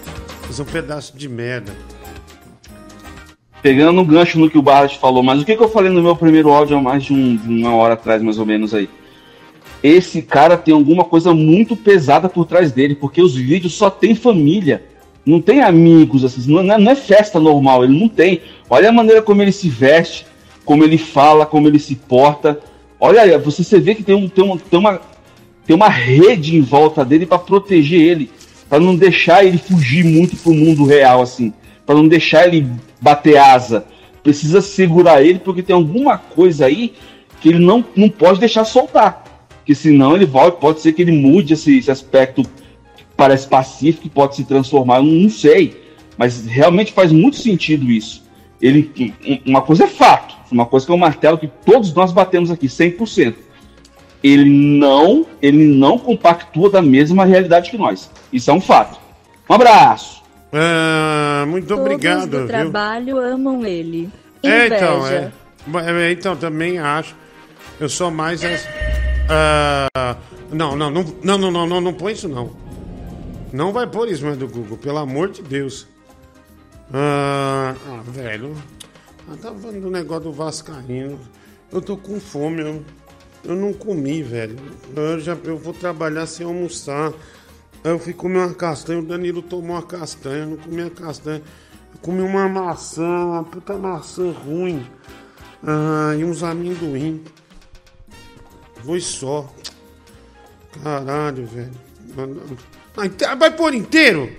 Você 0.47 0.63
é 0.63 0.65
um 0.65 0.67
pedaço 0.67 1.15
de 1.15 1.29
merda. 1.29 1.77
Pegando 3.61 3.93
no 3.93 4.03
gancho 4.03 4.39
no 4.39 4.49
que 4.49 4.57
o 4.57 4.63
Barras 4.63 4.95
falou, 4.95 5.23
mas 5.23 5.43
o 5.43 5.45
que, 5.45 5.55
que 5.55 5.63
eu 5.63 5.69
falei 5.69 5.93
no 5.93 6.03
meu 6.03 6.17
primeiro 6.17 6.49
áudio 6.49 6.75
há 6.75 6.81
mais 6.81 7.05
de, 7.05 7.13
um- 7.13 7.37
de 7.37 7.49
uma 7.51 7.75
hora 7.75 7.93
atrás, 7.93 8.23
mais 8.23 8.39
ou 8.39 8.47
menos 8.47 8.73
aí? 8.73 8.89
Esse 9.83 10.23
cara 10.23 10.57
tem 10.57 10.73
alguma 10.73 11.05
coisa 11.05 11.35
muito 11.35 11.77
pesada 11.77 12.31
por 12.31 12.47
trás 12.47 12.73
dele, 12.73 12.95
porque 12.95 13.21
os 13.21 13.37
vídeos 13.37 13.75
só 13.75 13.91
tem 13.91 14.15
família, 14.15 14.83
não 15.27 15.39
tem 15.39 15.61
amigos, 15.61 16.25
assim, 16.25 16.51
não 16.51 16.61
é, 16.61 16.79
não 16.79 16.93
é 16.93 16.95
festa 16.95 17.39
normal, 17.39 17.85
ele 17.85 18.01
não 18.01 18.09
tem. 18.09 18.41
Olha 18.71 18.89
a 18.89 18.93
maneira 18.93 19.21
como 19.21 19.43
ele 19.43 19.53
se 19.53 19.69
veste, 19.69 20.27
como 20.65 20.83
ele 20.83 20.97
fala, 20.97 21.45
como 21.45 21.69
ele 21.69 21.79
se 21.79 21.95
porta. 21.95 22.59
Olha 22.99 23.21
aí, 23.21 23.37
você, 23.37 23.63
você 23.63 23.79
vê 23.79 23.95
que 23.95 24.03
tem, 24.03 24.15
um, 24.15 24.31
tem, 24.31 24.43
um, 24.43 24.57
tem, 24.57 24.79
uma, 24.79 24.99
tem 25.67 25.75
uma 25.75 25.89
rede 25.89 26.57
em 26.57 26.61
volta 26.61 27.05
dele 27.05 27.27
para 27.27 27.39
proteger 27.39 28.01
ele, 28.01 28.31
para 28.69 28.79
não 28.81 28.95
deixar 28.95 29.45
ele 29.45 29.59
fugir 29.59 30.05
muito 30.05 30.37
pro 30.37 30.55
mundo 30.55 30.85
real, 30.85 31.23
assim, 31.23 31.53
para 31.85 31.95
não 31.95 32.07
deixar 32.07 32.47
ele 32.47 32.67
bater 33.01 33.37
asa. 33.37 33.87
Precisa 34.23 34.61
segurar 34.61 35.23
ele 35.23 35.39
porque 35.39 35.63
tem 35.63 35.75
alguma 35.75 36.19
coisa 36.19 36.67
aí 36.67 36.95
que 37.41 37.49
ele 37.49 37.59
não, 37.59 37.85
não 37.95 38.09
pode 38.09 38.41
deixar 38.41 38.65
soltar. 38.65 39.25
Porque 39.59 39.75
senão 39.75 40.15
ele 40.15 40.25
volta, 40.25 40.59
pode 40.59 40.81
ser 40.81 40.93
que 40.93 41.03
ele 41.03 41.13
mude 41.13 41.55
esse, 41.55 41.79
esse 41.79 41.91
aspecto 41.91 42.43
que 42.97 43.05
parece 43.17 43.49
pacífico 43.49 44.07
e 44.07 44.11
pode 44.11 44.37
se 44.37 44.45
transformar, 44.45 45.03
não 45.03 45.29
sei. 45.29 45.81
Mas 46.17 46.47
realmente 46.47 46.93
faz 46.93 47.13
muito 47.13 47.37
sentido 47.37 47.91
isso. 47.91 48.25
Ele, 48.61 48.91
um- 49.27 49.51
uma 49.51 49.63
coisa 49.63 49.85
é 49.85 49.89
fato, 49.89 50.35
uma 50.51 50.65
coisa 50.67 50.87
que 50.87 50.93
é 50.93 50.95
um 50.95 50.99
martelo 50.99 51.37
que 51.39 51.49
todos 51.65 51.93
nós 51.93 52.13
batemos 52.13 52.51
aqui, 52.51 52.69
100%. 52.69 53.35
Ele 54.23 54.45
não, 54.79 55.27
ele 55.41 55.67
não 55.77 55.99
compactua 55.99 56.71
da 56.71 56.83
mesma 56.83 57.25
realidade 57.25 57.71
que 57.71 57.79
nós. 57.79 58.11
Isso 58.33 58.51
é 58.51 58.55
um 58.55 58.61
fato. 58.61 58.99
Um 59.49 59.55
abraço. 59.55 60.23
Ah, 60.53 61.45
muito 61.47 61.67
Todos 61.69 61.83
obrigado, 61.85 62.29
do 62.31 62.39
viu? 62.39 62.47
trabalho 62.49 63.19
amam 63.19 63.65
ele. 63.65 64.11
É, 64.43 64.67
então, 64.67 65.07
é. 65.07 65.31
É, 66.07 66.13
Então, 66.13 66.35
também 66.37 66.79
acho. 66.79 67.15
Eu 67.79 67.89
sou 67.89 68.11
mais. 68.11 68.43
essa- 68.43 68.69
Ah, 69.29 70.17
não, 70.51 70.77
não, 70.77 70.91
não, 70.91 71.05
não, 71.23 71.39
não, 71.39 71.51
não, 71.51 71.67
não, 71.67 71.81
não 71.81 71.93
põe 71.95 72.13
isso 72.13 72.29
não. 72.29 72.51
Não 73.53 73.73
vai 73.73 73.87
pôr 73.87 74.09
isso 74.09 74.25
mais 74.25 74.37
do 74.39 74.49
Google, 74.49 74.77
pelo 74.79 74.99
amor 74.99 75.31
de 75.31 75.43
Deus. 75.43 75.87
Ah, 76.93 77.75
ah, 77.89 78.01
velho. 78.07 78.55
Eu 79.29 79.37
tava 79.39 79.59
falando 79.59 79.81
do 79.83 79.91
negócio 79.91 80.25
do 80.25 80.33
Vascaíno. 80.33 81.19
Eu 81.73 81.83
tô 81.83 81.97
com 81.97 82.21
fome, 82.21 82.63
eu, 82.63 82.83
eu 83.47 83.57
não 83.57 83.73
comi, 83.73 84.23
velho. 84.23 84.57
Eu, 84.95 85.21
já, 85.21 85.37
eu 85.45 85.57
vou 85.59 85.73
trabalhar 85.73 86.27
sem 86.27 86.45
almoçar. 86.47 87.13
Eu 87.85 87.99
fui 87.99 88.13
comer 88.13 88.39
uma 88.39 88.55
castanha, 88.55 88.99
o 88.99 89.05
Danilo 89.05 89.43
tomou 89.43 89.77
uma 89.77 89.83
castanha, 89.83 90.43
eu 90.45 90.51
não 90.51 90.57
comi 90.57 90.83
a 90.83 90.91
castanha. 90.91 91.43
Eu 91.93 91.99
comi 92.01 92.21
uma 92.23 92.49
maçã, 92.49 93.03
uma 93.07 93.45
puta 93.45 93.75
maçã 93.79 94.31
ruim. 94.33 94.85
Ah, 95.63 96.15
e 96.19 96.25
uns 96.25 96.43
amendoim. 96.43 97.23
Foi 98.85 99.01
só. 99.01 99.53
Caralho, 100.83 101.47
velho. 101.47 101.73
Inte- 103.05 103.35
Vai 103.37 103.51
pôr 103.57 103.75
inteiro? 103.75 104.31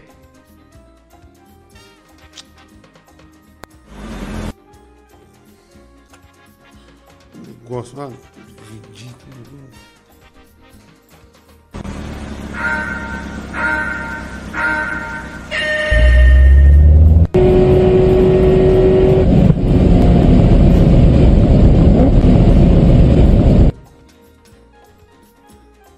Negócio, 7.36 8.00
ah, 8.02 8.12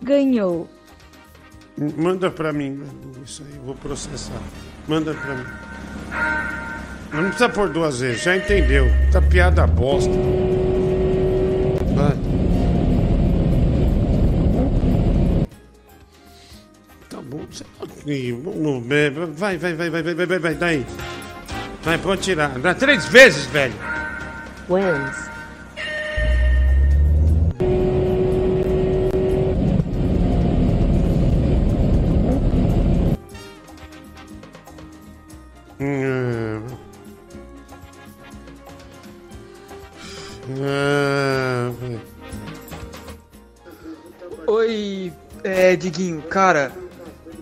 Ganhou. 0.02 0.70
Manda 1.98 2.32
para 2.32 2.52
mim 2.52 2.84
isso 3.24 3.44
aí, 3.44 3.60
vou 3.64 3.76
processar. 3.76 4.42
Manda 4.88 5.14
para 5.14 5.36
mim. 5.36 5.46
Não 7.14 7.24
precisa 7.26 7.50
por 7.50 7.70
duas 7.70 8.00
vezes, 8.00 8.24
já 8.24 8.36
entendeu. 8.36 8.86
Tá 9.12 9.22
piada 9.22 9.68
bosta. 9.68 10.12
Vai. 11.96 12.39
Vai, 19.36 19.58
vai, 19.58 19.74
vai, 19.74 19.90
vai, 19.90 20.02
vai, 20.04 20.14
vai, 20.14 20.26
vai, 20.26 20.40
vai, 20.40 20.56
daí. 20.56 20.86
Vai, 21.84 21.98
pode 21.98 22.22
tirar. 22.22 22.58
Dá 22.60 22.74
três 22.74 23.06
vezes, 23.06 23.46
velho. 23.48 23.74
Wins. 24.70 25.30
Hum. 35.82 36.40
Oi, 44.48 45.14
é, 45.44 45.76
Diguinho, 45.76 46.22
cara, 46.24 46.72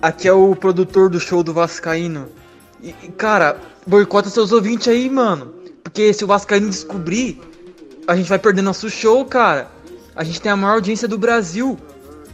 aqui 0.01 0.27
é 0.27 0.33
o 0.33 0.55
produtor 0.55 1.09
do 1.09 1.19
show 1.19 1.43
do 1.43 1.53
Vascaíno. 1.53 2.27
E, 2.81 2.91
cara, 3.17 3.59
boicota 3.85 4.29
seus 4.29 4.51
ouvintes 4.51 4.87
aí, 4.87 5.09
mano. 5.09 5.53
Porque 5.83 6.13
se 6.13 6.23
o 6.23 6.27
Vascaíno 6.27 6.69
descobrir, 6.69 7.41
a 8.07 8.15
gente 8.15 8.29
vai 8.29 8.39
perder 8.39 8.61
nosso 8.61 8.89
show, 8.89 9.23
cara. 9.25 9.69
A 10.15 10.23
gente 10.23 10.41
tem 10.41 10.51
a 10.51 10.55
maior 10.55 10.75
audiência 10.75 11.07
do 11.07 11.17
Brasil. 11.17 11.77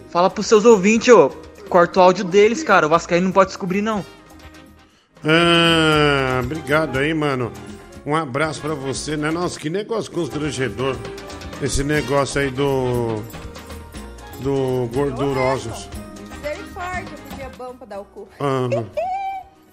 Fala 0.09 0.29
pros 0.29 0.47
seus 0.47 0.65
ouvintes, 0.65 1.13
ô. 1.13 1.29
Corta 1.69 1.99
o 1.99 2.03
áudio 2.03 2.25
deles, 2.25 2.63
cara. 2.63 2.85
O 2.85 2.89
Vascaíno 2.89 3.25
não 3.25 3.31
pode 3.31 3.49
descobrir, 3.49 3.81
não. 3.81 4.05
Ah, 5.23 6.41
obrigado 6.43 6.97
aí, 6.99 7.13
mano. 7.13 7.51
Um 8.05 8.15
abraço 8.15 8.61
pra 8.61 8.73
você, 8.73 9.15
né? 9.15 9.31
Nossa, 9.31 9.59
que 9.59 9.69
negócio 9.69 10.11
constrangedor. 10.11 10.97
Esse 11.61 11.83
negócio 11.83 12.41
aí 12.41 12.51
do. 12.51 13.21
Do 14.41 14.89
Gordurosos. 14.93 15.87
Misericórdia, 16.29 17.17
bom 17.63 17.75
pra 17.75 17.85
dar 17.87 18.01
o 18.01 18.05
cu. 18.05 18.27
Ah, 18.39 18.67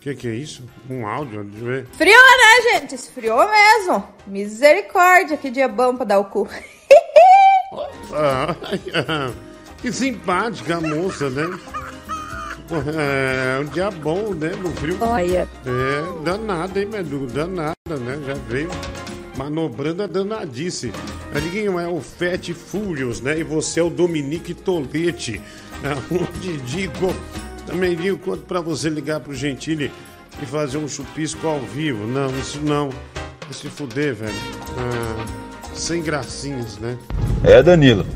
que 0.01 0.15
que 0.15 0.29
é 0.29 0.35
isso? 0.35 0.63
Um 0.89 1.07
áudio? 1.07 1.43
Deixa 1.45 1.59
eu 1.59 1.67
ver. 1.67 1.87
Friou, 1.93 2.17
né, 2.17 2.73
gente? 2.73 2.95
Esfriou 2.95 3.49
mesmo. 3.51 4.05
Misericórdia, 4.27 5.37
que 5.37 5.51
dia 5.51 5.67
bom 5.67 5.97
pra 5.97 6.05
dar 6.05 6.19
o 6.21 6.25
cu. 6.27 6.49
Ah, 8.13 8.57
que 9.81 9.93
simpática 9.93 10.79
a 10.79 10.81
moça, 10.81 11.31
né? 11.31 11.45
É 12.97 13.61
um 13.61 13.67
dia 13.67 13.89
bom, 13.89 14.35
né? 14.35 14.49
No 14.61 14.73
frio. 14.73 14.99
Olha. 15.01 15.49
É, 15.65 16.25
danada, 16.25 16.81
hein, 16.81 16.87
Medu? 16.87 17.29
Danada, 17.29 17.75
né? 17.87 18.21
Já 18.27 18.35
veio 18.49 18.69
manobrando 19.37 20.03
a 20.03 20.09
danadice. 20.09 20.93
Amiguinho, 21.33 21.79
é 21.79 21.87
o 21.87 22.01
Fat 22.01 22.53
Furious, 22.53 23.21
né? 23.21 23.39
E 23.39 23.45
você 23.45 23.79
é 23.79 23.83
o 23.85 23.91
Dominique 23.91 24.55
Tolete. 24.55 25.41
É, 25.83 26.15
onde 26.15 26.59
digo, 26.59 27.15
também 27.67 27.97
digo 27.97 28.19
quanto 28.19 28.43
pra 28.43 28.61
você 28.61 28.89
ligar 28.89 29.21
pro 29.21 29.35
Gentili 29.35 29.91
e 30.43 30.47
fazer 30.47 30.79
um 30.79 30.89
chupisco 30.89 31.47
ao 31.47 31.61
vivo. 31.61 32.07
Não, 32.07 32.29
isso 32.39 32.61
não. 32.61 32.91
Vai 32.91 33.53
se 33.53 33.69
fuder, 33.69 34.15
velho. 34.15 34.33
Ah, 34.79 35.25
sem 35.75 36.03
gracinhas, 36.03 36.79
né? 36.79 36.97
É, 37.43 37.63
Danilo. 37.63 38.07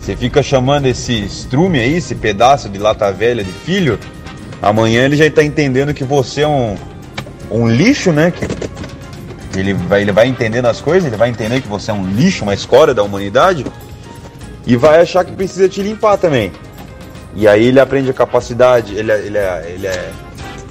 Você 0.00 0.14
fica 0.16 0.42
chamando 0.42 0.86
esse 0.86 1.24
estrume 1.24 1.78
aí, 1.78 1.94
esse 1.94 2.14
pedaço 2.14 2.68
de 2.68 2.78
lata 2.78 3.10
velha 3.10 3.42
de 3.42 3.52
filho. 3.52 3.98
Amanhã 4.60 5.04
ele 5.04 5.16
já 5.16 5.30
tá 5.30 5.42
entendendo 5.42 5.94
que 5.94 6.04
você 6.04 6.42
é 6.42 6.48
um, 6.48 6.76
um 7.50 7.68
lixo, 7.68 8.12
né? 8.12 8.30
Que 8.30 8.46
ele 9.58 9.72
vai, 9.74 10.02
ele 10.02 10.12
vai 10.12 10.26
entendendo 10.26 10.66
as 10.66 10.80
coisas, 10.80 11.06
ele 11.06 11.16
vai 11.16 11.30
entender 11.30 11.60
que 11.62 11.68
você 11.68 11.90
é 11.90 11.94
um 11.94 12.06
lixo, 12.06 12.42
uma 12.42 12.54
escória 12.54 12.92
da 12.92 13.02
humanidade. 13.02 13.64
E 14.66 14.76
vai 14.76 15.00
achar 15.00 15.24
que 15.24 15.32
precisa 15.32 15.68
te 15.68 15.82
limpar 15.82 16.16
também. 16.16 16.50
E 17.36 17.48
aí 17.48 17.66
ele 17.66 17.80
aprende 17.80 18.10
a 18.10 18.14
capacidade, 18.14 18.94
ele, 18.94 19.10
é- 19.10 19.18
ele, 19.20 19.38
é, 19.38 19.70
ele, 19.74 19.86
é, 19.86 20.12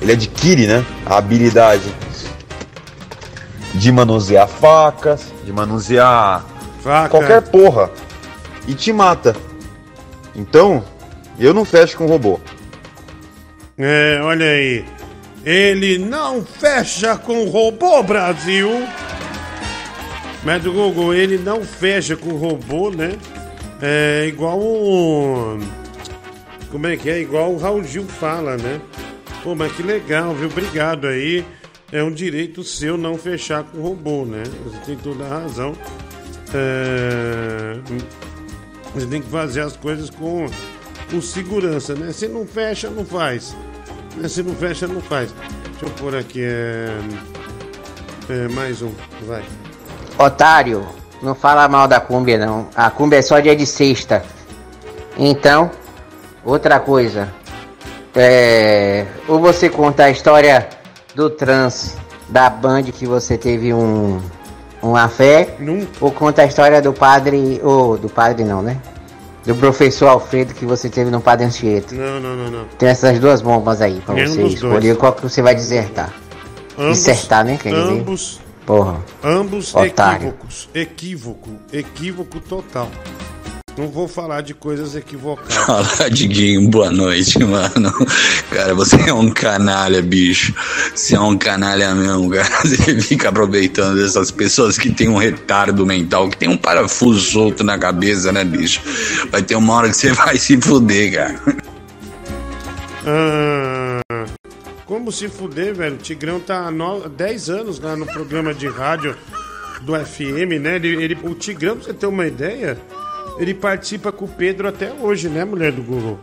ele 0.01 0.11
adquire, 0.13 0.67
né? 0.67 0.85
A 1.05 1.17
habilidade 1.17 1.93
de 3.73 3.91
manusear 3.91 4.47
facas, 4.47 5.31
de 5.43 5.51
manusear 5.51 6.45
Faca. 6.81 7.09
qualquer 7.09 7.41
porra. 7.41 7.89
E 8.67 8.73
te 8.73 8.93
mata. 8.93 9.35
Então, 10.35 10.83
eu 11.37 11.53
não 11.53 11.65
fecho 11.65 11.97
com 11.97 12.05
robô. 12.07 12.39
É, 13.77 14.19
olha 14.21 14.45
aí. 14.45 14.85
Ele 15.45 15.97
não 15.97 16.45
fecha 16.45 17.17
com 17.17 17.49
robô, 17.49 18.01
Brasil. 18.01 18.87
Mas 20.43 20.65
o 20.65 20.71
Google, 20.71 21.13
ele 21.13 21.37
não 21.37 21.61
fecha 21.63 22.15
com 22.15 22.31
robô, 22.37 22.89
né? 22.89 23.13
É 23.81 24.25
igual 24.27 24.57
o. 24.59 25.59
Como 26.73 26.87
é 26.87 26.97
que 26.97 27.07
é? 27.07 27.21
Igual 27.21 27.53
o 27.53 27.57
Raul 27.57 27.83
Gil 27.83 28.03
fala, 28.07 28.57
né? 28.57 28.81
Pô, 29.43 29.53
mas 29.53 29.71
que 29.73 29.83
legal, 29.83 30.33
viu? 30.33 30.47
Obrigado 30.47 31.05
aí. 31.05 31.45
É 31.91 32.01
um 32.01 32.11
direito 32.11 32.63
seu 32.63 32.97
não 32.97 33.15
fechar 33.15 33.63
com 33.63 33.79
robô, 33.79 34.25
né? 34.25 34.41
Você 34.65 34.79
tem 34.79 34.95
toda 34.97 35.23
a 35.23 35.41
razão. 35.41 35.73
É... 36.51 37.75
Você 38.95 39.05
tem 39.05 39.21
que 39.21 39.29
fazer 39.29 39.61
as 39.61 39.77
coisas 39.77 40.09
com, 40.09 40.47
com 41.11 41.21
segurança, 41.21 41.93
né? 41.93 42.11
Se 42.11 42.27
não 42.27 42.43
fecha, 42.47 42.89
não 42.89 43.05
faz. 43.05 43.55
Né? 44.17 44.27
Se 44.27 44.41
não 44.41 44.55
fecha, 44.55 44.87
não 44.87 44.99
faz. 44.99 45.31
Deixa 45.69 45.85
eu 45.85 45.89
pôr 45.91 46.15
aqui. 46.15 46.41
É... 46.41 46.89
é, 48.29 48.47
mais 48.47 48.81
um, 48.81 48.91
vai. 49.27 49.43
Otário, 50.17 50.87
não 51.21 51.35
fala 51.35 51.67
mal 51.67 51.87
da 51.87 51.99
Cúmbia 51.99 52.39
não. 52.39 52.67
A 52.73 52.89
Cúmbia 52.89 53.17
é 53.17 53.21
só 53.21 53.39
dia 53.39 53.55
de 53.55 53.67
sexta. 53.67 54.25
Então, 55.15 55.69
outra 56.45 56.79
coisa. 56.79 57.29
É, 58.15 59.05
ou 59.27 59.39
você 59.39 59.69
conta 59.69 60.05
a 60.05 60.09
história 60.11 60.67
do 61.15 61.29
trans 61.29 61.97
da 62.29 62.49
Band 62.49 62.83
que 62.83 63.05
você 63.05 63.37
teve 63.37 63.73
um 63.73 64.21
uma 64.81 65.07
fé, 65.07 65.55
ou 66.01 66.11
conta 66.11 66.41
a 66.41 66.45
história 66.45 66.81
do 66.81 66.91
padre, 66.91 67.59
ou 67.63 67.97
do 67.97 68.09
padre 68.09 68.43
não, 68.43 68.61
né? 68.61 68.77
Do 69.45 69.55
professor 69.55 70.07
Alfredo 70.07 70.53
que 70.53 70.65
você 70.65 70.89
teve 70.89 71.09
no 71.09 71.19
Padre 71.21 71.45
Anchieta. 71.45 71.95
Não, 71.95 72.19
não, 72.19 72.35
não, 72.35 72.51
não. 72.51 72.65
Tem 72.77 72.87
essas 72.89 73.17
duas 73.19 73.41
bombas 73.41 73.81
aí 73.81 74.01
pra 74.05 74.15
Nenhum 74.15 74.27
você 74.29 74.41
escolher 74.43 74.95
qual 74.97 75.11
que 75.13 75.21
você 75.21 75.41
vai 75.41 75.53
desertar. 75.55 76.13
Ambos- 76.77 76.97
Dissertar, 76.97 77.43
né? 77.45 77.57
Quer 77.61 77.69
dizer? 77.73 77.81
ambos- 77.93 78.39
Porra. 78.65 78.95
Ambos 79.23 79.73
Otário. 79.75 80.27
equívocos. 80.27 80.69
Equívoco. 80.73 81.49
Equívoco 81.73 82.39
total. 82.39 82.87
Não 83.75 83.87
vou 83.87 84.07
falar 84.07 84.41
de 84.41 84.53
coisas 84.53 84.95
equivocadas. 84.95 85.55
Fala, 85.65 86.09
Diguinho, 86.09 86.69
boa 86.69 86.91
noite, 86.91 87.39
mano. 87.43 87.91
Cara, 88.51 88.75
você 88.75 88.95
é 89.09 89.13
um 89.13 89.31
canalha, 89.31 89.99
bicho. 89.99 90.53
Você 90.93 91.15
é 91.15 91.19
um 91.19 91.35
canalha 91.35 91.95
mesmo, 91.95 92.29
cara. 92.29 92.47
Você 92.61 93.01
fica 93.01 93.29
aproveitando 93.29 93.95
dessas 93.95 94.29
pessoas 94.29 94.77
que 94.77 94.91
tem 94.91 95.09
um 95.09 95.17
retardo 95.17 95.85
mental, 95.87 96.29
que 96.29 96.37
tem 96.37 96.49
um 96.49 96.57
parafuso 96.57 97.19
solto 97.31 97.63
na 97.63 97.75
cabeça, 97.79 98.31
né, 98.31 98.43
bicho? 98.43 98.79
Vai 99.31 99.41
ter 99.41 99.55
uma 99.55 99.73
hora 99.73 99.89
que 99.89 99.97
você 99.97 100.11
vai 100.13 100.37
se 100.37 100.55
fuder, 100.61 101.13
cara. 101.15 101.41
Ah, 103.07 104.25
como 104.85 105.11
se 105.11 105.27
fuder, 105.27 105.73
velho? 105.73 105.95
O 105.95 105.97
Tigrão 105.97 106.39
tá 106.39 106.67
há 106.67 106.71
no- 106.71 107.09
10 107.09 107.49
anos 107.49 107.79
lá 107.79 107.95
no 107.95 108.05
programa 108.05 108.53
de 108.53 108.67
rádio 108.67 109.15
do 109.81 109.93
FM, 109.95 110.61
né? 110.61 110.75
Ele, 110.75 111.03
ele- 111.03 111.17
o 111.23 111.33
Tigrão, 111.33 111.75
pra 111.75 111.85
você 111.85 111.93
ter 111.93 112.05
uma 112.05 112.25
ideia, 112.27 112.77
ele 113.37 113.53
participa 113.53 114.11
com 114.11 114.25
o 114.25 114.27
Pedro 114.27 114.67
até 114.67 114.91
hoje, 114.91 115.29
né, 115.29 115.43
mulher 115.43 115.71
do 115.71 115.81
Google? 115.81 116.19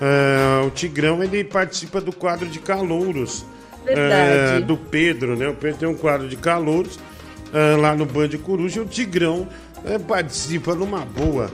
Ah, 0.00 0.62
o 0.66 0.70
Tigrão, 0.70 1.22
ele 1.22 1.44
participa 1.44 2.00
do 2.00 2.12
quadro 2.12 2.48
de 2.48 2.58
calouros. 2.58 3.44
Verdade. 3.84 4.56
ah, 4.56 4.60
do 4.60 4.76
Pedro, 4.76 5.36
né? 5.36 5.46
O 5.48 5.54
Pedro 5.54 5.78
tem 5.78 5.88
um 5.88 5.96
quadro 5.96 6.26
de 6.26 6.36
calouros 6.36 6.98
ah, 7.52 7.76
lá 7.76 7.94
no 7.94 8.06
Band 8.06 8.30
Coruja 8.42 8.80
e 8.80 8.82
o 8.82 8.86
Tigrão 8.86 9.48
participa 10.08 10.74
numa 10.74 11.00
boa. 11.00 11.50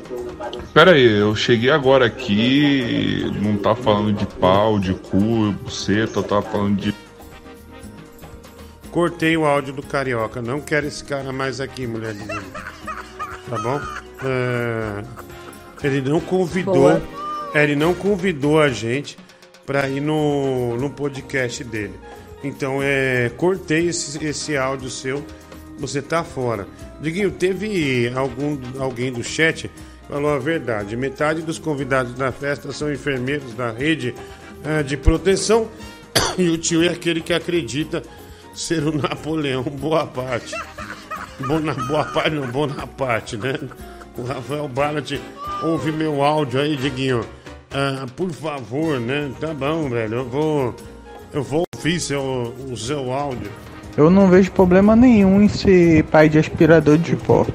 Pera 0.72 0.92
aí, 0.92 1.18
eu 1.18 1.34
cheguei 1.34 1.70
agora 1.70 2.06
aqui, 2.06 3.24
não 3.42 3.56
tá 3.56 3.74
falando 3.74 4.12
de 4.12 4.24
pau, 4.24 4.78
de 4.78 4.94
cu, 4.94 5.52
buceta, 5.64 6.22
tá 6.22 6.40
falando 6.40 6.76
de. 6.76 6.94
Cortei 8.92 9.36
o 9.36 9.44
áudio 9.44 9.74
do 9.74 9.82
Carioca. 9.82 10.40
Não 10.40 10.60
quero 10.60 10.86
esse 10.86 11.02
cara 11.02 11.32
mais 11.32 11.60
aqui, 11.60 11.88
mulher 11.88 12.14
de. 12.14 12.24
Tá 12.26 13.58
bom? 13.60 13.80
É, 14.24 15.02
Ele 15.82 16.00
não 16.08 16.20
convidou. 16.20 16.74
Boa. 16.74 17.02
Ele 17.54 17.74
não 17.74 17.94
convidou 17.94 18.60
a 18.60 18.68
gente 18.68 19.18
pra 19.66 19.88
ir 19.88 20.00
no, 20.00 20.76
no 20.76 20.90
podcast 20.90 21.64
dele. 21.64 21.94
Então, 22.42 22.80
é, 22.82 23.30
cortei 23.36 23.88
esse, 23.88 24.24
esse 24.24 24.56
áudio 24.56 24.88
seu. 24.88 25.24
Você 25.78 26.00
tá 26.02 26.22
fora. 26.22 26.66
Diguinho, 27.00 27.30
teve 27.30 28.12
algum, 28.14 28.58
alguém 28.78 29.10
do 29.12 29.24
chat 29.24 29.70
falou 30.10 30.34
a 30.34 30.38
verdade. 30.38 30.96
Metade 30.96 31.40
dos 31.40 31.58
convidados 31.58 32.14
da 32.14 32.32
festa 32.32 32.72
são 32.72 32.92
enfermeiros 32.92 33.54
da 33.54 33.70
rede 33.70 34.14
eh, 34.64 34.82
de 34.82 34.96
proteção 34.96 35.68
e 36.36 36.48
o 36.48 36.58
tio 36.58 36.82
é 36.82 36.88
aquele 36.88 37.20
que 37.20 37.32
acredita 37.32 38.02
ser 38.54 38.82
o 38.82 38.92
Napoleão 38.92 39.62
Bonaparte. 39.62 40.54
Bona, 41.38 41.72
boa 41.72 42.04
parte, 42.04 42.30
não, 42.30 42.46
Bonaparte, 42.48 43.36
né? 43.36 43.54
O 44.20 44.22
Rafael 44.22 44.68
Barnett 44.68 45.18
ouve 45.62 45.90
meu 45.90 46.22
áudio 46.22 46.60
aí, 46.60 46.76
Diguinho. 46.76 47.24
Ah, 47.72 48.04
por 48.14 48.30
favor, 48.30 49.00
né? 49.00 49.30
Tá 49.40 49.54
bom, 49.54 49.88
velho. 49.88 50.16
Eu 50.16 50.28
vou. 50.28 50.74
Eu 51.32 51.42
vou 51.42 51.64
ouvir 51.74 51.98
seu, 51.98 52.52
o 52.70 52.76
seu 52.76 53.10
áudio. 53.10 53.50
Eu 53.96 54.10
não 54.10 54.28
vejo 54.28 54.52
problema 54.52 54.94
nenhum 54.94 55.40
em 55.40 55.48
ser 55.48 56.04
pai 56.04 56.28
de 56.28 56.38
aspirador 56.38 56.98
de 56.98 57.16
pó. 57.16 57.46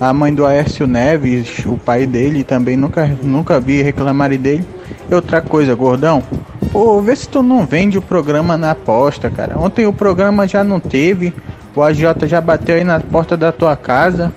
A 0.00 0.12
mãe 0.12 0.32
do 0.32 0.46
Aécio 0.46 0.86
Neves, 0.86 1.66
o 1.66 1.76
pai 1.76 2.06
dele, 2.06 2.44
também 2.44 2.76
nunca, 2.76 3.04
nunca 3.20 3.58
vi 3.58 3.82
reclamarem 3.82 4.38
dele. 4.38 4.64
E 5.10 5.14
outra 5.14 5.40
coisa, 5.40 5.74
gordão, 5.74 6.22
pô, 6.70 7.02
vê 7.02 7.16
se 7.16 7.28
tu 7.28 7.42
não 7.42 7.66
vende 7.66 7.98
o 7.98 8.02
programa 8.02 8.56
na 8.56 8.70
aposta, 8.70 9.28
cara. 9.28 9.58
Ontem 9.58 9.84
o 9.84 9.92
programa 9.92 10.46
já 10.46 10.62
não 10.62 10.78
teve, 10.78 11.34
o 11.74 11.82
AJ 11.82 12.04
já 12.26 12.40
bateu 12.40 12.76
aí 12.76 12.84
na 12.84 13.00
porta 13.00 13.36
da 13.36 13.50
tua 13.50 13.76
casa. 13.76 14.32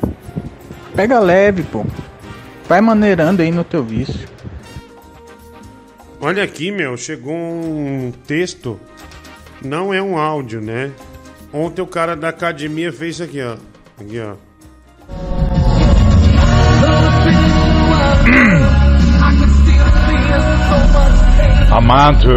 Pega 0.95 1.19
leve, 1.19 1.63
pô. 1.63 1.85
Vai 2.68 2.81
maneirando 2.81 3.41
aí 3.41 3.51
no 3.51 3.63
teu 3.63 3.84
vício. 3.84 4.30
Olha 6.19 6.43
aqui, 6.43 6.72
meu, 6.72 6.95
chegou 6.97 7.34
um 7.34 8.11
texto. 8.27 8.80
Não 9.63 9.93
é 9.93 10.01
um 10.01 10.18
áudio, 10.18 10.61
né? 10.61 10.91
Ontem 11.53 11.81
o 11.81 11.88
cara 11.88 12.15
da 12.15 12.30
academia 12.30 12.93
fez 12.93 13.15
isso 13.15 13.23
aqui, 13.23 13.41
ó. 13.41 13.57
Aqui, 13.99 14.19
ó. 14.19 14.35
Amado. 21.72 22.30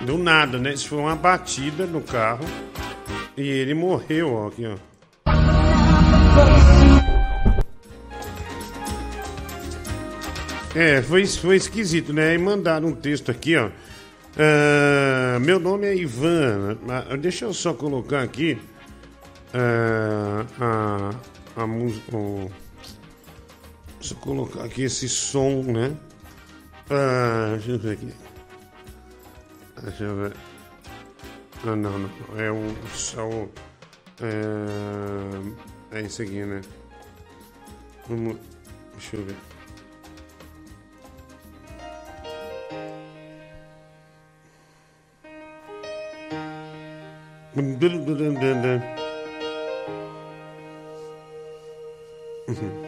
Do 0.00 0.18
nada, 0.18 0.58
né? 0.58 0.72
Isso 0.72 0.88
foi 0.88 0.98
uma 0.98 1.14
batida 1.14 1.86
no 1.86 2.00
carro. 2.00 2.44
E 3.38 3.46
ele 3.60 3.72
morreu, 3.74 4.34
ó. 4.34 4.48
Aqui, 4.48 4.64
ó. 4.66 4.76
É, 10.74 11.02
foi, 11.02 11.26
foi 11.26 11.56
esquisito, 11.56 12.12
né? 12.12 12.34
E 12.34 12.38
mandaram 12.38 12.88
um 12.88 12.94
texto 12.94 13.30
aqui, 13.30 13.56
ó. 13.56 13.70
Ah, 14.36 15.38
meu 15.40 15.58
nome 15.58 15.86
é 15.86 15.96
Ivan. 15.96 16.78
Ah, 16.88 17.16
Deixa 17.16 17.44
eu 17.46 17.54
só 17.54 17.74
colocar 17.74 18.22
aqui 18.22 18.58
ah, 19.52 20.44
a, 21.56 21.62
a 21.62 21.66
música. 21.66 22.16
o- 22.16 22.50
Deixa 23.98 24.14
eu 24.14 24.18
colocar 24.18 24.64
aqui 24.64 24.82
esse 24.82 25.08
som, 25.08 25.62
né? 25.62 25.96
Ah, 26.88 27.54
deixa 27.56 27.72
eu 27.72 27.78
ver 27.78 27.92
aqui. 27.92 28.08
Deixa 29.82 30.04
eu 30.04 30.16
ver. 30.16 30.32
Não, 31.64 31.76
não, 31.76 31.98
não. 31.98 32.10
É 32.38 32.50
o. 32.50 32.76
Só 32.94 33.28
o 33.28 33.50
é, 34.20 35.98
é 35.98 36.02
esse 36.02 36.22
aqui, 36.22 36.44
né? 36.44 36.60
Vamos. 38.08 38.36
Deixa 38.94 39.16
eu 39.16 39.24
ver. 39.24 39.36
Well, 52.48 52.87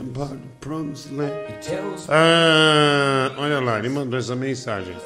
about 0.00 0.30
the 0.30 0.48
promised 0.60 1.12
land. 1.12 1.32
Ah, 2.08 3.32
olha 3.38 3.60
lá, 3.60 3.78
ele 3.78 3.88
mandou 3.88 4.18
essa 4.18 4.34
mensagem. 4.34 4.96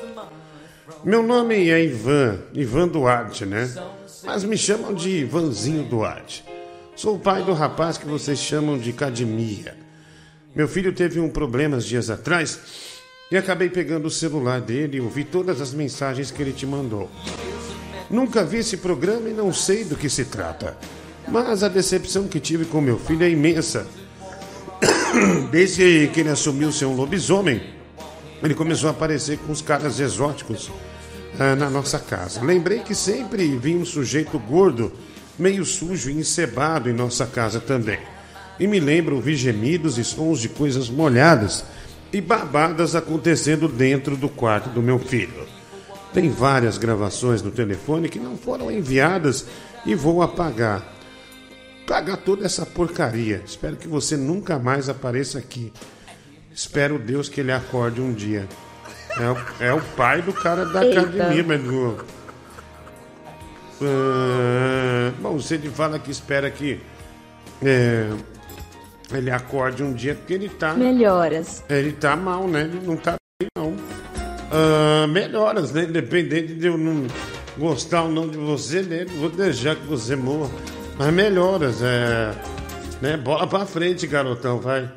Meu 1.04 1.22
nome 1.22 1.70
é 1.70 1.84
Ivan, 1.84 2.38
Ivan 2.54 2.88
Duarte, 2.88 3.46
né? 3.46 3.72
Mas 4.24 4.44
me 4.44 4.56
chamam 4.56 4.92
de 4.92 5.10
Ivanzinho 5.10 5.84
Duarte. 5.84 6.44
Sou 6.96 7.16
o 7.16 7.18
pai 7.18 7.42
do 7.44 7.52
rapaz 7.52 7.96
que 7.96 8.06
vocês 8.06 8.38
chamam 8.38 8.76
de 8.76 8.90
Academia. 8.90 9.76
Meu 10.54 10.66
filho 10.66 10.92
teve 10.92 11.20
um 11.20 11.28
problema 11.28 11.78
dias 11.78 12.10
atrás 12.10 12.58
e 13.30 13.36
acabei 13.36 13.68
pegando 13.68 14.06
o 14.06 14.10
celular 14.10 14.60
dele 14.60 14.96
e 14.96 15.00
ouvi 15.00 15.22
todas 15.22 15.60
as 15.60 15.72
mensagens 15.72 16.30
que 16.30 16.42
ele 16.42 16.52
te 16.52 16.66
mandou. 16.66 17.08
Nunca 18.10 18.42
vi 18.42 18.58
esse 18.58 18.78
programa 18.78 19.28
e 19.28 19.32
não 19.32 19.52
sei 19.52 19.84
do 19.84 19.94
que 19.94 20.08
se 20.08 20.24
trata. 20.24 20.76
Mas 21.28 21.62
a 21.62 21.68
decepção 21.68 22.26
que 22.26 22.40
tive 22.40 22.64
com 22.64 22.80
meu 22.80 22.98
filho 22.98 23.22
é 23.22 23.30
imensa. 23.30 23.86
Desde 25.50 26.08
que 26.12 26.20
ele 26.20 26.28
assumiu 26.28 26.72
ser 26.72 26.86
um 26.86 26.94
lobisomem, 26.94 27.60
ele 28.42 28.54
começou 28.54 28.88
a 28.88 28.92
aparecer 28.92 29.38
com 29.38 29.52
os 29.52 29.60
caras 29.60 29.98
exóticos 29.98 30.70
ah, 31.38 31.56
na 31.56 31.68
nossa 31.68 31.98
casa. 31.98 32.42
Lembrei 32.42 32.80
que 32.80 32.94
sempre 32.94 33.56
vi 33.56 33.74
um 33.74 33.84
sujeito 33.84 34.38
gordo, 34.38 34.92
meio 35.38 35.64
sujo 35.64 36.10
e 36.10 36.14
encebado 36.14 36.88
em 36.88 36.92
nossa 36.92 37.26
casa 37.26 37.60
também. 37.60 37.98
E 38.58 38.66
me 38.66 38.80
lembro 38.80 39.16
ouvir 39.16 39.36
gemidos 39.36 39.98
e 39.98 40.04
sons 40.04 40.40
de 40.40 40.48
coisas 40.48 40.88
molhadas 40.88 41.64
e 42.12 42.20
babadas 42.20 42.94
acontecendo 42.94 43.68
dentro 43.68 44.16
do 44.16 44.28
quarto 44.28 44.70
do 44.70 44.82
meu 44.82 44.98
filho. 44.98 45.46
Tem 46.12 46.30
várias 46.30 46.78
gravações 46.78 47.42
no 47.42 47.50
telefone 47.50 48.08
que 48.08 48.18
não 48.18 48.36
foram 48.36 48.70
enviadas 48.70 49.46
e 49.84 49.94
vou 49.94 50.22
apagar. 50.22 50.97
Pagar 51.88 52.18
toda 52.18 52.44
essa 52.44 52.64
porcaria. 52.66 53.42
Espero 53.46 53.74
que 53.74 53.88
você 53.88 54.16
nunca 54.16 54.58
mais 54.58 54.88
apareça 54.88 55.38
aqui. 55.38 55.72
Espero 56.54 56.98
Deus 56.98 57.28
que 57.28 57.40
ele 57.40 57.50
acorde 57.50 58.00
um 58.00 58.12
dia. 58.12 58.46
É 59.18 59.30
o, 59.30 59.64
é 59.70 59.72
o 59.74 59.80
pai 59.96 60.20
do 60.22 60.32
cara 60.32 60.64
da 60.66 60.84
Eita. 60.84 61.00
academia, 61.00 61.42
mas 61.42 61.62
do- 61.62 62.04
Ah, 63.82 65.12
bom, 65.20 65.38
se 65.40 65.54
ele 65.54 65.70
fala 65.70 65.98
que 65.98 66.10
espera 66.10 66.50
que 66.50 66.80
é, 67.64 68.08
ele 69.12 69.30
acorde 69.30 69.82
um 69.82 69.92
dia, 69.92 70.14
porque 70.14 70.34
ele 70.34 70.48
tá. 70.48 70.74
Melhoras. 70.74 71.62
Ele 71.70 71.92
tá 71.92 72.14
mal, 72.16 72.46
né? 72.46 72.62
Ele 72.62 72.80
não 72.86 72.96
tá 72.96 73.14
bem, 73.40 73.48
não. 73.56 73.74
Ah, 74.52 75.06
melhoras, 75.08 75.72
né? 75.72 75.84
Independente 75.84 76.54
de 76.54 76.66
eu 76.66 76.76
não 76.76 77.06
gostar 77.56 78.02
ou 78.02 78.10
não 78.10 78.28
de 78.28 78.36
você, 78.36 78.82
né? 78.82 79.06
Vou 79.18 79.30
deixar 79.30 79.74
que 79.76 79.86
você 79.86 80.14
morra. 80.14 80.50
Mas 80.98 81.12
melhoras, 81.12 81.80
é. 81.80 82.32
Né? 83.00 83.16
Bola 83.16 83.46
pra 83.46 83.64
frente, 83.64 84.06
garotão, 84.06 84.58
vai. 84.58 84.90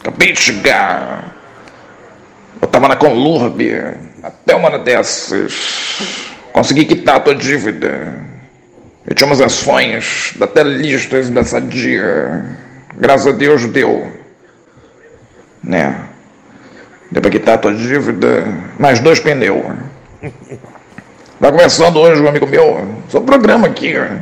Acabei 0.00 0.32
de 0.32 0.40
chegar. 0.40 1.34
Eu 2.62 2.68
tava 2.68 2.86
na 2.86 2.94
Colômbia. 2.94 3.98
Até 4.22 4.54
uma 4.54 4.78
dessas. 4.78 6.30
Consegui 6.52 6.84
quitar 6.84 7.16
a 7.16 7.20
tua 7.20 7.34
dívida. 7.34 8.24
Eu 9.06 9.14
tinha 9.14 9.26
umas 9.26 9.40
ações 9.40 10.32
da 10.36 10.46
Telistas 10.46 11.28
dessa 11.30 11.60
dia. 11.60 12.58
Graças 12.96 13.26
a 13.26 13.32
Deus 13.32 13.66
deu. 13.66 14.12
Né? 15.62 16.08
Deu 17.10 17.20
pra 17.20 17.30
quitar 17.30 17.54
a 17.56 17.58
tua 17.58 17.74
dívida. 17.74 18.44
Mais 18.78 19.00
dois 19.00 19.18
pneus. 19.18 19.64
Tá 21.44 21.52
conversando 21.52 22.00
hoje 22.00 22.22
com 22.22 22.26
um 22.26 22.30
amigo 22.30 22.46
meu. 22.46 22.88
Sobre 23.10 23.18
o 23.18 23.38
programa 23.38 23.66
aqui. 23.66 23.94
ó. 23.98 24.16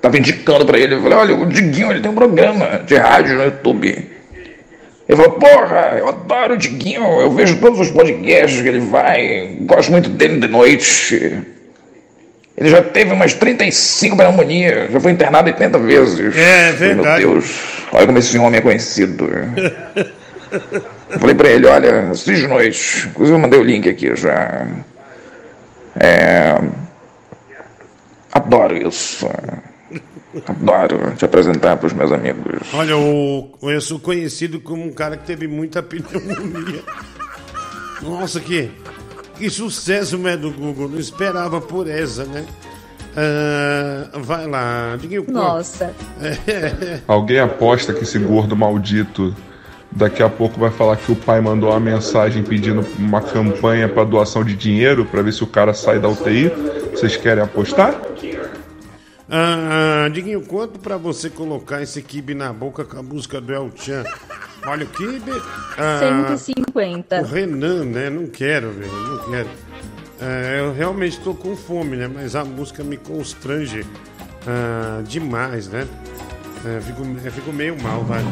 Tava 0.00 0.16
indicando 0.16 0.64
pra 0.64 0.78
ele. 0.78 0.94
Eu 0.94 1.02
falei, 1.02 1.18
olha, 1.18 1.34
o 1.36 1.44
Diguinho 1.44 1.90
ele 1.90 2.00
tem 2.00 2.10
um 2.10 2.14
programa 2.14 2.80
de 2.86 2.96
rádio 2.96 3.36
no 3.36 3.44
YouTube. 3.44 4.10
Ele 5.06 5.16
falou, 5.18 5.32
porra, 5.32 5.96
eu 5.98 6.08
adoro 6.08 6.54
o 6.54 6.56
Diguinho, 6.56 7.04
eu 7.20 7.30
vejo 7.30 7.60
todos 7.60 7.78
os 7.78 7.90
podcasts 7.90 8.62
que 8.62 8.68
ele 8.68 8.80
vai, 8.80 9.58
gosto 9.60 9.92
muito 9.92 10.08
dele 10.08 10.40
de 10.40 10.48
noite. 10.48 11.42
Ele 12.56 12.70
já 12.70 12.80
teve 12.82 13.12
umas 13.12 13.34
35 13.34 14.16
pneumonias, 14.16 14.90
já 14.90 14.98
foi 14.98 15.12
internado 15.12 15.48
80 15.48 15.78
vezes. 15.80 16.34
É, 16.34 16.72
falei, 16.72 16.94
verdade. 16.94 17.20
Meu 17.20 17.34
Deus, 17.34 17.84
olha 17.92 18.06
como 18.06 18.18
esse 18.18 18.38
homem 18.38 18.58
é 18.58 18.62
conhecido. 18.62 19.28
Eu 21.10 21.20
falei 21.20 21.34
pra 21.34 21.50
ele, 21.50 21.66
olha, 21.66 22.08
assiste 22.10 22.40
de 22.40 22.48
noite. 22.48 23.08
Inclusive 23.08 23.36
eu 23.36 23.40
mandei 23.40 23.58
o 23.60 23.62
link 23.62 23.88
aqui 23.88 24.14
já. 24.16 24.66
É... 26.00 26.54
Adoro 28.32 28.76
isso. 28.76 29.28
Adoro 30.46 31.14
te 31.16 31.24
apresentar 31.24 31.76
pros 31.76 31.92
meus 31.92 32.12
amigos. 32.12 32.60
Olha, 32.74 32.96
o, 32.96 33.56
eu 33.62 33.80
sou 33.80 33.98
conhecido 33.98 34.60
como 34.60 34.84
um 34.84 34.92
cara 34.92 35.16
que 35.16 35.24
teve 35.24 35.48
muita 35.48 35.82
pneumonia. 35.82 36.82
Nossa, 38.02 38.38
que, 38.40 38.70
que 39.36 39.48
sucesso, 39.48 40.18
né, 40.18 40.36
do 40.36 40.50
Google. 40.52 40.88
Não 40.88 40.98
esperava 40.98 41.60
por 41.60 41.88
essa, 41.88 42.24
né? 42.24 42.44
Ah, 43.16 44.10
vai 44.18 44.46
lá, 44.46 44.96
Diguinho. 45.00 45.24
quanto? 45.24 45.36
Nossa. 45.36 45.94
É, 46.20 47.00
Alguém 47.08 47.40
aposta 47.40 47.94
que 47.94 48.02
esse 48.02 48.18
gordo 48.18 48.54
maldito 48.54 49.34
daqui 49.96 50.22
a 50.22 50.28
pouco 50.28 50.60
vai 50.60 50.70
falar 50.70 50.96
que 50.96 51.10
o 51.10 51.16
pai 51.16 51.40
mandou 51.40 51.70
uma 51.70 51.80
mensagem 51.80 52.42
pedindo 52.42 52.86
uma 52.98 53.22
campanha 53.22 53.88
para 53.88 54.04
doação 54.04 54.44
de 54.44 54.54
dinheiro 54.54 55.06
para 55.06 55.22
ver 55.22 55.32
se 55.32 55.42
o 55.42 55.46
cara 55.46 55.72
sai 55.72 55.98
da 55.98 56.08
UTI? 56.08 56.52
Vocês 56.90 57.16
querem 57.16 57.42
apostar? 57.42 57.98
Ah, 59.28 60.08
Diguinho, 60.12 60.42
quanto 60.42 60.78
pra 60.78 60.96
você 60.98 61.30
colocar 61.30 61.82
esse 61.82 62.00
kibe 62.02 62.34
na 62.34 62.52
boca 62.52 62.84
com 62.84 62.98
a 62.98 63.02
música 63.02 63.40
do 63.40 63.52
El 63.52 63.72
Chan? 63.74 64.04
Olha 64.66 64.84
o 64.84 64.88
kibe. 64.88 65.32
ah, 65.78 66.36
150. 66.36 67.22
O 67.22 67.24
Renan, 67.24 67.84
né? 67.84 68.10
Não 68.10 68.26
quero, 68.26 68.70
velho, 68.70 68.92
não 68.92 69.30
quero. 69.30 69.48
É, 70.20 70.60
eu 70.60 70.72
realmente 70.74 71.18
tô 71.20 71.34
com 71.34 71.56
fome, 71.56 71.96
né? 71.96 72.08
Mas 72.12 72.36
a 72.36 72.44
música 72.44 72.84
me 72.84 72.96
constrange 72.98 73.84
ah, 74.46 75.02
demais, 75.06 75.68
né? 75.68 75.86
É, 76.64 76.80
fico, 76.80 77.02
eu 77.24 77.32
fico 77.32 77.52
meio 77.52 77.76
mal, 77.82 78.02
vai. 78.04 78.24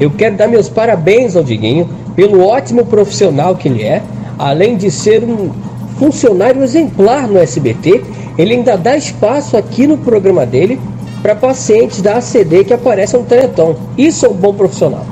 Eu 0.00 0.10
quero 0.10 0.36
dar 0.36 0.46
meus 0.46 0.68
parabéns 0.68 1.36
ao 1.36 1.42
Diguinho 1.42 1.88
pelo 2.14 2.44
ótimo 2.46 2.86
profissional 2.86 3.56
que 3.56 3.68
ele 3.68 3.82
é. 3.82 4.02
Além 4.38 4.76
de 4.76 4.90
ser 4.90 5.22
um 5.24 5.50
funcionário 5.98 6.62
exemplar 6.62 7.28
no 7.28 7.38
SBT, 7.38 8.02
ele 8.38 8.54
ainda 8.54 8.76
dá 8.76 8.96
espaço 8.96 9.56
aqui 9.56 9.86
no 9.86 9.98
programa 9.98 10.46
dele 10.46 10.80
para 11.20 11.34
pacientes 11.34 12.00
da 12.00 12.16
ACD 12.16 12.64
que 12.64 12.72
aparecem 12.72 13.20
no 13.20 13.26
Teleton. 13.26 13.78
Isso 13.98 14.24
é 14.24 14.28
um 14.28 14.34
bom 14.34 14.54
profissional. 14.54 15.06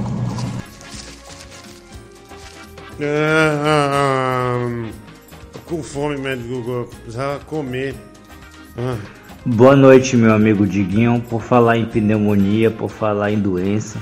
Ah, 3.00 4.66
tô 5.52 5.76
com 5.76 5.82
fome, 5.82 6.16
médico. 6.16 6.88
Precisava 7.04 7.38
comer. 7.40 7.94
Boa 9.54 9.74
noite, 9.74 10.14
meu 10.14 10.34
amigo 10.34 10.66
Diguinho. 10.66 11.22
Por 11.22 11.40
falar 11.40 11.78
em 11.78 11.86
pneumonia, 11.86 12.70
por 12.70 12.90
falar 12.90 13.32
em 13.32 13.38
doença, 13.38 13.98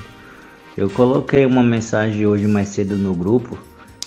eu 0.75 0.89
coloquei 0.89 1.45
uma 1.45 1.63
mensagem 1.63 2.25
hoje 2.27 2.45
mais 2.45 2.67
cedo 2.67 2.97
no 2.97 3.15
grupo. 3.15 3.57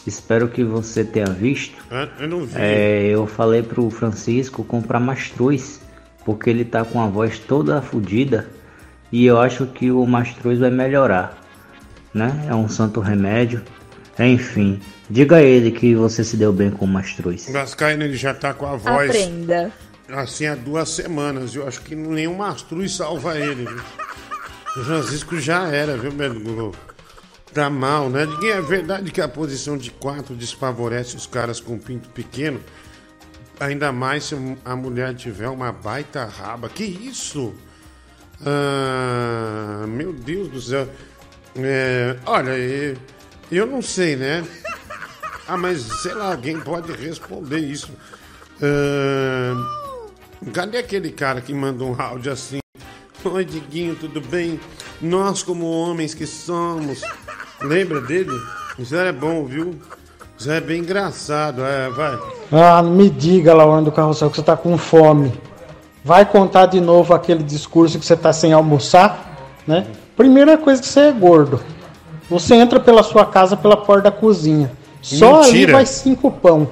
Espero 0.06 0.48
que 0.48 0.62
você 0.62 1.02
tenha 1.02 1.30
visto. 1.30 1.82
Ah, 1.90 2.06
eu 2.20 2.28
não 2.28 2.44
vi. 2.44 2.52
É, 2.56 3.06
eu 3.06 3.26
falei 3.26 3.62
pro 3.62 3.88
Francisco 3.88 4.62
comprar 4.62 5.00
mastruz, 5.00 5.80
porque 6.26 6.50
ele 6.50 6.64
tá 6.64 6.84
com 6.84 7.00
a 7.00 7.06
voz 7.06 7.38
toda 7.38 7.80
fodida 7.80 8.46
e 9.10 9.24
eu 9.24 9.40
acho 9.40 9.64
que 9.64 9.90
o 9.90 10.04
mastruz 10.06 10.58
vai 10.58 10.70
melhorar, 10.70 11.38
né? 12.12 12.48
É 12.48 12.54
um 12.54 12.68
santo 12.68 13.00
remédio. 13.00 13.62
Enfim, 14.18 14.78
diga 15.08 15.36
a 15.36 15.42
ele 15.42 15.70
que 15.70 15.94
você 15.94 16.22
se 16.22 16.36
deu 16.36 16.52
bem 16.52 16.70
com 16.70 16.84
o 16.84 16.88
mastruz. 16.88 17.48
O 17.48 17.52
Vascaíno 17.52 18.04
ele 18.04 18.16
já 18.16 18.34
tá 18.34 18.52
com 18.52 18.66
a 18.66 18.76
voz 18.76 19.08
Aprenda. 19.08 19.72
Assim 20.14 20.46
há 20.46 20.54
duas 20.54 20.88
semanas. 20.88 21.54
Eu 21.54 21.66
acho 21.66 21.82
que 21.82 21.94
nenhum 21.94 22.36
mastruz 22.36 22.96
salva 22.96 23.38
ele. 23.38 23.64
Viu? 23.64 23.80
O 24.76 24.84
Francisco 24.84 25.40
já 25.40 25.66
era, 25.68 25.96
viu, 25.96 26.12
Google? 26.12 26.74
Tá 27.52 27.68
mal, 27.68 28.08
né? 28.08 28.24
Ninguém 28.24 28.50
é 28.50 28.60
verdade 28.62 29.10
que 29.10 29.20
a 29.20 29.28
posição 29.28 29.76
de 29.76 29.90
quatro 29.90 30.36
desfavorece 30.36 31.16
os 31.16 31.26
caras 31.26 31.60
com 31.60 31.76
pinto 31.76 32.08
pequeno. 32.10 32.60
Ainda 33.58 33.90
mais 33.90 34.24
se 34.24 34.36
a 34.64 34.76
mulher 34.76 35.14
tiver 35.14 35.48
uma 35.48 35.72
baita 35.72 36.24
raba. 36.24 36.68
Que 36.68 36.84
isso? 36.84 37.52
Ah, 38.46 39.84
meu 39.88 40.12
Deus 40.12 40.48
do 40.48 40.60
céu. 40.60 40.88
É, 41.56 42.16
olha, 42.24 42.52
eu 43.50 43.66
não 43.66 43.82
sei, 43.82 44.14
né? 44.14 44.46
Ah, 45.48 45.56
mas 45.56 45.82
sei 46.02 46.14
lá, 46.14 46.30
alguém 46.30 46.60
pode 46.60 46.92
responder 46.92 47.58
isso. 47.58 47.90
Ah, 48.62 49.79
cadê 50.52 50.78
aquele 50.78 51.10
cara 51.10 51.40
que 51.40 51.52
manda 51.52 51.84
um 51.84 51.94
áudio 52.00 52.32
assim? 52.32 52.58
Oi, 53.24 53.44
Diguinho, 53.44 53.94
tudo 53.94 54.20
bem? 54.20 54.58
Nós, 55.00 55.42
como 55.42 55.70
homens 55.70 56.14
que 56.14 56.26
somos. 56.26 57.02
Lembra 57.60 58.00
dele? 58.00 58.32
Isso 58.78 58.96
é 58.96 59.12
bom, 59.12 59.44
viu? 59.44 59.74
Isso 60.38 60.50
é 60.50 60.58
bem 60.58 60.80
engraçado, 60.80 61.62
é, 61.62 61.90
vai. 61.90 62.18
Ah, 62.50 62.82
me 62.82 63.10
diga, 63.10 63.52
Laurano 63.52 63.84
do 63.84 63.92
Carrossel, 63.92 64.30
que 64.30 64.36
você 64.36 64.42
tá 64.42 64.56
com 64.56 64.78
fome. 64.78 65.32
Vai 66.02 66.24
contar 66.24 66.64
de 66.66 66.80
novo 66.80 67.12
aquele 67.12 67.42
discurso 67.42 67.98
que 67.98 68.06
você 68.06 68.16
tá 68.16 68.32
sem 68.32 68.54
almoçar, 68.54 69.36
né? 69.66 69.86
Primeira 70.16 70.56
coisa 70.56 70.80
que 70.80 70.88
você 70.88 71.00
é 71.00 71.12
gordo. 71.12 71.60
Você 72.30 72.54
entra 72.54 72.80
pela 72.80 73.02
sua 73.02 73.26
casa 73.26 73.54
pela 73.54 73.76
porta 73.76 74.04
da 74.04 74.10
cozinha. 74.10 74.72
Só 75.02 75.42
ali 75.42 75.52
Mentira. 75.52 75.72
vai 75.72 75.84
cinco 75.84 76.30
pão. 76.30 76.68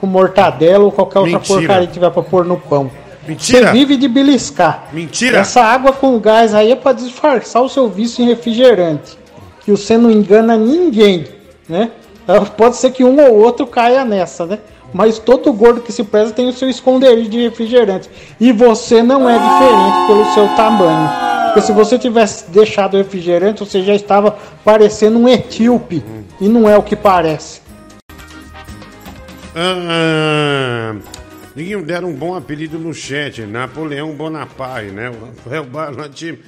Com 0.00 0.06
mortadela 0.06 0.84
ou 0.84 0.92
qualquer 0.92 1.18
outra 1.18 1.38
Mentira. 1.38 1.58
porcaria 1.58 1.86
que 1.86 1.92
tiver 1.92 2.10
pra 2.10 2.22
pôr 2.22 2.44
no 2.44 2.56
pão. 2.56 2.90
Mentira. 3.26 3.66
Você 3.66 3.72
vive 3.72 3.96
de 3.96 4.08
beliscar. 4.08 4.88
Mentira. 4.92 5.38
Essa 5.38 5.60
água 5.60 5.92
com 5.92 6.18
gás 6.18 6.54
aí 6.54 6.72
é 6.72 6.76
pra 6.76 6.92
disfarçar 6.92 7.62
o 7.62 7.68
seu 7.68 7.88
vício 7.88 8.24
em 8.24 8.28
refrigerante. 8.28 9.18
Que 9.64 9.70
você 9.70 9.98
não 9.98 10.10
engana 10.10 10.56
ninguém, 10.56 11.26
né? 11.68 11.90
Ah, 12.26 12.40
Pode 12.40 12.76
ser 12.76 12.90
que 12.90 13.04
um 13.04 13.20
ou 13.20 13.38
outro 13.38 13.66
caia 13.66 14.04
nessa, 14.04 14.46
né? 14.46 14.58
Mas 14.92 15.18
todo 15.18 15.52
gordo 15.52 15.82
que 15.82 15.92
se 15.92 16.02
preza 16.02 16.32
tem 16.32 16.48
o 16.48 16.52
seu 16.52 16.68
esconderijo 16.70 17.28
de 17.28 17.42
refrigerante. 17.42 18.08
E 18.40 18.52
você 18.52 19.02
não 19.02 19.28
é 19.28 19.38
diferente 19.38 20.06
pelo 20.06 20.24
seu 20.32 20.48
tamanho. 20.56 21.10
Porque 21.46 21.60
se 21.60 21.72
você 21.72 21.98
tivesse 21.98 22.50
deixado 22.50 22.94
o 22.94 22.96
refrigerante, 22.96 23.60
você 23.60 23.82
já 23.82 23.94
estava 23.94 24.36
parecendo 24.64 25.18
um 25.18 25.28
etíope. 25.28 26.02
E 26.40 26.48
não 26.48 26.68
é 26.68 26.76
o 26.78 26.82
que 26.82 26.96
parece. 26.96 27.60
Ah, 29.60 30.94
Diguinho 31.56 31.84
deram 31.84 32.10
um 32.10 32.14
bom 32.14 32.36
apelido 32.36 32.78
no 32.78 32.94
chat, 32.94 33.44
Napoleão 33.44 34.14
Bonaparte, 34.14 34.92
né? 34.92 35.10
O 35.10 35.26
Rafael 35.26 35.64
Barlanti 35.64 36.38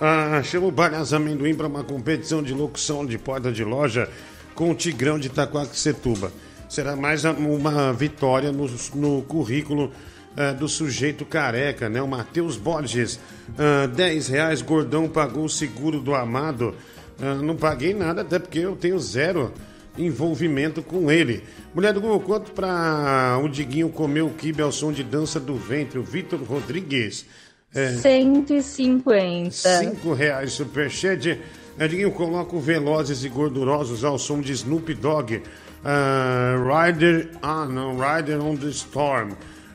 ah, 0.00 0.42
chama 0.42 0.66
o 0.66 0.72
Balhas 0.72 1.12
Amendoim 1.12 1.54
para 1.54 1.68
uma 1.68 1.84
competição 1.84 2.42
de 2.42 2.52
locução 2.52 3.06
de 3.06 3.16
porta 3.18 3.52
de 3.52 3.62
loja 3.62 4.10
com 4.56 4.72
o 4.72 4.74
Tigrão 4.74 5.16
de 5.16 5.28
Itaquaquecetuba. 5.28 6.32
Será 6.68 6.96
mais 6.96 7.24
uma 7.24 7.92
vitória 7.92 8.50
no, 8.50 8.68
no 8.96 9.22
currículo 9.22 9.92
ah, 10.36 10.50
do 10.50 10.68
sujeito 10.68 11.24
careca, 11.24 11.88
né? 11.88 12.02
O 12.02 12.08
Matheus 12.08 12.56
Borges, 12.56 13.20
ah, 13.56 13.86
10 13.86 14.26
reais, 14.26 14.60
gordão 14.60 15.08
pagou 15.08 15.44
o 15.44 15.48
seguro 15.48 16.00
do 16.00 16.16
amado. 16.16 16.74
Ah, 17.22 17.36
não 17.36 17.54
paguei 17.54 17.94
nada, 17.94 18.22
até 18.22 18.40
porque 18.40 18.58
eu 18.58 18.74
tenho 18.74 18.98
zero 18.98 19.52
envolvimento 19.98 20.82
com 20.82 21.10
ele. 21.10 21.42
Mulher 21.74 21.92
do 21.92 22.00
Google, 22.00 22.20
quanto 22.20 22.52
para 22.52 23.38
o 23.42 23.48
Diguinho 23.48 23.88
comer 23.88 24.22
o 24.22 24.30
kibe 24.30 24.62
ao 24.62 24.72
som 24.72 24.92
de 24.92 25.02
dança 25.02 25.38
do 25.38 25.54
ventre, 25.56 25.98
o 25.98 26.02
Vitor 26.02 26.40
Rodrigues? 26.42 27.26
É, 27.74 27.92
150. 27.92 29.50
Cinco 29.50 30.12
reais 30.12 30.52
superchat. 30.52 31.40
É, 31.78 31.86
Diguinho, 31.86 32.10
coloca 32.10 32.58
Velozes 32.58 33.24
e 33.24 33.28
Gordurosos 33.28 34.04
ao 34.04 34.18
som 34.18 34.40
de 34.40 34.52
Snoop 34.52 34.94
Dogg. 34.94 35.42
Ah, 35.84 36.86
Rider, 36.86 37.30
ah 37.42 37.66
não, 37.66 37.96
Rider 37.98 38.42
on 38.42 38.56
the 38.56 38.68
Storm. 38.68 39.32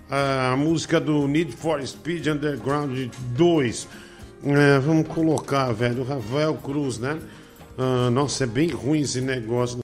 Ah, 0.09 0.51
a 0.53 0.57
música 0.57 0.99
do 0.99 1.27
Need 1.27 1.53
for 1.53 1.85
Speed 1.85 2.27
Underground 2.27 3.09
2. 3.35 3.87
É, 4.43 4.79
vamos 4.79 5.07
colocar, 5.07 5.71
velho, 5.71 6.01
o 6.01 6.03
Rafael 6.03 6.55
Cruz, 6.55 6.97
né? 6.97 7.19
Ah, 7.77 8.09
nossa, 8.09 8.43
é 8.43 8.47
bem 8.47 8.69
ruim 8.69 9.01
esse 9.01 9.21
negócio. 9.21 9.80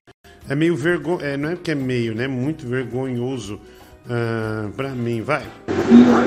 É 0.49 0.56
meio 0.56 0.76
vergonhoso, 0.76 1.26
é, 1.26 1.36
não 1.38 1.49
é 1.49 1.56
porque 1.56 1.72
é 1.72 1.76
meio, 1.76 2.15
né? 2.15 2.28
Muito 2.28 2.65
vergonhoso 2.68 3.60
ah, 4.10 4.69
pra 4.76 4.90
mim, 4.90 5.22
vai. 5.22 5.44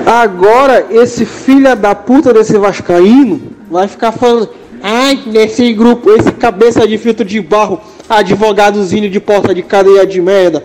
Agora, 0.05 0.87
esse 0.91 1.25
filho 1.25 1.75
da 1.75 1.95
puta 1.95 2.33
desse 2.33 2.57
Vascaíno 2.57 3.41
vai 3.69 3.87
ficar 3.87 4.11
falando. 4.11 4.49
Ai, 4.83 5.19
nesse 5.25 5.73
grupo, 5.73 6.09
esse 6.11 6.31
cabeça 6.31 6.87
de 6.87 6.97
filtro 6.97 7.25
de 7.25 7.39
barro, 7.41 7.79
advogadozinho 8.09 9.09
de 9.09 9.19
porta 9.19 9.53
de 9.53 9.61
cadeia 9.61 10.05
de 10.05 10.19
merda, 10.21 10.63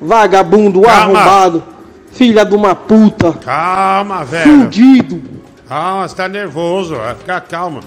vagabundo, 0.00 0.82
Calma. 0.82 1.18
arrombado, 1.18 1.64
filha 2.12 2.44
de 2.44 2.54
uma 2.54 2.74
puta, 2.74 3.32
Calma, 3.32 4.24
velho. 4.24 4.64
fudido. 4.64 5.22
Calma, 5.66 6.06
você 6.06 6.14
tá 6.14 6.28
nervoso, 6.28 6.94
vai 6.96 7.14
ficar 7.14 7.40
calma. 7.42 7.80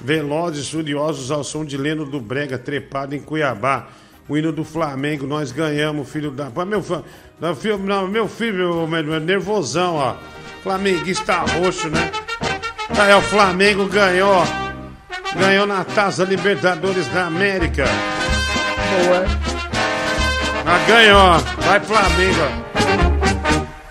Velozes 0.00 0.68
furiosos 0.68 1.30
ao 1.30 1.44
som 1.44 1.64
de 1.64 1.76
Leno 1.76 2.04
do 2.04 2.20
Brega, 2.20 2.58
trepado 2.58 3.14
em 3.14 3.20
Cuiabá. 3.20 3.88
O 4.30 4.38
hino 4.38 4.52
do 4.52 4.62
Flamengo, 4.62 5.26
nós 5.26 5.50
ganhamos, 5.50 6.08
filho 6.08 6.30
da. 6.30 6.48
Meu, 6.64 6.84
não, 7.40 7.56
filho, 7.56 7.78
não, 7.78 8.06
meu 8.06 8.28
filho, 8.28 8.86
meu, 8.86 9.02
meu, 9.02 9.18
nervosão, 9.18 9.96
ó. 9.96 10.14
Flamenguista 10.62 11.38
roxo, 11.58 11.88
né? 11.88 12.12
Aí, 12.96 13.12
ó, 13.12 13.18
o 13.18 13.22
Flamengo 13.22 13.86
ganhou. 13.86 14.44
Ganhou 15.36 15.66
na 15.66 15.82
Taça 15.82 16.22
Libertadores 16.22 17.08
da 17.08 17.26
América. 17.26 17.86
Boa. 19.04 19.26
Ah, 20.64 20.78
ganhou. 20.86 21.38
Vai 21.66 21.80
Flamengo. 21.80 22.70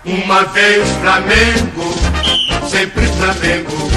Uma 0.06 0.44
vez 0.44 0.88
Flamengo, 1.02 2.66
sempre 2.66 3.06
Flamengo. 3.08 3.90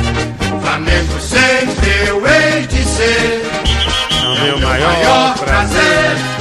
Flamengo 0.61 1.19
sempre 1.21 2.07
eu 2.09 2.21
hei 2.27 2.67
de 2.67 2.83
ser. 2.83 3.41
É 4.11 4.27
o 4.27 4.43
meu 4.43 4.59
Maior, 4.59 4.93
maior 4.93 5.37
prazer, 5.37 6.32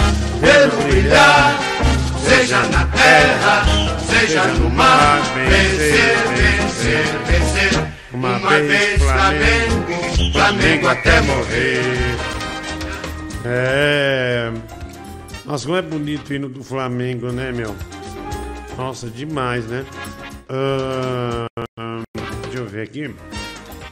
vê-lo 0.43 0.83
brilhar, 0.83 1.59
seja 2.19 2.61
na 2.67 2.85
terra, 2.87 3.65
seja 4.11 4.45
no 4.47 4.69
mar, 4.71 5.21
vencer, 5.49 6.17
vencer. 6.37 7.05
vencer. 7.27 7.93
Uma, 8.13 8.37
Uma 8.37 8.51
vez 8.51 9.01
Flamengo, 9.03 10.33
Flamengo 10.33 10.89
até 10.89 11.21
morrer. 11.23 11.83
É. 13.45 14.53
Nossa, 15.45 15.65
como 15.65 15.77
é 15.77 15.83
bonito 15.83 16.31
o 16.31 16.35
hino 16.35 16.49
do 16.49 16.63
Flamengo, 16.63 17.33
né, 17.33 17.51
meu? 17.53 17.75
Nossa, 18.77 19.09
demais, 19.09 19.65
né? 19.67 19.85
Ah, 20.49 21.47
deixa 22.45 22.59
eu 22.59 22.67
ver 22.67 22.83
aqui. 22.83 23.15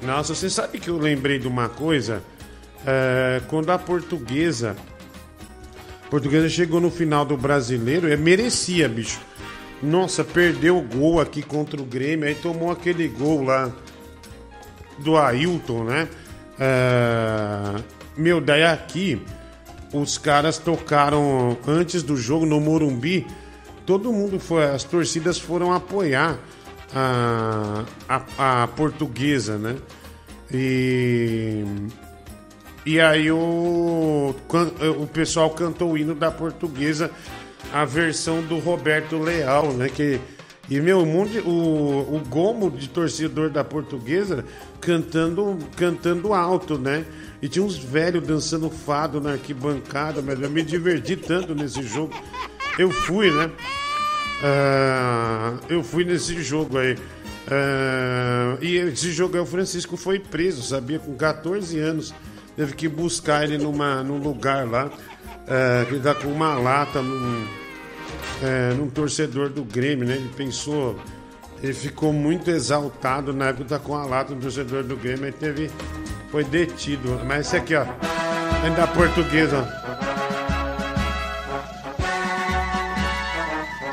Nossa, 0.02 0.34
você 0.34 0.48
sabe 0.48 0.78
que 0.78 0.88
eu 0.88 0.98
lembrei 0.98 1.38
de 1.38 1.48
uma 1.48 1.68
coisa? 1.68 2.22
É, 2.86 3.40
quando 3.48 3.70
a 3.70 3.78
portuguesa. 3.78 4.76
Portuguesa 6.10 6.48
chegou 6.48 6.80
no 6.80 6.90
final 6.90 7.24
do 7.24 7.36
brasileiro, 7.36 8.12
é 8.12 8.16
merecia, 8.16 8.88
bicho. 8.88 9.20
Nossa, 9.80 10.24
perdeu 10.24 10.76
o 10.76 10.82
gol 10.82 11.20
aqui 11.20 11.40
contra 11.40 11.80
o 11.80 11.84
Grêmio, 11.84 12.26
aí 12.26 12.34
tomou 12.34 12.70
aquele 12.70 13.08
gol 13.08 13.44
lá 13.44 13.72
do 14.98 15.16
Ailton, 15.16 15.84
né? 15.84 16.08
É, 16.58 17.80
meu, 18.16 18.40
daí 18.40 18.64
aqui 18.64 19.22
os 19.92 20.18
caras 20.18 20.58
tocaram 20.58 21.56
antes 21.66 22.02
do 22.02 22.16
jogo 22.16 22.44
no 22.44 22.60
Morumbi. 22.60 23.26
Todo 23.86 24.12
mundo 24.12 24.38
foi, 24.38 24.64
as 24.64 24.84
torcidas 24.84 25.38
foram 25.38 25.72
apoiar 25.72 26.38
a, 26.94 27.84
a, 28.08 28.62
a 28.62 28.66
portuguesa, 28.68 29.56
né? 29.56 29.76
E 30.52 31.64
e 32.84 33.00
aí 33.00 33.30
o, 33.30 34.34
o 34.98 35.06
pessoal 35.06 35.50
cantou 35.50 35.92
o 35.92 35.98
hino 35.98 36.14
da 36.14 36.30
portuguesa, 36.30 37.10
a 37.72 37.84
versão 37.84 38.42
do 38.42 38.58
Roberto 38.58 39.18
Leal, 39.18 39.72
né? 39.72 39.88
Que, 39.88 40.18
e 40.68 40.80
meu, 40.80 41.04
mundo, 41.04 41.30
o, 41.46 42.16
o 42.16 42.22
gomo 42.28 42.70
de 42.70 42.88
torcedor 42.88 43.50
da 43.50 43.62
portuguesa 43.62 44.44
cantando, 44.80 45.58
cantando 45.76 46.32
alto, 46.32 46.78
né? 46.78 47.04
E 47.42 47.48
tinha 47.48 47.64
uns 47.64 47.76
velhos 47.76 48.26
dançando 48.26 48.70
fado 48.70 49.20
na 49.20 49.32
arquibancada, 49.32 50.22
mas 50.22 50.40
eu 50.40 50.48
me 50.48 50.62
diverti 50.62 51.16
tanto 51.16 51.54
nesse 51.54 51.82
jogo. 51.82 52.14
Eu 52.78 52.90
fui, 52.90 53.30
né? 53.30 53.50
Ah, 54.42 55.54
eu 55.68 55.82
fui 55.82 56.04
nesse 56.04 56.42
jogo 56.42 56.78
aí. 56.78 56.96
Ah, 57.48 58.56
e 58.60 58.76
esse 58.76 59.10
jogo 59.12 59.36
aí 59.36 59.42
o 59.42 59.46
Francisco 59.46 59.96
foi 59.96 60.18
preso, 60.18 60.62
sabia? 60.62 60.98
Com 60.98 61.14
14 61.14 61.78
anos. 61.78 62.14
Teve 62.56 62.74
que 62.74 62.88
buscar 62.88 63.44
ele 63.44 63.58
numa, 63.58 64.02
num 64.02 64.18
lugar 64.18 64.68
lá. 64.68 64.90
ah, 65.48 65.84
que 65.88 65.98
tá 65.98 66.14
com 66.14 66.28
uma 66.28 66.54
lata 66.54 67.00
num, 67.02 67.46
é, 68.42 68.74
num 68.74 68.88
torcedor 68.88 69.48
do 69.48 69.64
Grêmio, 69.64 70.06
né? 70.06 70.16
Ele 70.16 70.30
pensou. 70.36 70.98
Ele 71.62 71.74
ficou 71.74 72.12
muito 72.12 72.50
exaltado 72.50 73.34
na 73.34 73.48
época 73.48 73.64
tá 73.66 73.78
com 73.78 73.94
a 73.94 74.04
lata 74.04 74.34
no 74.34 74.40
torcedor 74.40 74.82
do 74.82 74.96
Grêmio. 74.96 75.26
Aí 75.26 75.32
teve. 75.32 75.70
Foi 76.30 76.44
detido. 76.44 77.20
Mas 77.26 77.46
esse 77.46 77.56
aqui, 77.56 77.74
ó. 77.74 77.84
É 78.64 78.70
da 78.70 78.86
portuguesa. 78.86 79.66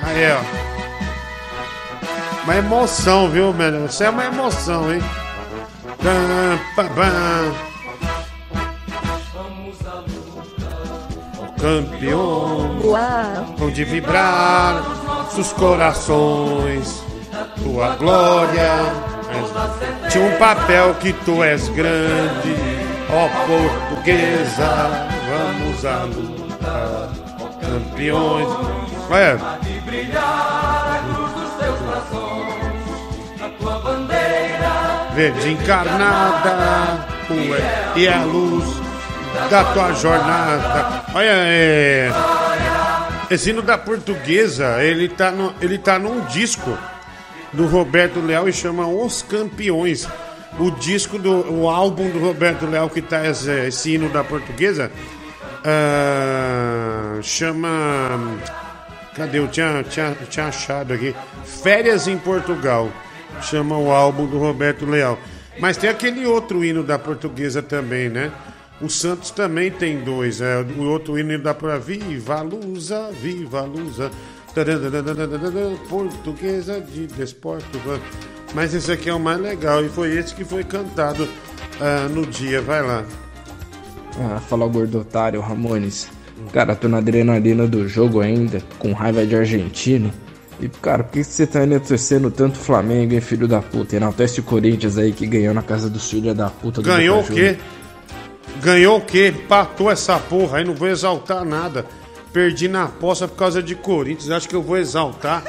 Aí, 0.02 0.32
ó. 0.32 0.68
Uma 2.44 2.56
emoção, 2.56 3.30
viu, 3.30 3.54
mano? 3.54 3.88
Isso 3.88 4.04
é 4.04 4.10
uma 4.10 4.26
emoção, 4.26 4.94
hein? 4.94 5.02
Pam, 5.98 6.60
pam, 6.76 6.88
pam. 6.96 7.66
Uau! 12.84 13.56
onde 13.62 13.84
vibrar 13.84 14.82
os 15.38 15.52
corações, 15.54 17.04
tua 17.64 17.96
glória. 17.96 18.72
és- 19.30 20.12
Tinha 20.14 20.26
um 20.26 20.38
papel 20.38 20.94
que 20.96 21.12
tu 21.14 21.44
és 21.44 21.68
grande, 21.70 22.56
ó 23.12 23.28
portuguesa, 23.46 25.08
vamos 25.30 25.86
à 25.86 26.04
luta, 26.06 27.10
campeões. 27.62 28.48
Olha, 29.10 29.38
verde 35.16 35.52
encarnada, 35.54 37.06
é, 37.30 38.00
e 38.00 38.08
a 38.08 38.24
luz 38.24 38.66
da 39.50 39.64
tua 39.74 39.94
jornada. 39.94 41.04
Olha, 41.14 41.32
é, 41.32 42.10
esse 43.30 43.50
hino 43.50 43.62
da 43.62 43.78
portuguesa, 43.78 44.84
ele 44.84 45.10
tá, 45.10 45.32
no, 45.32 45.54
ele 45.62 45.78
tá 45.78 46.00
num 46.00 46.22
disco 46.26 46.78
do 47.54 47.66
Roberto 47.68 48.20
Leal 48.20 48.48
e 48.50 48.54
chama 48.54 48.88
Os 48.88 49.22
Campeões. 49.22 50.08
O 50.60 50.72
disco 50.72 51.20
do 51.20 51.54
o 51.54 51.70
álbum 51.70 52.10
do 52.10 52.20
Roberto 52.20 52.66
Leal 52.66 52.90
que 52.90 53.02
tá 53.02 53.28
esse, 53.28 53.52
esse 53.68 53.94
hino 53.94 54.10
da 54.10 54.24
portuguesa 54.24 54.92
ah, 55.64 57.20
chama 57.22 58.40
Cadê? 59.18 59.40
Eu 59.40 59.48
tinha, 59.48 59.84
tinha, 59.84 60.16
tinha 60.30 60.46
achado 60.46 60.94
aqui. 60.94 61.16
Férias 61.44 62.08
em 62.08 62.20
Portugal. 62.20 62.92
Chama 63.42 63.76
o 63.76 63.92
álbum 63.92 64.28
do 64.28 64.38
Roberto 64.38 64.86
Leal. 64.86 65.18
Mas 65.60 65.76
tem 65.76 65.90
aquele 65.90 66.24
outro 66.28 66.64
hino 66.64 66.84
da 66.84 67.00
portuguesa 67.00 67.64
também, 67.64 68.10
né? 68.10 68.32
O 68.80 68.90
Santos 68.90 69.32
também 69.32 69.72
tem 69.72 70.04
dois. 70.04 70.40
É, 70.40 70.62
o 70.62 70.84
outro 70.84 71.18
hino 71.18 71.38
dá 71.40 71.54
pra 71.54 71.78
Viva 71.78 72.41
Lusa, 72.41 73.10
Viva 73.12 73.62
Lusa. 73.62 74.12
Portuguesa 75.90 76.82
de 76.82 77.08
Desporto. 77.08 77.80
Mas 78.54 78.74
esse 78.74 78.91
aqui 78.91 79.10
é 79.10 79.14
o 79.14 79.20
mais 79.20 79.40
legal. 79.40 79.84
E 79.84 79.90
foi 79.90 80.16
esse 80.18 80.34
que 80.34 80.44
foi 80.44 80.64
cantado 80.64 81.28
ah, 81.80 82.08
no 82.10 82.26
dia. 82.26 82.62
Vai 82.62 82.82
lá. 82.82 83.04
Ah, 84.20 84.40
fala 84.40 84.68
gordo 84.68 84.99
otário, 84.99 85.41
Ramones. 85.41 86.10
Cara, 86.52 86.76
tô 86.76 86.88
na 86.88 86.98
adrenalina 86.98 87.68
do 87.68 87.88
jogo 87.88 88.22
ainda, 88.22 88.62
com 88.80 88.94
raiva 88.94 89.26
de 89.26 89.36
argentino. 89.36 90.12
E, 90.60 90.68
cara, 90.68 91.04
por 91.04 91.14
que 91.14 91.24
você 91.24 91.45
tá 91.45 91.60
ainda 91.60 91.80
torcendo 91.80 92.32
tanto 92.32 92.58
Flamengo, 92.58 93.14
hein, 93.14 93.22
filho 93.22 93.48
da 93.48 93.62
puta? 93.62 93.95
Enaltece 93.95 94.40
o 94.40 94.44
Corinthians 94.44 94.98
aí 94.98 95.12
que 95.12 95.28
ganhou 95.28 95.54
na 95.54 95.62
casa 95.62 95.88
dos 95.90 96.10
filhos 96.10 96.36
da 96.36 96.49
puta 96.49 96.82
do 96.82 96.88
Ganhou 96.88 97.20
o 97.20 97.24
quê? 97.24 97.30
Juniors. 97.30 97.58
Ganhou 98.62 98.98
o 98.98 99.02
quê? 99.02 99.28
Empatou 99.28 99.92
essa 99.92 100.18
porra 100.20 100.58
aí, 100.60 100.64
não 100.64 100.74
vou 100.74 100.88
exaltar 100.88 101.46
nada. 101.46 101.86
Perdi 102.34 102.68
na 102.68 102.84
aposta 102.86 103.28
por 103.28 103.38
causa 103.38 103.62
de 103.64 103.76
Corinthians, 103.76 104.32
acho 104.32 104.50
que 104.50 104.56
eu 104.56 104.62
vou 104.62 104.78
exaltar. 104.78 105.44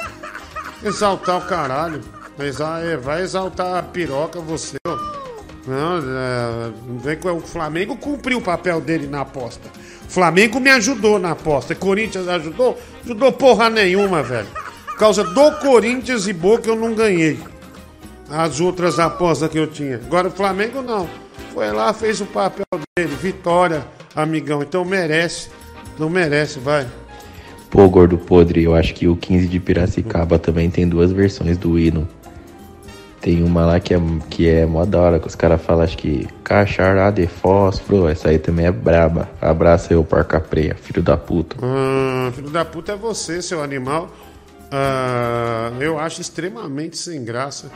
Exaltar 0.83 1.37
o 1.37 1.41
caralho. 1.41 2.01
É, 2.39 2.97
Vai 2.97 3.21
exaltar 3.21 3.77
a 3.77 3.83
piroca 3.83 4.39
você, 4.39 4.77
ó. 4.87 4.95
Não, 5.67 5.97
é, 5.97 6.71
não 6.87 6.97
vem 6.99 7.17
com 7.17 7.31
o 7.33 7.41
Flamengo 7.41 7.95
cumpriu 7.97 8.37
o 8.37 8.41
papel 8.41 8.79
dele 8.79 9.05
na 9.07 9.21
aposta. 9.21 9.69
Flamengo 10.07 10.59
me 10.59 10.71
ajudou 10.71 11.19
na 11.19 11.31
aposta. 11.31 11.75
Corinthians 11.75 12.27
ajudou? 12.27 12.79
Ajudou 13.03 13.31
porra 13.31 13.69
nenhuma, 13.69 14.23
velho. 14.23 14.47
Por 14.87 14.97
causa 14.97 15.23
do 15.23 15.51
Corinthians 15.59 16.27
e 16.27 16.33
Boca 16.33 16.69
eu 16.69 16.75
não 16.75 16.95
ganhei 16.95 17.39
as 18.29 18.59
outras 18.59 18.99
apostas 18.99 19.49
que 19.49 19.57
eu 19.57 19.67
tinha. 19.67 19.97
Agora 19.97 20.29
o 20.29 20.31
Flamengo 20.31 20.81
não. 20.81 21.07
Foi 21.53 21.71
lá, 21.71 21.93
fez 21.93 22.21
o 22.21 22.25
papel 22.25 22.65
dele. 22.95 23.15
Vitória, 23.15 23.85
amigão. 24.15 24.61
Então 24.61 24.83
merece. 24.85 25.49
Não 25.97 26.09
merece, 26.09 26.59
vai. 26.59 26.87
Pô, 27.69 27.87
gordo 27.87 28.17
podre, 28.17 28.63
eu 28.63 28.73
acho 28.73 28.93
que 28.95 29.07
o 29.07 29.15
15 29.15 29.47
de 29.47 29.59
Piracicaba 29.59 30.39
também 30.39 30.69
tem 30.69 30.87
duas 30.87 31.11
versões 31.11 31.57
do 31.57 31.77
hino. 31.77 32.07
Tem 33.21 33.43
uma 33.43 33.65
lá 33.65 33.79
que 33.79 33.93
é, 33.93 33.99
que 34.29 34.47
é 34.47 34.65
mó 34.65 34.85
da 34.85 34.99
hora, 34.99 35.19
que 35.19 35.27
os 35.27 35.35
caras 35.35 35.61
falam, 35.61 35.83
acho 35.83 35.97
que 35.97 36.25
cachará 36.43 37.11
de 37.11 37.27
fósforo, 37.27 38.07
essa 38.07 38.29
aí 38.29 38.39
também 38.39 38.65
é 38.65 38.71
braba. 38.71 39.29
Abraça 39.41 39.93
eu, 39.93 40.03
porca 40.03 40.39
preia, 40.39 40.73
filho 40.75 41.03
da 41.03 41.17
puta. 41.17 41.57
Ah, 41.61 42.31
filho 42.33 42.49
da 42.49 42.63
puta 42.63 42.93
é 42.93 42.95
você, 42.95 43.41
seu 43.41 43.61
animal. 43.61 44.09
Ah, 44.71 45.71
eu 45.79 45.99
acho 45.99 46.21
extremamente 46.21 46.97
sem 46.97 47.23
graça 47.23 47.71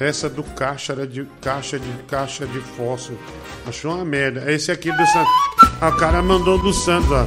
essa 0.00 0.30
do 0.30 0.42
caixa 0.42 1.06
de 1.06 1.26
caixa 1.42 1.78
de 1.78 1.92
caixa 2.08 2.46
de 2.46 2.58
fósforo. 2.60 3.18
Achou 3.66 3.94
uma 3.94 4.04
merda. 4.04 4.50
Esse 4.50 4.72
aqui 4.72 4.90
do 4.90 5.06
Santos. 5.06 5.32
Ah, 5.80 5.90
o 5.90 5.96
cara 5.96 6.22
mandou 6.22 6.58
do 6.58 6.72
Santos, 6.72 7.10
ó. 7.10 7.26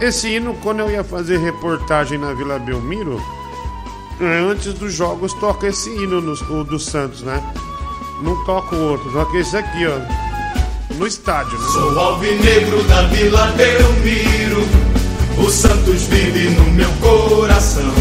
Esse 0.00 0.28
hino, 0.28 0.54
quando 0.62 0.80
eu 0.80 0.90
ia 0.90 1.04
fazer 1.04 1.38
reportagem 1.38 2.16
na 2.16 2.32
Vila 2.32 2.58
Belmiro, 2.58 3.20
é, 4.18 4.38
antes 4.38 4.72
dos 4.72 4.94
jogos 4.94 5.34
toca 5.34 5.66
esse 5.66 5.90
hino 5.90 6.22
no, 6.22 6.32
o 6.32 6.64
do 6.64 6.78
Santos, 6.78 7.20
né? 7.20 7.42
Não 8.22 8.42
toca 8.46 8.74
o 8.74 8.92
outro, 8.92 9.12
toca 9.12 9.36
esse 9.36 9.56
aqui, 9.56 9.86
ó. 9.86 10.94
No 10.94 11.06
estádio, 11.06 11.58
né? 11.58 11.68
Sou 11.68 11.98
alvinegro 11.98 12.82
da 12.84 13.02
Vila 13.08 13.46
Belmiro, 13.48 14.62
o 15.38 15.50
Santos 15.50 16.04
vive 16.04 16.48
no 16.48 16.70
meu 16.70 16.90
coração. 16.92 17.99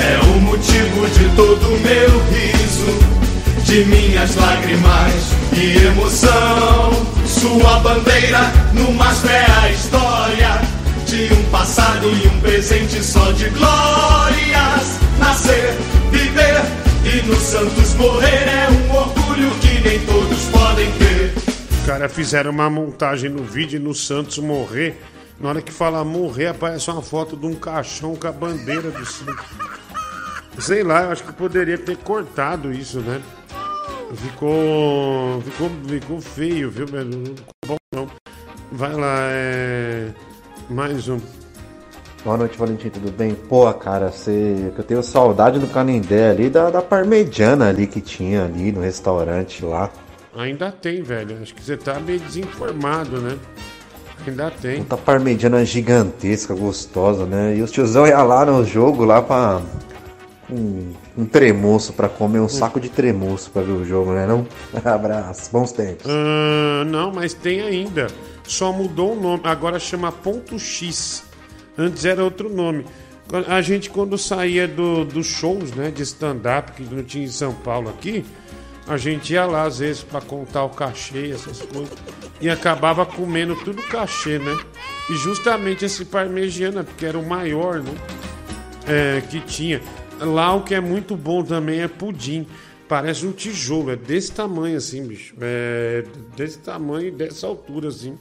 É 0.00 0.18
o 0.20 0.40
motivo 0.40 1.06
de 1.10 1.36
todo 1.36 1.66
meu 1.80 2.18
riso, 2.30 3.64
de 3.64 3.84
minhas 3.84 4.34
lágrimas 4.36 5.14
e 5.52 5.76
emoção. 5.86 6.92
Sua 7.26 7.80
bandeira 7.80 8.52
no 8.72 8.92
mais 8.92 9.24
é 9.24 9.46
a 9.62 9.70
história 9.70 10.60
de 11.06 11.32
um 11.32 11.50
passado 11.50 12.08
e 12.08 12.28
um 12.28 12.40
presente 12.40 13.02
só 13.02 13.32
de 13.32 13.48
glórias. 13.50 14.98
Nascer, 15.18 15.74
viver 16.10 16.62
e 17.04 17.26
no 17.26 17.36
Santos 17.36 17.94
morrer 17.94 18.46
é 18.46 18.68
um 18.70 18.94
orgulho 18.94 19.50
que 19.60 19.80
nem 19.88 19.98
todos 20.00 20.44
podem 20.46 20.90
ter. 20.92 21.32
Os 21.70 21.86
caras 21.86 22.12
fizeram 22.12 22.50
uma 22.50 22.68
montagem 22.68 23.30
no 23.30 23.42
vídeo 23.42 23.80
no 23.80 23.94
Santos 23.94 24.38
morrer. 24.38 25.00
Na 25.40 25.50
hora 25.50 25.62
que 25.62 25.72
fala 25.72 26.04
morrer, 26.04 26.48
aparece 26.48 26.90
uma 26.90 27.00
foto 27.00 27.36
de 27.36 27.46
um 27.46 27.54
caixão 27.54 28.14
com 28.16 28.26
a 28.26 28.32
bandeira 28.32 28.90
do 28.90 29.06
Santos. 29.06 29.44
Sei 30.58 30.82
lá, 30.82 31.04
eu 31.04 31.12
acho 31.12 31.24
que 31.24 31.32
poderia 31.32 31.78
ter 31.78 31.96
cortado 31.98 32.72
isso, 32.72 33.00
né? 33.00 33.22
Ficou. 34.14 35.40
Ficou, 35.42 35.70
ficou 35.86 36.20
feio, 36.20 36.70
viu, 36.70 36.86
velho? 36.86 37.10
Não 37.10 37.24
ficou 37.26 37.46
bom, 37.66 37.76
não. 37.94 38.10
Vai 38.72 38.92
lá, 38.94 39.16
é. 39.30 40.08
Mais 40.68 41.08
um. 41.08 41.18
Boa 42.24 42.36
noite, 42.36 42.58
Valentim, 42.58 42.90
tudo 42.90 43.10
bem? 43.12 43.34
Pô, 43.34 43.72
cara, 43.72 44.10
você... 44.10 44.72
eu 44.76 44.82
tenho 44.82 45.02
saudade 45.02 45.58
do 45.58 45.68
Canindé 45.68 46.30
ali, 46.30 46.50
da, 46.50 46.68
da 46.68 46.82
parmegiana 46.82 47.68
ali 47.68 47.86
que 47.86 48.00
tinha 48.00 48.44
ali 48.44 48.72
no 48.72 48.80
restaurante 48.80 49.64
lá. 49.64 49.90
Ainda 50.36 50.72
tem, 50.72 51.02
velho. 51.02 51.38
Acho 51.40 51.54
que 51.54 51.62
você 51.62 51.76
tá 51.76 51.98
meio 52.00 52.18
desinformado, 52.20 53.20
né? 53.20 53.38
Ainda 54.26 54.50
tem. 54.50 54.78
Puta 54.78 54.96
parmegiana 54.96 55.64
gigantesca, 55.64 56.54
gostosa, 56.54 57.24
né? 57.24 57.56
E 57.56 57.62
os 57.62 57.70
tiozão 57.70 58.06
ia 58.06 58.22
lá 58.22 58.44
no 58.44 58.64
jogo 58.64 59.04
lá 59.04 59.22
pra. 59.22 59.62
Um, 60.50 60.92
um 61.16 61.26
tremoço 61.26 61.92
pra 61.92 62.08
comer, 62.08 62.40
um 62.40 62.48
saco 62.48 62.80
de 62.80 62.88
tremoço 62.88 63.50
pra 63.50 63.60
ver 63.60 63.72
o 63.72 63.84
jogo, 63.84 64.12
né? 64.12 64.26
Não? 64.26 64.46
Abraço, 64.84 65.50
bons 65.52 65.72
tempos. 65.72 66.06
Ah, 66.08 66.84
não, 66.84 67.12
mas 67.12 67.34
tem 67.34 67.60
ainda. 67.60 68.06
Só 68.44 68.72
mudou 68.72 69.12
o 69.12 69.20
nome. 69.20 69.42
Agora 69.44 69.78
chama 69.78 70.10
Ponto 70.10 70.58
X. 70.58 71.24
Antes 71.76 72.04
era 72.04 72.24
outro 72.24 72.48
nome. 72.48 72.84
A 73.46 73.60
gente, 73.60 73.90
quando 73.90 74.16
saía 74.16 74.66
do, 74.66 75.04
dos 75.04 75.26
shows 75.26 75.72
né, 75.72 75.90
de 75.90 76.02
stand-up 76.02 76.72
que 76.72 76.82
não 76.82 77.04
tinha 77.04 77.26
em 77.26 77.28
São 77.28 77.52
Paulo 77.52 77.90
aqui, 77.90 78.24
a 78.86 78.96
gente 78.96 79.34
ia 79.34 79.44
lá 79.44 79.64
às 79.64 79.80
vezes 79.80 80.02
para 80.02 80.22
contar 80.22 80.64
o 80.64 80.70
cachê, 80.70 81.30
essas 81.30 81.60
coisas, 81.60 81.92
e 82.40 82.48
acabava 82.48 83.04
comendo 83.04 83.54
tudo 83.56 83.82
cachê, 83.82 84.38
né? 84.38 84.56
E 85.10 85.14
justamente 85.16 85.84
esse 85.84 86.06
parmegiana, 86.06 86.82
porque 86.82 87.04
era 87.04 87.18
o 87.18 87.26
maior, 87.26 87.82
né? 87.82 87.92
É, 88.86 89.20
que 89.28 89.40
tinha. 89.40 89.82
Lá 90.20 90.54
o 90.54 90.62
que 90.62 90.74
é 90.74 90.80
muito 90.80 91.16
bom 91.16 91.42
também 91.42 91.80
é 91.80 91.88
pudim. 91.88 92.46
Parece 92.88 93.26
um 93.26 93.32
tijolo, 93.32 93.90
é 93.90 93.96
desse 93.96 94.32
tamanho 94.32 94.76
assim, 94.78 95.06
bicho. 95.06 95.34
É 95.40 96.04
desse 96.36 96.58
tamanho, 96.58 97.12
dessa 97.12 97.46
altura 97.46 97.88
assim. 97.88 98.16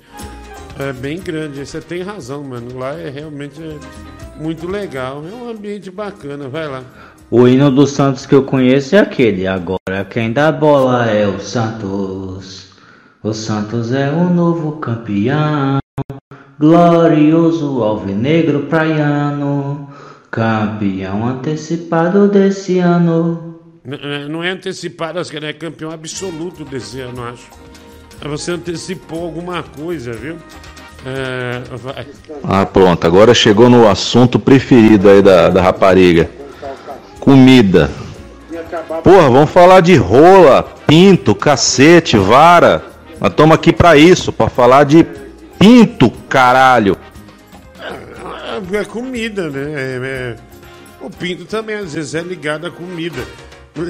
É 0.77 0.91
bem 0.91 1.19
grande. 1.19 1.65
Você 1.65 1.79
tem 1.79 2.01
razão, 2.01 2.43
mano. 2.43 2.77
Lá 2.77 2.93
é 2.93 3.09
realmente 3.09 3.61
é 3.61 4.41
muito 4.41 4.67
legal. 4.67 5.23
É 5.25 5.33
um 5.33 5.49
ambiente 5.49 5.89
bacana. 5.89 6.49
Vai 6.49 6.67
lá. 6.67 6.83
O 7.31 7.47
hino 7.47 7.71
do 7.71 7.87
Santos 7.87 8.25
que 8.25 8.35
eu 8.35 8.43
conheço 8.43 8.95
é 8.95 8.99
aquele. 8.99 9.47
Agora 9.47 10.05
quem 10.09 10.31
dá 10.31 10.51
bola 10.51 11.05
é 11.05 11.27
o 11.27 11.39
Santos. 11.39 12.67
O 13.23 13.33
Santos 13.33 13.91
é 13.91 14.09
o 14.09 14.29
novo 14.29 14.73
campeão. 14.73 15.79
Glorioso 16.59 17.83
alvinegro 17.83 18.63
praiano. 18.63 19.86
Campeão 20.29 21.25
antecipado 21.27 22.27
desse 22.27 22.79
ano. 22.79 23.55
N- 23.85 24.27
Não 24.29 24.43
é 24.43 24.49
antecipado, 24.51 25.19
acho 25.19 25.31
que 25.31 25.37
ele 25.37 25.45
é 25.47 25.53
campeão 25.53 25.91
absoluto 25.91 26.65
desse 26.65 26.99
ano, 26.99 27.23
acho. 27.23 27.47
Você 28.29 28.51
antecipou 28.51 29.23
alguma 29.23 29.63
coisa, 29.63 30.11
viu? 30.11 30.35
É, 31.05 31.61
vai. 31.77 32.05
Ah, 32.43 32.65
pronto. 32.65 33.05
Agora 33.05 33.33
chegou 33.33 33.69
no 33.69 33.87
assunto 33.87 34.39
preferido 34.39 35.09
aí 35.09 35.21
da, 35.21 35.49
da 35.49 35.61
rapariga. 35.61 36.29
Comida. 37.19 37.89
Porra, 39.03 39.29
vamos 39.29 39.49
falar 39.51 39.81
de 39.81 39.95
rola, 39.95 40.63
pinto, 40.85 41.33
cacete, 41.35 42.17
vara. 42.17 42.83
Nós 43.21 43.29
estamos 43.31 43.55
aqui 43.55 43.71
pra 43.71 43.95
isso, 43.95 44.31
pra 44.33 44.49
falar 44.49 44.83
de 44.83 45.05
pinto, 45.57 46.11
caralho. 46.27 46.97
É 48.73 48.85
comida, 48.85 49.49
né? 49.49 49.73
É, 49.75 49.99
é. 50.03 50.35
O 50.99 51.09
pinto 51.09 51.45
também 51.45 51.75
às 51.75 51.93
vezes 51.93 52.15
é 52.15 52.21
ligado 52.21 52.65
à 52.67 52.71
comida. 52.71 53.23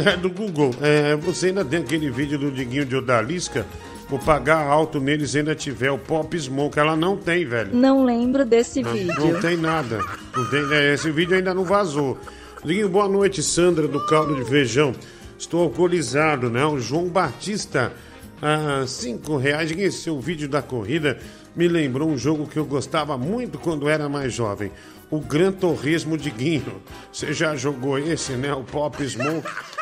É 0.05 0.17
do 0.17 0.29
Google. 0.29 0.71
É, 0.81 1.15
você 1.15 1.47
ainda 1.47 1.63
tem 1.63 1.79
aquele 1.79 2.11
vídeo 2.11 2.37
do 2.37 2.51
Diguinho 2.51 2.85
de 2.85 2.95
Odalisca? 2.95 3.65
Vou 4.09 4.19
pagar 4.19 4.65
alto 4.65 4.99
nele 4.99 5.25
se 5.25 5.37
ainda 5.37 5.55
tiver 5.55 5.91
o 5.91 5.97
Pop 5.97 6.37
Smoke. 6.37 6.77
Ela 6.77 6.95
não 6.95 7.15
tem, 7.15 7.45
velho. 7.45 7.73
Não 7.73 8.03
lembro 8.03 8.45
desse 8.45 8.81
Não, 8.81 8.91
vídeo. 8.91 9.13
não 9.17 9.39
tem 9.39 9.55
nada. 9.55 9.99
Não 10.35 10.49
tem, 10.49 10.73
é, 10.73 10.93
esse 10.93 11.09
vídeo 11.11 11.35
ainda 11.35 11.53
não 11.53 11.63
vazou. 11.63 12.17
Diguinho, 12.63 12.89
boa 12.89 13.07
noite, 13.07 13.41
Sandra 13.41 13.87
do 13.87 14.05
Caldo 14.07 14.35
de 14.35 14.43
Feijão. 14.49 14.93
Estou 15.39 15.63
alcoolizado, 15.63 16.49
né? 16.49 16.65
O 16.65 16.79
João 16.79 17.07
Batista, 17.07 17.93
ah, 18.41 18.83
cinco 18.87 19.37
reais. 19.37 19.69
Diguinho, 19.69 19.91
seu 19.91 20.19
vídeo 20.19 20.49
da 20.49 20.61
corrida 20.61 21.17
me 21.57 21.67
lembrou 21.67 22.07
um 22.07 22.17
jogo 22.17 22.47
que 22.47 22.57
eu 22.57 22.65
gostava 22.65 23.17
muito 23.17 23.57
quando 23.57 23.89
era 23.89 24.07
mais 24.07 24.31
jovem. 24.31 24.71
O 25.09 25.19
Gran 25.19 25.51
Torresmo 25.51 26.15
Diguinho. 26.15 26.81
Você 27.11 27.33
já 27.33 27.55
jogou 27.55 27.97
esse, 27.97 28.33
né? 28.33 28.53
O 28.53 28.63
Pop 28.63 29.03
Smoke. 29.03 29.47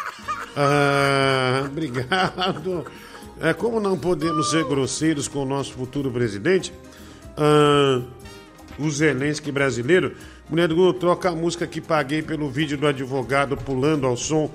Ah, 0.58 1.66
obrigado. 1.66 2.86
É, 3.42 3.52
como 3.54 3.82
não 3.82 3.98
podemos 3.98 4.52
ser 4.52 4.64
grosseiros 4.64 5.28
com 5.28 5.40
o 5.40 5.46
nosso 5.46 5.74
futuro 5.74 6.10
presidente, 6.10 6.72
ah, 7.36 8.02
o 8.80 8.90
Zelensky 8.90 9.52
brasileiro, 9.52 10.16
mulher 10.50 10.70
do 10.70 10.76
Google, 10.78 10.94
troca 10.94 11.28
a 11.28 11.36
música 11.36 11.68
que 11.68 11.82
paguei 11.82 12.22
pelo 12.22 12.50
vídeo 12.50 12.78
do 12.78 12.88
advogado 12.88 13.58
pulando 13.58 14.08
ao 14.08 14.16
som 14.16 14.50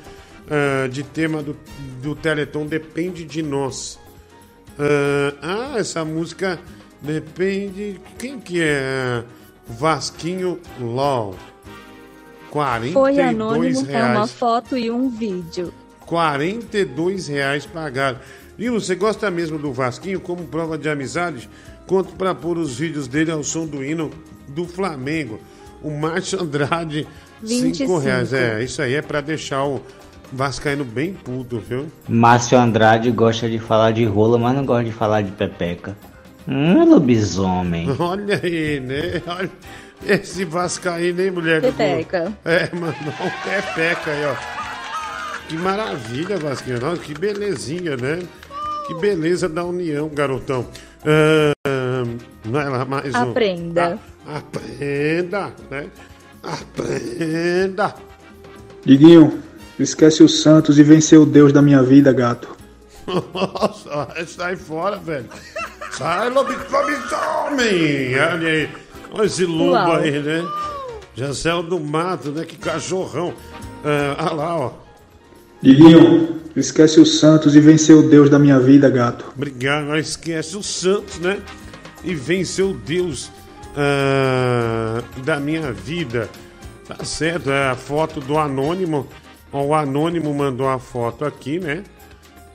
ah, 0.51 0.88
de 0.88 1.02
tema 1.02 1.42
do, 1.42 1.55
do 2.01 2.14
Teleton 2.14 2.64
Depende 2.64 3.22
de 3.22 3.42
Nós. 3.42 3.98
Ah, 4.78 5.34
ah, 5.42 5.78
essa 5.78 6.02
música 6.02 6.59
depende. 7.02 8.01
Quem 8.18 8.39
que 8.39 8.62
é? 8.62 9.22
Vasquinho 9.66 10.59
LOL. 10.81 11.35
42 12.51 12.93
Foi 12.93 13.22
anônimo 13.22 13.81
com 13.81 13.93
reais. 13.93 14.16
uma 14.16 14.27
foto 14.27 14.77
e 14.77 14.90
um 14.90 15.09
vídeo. 15.09 15.72
42 16.06 17.28
reais 17.28 17.64
pagados. 17.64 18.20
E 18.59 18.68
você 18.68 18.94
gosta 18.94 19.31
mesmo 19.31 19.59
do 19.59 19.72
Vasquinho 19.72 20.20
como 20.20 20.44
prova 20.44 20.77
de 20.77 20.89
amizade? 20.89 21.48
Conto 21.86 22.14
para 22.14 22.35
pôr 22.35 22.59
os 22.59 22.77
vídeos 22.77 23.06
dele 23.06 23.31
ao 23.31 23.43
som 23.43 23.66
do 23.66 23.85
hino 23.85 24.10
do 24.48 24.66
Flamengo. 24.66 25.40
O 25.82 25.90
Márcio 25.90 26.43
Andrade, 26.43 27.06
5 27.44 27.62
25. 27.62 27.98
reais. 27.98 28.32
É, 28.32 28.62
isso 28.62 28.82
aí 28.82 28.94
é 28.94 29.02
para 29.02 29.20
deixar 29.20 29.64
o 29.64 29.81
Vascaíno 30.32 30.85
bem 30.85 31.14
puto, 31.14 31.59
viu? 31.59 31.86
Márcio 32.09 32.59
Andrade 32.59 33.10
gosta 33.10 33.48
de 33.48 33.59
falar 33.59 33.93
de 33.93 34.05
rola, 34.05 34.39
mas 34.39 34.55
não 34.55 34.66
gosta 34.66 34.85
de 34.85 34.93
falar 34.93 35.22
de 35.22 35.31
pepeca. 35.31 35.97
Hum, 36.49 36.85
lobisomem. 36.85 37.89
Olha 37.99 38.41
aí, 38.43 38.81
né? 38.81 39.23
Olha 39.27 39.51
esse 40.07 40.45
Vascaíno, 40.45 41.21
hein, 41.21 41.31
mulher 41.31 41.61
do 41.61 41.73
Pepeca. 41.73 42.33
É, 42.45 42.69
mandou 42.75 43.12
um 43.21 43.31
pepeca 43.45 44.11
aí, 44.11 44.25
ó. 44.25 44.35
Que 45.47 45.57
maravilha, 45.59 46.39
Vasquinho. 46.39 46.81
Nossa, 46.81 47.03
que 47.03 47.12
belezinha, 47.12 47.97
né? 47.97 48.21
Que 48.87 48.95
beleza 48.95 49.49
da 49.49 49.65
união, 49.65 50.09
garotão. 50.09 50.67
Ah, 51.05 51.53
vai 52.45 52.69
lá, 52.69 52.85
mais 52.85 53.15
um. 53.15 53.31
Aprenda. 53.31 53.99
Ah, 54.27 54.39
aprenda, 54.39 55.53
né? 55.71 55.87
Aprenda. 56.43 57.95
Diguinho, 58.85 59.43
esquece 59.79 60.23
o 60.23 60.29
Santos 60.29 60.79
e 60.79 60.83
venceu 60.83 61.23
o 61.23 61.27
Deus 61.27 61.53
da 61.53 61.61
minha 61.61 61.83
vida, 61.83 62.12
gato. 62.12 62.57
Nossa, 63.07 64.25
sai 64.27 64.57
fora, 64.57 64.97
velho. 64.97 65.27
Sai, 65.91 66.31
lobi- 66.31 66.57
lobisomem! 66.71 68.15
Olha 68.19 68.49
aí. 68.49 68.69
Olha 69.12 69.27
esse 69.27 69.45
lobo 69.45 69.73
Uau. 69.73 69.93
aí, 69.97 70.19
né? 70.21 70.45
Já 71.15 71.35
saiu 71.35 71.62
do 71.62 71.79
mato, 71.81 72.31
né? 72.31 72.45
Que 72.45 72.57
cachorrão. 72.57 73.35
Ah, 73.85 74.17
olha 74.27 74.33
lá, 74.35 74.57
ó. 74.59 74.73
Diguinho, 75.62 76.41
esquece 76.57 77.01
o 77.01 77.05
Santos 77.07 77.55
e 77.55 77.61
venceu 77.61 77.99
o 77.99 78.09
Deus 78.09 78.31
da 78.31 78.39
minha 78.39 78.59
vida, 78.59 78.89
gato. 78.89 79.27
Obrigado. 79.37 79.97
Esquece 79.97 80.57
o 80.57 80.62
Santos, 80.62 81.19
né? 81.19 81.39
E 82.05 82.15
venceu 82.15 82.73
Deus 82.73 83.31
ah, 83.77 85.03
da 85.25 85.39
minha 85.41 85.73
vida. 85.73 86.29
Tá 86.87 87.05
certo, 87.05 87.51
é 87.51 87.69
a 87.69 87.75
foto 87.77 88.21
do 88.21 88.39
Anônimo. 88.39 89.07
Ó, 89.53 89.62
O 89.65 89.75
Anônimo 89.75 90.33
mandou 90.33 90.69
a 90.69 90.79
foto 90.79 91.25
aqui, 91.25 91.59
né? 91.59 91.83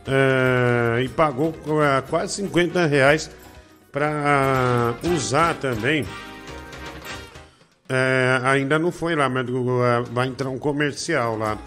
Ah, 0.08 1.02
e 1.02 1.10
pagou 1.10 1.54
ah, 1.82 2.04
quase 2.08 2.36
50 2.36 2.86
reais 2.86 3.30
para 3.92 4.96
usar 5.04 5.56
também. 5.56 6.06
É, 7.88 8.40
ainda 8.44 8.80
não 8.80 8.92
foi 8.92 9.16
lá, 9.16 9.30
mas 9.30 9.46
vai 10.12 10.28
entrar 10.28 10.50
um 10.50 10.58
comercial 10.58 11.38
lá. 11.38 11.58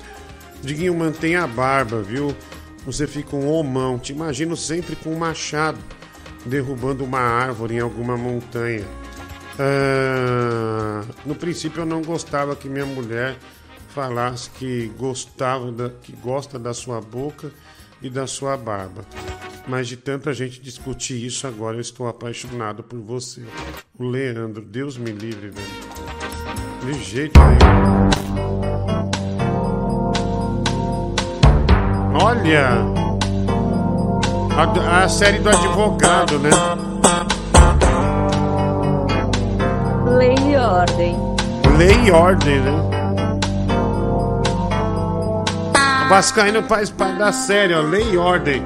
Diguinho, 0.62 0.94
mantenha 0.94 1.44
a 1.44 1.46
barba, 1.46 2.02
viu? 2.02 2.34
Você 2.84 3.06
fica 3.06 3.36
um 3.36 3.50
homão. 3.50 3.98
Te 3.98 4.12
imagino 4.12 4.56
sempre 4.56 4.96
com 4.96 5.10
um 5.10 5.18
machado 5.18 5.78
derrubando 6.44 7.04
uma 7.04 7.20
árvore 7.20 7.76
em 7.76 7.80
alguma 7.80 8.16
montanha. 8.16 8.84
No 11.24 11.34
princípio 11.34 11.82
eu 11.82 11.86
não 11.86 12.02
gostava 12.02 12.56
que 12.56 12.68
minha 12.68 12.86
mulher 12.86 13.36
falasse 13.88 14.50
que 14.50 14.92
gostava 14.98 15.72
da, 15.72 15.90
que 15.90 16.12
gosta 16.12 16.58
da 16.58 16.74
sua 16.74 17.00
boca 17.00 17.50
e 18.02 18.08
da 18.08 18.26
sua 18.26 18.56
barba. 18.56 19.04
Mas 19.66 19.86
de 19.86 19.96
tanta 19.96 20.32
gente 20.32 20.60
discutir 20.60 21.22
isso, 21.24 21.46
agora 21.46 21.76
eu 21.76 21.80
estou 21.80 22.08
apaixonado 22.08 22.82
por 22.82 22.98
você. 22.98 23.42
O 23.98 24.04
Leandro, 24.04 24.62
Deus 24.62 24.96
me 24.96 25.10
livre, 25.10 25.50
velho. 25.50 25.68
De 26.84 27.04
jeito 27.04 27.38
nenhum. 27.38 28.08
Olha! 32.20 32.68
A, 34.56 35.04
a 35.04 35.08
série 35.08 35.38
do 35.38 35.50
advogado, 35.50 36.38
né? 36.38 36.50
Lei 40.16 40.34
e 40.34 40.56
ordem. 40.56 41.16
Lei 41.76 42.06
e 42.06 42.10
ordem, 42.10 42.60
né? 42.60 42.97
Vascaíno 46.08 46.62
faz 46.62 46.88
parte 46.88 47.18
da 47.18 47.32
série, 47.32 47.74
ó, 47.74 47.82
Lei 47.82 48.12
e 48.12 48.16
Ordem. 48.16 48.64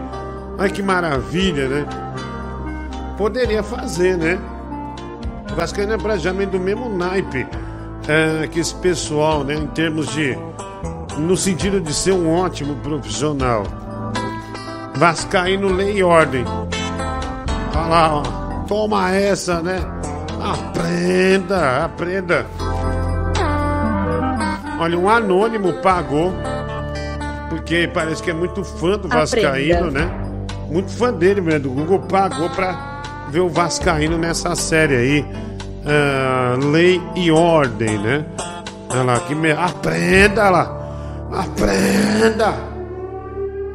Olha 0.56 0.70
que 0.70 0.80
maravilha, 0.80 1.68
né? 1.68 1.86
Poderia 3.18 3.64
fazer, 3.64 4.16
né? 4.16 4.38
Vascaíno 5.56 5.94
é 5.94 5.98
praticamente 5.98 6.52
do 6.52 6.60
mesmo 6.60 6.88
naipe 6.88 7.46
é, 8.08 8.46
que 8.46 8.60
esse 8.60 8.74
pessoal, 8.76 9.42
né? 9.42 9.54
Em 9.54 9.66
termos 9.66 10.06
de. 10.12 10.38
No 11.18 11.36
sentido 11.36 11.80
de 11.80 11.92
ser 11.92 12.12
um 12.12 12.32
ótimo 12.32 12.76
profissional. 12.76 13.64
Vascaíno, 14.94 15.68
Lei 15.68 15.98
e 15.98 16.02
Ordem. 16.04 16.44
Olha 17.74 17.86
lá, 17.86 18.14
ó. 18.14 18.22
Toma 18.68 19.10
essa, 19.10 19.60
né? 19.60 19.80
Aprenda, 20.40 21.84
aprenda. 21.84 22.46
Olha, 24.78 24.98
um 24.98 25.08
anônimo 25.08 25.74
pagou, 25.74 26.32
porque 27.62 27.88
parece 27.94 28.22
que 28.22 28.30
é 28.30 28.34
muito 28.34 28.64
fã 28.64 28.98
do 28.98 29.08
Vascaíno, 29.08 29.86
Aprenda. 29.88 30.04
né? 30.06 30.46
Muito 30.68 30.90
fã 30.90 31.12
dele, 31.12 31.40
mesmo. 31.40 31.60
Do 31.60 31.70
Google 31.70 32.00
pagou 32.00 32.50
pra 32.50 33.02
ver 33.30 33.40
o 33.40 33.48
Vascaíno 33.48 34.18
nessa 34.18 34.54
série 34.56 34.96
aí. 34.96 35.26
ah, 35.86 36.56
Lei 36.70 37.00
e 37.14 37.30
Ordem, 37.30 37.98
né? 37.98 38.26
Olha 38.90 39.02
lá, 39.04 39.20
que 39.20 39.34
me... 39.34 39.52
aprenda 39.52 40.50
lá. 40.50 40.78
Aprenda! 41.32 42.54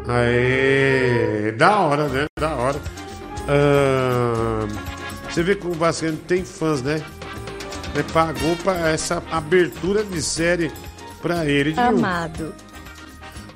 Aê, 0.08 1.52
da 1.54 1.80
hora, 1.80 2.08
né? 2.08 2.26
Da 2.40 2.50
hora. 2.56 2.80
Ah, 3.48 4.68
você 5.30 5.42
vê 5.44 5.56
como 5.56 5.74
o 5.74 5.78
Vascaíno 5.78 6.18
tem 6.28 6.44
fãs, 6.44 6.82
né? 6.82 7.02
Ele 7.96 8.04
pagou 8.14 8.56
para 8.64 8.90
essa 8.90 9.24
abertura 9.32 10.04
de 10.04 10.22
série 10.22 10.72
para 11.22 11.46
ele. 11.46 11.74
viu? 11.74 11.82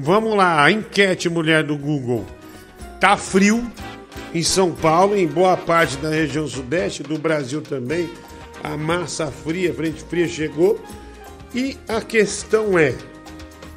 Vamos 0.03 0.35
lá, 0.35 0.63
a 0.63 0.71
enquete 0.71 1.29
mulher 1.29 1.63
do 1.63 1.77
Google. 1.77 2.25
Tá 2.99 3.15
frio 3.15 3.71
em 4.33 4.41
São 4.41 4.71
Paulo, 4.71 5.15
em 5.15 5.27
boa 5.27 5.55
parte 5.55 5.95
da 5.97 6.09
região 6.09 6.47
sudeste, 6.47 7.03
do 7.03 7.19
Brasil 7.19 7.61
também. 7.61 8.09
A 8.63 8.75
massa 8.75 9.27
fria, 9.27 9.71
frente 9.71 10.03
fria 10.03 10.27
chegou. 10.27 10.83
E 11.53 11.77
a 11.87 12.01
questão 12.01 12.79
é: 12.79 12.95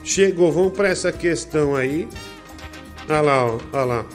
chegou, 0.02 0.50
vamos 0.50 0.72
para 0.72 0.88
essa 0.88 1.12
questão 1.12 1.76
aí. 1.76 2.08
Olha 3.06 3.20
lá, 3.20 3.44
olha 3.44 3.84
lá. 3.84 4.06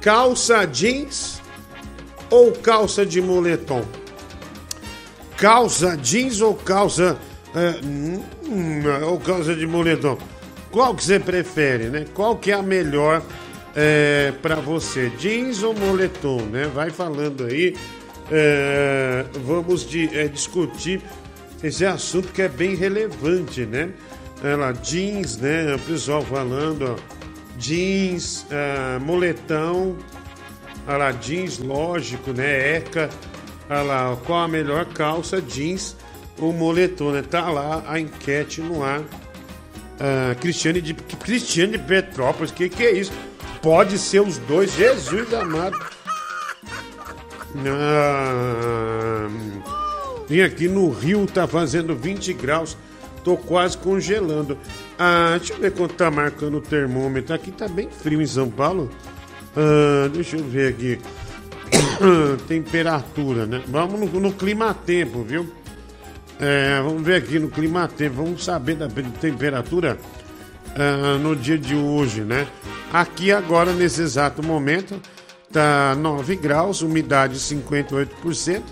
Calça 0.00 0.64
jeans 0.64 1.42
ou 2.30 2.52
calça 2.52 3.04
de 3.04 3.20
moletom? 3.20 3.84
Calça 5.36 5.96
jeans 5.96 6.40
ou 6.40 6.54
calça. 6.54 7.18
é, 7.52 7.84
hum, 7.84 8.22
ou 9.08 9.18
calça 9.18 9.56
de 9.56 9.66
moletom? 9.66 10.16
Qual 10.74 10.92
que 10.92 11.04
você 11.04 11.20
prefere, 11.20 11.84
né? 11.84 12.04
Qual 12.12 12.34
que 12.34 12.50
é 12.50 12.54
a 12.54 12.60
melhor 12.62 13.22
é, 13.76 14.32
para 14.42 14.56
você? 14.56 15.08
Jeans 15.16 15.62
ou 15.62 15.72
moletom, 15.72 16.42
né? 16.46 16.68
Vai 16.74 16.90
falando 16.90 17.44
aí. 17.44 17.76
É, 18.28 19.24
vamos 19.44 19.88
de- 19.88 20.10
é, 20.18 20.26
discutir 20.26 21.00
esse 21.62 21.86
assunto 21.86 22.32
que 22.32 22.42
é 22.42 22.48
bem 22.48 22.74
relevante, 22.74 23.64
né? 23.64 23.90
Ela, 24.42 24.72
jeans, 24.72 25.36
né? 25.36 25.76
O 25.76 25.78
pessoal 25.78 26.22
falando, 26.22 26.96
ó, 26.96 26.96
jeans, 27.56 28.44
ah, 28.50 28.98
moletão, 28.98 29.96
Olha 30.88 31.12
jeans, 31.12 31.60
lógico, 31.60 32.32
né? 32.32 32.78
Eca. 32.78 33.08
Olha 33.70 34.16
qual 34.26 34.40
a 34.40 34.48
melhor 34.48 34.86
calça, 34.86 35.40
jeans 35.40 35.96
ou 36.36 36.52
moletom, 36.52 37.12
né? 37.12 37.22
Tá 37.22 37.48
lá 37.48 37.84
a 37.86 38.00
enquete 38.00 38.60
no 38.60 38.82
ar. 38.82 39.04
Ah, 40.00 40.34
Cristiane, 40.34 40.80
de, 40.80 40.94
Cristiane 40.94 41.72
de 41.72 41.78
Petrópolis, 41.78 42.50
que 42.50 42.68
que 42.68 42.82
é 42.82 42.92
isso? 42.92 43.12
Pode 43.62 43.98
ser 43.98 44.20
os 44.20 44.38
dois, 44.38 44.74
Jesus 44.74 45.32
amado. 45.32 45.78
Ah, 47.66 49.28
vim 50.28 50.40
aqui 50.40 50.68
no 50.68 50.90
Rio, 50.90 51.26
tá 51.26 51.46
fazendo 51.46 51.94
20 51.94 52.32
graus, 52.34 52.76
tô 53.22 53.36
quase 53.36 53.78
congelando. 53.78 54.58
Ah, 54.98 55.36
deixa 55.38 55.54
eu 55.54 55.60
ver 55.60 55.72
quanto 55.72 55.94
tá 55.94 56.10
marcando 56.10 56.58
o 56.58 56.60
termômetro. 56.60 57.34
Aqui 57.34 57.50
tá 57.50 57.68
bem 57.68 57.88
frio 57.88 58.20
em 58.20 58.26
São 58.26 58.50
Paulo. 58.50 58.90
Ah, 59.56 60.08
deixa 60.12 60.36
eu 60.36 60.44
ver 60.44 60.70
aqui. 60.70 60.98
Temperatura, 62.48 63.46
né? 63.46 63.62
Vamos 63.68 64.12
no, 64.12 64.20
no 64.20 64.32
clima-tempo, 64.32 65.22
viu? 65.22 65.50
É, 66.40 66.80
vamos 66.82 67.02
ver 67.02 67.16
aqui 67.16 67.38
no 67.38 67.48
clima-tempo. 67.48 68.16
Vamos 68.16 68.44
saber 68.44 68.76
da 68.76 68.88
temperatura 68.88 69.98
ah, 70.76 71.18
no 71.18 71.36
dia 71.36 71.58
de 71.58 71.74
hoje, 71.74 72.22
né? 72.22 72.46
Aqui 72.92 73.32
agora, 73.32 73.72
nesse 73.72 74.02
exato 74.02 74.42
momento, 74.42 75.00
tá 75.52 75.94
9 75.96 76.36
graus, 76.36 76.82
umidade 76.82 77.38
58%. 77.38 78.62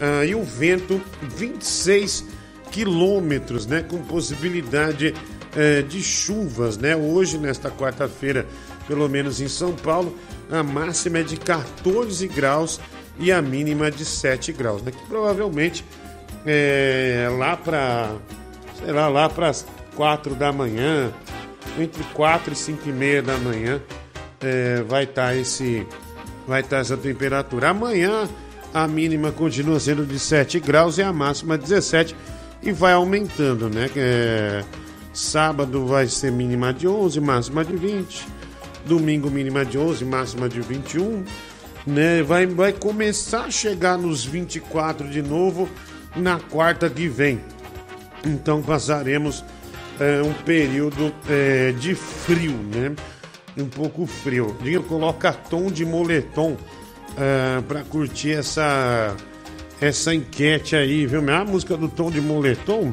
ah, 0.00 0.24
e 0.24 0.34
o 0.34 0.42
vento 0.42 1.00
26 1.22 2.24
quilômetros, 2.70 3.66
né? 3.66 3.82
Com 3.82 3.98
possibilidade 4.02 5.14
eh, 5.56 5.82
de 5.82 6.00
chuvas, 6.02 6.76
né? 6.76 6.94
Hoje, 6.94 7.36
nesta 7.36 7.70
quarta-feira, 7.70 8.46
pelo 8.86 9.08
menos 9.08 9.40
em 9.40 9.48
São 9.48 9.72
Paulo, 9.72 10.16
a 10.50 10.62
máxima 10.62 11.18
é 11.18 11.22
de 11.22 11.36
14 11.36 12.28
graus 12.28 12.80
e 13.18 13.32
a 13.32 13.42
mínima 13.42 13.90
de 13.90 14.04
7 14.04 14.52
graus, 14.52 14.82
né? 14.82 14.92
Que 14.92 15.04
provavelmente 15.06 15.84
é, 16.46 17.28
lá 17.38 17.56
para 17.56 18.16
sei 18.80 18.92
lá, 18.92 19.08
lá 19.08 19.28
para 19.28 19.48
as 19.48 19.66
4 19.94 20.34
da 20.34 20.52
manhã, 20.52 21.12
entre 21.78 22.02
4 22.14 22.52
e 22.52 22.56
5 22.56 22.88
e 22.88 22.92
meia 22.92 23.22
da 23.22 23.36
manhã, 23.36 23.80
é, 24.40 24.82
vai 24.82 25.04
estar 25.04 25.36
esse 25.36 25.86
vai 26.46 26.62
estar 26.62 26.78
essa 26.78 26.96
temperatura. 26.96 27.68
Amanhã 27.68 28.28
a 28.72 28.88
mínima 28.88 29.30
continua 29.30 29.78
sendo 29.78 30.04
de 30.04 30.18
7 30.18 30.58
graus 30.58 30.98
e 30.98 31.02
a 31.02 31.12
máxima 31.12 31.58
17 31.58 32.16
e 32.62 32.72
vai 32.72 32.92
aumentando, 32.92 33.68
né? 33.68 33.88
É, 33.94 34.64
sábado 35.12 35.86
vai 35.86 36.06
ser 36.06 36.32
mínima 36.32 36.72
de 36.72 36.88
11, 36.88 37.20
máxima 37.20 37.64
de 37.64 37.76
20. 37.76 38.26
Domingo 38.86 39.30
mínima 39.30 39.64
de 39.64 39.76
11, 39.76 40.04
máxima 40.04 40.48
de 40.48 40.60
21, 40.60 41.24
né? 41.86 42.22
Vai 42.22 42.46
vai 42.46 42.72
começar 42.72 43.44
a 43.44 43.50
chegar 43.50 43.98
nos 43.98 44.24
24 44.24 45.08
de 45.08 45.20
novo 45.20 45.68
na 46.16 46.38
quarta 46.38 46.88
que 46.88 47.08
vem. 47.08 47.40
Então 48.24 48.62
passaremos 48.62 49.44
é, 49.98 50.22
um 50.22 50.32
período 50.32 51.12
é, 51.28 51.72
de 51.72 51.94
frio, 51.94 52.52
né? 52.52 52.94
Um 53.56 53.66
pouco 53.66 54.06
frio. 54.06 54.56
Dinho 54.62 54.82
coloca 54.82 55.32
tom 55.32 55.70
de 55.70 55.84
moletom 55.84 56.56
para 57.66 57.82
curtir 57.82 58.32
essa 58.32 59.14
essa 59.80 60.14
enquete 60.14 60.76
aí, 60.76 61.06
viu? 61.06 61.20
A 61.34 61.44
música 61.44 61.76
do 61.76 61.88
tom 61.88 62.10
de 62.10 62.20
moletom, 62.20 62.92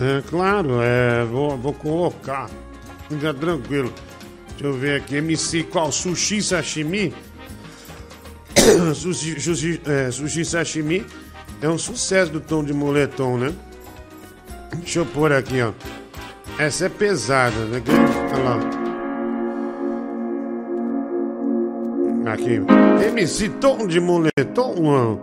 é, 0.00 0.22
claro, 0.28 0.80
é, 0.82 1.24
vou, 1.24 1.56
vou 1.56 1.72
colocar. 1.72 2.50
Fica 3.08 3.32
tranquilo. 3.32 3.92
Deixa 4.50 4.66
eu 4.66 4.74
ver 4.74 5.00
aqui. 5.00 5.16
MC 5.16 5.64
qual? 5.64 5.90
Sushi 5.90 6.42
Sashimi? 6.42 7.14
sushi, 8.94 9.40
sushi, 9.40 9.80
é, 9.86 10.10
sushi 10.10 10.44
Sashimi 10.44 11.06
é 11.62 11.68
um 11.68 11.78
sucesso 11.78 12.32
do 12.32 12.40
tom 12.40 12.64
de 12.64 12.72
moletom, 12.72 13.36
né? 13.36 13.52
Deixa 14.76 15.00
eu 15.00 15.06
pôr 15.06 15.32
aqui, 15.32 15.60
ó. 15.62 15.72
Essa 16.58 16.86
é 16.86 16.88
pesada, 16.88 17.56
né? 17.66 17.82
Olha 18.34 18.42
lá. 18.44 18.60
Aqui. 22.32 22.60
MC 23.08 23.48
Tom 23.60 23.86
de 23.86 23.98
moletom, 24.00 24.82
mano. 24.82 25.20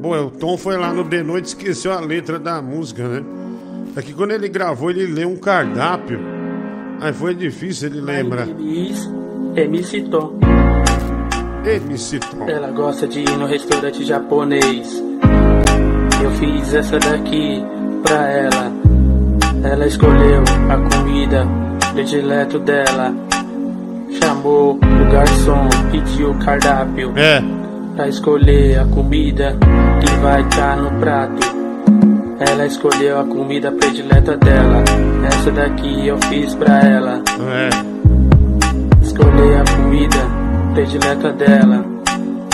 Bom, 0.00 0.26
o 0.26 0.30
Tom 0.30 0.58
foi 0.58 0.76
lá 0.76 0.92
no 0.92 1.04
The 1.04 1.22
Noite 1.22 1.46
e 1.46 1.48
esqueceu 1.48 1.92
a 1.92 2.00
letra 2.00 2.38
da 2.38 2.60
música, 2.60 3.08
né? 3.08 3.24
É 3.96 4.02
que 4.02 4.12
quando 4.12 4.32
ele 4.32 4.48
gravou, 4.48 4.90
ele 4.90 5.06
leu 5.06 5.30
um 5.30 5.36
cardápio. 5.36 6.20
Aí 7.00 7.12
foi 7.12 7.34
difícil 7.34 7.88
ele 7.88 8.00
lembrar. 8.00 8.46
MC 9.56 10.02
Tom. 10.10 10.38
MC 11.66 12.20
Tom. 12.20 12.48
Ela 12.48 12.70
gosta 12.70 13.08
de 13.08 13.20
ir 13.20 13.36
no 13.36 13.44
restaurante 13.44 14.04
japonês. 14.04 15.02
Eu 16.22 16.30
fiz 16.32 16.72
essa 16.72 16.96
daqui 16.96 17.60
pra 18.04 18.30
ela. 18.30 18.72
Ela 19.64 19.86
escolheu 19.86 20.44
a 20.70 20.96
comida 20.96 21.44
predileto 21.92 22.60
dela. 22.60 23.12
Chamou 24.22 24.74
o 24.76 25.10
garçom, 25.10 25.68
pediu 25.90 26.30
o 26.30 26.38
cardápio. 26.38 27.12
É. 27.16 27.42
Pra 27.96 28.06
escolher 28.06 28.78
a 28.78 28.84
comida 28.84 29.56
que 30.00 30.14
vai 30.20 30.42
estar 30.42 30.76
no 30.76 31.00
prato. 31.00 31.56
Ela 32.48 32.66
escolheu 32.66 33.18
a 33.18 33.24
comida 33.24 33.72
predileta 33.72 34.36
dela. 34.36 34.84
Essa 35.26 35.50
daqui 35.50 36.06
eu 36.06 36.16
fiz 36.28 36.54
pra 36.54 36.78
ela. 36.80 37.22
É. 37.40 37.70
Escolher 39.02 39.62
a 39.62 39.76
comida 39.76 40.45
predileta 40.76 41.32
dela. 41.32 41.82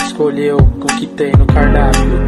Escolheu 0.05 0.55
o 0.55 0.85
que 0.97 1.05
tem 1.07 1.33
no 1.33 1.45
cardápio. 1.45 2.19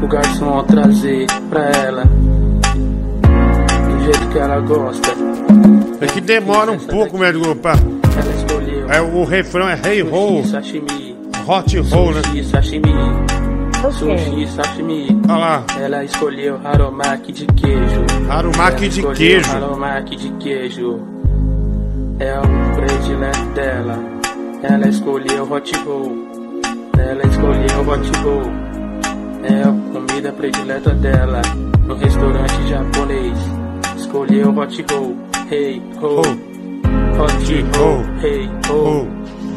O 0.00 0.06
garçom 0.06 0.62
trazer 0.62 1.26
pra 1.50 1.70
ela. 1.70 2.04
Do 2.04 4.04
jeito 4.04 4.28
que 4.28 4.38
ela 4.38 4.60
gosta. 4.60 5.10
É 6.00 6.06
que 6.06 6.20
demora 6.20 6.70
um 6.70 6.78
pouco, 6.78 7.18
médico. 7.18 7.52
Pra... 7.56 7.72
Ela 7.72 8.34
escolheu. 8.36 8.92
É, 8.92 9.00
o 9.00 9.24
refrão 9.24 9.68
é 9.68 9.80
Hey 9.84 10.02
Ho, 10.02 10.44
sashimi. 10.46 11.16
Hot 11.48 11.78
Roll, 11.78 12.12
né? 12.12 12.22
Sushi, 12.22 12.44
sashimi. 12.44 12.92
Sushi, 13.98 14.46
sashimi. 14.54 15.20
Olha 15.28 15.36
lá. 15.36 15.64
Ela 15.80 16.04
escolheu 16.04 16.60
haromaki 16.62 17.32
de 17.32 17.46
queijo. 17.46 18.04
Harumaki 18.30 18.84
Ela 18.84 18.92
de 18.92 19.02
queijo. 19.14 19.50
Haromaki 19.50 20.16
de 20.16 20.30
queijo. 20.34 21.00
É 22.20 22.38
o 22.38 22.76
predileto 22.76 23.44
dela. 23.54 24.17
Ela 24.60 24.88
escolheu 24.88 25.44
hot 25.44 25.72
roll. 25.84 26.18
Ela 26.98 27.24
escolheu 27.28 27.88
hot 27.88 28.10
roll. 28.24 28.42
É 29.44 29.62
a 29.62 29.92
comida 29.92 30.32
predileta 30.32 30.92
dela. 30.94 31.42
No 31.86 31.94
restaurante 31.94 32.66
japonês. 32.68 33.38
Escolheu 33.96 34.50
hot 34.50 34.84
roll. 34.90 35.16
Hey 35.48 35.80
ho. 36.02 36.22
Hot 37.16 37.62
roll. 37.78 38.04
Hey 38.20 38.50
ho. 38.68 39.06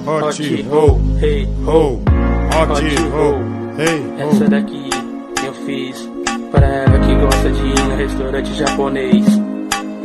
Hot 0.06 0.64
roll. 0.70 1.02
Hey 1.20 1.48
ho. 1.66 2.00
Hot 2.54 2.96
roll. 3.10 3.42
Hey 3.80 4.04
Essa 4.20 4.48
daqui 4.50 4.88
eu 5.44 5.54
fiz 5.66 6.08
para 6.52 6.68
ela 6.68 7.00
que 7.00 7.16
gosta 7.16 7.50
de 7.50 7.68
ir 7.68 7.88
no 7.88 7.96
restaurante 7.96 8.54
japonês 8.54 9.26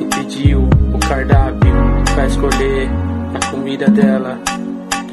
e 0.00 0.04
pediu 0.06 0.62
o 0.94 0.98
cardápio 1.06 1.74
pra 2.14 2.26
escolher 2.26 2.88
a 3.34 3.50
comida 3.50 3.90
dela 3.90 4.40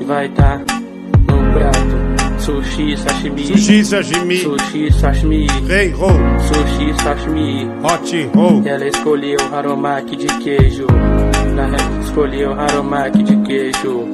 que 0.03 0.07
vai 0.07 0.25
estar 0.25 0.59
no 0.59 1.53
prato. 1.53 2.03
Sushi, 2.39 2.97
sashimi. 2.97 3.45
Sushi, 3.45 3.85
sashimi. 3.85 4.38
Sushi, 4.38 4.91
sashimi. 4.91 5.47
Hey 5.69 5.91
roll. 5.91 6.19
Sushi, 6.39 6.93
sashimi. 7.01 7.67
Hot 7.81 8.30
roll. 8.35 8.67
Ela 8.67 8.88
escolheu 8.88 9.39
haromaki 9.51 10.17
de 10.17 10.27
queijo. 10.43 10.88
Ela 11.57 11.77
escolheu 12.03 12.53
haromaki 12.53 13.23
de 13.23 13.35
queijo. 13.38 14.07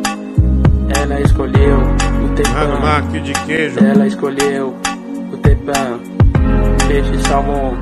Ela 0.95 1.21
escolheu 1.21 1.79
o 2.23 2.35
tepan. 2.35 2.51
Harumaki 2.55 3.19
de 3.21 3.33
queijo. 3.45 3.79
Ela 3.79 4.07
escolheu 4.07 4.75
o 5.33 5.37
tepan. 5.37 5.99
Peixe 6.87 7.19
salmão. 7.27 7.75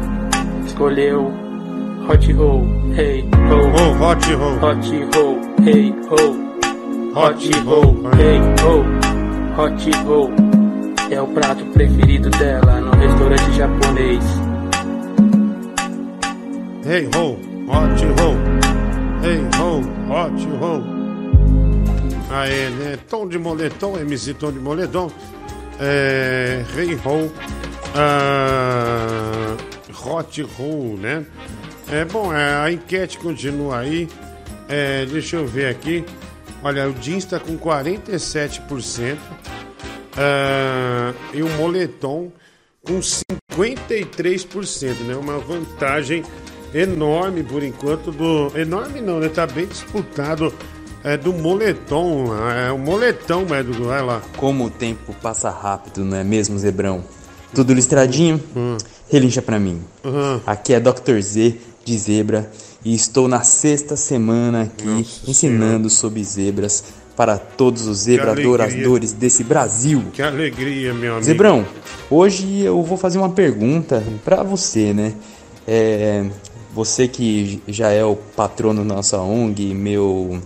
Escolheu 0.66 1.34
hot 2.08 2.34
roll. 2.34 2.64
Hey 2.96 3.22
ho. 3.50 3.58
Oh, 3.76 4.06
hot 4.06 4.34
roll. 4.34 4.58
Hot 4.60 4.90
roll. 5.14 5.42
Hey 5.66 5.94
ho. 6.10 6.47
Hot 7.14 7.52
roll. 7.66 7.96
Hey 8.16 8.40
ho. 8.62 8.84
Hot 9.56 9.92
roll. 10.06 10.30
É 11.10 11.22
o 11.22 11.28
prato 11.28 11.66
preferido 11.68 12.30
dela 12.32 12.82
no 12.82 12.92
restaurante 12.92 13.54
japonês. 13.54 14.24
Hey 16.86 17.10
ho, 17.16 17.38
hot 17.68 18.06
roll. 18.20 18.36
Hey 19.24 19.42
ho, 19.58 19.82
hot 20.12 20.48
roll. 20.60 20.84
Aê, 22.30 22.70
né? 22.70 22.98
Tom 23.10 23.28
de 23.28 23.40
moletom, 23.40 23.98
MC 23.98 24.34
Tom 24.34 24.52
de 24.52 24.60
moletom. 24.60 25.10
É, 25.80 26.64
hey 26.76 26.96
ho. 27.06 27.32
Ah, 27.96 29.56
hot 30.06 30.42
roll, 30.58 30.98
né? 30.98 31.26
É 31.90 32.04
bom, 32.06 32.32
a 32.32 32.72
enquete 32.72 33.18
continua 33.18 33.80
aí. 33.80 34.10
É, 34.68 35.06
deixa 35.06 35.38
eu 35.38 35.48
ver 35.48 35.68
aqui. 35.68 36.04
Olha, 36.68 36.90
o 36.90 36.94
jeans 36.96 37.24
está 37.24 37.40
com 37.40 37.58
47%. 37.58 39.16
Ah, 40.18 41.14
e 41.34 41.42
o 41.42 41.48
moletom 41.52 42.30
com 42.86 43.00
53%, 43.00 45.00
né? 45.06 45.16
Uma 45.16 45.40
vantagem 45.40 46.26
enorme 46.74 47.42
por 47.42 47.64
enquanto 47.64 48.12
do 48.12 48.52
enorme 48.54 49.00
não, 49.00 49.18
né? 49.18 49.30
Tá 49.30 49.48
bem 49.48 49.66
disputado 49.66 50.54
é 51.06 51.16
do 51.16 51.32
moletom, 51.32 52.36
é 52.52 52.70
o 52.70 52.78
moletão, 52.78 53.46
médico, 53.46 53.86
vai 53.86 54.02
lá. 54.02 54.22
Como 54.36 54.66
o 54.66 54.70
tempo 54.70 55.16
passa 55.22 55.50
rápido, 55.50 56.04
não 56.04 56.18
é 56.18 56.24
mesmo, 56.26 56.60
Zebrão? 56.60 57.02
Tudo 57.56 57.74
listradinho? 57.74 58.44
Relincha 59.10 59.42
pra 59.42 59.58
mim. 59.58 59.82
Aqui 60.46 60.74
é 60.74 60.82
Dr. 60.82 61.18
Z 61.22 61.62
de 61.86 61.98
Zebra 61.98 62.52
e 62.88 62.96
estou 62.96 63.28
na 63.28 63.42
sexta 63.42 63.98
semana 63.98 64.62
aqui 64.62 65.06
ensinando 65.28 65.90
sobre 65.90 66.24
zebras 66.24 66.86
para 67.18 67.38
todos 67.38 67.86
os 67.86 67.98
zebradoradores 67.98 69.12
desse 69.12 69.44
Brasil. 69.44 70.06
Que 70.14 70.22
alegria, 70.22 70.94
meu 70.94 71.12
amigo. 71.16 71.26
Zebrão, 71.26 71.66
hoje 72.10 72.62
eu 72.62 72.82
vou 72.82 72.98
fazer 72.98 73.18
uma 73.18 73.32
pergunta 73.32 74.02
pra 74.24 74.42
você, 74.42 74.94
né? 74.94 75.14
É, 75.68 76.24
você 76.74 77.10
que 77.10 77.62
já 77.68 77.90
é 77.90 78.06
o 78.06 78.16
patrono 78.16 78.86
da 78.86 78.96
nossa 78.96 79.20
ONG, 79.20 79.74
meu 79.74 80.42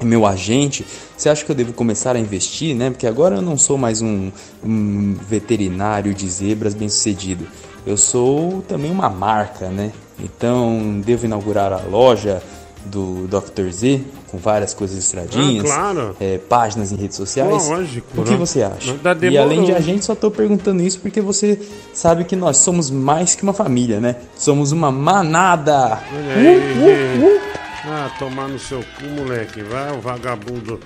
meu 0.00 0.24
agente, 0.24 0.86
você 1.14 1.28
acha 1.28 1.44
que 1.44 1.50
eu 1.50 1.56
devo 1.56 1.74
começar 1.74 2.16
a 2.16 2.18
investir, 2.18 2.74
né? 2.74 2.88
Porque 2.88 3.06
agora 3.06 3.36
eu 3.36 3.42
não 3.42 3.58
sou 3.58 3.76
mais 3.76 4.00
um, 4.00 4.30
um 4.64 5.14
veterinário 5.28 6.14
de 6.14 6.26
zebras 6.30 6.72
bem 6.72 6.88
sucedido. 6.88 7.46
Eu 7.86 7.96
sou 7.96 8.62
também 8.68 8.90
uma 8.90 9.08
marca, 9.08 9.68
né? 9.68 9.92
Então 10.20 11.00
devo 11.04 11.24
inaugurar 11.26 11.72
a 11.72 11.80
loja 11.88 12.42
do 12.84 13.26
Dr. 13.28 13.68
Z 13.70 14.00
com 14.30 14.38
várias 14.38 14.72
coisas 14.74 14.96
estradinhas, 14.96 15.70
Ah, 15.70 15.92
claro. 15.92 16.16
é, 16.20 16.38
páginas 16.38 16.92
em 16.92 16.96
redes 16.96 17.16
sociais. 17.16 17.68
Lógico, 17.68 18.20
o 18.20 18.24
que 18.24 18.30
né? 18.30 18.36
você 18.36 18.62
acha? 18.62 18.94
E 19.30 19.38
além 19.38 19.60
de 19.60 19.66
demorou. 19.66 19.76
agente, 19.76 20.04
só 20.04 20.14
tô 20.14 20.30
perguntando 20.30 20.82
isso 20.82 21.00
porque 21.00 21.20
você 21.20 21.58
sabe 21.92 22.24
que 22.24 22.36
nós 22.36 22.58
somos 22.58 22.90
mais 22.90 23.34
que 23.34 23.42
uma 23.42 23.52
família, 23.54 24.00
né? 24.00 24.16
Somos 24.36 24.70
uma 24.72 24.90
manada. 24.92 25.98
Olha 26.12 26.34
aí, 26.36 27.40
Ah, 27.86 28.10
tomar 28.18 28.48
no 28.48 28.58
seu 28.58 28.80
cu, 28.80 29.04
moleque. 29.18 29.62
Vai, 29.62 29.96
o 29.96 30.00
vagabundo. 30.00 30.78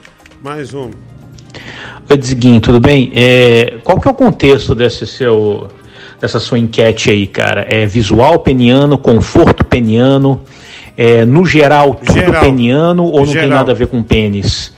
Mais 0.43 0.73
um. 0.74 0.90
Oi, 2.09 2.16
Diguinho, 2.16 2.60
tudo 2.60 2.78
bem? 2.81 3.10
É, 3.14 3.78
qual 3.82 4.01
que 4.01 4.06
é 4.09 4.10
o 4.10 4.14
contexto 4.14 4.74
desse 4.74 5.06
seu, 5.06 5.69
dessa 6.23 6.39
sua 6.39 6.57
enquete 6.57 7.11
aí, 7.11 7.27
cara? 7.27 7.66
É 7.69 7.85
visual 7.85 8.39
peniano, 8.39 8.97
conforto 8.97 9.65
peniano, 9.65 10.40
é, 10.97 11.24
no 11.24 11.44
geral 11.44 11.97
tudo 11.97 12.12
Geral. 12.12 12.44
peniano 12.44 13.03
ou 13.03 13.27
não 13.27 13.32
tem 13.32 13.49
nada 13.49 13.73
a 13.73 13.74
ver 13.74 13.89
com 13.89 14.05
pênis? 14.05 14.73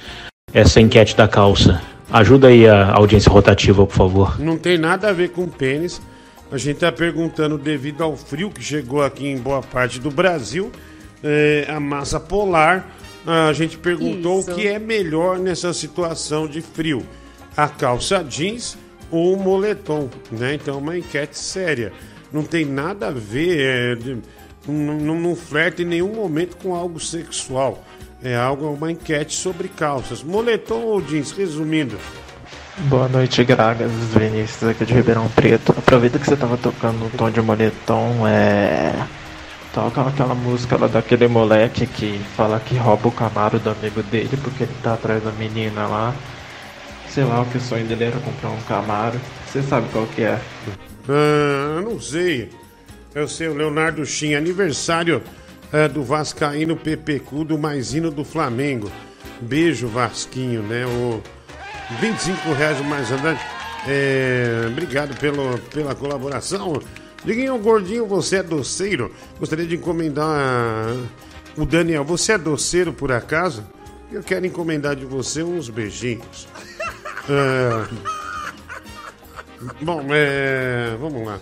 Essa 0.54 0.80
enquete 0.80 1.14
da 1.14 1.28
calça. 1.28 1.82
Ajuda 2.10 2.48
aí 2.48 2.66
a 2.66 2.92
audiência 2.94 3.30
rotativa, 3.30 3.84
por 3.86 3.94
favor. 3.94 4.40
Não 4.40 4.56
tem 4.56 4.78
nada 4.78 5.10
a 5.10 5.12
ver 5.12 5.30
com 5.30 5.46
pênis. 5.46 6.00
A 6.50 6.56
gente 6.56 6.76
está 6.76 6.90
perguntando, 6.90 7.58
devido 7.58 8.02
ao 8.02 8.16
frio 8.16 8.48
que 8.48 8.62
chegou 8.62 9.02
aqui 9.02 9.26
em 9.26 9.36
boa 9.36 9.60
parte 9.60 10.00
do 10.00 10.10
Brasil, 10.10 10.72
é, 11.22 11.66
a 11.68 11.78
massa 11.78 12.18
polar, 12.18 12.88
a 13.26 13.52
gente 13.52 13.76
perguntou 13.76 14.40
Isso. 14.40 14.50
o 14.50 14.54
que 14.54 14.66
é 14.66 14.78
melhor 14.78 15.38
nessa 15.38 15.74
situação 15.74 16.46
de 16.46 16.62
frio: 16.62 17.02
a 17.54 17.68
calça 17.68 18.24
jeans 18.24 18.78
ou 19.14 19.36
moletom. 19.36 20.08
Né? 20.30 20.54
Então, 20.54 20.74
é 20.74 20.78
uma 20.78 20.98
enquete 20.98 21.38
séria. 21.38 21.92
Não 22.32 22.42
tem 22.42 22.64
nada 22.64 23.08
a 23.08 23.10
ver, 23.10 23.60
é, 23.60 24.14
não, 24.66 24.94
não, 24.94 25.20
não 25.20 25.36
flerta 25.36 25.82
em 25.82 25.84
nenhum 25.84 26.14
momento 26.14 26.56
com 26.56 26.74
algo 26.74 26.98
sexual. 26.98 27.84
É 28.22 28.34
algo, 28.34 28.66
uma 28.70 28.90
enquete 28.90 29.36
sobre 29.36 29.68
calças. 29.68 30.22
Moletom 30.22 30.80
ou 30.80 31.00
jeans? 31.00 31.30
Resumindo. 31.30 31.96
Boa 32.88 33.08
noite, 33.08 33.44
Gragas. 33.44 33.92
Vinícius 34.16 34.70
aqui 34.70 34.84
de 34.84 34.94
Ribeirão 34.94 35.28
Preto. 35.28 35.72
Aproveita 35.72 36.18
que 36.18 36.26
você 36.26 36.36
tava 36.36 36.56
tocando 36.56 37.06
o 37.06 37.10
tom 37.10 37.30
de 37.30 37.40
moletom, 37.40 38.26
é. 38.26 38.92
Toca 39.72 40.02
aquela 40.02 40.34
música 40.34 40.76
lá 40.76 40.86
daquele 40.86 41.28
moleque 41.28 41.86
que 41.86 42.18
fala 42.36 42.60
que 42.60 42.76
rouba 42.76 43.08
o 43.08 43.12
Camaro 43.12 43.58
do 43.58 43.70
amigo 43.70 44.02
dele 44.04 44.36
porque 44.42 44.64
ele 44.64 44.74
tá 44.82 44.94
atrás 44.94 45.22
da 45.22 45.32
menina 45.32 45.86
lá. 45.86 46.14
Sei 47.14 47.22
lá, 47.22 47.42
o 47.42 47.46
que 47.46 47.58
o 47.58 47.60
sonho 47.60 47.86
dele 47.86 48.02
era 48.02 48.18
comprar 48.18 48.50
um 48.50 48.60
Camaro. 48.62 49.20
Você 49.46 49.62
sabe 49.62 49.88
qual 49.92 50.04
que 50.04 50.22
é. 50.22 50.40
Ah, 51.08 51.80
não 51.80 52.00
sei. 52.00 52.50
Eu 53.14 53.28
sei, 53.28 53.46
o 53.46 53.54
Leonardo 53.54 54.04
Chin, 54.04 54.34
aniversário 54.34 55.22
eh, 55.72 55.86
do 55.86 56.02
Vascaíno 56.02 56.74
PPQ 56.74 57.44
do 57.44 57.56
Maisino 57.56 58.10
do 58.10 58.24
Flamengo. 58.24 58.90
Beijo, 59.40 59.86
Vasquinho, 59.86 60.60
né? 60.64 60.84
O 60.86 61.22
25 62.00 62.52
reais 62.52 62.80
mais 62.84 63.12
andante. 63.12 63.44
É, 63.86 64.64
obrigado 64.66 65.16
pelo, 65.20 65.56
pela 65.72 65.94
colaboração. 65.94 66.82
Diguinho 67.24 67.56
Gordinho, 67.58 68.06
você 68.06 68.38
é 68.38 68.42
doceiro? 68.42 69.14
Gostaria 69.38 69.66
de 69.66 69.76
encomendar. 69.76 70.96
O 71.56 71.64
Daniel, 71.64 72.02
você 72.02 72.32
é 72.32 72.38
doceiro 72.38 72.92
por 72.92 73.12
acaso? 73.12 73.64
Eu 74.10 74.24
quero 74.24 74.44
encomendar 74.44 74.96
de 74.96 75.04
você 75.04 75.44
uns 75.44 75.70
beijinhos. 75.70 76.48
É, 77.28 78.14
Bom, 79.80 80.02
é... 80.10 80.96
vamos 81.00 81.26
lá. 81.26 81.40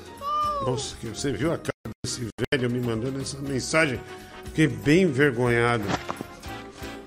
Nossa, 0.64 0.94
você 1.12 1.32
viu 1.32 1.52
a 1.52 1.58
cara 1.58 1.72
desse 2.04 2.28
velho 2.52 2.70
me 2.70 2.80
mandando 2.80 3.20
essa 3.20 3.38
mensagem? 3.38 3.98
Fiquei 4.44 4.68
bem 4.68 5.02
envergonhado. 5.02 5.84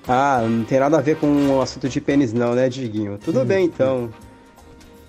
Ah, 0.07 0.45
não 0.47 0.65
tem 0.65 0.79
nada 0.79 0.97
a 0.97 1.01
ver 1.01 1.17
com 1.17 1.49
o 1.49 1.61
assunto 1.61 1.87
de 1.87 2.01
pênis 2.01 2.33
não, 2.33 2.53
né, 2.53 2.69
Diguinho? 2.69 3.17
Tudo 3.17 3.43
bem, 3.45 3.65
então. 3.65 4.13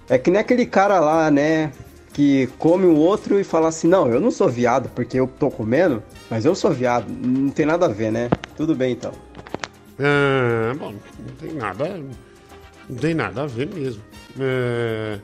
É 0.08 0.16
que 0.16 0.30
nem 0.30 0.40
aquele 0.40 0.64
cara 0.64 1.00
lá, 1.00 1.30
né, 1.30 1.72
que 2.12 2.46
come 2.58 2.86
o 2.86 2.94
outro 2.94 3.38
e 3.40 3.44
fala 3.44 3.68
assim, 3.68 3.88
não, 3.88 4.08
eu 4.08 4.20
não 4.20 4.30
sou 4.30 4.48
viado 4.48 4.88
porque 4.94 5.18
eu 5.18 5.26
tô 5.26 5.50
comendo, 5.50 6.02
mas 6.30 6.44
eu 6.44 6.54
sou 6.54 6.70
viado. 6.70 7.06
Não 7.10 7.50
tem 7.50 7.66
nada 7.66 7.86
a 7.86 7.88
ver, 7.88 8.12
né? 8.12 8.30
Tudo 8.56 8.74
bem, 8.74 8.92
então. 8.92 9.12
É, 9.98 10.72
bom, 10.74 10.92
não 10.92 11.34
tem 11.36 11.52
nada. 11.52 12.00
Não 12.88 12.96
tem 12.96 13.14
nada 13.14 13.42
a 13.42 13.46
ver 13.46 13.68
mesmo. 13.72 14.02
É, 14.38 15.18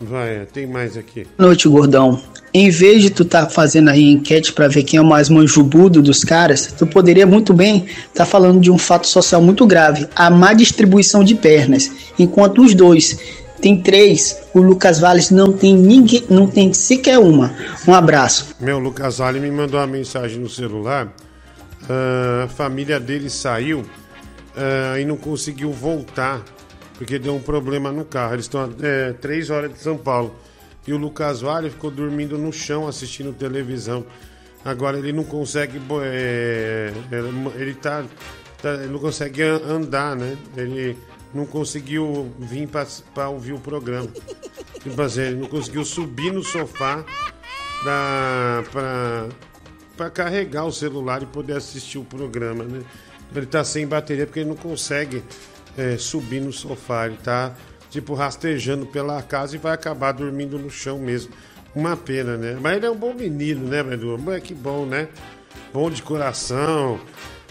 vai, 0.00 0.46
tem 0.46 0.66
mais 0.66 0.96
aqui. 0.96 1.26
Boa 1.36 1.48
noite, 1.48 1.68
gordão. 1.68 2.20
Em 2.52 2.70
vez 2.70 3.02
de 3.02 3.10
tu 3.10 3.24
tá 3.24 3.46
fazendo 3.48 3.90
aí 3.90 4.10
enquete 4.10 4.52
pra 4.52 4.68
ver 4.68 4.82
quem 4.82 4.98
é 4.98 5.02
o 5.02 5.04
mais 5.04 5.28
manjubudo 5.28 6.00
dos 6.00 6.24
caras, 6.24 6.72
tu 6.78 6.86
poderia 6.86 7.26
muito 7.26 7.52
bem 7.52 7.86
tá 8.14 8.24
falando 8.24 8.58
de 8.58 8.70
um 8.70 8.78
fato 8.78 9.06
social 9.06 9.42
muito 9.42 9.66
grave, 9.66 10.08
a 10.16 10.30
má 10.30 10.54
distribuição 10.54 11.22
de 11.22 11.34
pernas. 11.34 11.90
Enquanto 12.18 12.62
os 12.62 12.74
dois 12.74 13.18
tem 13.60 13.80
três, 13.80 14.38
o 14.54 14.60
Lucas 14.60 14.98
Valles 14.98 15.30
não 15.30 15.52
tem 15.52 15.76
ninguém, 15.76 16.24
não 16.30 16.46
tem 16.46 16.72
sequer 16.72 17.18
uma. 17.18 17.54
Um 17.86 17.92
abraço. 17.92 18.54
Meu, 18.60 18.78
Lucas 18.78 19.18
Vale 19.18 19.40
me 19.40 19.50
mandou 19.50 19.78
uma 19.78 19.86
mensagem 19.86 20.38
no 20.38 20.48
celular. 20.48 21.12
Ah, 21.88 22.44
a 22.44 22.48
família 22.48 22.98
dele 22.98 23.28
saiu 23.28 23.84
ah, 24.56 24.98
e 24.98 25.04
não 25.04 25.16
conseguiu 25.16 25.70
voltar 25.72 26.42
porque 26.98 27.18
deu 27.18 27.34
um 27.34 27.40
problema 27.40 27.90
no 27.90 28.04
carro. 28.04 28.34
Eles 28.34 28.44
estão 28.44 28.70
é, 28.82 29.12
três 29.14 29.48
horas 29.48 29.72
de 29.72 29.78
São 29.78 29.96
Paulo. 29.96 30.34
E 30.86 30.92
o 30.92 30.96
Lucas 30.98 31.40
Vale 31.40 31.70
ficou 31.70 31.90
dormindo 31.90 32.36
no 32.36 32.52
chão 32.52 32.86
assistindo 32.88 33.32
televisão. 33.32 34.04
Agora 34.64 34.98
ele 34.98 35.12
não 35.12 35.22
consegue. 35.24 35.78
bo- 35.78 36.00
é, 36.02 36.92
ele- 37.56 37.74
tá, 37.74 38.04
tá- 38.60 38.74
ele 38.74 38.88
não 38.88 38.98
consegue 38.98 39.42
an- 39.42 39.60
andar, 39.68 40.16
né? 40.16 40.36
Ele 40.56 40.96
não 41.32 41.46
conseguiu 41.46 42.32
vir 42.38 42.68
para 43.14 43.28
ouvir 43.28 43.52
o 43.52 43.58
programa. 43.60 44.08
Tipo 44.82 45.00
assim, 45.02 45.20
ele 45.20 45.36
não 45.36 45.48
conseguiu 45.48 45.84
subir 45.84 46.32
no 46.32 46.42
sofá 46.42 47.04
pra 49.96 50.10
carregar 50.10 50.64
o 50.64 50.72
celular 50.72 51.22
e 51.22 51.26
poder 51.26 51.54
assistir 51.56 51.98
o 51.98 52.04
programa, 52.04 52.64
né? 52.64 52.82
Ele 53.34 53.46
tá 53.46 53.62
sem 53.62 53.86
bateria 53.86 54.24
porque 54.26 54.40
ele 54.40 54.48
não 54.48 54.56
consegue 54.56 55.22
é, 55.78 55.96
subir 55.96 56.40
no 56.40 56.52
sofá. 56.52 57.06
Ele 57.06 57.16
tá, 57.22 57.54
tipo, 57.88 58.12
rastejando 58.12 58.84
pela 58.84 59.22
casa 59.22 59.54
e 59.54 59.58
vai 59.58 59.72
acabar 59.72 60.12
dormindo 60.12 60.58
no 60.58 60.68
chão 60.68 60.98
mesmo. 60.98 61.32
Uma 61.74 61.96
pena, 61.96 62.36
né? 62.36 62.58
Mas 62.60 62.76
ele 62.76 62.86
é 62.86 62.90
um 62.90 62.96
bom 62.96 63.14
menino, 63.14 63.66
né, 63.68 63.80
Edu? 63.92 64.18
Moleque 64.18 64.52
bom, 64.52 64.84
né? 64.84 65.08
Bom 65.72 65.88
de 65.88 66.02
coração, 66.02 66.98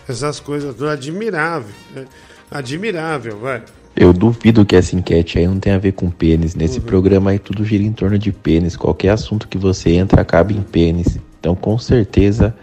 essas 0.08 0.40
coisas 0.40 0.76
todas. 0.76 0.94
Admirável, 0.94 1.74
né? 1.96 2.06
Admirável, 2.52 3.40
vai. 3.40 3.64
Eu 3.96 4.14
duvido 4.14 4.64
que 4.64 4.76
essa 4.76 4.96
enquete 4.96 5.40
aí 5.40 5.48
não 5.48 5.60
tenha 5.60 5.76
a 5.76 5.80
ver 5.80 5.94
com 5.94 6.10
pênis. 6.10 6.54
Nesse 6.54 6.80
programa 6.80 7.32
aí 7.32 7.40
tudo 7.40 7.66
gira 7.66 7.84
em 7.84 7.92
torno 7.92 8.18
de 8.18 8.32
pênis. 8.32 8.76
Qualquer 8.76 9.10
assunto 9.10 9.48
que 9.48 9.58
você 9.58 9.92
entra 9.92 10.22
acaba 10.22 10.54
em 10.54 10.62
pênis. 10.62 11.18
Então 11.40 11.56
com 11.56 11.78
certeza 11.80 12.56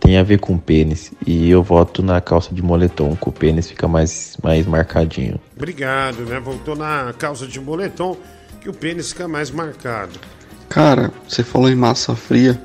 tem 0.00 0.16
a 0.16 0.22
ver 0.22 0.38
com 0.38 0.58
pênis. 0.58 1.12
E 1.26 1.50
eu 1.50 1.62
voto 1.62 2.02
na 2.02 2.20
calça 2.20 2.54
de 2.54 2.62
moletom, 2.62 3.16
que 3.16 3.28
o 3.28 3.32
pênis 3.32 3.68
fica 3.68 3.88
mais, 3.88 4.36
mais 4.42 4.66
marcadinho. 4.66 5.40
Obrigado, 5.56 6.24
né? 6.24 6.38
Voltou 6.40 6.76
na 6.76 7.14
calça 7.18 7.46
de 7.46 7.60
moletom 7.60 8.16
que 8.60 8.68
o 8.68 8.72
pênis 8.72 9.12
fica 9.12 9.28
mais 9.28 9.50
marcado. 9.50 10.18
Cara, 10.68 11.12
você 11.28 11.42
falou 11.42 11.70
em 11.70 11.76
massa 11.76 12.14
fria. 12.14 12.60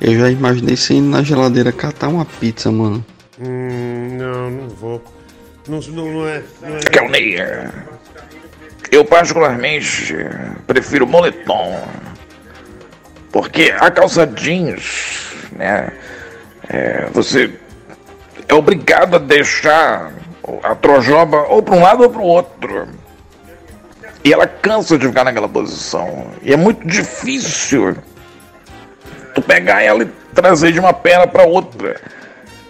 Eu 0.00 0.18
já 0.18 0.30
imaginei 0.30 0.76
você 0.76 0.94
indo 0.94 1.08
na 1.08 1.22
geladeira 1.22 1.72
catar 1.72 2.08
uma 2.08 2.24
pizza, 2.24 2.70
mano. 2.70 3.04
Hum, 3.40 4.16
não, 4.18 4.50
não 4.50 4.68
vou. 4.68 5.04
Não, 5.68 5.80
não, 5.80 6.12
não 6.12 6.28
é. 6.28 6.42
Não 6.60 6.76
é... 6.76 6.80
Calneia. 6.80 7.74
Eu 8.90 9.04
particularmente 9.04 10.14
prefiro 10.66 11.06
moletom. 11.06 11.80
Porque 13.32 13.74
a 13.78 13.90
calça 13.90 14.26
jeans, 14.26 15.34
né? 15.52 15.92
É, 16.68 17.06
você 17.12 17.52
é 18.48 18.54
obrigado 18.54 19.16
a 19.16 19.18
deixar 19.18 20.12
a 20.62 20.74
trojoba 20.74 21.46
ou 21.48 21.62
para 21.62 21.74
um 21.74 21.82
lado 21.82 22.02
ou 22.04 22.10
para 22.10 22.20
o 22.22 22.26
outro. 22.26 22.88
E 24.24 24.32
ela 24.32 24.46
cansa 24.46 24.98
de 24.98 25.06
ficar 25.06 25.24
naquela 25.24 25.48
posição. 25.48 26.26
E 26.42 26.52
é 26.52 26.56
muito 26.56 26.86
difícil 26.86 27.96
tu 29.34 29.42
pegar 29.42 29.82
ela 29.82 30.02
e 30.02 30.06
trazer 30.34 30.72
de 30.72 30.80
uma 30.80 30.92
perna 30.92 31.26
para 31.26 31.44
outra. 31.44 32.00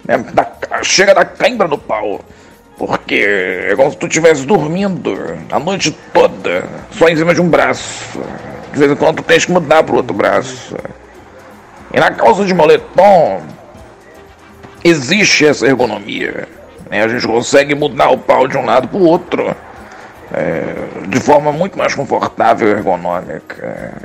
né? 0.05 0.17
Dá- 0.33 0.51
chega 0.83 1.13
da 1.15 1.25
cãibra 1.25 1.67
no 1.67 1.77
pau. 1.77 2.21
Porque 2.77 3.25
é 3.71 3.75
como 3.75 3.89
se 3.89 3.97
tu 3.97 4.05
estivesse 4.05 4.45
dormindo 4.45 5.17
a 5.51 5.59
noite 5.59 5.91
toda 6.13 6.63
só 6.91 7.09
em 7.09 7.15
cima 7.15 7.33
de 7.33 7.41
um 7.41 7.49
braço. 7.49 8.21
De 8.71 8.77
vez 8.77 8.91
em 8.91 8.95
quando 8.95 9.17
tu 9.17 9.23
tens 9.23 9.45
que 9.45 9.51
mudar 9.51 9.81
pro 9.81 9.95
outro 9.95 10.13
braço. 10.15 10.75
E 11.91 11.99
na 11.99 12.11
calça 12.11 12.45
de 12.45 12.53
moletom 12.53 13.41
existe 14.83 15.45
essa 15.45 15.65
ergonomia. 15.65 16.47
né? 16.89 17.03
A 17.03 17.07
gente 17.07 17.25
consegue 17.27 17.75
mudar 17.75 18.09
o 18.09 18.17
pau 18.17 18.47
de 18.47 18.57
um 18.57 18.65
lado 18.65 18.87
pro 18.87 18.99
outro. 18.99 19.55
é, 20.31 20.73
de 21.07 21.19
forma 21.19 21.51
muito 21.51 21.77
mais 21.77 21.93
confortável 21.95 22.67
e 22.67 22.71
ergonômica. 22.71 24.01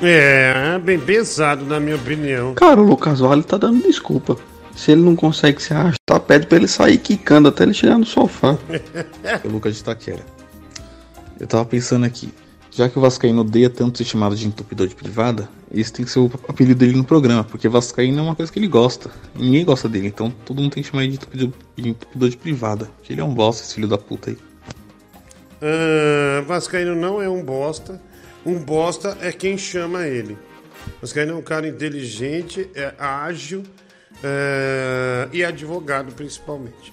É, 0.00 0.78
bem 0.82 0.98
pensado, 0.98 1.64
na 1.64 1.78
minha 1.78 1.96
opinião. 1.96 2.54
Cara, 2.54 2.80
o 2.80 2.84
Lucas 2.84 3.20
Vale 3.20 3.42
tá 3.42 3.56
dando 3.56 3.82
desculpa. 3.82 4.36
Se 4.74 4.90
ele 4.92 5.02
não 5.02 5.14
consegue 5.14 5.62
se 5.62 5.72
arrastar, 5.74 6.18
pede 6.26 6.46
pra 6.46 6.56
ele 6.56 6.66
sair 6.66 6.96
quicando 6.98 7.48
até 7.48 7.62
ele 7.62 7.74
chegar 7.74 7.98
no 7.98 8.06
sofá. 8.06 8.56
O 9.44 9.48
Lucas 9.48 9.76
de 9.76 9.84
Taquera. 9.84 10.20
Eu 11.38 11.46
tava 11.46 11.64
pensando 11.64 12.04
aqui, 12.06 12.32
já 12.72 12.88
que 12.88 12.98
o 12.98 13.02
Vascaíno 13.02 13.42
odeia 13.42 13.68
tanto 13.68 13.98
ser 13.98 14.04
chamado 14.04 14.34
de 14.34 14.46
entupidor 14.46 14.88
de 14.88 14.94
privada, 14.94 15.46
esse 15.70 15.92
tem 15.92 16.04
que 16.06 16.10
ser 16.10 16.20
o 16.20 16.30
apelido 16.48 16.78
dele 16.78 16.96
no 16.96 17.04
programa, 17.04 17.44
porque 17.44 17.68
Vascaíno 17.68 18.18
é 18.18 18.22
uma 18.22 18.34
coisa 18.34 18.50
que 18.50 18.58
ele 18.58 18.66
gosta. 18.66 19.10
Ninguém 19.34 19.62
gosta 19.62 19.88
dele, 19.88 20.06
então 20.06 20.30
todo 20.46 20.62
mundo 20.62 20.72
tem 20.72 20.82
que 20.82 20.88
chamar 20.88 21.04
ele 21.04 21.12
de 21.12 21.16
entupidor 21.18 21.52
de, 21.76 21.88
entupidor 21.90 22.28
de 22.30 22.36
privada. 22.38 22.86
Porque 22.96 23.12
ele 23.12 23.20
é 23.20 23.24
um 23.24 23.34
bosta, 23.34 23.62
esse 23.62 23.74
filho 23.74 23.86
da 23.86 23.98
puta 23.98 24.30
aí. 24.30 24.38
Ah, 25.60 26.40
Vascaíno 26.46 26.96
não 26.96 27.20
é 27.20 27.28
um 27.28 27.44
bosta. 27.44 28.00
Um 28.44 28.58
bosta 28.58 29.18
é 29.20 29.30
quem 29.32 29.58
chama 29.58 30.06
ele. 30.06 30.36
Vascaíno 31.00 31.32
é 31.32 31.36
um 31.36 31.42
cara 31.42 31.68
inteligente, 31.68 32.68
é 32.74 32.94
ágil 32.98 33.62
é, 34.24 35.28
e 35.30 35.44
advogado 35.44 36.12
principalmente. 36.14 36.92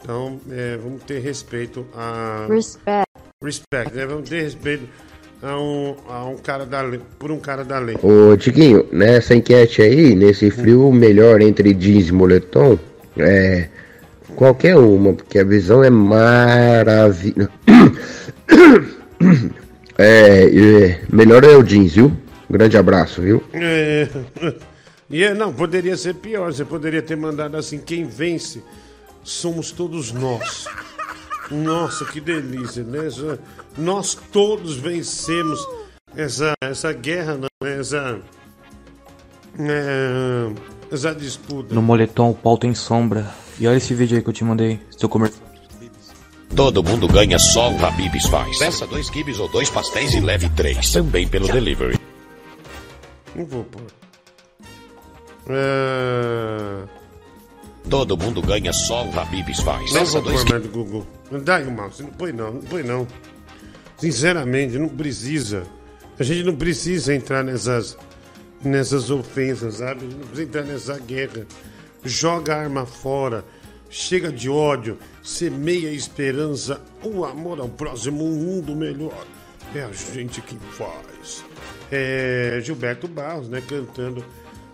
Então, 0.00 0.40
é, 0.50 0.76
vamos 0.76 1.04
ter 1.04 1.20
respeito 1.20 1.86
a. 1.94 2.46
Respect. 2.50 3.06
Respect, 3.40 3.94
né? 3.94 4.04
Vamos 4.04 4.28
ter 4.28 4.42
respeito 4.42 4.88
a 5.42 5.58
um, 5.58 5.96
a 6.08 6.24
um 6.24 6.36
cara 6.36 6.64
da 6.64 6.80
lei, 6.80 7.00
por 7.18 7.32
um 7.32 7.40
cara 7.40 7.64
da 7.64 7.78
lei. 7.78 7.96
Ô, 8.02 8.36
Tiquinho, 8.36 8.86
nessa 8.92 9.34
enquete 9.34 9.82
aí, 9.82 10.14
nesse 10.14 10.50
frio, 10.50 10.88
o 10.88 10.92
melhor 10.92 11.40
entre 11.40 11.74
jeans 11.74 12.08
e 12.08 12.12
moletom 12.12 12.78
é 13.16 13.68
qualquer 14.36 14.76
uma, 14.76 15.12
porque 15.12 15.40
a 15.40 15.44
visão 15.44 15.82
é 15.82 15.90
maravilhosa. 15.90 17.50
É, 19.98 20.46
é, 20.46 21.00
melhor 21.12 21.44
é 21.44 21.54
o 21.54 21.62
jeans, 21.62 21.94
viu? 21.94 22.10
Grande 22.50 22.78
abraço, 22.78 23.20
viu? 23.20 23.44
É, 23.52 24.08
e 25.08 25.22
é, 25.22 25.34
não, 25.34 25.52
poderia 25.52 25.96
ser 25.96 26.14
pior. 26.14 26.52
Você 26.52 26.64
poderia 26.64 27.02
ter 27.02 27.14
mandado 27.14 27.56
assim: 27.58 27.78
quem 27.78 28.06
vence 28.06 28.62
somos 29.22 29.70
todos 29.70 30.10
nós. 30.10 30.64
Nossa, 31.50 32.06
que 32.06 32.20
delícia, 32.20 32.82
né? 32.82 33.08
Nós 33.76 34.14
todos 34.30 34.76
vencemos 34.76 35.60
essa, 36.16 36.52
essa 36.62 36.92
guerra, 36.92 37.38
não, 37.38 37.68
essa, 37.68 38.20
é, 39.58 40.52
essa 40.90 41.14
disputa. 41.14 41.74
No 41.74 41.82
moletom 41.82 42.30
o 42.30 42.34
pau 42.34 42.58
tem 42.58 42.74
sombra. 42.74 43.30
E 43.58 43.66
olha 43.66 43.76
esse 43.76 43.94
vídeo 43.94 44.16
aí 44.16 44.22
que 44.22 44.28
eu 44.28 44.32
te 44.32 44.44
mandei. 44.44 44.80
Seu 44.96 45.08
comercial. 45.08 45.42
Todo 46.54 46.82
mundo 46.82 47.08
ganha 47.08 47.38
só 47.38 47.70
o 47.70 47.84
Habib's 47.84 48.26
faz. 48.26 48.58
Peça 48.58 48.86
dois 48.86 49.08
quibes 49.08 49.38
ou 49.38 49.48
dois 49.48 49.70
pastéis 49.70 50.12
e 50.12 50.20
leve 50.20 50.50
três. 50.50 50.92
Também 50.92 51.26
pelo 51.26 51.46
delivery. 51.46 51.98
Não 53.34 53.46
vou 53.46 53.64
pôr. 53.64 53.82
É, 55.48 56.82
Todo 57.88 58.16
mundo 58.16 58.42
ganha 58.42 58.72
só 58.72 59.04
o 59.04 59.18
Habib's 59.18 59.60
faz. 59.60 59.92
Não 59.92 60.00
Peça 60.00 60.20
vou 60.20 60.30
dois 60.30 60.44
pôr 60.44 60.50
mais 60.50 60.62
do 60.62 60.68
Google. 60.68 61.06
Dá 61.42 61.56
aí, 61.56 61.70
Márcio. 61.70 62.04
Não 62.04 62.12
põe 62.12 62.32
não, 62.32 62.52
não 62.52 62.60
põe 62.62 62.82
não. 62.82 63.06
Sinceramente, 64.02 64.76
não 64.80 64.88
precisa. 64.88 65.62
A 66.18 66.24
gente 66.24 66.42
não 66.42 66.56
precisa 66.56 67.14
entrar 67.14 67.44
nessas, 67.44 67.96
nessas 68.60 69.12
ofensas, 69.12 69.74
sabe? 69.74 70.06
Não 70.06 70.26
precisa 70.26 70.42
entrar 70.42 70.62
nessa 70.64 70.98
guerra. 70.98 71.46
Joga 72.04 72.52
a 72.56 72.62
arma 72.62 72.84
fora, 72.84 73.44
chega 73.88 74.32
de 74.32 74.50
ódio, 74.50 74.98
semeia 75.22 75.88
a 75.88 75.92
esperança, 75.92 76.80
o 77.00 77.24
amor 77.24 77.60
ao 77.60 77.68
próximo, 77.68 78.24
um 78.24 78.34
mundo 78.34 78.74
melhor. 78.74 79.24
É 79.72 79.84
a 79.84 79.92
gente 79.92 80.40
que 80.40 80.56
faz. 80.72 81.44
É 81.88 82.58
Gilberto 82.60 83.06
Barros, 83.06 83.48
né? 83.48 83.62
Cantando 83.64 84.24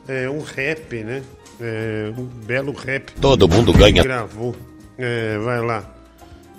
é, 0.08 0.30
um 0.30 0.40
rap, 0.40 1.04
né? 1.04 1.22
É, 1.60 2.10
um 2.16 2.24
belo 2.24 2.72
rap. 2.72 3.12
Todo 3.20 3.46
mundo 3.46 3.74
ganha. 3.74 4.02
Gravou. 4.02 4.56
É, 4.96 5.36
vai 5.36 5.60
lá. 5.60 5.84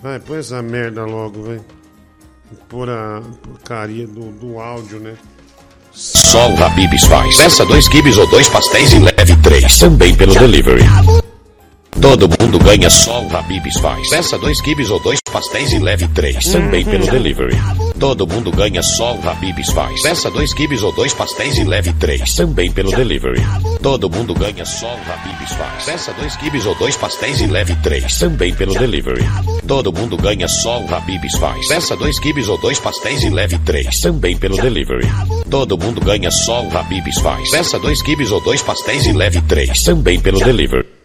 Vai, 0.00 0.20
põe 0.20 0.38
essa 0.38 0.62
merda 0.62 1.04
logo, 1.04 1.42
vai. 1.42 1.60
Por 2.68 2.88
a 2.88 3.22
porcaria 3.42 4.06
do, 4.06 4.32
do 4.32 4.58
áudio, 4.58 4.98
né? 4.98 5.14
Só 5.92 6.50
o 6.50 6.64
Habibs 6.64 7.04
faz. 7.04 7.36
Peça 7.36 7.64
dois 7.66 7.88
quibes 7.88 8.16
ou 8.16 8.26
dois 8.28 8.48
pastéis 8.48 8.92
e 8.92 8.98
leve 8.98 9.36
três. 9.42 9.78
Também 9.78 10.14
pelo 10.14 10.32
delivery. 10.34 10.82
Todo 12.00 12.26
mundo 12.40 12.58
ganha 12.58 12.88
só 12.88 13.22
o 13.22 13.36
Habibs 13.36 13.78
faz. 13.78 14.08
Peça 14.08 14.38
dois 14.38 14.58
quibes 14.62 14.90
ou 14.90 14.98
dois 15.00 15.18
pastéis 15.30 15.70
e 15.72 15.78
leve 15.78 16.08
três. 16.08 16.46
Também 16.46 16.82
pelo 16.82 17.06
delivery. 17.06 17.56
Todo 17.98 18.26
mundo 18.26 18.50
ganha 18.50 18.82
só 18.82 19.14
o 19.14 19.28
Habibs 19.28 19.70
faz. 19.70 20.02
Peça 20.02 20.30
dois 20.30 20.54
quibes 20.54 20.82
ou 20.82 20.92
dois 20.92 21.12
pastéis 21.12 21.58
e 21.58 21.64
leve 21.64 21.92
três. 21.92 22.34
Também 22.34 22.72
pelo 22.72 22.90
delivery. 22.90 23.42
Todo 23.82 24.08
mundo 24.08 24.34
ganha 24.34 24.64
só 24.64 24.86
o 24.86 25.12
Habibs 25.12 25.52
faz. 25.52 25.84
Peça 25.84 26.12
dois 26.14 26.36
quibes 26.36 26.64
ou 26.64 26.74
dois 26.76 26.96
pastéis 26.96 27.40
e 27.40 27.46
leve 27.46 27.76
três. 27.82 28.18
Também 28.18 28.54
pelo 28.54 28.72
delivery. 28.72 29.24
Todo 29.66 29.92
mundo 29.92 30.16
ganha 30.16 30.48
só 30.48 30.80
o 30.80 30.94
Habibs 30.94 31.36
faz. 31.36 31.68
Peça 31.68 31.96
dois 31.96 32.18
quibes 32.18 32.48
ou 32.48 32.58
dois 32.58 32.80
pastéis 32.80 33.22
e 33.22 33.28
leve 33.28 33.58
três. 33.58 34.00
Também 34.00 34.38
pelo 34.38 34.56
delivery. 34.56 35.06
Todo 35.50 35.76
mundo 35.76 36.00
ganha 36.00 36.30
só 36.30 36.62
o 36.62 36.78
Habibs 36.78 37.18
faz. 37.18 37.50
Peça 37.50 37.78
dois 37.78 38.00
quibes 38.00 38.30
ou 38.30 38.40
dois 38.40 38.62
pastéis 38.62 39.04
e 39.04 39.12
leve 39.12 39.42
três. 39.42 39.82
Também 39.82 40.18
pelo 40.18 40.40
delivery. 40.40 40.99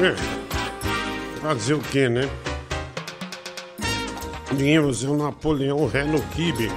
É. 0.00 0.14
Fazer 1.40 1.74
o 1.74 1.80
que, 1.80 2.08
né? 2.08 2.28
Você 4.82 5.06
é 5.06 5.08
o 5.08 5.16
Napoleão 5.16 5.86
ré 5.86 6.04
no 6.04 6.20
kibe. 6.28 6.70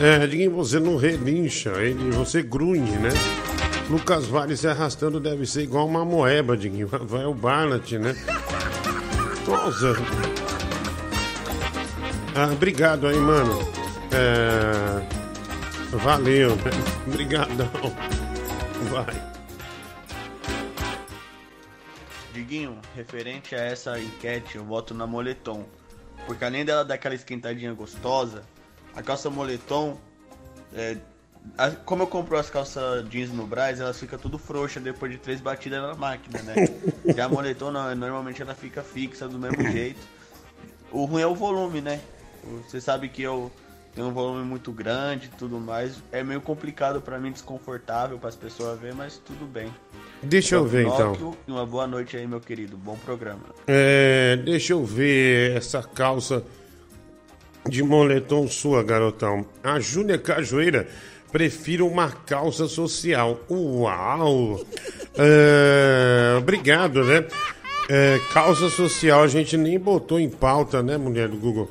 É, 0.00 0.26
ninguém 0.26 0.48
você 0.48 0.78
não 0.78 0.96
relincha, 0.96 1.70
ele, 1.80 2.10
você 2.10 2.42
grunhe, 2.42 2.90
né? 2.98 3.10
Lucas 3.90 4.26
Vale 4.26 4.56
se 4.56 4.68
arrastando 4.68 5.18
deve 5.18 5.46
ser 5.46 5.62
igual 5.62 5.86
uma 5.86 6.04
moeba, 6.04 6.56
Diguinho. 6.56 6.86
Vai 6.86 7.24
o 7.24 7.32
Barnett, 7.32 7.98
né? 7.98 8.14
Nossa. 9.46 9.94
Ah, 12.34 12.50
obrigado 12.52 13.06
aí, 13.06 13.16
mano. 13.16 13.58
É... 14.12 15.02
Valeu, 15.96 16.54
né? 16.56 16.70
Obrigadão. 17.06 17.70
Vai. 18.90 19.37
Diguinho, 22.38 22.78
referente 22.94 23.54
a 23.56 23.58
essa 23.58 23.98
enquete, 23.98 24.56
eu 24.56 24.64
voto 24.64 24.94
na 24.94 25.06
moletom. 25.08 25.64
Porque 26.24 26.44
além 26.44 26.64
dela 26.64 26.84
dar 26.84 26.94
aquela 26.94 27.14
esquentadinha 27.16 27.72
gostosa, 27.74 28.44
a 28.94 29.02
calça 29.02 29.28
moletom, 29.28 29.98
é, 30.72 30.96
a- 31.56 31.70
como 31.72 32.04
eu 32.04 32.06
compro 32.06 32.38
as 32.38 32.48
calças 32.48 33.08
jeans 33.08 33.30
no 33.32 33.44
Braz, 33.44 33.80
elas 33.80 33.98
ficam 33.98 34.18
tudo 34.18 34.38
frouxa 34.38 34.78
depois 34.78 35.10
de 35.10 35.18
três 35.18 35.40
batidas 35.40 35.82
na 35.82 35.94
máquina, 35.96 36.40
né? 36.42 36.54
Já 37.16 37.24
a 37.24 37.28
moletom, 37.28 37.72
normalmente 37.72 38.40
ela 38.40 38.54
fica 38.54 38.82
fixa 38.84 39.26
do 39.28 39.38
mesmo 39.38 39.66
jeito. 39.68 40.00
O 40.92 41.06
ruim 41.06 41.22
é 41.22 41.26
o 41.26 41.34
volume, 41.34 41.80
né? 41.80 42.00
Você 42.68 42.80
sabe 42.80 43.08
que 43.08 43.20
eu 43.22 43.50
tenho 43.98 44.10
um 44.10 44.12
volume 44.12 44.44
muito 44.44 44.70
grande 44.70 45.26
e 45.26 45.36
tudo 45.36 45.58
mais. 45.58 46.00
É 46.12 46.22
meio 46.22 46.40
complicado 46.40 47.00
pra 47.00 47.18
mim, 47.18 47.32
desconfortável 47.32 48.16
para 48.16 48.28
as 48.28 48.36
pessoas 48.36 48.78
verem, 48.78 48.96
mas 48.96 49.20
tudo 49.26 49.44
bem. 49.44 49.74
Deixa 50.22 50.54
eu 50.54 50.64
ver, 50.64 50.86
então. 50.86 51.14
Pinóquio, 51.14 51.36
E 51.48 51.50
uma 51.50 51.66
boa 51.66 51.84
noite 51.84 52.16
aí, 52.16 52.24
meu 52.24 52.40
querido. 52.40 52.76
Bom 52.76 52.96
programa. 53.04 53.40
É, 53.66 54.36
deixa 54.36 54.72
eu 54.72 54.84
ver 54.84 55.56
essa 55.56 55.82
calça 55.82 56.44
de 57.68 57.82
moletom 57.82 58.46
sua, 58.46 58.84
garotão. 58.84 59.44
A 59.64 59.80
Júlia 59.80 60.16
Cajueira 60.16 60.86
prefiro 61.32 61.84
uma 61.88 62.08
calça 62.08 62.68
social. 62.68 63.40
Uau! 63.50 64.64
É, 65.16 66.36
obrigado, 66.38 67.02
né? 67.02 67.26
É, 67.88 68.20
calça 68.32 68.70
social 68.70 69.24
a 69.24 69.26
gente 69.26 69.56
nem 69.56 69.76
botou 69.76 70.20
em 70.20 70.30
pauta, 70.30 70.84
né, 70.84 70.96
mulher 70.96 71.26
do 71.26 71.36
Google? 71.36 71.68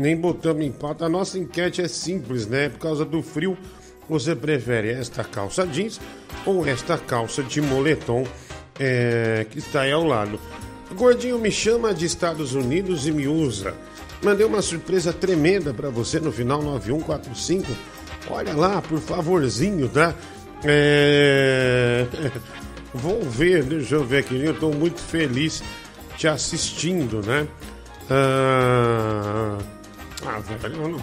Nem 0.00 0.16
botamos 0.16 0.64
em 0.64 0.72
pauta. 0.72 1.04
A 1.04 1.08
nossa 1.10 1.38
enquete 1.38 1.82
é 1.82 1.86
simples, 1.86 2.46
né? 2.46 2.70
Por 2.70 2.78
causa 2.78 3.04
do 3.04 3.22
frio, 3.22 3.54
você 4.08 4.34
prefere 4.34 4.88
esta 4.88 5.22
calça 5.22 5.66
jeans 5.66 6.00
ou 6.46 6.66
esta 6.66 6.96
calça 6.96 7.42
de 7.42 7.60
moletom 7.60 8.24
é, 8.78 9.46
que 9.50 9.58
está 9.58 9.82
aí 9.82 9.92
ao 9.92 10.02
lado? 10.02 10.40
Gordinho 10.96 11.38
me 11.38 11.52
chama 11.52 11.92
de 11.92 12.06
Estados 12.06 12.54
Unidos 12.54 13.06
e 13.06 13.12
me 13.12 13.28
usa. 13.28 13.74
Mandei 14.22 14.46
uma 14.46 14.62
surpresa 14.62 15.12
tremenda 15.12 15.74
para 15.74 15.90
você 15.90 16.18
no 16.18 16.32
final 16.32 16.62
9145. 16.62 17.70
Olha 18.30 18.54
lá, 18.54 18.80
por 18.80 19.00
favorzinho, 19.00 19.86
tá? 19.86 20.14
É... 20.64 22.06
Vou 22.94 23.20
ver, 23.20 23.64
deixa 23.64 23.96
eu 23.96 24.04
ver 24.04 24.20
aqui. 24.20 24.42
Eu 24.42 24.52
estou 24.52 24.74
muito 24.74 24.98
feliz 24.98 25.62
te 26.16 26.26
assistindo, 26.26 27.20
né? 27.20 27.46
Ah, 28.08 29.58
ah 30.24 30.38
velho, 30.38 31.00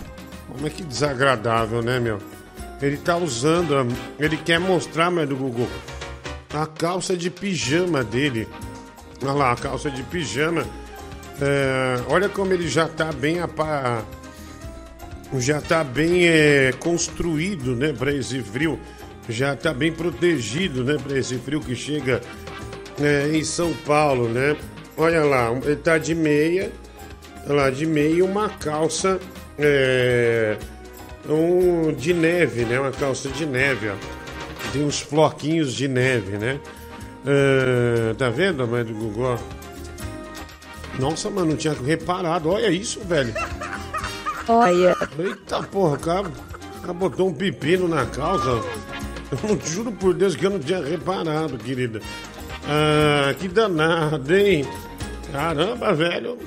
como 0.48 0.66
é 0.66 0.70
que 0.70 0.84
desagradável, 0.84 1.82
né, 1.82 2.00
meu? 2.00 2.20
Ele 2.82 2.98
tá 2.98 3.18
usando, 3.18 3.88
ele 4.20 4.38
quer 4.38 4.60
mostrar, 4.60 5.10
mas 5.10 5.28
do 5.28 5.36
Google, 5.36 5.68
a 6.54 6.66
calça 6.66 7.18
de 7.18 7.30
pijama 7.30 8.04
dele. 8.04 8.48
Olha 9.22 9.32
lá, 9.34 9.52
a 9.52 9.56
calça 9.56 9.90
de 9.90 10.04
pijama. 10.04 10.64
É, 11.42 12.00
olha 12.08 12.30
como 12.30 12.54
ele 12.54 12.68
já 12.68 12.88
tá 12.88 13.12
bem 13.12 13.38
já 15.38 15.60
tá 15.60 15.84
bem 15.84 16.28
é, 16.28 16.72
construído, 16.80 17.76
né, 17.76 17.94
para 17.94 18.14
esse 18.14 18.42
frio. 18.42 18.80
Já 19.28 19.56
tá 19.56 19.74
bem 19.74 19.92
protegido, 19.92 20.84
né, 20.84 20.98
para 21.02 21.18
esse 21.18 21.36
frio 21.38 21.60
que 21.60 21.76
chega 21.76 22.22
é, 23.02 23.30
em 23.36 23.44
São 23.44 23.74
Paulo, 23.86 24.30
né? 24.30 24.56
Olha 24.96 25.24
lá, 25.24 25.52
ele 25.64 25.76
tá 25.76 25.98
de 25.98 26.16
meia, 26.16 26.72
lá, 27.54 27.70
de 27.70 27.86
meia 27.86 28.16
e 28.16 28.22
uma 28.22 28.50
calça 28.50 29.20
é, 29.58 30.58
um, 31.28 31.92
de 31.94 32.14
neve, 32.14 32.66
né? 32.66 32.80
Uma 32.80 32.92
calça 32.92 33.30
de 33.30 33.46
neve, 33.46 33.90
ó. 33.90 33.96
Tem 34.72 34.84
uns 34.84 35.00
floquinhos 35.00 35.74
de 35.74 35.88
neve, 35.88 36.38
né? 36.38 36.60
É, 37.26 38.14
tá 38.14 38.30
vendo, 38.30 38.68
mãe 38.68 38.84
do 38.84 38.94
Google? 38.94 39.38
Nossa, 41.00 41.30
mano, 41.30 41.52
não 41.52 41.58
tinha 41.58 41.74
reparado. 41.74 42.50
Olha 42.50 42.70
isso, 42.70 43.00
velho. 43.02 43.34
Olha. 44.48 44.96
Eita 45.20 45.62
porra, 45.64 45.98
cara, 45.98 46.32
cara 46.82 46.94
botou 46.94 47.28
um 47.30 47.34
pepino 47.34 47.88
na 47.88 48.06
calça. 48.06 48.62
Eu 49.44 49.60
juro 49.66 49.92
por 49.92 50.14
Deus 50.14 50.36
que 50.36 50.46
eu 50.46 50.52
não 50.52 50.60
tinha 50.60 50.82
reparado, 50.82 51.58
querida. 51.58 52.00
Ah, 52.66 53.34
que 53.38 53.48
danado, 53.48 54.36
hein? 54.36 54.66
Caramba, 55.32 55.94
velho. 55.94 56.38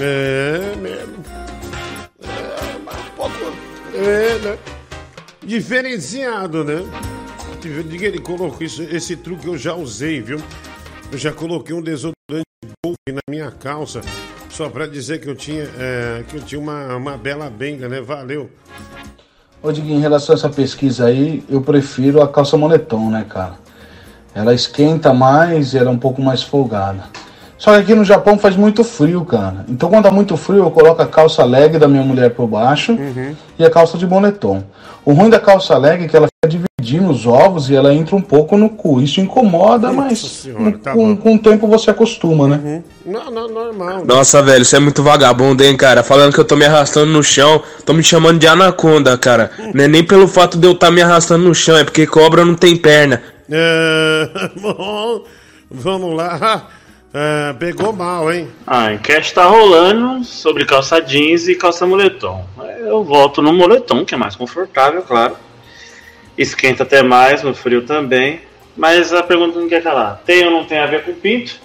É 0.00 0.76
mesmo. 0.76 1.16
É, 2.22 2.76
um 2.76 3.16
pouco. 3.16 3.36
É, 3.94 4.38
né? 4.38 4.58
Diferenciado, 5.44 6.64
né? 6.64 6.82
Diga 7.60 8.06
ele 8.06 8.20
colocou 8.20 8.62
isso, 8.62 8.82
esse 8.82 9.16
truque 9.16 9.46
eu 9.46 9.56
já 9.56 9.74
usei, 9.74 10.20
viu? 10.20 10.40
Eu 11.12 11.18
já 11.18 11.32
coloquei 11.32 11.74
um 11.74 11.82
desodorante 11.82 12.46
Golf 12.84 12.96
na 13.08 13.20
minha 13.28 13.50
calça 13.50 14.00
só 14.48 14.68
pra 14.68 14.86
dizer 14.86 15.20
que 15.20 15.28
eu 15.28 15.34
tinha, 15.34 15.68
é, 15.78 16.24
que 16.28 16.36
eu 16.36 16.42
tinha 16.42 16.60
uma, 16.60 16.96
uma 16.96 17.16
bela 17.16 17.48
benga, 17.48 17.88
né? 17.88 18.00
Valeu. 18.00 18.50
Ô, 19.62 19.70
Diguinho, 19.70 19.98
em 19.98 20.00
relação 20.00 20.34
a 20.34 20.38
essa 20.38 20.50
pesquisa 20.50 21.06
aí, 21.06 21.44
eu 21.48 21.62
prefiro 21.62 22.20
a 22.20 22.28
calça 22.28 22.56
moletom, 22.56 23.10
né, 23.10 23.24
cara? 23.28 23.54
Ela 24.34 24.52
esquenta 24.52 25.14
mais 25.14 25.72
e 25.72 25.78
ela 25.78 25.88
é 25.88 25.92
um 25.92 25.98
pouco 25.98 26.20
mais 26.20 26.42
folgada. 26.42 27.04
Só 27.62 27.70
que 27.74 27.78
aqui 27.78 27.94
no 27.94 28.04
Japão 28.04 28.36
faz 28.36 28.56
muito 28.56 28.82
frio, 28.82 29.24
cara. 29.24 29.64
Então 29.68 29.88
quando 29.88 30.02
tá 30.02 30.10
muito 30.10 30.36
frio, 30.36 30.64
eu 30.64 30.70
coloco 30.72 31.00
a 31.00 31.06
calça 31.06 31.44
leg 31.44 31.78
da 31.78 31.86
minha 31.86 32.02
mulher 32.02 32.30
por 32.30 32.48
baixo 32.48 32.98
e 33.56 33.64
a 33.64 33.70
calça 33.70 33.96
de 33.96 34.04
moletom. 34.04 34.64
O 35.04 35.12
ruim 35.12 35.30
da 35.30 35.38
calça 35.38 35.78
leg 35.78 36.02
é 36.02 36.08
que 36.08 36.16
ela 36.16 36.26
fica 36.26 36.58
dividindo 36.58 37.08
os 37.08 37.24
ovos 37.24 37.70
e 37.70 37.76
ela 37.76 37.94
entra 37.94 38.16
um 38.16 38.20
pouco 38.20 38.56
no 38.56 38.68
cu. 38.68 39.00
Isso 39.00 39.20
incomoda, 39.20 39.92
mas 39.92 40.18
senhora, 40.18 40.72
com, 40.72 40.72
tá 40.72 40.92
com, 40.92 41.16
com 41.16 41.36
o 41.36 41.38
tempo 41.38 41.68
você 41.68 41.92
acostuma, 41.92 42.48
né? 42.48 42.82
Não, 43.06 43.30
não, 43.30 43.48
normal. 43.48 44.04
Nossa, 44.04 44.42
velho, 44.42 44.64
você 44.64 44.78
é 44.78 44.80
muito 44.80 45.00
vagabundo, 45.00 45.62
hein, 45.62 45.76
cara? 45.76 46.02
Falando 46.02 46.34
que 46.34 46.40
eu 46.40 46.44
tô 46.44 46.56
me 46.56 46.64
arrastando 46.64 47.12
no 47.12 47.22
chão, 47.22 47.62
tô 47.86 47.92
me 47.92 48.02
chamando 48.02 48.40
de 48.40 48.48
anaconda, 48.48 49.16
cara. 49.16 49.52
Não 49.72 49.84
é 49.84 49.86
nem 49.86 50.02
pelo 50.02 50.26
fato 50.26 50.58
de 50.58 50.66
eu 50.66 50.72
estar 50.72 50.90
me 50.90 51.00
arrastando 51.00 51.44
no 51.44 51.54
chão, 51.54 51.76
é 51.76 51.84
porque 51.84 52.08
cobra 52.08 52.44
não 52.44 52.56
tem 52.56 52.76
perna. 52.76 53.22
É, 53.48 54.28
bom, 54.60 55.22
vamos 55.70 56.16
lá. 56.16 56.66
Ah, 57.14 57.54
pegou 57.58 57.92
mal, 57.92 58.32
hein? 58.32 58.48
A 58.66 58.94
enquete 58.94 59.34
tá 59.34 59.44
rolando 59.44 60.24
sobre 60.24 60.64
calça 60.64 60.98
jeans 61.00 61.46
e 61.46 61.54
calça 61.54 61.86
moletom. 61.86 62.46
Eu 62.78 63.04
voto 63.04 63.42
no 63.42 63.52
moletom, 63.52 64.04
que 64.04 64.14
é 64.14 64.18
mais 64.18 64.34
confortável, 64.34 65.02
claro. 65.02 65.36
Esquenta 66.38 66.84
até 66.84 67.02
mais, 67.02 67.42
no 67.42 67.54
frio 67.54 67.82
também. 67.84 68.40
Mas 68.74 69.12
a 69.12 69.22
pergunta 69.22 69.60
não 69.60 69.68
quer 69.68 69.82
calar. 69.82 70.22
Tem 70.24 70.44
ou 70.46 70.50
não 70.50 70.64
tem 70.64 70.78
a 70.78 70.86
ver 70.86 71.04
com 71.04 71.12
pinto? 71.12 71.60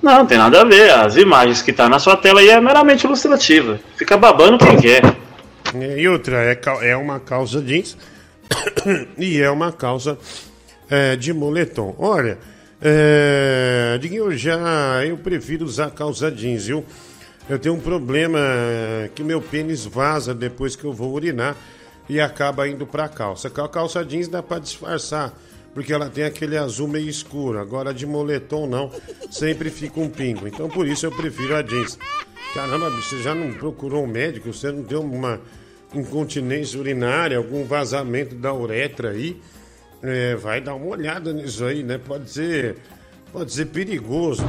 Não, 0.00 0.24
tem 0.24 0.38
nada 0.38 0.60
a 0.60 0.64
ver. 0.64 0.90
As 0.92 1.16
imagens 1.16 1.60
que 1.60 1.72
tá 1.72 1.88
na 1.88 1.98
sua 1.98 2.16
tela 2.16 2.38
aí 2.38 2.48
é 2.48 2.60
meramente 2.60 3.04
ilustrativa. 3.04 3.80
Fica 3.96 4.16
babando 4.16 4.58
quem 4.58 4.76
quer. 4.76 5.02
E 5.98 6.08
outra, 6.08 6.36
é, 6.44 6.58
é 6.82 6.96
uma 6.96 7.18
calça 7.18 7.60
jeans 7.60 7.96
e 9.18 9.40
é 9.40 9.50
uma 9.50 9.72
calça 9.72 10.16
é, 10.88 11.16
de 11.16 11.32
moletom. 11.32 11.94
Olha, 11.98 12.38
é, 12.82 13.98
Diguinho, 14.00 14.36
já 14.36 15.04
eu 15.06 15.16
prefiro 15.16 15.64
usar 15.64 15.90
calça 15.90 16.30
jeans, 16.30 16.66
viu? 16.66 16.84
Eu 17.48 17.58
tenho 17.58 17.74
um 17.74 17.80
problema 17.80 18.38
que 19.14 19.24
meu 19.24 19.40
pênis 19.42 19.84
vaza 19.84 20.34
depois 20.34 20.76
que 20.76 20.84
eu 20.84 20.92
vou 20.92 21.12
urinar 21.12 21.56
e 22.08 22.20
acaba 22.20 22.68
indo 22.68 22.86
pra 22.86 23.08
calça. 23.08 23.48
A 23.48 23.68
calça 23.68 24.04
jeans 24.04 24.28
dá 24.28 24.42
pra 24.42 24.58
disfarçar, 24.58 25.32
porque 25.74 25.92
ela 25.92 26.08
tem 26.08 26.24
aquele 26.24 26.56
azul 26.56 26.86
meio 26.86 27.08
escuro. 27.08 27.58
Agora 27.58 27.92
de 27.92 28.06
moletom 28.06 28.66
não, 28.66 28.90
sempre 29.30 29.68
fica 29.70 30.00
um 30.00 30.08
pingo. 30.08 30.46
Então 30.46 30.68
por 30.68 30.86
isso 30.86 31.06
eu 31.06 31.12
prefiro 31.12 31.56
a 31.56 31.62
jeans. 31.62 31.98
Caramba, 32.54 32.90
você 32.90 33.22
já 33.22 33.34
não 33.34 33.52
procurou 33.52 34.04
um 34.04 34.08
médico? 34.08 34.52
Você 34.52 34.72
não 34.72 34.82
deu 34.82 35.00
uma 35.00 35.40
incontinência 35.94 36.78
urinária, 36.78 37.36
algum 37.36 37.64
vazamento 37.64 38.34
da 38.34 38.54
uretra 38.54 39.10
aí? 39.10 39.40
É, 40.02 40.34
vai 40.34 40.60
dar 40.60 40.74
uma 40.74 40.86
olhada 40.86 41.32
nisso 41.32 41.64
aí, 41.64 41.82
né? 41.82 41.98
Pode 41.98 42.30
ser, 42.30 42.76
pode 43.30 43.52
ser 43.52 43.66
perigoso. 43.66 44.42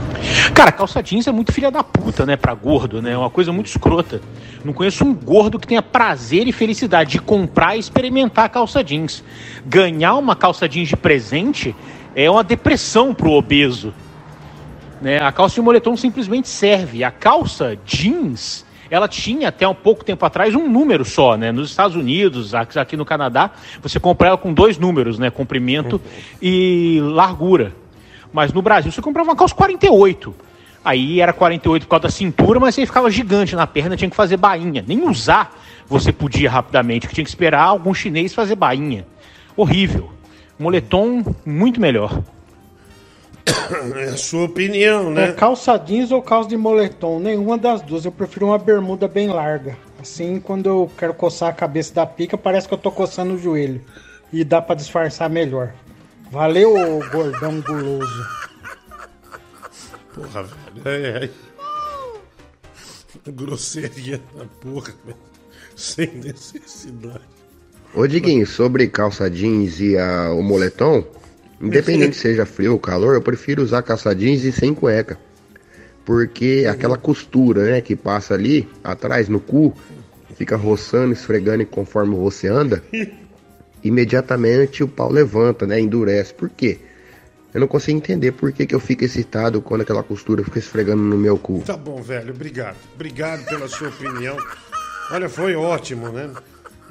Cara, 0.53 0.71
calça 0.71 1.03
jeans 1.03 1.27
é 1.27 1.31
muito 1.31 1.51
filha 1.51 1.69
da 1.69 1.83
puta, 1.83 2.25
né, 2.25 2.37
pra 2.37 2.53
gordo, 2.53 3.01
né? 3.01 3.11
É 3.11 3.17
uma 3.17 3.29
coisa 3.29 3.51
muito 3.51 3.67
escrota. 3.67 4.21
Não 4.63 4.71
conheço 4.71 5.03
um 5.03 5.13
gordo 5.13 5.59
que 5.59 5.67
tenha 5.67 5.81
prazer 5.81 6.47
e 6.47 6.53
felicidade 6.53 7.11
de 7.11 7.19
comprar 7.19 7.75
e 7.75 7.79
experimentar 7.79 8.49
calça 8.49 8.83
jeans. 8.83 9.23
Ganhar 9.65 10.15
uma 10.15 10.35
calça 10.35 10.69
jeans 10.69 10.87
de 10.87 10.95
presente 10.95 11.75
é 12.15 12.29
uma 12.29 12.43
depressão 12.43 13.13
pro 13.13 13.31
obeso. 13.31 13.93
Né? 15.01 15.17
A 15.17 15.31
calça 15.31 15.55
de 15.55 15.61
moletom 15.61 15.97
simplesmente 15.97 16.47
serve. 16.47 17.03
A 17.03 17.11
calça 17.11 17.77
jeans, 17.85 18.65
ela 18.91 19.07
tinha 19.07 19.47
até 19.47 19.65
um 19.65 19.73
pouco 19.73 20.03
tempo 20.03 20.25
atrás 20.25 20.53
um 20.53 20.69
número 20.69 21.05
só, 21.05 21.37
né? 21.37 21.49
Nos 21.49 21.69
Estados 21.69 21.95
Unidos, 21.95 22.53
aqui 22.53 22.97
no 22.97 23.05
Canadá, 23.05 23.51
você 23.81 24.01
compra 24.01 24.27
ela 24.27 24.37
com 24.37 24.53
dois 24.53 24.77
números, 24.77 25.17
né? 25.17 25.29
Comprimento 25.29 25.99
e 26.41 26.99
largura. 27.01 27.73
Mas 28.33 28.51
no 28.51 28.61
Brasil 28.61 28.91
você 28.91 29.01
comprava 29.01 29.29
uma 29.29 29.35
calça 29.35 29.55
48. 29.55 30.35
Aí 30.83 31.21
era 31.21 31.31
48 31.31 31.83
por 31.83 31.89
causa 31.89 32.03
da 32.03 32.09
cintura, 32.09 32.59
mas 32.59 32.77
aí 32.77 32.85
ficava 32.85 33.09
gigante 33.09 33.55
na 33.55 33.65
perna, 33.65 33.95
tinha 33.95 34.09
que 34.09 34.15
fazer 34.15 34.35
bainha. 34.35 34.83
Nem 34.85 35.07
usar 35.07 35.57
você 35.87 36.11
podia 36.11 36.49
rapidamente, 36.49 37.07
que 37.07 37.13
tinha 37.13 37.23
que 37.23 37.29
esperar 37.29 37.63
algum 37.63 37.93
chinês 37.93 38.33
fazer 38.33 38.55
bainha. 38.55 39.07
Horrível. 39.55 40.11
Moletom 40.59 41.23
muito 41.45 41.79
melhor. 41.79 42.21
É 43.95 44.03
a 44.09 44.17
sua 44.17 44.45
opinião, 44.45 45.09
né? 45.09 45.29
É 45.29 45.31
calça 45.33 45.77
jeans 45.77 46.11
ou 46.11 46.21
calça 46.21 46.49
de 46.49 46.57
moletom? 46.57 47.19
Nenhuma 47.19 47.57
das 47.57 47.81
duas. 47.81 48.05
Eu 48.05 48.11
prefiro 48.11 48.47
uma 48.47 48.57
bermuda 48.57 49.07
bem 49.07 49.27
larga. 49.27 49.77
Assim, 49.99 50.39
quando 50.39 50.67
eu 50.67 50.91
quero 50.97 51.13
coçar 51.13 51.49
a 51.49 51.53
cabeça 51.53 51.93
da 51.93 52.05
pica, 52.05 52.37
parece 52.37 52.67
que 52.67 52.73
eu 52.73 52.77
tô 52.77 52.91
coçando 52.91 53.33
o 53.33 53.37
joelho. 53.37 53.81
E 54.31 54.43
dá 54.43 54.61
pra 54.61 54.75
disfarçar 54.75 55.29
melhor. 55.29 55.73
Valeu, 56.31 56.73
gordão 57.11 57.61
guloso. 57.61 58.25
Porra, 60.13 60.43
velho. 60.43 60.57
É, 60.85 61.25
é. 61.25 61.29
Grosseria 63.31 64.21
da 64.37 64.45
porra, 64.61 64.93
velho. 65.05 65.17
Sem 65.75 66.07
necessidade. 66.15 67.21
Ô 67.93 68.07
Diguinho, 68.07 68.45
sobre 68.47 68.87
calça 68.87 69.29
jeans 69.29 69.79
e 69.79 69.97
a- 69.97 70.31
o 70.33 70.41
moletom, 70.41 71.03
independente 71.61 72.15
seja 72.15 72.45
frio 72.45 72.73
ou 72.73 72.79
calor, 72.79 73.15
eu 73.15 73.21
prefiro 73.21 73.63
usar 73.63 73.81
calça 73.81 74.13
jeans 74.15 74.43
e 74.43 74.51
sem 74.51 74.73
cueca. 74.73 75.17
Porque 76.03 76.65
aquela 76.69 76.97
costura, 76.97 77.63
né, 77.71 77.81
que 77.81 77.95
passa 77.95 78.33
ali 78.33 78.67
atrás 78.83 79.29
no 79.29 79.39
cu, 79.39 79.73
fica 80.35 80.55
roçando, 80.55 81.13
esfregando 81.13 81.61
e 81.61 81.65
conforme 81.65 82.15
você 82.15 82.47
anda, 82.47 82.83
imediatamente 83.83 84.83
o 84.83 84.87
pau 84.87 85.11
levanta, 85.11 85.67
né, 85.67 85.79
endurece. 85.79 86.33
Por 86.33 86.49
quê? 86.49 86.79
Eu 87.53 87.59
não 87.59 87.67
consigo 87.67 87.97
entender 87.97 88.31
por 88.31 88.51
que, 88.51 88.65
que 88.65 88.73
eu 88.73 88.79
fico 88.79 89.03
excitado 89.03 89.61
quando 89.61 89.81
aquela 89.81 90.01
costura 90.01 90.43
fica 90.43 90.57
esfregando 90.57 91.03
no 91.03 91.17
meu 91.17 91.37
cu. 91.37 91.61
Tá 91.65 91.75
bom, 91.75 92.01
velho. 92.01 92.33
Obrigado. 92.33 92.77
Obrigado 92.95 93.45
pela 93.45 93.67
sua 93.67 93.89
opinião. 93.89 94.37
Olha, 95.11 95.27
foi 95.27 95.55
ótimo, 95.55 96.09
né? 96.09 96.31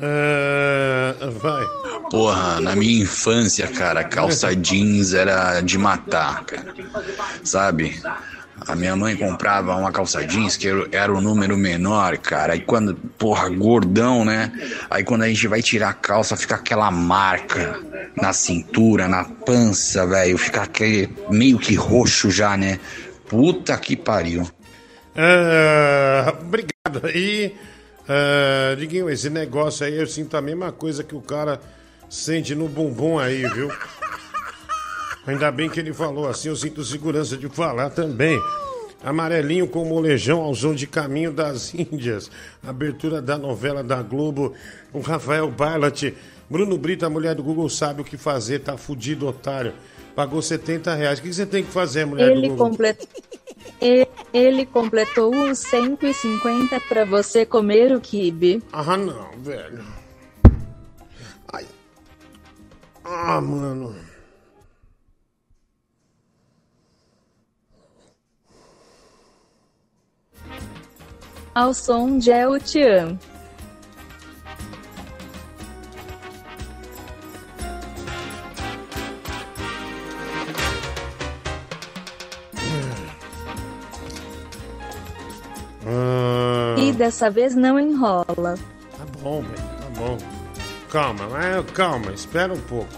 Ah, 0.03 1.15
vai. 1.31 1.65
Porra, 2.11 2.61
na 2.61 2.75
minha 2.75 3.03
infância, 3.03 3.67
cara, 3.69 4.03
calça 4.05 4.55
jeans 4.57 5.13
era 5.15 5.61
de 5.61 5.79
matar, 5.79 6.45
cara. 6.45 6.75
Sabe? 7.45 8.01
A 8.67 8.75
minha 8.77 8.95
mãe 8.95 9.17
comprava 9.17 9.75
uma 9.77 9.91
calça 9.93 10.25
jeans 10.27 10.57
que 10.57 10.69
era- 10.93 11.13
o 11.13 11.21
número 11.21 11.57
menor, 11.57 12.19
cara. 12.19 12.53
Aí 12.55 12.61
quando, 12.61 12.95
porra, 12.95 13.49
gordão, 13.49 14.25
né? 14.25 14.53
Aí 14.91 15.03
quando 15.05 15.23
a 15.23 15.29
gente 15.29 15.47
vai 15.49 15.63
tirar 15.63 15.91
a 15.91 15.95
calça, 15.95 16.37
fica 16.37 16.57
aquela 16.57 16.91
marca 16.91 17.79
na 18.21 18.33
cintura, 18.33 19.09
na 19.09 19.25
pança, 19.25 20.07
velho. 20.07 20.37
Fica 20.37 20.63
aquele 20.63 21.09
meio 21.31 21.59
que 21.59 21.75
roxo 21.75 22.31
já, 22.31 22.57
né? 22.57 22.79
Puta 23.29 23.77
que 23.79 23.97
pariu. 23.97 24.49
Ah, 25.17 26.35
obrigado 26.41 27.07
aí. 27.07 27.55
Ah, 28.09 28.75
Diguinho, 28.77 29.09
esse 29.09 29.31
negócio 29.31 29.87
aí 29.87 29.99
eu 29.99 30.07
sinto 30.07 30.37
a 30.37 30.41
mesma 30.41 30.73
coisa 30.73 31.05
que 31.05 31.15
o 31.15 31.21
cara 31.21 31.61
sente 32.09 32.55
no 32.55 32.69
bumbum 32.69 33.19
aí, 33.19 33.47
viu? 33.51 33.71
Ainda 35.27 35.53
bem 35.53 35.69
que 35.69 35.79
ele 35.79 35.93
falou 35.93 36.29
assim, 36.29 36.49
eu 36.49 36.57
sinto 36.57 36.83
segurança 36.85 37.37
de 37.37 37.49
falar 37.49 37.91
também. 37.91 38.41
Amarelinho 39.03 39.67
com 39.67 39.85
molejão 39.85 40.41
ao 40.43 40.55
som 40.55 40.75
de 40.75 40.87
Caminho 40.87 41.33
das 41.33 41.73
Índias. 41.73 42.31
Abertura 42.63 43.23
da 43.23 43.39
novela 43.39 43.83
da 43.83 44.03
Globo. 44.03 44.55
O 44.93 45.01
Rafael 45.01 45.51
Bailat. 45.51 46.13
Bruno 46.51 46.77
Brito, 46.77 47.07
a 47.07 47.11
mulher 47.11 47.35
do 47.35 47.43
Google, 47.43 47.69
sabe 47.69 48.03
o 48.03 48.05
que 48.05 48.17
fazer. 48.17 48.59
Tá 48.59 48.77
fudido, 48.77 49.27
otário. 49.27 49.73
Pagou 50.15 50.43
70 50.43 50.95
reais. 50.95 51.19
O 51.19 51.23
que 51.23 51.33
você 51.33 51.47
tem 51.47 51.63
que 51.65 51.71
fazer, 51.71 52.05
mulher 52.05 52.27
do 52.27 52.33
Ele, 52.33 52.49
Google? 52.49 52.69
complet... 52.71 53.09
e- 53.81 54.09
ele 54.33 54.65
completou 54.67 55.35
os 55.35 55.59
150 55.59 56.81
pra 56.81 57.05
você 57.05 57.45
comer 57.45 57.93
o 57.95 58.01
kibe. 58.01 58.63
Ah, 58.73 58.97
não, 58.97 59.31
velho. 59.39 59.85
Ai. 61.53 61.67
Ah, 63.05 63.41
mano. 63.41 63.95
Ao 71.55 71.75
som 71.75 72.19
de 72.19 72.31
El 72.31 72.59
Tian. 72.61 73.19
Ah, 85.93 86.77
E 86.79 86.93
dessa 86.93 87.29
vez 87.29 87.55
não 87.57 87.79
enrola. 87.81 88.25
tá 88.97 89.05
bom, 89.21 89.43
velho, 89.43 89.55
tá 89.57 89.87
bom. 89.97 90.19
Calma, 90.91 91.25
calma, 91.75 92.13
espera 92.13 92.53
um 92.53 92.61
pouco. 92.61 92.89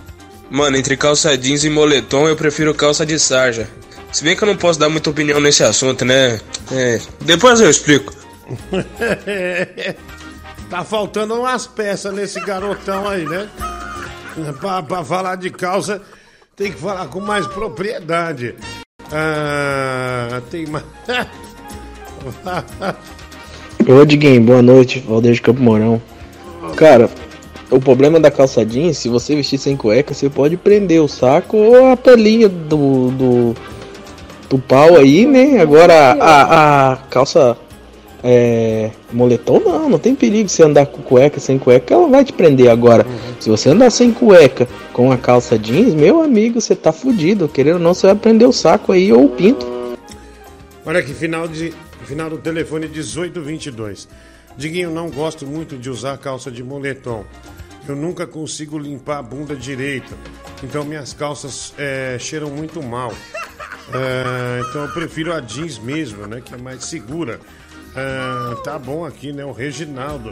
Mano, 0.51 0.77
entre 0.77 0.97
calça 0.97 1.37
jeans 1.37 1.65
e 1.65 1.71
moletom, 1.71 2.29
eu 2.29 2.37
prefiro 2.37 2.75
calça 2.75 3.07
de 3.07 3.19
sarja. 3.19 3.69
Se 4.13 4.23
bem 4.23 4.37
que 4.37 4.45
eu 4.45 4.49
não 4.49 4.57
posso 4.57 4.79
dar 4.79 4.91
muita 4.91 5.09
opinião 5.09 5.41
nesse 5.41 5.63
assunto, 5.65 6.05
né? 6.05 6.39
É, 6.71 7.01
depois 7.23 7.61
eu 7.61 7.71
explico. 7.71 8.13
tá 10.69 10.85
faltando 10.85 11.35
umas 11.35 11.67
peças 11.67 12.13
nesse 12.15 12.41
garotão 12.41 13.09
aí, 13.09 13.25
né? 13.25 13.49
Pra, 14.61 14.83
pra 14.83 15.05
falar 15.05 15.37
de 15.37 15.51
calça, 15.51 16.01
tem 16.57 16.73
que 16.73 16.79
falar 16.79 17.09
com 17.09 17.21
mais 17.21 17.47
propriedade. 17.47 18.55
Ah, 19.11 20.41
tem 20.51 20.67
mais. 20.67 20.85
Ô 23.89 24.05
Diguinho, 24.05 24.43
boa 24.43 24.63
noite, 24.63 25.01
Valdeir 25.01 25.35
de 25.35 25.43
Campo 25.43 25.61
Mourão. 25.61 26.01
Cara, 26.77 27.11
o 27.71 27.81
problema 27.81 28.21
da 28.21 28.31
calça 28.31 28.65
jeans, 28.65 28.99
se 28.99 29.09
você 29.09 29.35
vestir 29.35 29.59
sem 29.59 29.77
cueca, 29.77 30.15
você 30.15 30.29
pode 30.29 30.57
prender 30.57 31.03
o 31.03 31.09
saco 31.09 31.57
ou 31.57 31.91
a 31.91 31.97
pelinha 31.97 32.49
do, 32.49 33.11
do, 33.11 33.55
do 34.49 34.59
pau 34.59 34.97
aí, 34.97 35.27
né? 35.27 35.61
Agora 35.61 36.13
a, 36.21 36.93
a 36.93 36.97
calça 37.09 37.57
é, 38.23 38.91
moletom 39.13 39.59
não, 39.59 39.89
não 39.89 39.99
tem 39.99 40.15
perigo 40.15 40.49
você 40.49 40.63
andar 40.63 40.87
com 40.87 41.03
cueca, 41.03 41.41
sem 41.41 41.59
cueca, 41.59 41.93
ela 41.93 42.07
vai 42.09 42.25
te 42.25 42.33
prender 42.33 42.69
agora. 42.69 43.05
Se 43.41 43.51
você 43.51 43.71
andar 43.71 43.91
sem 43.91 44.13
cueca 44.13 44.69
com 44.93 45.11
a 45.11 45.17
calça 45.17 45.59
jeans, 45.59 45.95
meu 45.95 46.23
amigo, 46.23 46.61
você 46.61 46.77
tá 46.77 46.93
fudido. 46.93 47.49
Querendo 47.49 47.75
ou 47.75 47.81
não, 47.81 47.95
você 47.95 48.07
vai 48.07 48.17
prender 48.17 48.49
o 48.49 48.53
saco 48.53 48.93
aí 48.93 49.13
ou 49.13 49.25
o 49.25 49.29
pinto. 49.29 49.67
Olha 50.85 51.01
aqui, 51.01 51.15
final, 51.15 51.49
de, 51.49 51.73
final 52.07 52.31
do 52.31 52.39
telefone 52.39 52.87
1822. 52.89 54.09
Diguinho, 54.57 54.91
não 54.91 55.11
gosto 55.11 55.47
muito 55.47 55.79
de 55.79 55.89
usar 55.89 56.19
calça 56.19 56.51
de 56.51 56.63
moletom. 56.63 57.25
Eu 57.89 57.97
nunca 57.97 58.27
consigo 58.27 58.79
limpar 58.79 59.19
a 59.19 59.23
bunda 59.23 59.57
direita. 59.57 60.15
Então 60.63 60.85
minhas 60.85 61.13
calças 61.13 61.75
é, 61.77 62.17
cheiram 62.19 62.51
muito 62.51 62.83
mal. 62.83 63.13
É, 63.93 64.61
então 64.69 64.83
eu 64.83 64.89
prefiro 64.93 65.33
a 65.33 65.41
jeans 65.41 65.79
mesmo, 65.79 66.27
né? 66.27 66.41
Que 66.41 66.55
é 66.55 66.57
mais 66.57 66.85
segura. 66.85 67.41
É, 67.95 68.55
tá 68.63 68.79
bom 68.79 69.05
aqui, 69.05 69.33
né? 69.33 69.45
O 69.45 69.53
Reginaldo. 69.53 70.31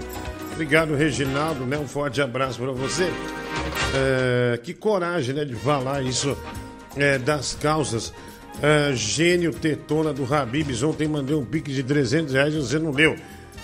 Obrigado, 0.53 0.95
Reginaldo, 0.95 1.67
né? 1.67 1.79
Um 1.79 1.89
forte 1.89 2.21
abraço 2.23 2.59
para 2.59 2.73
você. 2.73 3.11
É, 3.95 4.59
que 4.59 4.73
coragem, 4.73 5.35
né? 5.35 5.45
De 5.45 5.55
falar 5.55 6.03
isso 6.03 6.37
é, 6.97 7.19
das 7.19 7.55
calças. 7.55 8.13
É, 8.63 8.93
gênio 8.95 9.53
tetona 9.53 10.13
do 10.13 10.33
Habibs. 10.33 10.83
Ontem 10.83 11.09
mandei 11.09 11.35
um 11.35 11.45
pique 11.45 11.73
de 11.73 11.83
300 11.83 12.35
reais 12.35 12.55
e 12.55 12.59
você 12.59 12.79
não 12.79 12.93
deu. 12.93 13.17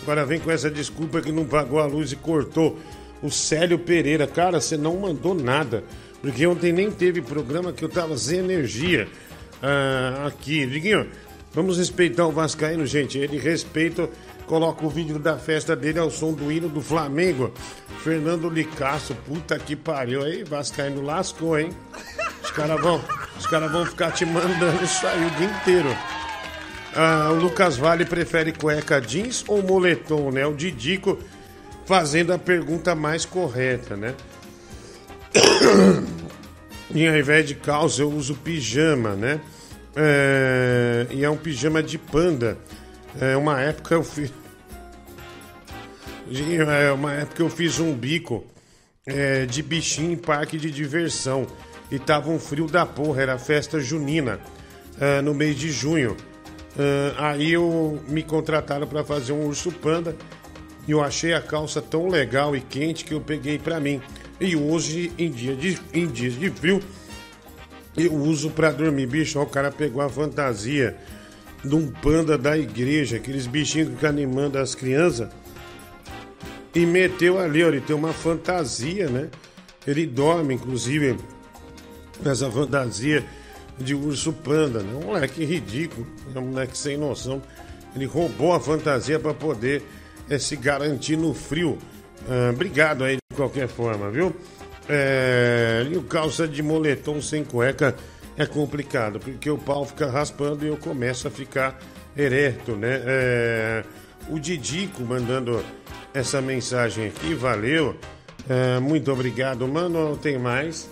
Agora 0.02 0.24
vem 0.24 0.40
com 0.40 0.50
essa 0.50 0.70
desculpa 0.70 1.20
que 1.20 1.30
não 1.30 1.44
pagou 1.44 1.80
a 1.80 1.86
luz 1.86 2.12
e 2.12 2.16
cortou. 2.16 2.78
O 3.22 3.30
Célio 3.30 3.78
Pereira, 3.78 4.26
cara, 4.26 4.60
você 4.60 4.76
não 4.76 4.96
mandou 4.98 5.34
nada. 5.34 5.84
Porque 6.22 6.46
ontem 6.46 6.72
nem 6.72 6.90
teve 6.90 7.20
programa 7.20 7.72
que 7.72 7.84
eu 7.84 7.88
tava 7.88 8.16
sem 8.16 8.38
energia 8.38 9.06
ah, 9.62 10.26
aqui. 10.26 10.66
Diguinho, 10.66 11.06
vamos 11.52 11.76
respeitar 11.76 12.26
o 12.26 12.32
Vascaíno, 12.32 12.86
gente. 12.86 13.18
Ele 13.18 13.38
respeita, 13.38 14.08
coloca 14.46 14.84
o 14.84 14.88
vídeo 14.88 15.18
da 15.18 15.36
festa 15.36 15.76
dele 15.76 15.98
ao 15.98 16.10
som 16.10 16.32
do 16.32 16.50
hino 16.50 16.68
do 16.68 16.80
Flamengo. 16.80 17.52
Fernando 18.02 18.48
Licasso, 18.48 19.14
puta 19.26 19.58
que 19.58 19.76
pariu. 19.76 20.22
Aí, 20.22 20.42
Vascaíno 20.42 21.02
lascou, 21.02 21.58
hein? 21.58 21.70
Os 22.46 22.52
caras 22.52 22.80
vão, 22.80 23.04
os 23.36 23.46
cara 23.48 23.68
vão 23.68 23.84
ficar 23.84 24.12
te 24.12 24.24
mandando 24.24 24.82
isso 24.84 25.04
aí 25.04 25.26
o 25.26 25.30
dia 25.30 25.46
inteiro. 25.46 25.96
Ah, 26.94 27.30
o 27.32 27.34
Lucas 27.34 27.76
Vale 27.76 28.04
prefere 28.04 28.52
cueca 28.52 29.00
jeans 29.00 29.44
ou 29.48 29.62
moletom, 29.62 30.30
né? 30.30 30.46
O 30.46 30.54
Didico 30.54 31.18
fazendo 31.84 32.32
a 32.32 32.38
pergunta 32.38 32.94
mais 32.94 33.24
correta, 33.24 33.96
né? 33.96 34.14
e 36.94 37.06
ao 37.06 37.16
invés 37.16 37.46
de 37.48 37.56
calça 37.56 38.00
eu 38.00 38.10
uso 38.10 38.36
pijama, 38.36 39.14
né? 39.16 39.40
É, 39.96 41.06
e 41.10 41.24
é 41.24 41.28
um 41.28 41.36
pijama 41.36 41.82
de 41.82 41.98
panda. 41.98 42.56
É, 43.20 43.36
uma 43.36 43.60
época 43.60 43.92
eu 43.96 44.04
fiz. 44.04 44.32
É, 46.80 46.92
uma 46.92 47.12
época 47.12 47.42
eu 47.42 47.50
fiz 47.50 47.80
um 47.80 47.92
bico 47.92 48.46
é, 49.04 49.46
de 49.46 49.62
bichinho 49.64 50.12
em 50.12 50.16
parque 50.16 50.56
de 50.56 50.70
diversão. 50.70 51.44
E 51.90 51.98
tava 51.98 52.30
um 52.30 52.38
frio 52.38 52.66
da 52.66 52.84
porra, 52.84 53.22
era 53.22 53.38
festa 53.38 53.78
junina, 53.78 54.40
é, 55.00 55.20
no 55.22 55.34
mês 55.34 55.56
de 55.56 55.70
junho. 55.70 56.16
É, 56.78 57.14
aí 57.16 57.52
eu 57.52 58.02
me 58.08 58.22
contrataram 58.22 58.86
para 58.86 59.04
fazer 59.04 59.32
um 59.32 59.46
urso 59.46 59.72
panda 59.72 60.14
e 60.86 60.92
eu 60.92 61.02
achei 61.02 61.32
a 61.32 61.40
calça 61.40 61.80
tão 61.80 62.08
legal 62.08 62.54
e 62.54 62.60
quente 62.60 63.04
que 63.04 63.14
eu 63.14 63.20
peguei 63.20 63.58
para 63.58 63.80
mim. 63.80 64.00
E 64.40 64.54
hoje, 64.54 65.12
em, 65.18 65.30
dia 65.30 65.56
de, 65.56 65.78
em 65.92 66.06
dias 66.06 66.34
de 66.38 66.50
frio, 66.50 66.80
eu 67.96 68.12
uso 68.14 68.50
para 68.50 68.70
dormir. 68.70 69.06
Bicho, 69.06 69.38
ó, 69.38 69.42
o 69.42 69.46
cara 69.46 69.70
pegou 69.70 70.02
a 70.02 70.08
fantasia 70.08 70.96
de 71.64 71.74
um 71.74 71.90
panda 71.90 72.36
da 72.36 72.56
igreja, 72.56 73.16
aqueles 73.16 73.46
bichinhos 73.46 73.88
que 73.88 73.94
ficam 73.94 74.10
animando 74.10 74.58
as 74.58 74.74
crianças, 74.74 75.28
e 76.74 76.84
meteu 76.84 77.38
ali, 77.38 77.64
ó, 77.64 77.68
ele 77.68 77.80
tem 77.80 77.96
uma 77.96 78.12
fantasia, 78.12 79.08
né? 79.08 79.30
Ele 79.86 80.06
dorme, 80.06 80.54
inclusive, 80.54 81.16
nessa 82.22 82.50
fantasia 82.50 83.24
de 83.78 83.94
urso 83.94 84.32
panda, 84.32 84.80
né? 84.80 84.94
Um 84.94 85.06
moleque 85.06 85.44
ridículo, 85.44 86.06
é 86.34 86.38
um 86.38 86.46
moleque 86.46 86.76
sem 86.76 86.96
noção. 86.96 87.42
Ele 87.94 88.06
roubou 88.06 88.52
a 88.52 88.60
fantasia 88.60 89.18
para 89.18 89.34
poder 89.34 89.82
é, 90.28 90.38
se 90.38 90.56
garantir 90.56 91.16
no 91.16 91.34
frio. 91.34 91.78
Ah, 92.28 92.50
obrigado 92.52 93.04
aí 93.04 93.16
de 93.30 93.36
qualquer 93.36 93.68
forma, 93.68 94.10
viu? 94.10 94.34
É, 94.88 95.86
e 95.90 95.96
o 95.96 96.02
calça 96.02 96.46
de 96.46 96.62
moletom 96.62 97.20
sem 97.20 97.44
cueca 97.44 97.94
é 98.36 98.46
complicado, 98.46 99.18
porque 99.18 99.50
o 99.50 99.58
pau 99.58 99.84
fica 99.84 100.08
raspando 100.08 100.64
e 100.64 100.68
eu 100.68 100.76
começo 100.76 101.26
a 101.26 101.30
ficar 101.30 101.78
ereto, 102.16 102.72
né? 102.72 103.02
É, 103.04 103.84
o 104.28 104.38
Didico 104.38 105.02
mandando 105.02 105.62
essa 106.12 106.40
mensagem 106.40 107.06
aqui, 107.06 107.34
valeu. 107.34 107.96
É, 108.48 108.78
muito 108.78 109.10
obrigado, 109.12 109.66
mano. 109.66 110.16
Tem 110.16 110.38
mais? 110.38 110.88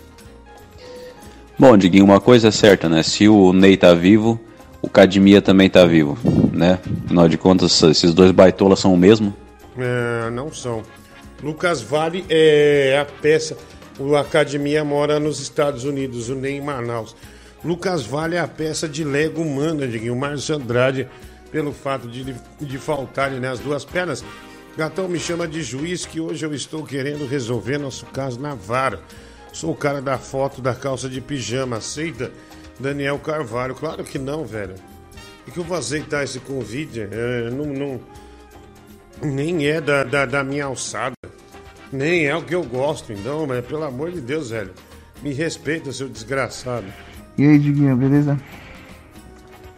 Bom, 1.57 1.77
Diguinho, 1.77 2.03
uma 2.03 2.19
coisa 2.19 2.49
é 2.49 2.51
certa, 2.51 2.89
né? 2.89 3.01
Se 3.01 3.29
o 3.29 3.53
Ney 3.53 3.77
tá 3.77 3.93
vivo, 3.93 4.39
o 4.81 4.89
Cadmia 4.89 5.41
também 5.41 5.69
tá 5.69 5.85
vivo, 5.85 6.17
né? 6.51 6.79
Afinal 7.05 7.29
de 7.29 7.37
contas, 7.37 7.81
esses 7.83 8.13
dois 8.13 8.31
baitolas 8.31 8.79
são 8.79 8.93
o 8.93 8.97
mesmo. 8.97 9.33
É, 9.77 10.29
não 10.31 10.51
são. 10.51 10.83
Lucas 11.41 11.81
Vale 11.81 12.25
é 12.29 12.97
a 12.99 13.05
peça. 13.05 13.57
O 13.97 14.17
Academia 14.17 14.83
mora 14.83 15.17
nos 15.17 15.39
Estados 15.39 15.85
Unidos, 15.85 16.29
o 16.29 16.35
Ney 16.35 16.57
em 16.57 16.61
Manaus. 16.61 17.15
Lucas 17.63 18.05
Vale 18.05 18.35
é 18.35 18.39
a 18.39 18.47
peça 18.47 18.87
de 18.89 19.05
Lego 19.05 19.41
humana, 19.41 19.87
Diguinho. 19.87 20.13
O 20.13 20.19
Márcio 20.19 20.55
Andrade, 20.55 21.07
pelo 21.51 21.71
fato 21.71 22.07
de, 22.09 22.35
de 22.59 22.77
faltarem 22.77 23.39
né, 23.39 23.49
as 23.49 23.59
duas 23.59 23.85
pernas. 23.85 24.25
Gatão 24.77 25.07
me 25.07 25.17
chama 25.17 25.47
de 25.47 25.63
juiz 25.63 26.05
que 26.05 26.19
hoje 26.19 26.45
eu 26.45 26.53
estou 26.53 26.83
querendo 26.83 27.25
resolver 27.25 27.77
nosso 27.77 28.05
caso 28.07 28.39
na 28.41 28.53
vara. 28.53 28.99
Sou 29.55 29.71
o 29.71 29.75
cara 29.75 30.01
da 30.01 30.17
foto 30.17 30.61
da 30.61 30.75
calça 30.75 31.07
de 31.07 31.21
pijama, 31.21 31.77
aceita? 31.77 32.29
Daniel 32.77 33.17
Carvalho. 33.17 33.73
Claro 33.73 34.03
que 34.03 34.19
não, 34.19 34.43
velho. 34.43 34.75
E 35.47 35.51
que 35.51 35.57
eu 35.57 35.63
vou 35.63 35.77
aceitar 35.77 36.25
esse 36.25 36.41
convite? 36.41 36.99
É, 36.99 37.49
não, 37.49 37.65
não, 37.65 38.01
nem 39.23 39.65
é 39.65 39.79
da, 39.79 40.03
da, 40.03 40.25
da 40.25 40.43
minha 40.43 40.65
alçada. 40.65 41.15
Nem 41.89 42.25
é 42.25 42.35
o 42.35 42.43
que 42.43 42.53
eu 42.53 42.65
gosto, 42.65 43.13
então, 43.13 43.47
mas 43.47 43.65
pelo 43.65 43.85
amor 43.85 44.11
de 44.11 44.19
Deus, 44.19 44.49
velho. 44.49 44.73
Me 45.23 45.31
respeita, 45.31 45.89
seu 45.93 46.09
desgraçado. 46.09 46.87
E 47.37 47.47
aí, 47.47 47.57
Diguinho, 47.57 47.95
beleza? 47.95 48.37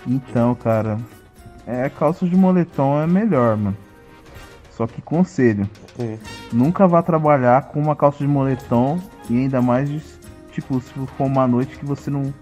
Então, 0.08 0.56
cara, 0.56 0.98
é 1.68 1.88
calça 1.88 2.28
de 2.28 2.36
moletom 2.36 3.00
é 3.00 3.06
melhor, 3.06 3.56
mano. 3.56 3.78
Só 4.72 4.88
que 4.88 5.04
conselho, 5.04 5.70
Hum. 6.00 6.18
nunca 6.52 6.88
vá 6.88 7.04
trabalhar 7.04 7.68
com 7.68 7.80
uma 7.80 7.96
calça 7.96 8.18
de 8.18 8.28
moletom 8.28 9.00
e 9.30 9.36
ainda 9.36 9.62
mais, 9.62 9.90
tipo, 10.52 10.80
se 10.82 10.94
for 10.94 11.26
uma 11.26 11.48
noite 11.48 11.78
que 11.78 11.86
você 11.86 12.10
não, 12.10 12.34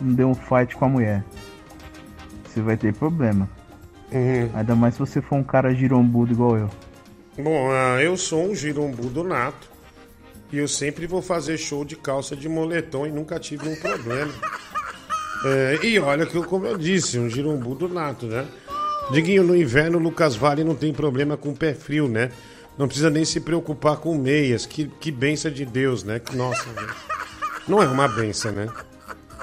não 0.00 0.14
deu 0.14 0.28
um 0.28 0.34
fight 0.34 0.76
com 0.76 0.84
a 0.84 0.88
mulher. 0.88 1.24
Você 2.44 2.60
vai 2.60 2.76
ter 2.76 2.94
problema. 2.94 3.48
Uhum. 4.12 4.50
Ainda 4.54 4.74
mais 4.74 4.94
se 4.94 5.00
você 5.00 5.20
for 5.20 5.36
um 5.36 5.42
cara 5.42 5.74
girombudo 5.74 6.32
igual 6.32 6.56
eu. 6.56 6.70
Bom, 7.38 7.70
ah, 7.70 8.02
eu 8.02 8.16
sou 8.16 8.50
um 8.50 8.54
girombudo 8.54 9.22
nato. 9.22 9.68
E 10.52 10.58
eu 10.58 10.68
sempre 10.68 11.06
vou 11.06 11.20
fazer 11.20 11.58
show 11.58 11.84
de 11.84 11.96
calça 11.96 12.36
de 12.36 12.48
moletom 12.48 13.06
e 13.06 13.10
nunca 13.10 13.38
tive 13.38 13.68
um 13.68 13.76
problema. 13.76 14.32
É, 15.44 15.78
e 15.84 15.98
olha 16.00 16.24
que, 16.24 16.34
eu, 16.34 16.42
como 16.42 16.66
eu 16.66 16.78
disse, 16.78 17.18
um 17.18 17.28
girombudo 17.28 17.88
nato, 17.88 18.26
né? 18.26 18.46
Diguinho, 19.12 19.44
no 19.44 19.54
inverno, 19.54 19.98
Lucas 19.98 20.34
Vale 20.34 20.64
não 20.64 20.74
tem 20.74 20.92
problema 20.92 21.36
com 21.36 21.54
pé 21.54 21.74
frio, 21.74 22.08
né? 22.08 22.30
Não 22.78 22.86
precisa 22.86 23.10
nem 23.10 23.24
se 23.24 23.40
preocupar 23.40 23.96
com 23.96 24.16
meias. 24.16 24.66
Que, 24.66 24.86
que 25.00 25.10
benção 25.10 25.50
de 25.50 25.64
Deus, 25.64 26.04
né? 26.04 26.18
Que, 26.18 26.36
nossa. 26.36 26.66
Não 27.66 27.82
é 27.82 27.86
uma 27.86 28.06
benção, 28.06 28.52
né? 28.52 28.68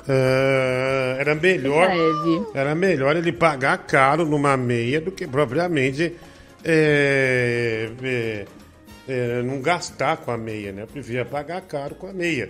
É, 0.08 1.18
era 1.20 1.34
melhor 1.34 1.88
Leve. 1.88 2.48
era 2.54 2.76
melhor 2.76 3.16
ele 3.16 3.32
pagar 3.32 3.78
caro 3.78 4.26
numa 4.26 4.58
meia 4.58 5.00
do 5.00 5.12
que 5.12 5.26
propriamente 5.26 6.14
é, 6.64 7.90
é, 8.04 8.46
é, 9.08 9.42
não 9.44 9.62
gastar 9.62 10.18
com 10.18 10.32
a 10.32 10.38
meia, 10.38 10.72
né? 10.74 10.84
Eu 10.84 10.88
preferia 10.88 11.24
pagar 11.24 11.62
caro 11.62 11.96
com 11.96 12.08
a 12.08 12.14
meia. 12.14 12.50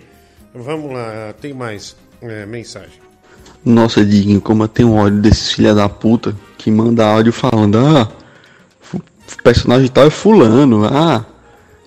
Vamos 0.52 0.92
lá, 0.92 1.32
tem 1.40 1.52
mais 1.52 1.96
é, 2.20 2.44
mensagem. 2.46 3.04
Nossa, 3.64 4.04
Diguinho, 4.04 4.40
como 4.40 4.64
eu 4.64 4.68
tenho 4.68 4.92
ódio 4.92 5.20
desses 5.20 5.52
filha 5.52 5.74
da 5.74 5.88
puta 5.88 6.34
que 6.58 6.70
manda 6.70 7.06
áudio 7.06 7.32
falando, 7.32 7.78
ah, 7.78 8.08
personagem 9.42 9.88
tal 9.88 10.06
é 10.06 10.10
fulano, 10.10 10.84
ah, 10.84 11.24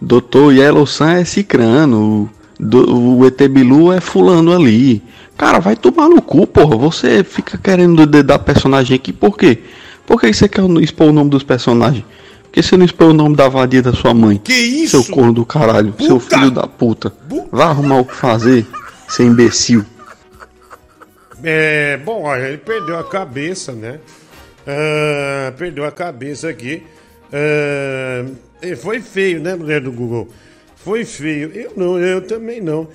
Dr. 0.01 0.51
Yellow 0.53 0.85
Sun 0.85 1.07
é 1.09 1.25
cicrano, 1.25 2.29
o, 2.59 2.63
do- 2.63 3.17
o 3.19 3.25
ET 3.25 3.41
Bilu 3.47 3.91
é 3.91 3.99
fulano 3.99 4.53
ali. 4.53 5.01
Cara, 5.37 5.59
vai 5.59 5.75
tomar 5.75 6.09
no 6.09 6.21
cu, 6.21 6.47
porra, 6.47 6.75
você 6.75 7.23
fica 7.23 7.57
querendo 7.57 8.05
dedar 8.05 8.39
personagem 8.39 8.95
aqui, 8.95 9.13
por 9.13 9.37
quê? 9.37 9.59
Por 10.05 10.19
que 10.19 10.31
você 10.33 10.47
quer 10.47 10.63
expor 10.81 11.07
o 11.09 11.13
nome 11.13 11.29
dos 11.29 11.43
personagens? 11.43 12.03
Por 12.43 12.51
que 12.51 12.63
você 12.63 12.75
não 12.77 12.85
expor 12.85 13.09
o 13.09 13.13
nome 13.13 13.35
da 13.35 13.47
vadia 13.47 13.81
da 13.83 13.93
sua 13.93 14.13
mãe? 14.13 14.37
Que 14.43 14.53
isso? 14.53 15.03
Seu 15.03 15.13
corno 15.13 15.33
do 15.33 15.45
caralho, 15.45 15.93
seu 15.99 16.19
filho 16.19 16.49
da 16.49 16.65
puta. 16.65 17.13
Vai 17.51 17.67
arrumar 17.67 17.99
o 17.99 18.05
que 18.05 18.15
fazer, 18.15 18.65
seu 19.07 19.25
imbecil. 19.27 19.85
É, 21.43 21.97
bom, 21.97 22.23
olha, 22.23 22.47
ele 22.47 22.57
perdeu 22.57 22.97
a 22.97 23.03
cabeça, 23.03 23.71
né? 23.73 23.99
Ah, 24.65 25.51
perdeu 25.57 25.85
a 25.85 25.91
cabeça 25.91 26.49
aqui. 26.49 26.83
Ah, 27.31 28.25
foi 28.77 28.99
feio, 29.01 29.39
né, 29.41 29.55
mulher 29.55 29.81
do 29.81 29.91
Google? 29.91 30.27
Foi 30.75 31.03
feio. 31.05 31.51
Eu 31.53 31.73
não, 31.75 31.99
eu 31.99 32.21
também 32.21 32.61
não. 32.61 32.87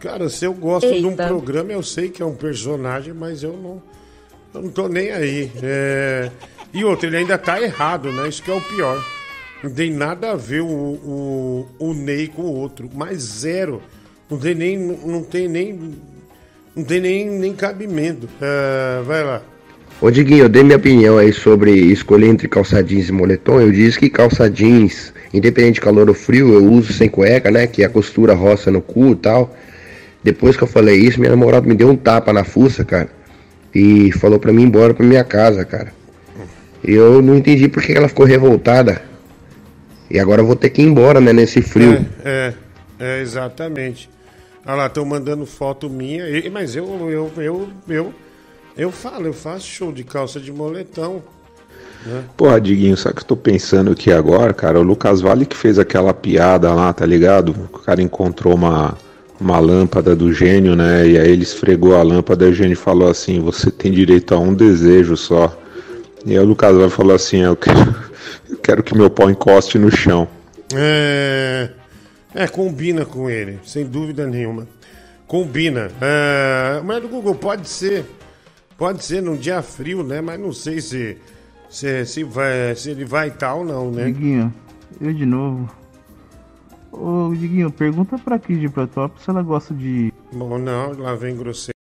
Cara, 0.00 0.28
se 0.28 0.44
eu 0.44 0.52
gosto 0.54 0.92
de 0.92 1.04
um 1.04 1.10
Eita. 1.10 1.26
programa, 1.26 1.72
eu 1.72 1.82
sei 1.82 2.08
que 2.08 2.22
é 2.22 2.26
um 2.26 2.34
personagem, 2.34 3.12
mas 3.12 3.42
eu 3.42 3.54
não. 3.54 3.82
Eu 4.54 4.62
não 4.62 4.70
tô 4.70 4.88
nem 4.88 5.10
aí. 5.10 5.50
É, 5.62 6.30
E 6.72 6.84
outro, 6.84 7.08
ele 7.08 7.16
ainda 7.16 7.36
tá 7.38 7.60
errado, 7.60 8.12
né? 8.12 8.28
Isso 8.28 8.42
que 8.42 8.50
é 8.50 8.54
o 8.54 8.60
pior. 8.60 9.02
Não 9.62 9.70
tem 9.70 9.92
nada 9.92 10.32
a 10.32 10.36
ver 10.36 10.60
o, 10.60 10.66
o, 10.66 11.68
o 11.78 11.94
Ney 11.94 12.28
com 12.28 12.42
o 12.42 12.54
outro. 12.54 12.88
Mas 12.94 13.22
zero. 13.22 13.82
Não 14.30 14.38
tem 14.38 14.54
nem. 14.54 14.76
Não 14.78 15.22
tem 15.24 15.48
nem. 15.48 15.94
Não 16.76 16.84
tem 16.84 17.00
nem, 17.00 17.28
nem 17.28 17.54
cabimento. 17.54 18.28
É, 18.40 19.02
vai 19.02 19.24
lá. 19.24 19.42
Ô 20.00 20.12
Diguinho, 20.12 20.44
eu 20.44 20.48
dei 20.48 20.62
minha 20.62 20.76
opinião 20.76 21.18
aí 21.18 21.32
sobre 21.32 21.72
escolher 21.72 22.28
entre 22.28 22.46
calça 22.46 22.80
jeans 22.84 23.08
e 23.08 23.12
moletom. 23.12 23.60
Eu 23.60 23.72
disse 23.72 23.98
que 23.98 24.08
calça 24.08 24.48
jeans, 24.48 25.12
independente 25.34 25.74
de 25.74 25.80
calor 25.80 26.08
ou 26.08 26.14
frio, 26.14 26.54
eu 26.54 26.64
uso 26.64 26.92
sem 26.92 27.08
cueca, 27.08 27.50
né? 27.50 27.66
Que 27.66 27.82
a 27.82 27.88
costura 27.88 28.32
roça 28.32 28.70
no 28.70 28.80
cu 28.80 29.10
e 29.10 29.16
tal. 29.16 29.56
Depois 30.22 30.56
que 30.56 30.62
eu 30.62 30.68
falei 30.68 30.96
isso, 30.96 31.18
minha 31.18 31.30
namorada 31.30 31.66
me 31.66 31.74
deu 31.74 31.90
um 31.90 31.96
tapa 31.96 32.32
na 32.32 32.44
fuça, 32.44 32.84
cara. 32.84 33.08
E 33.74 34.12
falou 34.12 34.38
pra 34.38 34.52
mim 34.52 34.62
ir 34.62 34.66
embora 34.66 34.94
pra 34.94 35.04
minha 35.04 35.24
casa, 35.24 35.64
cara. 35.64 35.92
Eu 36.84 37.20
não 37.20 37.34
entendi 37.34 37.66
por 37.66 37.82
que 37.82 37.92
ela 37.92 38.06
ficou 38.06 38.24
revoltada. 38.24 39.02
E 40.08 40.20
agora 40.20 40.42
eu 40.42 40.46
vou 40.46 40.54
ter 40.54 40.70
que 40.70 40.80
ir 40.80 40.84
embora, 40.84 41.20
né? 41.20 41.32
Nesse 41.32 41.60
frio. 41.60 42.06
É, 42.24 42.54
é, 43.00 43.20
exatamente. 43.20 44.08
Olha 44.64 44.76
lá, 44.76 44.86
estão 44.86 45.04
mandando 45.04 45.44
foto 45.44 45.90
minha. 45.90 46.24
Mas 46.52 46.76
eu, 46.76 46.86
eu, 47.10 47.32
eu, 47.36 47.68
eu, 47.88 48.14
eu 48.78 48.92
falo, 48.92 49.26
eu 49.26 49.32
faço 49.32 49.66
show 49.66 49.90
de 49.90 50.04
calça 50.04 50.38
de 50.38 50.52
moletão. 50.52 51.20
Né? 52.06 52.22
Porra, 52.36 52.60
Diguinho, 52.60 52.96
sabe 52.96 53.16
que 53.16 53.22
eu 53.22 53.26
tô 53.26 53.36
pensando 53.36 53.90
aqui 53.90 54.12
agora, 54.12 54.54
cara? 54.54 54.78
O 54.78 54.84
Lucas 54.84 55.20
Vale 55.20 55.44
que 55.44 55.56
fez 55.56 55.80
aquela 55.80 56.14
piada 56.14 56.72
lá, 56.72 56.92
tá 56.92 57.04
ligado? 57.04 57.50
O 57.72 57.78
cara 57.80 58.00
encontrou 58.00 58.54
uma, 58.54 58.96
uma 59.40 59.58
lâmpada 59.58 60.14
do 60.14 60.32
gênio, 60.32 60.76
né? 60.76 61.08
E 61.08 61.18
aí 61.18 61.32
ele 61.32 61.42
esfregou 61.42 61.96
a 61.96 62.02
lâmpada 62.04 62.46
e 62.46 62.50
o 62.50 62.54
gênio 62.54 62.76
falou 62.76 63.10
assim: 63.10 63.40
Você 63.40 63.68
tem 63.68 63.90
direito 63.90 64.32
a 64.32 64.38
um 64.38 64.54
desejo 64.54 65.16
só. 65.16 65.58
E 66.24 66.32
aí 66.32 66.38
o 66.38 66.44
Lucas 66.44 66.76
Vale 66.76 66.90
falou 66.90 67.16
assim: 67.16 67.42
Eu 67.42 67.56
quero, 67.56 67.96
eu 68.48 68.56
quero 68.58 68.82
que 68.84 68.96
meu 68.96 69.10
pau 69.10 69.28
encoste 69.28 69.76
no 69.76 69.90
chão. 69.90 70.28
É, 70.72 71.70
é, 72.32 72.46
combina 72.46 73.04
com 73.04 73.28
ele, 73.28 73.58
sem 73.64 73.84
dúvida 73.84 74.24
nenhuma. 74.24 74.68
Combina. 75.26 75.90
É, 76.00 76.80
mas 76.84 77.02
do 77.02 77.08
Google 77.08 77.34
pode 77.34 77.68
ser, 77.68 78.04
pode 78.78 79.04
ser 79.04 79.20
num 79.20 79.36
dia 79.36 79.60
frio, 79.60 80.02
né? 80.02 80.22
Mas 80.22 80.40
não 80.40 80.52
sei 80.52 80.80
se, 80.80 81.18
se, 81.68 82.06
se, 82.06 82.24
vai, 82.24 82.74
se 82.76 82.90
ele 82.90 83.04
vai 83.04 83.28
estar 83.28 83.54
ou 83.54 83.64
não, 83.64 83.90
né? 83.90 84.06
Diguinho, 84.06 84.54
eu 85.00 85.12
de 85.12 85.26
novo. 85.26 85.68
Ô, 86.90 87.34
Diguinho, 87.34 87.70
pergunta 87.70 88.16
pra 88.16 88.38
Kid 88.38 88.60
de 88.60 88.68
Protop 88.68 89.20
se 89.22 89.28
ela 89.28 89.42
gosta 89.42 89.74
de. 89.74 90.12
Bom, 90.32 90.56
não, 90.56 90.92
lá 90.92 91.14
vem 91.14 91.36
grosseiro. 91.36 91.76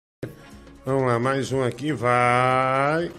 Vamos 0.86 1.06
lá, 1.06 1.20
mais 1.20 1.52
um 1.52 1.64
aqui, 1.64 1.92
vai. 1.92 3.12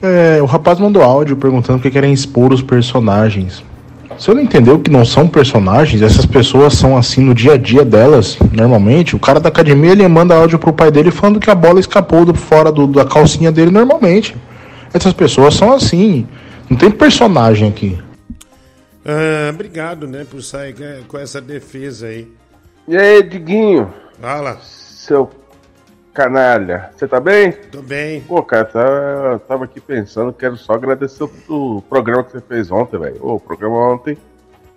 É, 0.00 0.40
o 0.42 0.46
rapaz 0.46 0.78
mandou 0.78 1.02
áudio 1.02 1.36
perguntando 1.36 1.78
o 1.78 1.82
que 1.82 1.90
querem 1.90 2.12
expor 2.12 2.52
os 2.52 2.62
personagens. 2.62 3.64
Se 4.18 4.28
eu 4.30 4.34
não 4.34 4.42
entendeu 4.42 4.78
que 4.78 4.90
não 4.90 5.04
são 5.04 5.26
personagens, 5.26 6.00
essas 6.00 6.24
pessoas 6.24 6.74
são 6.74 6.96
assim 6.96 7.22
no 7.22 7.34
dia 7.34 7.54
a 7.54 7.56
dia 7.56 7.84
delas, 7.84 8.38
normalmente. 8.52 9.16
O 9.16 9.18
cara 9.18 9.40
da 9.40 9.48
academia 9.48 9.92
ele 9.92 10.06
manda 10.06 10.34
áudio 10.34 10.58
pro 10.58 10.72
pai 10.72 10.90
dele 10.90 11.10
falando 11.10 11.40
que 11.40 11.50
a 11.50 11.54
bola 11.54 11.80
escapou 11.80 12.24
do, 12.24 12.34
fora 12.34 12.70
do- 12.70 12.86
da 12.86 13.04
calcinha 13.04 13.50
dele 13.50 13.70
normalmente. 13.70 14.36
Essas 14.94 15.12
pessoas 15.12 15.54
são 15.54 15.72
assim. 15.72 16.26
Não 16.70 16.76
tem 16.76 16.90
personagem 16.90 17.68
aqui. 17.68 17.98
Ah, 19.04 19.50
obrigado, 19.52 20.06
né, 20.06 20.24
por 20.28 20.40
sair 20.42 20.74
com- 20.74 21.04
com 21.08 21.18
essa 21.18 21.40
defesa 21.40 22.06
aí. 22.06 22.28
E 22.86 22.96
aí, 22.96 23.22
Diguinho? 23.22 23.88
Fala. 24.20 24.58
Seu 24.62 25.28
canalha, 26.12 26.90
você 26.94 27.08
tá 27.08 27.18
bem? 27.18 27.52
Tô 27.52 27.80
bem. 27.80 28.20
Pô, 28.22 28.42
cara, 28.42 28.64
tá, 28.64 29.40
tava 29.48 29.64
aqui 29.64 29.80
pensando, 29.80 30.32
quero 30.32 30.56
só 30.56 30.74
agradecer 30.74 31.24
o, 31.24 31.30
o 31.48 31.82
programa 31.82 32.22
que 32.24 32.32
você 32.32 32.40
fez 32.40 32.70
ontem, 32.70 32.98
velho. 32.98 33.18
O 33.20 33.40
programa 33.40 33.76
ontem, 33.92 34.18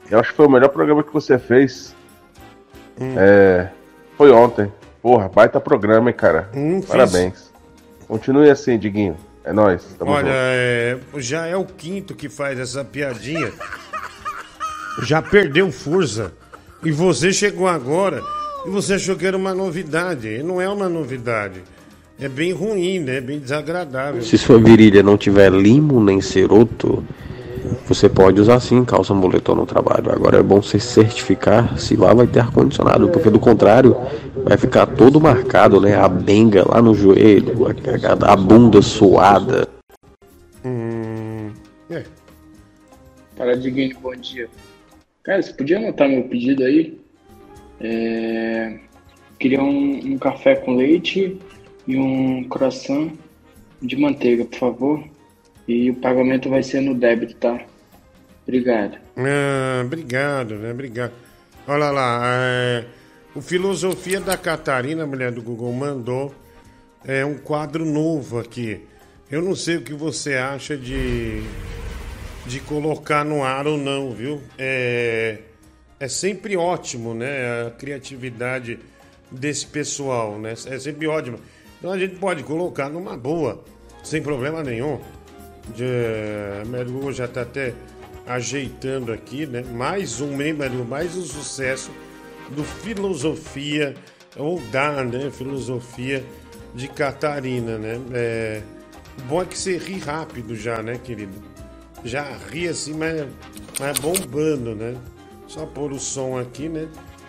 eu 0.09 0.19
acho 0.19 0.31
que 0.31 0.37
foi 0.37 0.45
o 0.45 0.49
melhor 0.49 0.69
programa 0.69 1.03
que 1.03 1.13
você 1.13 1.37
fez. 1.37 1.95
Hum. 2.99 3.15
É, 3.17 3.69
foi 4.17 4.31
ontem. 4.31 4.71
Porra, 5.01 5.27
baita 5.27 5.59
programa, 5.59 6.09
hein, 6.09 6.15
cara. 6.15 6.49
Hum, 6.55 6.81
fiz. 6.81 6.89
Parabéns. 6.89 7.53
Continue 8.07 8.49
assim, 8.49 8.77
Diguinho. 8.77 9.17
É 9.43 9.53
nóis. 9.53 9.83
Tamo 9.99 10.11
Olha, 10.11 10.31
é, 10.31 10.97
já 11.17 11.45
é 11.45 11.55
o 11.55 11.65
quinto 11.65 12.15
que 12.15 12.29
faz 12.29 12.59
essa 12.59 12.83
piadinha. 12.83 13.51
Já 15.03 15.21
perdeu 15.21 15.71
força. 15.71 16.33
E 16.83 16.91
você 16.91 17.31
chegou 17.31 17.67
agora 17.67 18.21
e 18.65 18.69
você 18.69 18.95
achou 18.95 19.15
que 19.15 19.25
era 19.25 19.37
uma 19.37 19.53
novidade. 19.53 20.27
E 20.27 20.43
não 20.43 20.61
é 20.61 20.67
uma 20.67 20.89
novidade. 20.89 21.61
É 22.19 22.29
bem 22.29 22.53
ruim, 22.53 22.99
né? 22.99 23.19
Bem 23.19 23.39
desagradável. 23.39 24.21
Se 24.21 24.37
sua 24.37 24.57
virilha 24.57 25.03
não 25.03 25.17
tiver 25.17 25.51
limo 25.51 26.01
nem 26.01 26.21
ceroto, 26.21 27.03
você 27.85 28.07
pode 28.07 28.39
usar 28.39 28.59
sim 28.59 28.85
calça 28.85 29.13
moletom 29.13 29.55
no 29.55 29.65
trabalho. 29.65 30.11
Agora 30.11 30.37
é 30.39 30.43
bom 30.43 30.61
você 30.61 30.79
certificar 30.79 31.77
se 31.77 31.95
lá 31.95 32.13
vai 32.13 32.25
ter 32.25 32.39
ar-condicionado, 32.39 33.09
porque 33.09 33.29
do 33.29 33.39
contrário 33.39 33.95
vai 34.43 34.57
ficar 34.57 34.85
todo 34.85 35.19
marcado, 35.19 35.81
né? 35.81 35.95
A 35.95 36.07
benga 36.07 36.63
lá 36.67 36.81
no 36.81 36.95
joelho, 36.95 37.67
a, 37.67 38.31
a 38.31 38.35
bunda 38.35 38.81
suada. 38.81 39.67
Hum, 40.63 41.51
é. 41.89 42.03
Fala, 43.35 43.57
Diguinho, 43.57 43.97
bom 43.99 44.15
dia. 44.15 44.47
Cara, 45.21 45.41
você 45.41 45.51
podia 45.53 45.77
anotar 45.77 46.07
meu 46.07 46.23
pedido 46.23 46.63
aí? 46.63 47.04
É... 47.79 48.79
Queria 49.39 49.61
um, 49.61 50.13
um 50.13 50.17
café 50.17 50.55
com 50.55 50.75
leite 50.75 51.37
e 51.87 51.97
um 51.97 52.43
croissant 52.45 53.11
de 53.81 53.95
manteiga, 53.95 54.45
por 54.45 54.57
favor. 54.57 55.03
E 55.67 55.89
o 55.89 55.95
pagamento 55.95 56.49
vai 56.49 56.63
ser 56.63 56.81
no 56.81 56.95
débito, 56.95 57.35
tá? 57.35 57.59
Obrigado. 58.43 58.97
Ah, 59.17 59.81
obrigado, 59.83 60.55
né? 60.55 60.71
Obrigado. 60.71 61.11
Olha 61.67 61.89
lá, 61.89 62.21
é, 62.25 62.85
o 63.33 63.41
Filosofia 63.41 64.21
da 64.21 64.37
Catarina, 64.37 65.05
mulher 65.05 65.31
do 65.31 65.41
Google, 65.41 65.73
mandou 65.73 66.33
é, 67.03 67.25
um 67.25 67.37
quadro 67.37 67.83
novo 67.83 68.39
aqui. 68.39 68.81
Eu 69.29 69.41
não 69.41 69.55
sei 69.55 69.77
o 69.77 69.81
que 69.81 69.93
você 69.93 70.35
acha 70.35 70.77
de, 70.77 71.41
de 72.45 72.59
colocar 72.59 73.25
no 73.25 73.43
ar 73.43 73.65
ou 73.65 73.77
não, 73.77 74.11
viu? 74.11 74.41
É, 74.57 75.39
é 75.99 76.07
sempre 76.07 76.57
ótimo, 76.57 77.13
né? 77.13 77.67
A 77.67 77.71
criatividade 77.71 78.79
desse 79.31 79.65
pessoal, 79.65 80.37
né? 80.37 80.53
É 80.65 80.79
sempre 80.79 81.07
ótimo. 81.07 81.39
Então 81.77 81.91
a 81.91 81.97
gente 81.97 82.15
pode 82.15 82.43
colocar 82.43 82.89
numa 82.89 83.17
boa, 83.17 83.63
sem 84.03 84.21
problema 84.21 84.63
nenhum. 84.63 84.99
De, 85.73 86.83
do 86.83 86.91
Google 86.91 87.11
já 87.11 87.25
está 87.25 87.41
até 87.41 87.73
ajeitando 88.27 89.11
aqui, 89.11 89.45
né? 89.45 89.63
Mais 89.63 90.21
um 90.21 90.35
membro, 90.35 90.85
mais 90.85 91.15
um 91.15 91.23
sucesso 91.23 91.91
do 92.51 92.63
Filosofia, 92.63 93.95
ou 94.35 94.59
da 94.71 95.03
né? 95.03 95.31
Filosofia 95.31 96.23
de 96.73 96.87
Catarina, 96.87 97.77
né? 97.77 97.99
É, 98.13 98.61
bom 99.27 99.41
é 99.41 99.45
que 99.45 99.57
você 99.57 99.77
ri 99.77 99.97
rápido 99.97 100.55
já, 100.55 100.83
né, 100.83 100.99
querido? 101.01 101.33
Já 102.03 102.37
ri 102.51 102.67
assim, 102.67 102.93
mas, 102.93 103.25
mas 103.79 103.97
bombando, 103.99 104.75
né? 104.75 104.95
Só 105.47 105.65
pôr 105.65 105.91
o 105.91 105.99
som 105.99 106.37
aqui, 106.37 106.67
né? 106.67 106.87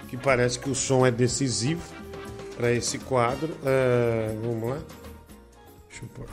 Que 0.08 0.16
parece 0.16 0.58
que 0.58 0.70
o 0.70 0.74
som 0.74 1.04
é 1.04 1.10
decisivo 1.10 1.82
para 2.56 2.72
esse 2.72 2.98
quadro. 2.98 3.54
Ah, 3.64 4.34
vamos 4.42 4.70
lá. 4.70 4.78
Deixa 5.88 6.04
eu 6.04 6.08
pôr. 6.08 6.26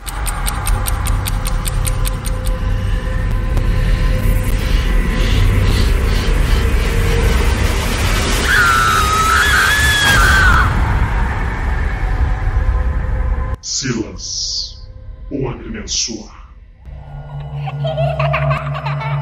Silas, 13.62 14.88
o 15.32 15.50
agrimensor. 15.50 16.32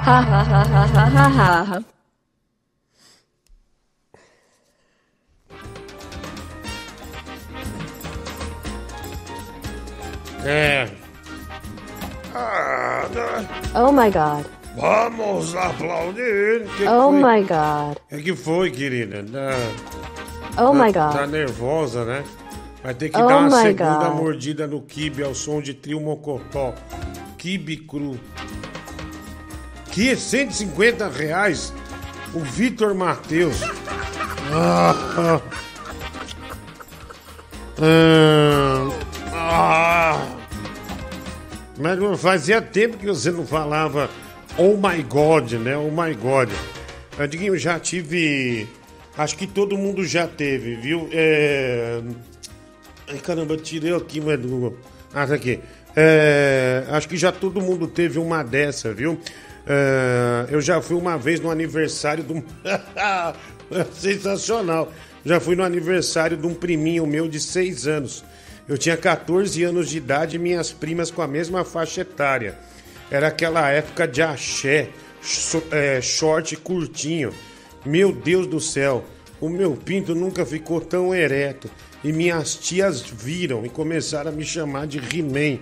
Ha 0.04 0.20
ha 0.20 0.42
ha 0.44 0.64
ha 0.64 0.86
ha 0.96 1.28
ha 1.28 1.78
ha 1.78 2.01
É. 10.46 10.88
Ah, 12.34 13.06
né? 13.14 13.48
Oh 13.76 13.92
my 13.92 14.10
god. 14.10 14.46
Vamos 14.78 15.54
aplaudir. 15.56 16.66
Que 16.78 16.88
Oh 16.88 17.12
foi? 17.12 17.22
my 17.22 17.42
god. 17.44 17.98
O 17.98 18.16
que, 18.18 18.24
que 18.24 18.36
foi, 18.36 18.72
querida? 18.72 19.24
Tá, 19.24 20.62
Oh 20.64 20.72
tá- 20.72 20.74
my 20.74 20.92
god. 20.94 21.14
Tá 21.14 21.28
nervosa, 21.28 22.06
né? 22.06 22.24
Vai 22.84 22.94
ter 22.94 23.10
que 23.10 23.18
Oh 23.20 23.28
dar 23.28 23.38
uma 23.40 23.62
segunda 23.62 24.10
God. 24.10 24.16
mordida 24.16 24.66
no 24.68 24.82
kibe 24.82 25.24
ao 25.24 25.36
som 25.36 25.62
de 25.62 25.74
trio 25.74 26.00
mocotó. 26.00 26.74
Kibe 27.38 27.78
cru. 27.78 28.20
Que 29.92 30.16
150 30.16 31.10
reais? 31.10 31.74
O 32.34 32.40
Vitor 32.40 32.96
Matheus. 32.96 33.62
Ah, 34.54 34.96
ah. 35.18 35.42
Ah, 37.84 38.90
ah. 39.42 40.38
não 41.78 42.18
fazia 42.18 42.62
tempo 42.62 42.98
que 42.98 43.06
você 43.06 43.32
não 43.32 43.46
falava 43.46 44.10
Oh 44.58 44.76
my 44.76 45.02
God, 45.04 45.54
né? 45.54 45.78
Oh 45.78 45.90
my 45.90 46.14
God. 46.14 46.50
Eu 47.42 47.58
já 47.58 47.80
tive. 47.80 48.68
Acho 49.18 49.36
que 49.38 49.48
todo 49.48 49.78
mundo 49.78 50.06
já 50.06 50.28
teve, 50.28 50.76
viu? 50.76 51.10
É... 51.12 52.02
Ai, 53.08 53.18
caramba, 53.20 53.58
tirei 53.58 53.96
aqui, 53.96 54.20
mas. 54.20 54.40
Ah, 55.14 55.28
tá 55.28 55.36
aqui. 55.36 55.60
É, 55.96 56.86
Acho 56.90 57.10
que 57.10 57.18
já 57.18 57.32
todo 57.32 57.60
mundo 57.60 57.86
teve 57.86 58.18
uma 58.18 58.44
dessa, 58.44 58.94
viu? 58.94 59.20
É, 59.68 60.48
Eu 60.50 60.62
já 60.62 60.82
fui 60.82 60.96
uma 60.96 61.18
vez 61.18 61.40
no 61.40 61.52
aniversário 61.52 62.24
do. 62.24 62.44
Sensacional! 63.94 64.92
Já 65.24 65.40
fui 65.40 65.56
no 65.56 65.64
aniversário 65.64 66.36
de 66.36 66.48
um 66.48 66.54
priminho 66.54 67.06
meu 67.06 67.28
de 67.28 67.40
6 67.40 67.88
anos. 67.88 68.24
Eu 68.68 68.78
tinha 68.78 68.96
14 68.96 69.64
anos 69.64 69.90
de 69.90 69.98
idade 69.98 70.36
e 70.36 70.40
minhas 70.40 70.72
primas 70.72 71.12
com 71.12 71.22
a 71.22 71.28
mesma 71.28 71.66
faixa 71.66 72.02
etária. 72.02 72.58
Era 73.10 73.28
aquela 73.28 73.70
época 73.70 74.08
de 74.08 74.22
axé, 74.22 74.90
é, 75.72 76.02
short 76.02 76.56
curtinho. 76.58 77.34
Meu 77.86 78.12
Deus 78.12 78.48
do 78.48 78.60
céu, 78.60 79.04
o 79.40 79.50
meu 79.50 79.76
pinto 79.76 80.16
nunca 80.16 80.46
ficou 80.46 80.80
tão 80.80 81.14
ereto. 81.14 81.70
E 82.04 82.12
minhas 82.12 82.56
tias 82.56 83.02
viram 83.02 83.66
e 83.66 83.70
começaram 83.70 84.32
a 84.32 84.34
me 84.34 84.44
chamar 84.44 84.88
de 84.88 84.98
He-Man 84.98 85.60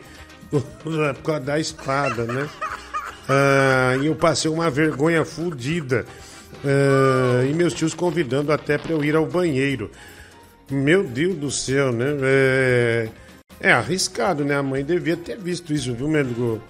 por 0.84 1.16
causa 1.24 1.42
da 1.42 1.60
espada, 1.60 2.26
né? 2.26 2.48
Ah, 3.28 3.95
e 4.02 4.08
eu 4.08 4.16
passei 4.16 4.50
uma 4.50 4.69
vergonha 4.69 5.26
fodida. 5.26 6.06
Ah, 6.64 7.45
e 7.50 7.53
meus 7.53 7.74
tios 7.74 7.94
convidando 7.94 8.52
até 8.52 8.78
para 8.78 8.92
eu 8.92 9.03
ir 9.03 9.16
ao 9.16 9.26
banheiro. 9.26 9.90
Meu 10.69 11.03
Deus 11.03 11.35
do 11.35 11.49
céu, 11.49 11.91
né? 11.91 12.06
É, 12.22 13.09
é 13.59 13.72
arriscado, 13.72 14.45
né? 14.45 14.56
A 14.56 14.64
mãe 14.64 14.83
devia 14.83 15.17
ter 15.17 15.38
visto 15.38 15.73
isso, 15.73 15.93
viu, 15.93 16.07
Mendigo? 16.07 16.61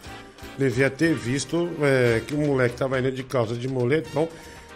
Devia 0.57 0.89
ter 0.89 1.13
visto 1.13 1.69
é, 1.81 2.21
que 2.25 2.33
o 2.33 2.37
moleque 2.37 2.75
tava 2.75 2.99
indo 2.99 3.11
de 3.11 3.23
calça 3.23 3.55
de 3.55 3.67
moletom, 3.67 4.27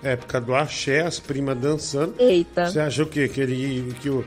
época 0.02 0.40
do 0.40 0.56
axé, 0.56 1.02
as 1.02 1.20
primas 1.20 1.58
dançando. 1.58 2.16
Eita. 2.20 2.68
Você 2.68 2.80
acha 2.80 3.04
o 3.04 3.06
quê? 3.06 3.28
Que 3.28 3.42
ele. 3.42 3.94
Que 4.02 4.10
o, 4.10 4.26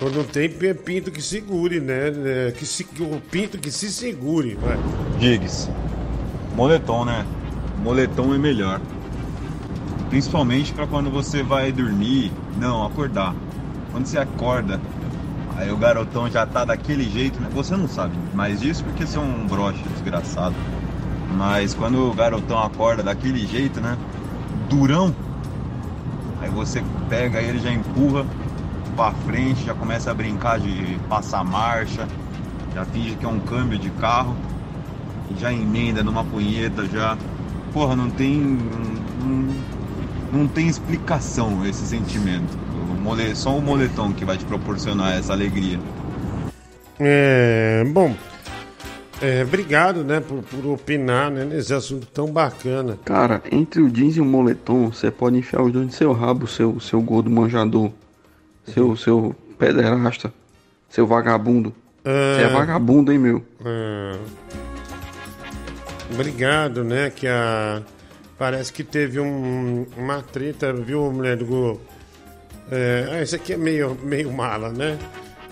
não 0.00 0.24
tem 0.24 0.48
pinto 0.48 1.10
que 1.10 1.22
segure, 1.22 1.80
né? 1.80 2.12
É, 2.48 2.52
Que, 2.52 2.66
se, 2.66 2.84
que 2.84 3.02
o 3.02 3.20
pinto 3.30 3.58
que 3.58 3.70
se 3.70 3.90
segure, 3.90 4.54
vai. 4.54 4.76
Diggs, 5.18 5.68
moletom, 6.54 7.04
né? 7.04 7.26
Moletom 7.82 8.34
é 8.34 8.38
melhor. 8.38 8.80
Principalmente 10.08 10.72
para 10.72 10.86
quando 10.86 11.10
você 11.10 11.42
vai 11.42 11.72
dormir, 11.72 12.32
não, 12.58 12.84
acordar. 12.84 13.34
Quando 13.96 14.08
você 14.08 14.18
acorda, 14.18 14.78
aí 15.56 15.72
o 15.72 15.76
garotão 15.78 16.28
já 16.30 16.44
tá 16.44 16.66
daquele 16.66 17.04
jeito, 17.04 17.40
né? 17.40 17.48
Você 17.54 17.74
não 17.74 17.88
sabe 17.88 18.12
mais 18.34 18.60
disso 18.60 18.84
porque 18.84 19.06
você 19.06 19.16
é 19.16 19.20
um 19.22 19.46
broche 19.46 19.82
desgraçado. 19.88 20.54
Mas 21.34 21.72
quando 21.72 22.10
o 22.10 22.12
garotão 22.12 22.62
acorda 22.62 23.02
daquele 23.02 23.46
jeito, 23.46 23.80
né? 23.80 23.96
Durão, 24.68 25.16
aí 26.42 26.50
você 26.50 26.84
pega 27.08 27.40
ele 27.40 27.58
já 27.58 27.72
empurra 27.72 28.26
pra 28.94 29.12
frente, 29.12 29.64
já 29.64 29.72
começa 29.72 30.10
a 30.10 30.14
brincar 30.14 30.60
de 30.60 30.98
passar 31.08 31.42
marcha, 31.42 32.06
já 32.74 32.84
finge 32.84 33.16
que 33.16 33.24
é 33.24 33.28
um 33.28 33.40
câmbio 33.40 33.78
de 33.78 33.88
carro 33.92 34.36
já 35.38 35.50
emenda 35.50 36.04
numa 36.04 36.22
punheta, 36.22 36.84
já. 36.84 37.16
Porra, 37.72 37.96
não 37.96 38.10
tem. 38.10 38.58
Não, 39.22 40.40
não 40.40 40.46
tem 40.46 40.68
explicação 40.68 41.64
esse 41.64 41.86
sentimento. 41.86 42.65
Mole, 43.06 43.36
só 43.36 43.56
o 43.56 43.62
moletom 43.62 44.12
que 44.12 44.24
vai 44.24 44.36
te 44.36 44.44
proporcionar 44.44 45.16
essa 45.16 45.32
alegria. 45.32 45.78
É, 46.98 47.84
bom, 47.86 48.12
é, 49.22 49.44
obrigado, 49.44 50.02
né, 50.02 50.18
por, 50.18 50.42
por 50.42 50.66
opinar, 50.72 51.30
né, 51.30 51.44
nesse 51.44 51.72
assunto 51.72 52.04
tão 52.08 52.26
bacana. 52.32 52.98
Cara, 53.04 53.42
entre 53.52 53.80
o 53.80 53.88
jeans 53.88 54.16
e 54.16 54.20
o 54.20 54.24
moletom, 54.24 54.90
você 54.90 55.08
pode 55.08 55.36
enfiar 55.36 55.62
os 55.62 55.72
dois 55.72 55.86
no 55.86 55.92
seu 55.92 56.12
rabo, 56.12 56.48
seu, 56.48 56.80
seu 56.80 57.00
gordo 57.00 57.30
manjador, 57.30 57.92
seu, 58.66 58.96
seu 58.96 59.36
pederasta, 59.56 60.32
seu 60.88 61.06
vagabundo. 61.06 61.72
Você 62.02 62.42
é 62.42 62.48
vagabundo, 62.48 63.12
hein, 63.12 63.18
meu? 63.20 63.40
É. 63.64 64.16
Obrigado, 66.12 66.82
né? 66.84 67.10
Que 67.10 67.26
a. 67.28 67.82
Parece 68.38 68.72
que 68.72 68.84
teve 68.84 69.18
um- 69.18 69.86
uma 69.96 70.22
treta, 70.22 70.72
viu, 70.72 71.10
mulher 71.10 71.36
do 71.36 71.44
Google? 71.46 71.80
É, 72.70 73.08
ah, 73.12 73.22
esse 73.22 73.36
aqui 73.36 73.52
é 73.52 73.56
meio, 73.56 73.96
meio 74.02 74.32
mala, 74.32 74.70
né? 74.70 74.98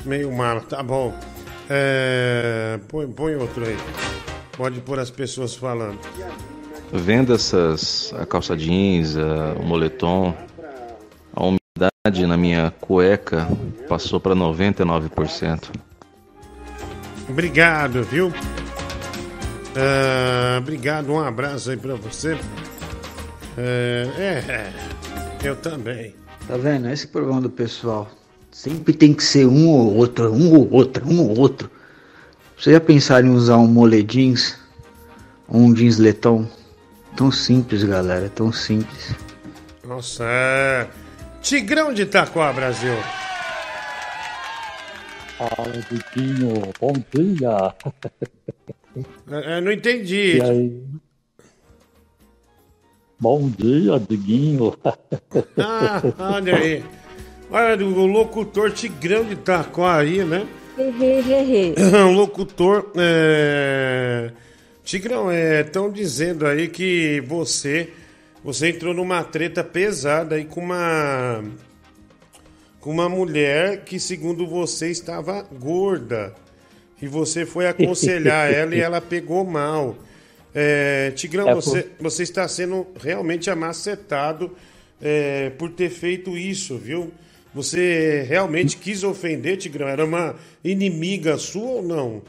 Meio 0.05 0.33
mala, 0.33 0.61
tá 0.61 0.83
bom. 0.83 1.15
É, 1.71 2.79
põe, 2.89 3.07
põe 3.09 3.37
outro 3.37 3.65
aí. 3.65 3.77
Pode 4.57 4.81
pôr 4.81 4.99
as 4.99 5.11
pessoas 5.11 5.55
falando. 5.55 5.99
Vendo 6.93 7.35
essas 7.35 8.13
a 8.19 8.27
calça 8.27 8.57
jeans, 8.57 9.17
a- 9.17 9.55
o 9.59 9.65
moletom, 9.65 10.35
a 11.35 11.43
umidade 11.45 12.27
na 12.27 12.37
minha 12.37 12.73
cueca 12.81 13.49
passou 13.89 14.21
para 14.21 14.35
99%. 14.35 15.71
Obrigado, 17.29 18.03
viu? 18.05 18.33
Ah, 19.77 20.59
obrigado, 20.59 21.11
um 21.13 21.21
abraço 21.21 21.71
aí 21.71 21.77
pra 21.77 21.95
você. 21.95 22.37
É, 23.57 24.09
é, 24.19 24.73
eu 25.43 25.57
também. 25.57 26.15
Tá 26.47 26.57
vendo? 26.57 26.91
Esse 26.91 27.07
é 27.07 27.09
o 27.09 27.13
problema 27.13 27.41
do 27.41 27.51
pessoal. 27.51 28.11
Sempre 28.51 28.93
tem 28.93 29.13
que 29.13 29.23
ser 29.25 29.47
um 29.47 29.69
ou 29.69 29.95
outro, 29.95 30.33
um 30.33 30.55
ou 30.55 30.71
outro, 30.71 31.07
um 31.07 31.21
ou 31.21 31.39
outro. 31.39 31.71
Você 32.57 32.73
já 32.73 32.81
pensaram 32.81 33.29
em 33.29 33.31
usar 33.31 33.57
um 33.57 33.67
mole 33.67 34.03
jeans? 34.03 34.59
Ou 35.49 35.61
um 35.61 35.75
jeans 35.75 35.99
letão? 35.99 36.49
Tão 37.17 37.31
simples, 37.31 37.83
galera, 37.83 38.29
tão 38.29 38.53
simples. 38.53 39.15
Nossa, 39.85 40.25
é... 40.25 40.89
Tigrão 41.43 41.93
de 41.93 42.03
Itaquá, 42.03 42.53
Brasil. 42.53 42.97
Fala, 45.37 45.73
Diguinho. 45.91 46.73
Bom 46.81 46.93
dia. 47.13 47.75
É, 49.31 49.59
é, 49.59 49.61
não 49.61 49.73
entendi. 49.73 50.37
E 50.37 50.43
aí? 50.43 50.83
Bom 53.19 53.49
dia, 53.49 53.99
Diguinho. 53.99 54.77
Ah, 55.59 56.03
olha 56.19 56.57
aí. 56.57 56.85
Olha, 57.51 57.87
o 57.87 58.07
locutor 58.07 58.73
Tigrão 58.73 59.25
de 59.25 59.35
Itaquá 59.35 59.99
aí, 59.99 60.25
né? 60.25 60.47
Um 60.77 62.11
locutor. 62.13 62.91
É... 62.97 64.33
Tigrão, 64.83 65.33
estão 65.33 65.91
dizendo 65.91 66.47
aí 66.47 66.69
que 66.69 67.23
você 67.27 67.91
você 68.43 68.69
entrou 68.69 68.93
numa 68.93 69.25
treta 69.25 69.65
pesada 69.65 70.35
aí 70.35 70.45
com 70.45 70.61
uma 70.61 71.43
com 72.81 72.91
uma 72.91 73.09
mulher 73.09 73.85
que 73.85 73.99
segundo 73.99 74.47
você 74.47 74.91
estava 74.91 75.43
gorda 75.43 76.35
e 77.01 77.07
você 77.07 77.47
foi 77.47 77.67
aconselhar 77.67 78.51
ela 78.53 78.75
e 78.75 78.81
ela 78.81 79.01
pegou 79.01 79.45
mal. 79.45 79.97
É, 80.55 81.11
Tigrão, 81.13 81.49
É, 81.49 81.55
você, 81.55 81.83
por- 81.83 82.05
você 82.05 82.23
está 82.23 82.47
sendo 82.47 82.87
realmente 83.01 83.51
amacetado 83.51 84.53
é, 85.03 85.51
por 85.51 85.71
ter 85.71 85.91
feito 85.91 86.37
isso, 86.37 86.77
viu? 86.79 87.11
Você 87.53 88.25
realmente 88.29 88.77
quis 88.77 89.03
ofender, 89.05 89.57
Tigrão? 89.57 89.89
Era 89.89 90.05
uma 90.05 90.35
inimiga 90.65 91.37
sua 91.39 91.67
ou 91.69 91.83
não? 91.83 92.23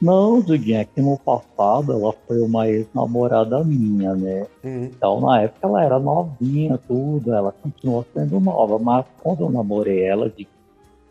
Não, 0.00 0.40
Diguinho, 0.40 0.78
é 0.78 0.84
que 0.86 1.00
no 1.02 1.18
passado 1.18 1.92
ela 1.92 2.14
foi 2.26 2.40
uma 2.40 2.66
ex-namorada 2.66 3.62
minha, 3.62 4.14
né? 4.14 4.46
Então, 4.64 5.20
na 5.20 5.42
época 5.42 5.66
ela 5.66 5.84
era 5.84 5.98
novinha, 5.98 6.78
tudo, 6.88 7.34
ela 7.34 7.52
continuou 7.52 8.06
sendo 8.14 8.40
nova, 8.40 8.78
mas 8.78 9.04
quando 9.22 9.40
eu 9.44 9.50
namorei 9.50 10.02
ela, 10.02 10.32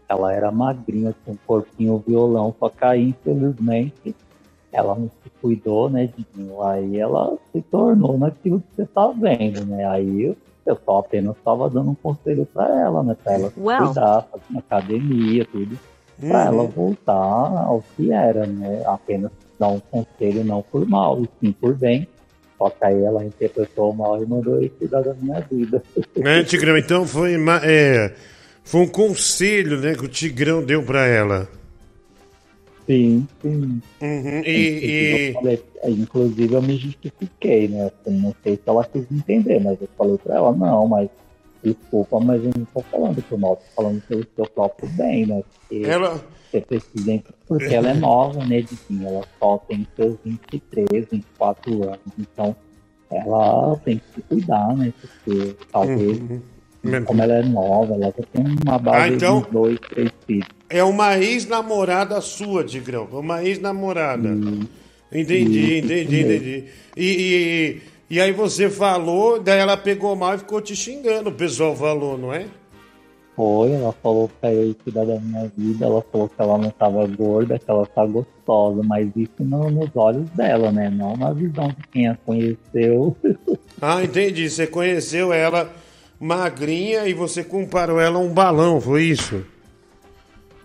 ela 0.08 0.34
era 0.34 0.52
magrinha, 0.52 1.14
com 1.24 1.34
um 1.34 1.38
corpinho 1.46 2.04
violão, 2.08 2.56
só 2.60 2.68
que 2.68 2.84
aí, 2.84 3.10
infelizmente, 3.10 4.16
ela 4.72 4.96
não 4.96 5.10
se 5.24 5.30
cuidou, 5.42 5.90
né, 5.90 6.10
Diguinho? 6.16 6.62
Aí 6.64 7.00
ela 7.00 7.38
se 7.52 7.62
tornou 7.64 8.18
naquilo 8.18 8.60
que 8.62 8.76
você 8.76 8.86
tá 8.86 9.08
vendo, 9.08 9.66
né? 9.66 9.86
Aí 9.88 10.24
eu, 10.26 10.38
eu 10.66 10.78
só 10.86 11.00
apenas 11.00 11.36
estava 11.36 11.70
dando 11.70 11.92
um 11.92 11.96
conselho 11.96 12.46
pra 12.54 12.66
ela, 12.82 13.02
né? 13.04 13.16
Pra 13.24 13.34
ela 13.34 13.50
se 13.50 13.60
Uau. 13.60 13.86
cuidar, 13.86 14.28
fazer 14.32 14.44
uma 14.50 14.60
academia, 14.60 15.46
tudo 15.46 15.78
pra 16.20 16.28
Uhum. 16.28 16.36
ela 16.48 16.64
voltar 16.68 17.14
ao 17.14 17.82
que 17.96 18.12
era, 18.12 18.46
né? 18.46 18.84
Apenas 18.86 19.32
dar 19.58 19.70
um 19.70 19.80
conselho 19.80 20.44
não 20.44 20.62
por 20.62 20.86
mal, 20.88 21.22
e 21.22 21.30
sim 21.40 21.52
por 21.54 21.76
bem. 21.76 22.08
Só 22.58 22.70
que 22.70 22.84
aí 22.86 23.02
ela 23.04 23.24
interpretou 23.24 23.94
mal 23.94 24.22
e 24.22 24.26
mandou 24.26 24.62
eu 24.62 24.70
cuidar 24.72 25.02
da 25.02 25.14
minha 25.14 25.40
vida. 25.42 25.82
Né, 26.18 26.44
Tigrão? 26.44 26.78
Então 26.78 27.08
foi, 27.08 27.36
é, 27.64 28.14
foi 28.66 28.82
um 28.82 28.88
conselho 28.88 29.80
né, 29.80 29.96
que 29.96 30.04
o 30.04 30.10
Tigrão 30.10 30.62
deu 30.62 30.84
pra 30.84 31.06
ela. 31.08 31.48
Sim, 32.90 33.28
sim. 33.42 33.82
Uhum, 34.02 34.40
Inclusive, 34.40 34.88
e- 34.88 35.28
eu 35.30 35.34
falei- 35.34 35.64
inclusive 35.86 36.54
eu 36.56 36.62
me 36.62 36.76
justifiquei, 36.78 37.68
né? 37.68 37.92
Eu 38.06 38.12
não 38.14 38.34
sei 38.44 38.56
se 38.56 38.62
ela 38.66 38.84
quis 38.86 39.06
entender, 39.12 39.60
mas 39.64 39.80
eu 39.80 39.88
falei 39.96 40.18
pra 40.18 40.36
ela, 40.38 40.52
não, 40.52 40.88
mas 40.88 41.08
desculpa, 41.64 42.20
mas 42.20 42.44
eu 42.44 42.50
não 42.58 42.66
tô 42.66 42.80
falando 42.82 43.22
por 43.22 43.38
mal, 43.38 43.56
tô 43.58 43.64
falando 43.84 44.02
pelo 44.08 44.26
seu 44.36 44.46
próprio 44.48 44.90
bem, 44.90 45.26
né? 45.28 45.44
Porque 45.68 45.84
Ela, 45.86 46.20
Você 46.52 46.62
precisa, 46.62 47.24
porque 47.48 47.66
ela 47.76 47.92
é 47.92 47.94
nova, 47.94 48.44
né, 48.44 48.62
Diguinho? 48.64 49.08
Ela 49.08 49.24
só 49.40 49.58
tem 49.68 49.86
seus 49.96 50.18
23, 50.26 51.06
24 51.12 51.84
anos. 51.84 52.00
Então, 52.18 52.56
ela 53.12 53.76
tem 53.86 53.98
que 54.00 54.16
se 54.16 54.22
cuidar, 54.24 54.76
né? 54.76 54.92
Porque 55.00 55.56
talvez, 55.72 56.18
como 57.06 57.22
ela 57.22 57.34
é 57.36 57.44
nova, 57.44 57.94
ela 57.94 58.06
já 58.18 58.24
tem 58.34 58.46
uma 58.66 58.80
base 58.80 58.98
Ah, 58.98 59.08
então- 59.16 59.42
de 59.44 59.52
dois, 59.52 59.80
três 59.92 60.12
filhos. 60.26 60.59
É 60.70 60.84
uma 60.84 61.18
ex-namorada 61.18 62.22
sua, 62.22 62.64
Tigrão. 62.64 63.08
Uma 63.12 63.44
ex-namorada. 63.44 64.30
Entendi, 65.12 65.78
Isso 65.78 65.86
entendi, 65.86 66.24
mesmo. 66.24 66.32
entendi. 66.36 66.64
E, 66.96 67.82
e, 68.10 68.16
e 68.16 68.22
aí 68.22 68.32
você 68.32 68.70
falou, 68.70 69.40
daí 69.40 69.60
ela 69.60 69.76
pegou 69.76 70.16
mal 70.16 70.36
e 70.36 70.40
ficou 70.40 70.62
te 70.62 70.76
xingando, 70.76 71.30
o 71.30 71.34
pessoal 71.34 71.76
falou, 71.76 72.18
não 72.18 72.32
é? 72.34 72.46
Foi, 73.36 73.72
ela 73.72 73.94
falou 74.04 74.30
pra 74.42 74.54
eu 74.54 74.76
cuidar 74.84 75.06
da 75.06 75.18
minha 75.20 75.50
vida, 75.58 75.86
ela 75.86 76.04
falou 76.12 76.28
que 76.28 76.36
ela 76.42 76.58
não 76.58 76.70
tava 76.72 77.08
gorda, 77.08 77.58
que 77.58 77.72
ela 77.72 77.86
tá 77.88 78.06
gostosa, 78.06 78.84
mas 78.84 79.08
isso 79.16 79.32
no- 79.40 79.72
nos 79.72 79.90
olhos 79.96 80.30
dela, 80.32 80.72
né? 80.74 80.90
Não 80.90 81.16
na 81.16 81.32
visão 81.32 81.70
de 81.70 81.88
quem 81.92 82.08
a 82.08 82.16
conheceu. 82.16 83.16
Ah, 83.82 84.04
entendi. 84.04 84.50
Você 84.50 84.68
conheceu 84.68 85.32
ela 85.32 85.74
magrinha 86.20 87.08
e 87.08 87.14
você 87.14 87.46
comparou 87.46 87.98
ela 87.98 88.18
a 88.20 88.22
um 88.22 88.28
balão, 88.28 88.82
foi 88.82 89.04
isso? 89.04 89.42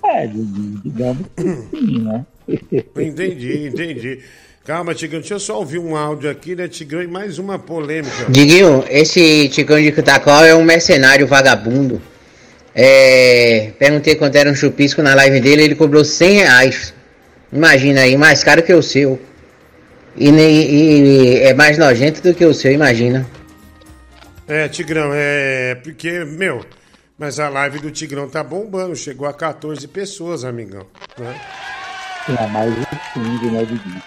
É, 0.05 0.27
di- 0.27 0.79
digamos 0.85 1.27
que 1.37 1.43
sim, 1.43 2.03
né? 2.03 2.25
Entendi, 2.99 3.67
entendi. 3.69 4.19
Calma, 4.67 4.95
Tigrão, 4.95 5.21
deixa 5.21 5.35
eu 5.35 5.41
só 5.41 5.59
ouvir 5.59 5.79
um 5.79 5.95
áudio 5.97 6.31
aqui, 6.31 6.55
né, 6.55 6.69
Tigrão? 6.69 7.03
E 7.03 7.07
mais 7.07 7.39
uma 7.39 7.59
polêmica. 7.59 8.27
Diguinho, 8.29 8.85
esse 8.89 9.49
Ticão 9.49 9.81
de 9.81 9.93
Cutacol 9.93 10.45
é 10.45 10.55
um 10.55 10.65
mercenário 10.65 11.27
vagabundo. 11.27 12.01
É, 12.75 13.73
perguntei 13.79 14.15
quanto 14.17 14.37
era 14.37 14.51
um 14.51 14.55
chupisco 14.55 15.03
na 15.03 15.15
live 15.15 15.41
dele, 15.41 15.63
ele 15.65 15.75
cobrou 15.75 16.05
100 16.05 16.33
reais. 16.33 16.95
Imagina 17.53 18.01
aí, 18.01 18.17
mais 18.17 18.43
caro 18.43 18.63
que 18.63 18.73
o 18.73 18.83
seu. 18.83 19.21
E, 20.17 20.31
nem- 20.33 20.71
e 20.71 21.37
é 21.39 21.55
mais 21.55 21.77
nojento 21.79 22.21
do 22.23 22.35
que 22.35 22.45
o 22.45 22.55
seu, 22.55 22.73
imagina. 22.73 23.27
É, 24.49 24.69
Tigrão, 24.69 25.11
é 25.15 25.75
porque, 25.83 26.25
meu, 26.25 26.65
mas 27.19 27.39
a 27.41 27.49
live 27.49 27.79
do 27.79 27.91
Tigrão 27.91 28.29
tá 28.29 28.43
bombando, 28.43 28.95
chegou 28.97 29.27
a 29.29 29.33
14 29.33 29.87
pessoas, 29.89 30.45
amigão. 30.45 30.87
né? 31.19 31.41
Tinha 32.27 32.49
mais 32.49 32.75
de 32.75 32.87
15, 33.13 33.51
né, 33.51 33.65
Diguinho? 33.67 34.03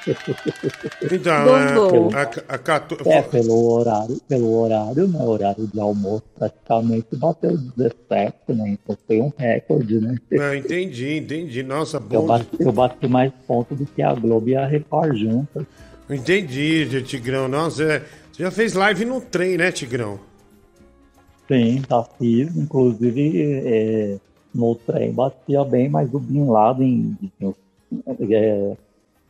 Então, 1.11 1.45
Bombou. 1.91 2.11
a, 2.15 2.21
a, 2.23 2.55
a 2.55 2.57
14. 2.57 3.07
É, 3.07 3.21
pelo 3.21 3.71
horário, 3.73 4.19
pelo 4.27 4.59
horário, 4.59 5.07
né? 5.07 5.19
Horário 5.23 5.67
de 5.67 5.79
almoço 5.79 6.23
praticamente 6.35 7.07
bateu 7.15 7.55
17, 7.77 8.35
né? 8.49 8.69
Então 8.69 8.97
foi 9.05 9.21
um 9.21 9.31
recorde, 9.37 9.99
né? 10.01 10.15
Ah, 10.39 10.55
entendi, 10.55 11.17
entendi. 11.17 11.61
Nossa, 11.61 11.97
Eu 11.97 12.01
bom. 12.21 12.25
bati, 12.25 12.47
eu 12.59 12.71
bati 12.71 13.07
mais 13.07 13.31
pontos 13.47 13.77
do 13.77 13.85
que 13.85 14.01
a 14.01 14.13
Globo 14.15 14.49
e 14.49 14.55
a 14.55 14.65
Record 14.65 15.15
juntas. 15.15 15.63
Entendi, 16.09 17.03
Tigrão. 17.03 17.47
Nossa, 17.47 17.83
é, 17.83 17.99
você 18.31 18.41
já 18.43 18.49
fez 18.49 18.73
live 18.73 19.05
no 19.05 19.21
trem, 19.21 19.57
né, 19.57 19.71
Tigrão? 19.71 20.19
Sim, 21.47 21.81
já 21.89 22.03
fiz. 22.17 22.55
Inclusive, 22.55 23.61
é, 23.65 24.17
no 24.53 24.75
trem 24.75 25.11
batia 25.11 25.63
bem, 25.63 25.89
mas 25.89 26.13
o 26.13 26.19
Bin 26.19 26.45
Laden 26.45 27.15
é, 28.31 28.75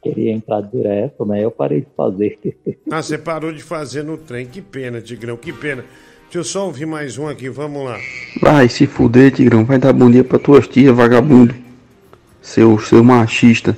queria 0.02 0.32
entrar 0.32 0.62
direto, 0.62 1.26
né? 1.26 1.44
Eu 1.44 1.52
parei 1.52 1.82
de 1.82 1.88
fazer. 1.96 2.38
Ah, 2.90 3.02
você 3.02 3.18
parou 3.18 3.52
de 3.52 3.62
fazer 3.62 4.04
no 4.04 4.18
trem. 4.18 4.46
Que 4.46 4.62
pena, 4.62 5.02
Tigrão, 5.02 5.36
que 5.36 5.52
pena. 5.52 5.84
Deixa 6.24 6.40
eu 6.40 6.44
só 6.44 6.66
ouvir 6.66 6.86
mais 6.86 7.18
um 7.18 7.28
aqui, 7.28 7.50
vamos 7.50 7.86
lá. 7.86 7.98
Vai 8.42 8.68
se 8.70 8.88
fuder, 8.88 9.32
Tigrão. 9.32 9.66
Vai 9.66 9.78
dar 9.78 9.94
bom 9.94 10.10
dia 10.10 10.24
pra 10.24 10.40
tuas 10.40 10.68
tias, 10.68 10.96
vagabundo. 10.96 11.54
Seu, 12.42 12.80
seu 12.80 13.04
machista. 13.04 13.78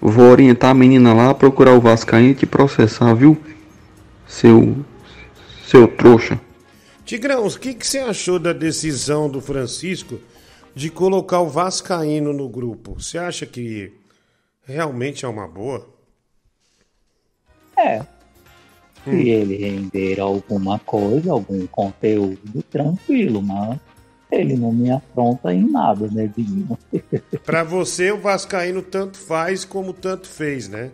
Vou 0.00 0.26
orientar 0.30 0.70
a 0.70 0.74
menina 0.74 1.14
lá 1.14 1.30
a 1.30 1.34
procurar 1.34 1.74
o 1.74 1.80
Vascaíno 1.80 2.30
e 2.30 2.34
te 2.34 2.46
processar, 2.46 3.14
viu? 3.14 3.36
Seu. 4.26 4.76
Seu 5.64 5.88
trouxa. 5.88 6.40
Tigrão, 7.06 7.46
o 7.46 7.58
que, 7.58 7.72
que 7.72 7.86
você 7.86 8.00
achou 8.00 8.36
da 8.38 8.52
decisão 8.52 9.30
do 9.30 9.40
Francisco 9.40 10.18
de 10.74 10.90
colocar 10.90 11.40
o 11.40 11.48
Vascaíno 11.48 12.32
no 12.32 12.48
grupo? 12.48 13.00
Você 13.00 13.16
acha 13.16 13.46
que 13.46 13.92
realmente 14.64 15.24
é 15.24 15.28
uma 15.28 15.46
boa? 15.46 15.88
É. 17.78 18.00
Se 19.04 19.10
Hum. 19.10 19.20
ele 19.20 19.56
render 19.56 20.18
alguma 20.18 20.80
coisa, 20.80 21.30
algum 21.30 21.64
conteúdo, 21.68 22.60
tranquilo, 22.64 23.40
mas 23.40 23.78
ele 24.32 24.56
não 24.56 24.72
me 24.72 24.90
afronta 24.90 25.54
em 25.54 25.70
nada, 25.70 26.08
né, 26.08 26.26
Diguinho? 26.36 26.76
Pra 27.46 27.62
você, 27.62 28.10
o 28.10 28.18
Vascaíno 28.20 28.82
tanto 28.82 29.16
faz 29.16 29.64
como 29.64 29.92
tanto 29.92 30.26
fez, 30.26 30.68
né? 30.68 30.90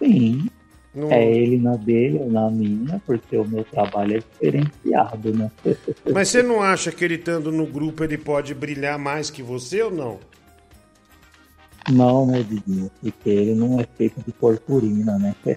Sim. 0.00 0.48
Não- 0.94 1.10
É 1.10 1.24
ele 1.26 1.56
na 1.58 1.74
dele, 1.76 2.18
eu 2.20 2.30
na 2.30 2.50
minha, 2.50 3.00
porque 3.06 3.36
o 3.36 3.44
meu 3.46 3.64
trabalho 3.64 4.16
é 4.16 4.18
diferenciado, 4.18 5.32
né? 5.34 5.50
Mas 6.12 6.28
você 6.28 6.42
não 6.42 6.62
acha 6.62 6.92
que 6.92 7.02
ele 7.04 7.14
estando 7.14 7.50
no 7.50 7.64
grupo 7.66 8.04
ele 8.04 8.18
pode 8.18 8.52
brilhar 8.54 8.98
mais 8.98 9.30
que 9.30 9.42
você 9.42 9.82
ou 9.82 9.90
não? 9.90 10.18
Não, 11.90 12.26
né, 12.26 12.42
Diguinho? 12.48 12.90
Porque 13.00 13.28
ele 13.28 13.54
não 13.54 13.80
é 13.80 13.86
feito 13.96 14.20
de 14.24 14.32
purpurina, 14.32 15.18
né? 15.18 15.34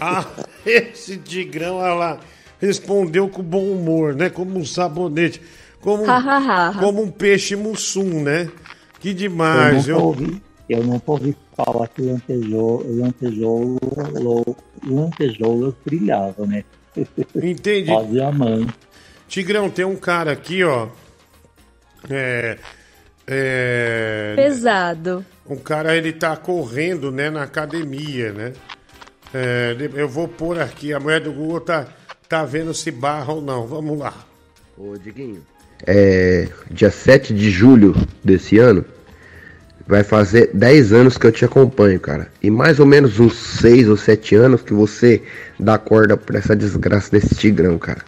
Ah, 0.00 0.26
esse 0.66 1.16
Tigrão, 1.18 1.76
olha 1.76 1.94
lá, 1.94 2.20
respondeu 2.58 3.28
com 3.28 3.42
bom 3.42 3.70
humor, 3.70 4.14
né? 4.14 4.30
Como 4.30 4.58
um 4.58 4.64
sabonete, 4.64 5.40
como, 5.80 6.02
um- 6.04 6.06
como 6.80 7.02
um 7.02 7.10
peixe 7.10 7.54
mussum, 7.54 8.22
né? 8.22 8.50
Que 8.98 9.10
eu 9.10 9.14
demais, 9.14 9.86
nunca 9.86 9.90
eu... 10.00 10.04
ouvi, 10.06 10.42
eu 10.68 10.82
nunca 10.84 11.10
ouvi 11.12 11.36
falar 11.56 11.86
que 11.88 12.02
lantejou, 12.02 12.84
lantejou, 12.88 13.76
lantejoulas 14.86 15.74
brilhava, 15.84 16.46
né? 16.46 16.64
Entendi. 17.34 17.86
Só 17.86 18.02
diamante. 18.02 18.74
Tigrão, 19.28 19.70
tem 19.70 19.84
um 19.84 19.96
cara 19.96 20.32
aqui, 20.32 20.64
ó. 20.64 20.88
É. 22.08 22.58
É. 23.26 24.32
Pesado. 24.36 25.24
Um 25.48 25.56
cara, 25.56 25.96
ele 25.96 26.12
tá 26.12 26.36
correndo, 26.36 27.10
né, 27.10 27.30
na 27.30 27.42
academia, 27.42 28.32
né? 28.32 28.52
É, 29.32 29.76
eu 29.94 30.08
vou 30.08 30.26
pôr 30.26 30.58
aqui, 30.58 30.92
a 30.92 30.98
mulher 30.98 31.20
do 31.20 31.32
Google 31.32 31.60
tá, 31.60 31.86
tá 32.28 32.44
vendo 32.44 32.74
se 32.74 32.90
barra 32.90 33.32
ou 33.32 33.40
não. 33.40 33.66
Vamos 33.66 33.98
lá. 33.98 34.14
Ô, 34.76 34.96
Diguinho. 34.96 35.42
É, 35.86 36.48
dia 36.70 36.90
7 36.90 37.32
de 37.32 37.50
julho 37.50 37.94
desse 38.22 38.58
ano, 38.58 38.84
vai 39.90 40.04
fazer 40.04 40.50
10 40.54 40.92
anos 40.92 41.18
que 41.18 41.26
eu 41.26 41.32
te 41.32 41.44
acompanho, 41.44 41.98
cara. 41.98 42.28
E 42.40 42.48
mais 42.48 42.78
ou 42.78 42.86
menos 42.86 43.18
uns 43.18 43.34
6 43.34 43.88
ou 43.88 43.96
7 43.96 44.36
anos 44.36 44.62
que 44.62 44.72
você 44.72 45.20
dá 45.58 45.76
corda 45.76 46.16
pra 46.16 46.38
essa 46.38 46.54
desgraça 46.54 47.10
desse 47.10 47.34
tigrão, 47.34 47.76
cara. 47.76 48.00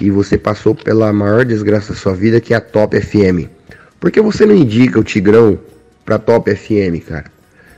E 0.00 0.10
você 0.10 0.36
passou 0.36 0.74
pela 0.74 1.12
maior 1.12 1.44
desgraça 1.44 1.92
da 1.92 1.98
sua 1.98 2.14
vida, 2.14 2.40
que 2.40 2.52
é 2.52 2.56
a 2.56 2.60
Top 2.60 3.00
FM. 3.00 3.48
Por 4.00 4.10
que 4.10 4.20
você 4.20 4.44
não 4.44 4.54
indica 4.54 4.98
o 4.98 5.04
tigrão 5.04 5.58
pra 6.04 6.18
Top 6.18 6.52
FM, 6.54 7.02
cara? 7.06 7.26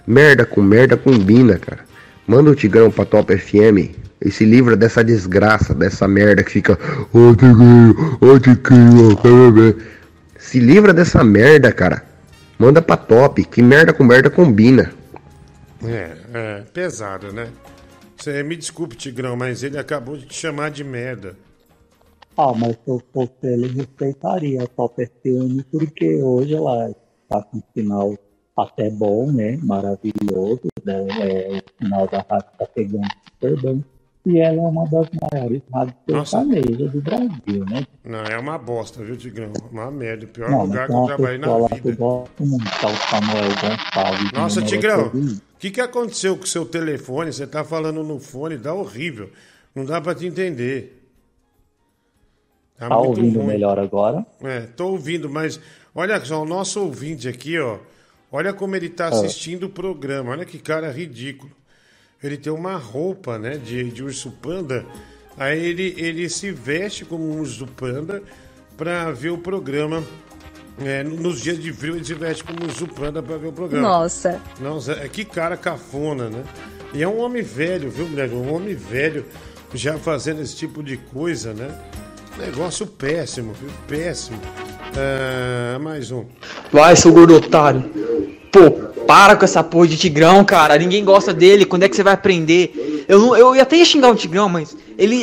Merda 0.07 0.44
com 0.44 0.62
merda 0.62 0.97
combina, 0.97 1.58
cara. 1.58 1.81
Manda 2.26 2.50
o 2.50 2.55
Tigrão 2.55 2.90
pra 2.90 3.05
Top 3.05 3.36
FM 3.36 3.94
e 4.24 4.31
se 4.31 4.44
livra 4.44 4.76
dessa 4.76 5.05
desgraça, 5.05 5.74
dessa 5.74 6.08
merda 6.08 6.42
que 6.42 6.50
fica. 6.52 6.78
Ô 7.12 7.34
Tigrão, 7.34 8.18
ô 8.20 8.39
Tigrão, 8.39 9.16
quero 9.16 9.52
ver." 9.52 9.76
Se 10.39 10.58
livra 10.58 10.92
dessa 10.92 11.23
merda, 11.23 11.70
cara. 11.70 12.09
Manda 12.60 12.82
pra 12.82 12.94
Top, 12.94 13.42
que 13.42 13.62
merda 13.62 13.90
com 13.90 14.05
merda 14.05 14.28
combina. 14.28 14.92
É, 15.82 16.14
é, 16.34 16.60
pesado, 16.74 17.32
né? 17.32 17.50
Você, 18.14 18.42
me 18.42 18.55
desculpe, 18.55 18.97
Tigrão, 18.97 19.34
mas 19.34 19.62
ele 19.62 19.78
acabou 19.78 20.14
de 20.14 20.26
te 20.26 20.34
chamar 20.34 20.70
de 20.70 20.84
merda. 20.84 21.34
Ah, 22.36 22.52
mas 22.52 22.72
se 22.72 22.80
eu 22.86 23.02
fosse 23.14 23.32
ele, 23.44 23.66
respeitaria 23.68 24.62
a 24.62 24.66
Top 24.66 24.94
FM, 25.02 25.64
porque 25.72 26.22
hoje 26.22 26.55
ela 26.55 26.90
está 26.90 27.42
com 27.44 27.56
um 27.56 27.62
sinal 27.74 28.14
até 28.55 28.90
bom, 28.90 29.32
né? 29.32 29.58
Maravilhoso. 29.62 30.68
Né? 30.84 31.06
É, 31.18 31.62
o 31.62 31.82
sinal 31.82 32.06
da 32.08 32.18
rádio 32.28 32.50
está 32.52 32.66
pegando 32.66 33.08
super 33.32 33.62
bem. 33.62 33.84
E 34.26 34.39
ela 34.39 34.57
é 34.57 34.60
uma 34.60 34.84
das 34.84 35.08
maiores 35.32 35.62
sertanejas 36.07 36.92
do 36.92 37.00
Brasil, 37.00 37.65
né? 37.70 37.86
Não, 38.05 38.23
é 38.23 38.39
uma 38.39 38.58
bosta, 38.58 39.02
viu, 39.02 39.16
Tigrão? 39.16 39.50
Uma 39.73 39.90
merda. 39.90 40.26
O 40.26 40.28
pior 40.28 40.50
Não, 40.50 40.62
lugar 40.66 40.86
que 40.89 40.92
eu 40.92 41.05
trabalhei 41.07 41.39
na 41.39 41.47
que 41.47 41.52
eu 41.52 41.68
vida. 41.78 41.97
gosto 41.97 42.44
muito, 42.47 42.65
é 42.68 42.86
o 42.86 42.97
Samuel 42.97 43.49
Gonçalves. 43.49 44.32
Nossa, 44.32 44.62
Tigrão, 44.62 45.07
o 45.07 45.40
que, 45.58 45.70
que 45.70 45.81
aconteceu 45.81 46.36
com 46.36 46.44
o 46.44 46.47
seu 46.47 46.66
telefone? 46.66 47.32
Você 47.32 47.47
tá 47.47 47.65
falando 47.65 48.02
no 48.02 48.20
fone, 48.20 48.58
dá 48.58 48.74
horrível. 48.74 49.31
Não 49.74 49.86
dá 49.86 50.00
pra 50.00 50.15
te 50.15 50.26
entender. 50.26 50.99
Tá 52.76 52.89
muito 52.89 53.08
ouvindo 53.08 53.39
ruim. 53.39 53.47
melhor 53.49 53.78
agora? 53.78 54.24
É, 54.42 54.60
tô 54.60 54.89
ouvindo, 54.89 55.28
mas 55.31 55.60
olha 55.94 56.23
só, 56.24 56.42
o 56.42 56.47
nosso 56.47 56.81
ouvinte 56.82 57.28
aqui, 57.28 57.58
ó. 57.58 57.78
Olha 58.32 58.52
como 58.52 58.76
ele 58.76 58.89
tá 58.89 59.07
Ah. 59.07 59.08
assistindo 59.08 59.65
o 59.65 59.70
programa. 59.70 60.31
Olha 60.32 60.44
que 60.44 60.58
cara 60.58 60.90
ridículo. 60.90 61.50
Ele 62.23 62.36
tem 62.36 62.52
uma 62.52 62.76
roupa, 62.76 63.39
né, 63.39 63.57
de, 63.57 63.84
de 63.90 64.02
urso 64.02 64.31
panda. 64.42 64.84
Aí 65.39 65.58
ele, 65.65 65.94
ele 65.97 66.28
se 66.28 66.50
veste 66.50 67.05
como 67.05 67.24
um 67.24 67.40
urso 67.40 67.66
panda 67.66 68.23
pra 68.76 69.10
ver 69.10 69.31
o 69.31 69.39
programa 69.39 70.02
É, 70.82 71.02
no- 71.02 71.16
nos 71.16 71.40
dias 71.42 71.58
de 71.62 71.73
frio 71.74 71.94
ele 71.97 72.05
se 72.05 72.15
veste 72.15 72.42
como 72.42 72.65
um 72.65 72.70
Zupanda 72.70 73.23
pra 73.23 73.36
ver 73.36 73.49
o 73.49 73.52
programa. 73.52 73.86
Nossa. 73.86 74.40
Nossa, 74.58 74.92
é 74.92 75.08
que 75.08 75.26
cara 75.26 75.55
cafona, 75.57 76.31
né? 76.31 76.42
E 76.94 77.02
é 77.02 77.08
um 77.08 77.18
homem 77.20 77.42
velho, 77.42 77.90
viu, 77.90 78.08
moleque? 78.08 78.34
Um 78.34 78.50
homem 78.55 78.74
velho 78.74 79.26
já 79.74 79.99
fazendo 79.99 80.40
esse 80.40 80.57
tipo 80.57 80.82
de 80.82 80.97
coisa, 80.97 81.52
né? 81.52 81.68
Negócio 82.39 82.86
péssimo, 82.86 83.52
viu? 83.52 83.68
Péssimo. 83.86 84.40
Ah, 84.97 85.78
mais 85.78 86.10
um. 86.10 86.24
Vai, 86.73 86.97
seu 86.97 87.12
gordo 87.12 87.36
otário. 87.36 87.84
Pô, 88.50 88.70
para 89.06 89.36
com 89.36 89.44
essa 89.44 89.62
porra 89.62 89.86
de 89.88 89.96
Tigrão, 89.96 90.44
cara. 90.44 90.76
Ninguém 90.78 91.04
gosta 91.04 91.32
dele. 91.32 91.64
Quando 91.64 91.84
é 91.84 91.88
que 91.88 91.96
você 91.96 92.02
vai 92.02 92.14
aprender? 92.14 93.04
Eu, 93.08 93.18
não, 93.18 93.36
eu 93.36 93.54
ia 93.56 93.62
até 93.62 93.76
ia 93.76 93.84
xingar 93.84 94.10
o 94.10 94.14
Tigrão, 94.14 94.48
mas 94.48 94.76
ele, 94.98 95.16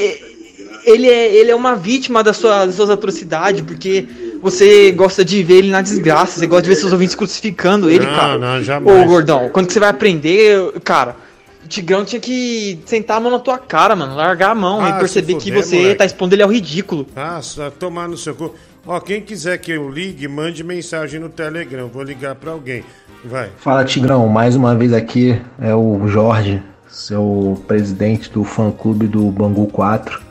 ele, 0.85 1.07
é, 1.09 1.35
ele 1.35 1.51
é 1.51 1.56
uma 1.56 1.75
vítima 1.75 2.23
das 2.23 2.38
suas, 2.38 2.67
das 2.67 2.75
suas 2.75 2.89
atrocidades, 2.89 3.61
porque 3.61 4.06
você 4.41 4.91
gosta 4.91 5.23
de 5.25 5.43
ver 5.43 5.56
ele 5.56 5.69
na 5.72 5.81
desgraça. 5.81 6.39
Você 6.39 6.47
gosta 6.47 6.64
de 6.64 6.69
ver 6.69 6.75
seus 6.75 6.91
ouvintes 6.93 7.15
crucificando 7.15 7.89
ele, 7.89 8.06
Não, 8.06 8.15
cara. 8.15 8.38
não, 8.38 8.64
jamais. 8.64 9.03
Ô, 9.03 9.06
gordão, 9.06 9.49
quando 9.49 9.67
que 9.67 9.73
você 9.73 9.80
vai 9.80 9.89
aprender, 9.89 10.57
cara? 10.83 11.15
O 11.64 11.67
Tigrão 11.67 12.06
tinha 12.06 12.22
que 12.22 12.80
sentar 12.85 13.17
a 13.17 13.19
mão 13.19 13.30
na 13.31 13.39
tua 13.39 13.57
cara, 13.57 13.93
mano. 13.93 14.15
Largar 14.15 14.51
a 14.51 14.56
mão 14.56 14.80
Ah, 14.85 14.89
e 14.91 14.99
perceber 14.99 15.33
se 15.33 15.39
que 15.39 15.45
fuder, 15.51 15.64
você 15.65 15.75
moleque. 15.75 15.95
tá 15.95 16.06
expondo 16.06 16.33
ele 16.33 16.43
ao 16.43 16.49
ridículo. 16.49 17.06
Ah, 17.14 17.41
só 17.41 17.69
tomar 17.69 18.07
no 18.07 18.15
seu 18.15 18.33
cu. 18.35 18.56
Ó, 18.85 18.97
quem 19.01 19.19
quiser 19.19 19.57
que 19.57 19.73
eu 19.73 19.89
ligue, 19.89 20.30
mande 20.30 20.64
mensagem 20.64 21.19
no 21.19 21.27
Telegram. 21.27 21.89
Vou 21.89 22.03
ligar 22.03 22.35
pra 22.35 22.51
alguém. 22.51 22.85
Vai. 23.25 23.51
Fala 23.57 23.83
Tigrão, 23.83 24.27
mais 24.27 24.55
uma 24.55 24.75
vez 24.75 24.93
aqui 24.93 25.41
é 25.59 25.73
o 25.73 26.07
Jorge, 26.07 26.61
seu 26.87 27.61
presidente 27.67 28.31
do 28.31 28.43
fã 28.43 28.71
clube 28.71 29.07
do 29.07 29.29
Bangu 29.31 29.67
4. 29.67 30.21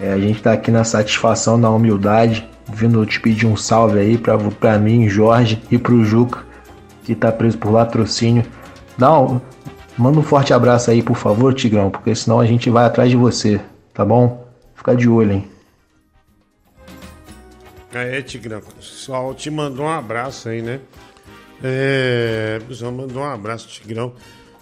É, 0.00 0.12
a 0.12 0.18
gente 0.18 0.42
tá 0.42 0.52
aqui 0.52 0.70
na 0.70 0.84
satisfação, 0.84 1.56
na 1.56 1.70
humildade, 1.70 2.48
vindo 2.70 3.04
te 3.06 3.20
pedir 3.20 3.46
um 3.46 3.56
salve 3.56 3.98
aí 3.98 4.18
pra, 4.18 4.36
pra 4.36 4.78
mim, 4.78 5.08
Jorge, 5.08 5.62
e 5.70 5.78
pro 5.78 6.04
Juca, 6.04 6.44
que 7.04 7.14
tá 7.14 7.32
preso 7.32 7.56
por 7.58 7.70
latrocínio. 7.70 8.44
Dá 8.98 9.18
um, 9.18 9.40
manda 9.96 10.18
um 10.18 10.22
forte 10.22 10.52
abraço 10.52 10.90
aí, 10.90 11.02
por 11.02 11.16
favor, 11.16 11.54
Tigrão, 11.54 11.90
porque 11.90 12.14
senão 12.14 12.40
a 12.40 12.46
gente 12.46 12.68
vai 12.68 12.84
atrás 12.84 13.08
de 13.08 13.16
você, 13.16 13.60
tá 13.94 14.04
bom? 14.04 14.46
Fica 14.74 14.94
de 14.94 15.08
olho, 15.08 15.32
hein? 15.32 15.48
É, 17.94 18.20
Tigrão. 18.20 18.58
O 18.58 18.74
pessoal 18.74 19.32
te 19.32 19.50
mandou 19.50 19.86
um 19.86 19.90
abraço 19.90 20.50
aí, 20.50 20.60
né? 20.60 20.80
É, 21.62 22.60
pessoal 22.66 22.92
mandou 22.92 23.22
um 23.22 23.26
abraço, 23.26 23.68
Tigrão. 23.68 24.12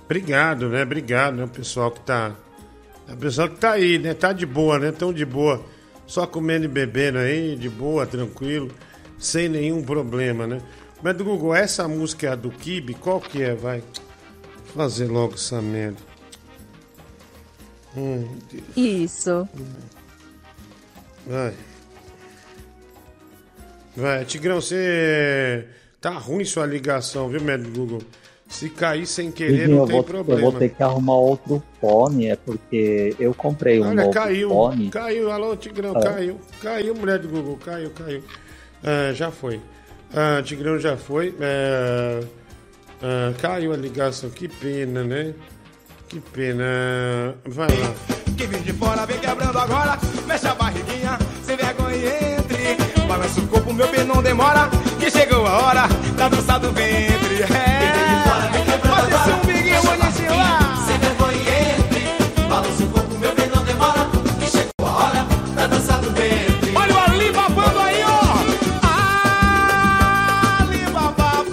Obrigado, 0.05 0.68
né? 0.68 0.82
Obrigado, 0.82 1.36
né? 1.36 1.44
O 1.44 1.48
pessoal 1.48 1.90
que 1.90 2.00
tá. 2.00 2.34
O 3.08 3.16
pessoal 3.16 3.48
que 3.48 3.56
tá 3.56 3.73
aí, 3.73 3.98
né? 3.98 4.14
Tá 4.14 4.32
de 4.32 4.47
boa, 4.47 4.78
né? 4.78 4.92
Tão 4.92 5.12
de 5.12 5.24
boa. 5.24 5.62
Só 6.06 6.26
comendo 6.26 6.66
e 6.66 6.68
bebendo 6.68 7.18
aí, 7.18 7.56
de 7.56 7.68
boa, 7.68 8.06
tranquilo, 8.06 8.70
sem 9.18 9.48
nenhum 9.48 9.82
problema, 9.82 10.47
né? 10.47 10.60
Mas 11.02 11.16
do 11.16 11.24
Google, 11.24 11.55
essa 11.55 11.89
música 11.89 12.26
é 12.26 12.31
a 12.31 12.34
do 12.34 12.50
Kibe? 12.50 12.94
Qual 12.94 13.20
que 13.20 13.42
é? 13.42 13.55
Vai 13.55 13.82
fazer 14.74 15.06
logo 15.06 15.34
essa 15.34 15.60
merda. 15.62 15.98
Hum. 17.97 18.28
Isso. 18.76 19.48
Vai. 21.26 21.55
Vai, 23.97 24.24
Tigrão, 24.24 24.60
você. 24.60 25.66
Tá 26.05 26.10
ruim 26.18 26.44
sua 26.44 26.66
ligação, 26.66 27.31
viu, 27.31 27.41
médico 27.41 27.70
Google? 27.78 28.02
Se 28.47 28.68
cair 28.68 29.07
sem 29.07 29.31
querer, 29.33 29.52
Diguinho, 29.52 29.70
não 29.70 29.78
eu 29.78 29.86
tem 29.86 29.94
vou, 29.97 30.05
problema. 30.05 30.39
eu 30.39 30.50
vou 30.50 30.60
ter 30.60 30.68
que 30.68 30.83
arrumar 30.83 31.15
outro 31.15 31.62
fone, 31.81 32.26
é 32.28 32.36
porque 32.36 33.16
eu 33.18 33.33
comprei 33.33 33.81
um 33.81 33.86
Olha, 33.86 34.02
novo 34.02 34.10
caiu, 34.10 34.50
fone. 34.50 34.91
caiu, 34.91 35.31
alô, 35.33 35.57
Tigrão, 35.57 35.97
É. 35.97 36.02
caiu. 36.02 36.39
Caiu, 36.60 36.94
mulher 36.94 37.18
do 37.20 37.28
Google, 37.28 37.57
caiu, 37.65 37.89
caiu. 37.92 38.23
Ah, 38.84 39.15
já 39.15 39.31
foi. 39.31 39.58
Ah, 40.15 40.42
Tigrão 40.44 40.78
já 40.78 40.94
foi. 40.94 41.34
Ah, 41.41 43.33
caiu 43.41 43.73
a 43.73 43.76
ligação, 43.78 44.28
que 44.28 44.47
pena, 44.47 45.02
né? 45.02 45.33
Que 46.07 46.20
pena. 46.20 47.34
Vai 47.47 47.68
lá. 47.78 47.94
Que 48.36 48.47
vem 48.47 48.60
de 48.60 48.74
fora, 48.74 49.07
vem 49.07 49.18
quebrando 49.20 49.58
agora. 49.58 49.99
Mexe 50.26 50.47
a 50.49 50.55
barriguinha, 50.55 51.18
sem 51.42 51.57
vergonha 51.57 51.97
e 51.97 52.34
entre. 52.34 53.07
Balança 53.08 53.41
o 53.41 53.49
corpo, 53.49 53.73
meu 53.73 53.91
bem, 53.91 54.05
não 54.05 54.23
demora. 54.23 54.68
Que 55.05 55.10
chegou 55.10 55.47
a 55.47 55.58
hora 55.58 55.86
da 56.16 56.31
dança 56.31 56.58
do 56.58 56.73
ventre. 56.73 57.42
É. 57.42 58.24
Pode 58.89 59.12
ser 59.23 59.34
um 59.34 59.41
biguinho 59.44 59.83
bonitinho 59.83 60.34
lá. 60.34 60.83
Sem 60.86 60.99
vergonha 60.99 61.36
entre. 61.76 62.08
Balança 62.49 62.83
o 62.83 62.86
corpo, 62.89 63.15
meu 63.18 63.34
bem, 63.34 63.47
não 63.55 63.62
demora. 63.65 64.08
Que 64.41 64.47
chegou 64.47 64.86
a 64.86 64.91
hora 64.91 65.26
da 65.55 65.66
dança 65.66 65.99
do 65.99 66.10
ventre. 66.10 66.73
Olha 66.74 66.94
o 66.94 66.99
Alibabando 67.00 67.81
aí, 67.81 68.02
ó. 68.02 68.23
Alibaba. 70.62 71.44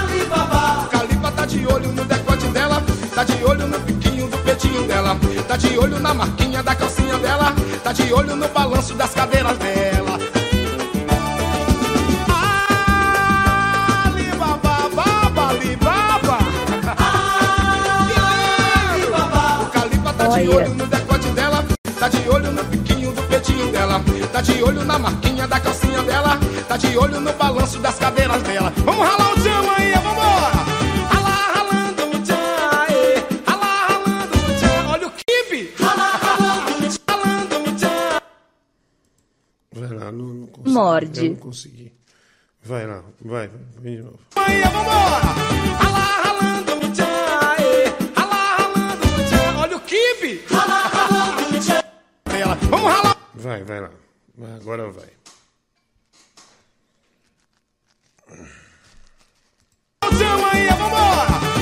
Alibaba. 0.00 0.82
O 0.82 0.88
Calipa 0.88 1.30
tá 1.32 1.44
de 1.44 1.66
olho 1.66 1.92
no 1.92 2.04
decote 2.06 2.46
dela, 2.46 2.82
tá 3.14 3.22
de 3.22 3.44
olho 3.44 3.66
no 3.66 3.78
biquinho 3.80 4.28
do 4.28 4.38
peitinho 4.38 4.84
dela, 4.84 5.14
tá 5.46 5.58
de 5.58 5.76
olho 5.76 6.00
na 6.00 6.14
marquinha 6.14 6.62
da 6.62 6.74
calcinha 6.74 6.97
dela, 7.48 7.54
tá 7.82 7.92
de 7.92 8.12
olho 8.12 8.36
no 8.36 8.48
balanço 8.48 8.94
das 8.94 9.12
cadeiras 9.12 9.56
dela. 9.58 10.18
Alibaba, 14.06 14.88
baba, 14.94 15.48
alibaba. 15.48 16.38
Alibaba. 18.92 19.62
O 19.62 19.66
Calipa 19.70 20.12
tá 20.12 20.28
de 20.28 20.48
olho 20.48 20.74
no 20.74 20.86
decote 20.86 21.28
dela, 21.28 21.64
tá 21.98 22.08
de 22.08 22.28
olho 22.28 22.52
no 22.52 22.64
biquinho 22.64 23.12
do 23.12 23.22
peitinho 23.22 23.70
dela, 23.72 24.02
tá 24.32 24.40
de 24.40 24.62
olho 24.62 24.84
na 24.84 24.98
marquinha 24.98 25.46
da 25.46 25.60
calcinha 25.60 26.02
dela, 26.02 26.38
tá 26.68 26.76
de 26.76 26.96
olho 26.96 27.20
no 27.20 27.32
balanço 27.32 27.78
das 27.78 27.98
cadeiras 27.98 28.42
dela. 28.42 28.72
Vamos 28.84 29.06
ralar 29.06 29.32
o 29.32 29.37
consegui. 40.68 40.74
Morde. 40.74 41.26
Eu 41.26 41.30
não 41.32 41.36
consegui. 41.36 41.92
Vai 42.62 42.86
lá, 42.86 43.02
vai, 43.20 43.48
vai 43.48 43.92
de 43.96 44.02
novo. 44.02 44.18
Aí, 44.36 44.62
vambora! 44.62 45.24
Ralar, 45.80 46.22
ralando 46.24 46.72
o 46.72 46.92
tchan, 46.92 47.04
aê. 47.04 47.84
Ralar, 48.16 48.56
ralando 48.58 49.06
o 49.06 49.24
tchan. 49.24 49.58
Olha 49.58 49.76
o 49.76 49.80
kibe! 49.80 50.44
Ralar, 50.50 50.88
ralando 50.88 51.56
o 51.56 51.60
tchan. 51.60 51.82
Dela. 52.24 52.54
Vamos 52.56 52.92
ralar! 52.92 53.16
Vai, 53.34 53.64
vai 53.64 53.80
lá. 53.80 53.90
Agora 54.60 54.90
vai. 54.90 55.08
o 60.04 60.10
tchan 60.10 60.46
aí, 60.52 60.68
vambora! 60.68 61.57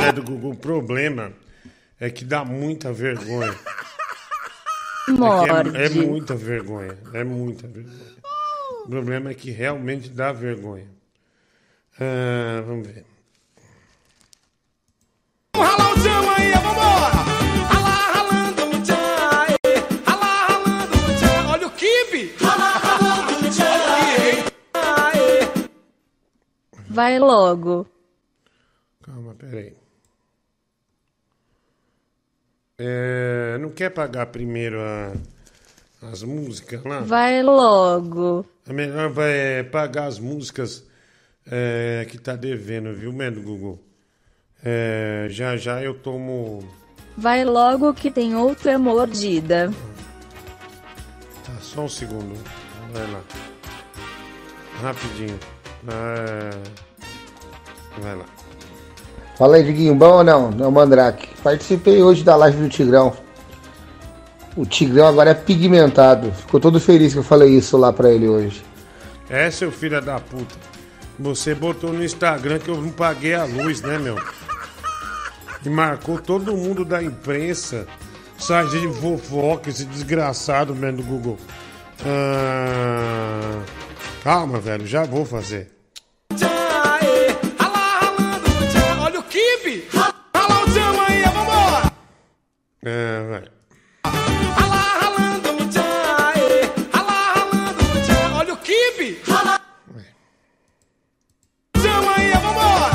Mulher 0.00 0.14
do 0.14 0.22
Google, 0.22 0.52
o 0.52 0.56
problema 0.56 1.30
é 2.00 2.08
que 2.08 2.24
dá 2.24 2.42
muita 2.42 2.90
vergonha. 2.90 3.54
É, 5.06 5.12
que 5.12 5.76
é, 5.76 5.84
é 5.84 6.06
muita 6.06 6.34
vergonha. 6.34 6.96
É 7.12 7.22
muita 7.22 7.68
vergonha. 7.68 8.16
O 8.86 8.88
problema 8.88 9.30
é 9.30 9.34
que 9.34 9.50
realmente 9.50 10.08
dá 10.08 10.32
vergonha. 10.32 10.88
Ah, 12.00 12.62
vamos 12.66 12.86
ver. 12.88 13.04
Vamos 15.54 15.68
ralar 15.68 15.92
o 15.92 15.94
tchan 15.96 16.30
aí, 16.34 16.52
vambora! 16.52 17.10
Ralar, 17.68 18.12
ralando 18.14 18.64
o 18.64 18.82
tchan, 18.82 19.18
aê. 19.36 19.58
Ralar, 20.06 20.46
ralando 20.48 20.96
o 20.96 21.16
tchan. 21.18 21.48
Olha 21.50 21.66
o 21.66 21.70
kibe! 21.72 22.34
Ralar, 22.40 22.78
ralando 22.78 23.46
o 23.46 23.50
tchan. 23.50 24.50
Aê. 24.72 25.68
Vai 26.88 27.18
logo. 27.18 27.86
Calma, 29.02 29.34
peraí. 29.34 29.79
É, 32.82 33.58
não 33.60 33.68
quer 33.68 33.90
pagar 33.90 34.24
primeiro 34.26 34.80
a- 34.80 35.12
as 36.10 36.22
músicas 36.22 36.82
lá? 36.82 37.00
Vai 37.00 37.42
logo. 37.42 38.46
É 38.66 38.72
melhor 38.72 39.10
vai 39.10 39.62
pagar 39.70 40.06
as 40.06 40.18
músicas 40.18 40.82
é, 41.50 42.06
que 42.08 42.16
tá 42.16 42.34
devendo, 42.36 42.94
viu, 42.94 43.12
Medo 43.12 43.42
Google? 43.42 43.78
É, 44.64 45.26
já 45.30 45.56
já 45.58 45.82
eu 45.82 45.92
tomo. 45.94 46.66
Vai 47.18 47.44
logo 47.44 47.92
que 47.92 48.10
tem 48.10 48.34
outra 48.34 48.78
mordida. 48.78 49.70
Tá, 51.44 51.52
só 51.60 51.82
um 51.82 51.88
segundo. 51.88 52.34
Vai 52.92 53.10
lá. 53.10 53.20
Rapidinho. 54.80 55.38
Ah, 55.86 56.50
vai 58.00 58.16
lá. 58.16 58.24
Fala 59.40 59.56
aí, 59.56 59.64
Diguinho, 59.64 59.94
bom 59.94 60.18
ou 60.18 60.22
não? 60.22 60.50
Não, 60.50 60.70
Mandrake. 60.70 61.30
Participei 61.42 62.02
hoje 62.02 62.22
da 62.22 62.36
live 62.36 62.58
do 62.62 62.68
Tigrão. 62.68 63.16
O 64.54 64.66
Tigrão 64.66 65.06
agora 65.06 65.30
é 65.30 65.34
pigmentado. 65.34 66.30
Ficou 66.30 66.60
todo 66.60 66.78
feliz 66.78 67.14
que 67.14 67.20
eu 67.20 67.22
falei 67.22 67.48
isso 67.56 67.78
lá 67.78 67.90
pra 67.90 68.10
ele 68.10 68.28
hoje. 68.28 68.62
É, 69.30 69.50
seu 69.50 69.72
filho 69.72 69.98
da 70.02 70.20
puta. 70.20 70.54
Você 71.18 71.54
botou 71.54 71.90
no 71.90 72.04
Instagram 72.04 72.58
que 72.58 72.68
eu 72.68 72.76
não 72.76 72.90
paguei 72.90 73.32
a 73.32 73.44
luz, 73.44 73.80
né, 73.80 73.98
meu? 73.98 74.18
E 75.64 75.70
marcou 75.70 76.18
todo 76.18 76.54
mundo 76.54 76.84
da 76.84 77.02
imprensa. 77.02 77.86
Site 78.36 78.78
de 78.78 78.92
fofoca, 78.92 79.70
esse 79.70 79.86
desgraçado 79.86 80.74
mesmo 80.74 80.98
do 80.98 81.02
Google. 81.02 81.38
Ah, 82.04 83.62
calma, 84.22 84.58
velho, 84.60 84.86
já 84.86 85.04
vou 85.04 85.24
fazer. 85.24 85.79
O 92.82 92.86
tchan, 98.02 98.32
olha 98.38 98.54
o 98.54 98.56
kibe! 98.56 99.20
Rala. 99.26 99.60
Tchan 101.74 102.10
aí, 102.16 102.32
vambora! 102.32 102.90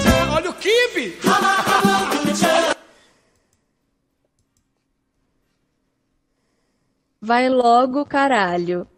Tchan, 0.00 0.32
olha 0.32 0.50
o 0.50 0.54
kibe! 0.54 1.18
Vai 7.20 7.48
logo, 7.50 8.06
caralho. 8.06 8.88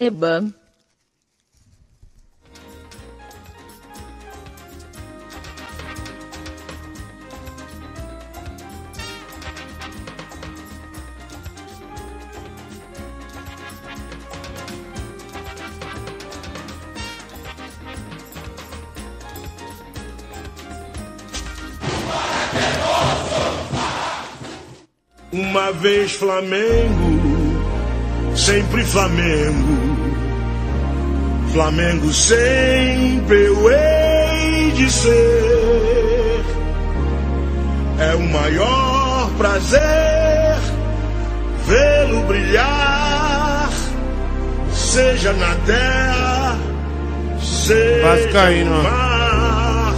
Eba. 0.00 0.44
Uma 25.30 25.72
vez 25.72 26.12
Flamengo, 26.12 27.62
sempre 28.34 28.84
Flamengo. 28.84 29.87
Flamengo 31.52 32.12
sempre 32.12 33.46
eu 33.46 33.70
hei 33.70 34.70
de 34.72 34.90
ser. 34.90 36.44
É 38.00 38.14
o 38.14 38.20
maior 38.20 39.30
prazer 39.36 39.80
vê-lo 41.66 42.22
brilhar, 42.22 43.70
seja 44.72 45.32
na 45.32 45.54
terra, 45.66 46.58
seja 47.40 48.02
Vascaíno. 48.02 48.76
no 48.76 48.82
mar. 48.82 49.94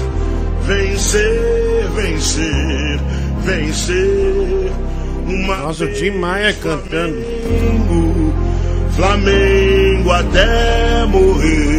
Vencer, 0.63 1.89
vencer, 1.95 3.01
vencer. 3.45 4.73
Uma 5.27 5.57
Nossa, 5.57 5.85
o 5.85 5.93
Tim 5.93 6.11
Maia 6.11 6.53
cantando. 6.55 7.21
Flamengo 8.97 9.80
até 10.13 11.07
morrer. 11.07 11.71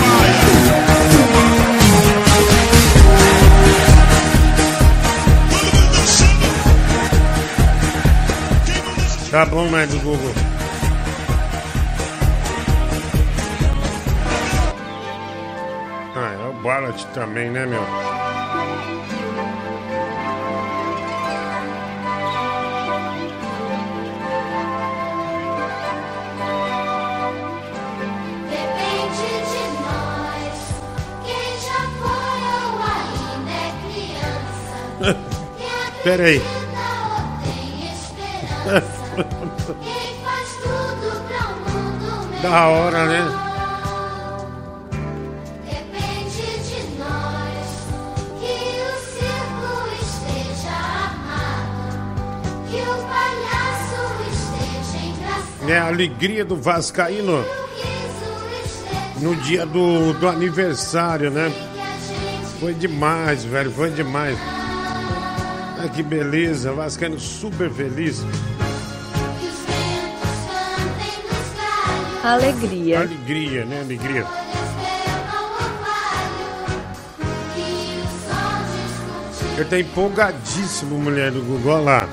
Maia. 0.00 0.52
Tá 9.30 9.46
bom, 9.46 9.64
né, 9.70 9.86
do 9.86 9.98
Google. 10.00 10.51
Ballat 16.62 17.04
também, 17.12 17.50
né, 17.50 17.66
meu? 17.66 17.82
Depende 28.48 29.28
de 29.50 29.64
nós. 29.82 30.58
Quem 31.24 31.50
já 31.60 31.80
foi 31.98 32.40
ou 32.54 32.74
ainda 32.92 33.52
é 33.52 33.70
criança. 33.82 35.18
Pera 36.04 36.24
aí. 36.24 36.40
Tem 37.42 37.90
esperança. 37.92 39.02
Quem 39.82 40.10
faz 40.24 40.48
tudo 40.62 41.08
pra 41.26 41.42
mundo 41.70 42.10
melhor. 42.30 42.42
Da 42.42 42.66
hora, 42.68 43.06
né? 43.06 43.41
Engraçado. 55.72 55.74
É 55.74 55.78
a 55.78 55.86
alegria 55.86 56.44
do 56.44 56.56
Vascaíno 56.56 57.44
no 59.20 59.34
dia 59.36 59.64
do, 59.64 60.12
do 60.14 60.28
aniversário, 60.28 61.30
né? 61.30 61.52
Foi 62.60 62.74
demais, 62.74 63.44
velho, 63.44 63.70
foi 63.72 63.90
demais. 63.90 64.36
Ah, 65.78 65.88
que 65.88 66.02
beleza, 66.02 66.72
Vascaíno 66.72 67.18
super 67.18 67.70
feliz. 67.70 68.24
Alegria. 72.22 73.00
Alegria, 73.00 73.64
né? 73.64 73.80
Alegria. 73.80 74.26
Ele 79.56 79.64
tá 79.66 79.78
empolgadíssimo, 79.78 80.98
mulher 80.98 81.30
do 81.30 81.42
Google, 81.42 81.74
olha 81.74 81.82
lá. 81.82 82.08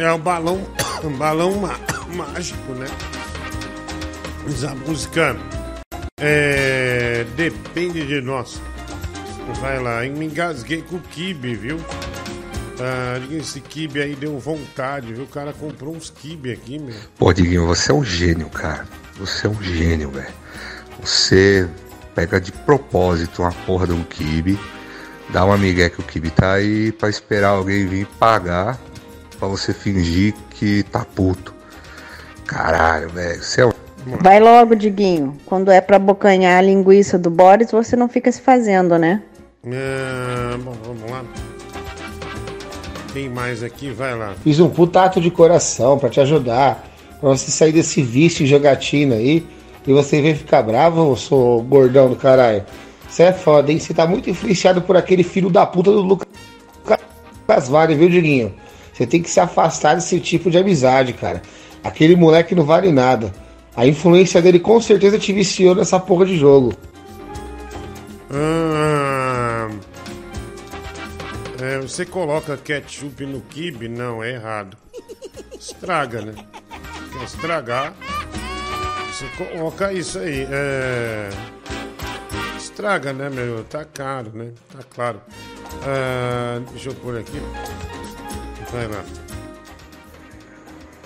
É 0.00 0.10
o 0.12 0.16
balão, 0.18 0.66
balão 1.18 1.54
má- 1.56 1.78
mágico, 2.14 2.72
né? 2.72 2.86
Mas 4.44 4.64
a 4.64 4.74
música 4.74 5.36
é, 6.18 7.26
depende 7.36 8.06
de 8.06 8.22
nós. 8.22 8.60
Vai 9.60 9.78
lá, 9.78 10.00
me 10.02 10.24
engasguei 10.24 10.80
com 10.80 10.96
o 10.96 11.00
kibe, 11.00 11.54
viu? 11.54 11.78
Ah, 12.80 13.20
esse 13.30 13.60
kibe 13.60 14.00
aí 14.00 14.14
deu 14.14 14.38
vontade, 14.38 15.12
viu? 15.12 15.24
O 15.24 15.28
cara 15.28 15.52
comprou 15.52 15.94
uns 15.94 16.08
kibe 16.08 16.50
aqui, 16.50 16.78
meu. 16.78 16.94
Pô, 17.18 17.30
Diguinho, 17.30 17.66
você 17.66 17.90
é 17.90 17.94
um 17.94 18.02
gênio, 18.02 18.48
cara. 18.48 18.86
Você 19.18 19.46
é 19.46 19.50
um 19.50 19.62
gênio, 19.62 20.10
velho. 20.10 20.32
Você 21.04 21.68
pega 22.14 22.40
de 22.40 22.52
propósito 22.52 23.42
uma 23.42 23.52
porra 23.52 23.86
de 23.86 23.92
um 23.92 24.02
kibe, 24.02 24.58
dá 25.28 25.44
uma 25.44 25.58
migué 25.58 25.90
que 25.90 26.00
o 26.00 26.04
kibe 26.04 26.30
tá 26.30 26.54
aí 26.54 26.90
pra 26.90 27.10
esperar 27.10 27.48
alguém 27.50 27.86
vir 27.86 28.06
pagar 28.18 28.78
pra 29.40 29.48
você 29.48 29.72
fingir 29.72 30.34
que 30.50 30.82
tá 30.84 31.04
puto. 31.04 31.54
Caralho, 32.46 33.08
velho. 33.08 33.42
Você 33.42 33.62
é 33.62 33.66
um. 33.66 33.72
Vai 34.20 34.38
logo, 34.38 34.76
Diguinho. 34.76 35.36
Quando 35.46 35.70
é 35.70 35.80
pra 35.80 35.96
abocanhar 35.96 36.58
a 36.58 36.62
linguiça 36.62 37.18
do 37.18 37.30
Boris, 37.30 37.70
você 37.70 37.96
não 37.96 38.08
fica 38.08 38.30
se 38.30 38.40
fazendo, 38.40 38.98
né? 38.98 39.22
Ah, 39.66 40.58
bom, 40.62 40.72
vamos 40.84 41.10
lá. 41.10 41.24
Tem 43.12 43.28
mais 43.28 43.62
aqui, 43.62 43.90
vai 43.90 44.16
lá. 44.16 44.34
Fiz 44.42 44.60
um 44.60 44.68
puta 44.68 45.02
ato 45.02 45.20
de 45.20 45.30
coração 45.30 45.98
pra 45.98 46.08
te 46.08 46.20
ajudar. 46.20 46.86
Pra 47.20 47.30
você 47.30 47.50
sair 47.50 47.72
desse 47.72 48.02
vício 48.02 48.44
em 48.44 48.46
jogatina 48.46 49.16
aí. 49.16 49.46
E 49.86 49.92
você 49.92 50.20
vem 50.20 50.34
ficar 50.34 50.62
bravo, 50.62 51.12
eu 51.12 51.16
sou 51.16 51.62
gordão 51.62 52.08
do 52.08 52.16
caralho. 52.16 52.64
Você 53.08 53.24
é 53.24 53.32
foda, 53.32 53.72
hein? 53.72 53.78
Você 53.78 53.92
tá 53.92 54.06
muito 54.06 54.30
influenciado 54.30 54.82
por 54.82 54.96
aquele 54.96 55.22
filho 55.22 55.50
da 55.50 55.66
puta 55.66 55.90
do 55.90 56.02
Lucas 56.02 56.28
Vale, 57.68 57.96
viu, 57.96 58.08
Diguinho? 58.08 58.54
Você 59.00 59.06
tem 59.06 59.22
que 59.22 59.30
se 59.30 59.40
afastar 59.40 59.94
desse 59.94 60.20
tipo 60.20 60.50
de 60.50 60.58
amizade, 60.58 61.14
cara. 61.14 61.40
Aquele 61.82 62.14
moleque 62.14 62.54
não 62.54 62.64
vale 62.64 62.92
nada. 62.92 63.32
A 63.74 63.86
influência 63.86 64.42
dele 64.42 64.58
com 64.60 64.78
certeza 64.78 65.18
te 65.18 65.32
viciou 65.32 65.74
nessa 65.74 65.98
porra 65.98 66.26
de 66.26 66.36
jogo. 66.36 66.74
Ah, 68.30 69.70
é, 71.62 71.78
você 71.78 72.04
coloca 72.04 72.58
ketchup 72.58 73.24
no 73.24 73.40
kibe? 73.40 73.88
Não, 73.88 74.22
é 74.22 74.32
errado. 74.32 74.76
Estraga, 75.58 76.20
né? 76.20 76.34
Quer 77.10 77.24
estragar? 77.24 77.94
Você 79.10 79.24
coloca 79.42 79.94
isso 79.94 80.18
aí. 80.18 80.46
É... 80.50 81.30
Estraga, 82.58 83.14
né, 83.14 83.30
meu? 83.30 83.64
Tá 83.64 83.82
caro, 83.82 84.30
né? 84.34 84.50
Tá 84.70 84.80
claro. 84.94 85.22
Ah, 85.86 86.60
deixa 86.70 86.90
eu 86.90 86.94
pôr 86.96 87.18
aqui. 87.18 87.40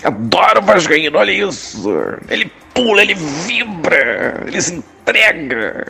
Adoro 0.04 0.60
o 0.60 0.62
Vascaíno, 0.62 1.18
olha 1.18 1.32
isso. 1.32 1.88
Ele 2.28 2.50
pula, 2.74 3.02
ele 3.02 3.14
vibra, 3.14 4.42
ele 4.46 4.60
se 4.60 4.74
entrega. 4.74 5.86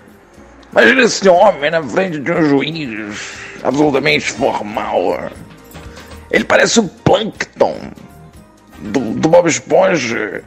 Imagina 0.70 1.02
esse 1.02 1.28
homem 1.28 1.70
na 1.70 1.82
frente 1.82 2.20
de 2.20 2.32
um 2.32 2.48
juiz 2.48 3.34
absolutamente 3.62 4.30
formal. 4.32 5.30
Ele 6.30 6.44
parece 6.44 6.80
o 6.80 6.88
Plankton 6.88 7.76
do, 8.78 9.00
do 9.14 9.28
Bob 9.28 9.48
Esponja. 9.48 10.44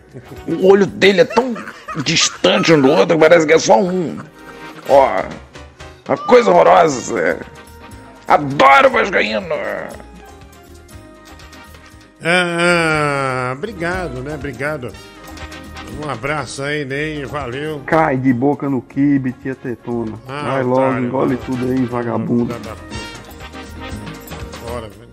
O 0.47 0.67
olho 0.67 0.85
dele 0.85 1.21
é 1.21 1.25
tão 1.25 1.55
distante 2.03 2.71
um 2.71 2.81
do 2.81 2.89
outro 2.89 3.17
que 3.17 3.21
parece 3.21 3.45
que 3.45 3.53
é 3.53 3.59
só 3.59 3.79
um. 3.79 4.17
Ó, 4.87 5.23
uma 6.07 6.17
coisa 6.17 6.51
horrorosa. 6.51 7.39
Adoro 8.27 8.87
o 8.87 8.91
Vascaíno. 8.91 9.55
Ah, 12.23 13.53
obrigado, 13.55 14.21
né? 14.21 14.35
Obrigado. 14.35 14.91
Um 16.03 16.09
abraço 16.09 16.63
aí, 16.63 16.83
Ney. 16.85 17.25
Valeu. 17.25 17.81
Cai 17.85 18.17
de 18.17 18.33
boca 18.33 18.69
no 18.69 18.81
kibe, 18.81 19.31
tia 19.33 19.55
tetona. 19.55 20.13
Ah, 20.27 20.53
Vai 20.53 20.63
logo, 20.63 20.99
engole 20.99 21.35
vai. 21.35 21.45
tudo 21.45 21.65
aí, 21.71 21.85
vagabundo. 21.85 22.53
Fora, 24.51 24.89
velho. 24.89 25.09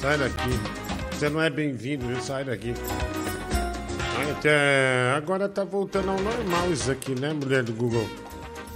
Sai 0.00 0.16
daqui. 0.18 0.50
Você 1.12 1.28
não 1.28 1.42
é 1.42 1.50
bem-vindo, 1.50 2.06
viu? 2.06 2.20
Sai 2.20 2.44
daqui. 2.44 2.72
Até 4.30 5.14
agora 5.16 5.48
tá 5.48 5.64
voltando 5.64 6.10
ao 6.10 6.18
normal 6.20 6.70
isso 6.70 6.90
aqui, 6.90 7.18
né, 7.18 7.32
mulher 7.32 7.62
do 7.64 7.72
Google? 7.72 8.06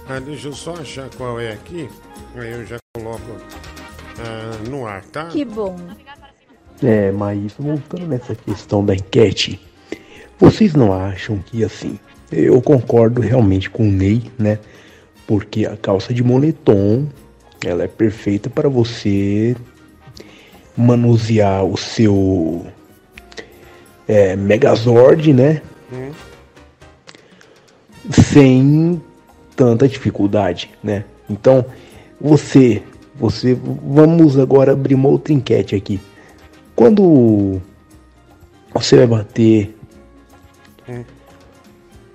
Ah, 0.09 0.19
deixa 0.19 0.49
eu 0.49 0.53
só 0.53 0.73
achar 0.75 1.07
qual 1.15 1.39
é 1.39 1.53
aqui. 1.53 1.89
Aí 2.35 2.51
eu 2.51 2.65
já 2.65 2.75
coloco 2.97 3.37
ah, 4.19 4.69
no 4.69 4.85
ar, 4.85 5.03
tá? 5.05 5.27
Que 5.27 5.43
bom. 5.45 5.77
É, 6.81 7.11
mas 7.11 7.53
voltando 7.57 8.07
nessa 8.07 8.35
questão 8.35 8.85
da 8.85 8.93
enquete, 8.93 9.59
vocês 10.39 10.73
não 10.73 10.91
acham 10.93 11.37
que 11.39 11.63
assim, 11.63 11.97
eu 12.31 12.61
concordo 12.61 13.21
realmente 13.21 13.69
com 13.69 13.87
o 13.87 13.91
Ney, 13.91 14.23
né? 14.37 14.59
Porque 15.25 15.65
a 15.65 15.77
calça 15.77 16.13
de 16.13 16.23
moletom, 16.23 17.07
ela 17.65 17.83
é 17.83 17.87
perfeita 17.87 18.49
para 18.49 18.67
você 18.67 19.55
manusear 20.75 21.63
o 21.63 21.77
seu 21.77 22.65
é, 24.07 24.35
Megazord, 24.35 25.33
né? 25.33 25.61
Hum. 25.91 26.11
sem 28.11 29.01
tanta 29.55 29.87
dificuldade, 29.87 30.71
né? 30.83 31.05
Então, 31.29 31.63
você, 32.19 32.81
você, 33.23 33.53
vamos 33.55 34.37
agora 34.37 34.73
abrir 34.73 34.95
uma 34.95 35.07
outra 35.07 35.31
enquete 35.33 35.75
aqui. 35.75 35.99
Quando 36.75 37.61
você 38.73 38.97
vai 38.97 39.07
bater 39.07 39.77
Hum. 40.89 41.03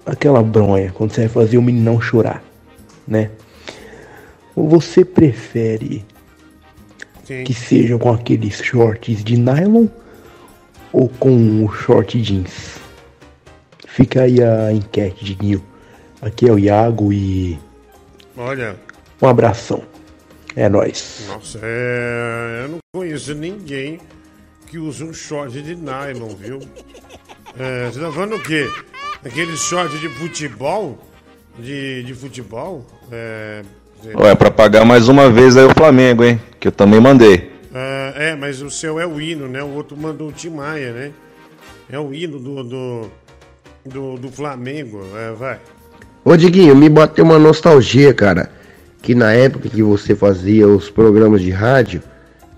aquela 0.04 0.42
bronha, 0.42 0.92
quando 0.92 1.12
você 1.12 1.22
vai 1.22 1.28
fazer 1.30 1.56
o 1.56 1.62
meninão 1.62 1.98
chorar, 1.98 2.44
né? 3.06 3.30
Você 4.54 5.02
prefere 5.04 6.04
Sim. 7.24 7.44
que 7.44 7.54
seja 7.54 7.96
com 7.96 8.12
aqueles 8.12 8.56
shorts 8.62 9.24
de 9.24 9.38
nylon 9.38 9.86
ou 10.92 11.08
com 11.08 11.64
o 11.64 11.72
short 11.72 12.20
jeans? 12.20 12.78
Fica 13.86 14.22
aí 14.22 14.42
a 14.42 14.70
enquete, 14.72 15.24
Diguinho. 15.24 15.62
Aqui 16.20 16.46
é 16.48 16.52
o 16.52 16.58
Iago 16.58 17.12
e 17.12 17.58
Olha, 18.36 18.76
um 19.22 19.26
abração. 19.26 19.82
É 20.58 20.68
nóis. 20.68 21.24
nossa, 21.28 21.60
é... 21.62 22.62
eu 22.64 22.68
não 22.68 22.78
conheço 22.92 23.32
ninguém 23.32 24.00
que 24.66 24.76
use 24.76 25.04
um 25.04 25.14
short 25.14 25.62
de 25.62 25.76
nylon, 25.76 26.34
viu? 26.34 26.58
É, 27.56 27.86
você 27.86 28.00
tá 28.00 28.10
falando 28.10 28.34
o 28.34 28.42
quê? 28.42 28.68
Aquele 29.24 29.56
short 29.56 29.96
de 30.00 30.08
futebol? 30.08 30.98
De, 31.56 32.02
de 32.02 32.12
futebol? 32.12 32.84
É, 33.12 33.62
Ué, 34.16 34.34
pra 34.34 34.50
pagar 34.50 34.84
mais 34.84 35.08
uma 35.08 35.30
vez 35.30 35.56
aí 35.56 35.64
o 35.64 35.74
Flamengo, 35.74 36.24
hein? 36.24 36.40
Que 36.58 36.66
eu 36.66 36.72
também 36.72 36.98
mandei. 36.98 37.52
Ah, 37.72 38.12
é, 38.16 38.34
mas 38.34 38.60
o 38.60 38.68
seu 38.68 38.98
é 38.98 39.06
o 39.06 39.20
hino, 39.20 39.46
né? 39.46 39.62
O 39.62 39.70
outro 39.74 39.96
mandou 39.96 40.28
o 40.28 40.32
Tim 40.32 40.50
Maia, 40.50 40.92
né? 40.92 41.12
É 41.88 42.00
o 42.00 42.12
hino 42.12 42.40
do, 42.40 42.64
do, 42.64 43.10
do, 43.86 44.16
do 44.16 44.28
Flamengo. 44.32 45.04
É, 45.16 45.32
vai. 45.32 45.60
Ô 46.24 46.36
Diguinho, 46.36 46.74
me 46.74 46.88
bateu 46.88 47.24
uma 47.24 47.38
nostalgia, 47.38 48.12
cara. 48.12 48.57
Que 49.02 49.15
na 49.15 49.33
época 49.33 49.68
que 49.68 49.83
você 49.83 50.15
fazia 50.15 50.67
os 50.68 50.91
programas 50.91 51.41
de 51.41 51.51
rádio, 51.51 52.02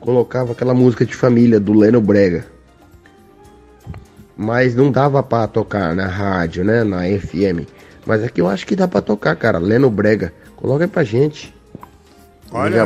colocava 0.01 0.53
aquela 0.53 0.75
música 0.75 1.05
de 1.05 1.15
família 1.15 1.61
do 1.61 1.73
Leno 1.73 2.01
Brega. 2.01 2.47
Mas 4.37 4.75
não 4.75 4.91
dava 4.91 5.23
pra 5.23 5.47
tocar 5.47 5.95
na 5.95 6.07
rádio, 6.07 6.65
né? 6.65 6.83
Na 6.83 7.03
FM. 7.05 7.69
Mas 8.07 8.25
aqui 8.25 8.41
eu 8.41 8.49
acho 8.49 8.67
que 8.67 8.75
dá 8.75 8.89
pra 8.89 9.03
tocar, 9.03 9.37
cara. 9.37 9.59
Leno 9.59 9.91
Brega. 9.91 10.33
Coloca 10.57 10.85
aí 10.85 10.89
pra 10.91 11.05
gente. 11.05 11.55
Olha, 12.51 12.85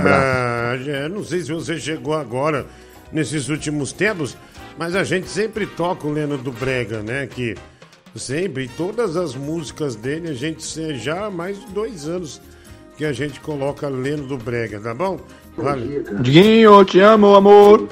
eu 1.05 1.08
não 1.08 1.24
sei 1.24 1.41
se 1.41 1.52
você 1.52 1.78
chegou 1.78 2.15
agora 2.15 2.66
nesses 3.12 3.49
últimos 3.49 3.92
tempos, 3.92 4.36
mas 4.76 4.94
a 4.97 5.05
gente 5.05 5.28
sempre 5.28 5.65
toca 5.66 6.07
o 6.07 6.12
Leno 6.12 6.36
do 6.36 6.50
Brega, 6.52 7.02
né? 7.02 7.26
Que 7.28 7.55
sempre, 8.16 8.68
todas 8.76 9.16
as 9.16 9.34
músicas 9.34 9.94
dele, 9.97 10.28
a 10.31 10.34
gente 10.34 10.62
se- 10.62 10.97
já 10.97 11.26
há 11.26 11.31
mais 11.31 11.58
de 11.58 11.66
dois 11.73 12.07
anos 12.08 12.41
que 12.97 13.05
a 13.05 13.12
gente 13.12 13.40
coloca 13.40 13.89
Leno 13.89 14.26
do 14.26 14.36
Brega, 14.36 14.81
tá 14.81 14.94
bom? 14.94 15.18
Vale. 15.56 16.05
Diguinho, 16.20 16.84
te 16.84 17.00
amo, 17.00 17.34
amor. 17.34 17.89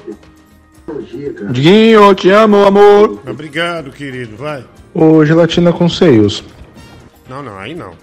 Diguinho, 1.51 2.13
te 2.15 2.29
amo, 2.29 2.65
amor. 2.65 3.21
Obrigado, 3.27 3.91
querido, 3.91 4.35
vai. 4.35 4.65
Ô, 4.93 5.25
gelatina 5.25 5.71
com 5.71 5.89
seios. 5.89 6.43
Não, 7.27 7.41
não, 7.41 7.57
aí 7.57 7.73
não. 7.73 7.93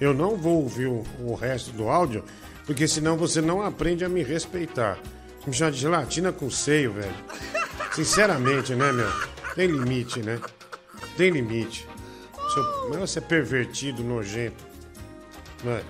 Eu 0.00 0.12
não 0.12 0.36
vou 0.36 0.62
ouvir 0.62 0.86
o, 0.86 1.04
o 1.20 1.34
resto 1.34 1.72
do 1.72 1.88
áudio, 1.88 2.24
porque 2.66 2.86
senão 2.86 3.16
você 3.16 3.40
não 3.40 3.62
aprende 3.62 4.04
a 4.04 4.08
me 4.08 4.22
respeitar. 4.22 4.98
Me 5.46 5.52
chama 5.52 5.72
de 5.72 5.78
gelatina 5.78 6.32
com 6.32 6.50
seio, 6.50 6.92
velho. 6.92 7.14
Sinceramente, 7.92 8.74
né, 8.74 8.92
meu? 8.92 9.10
Tem 9.54 9.66
limite, 9.66 10.20
né? 10.20 10.38
Tem 11.16 11.30
limite. 11.30 11.86
Seu, 12.52 12.98
você 12.98 13.18
é 13.18 13.22
pervertido, 13.22 14.02
nojento. 14.02 14.64
Vai. 15.64 15.82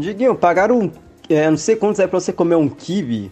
Diguinho, 0.00 0.34
pagaram 0.34 0.78
um, 0.78 0.90
é, 1.28 1.48
não 1.48 1.56
sei 1.56 1.76
quantos 1.76 2.00
é 2.00 2.06
pra 2.06 2.18
você 2.18 2.32
comer 2.32 2.56
um 2.56 2.68
kibe. 2.68 3.30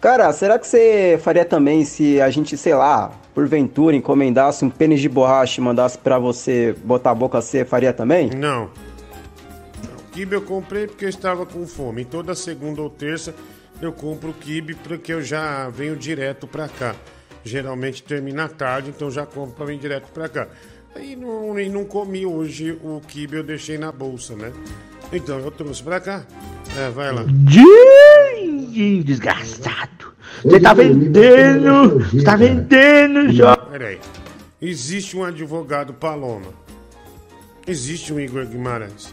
Cara, 0.00 0.32
será 0.32 0.58
que 0.58 0.66
você 0.66 1.18
faria 1.22 1.44
também 1.44 1.84
se 1.84 2.20
a 2.20 2.30
gente, 2.30 2.56
sei 2.56 2.74
lá, 2.74 3.12
porventura 3.34 3.94
encomendasse 3.94 4.64
um 4.64 4.70
pênis 4.70 5.00
de 5.00 5.08
borracha 5.08 5.60
e 5.60 5.64
mandasse 5.64 5.98
pra 5.98 6.18
você 6.18 6.74
botar 6.84 7.10
a 7.10 7.14
boca, 7.14 7.40
você 7.40 7.64
faria 7.64 7.92
também? 7.92 8.30
Não. 8.30 8.70
O 9.98 10.12
kibe 10.12 10.34
eu 10.34 10.42
comprei 10.42 10.86
porque 10.86 11.04
eu 11.04 11.08
estava 11.08 11.44
com 11.44 11.66
fome. 11.66 12.02
E 12.02 12.04
toda 12.04 12.34
segunda 12.34 12.80
ou 12.80 12.88
terça 12.88 13.34
eu 13.82 13.92
compro 13.92 14.30
o 14.30 14.34
kibe 14.34 14.74
porque 14.74 15.12
eu 15.12 15.22
já 15.22 15.68
venho 15.68 15.96
direto 15.96 16.46
pra 16.46 16.66
cá. 16.66 16.94
Geralmente 17.44 18.02
termina 18.02 18.48
tarde, 18.48 18.90
então 18.90 19.10
já 19.10 19.26
compro 19.26 19.54
pra 19.54 19.66
vir 19.66 19.78
direto 19.78 20.10
pra 20.12 20.28
cá. 20.28 20.48
Aí 20.94 21.14
não, 21.14 21.58
e 21.58 21.68
não 21.68 21.84
comi 21.84 22.26
hoje 22.26 22.72
o 22.82 23.00
kibe, 23.06 23.36
eu 23.36 23.44
deixei 23.44 23.78
na 23.78 23.92
bolsa, 23.92 24.34
né? 24.34 24.52
Então 25.12 25.38
eu 25.38 25.50
trouxe 25.50 25.82
pra 25.82 26.00
cá. 26.00 26.24
É, 26.76 26.90
vai 26.90 27.12
lá. 27.12 27.24
Ih, 28.72 29.02
desgraçado. 29.02 30.14
Você 30.44 30.60
tá 30.60 30.72
vendendo. 30.72 31.98
Você 31.98 32.22
tá 32.22 32.36
vendendo, 32.36 33.32
Jó. 33.32 33.56
Peraí. 33.56 33.98
Existe 34.62 35.16
um 35.16 35.24
advogado 35.24 35.92
Paloma. 35.92 36.52
Existe 37.66 38.12
um 38.12 38.20
Igor 38.20 38.46
Guimarães. 38.46 39.12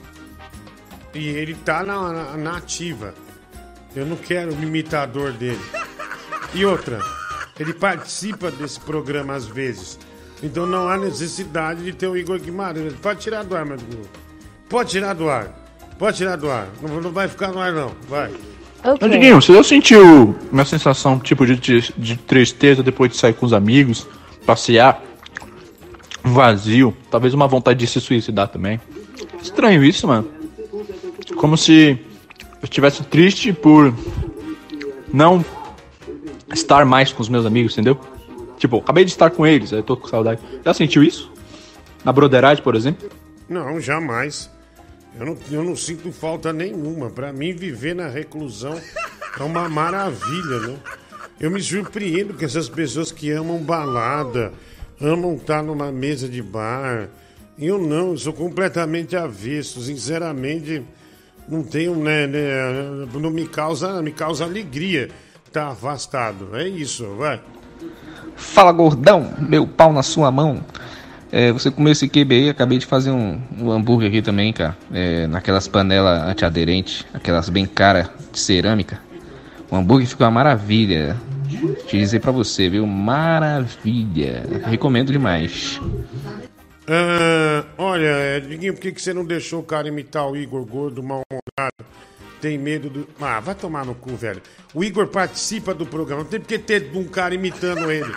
E 1.14 1.28
ele 1.28 1.56
tá 1.56 1.84
na, 1.84 2.12
na, 2.12 2.38
na 2.38 2.58
ativa. 2.58 3.14
Eu 3.96 4.06
não 4.06 4.16
quero 4.16 4.54
o 4.54 4.64
imitador 4.64 5.32
dele. 5.32 5.60
E 6.54 6.64
outra, 6.66 7.00
ele 7.60 7.74
participa 7.74 8.52
desse 8.52 8.80
programa 8.80 9.34
às 9.34 9.48
vezes. 9.48 9.98
Então 10.44 10.66
não 10.68 10.88
há 10.88 10.98
necessidade 10.98 11.84
de 11.84 11.94
ter 11.94 12.08
o 12.08 12.16
Igor 12.16 12.40
Guimarães. 12.40 12.94
Pode 12.94 13.22
tirar 13.22 13.44
do 13.44 13.56
ar, 13.56 13.66
meu 13.66 13.78
Google. 13.78 14.06
Pode 14.70 14.92
tirar 14.92 15.14
do 15.14 15.30
ar. 15.30 15.67
Pode 15.98 16.18
tirar 16.18 16.36
do 16.36 16.50
ar. 16.50 16.68
Não, 16.82 17.02
não 17.02 17.12
vai 17.12 17.28
ficar 17.28 17.52
no 17.52 17.60
ar, 17.60 17.72
não. 17.72 17.92
Vai. 18.08 18.32
Ô, 18.84 19.08
Diguinho, 19.08 19.42
você 19.42 19.54
já 19.54 19.64
sentiu 19.64 20.36
uma 20.52 20.64
sensação 20.64 21.20
tipo 21.20 21.46
de, 21.46 21.56
de, 21.56 21.94
de 21.98 22.18
tristeza 22.18 22.84
depois 22.84 23.12
de 23.12 23.18
sair 23.18 23.34
com 23.34 23.46
os 23.46 23.54
amigos, 23.54 24.08
passear, 24.46 25.02
vazio, 26.24 26.96
talvez 27.10 27.34
uma 27.34 27.48
vontade 27.48 27.80
de 27.80 27.88
se 27.88 28.00
suicidar 28.00 28.48
também? 28.48 28.80
Estranho 29.42 29.84
isso, 29.84 30.08
mano. 30.08 30.28
Como 31.36 31.58
se 31.58 32.00
eu 32.42 32.64
estivesse 32.64 33.04
triste 33.04 33.52
por 33.52 33.94
não 35.12 35.44
estar 36.54 36.86
mais 36.86 37.12
com 37.12 37.22
os 37.22 37.30
meus 37.30 37.46
amigos, 37.46 37.74
entendeu? 37.74 38.00
Tipo, 38.58 38.78
acabei 38.78 39.04
de 39.04 39.12
estar 39.12 39.30
com 39.32 39.46
eles, 39.46 39.74
aí 39.74 39.82
tô 39.82 39.98
com 39.98 40.08
saudade. 40.08 40.40
Já 40.64 40.74
sentiu 40.74 41.04
isso? 41.04 41.32
Na 42.04 42.12
broderagem, 42.12 42.64
por 42.64 42.76
exemplo? 42.76 43.10
Não, 43.50 43.80
jamais. 43.80 44.50
Eu 45.20 45.26
não, 45.26 45.38
eu 45.52 45.64
não 45.64 45.76
sinto 45.76 46.12
falta 46.12 46.54
nenhuma. 46.54 47.10
Pra 47.10 47.34
mim, 47.34 47.54
viver 47.54 47.96
na 47.96 48.08
reclusão 48.08 48.80
é 49.40 49.44
uma 49.44 49.68
maravilha, 49.68 50.60
né? 50.60 50.78
Eu 51.40 51.52
me 51.52 51.62
surpreendo 51.62 52.34
com 52.34 52.44
essas 52.44 52.68
pessoas 52.68 53.12
que 53.12 53.30
amam 53.32 53.60
balada, 53.60 54.52
amam 55.00 55.36
estar 55.36 55.62
numa 55.62 55.92
mesa 55.92 56.28
de 56.28 56.42
bar. 56.42 57.10
Eu 57.58 57.80
não, 57.80 58.18
sou 58.18 58.34
completamente 58.34 59.16
avesso. 59.16 59.82
Sinceramente, 59.82 60.84
não 61.48 61.64
tenho, 61.64 61.96
né, 61.96 62.28
né, 62.28 63.08
não 63.14 63.30
me 63.30 63.48
causa, 63.48 64.02
me 64.02 64.12
causa 64.12 64.44
alegria 64.44 65.10
estar 65.46 65.70
afastado. 65.70 66.56
É 66.56 66.68
isso, 66.68 67.06
vai. 67.16 67.42
Fala 68.36 68.72
gordão, 68.72 69.34
meu 69.40 69.68
pau 69.68 69.92
na 69.92 70.04
sua 70.04 70.32
mão. 70.32 70.64
É, 71.32 71.52
você 71.52 71.70
comeu 71.70 71.92
esse 71.92 72.08
QB 72.08 72.36
aí, 72.36 72.50
acabei 72.50 72.78
de 72.78 72.86
fazer 72.86 73.12
um, 73.12 73.42
um 73.60 73.72
hambúrguer 73.72 74.08
aqui 74.08 74.22
também, 74.22 74.54
cara. 74.54 74.78
É, 74.94 75.28
naquelas 75.28 75.68
panelas 75.68 76.24
antiaderentes, 76.24 77.06
aquelas 77.14 77.50
bem 77.50 77.66
caras 77.66 78.10
de 78.32 78.40
cerâmica. 78.40 79.00
O 79.70 79.76
hambúrguer 79.76 80.08
ficou 80.08 80.26
uma 80.26 80.32
maravilha. 80.32 81.18
Te 81.88 81.98
dizer 81.98 82.20
pra 82.20 82.32
você, 82.32 82.70
viu? 82.70 82.86
Maravilha. 82.86 84.44
Recomendo 84.66 85.12
demais. 85.12 85.80
Ah, 86.90 87.66
olha, 87.78 88.40
Diguinho, 88.40 88.74
por 88.74 88.82
que, 88.82 88.94
que 88.94 89.02
você 89.02 89.14
não 89.14 89.26
deixou 89.26 89.60
o 89.60 89.64
cara 89.64 89.90
imitar 89.90 90.26
o 90.30 90.38
Igor 90.38 90.66
Gordo 90.66 91.04
mal-humorado? 91.04 91.86
Tem 92.40 92.58
medo 92.58 92.90
do. 92.90 93.08
Ah, 93.20 93.42
vai 93.42 93.56
tomar 93.56 93.86
no 93.86 93.94
cu, 93.94 94.16
velho. 94.16 94.42
O 94.74 94.84
Igor 94.84 95.08
participa 95.08 95.74
do 95.74 95.86
programa, 95.86 96.24
não 96.24 96.30
tem 96.30 96.40
porque 96.40 96.58
ter 96.58 96.90
um 96.94 97.04
cara 97.04 97.36
imitando 97.36 97.92
ele. 97.92 98.14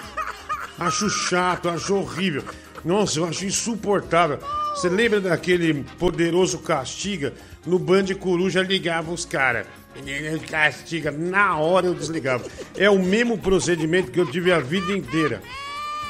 Acho 0.79 1.11
chato, 1.11 1.69
acho 1.69 1.97
horrível. 1.97 2.45
Nossa, 2.85 3.19
eu 3.19 3.25
acho 3.27 3.45
insuportável. 3.45 4.39
Você 4.75 4.89
lembra 4.89 5.21
daquele 5.21 5.85
poderoso 5.99 6.59
Castiga? 6.59 7.35
No 7.67 7.79
Band 7.79 8.07
Coruja 8.19 8.63
ligava 8.63 9.13
os 9.13 9.25
caras. 9.25 9.67
Castiga, 10.49 11.11
na 11.11 11.57
hora 11.59 11.87
eu 11.87 11.95
desligava. 11.95 12.45
É 12.77 12.89
o 12.89 12.99
mesmo 12.99 13.37
procedimento 13.37 14.11
que 14.11 14.19
eu 14.21 14.27
tive 14.27 14.53
a 14.53 14.61
vida 14.61 14.93
inteira. 14.93 15.43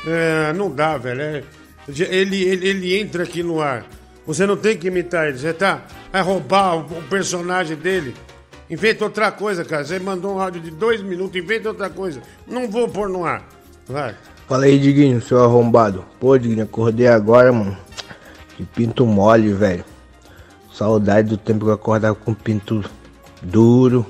É, 0.07 0.52
não 0.52 0.70
dá, 0.70 0.97
velho. 0.97 1.20
é- 1.20 1.44
ele, 1.89 2.42
ele, 2.44 2.68
ele 2.68 2.99
entra 3.00 3.24
aqui 3.24 3.42
no 3.42 3.60
ar. 3.60 3.84
Você 4.26 4.47
não 4.47 4.57
tem 4.57 4.76
que 4.76 4.86
imitar 4.86 5.28
ele. 5.28 5.39
Você 5.39 5.52
tá. 5.52 5.82
Vai 6.12 6.23
roubar 6.23 6.76
o, 6.76 6.99
o 6.99 7.02
personagem 7.08 7.76
dele. 7.76 8.15
Inventa 8.68 9.05
outra 9.05 9.32
coisa, 9.32 9.65
cara. 9.65 9.84
Você 9.84 9.99
mandou 9.99 10.36
um 10.36 10.40
áudio 10.40 10.60
de 10.60 10.70
dois 10.70 11.02
minutos, 11.02 11.34
inventa 11.34 11.70
outra 11.70 11.90
coisa. 11.90 12.23
Não 12.47 12.68
vou 12.70 12.89
pôr 12.89 13.08
no 13.08 13.24
ar. 13.24 13.44
Vai. 13.89 14.15
Fala 14.50 14.64
aí, 14.64 14.80
Diguinho, 14.80 15.22
seu 15.22 15.44
arrombado. 15.44 16.04
Pô, 16.18 16.36
Diguinho, 16.36 16.64
acordei 16.64 17.06
agora, 17.06 17.52
mano. 17.52 17.78
Que 18.56 18.64
pinto 18.64 19.06
mole, 19.06 19.52
velho. 19.52 19.84
Saudade 20.74 21.28
do 21.28 21.36
tempo 21.36 21.64
que 21.64 21.70
eu 21.70 21.74
acordava 21.74 22.16
com 22.16 22.34
pinto 22.34 22.84
duro. 23.40 24.04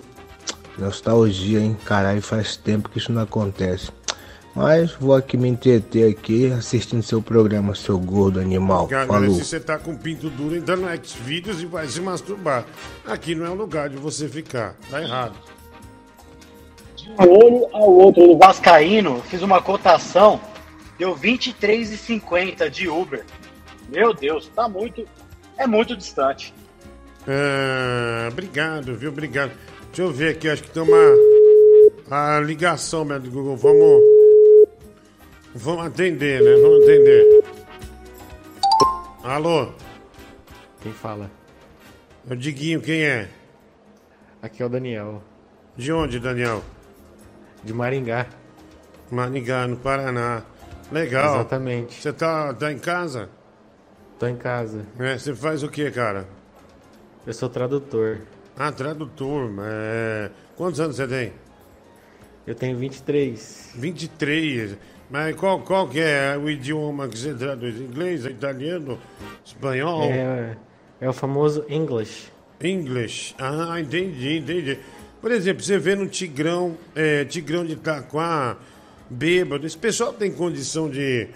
Nostalgia, 0.78 1.60
hein? 1.60 1.76
Caralho, 1.84 2.22
faz 2.22 2.56
tempo 2.56 2.88
que 2.88 2.96
isso 2.96 3.12
não 3.12 3.20
acontece. 3.20 3.90
Mas 4.54 4.92
vou 4.92 5.14
aqui 5.14 5.36
me 5.36 5.46
entreter 5.46 6.10
aqui 6.10 6.50
assistindo 6.50 7.02
seu 7.02 7.20
programa, 7.20 7.74
seu 7.74 7.98
gordo 7.98 8.40
animal. 8.40 8.88
Cara, 8.88 9.06
Falou. 9.06 9.34
se 9.34 9.44
você 9.44 9.60
tá 9.60 9.76
com 9.76 9.94
pinto 9.94 10.30
duro, 10.30 10.56
entra 10.56 10.74
no 10.74 10.88
Xvideos 11.04 11.60
e 11.60 11.66
vai 11.66 11.86
se 11.86 12.00
masturbar. 12.00 12.64
Aqui 13.04 13.34
não 13.34 13.44
é 13.44 13.50
o 13.50 13.54
lugar 13.54 13.90
de 13.90 13.98
você 13.98 14.26
ficar. 14.26 14.74
Tá 14.90 15.02
errado. 15.02 15.34
Um 17.18 17.28
olho 17.28 17.66
ao 17.72 17.90
outro 17.90 18.26
do 18.26 18.38
Vascaíno, 18.38 19.22
fiz 19.22 19.42
uma 19.42 19.60
cotação, 19.60 20.40
deu 20.98 21.14
R$ 21.14 21.36
23,50 21.36 22.68
de 22.70 22.88
Uber. 22.88 23.24
Meu 23.88 24.14
Deus, 24.14 24.48
tá 24.54 24.68
muito. 24.68 25.06
É 25.56 25.66
muito 25.66 25.96
distante. 25.96 26.54
Ah, 27.26 28.28
obrigado, 28.30 28.96
viu? 28.96 29.10
Obrigado. 29.10 29.52
Deixa 29.88 30.02
eu 30.02 30.10
ver 30.10 30.30
aqui, 30.36 30.48
acho 30.48 30.62
que 30.62 30.70
tem 30.70 30.82
uma. 30.82 30.96
A 32.10 32.40
ligação, 32.40 33.04
meu 33.04 33.20
do 33.20 33.30
Google. 33.30 33.56
Vamos. 33.56 34.02
Vamos 35.54 35.86
atender, 35.86 36.40
né? 36.40 36.54
Vamos 36.62 36.84
atender. 36.84 37.44
Alô? 39.24 39.68
Quem 40.80 40.92
fala? 40.92 41.30
É 42.28 42.32
o 42.32 42.36
Diguinho, 42.36 42.80
quem 42.80 43.02
é? 43.02 43.28
Aqui 44.42 44.62
é 44.62 44.66
o 44.66 44.68
Daniel, 44.68 45.22
De 45.76 45.92
onde, 45.92 46.18
Daniel? 46.18 46.62
De 47.64 47.72
Maringá. 47.72 48.26
Maringá, 49.10 49.66
no 49.66 49.76
Paraná. 49.76 50.42
Legal. 50.90 51.34
Exatamente. 51.36 52.00
Você 52.00 52.12
tá, 52.12 52.52
tá 52.54 52.72
em 52.72 52.78
casa? 52.78 53.28
Tô 54.18 54.26
em 54.26 54.36
casa. 54.36 54.84
É, 54.98 55.16
você 55.16 55.34
faz 55.34 55.62
o 55.62 55.68
que, 55.68 55.90
cara? 55.90 56.26
Eu 57.26 57.32
sou 57.32 57.48
tradutor. 57.48 58.18
Ah, 58.58 58.72
tradutor. 58.72 59.50
É... 59.62 60.30
Quantos 60.56 60.80
anos 60.80 60.96
você 60.96 61.06
tem? 61.06 61.32
Eu 62.46 62.54
tenho 62.54 62.76
23. 62.76 63.72
23. 63.74 64.76
Mas 65.08 65.34
qual, 65.36 65.60
qual 65.60 65.88
que 65.88 66.00
é 66.00 66.36
o 66.36 66.48
idioma 66.48 67.08
que 67.08 67.18
você 67.18 67.34
traduz? 67.34 67.80
Inglês, 67.80 68.24
italiano, 68.24 68.98
espanhol? 69.44 70.04
É, 70.04 70.56
é 71.00 71.08
o 71.08 71.12
famoso 71.12 71.64
English. 71.68 72.30
English. 72.62 73.34
Ah, 73.38 73.80
entendi, 73.80 74.38
entendi. 74.38 74.78
Por 75.20 75.30
exemplo, 75.30 75.62
você 75.62 75.78
vê 75.78 75.94
no 75.94 76.06
Tigrão, 76.06 76.76
é, 76.94 77.24
Tigrão 77.24 77.64
de 77.64 77.74
Itaquá, 77.74 78.56
bêbado, 79.08 79.66
esse 79.66 79.76
pessoal 79.76 80.12
tem 80.14 80.32
condição 80.32 80.88
de, 80.88 81.28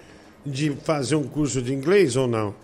de 0.45 0.71
fazer 0.71 1.17
um 1.17 1.25
curso 1.25 1.61
de 1.61 1.75
inglês 1.75 2.17
ou 2.17 2.27
não? 2.27 2.55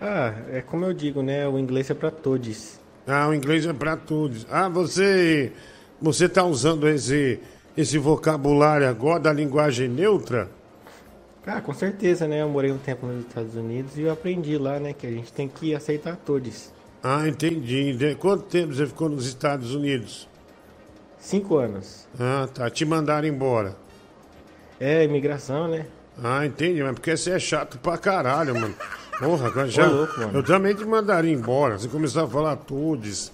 Ah, 0.00 0.34
é 0.50 0.60
como 0.60 0.84
eu 0.84 0.92
digo, 0.92 1.22
né? 1.22 1.48
O 1.48 1.58
inglês 1.58 1.88
é 1.90 1.94
pra 1.94 2.10
todos. 2.10 2.78
Ah, 3.06 3.28
o 3.28 3.34
inglês 3.34 3.66
é 3.66 3.72
para 3.72 3.96
todos. 3.96 4.46
Ah, 4.50 4.68
você 4.68 5.50
você 6.00 6.26
está 6.26 6.44
usando 6.44 6.86
esse 6.86 7.40
esse 7.76 7.96
vocabulário 7.96 8.88
agora 8.88 9.20
da 9.20 9.32
linguagem 9.32 9.88
neutra? 9.88 10.50
Ah, 11.46 11.60
com 11.60 11.72
certeza, 11.72 12.28
né? 12.28 12.42
Eu 12.42 12.48
morei 12.48 12.70
um 12.70 12.78
tempo 12.78 13.06
nos 13.06 13.26
Estados 13.26 13.54
Unidos 13.56 13.96
e 13.96 14.02
eu 14.02 14.12
aprendi 14.12 14.58
lá, 14.58 14.78
né? 14.78 14.92
Que 14.92 15.06
a 15.06 15.10
gente 15.10 15.32
tem 15.32 15.48
que 15.48 15.74
aceitar 15.74 16.16
todos. 16.16 16.70
Ah, 17.02 17.26
entendi. 17.28 17.92
De- 17.94 18.14
Quanto 18.16 18.44
tempo 18.44 18.74
você 18.74 18.86
ficou 18.86 19.08
nos 19.08 19.26
Estados 19.26 19.74
Unidos? 19.74 20.28
Cinco 21.18 21.56
anos. 21.56 22.06
Ah, 22.18 22.48
tá. 22.52 22.68
Te 22.70 22.84
mandaram 22.84 23.26
embora. 23.28 23.76
É, 24.80 25.04
imigração, 25.04 25.68
né? 25.68 25.86
Ah, 26.22 26.44
entendi. 26.46 26.82
Mas 26.82 26.94
porque 26.94 27.16
você 27.16 27.32
é 27.32 27.38
chato 27.38 27.78
pra 27.78 27.96
caralho, 27.98 28.54
mano. 28.54 28.74
Porra, 29.18 29.68
já. 29.68 29.88
Ô, 29.88 29.92
louco, 29.92 30.20
mano. 30.20 30.38
Eu 30.38 30.42
também 30.42 30.74
te 30.74 30.84
mandaria 30.84 31.32
embora. 31.32 31.78
Você 31.78 31.88
começar 31.88 32.24
a 32.24 32.28
falar 32.28 32.56
todos, 32.56 33.32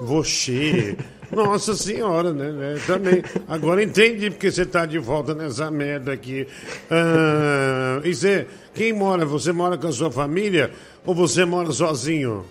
você. 0.00 0.96
Nossa 1.32 1.74
senhora, 1.74 2.32
né? 2.32 2.52
né? 2.52 2.80
Também. 2.86 3.22
Agora 3.48 3.82
entendi 3.82 4.30
porque 4.30 4.50
você 4.52 4.64
tá 4.64 4.86
de 4.86 4.98
volta 4.98 5.34
nessa 5.34 5.70
merda 5.70 6.12
aqui. 6.12 6.46
Ah, 6.90 8.00
e 8.04 8.14
você, 8.14 8.46
quem 8.72 8.92
mora? 8.92 9.24
Você 9.26 9.50
mora 9.50 9.76
com 9.76 9.88
a 9.88 9.92
sua 9.92 10.10
família 10.12 10.70
ou 11.04 11.14
você 11.14 11.44
mora 11.44 11.72
sozinho? 11.72 12.44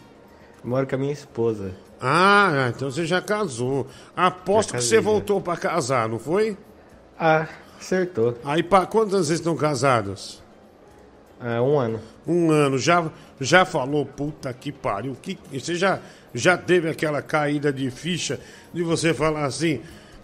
Moro 0.63 0.87
com 0.87 0.95
a 0.95 0.97
minha 0.97 1.13
esposa. 1.13 1.71
Ah, 2.01 2.71
então 2.75 2.89
você 2.91 3.05
já 3.05 3.21
casou. 3.21 3.87
Aposto 4.15 4.69
Já 4.71 4.77
que 4.77 4.77
casei, 4.83 4.89
você 4.89 4.95
já. 4.95 5.01
voltou 5.01 5.41
pra 5.41 5.55
casar, 5.57 6.07
não 6.09 6.19
foi? 6.19 6.57
Ah, 7.19 7.47
acertou. 7.79 8.37
Aí, 8.43 8.61
para 8.63 8.85
quantos 8.85 9.13
anos 9.13 9.27
vocês 9.27 9.39
estão 9.39 9.55
casados? 9.55 10.41
Ah, 11.39 11.61
um 11.61 11.77
ano. 11.79 11.99
Um 12.25 12.51
ano. 12.51 12.77
Já, 12.77 13.09
já 13.39 13.65
falou, 13.65 14.05
puta 14.05 14.53
que 14.53 14.71
pariu. 14.71 15.15
Que, 15.21 15.37
você 15.51 15.75
já, 15.75 15.99
já 16.33 16.57
teve 16.57 16.89
aquela 16.89 17.21
caída 17.21 17.71
de 17.71 17.89
ficha 17.91 18.39
de 18.73 18.83
você 18.83 19.13
falar 19.13 19.45
assim, 19.45 19.81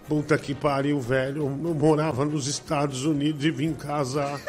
puta 0.08 0.36
que 0.38 0.54
pariu, 0.54 1.00
velho. 1.00 1.42
Eu 1.44 1.74
morava 1.74 2.24
nos 2.24 2.46
Estados 2.46 3.04
Unidos 3.04 3.44
e 3.44 3.50
vim 3.50 3.72
casar. 3.74 4.40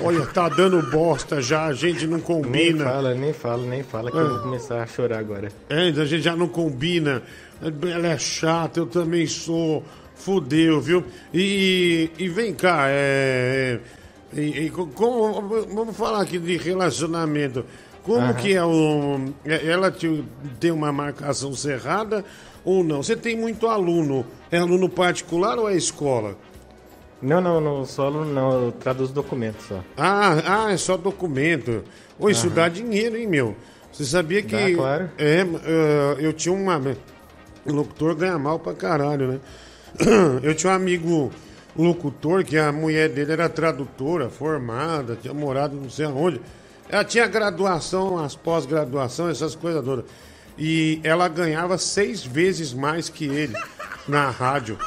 Olha, 0.00 0.24
tá 0.26 0.48
dando 0.48 0.80
bosta 0.90 1.40
já, 1.42 1.66
a 1.66 1.72
gente 1.72 2.06
não 2.06 2.18
Nem 2.18 2.24
combina. 2.26 2.84
fala, 2.84 3.14
nem 3.14 3.32
fala, 3.32 3.66
nem 3.66 3.82
fala 3.82 4.10
que 4.10 4.16
Ah. 4.16 4.20
eu 4.20 4.28
vou 4.30 4.38
começar 4.40 4.82
a 4.82 4.86
chorar 4.86 5.18
agora. 5.18 5.48
É, 5.68 5.88
a 5.88 6.04
gente 6.04 6.20
já 6.22 6.36
não 6.36 6.46
combina. 6.48 7.22
Ela 7.60 8.08
é 8.08 8.18
chata, 8.18 8.78
eu 8.80 8.86
também 8.86 9.26
sou. 9.26 9.82
Fudeu, 10.14 10.80
viu? 10.80 11.04
E, 11.32 12.10
e 12.18 12.28
vem 12.28 12.52
cá, 12.52 12.86
é. 12.88 13.78
é, 14.36 14.40
e- 14.40 14.66
e 14.66 14.70
co- 14.70 14.88
como, 14.88 15.40
vamos 15.72 15.96
falar 15.96 16.22
aqui 16.22 16.38
de 16.40 16.56
relacionamento. 16.56 17.64
Como 18.02 18.18
Aham. 18.18 18.34
que 18.34 18.52
é 18.52 18.64
o. 18.64 19.20
é- 19.44 19.64
Ela 19.66 19.92
te- 19.92 20.24
tem 20.58 20.72
uma 20.72 20.90
marcação 20.90 21.52
cerrada 21.54 22.24
ou 22.64 22.82
não? 22.82 23.00
Você 23.00 23.14
tem 23.14 23.36
muito 23.36 23.68
aluno. 23.68 24.26
É 24.50 24.58
aluno 24.58 24.88
particular 24.88 25.56
ou 25.56 25.70
é 25.70 25.76
escola? 25.76 26.36
Não, 27.20 27.40
não, 27.40 27.60
no 27.60 27.84
solo 27.84 28.24
não, 28.24 28.66
eu 28.66 28.72
traduzo 28.72 29.12
documentos 29.12 29.66
só. 29.66 29.82
Ah, 29.96 30.66
ah, 30.66 30.72
é 30.72 30.76
só 30.76 30.96
documento. 30.96 31.82
Ô, 32.18 32.30
isso 32.30 32.46
Aham. 32.46 32.54
dá 32.54 32.68
dinheiro, 32.68 33.16
hein, 33.16 33.26
meu? 33.26 33.56
Você 33.92 34.04
sabia 34.04 34.42
que. 34.42 34.56
Dá, 34.56 34.76
claro. 34.76 35.10
É, 35.18 35.40
eh, 35.40 36.16
eu 36.20 36.32
tinha 36.32 36.54
uma. 36.54 36.80
O 37.64 37.72
locutor 37.72 38.14
ganha 38.14 38.38
mal 38.38 38.58
pra 38.58 38.72
caralho, 38.72 39.32
né? 39.32 39.40
Eu 40.42 40.54
tinha 40.54 40.72
um 40.72 40.76
amigo 40.76 41.32
locutor 41.76 42.44
que 42.44 42.56
a 42.56 42.70
mulher 42.70 43.08
dele 43.08 43.32
era 43.32 43.48
tradutora, 43.48 44.28
formada, 44.28 45.16
tinha 45.20 45.34
morado 45.34 45.76
não 45.76 45.90
sei 45.90 46.06
aonde. 46.06 46.40
Ela 46.88 47.04
tinha 47.04 47.26
graduação, 47.26 48.18
as 48.18 48.34
pós-graduação, 48.34 49.28
essas 49.28 49.54
coisas 49.54 49.84
todas. 49.84 50.04
E 50.56 51.00
ela 51.04 51.28
ganhava 51.28 51.76
seis 51.78 52.24
vezes 52.24 52.72
mais 52.72 53.08
que 53.08 53.24
ele 53.24 53.54
na 54.06 54.30
rádio. 54.30 54.78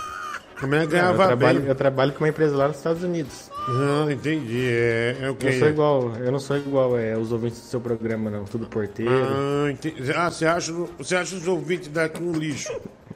A 0.62 0.68
mulher 0.68 0.80
Não, 0.80 0.84
eu, 0.86 0.90
ganhava 0.90 1.28
trabalho, 1.28 1.60
bem. 1.60 1.70
eu 1.70 1.76
trabalho 1.76 2.14
com 2.14 2.20
uma 2.20 2.30
empresa 2.30 2.56
lá 2.56 2.68
nos 2.68 2.78
Estados 2.78 3.04
Unidos. 3.04 3.50
Ah, 3.68 4.12
entendi. 4.12 4.68
É, 4.70 5.18
é? 5.20 5.28
Eu 5.30 5.54
sou 5.60 5.68
igual, 5.68 6.12
eu 6.18 6.32
não 6.32 6.40
sou 6.40 6.58
igual 6.58 6.98
é, 6.98 7.18
os 7.18 7.32
ouvintes 7.32 7.60
do 7.62 7.66
seu 7.66 7.82
programa, 7.82 8.30
não. 8.30 8.46
Tudo 8.46 8.68
porteiro. 8.68 9.12
Ah, 9.12 9.72
entendi. 9.72 10.12
Ah, 10.16 10.30
você 10.30 10.46
acha, 10.46 10.72
você 10.98 11.16
acha 11.16 11.36
os 11.36 11.48
ouvintes 11.48 11.88
daqui 11.88 12.22
um 12.22 12.32
lixo? 12.34 12.72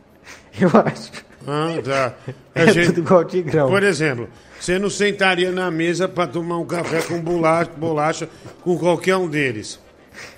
Eu 0.60 0.70
acho. 0.70 1.12
Ah, 1.48 1.76
tá. 1.84 2.14
É 2.56 2.66
tudo 2.86 3.00
igual 3.02 3.20
o 3.22 3.26
Tigrão. 3.26 3.70
Por 3.70 3.84
exemplo, 3.84 4.30
você 4.60 4.80
não 4.80 4.90
sentaria 4.90 5.52
na 5.52 5.70
mesa 5.70 6.08
pra 6.08 6.26
tomar 6.26 6.58
um 6.58 6.66
café 6.66 7.02
com 7.02 7.22
bolacha, 7.22 7.70
bolacha 7.78 8.30
com 8.62 8.78
qualquer 8.78 9.18
um 9.18 9.28
deles? 9.28 9.80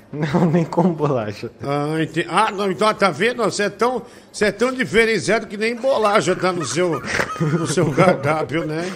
Não, 0.34 0.46
nem 0.50 0.64
com 0.64 0.84
bolacha. 0.94 1.52
Ah, 1.62 1.96
ah, 2.30 2.52
não, 2.52 2.72
então 2.72 2.94
tá 2.94 3.10
vendo? 3.12 3.44
Você 3.44 3.64
é 3.64 3.70
tão, 3.70 4.02
você 4.32 4.46
é 4.46 4.52
tão 4.54 4.72
diferenciado 4.74 5.48
que 5.48 5.58
nem 5.58 5.76
bolacha 5.76 6.34
tá 6.36 6.52
no 6.54 6.64
seu, 6.66 7.02
no 7.42 7.68
seu 7.68 7.92
cardápio, 7.92 8.66
né? 8.66 8.90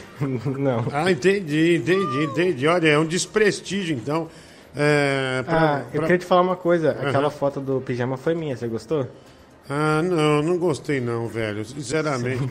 Não. 0.57 0.85
Ah, 0.91 1.11
entendi, 1.11 1.75
entendi, 1.75 2.23
entendi. 2.23 2.65
Olha, 2.67 2.87
é 2.87 2.97
um 2.97 3.05
desprestígio, 3.05 3.93
então. 3.95 4.29
É, 4.73 5.43
pra- 5.45 5.59
Ah, 5.59 5.79
eu 5.87 5.91
pra- 5.99 6.01
queria 6.03 6.17
te 6.17 6.25
falar 6.25 6.41
uma 6.41 6.55
coisa. 6.55 6.91
Aquela 6.91 7.27
Aham. 7.27 7.29
foto 7.29 7.59
do 7.59 7.81
pijama 7.81 8.15
foi 8.15 8.33
minha, 8.33 8.55
você 8.55 8.67
gostou? 8.69 9.05
Ah, 9.69 10.01
não, 10.01 10.41
não 10.41 10.57
gostei 10.57 11.01
não, 11.01 11.27
velho. 11.27 11.65
Sinceramente. 11.65 12.49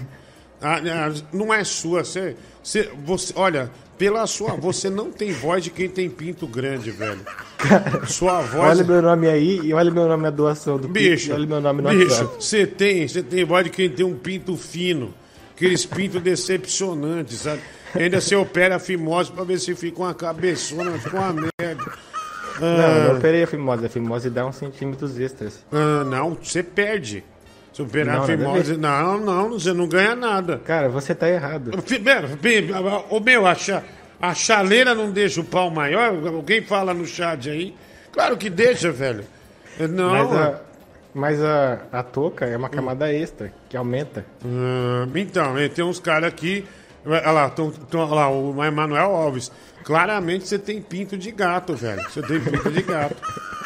Ah, 0.61 0.77
ah, 0.77 1.13
não 1.33 1.53
é 1.55 1.65
sua. 1.65 2.05
Você, 2.05 2.37
você, 2.63 2.91
você, 3.07 3.33
olha, 3.37 3.71
pela 4.01 4.27
sua, 4.27 4.53
você 4.57 4.89
não 4.89 5.11
tem 5.13 5.31
voz 5.31 5.63
de 5.63 5.69
quem 5.69 5.87
tem 5.87 6.09
pinto 6.09 6.47
grande, 6.47 6.91
velho. 6.91 7.21
Sua 8.09 8.41
voz. 8.41 8.79
Olha 8.79 8.83
meu 8.83 9.03
nome 9.03 9.29
aí 9.29 9.61
e 9.63 9.75
olha 9.75 9.91
meu 9.91 10.09
nome 10.09 10.23
na 10.23 10.31
doação 10.31 10.79
do 10.79 10.89
Bicho, 10.89 11.27
Pix, 11.27 11.35
Olha 11.35 11.47
meu 11.47 11.61
nome 11.61 11.83
no 11.83 11.91
bicho, 11.91 12.25
você 12.41 12.67
tem, 12.67 13.07
você 13.07 13.23
tem 13.23 13.45
voz 13.45 13.63
de 13.65 13.69
quem 13.71 13.91
tem 13.91 14.07
um 14.07 14.17
pinto 14.17 14.57
fino. 14.57 15.13
Aqueles 15.55 15.85
pintos 15.85 16.23
decepcionantes, 16.23 17.41
sabe? 17.41 17.61
Ainda 17.95 18.23
você 18.23 18.35
opera 18.35 18.77
a 18.77 18.79
fimose 18.79 19.31
pra 19.31 19.45
ver 19.45 19.61
se 19.61 19.75
fica 19.75 20.01
uma 20.01 20.15
cabeçona, 20.15 20.93
fica 20.99 21.19
uma 21.19 21.35
merda. 21.35 21.85
Não, 22.59 22.67
eu 22.69 23.05
não 23.05 23.11
Ah, 23.11 23.19
operei 23.19 23.43
a 23.43 23.47
fimose. 23.47 23.85
A 23.85 23.89
fimose 23.91 24.31
dá 24.31 24.47
uns 24.47 24.57
centímetros 24.57 25.19
extras. 25.21 25.63
ah, 25.71 26.05
não, 26.05 26.39
você 26.43 26.63
perde. 26.63 27.23
Se 27.81 27.83
operar 27.83 28.27
Não. 28.79 29.19
Não, 29.19 29.21
não, 29.21 29.51
você 29.51 29.73
não 29.73 29.89
ganha 29.89 30.15
nada. 30.15 30.61
Cara, 30.65 30.89
você 30.89 31.15
tá 31.15 31.29
errado. 31.29 31.71
Ô 33.09 33.21
meu, 33.21 33.47
a, 33.47 33.57
a 34.21 34.35
chaleira 34.35 34.95
não 34.95 35.11
deixa 35.11 35.41
o 35.41 35.45
pau 35.45 35.71
maior? 35.71 36.15
Alguém 36.27 36.63
fala 36.63 36.93
no 36.93 37.07
chat 37.07 37.49
aí? 37.49 37.75
Claro 38.13 38.37
que 38.37 38.51
deixa, 38.51 38.91
velho. 38.91 39.25
Não. 39.89 40.11
Mas 40.11 40.33
a, 40.33 40.61
mas 41.15 41.43
a, 41.43 41.81
a 41.93 42.03
touca 42.03 42.45
é 42.45 42.57
uma 42.57 42.69
camada 42.69 43.13
extra, 43.13 43.53
que 43.69 43.77
aumenta. 43.77 44.25
Ah, 44.45 45.09
então, 45.15 45.55
tem 45.75 45.85
uns 45.85 45.99
caras 46.01 46.29
aqui. 46.29 46.67
Olha 47.07 47.31
lá, 47.31 47.49
tão, 47.49 47.71
tão- 47.71 48.01
olha 48.01 48.15
lá, 48.15 48.31
o 48.31 48.63
Emanuel 48.63 49.17
Alves. 49.17 49.51
Claramente 49.85 50.47
você 50.47 50.59
tem 50.59 50.83
pinto 50.83 51.17
de 51.17 51.31
gato, 51.31 51.75
velho. 51.75 52.03
Você 52.11 52.21
tem 52.21 52.39
pinto 52.41 52.71
de 52.71 52.83
gato. 52.83 53.17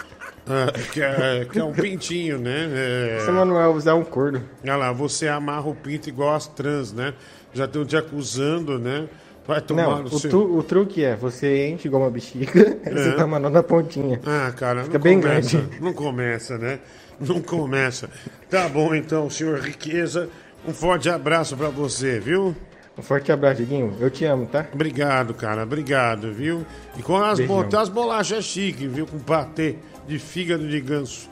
Ah, 0.47 0.71
que, 0.93 1.01
é, 1.03 1.47
que 1.51 1.59
é 1.59 1.65
um 1.65 1.73
pintinho, 1.73 2.39
né? 2.39 2.69
É... 2.75 3.17
Esse 3.21 3.31
Manuel 3.31 3.77
é 3.85 3.95
um 3.95 4.05
corno. 4.05 4.43
Olha 4.63 4.77
lá, 4.77 4.93
você 4.93 5.27
amarra 5.29 5.69
o 5.69 5.75
pinto 5.75 6.09
igual 6.09 6.35
as 6.35 6.47
trans, 6.47 6.93
né? 6.93 7.15
Já 7.53 7.65
estão 7.65 7.85
te 7.85 7.97
acusando, 7.97 8.79
né? 8.79 9.07
Vai 9.47 9.61
tomar 9.61 9.83
Não, 9.83 10.03
no 10.05 10.09
o, 10.09 10.19
seu- 10.19 10.31
tu- 10.31 10.57
o 10.59 10.63
truque 10.63 11.05
é, 11.05 11.15
você 11.17 11.69
enche 11.69 11.87
igual 11.87 12.03
uma 12.03 12.11
bexiga, 12.11 12.79
aí 12.85 12.93
você 12.95 13.09
É. 13.11 13.13
toma 13.13 13.39
nó 13.39 13.51
na 13.51 13.63
pontinha. 13.63 14.19
Ah, 14.25 14.51
cara, 14.57 14.85
Fica 14.85 14.97
não 14.99 15.03
bem 15.03 15.21
começa, 15.21 15.59
grande. 15.59 15.81
Não 15.85 15.93
começa, 15.93 16.59
né? 16.59 16.79
Não 17.21 17.41
começa. 17.43 18.09
Tá 18.51 18.69
bom, 18.69 18.95
então, 18.95 19.29
senhor 19.31 19.59
Riqueza. 19.61 20.29
Um 20.67 20.73
forte 20.73 21.11
abraço 21.11 21.55
pra 21.57 21.69
você, 21.69 22.19
viu? 22.19 22.57
Um 22.99 23.03
forte 23.03 23.31
abraço, 23.31 23.57
Diguinho. 23.57 23.95
Eu 24.01 24.09
te 24.11 24.25
amo, 24.25 24.47
tá? 24.47 24.67
Obrigado, 24.73 25.35
cara. 25.35 25.63
Obrigado, 25.63 26.33
viu? 26.33 26.65
E 26.99 27.03
com 27.03 27.17
as, 27.17 27.39
botar 27.41 27.83
as 27.83 27.89
bolachas 27.91 28.45
chiques, 28.45 28.91
viu? 28.91 29.07
Com 29.07 29.19
patê 29.19 29.77
de 30.07 30.18
fígado 30.18 30.66
de 30.68 30.81
ganso. 30.81 31.28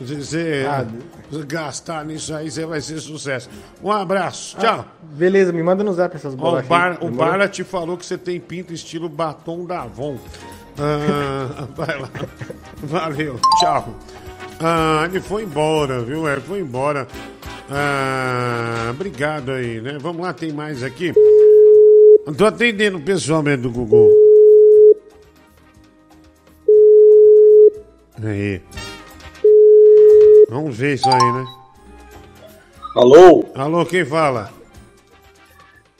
Você 0.00 0.66
Ah, 0.68 0.84
gastar 1.46 2.04
nisso 2.04 2.34
aí, 2.34 2.50
você 2.50 2.66
vai 2.66 2.80
ser 2.80 2.98
sucesso. 3.00 3.48
Um 3.82 3.92
abraço. 3.92 4.56
Tchau. 4.58 4.84
Ah, 4.88 5.06
beleza, 5.16 5.52
me 5.52 5.62
manda 5.62 5.84
no 5.84 5.92
zap 5.92 6.14
essas 6.16 6.34
Ó, 6.34 6.36
o 6.36 6.40
bolachas. 6.40 6.68
Bar, 6.68 6.98
o? 7.00 7.10
Barla 7.10 7.48
te 7.48 7.62
falou 7.62 7.96
que 7.96 8.04
você 8.04 8.18
tem 8.18 8.40
pinto 8.40 8.72
estilo 8.72 9.08
batom 9.08 9.64
da 9.64 9.82
Avon. 9.82 10.18
Ah, 10.78 11.66
vai 11.76 12.00
lá. 12.00 12.10
Valeu. 12.82 13.38
Tchau. 13.60 13.94
Ah, 14.60 15.06
ele 15.08 15.20
foi 15.20 15.44
embora, 15.44 16.00
viu? 16.00 16.28
Ele 16.28 16.40
foi 16.40 16.60
embora. 16.60 17.06
Ah, 17.70 18.88
obrigado 18.90 19.52
aí, 19.52 19.80
né? 19.80 19.96
Vamos 20.00 20.22
lá, 20.22 20.32
tem 20.32 20.52
mais 20.52 20.82
aqui. 20.82 21.12
Tô 22.36 22.46
atendendo 22.46 22.98
pessoalmente 23.00 23.62
do 23.62 23.70
Google. 23.70 24.10
Aí. 28.22 28.60
Vamos 30.48 30.76
ver 30.76 30.94
isso 30.94 31.08
aí, 31.08 31.32
né? 31.32 31.44
Alô? 32.94 33.44
Alô, 33.54 33.84
quem 33.84 34.04
fala? 34.04 34.52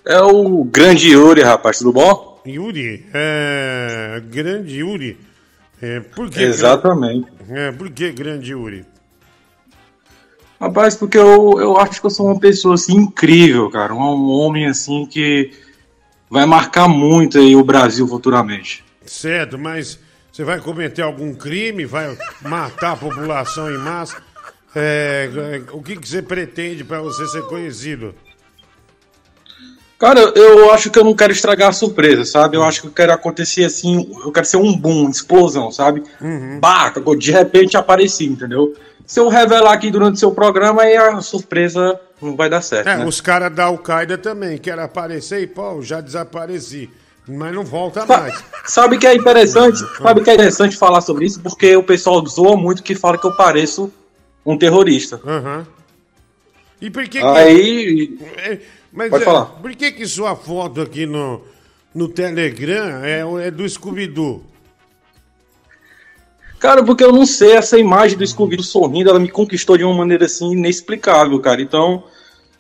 É 0.07 0.21
o 0.21 0.65
grande 0.65 1.09
Yuri, 1.09 1.43
rapaz, 1.43 1.79
tudo 1.79 1.93
bom? 1.93 2.41
Yuri, 2.47 3.07
é. 3.13 4.23
Grande 4.27 4.79
Yuri. 4.79 5.19
É, 5.83 6.01
por 6.01 6.31
que 6.31 6.41
Exatamente. 6.41 7.27
É, 7.49 7.73
por 7.73 7.91
que 7.91 8.13
grande 8.13 8.53
Yuri? 8.53 8.85
Rapaz, 10.61 10.95
porque 10.95 11.19
eu, 11.19 11.55
eu 11.59 11.77
acho 11.79 12.01
que 12.01 12.07
eu 12.07 12.11
sou 12.11 12.27
uma 12.27 12.39
pessoa 12.39 12.75
assim 12.75 12.95
incrível, 12.95 13.69
cara. 13.71 13.93
Um, 13.93 13.99
um 13.99 14.31
homem 14.31 14.67
assim 14.67 15.05
que 15.05 15.51
vai 16.31 16.47
marcar 16.47 16.87
muito 16.87 17.39
aí 17.39 17.57
o 17.57 17.65
Brasil 17.65 18.07
futuramente. 18.07 18.85
Certo, 19.05 19.59
mas 19.59 19.99
você 20.35 20.43
vai 20.43 20.59
cometer 20.59 21.01
algum 21.01 21.33
crime? 21.33 21.85
Vai 21.85 22.19
matar 22.43 22.95
a 22.95 22.97
população 22.97 23.71
em 23.71 23.79
massa? 23.79 24.17
É, 24.75 25.31
é, 25.33 25.73
o 25.73 25.81
que, 25.81 25.95
que 25.95 26.09
você 26.09 26.21
pretende 26.21 26.83
para 26.83 27.01
você 27.01 27.25
ser 27.29 27.43
conhecido? 27.43 28.13
Cara, 29.97 30.21
eu 30.35 30.73
acho 30.73 30.91
que 30.91 30.99
eu 30.99 31.05
não 31.05 31.15
quero 31.15 31.33
estragar 31.33 31.69
a 31.69 31.73
surpresa, 31.73 32.25
sabe? 32.25 32.57
Eu 32.57 32.65
acho 32.65 32.81
que 32.81 32.89
eu 32.89 32.93
quero 32.93 33.13
acontecer 33.13 33.63
assim, 33.63 34.11
eu 34.25 34.33
quero 34.33 34.45
ser 34.45 34.57
um 34.57 34.77
boom, 34.77 35.09
explosão, 35.09 35.71
sabe? 35.71 36.03
Uhum. 36.21 36.59
Bah, 36.59 36.93
de 37.17 37.31
repente 37.31 37.77
apareci, 37.77 38.27
entendeu? 38.27 38.75
Se 39.07 39.21
eu 39.21 39.29
revelar 39.29 39.73
aqui 39.73 39.89
durante 39.89 40.17
o 40.17 40.19
seu 40.19 40.33
programa, 40.33 40.83
aí 40.83 40.97
a 40.97 41.21
surpresa 41.21 41.97
não 42.21 42.35
vai 42.35 42.51
dar 42.51 42.61
certo. 42.61 42.89
É, 42.89 42.97
né? 42.97 43.07
os 43.07 43.21
caras 43.21 43.55
da 43.55 43.67
Al-Qaeda 43.67 44.19
também 44.19 44.59
querem 44.59 44.83
aparecer 44.83 45.43
e, 45.43 45.47
pô, 45.47 45.81
já 45.81 46.01
desapareci. 46.01 46.91
Mas 47.27 47.55
não 47.55 47.65
volta 47.65 48.05
mais. 48.05 48.45
Sabe 48.67 48.99
que 48.99 49.07
é 49.07 49.15
interessante? 49.15 49.79
Sabe 49.97 50.23
que 50.23 50.31
é 50.31 50.35
interessante 50.35 50.77
falar 50.77 51.01
sobre 51.01 51.25
isso? 51.25 51.41
Porque 51.41 51.75
o 51.75 51.83
pessoal 51.83 52.25
zoa 52.27 52.57
muito 52.57 52.83
que 52.83 52.95
fala 52.95 53.17
que 53.17 53.27
eu 53.27 53.35
pareço 53.35 53.93
um 54.45 54.59
terrorista. 54.59 55.21
Aham. 55.27 55.67
E 56.81 56.91
por 56.91 57.05
que 57.05 57.19
que... 57.19 57.25
Aí. 57.25 58.19
É, 58.37 58.59
mas 58.93 59.11
Pode 59.11 59.23
é, 59.23 59.25
falar. 59.25 59.47
por 59.47 59.75
que 59.75 59.93
que 59.93 60.07
sua 60.07 60.37
foto 60.37 60.83
aqui 60.83 61.07
no, 61.07 61.41
no 61.95 62.09
Telegram 62.09 63.03
é, 63.03 63.47
é 63.47 63.51
do 63.51 63.67
Scooby-Doo? 63.67 64.45
Cara, 66.59 66.83
porque 66.83 67.05
eu 67.05 67.13
não 67.13 67.27
sei, 67.27 67.53
essa 67.53 67.79
imagem 67.79 68.17
do 68.17 68.27
Scooby 68.27 68.63
sorrindo, 68.63 69.11
ela 69.11 69.19
me 69.19 69.29
conquistou 69.29 69.77
de 69.77 69.85
uma 69.85 69.95
maneira 69.95 70.25
assim 70.25 70.53
inexplicável, 70.53 71.39
cara. 71.41 71.61
Então, 71.61 72.05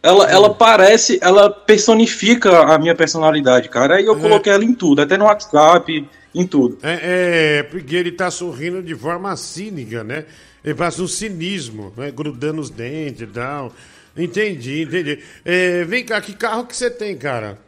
ela, 0.04 0.30
ela 0.30 0.54
parece, 0.54 1.18
ela 1.22 1.48
personifica 1.48 2.58
a 2.58 2.78
minha 2.78 2.94
personalidade, 2.94 3.70
cara. 3.70 3.96
Aí 3.96 4.04
eu 4.04 4.14
coloquei 4.14 4.52
ela 4.52 4.62
em 4.62 4.74
tudo, 4.74 5.00
até 5.00 5.16
no 5.16 5.24
WhatsApp, 5.24 6.06
em 6.34 6.46
tudo. 6.46 6.76
É, 6.82 6.98
é, 7.02 7.62
porque 7.62 7.96
ele 7.96 8.12
tá 8.12 8.30
sorrindo 8.30 8.82
de 8.82 8.94
forma 8.94 9.34
cínica, 9.34 10.04
né? 10.04 10.26
Ele 10.62 10.74
passa 10.74 11.00
um 11.00 11.08
cinismo, 11.08 11.90
né? 11.96 12.10
grudando 12.10 12.60
os 12.60 12.68
dentes 12.68 13.22
e 13.22 13.26
tal. 13.26 13.72
Entendi, 14.14 14.82
entendi. 14.82 15.22
É, 15.42 15.84
vem 15.84 16.04
cá, 16.04 16.20
que 16.20 16.34
carro 16.34 16.66
que 16.66 16.76
você 16.76 16.90
tem, 16.90 17.16
cara? 17.16 17.58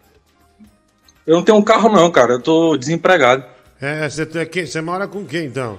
Eu 1.27 1.37
não 1.37 1.43
tenho 1.43 1.57
um 1.57 1.63
carro 1.63 1.89
não, 1.89 2.11
cara. 2.11 2.35
Eu 2.35 2.43
tô 2.43 2.77
desempregado. 2.77 3.45
É, 3.81 4.07
você, 4.11 4.27
tem, 4.27 4.45
quem, 4.45 4.67
você 4.67 4.83
mora 4.83 5.09
com 5.09 5.25
quem, 5.25 5.47
então? 5.47 5.79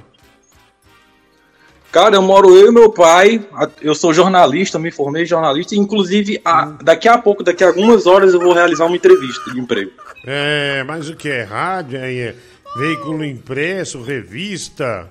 Cara, 1.91 2.15
eu 2.15 2.21
moro 2.21 2.55
eu 2.55 2.67
e 2.67 2.71
meu 2.71 2.91
pai. 2.91 3.41
Eu 3.81 3.95
sou 3.95 4.13
jornalista, 4.13 4.77
me 4.77 4.91
formei 4.91 5.25
jornalista. 5.25 5.73
e, 5.73 5.77
Inclusive, 5.79 6.39
a- 6.43 6.77
daqui 6.83 7.07
a 7.07 7.17
pouco, 7.17 7.43
daqui 7.43 7.63
a 7.63 7.67
algumas 7.67 8.05
horas, 8.05 8.33
eu 8.33 8.39
vou 8.39 8.53
realizar 8.53 8.85
uma 8.85 8.95
entrevista 8.95 9.51
de 9.51 9.59
emprego. 9.59 9.91
É, 10.25 10.83
mas 10.83 11.09
o 11.09 11.15
que 11.15 11.29
é 11.29 11.43
rádio? 11.43 11.97
É, 11.99 12.35
veículo 12.77 13.23
impresso, 13.23 14.01
revista? 14.03 15.09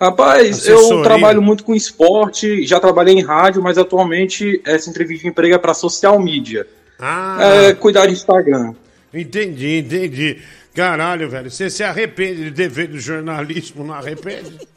Rapaz, 0.00 0.58
Assessoria. 0.58 0.94
eu 0.98 1.02
trabalho 1.02 1.42
muito 1.42 1.64
com 1.64 1.74
esporte, 1.74 2.64
já 2.64 2.78
trabalhei 2.78 3.14
em 3.16 3.22
rádio, 3.22 3.60
mas 3.60 3.76
atualmente 3.76 4.62
essa 4.64 4.88
entrevista 4.88 5.24
de 5.24 5.28
emprego 5.30 5.56
é 5.56 5.58
para 5.58 5.74
social 5.74 6.20
media. 6.20 6.64
Ah, 7.00 7.38
É, 7.40 7.74
cuidar 7.74 8.06
de 8.06 8.12
Instagram. 8.12 8.74
entendi, 9.12 9.78
entendi. 9.80 10.38
Caralho, 10.72 11.28
velho, 11.28 11.50
você 11.50 11.68
se 11.68 11.82
arrepende 11.82 12.44
de 12.44 12.50
dever 12.52 12.86
do 12.86 13.00
jornalismo, 13.00 13.82
não 13.84 13.94
arrepende? 13.94 14.56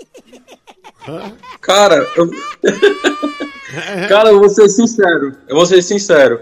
Cara, 1.61 2.07
eu... 2.15 2.29
Cara, 4.09 4.29
eu 4.29 4.39
vou 4.39 4.49
ser 4.49 4.67
sincero. 4.69 5.33
Eu 5.47 5.55
vou 5.55 5.65
ser 5.65 5.81
sincero. 5.81 6.39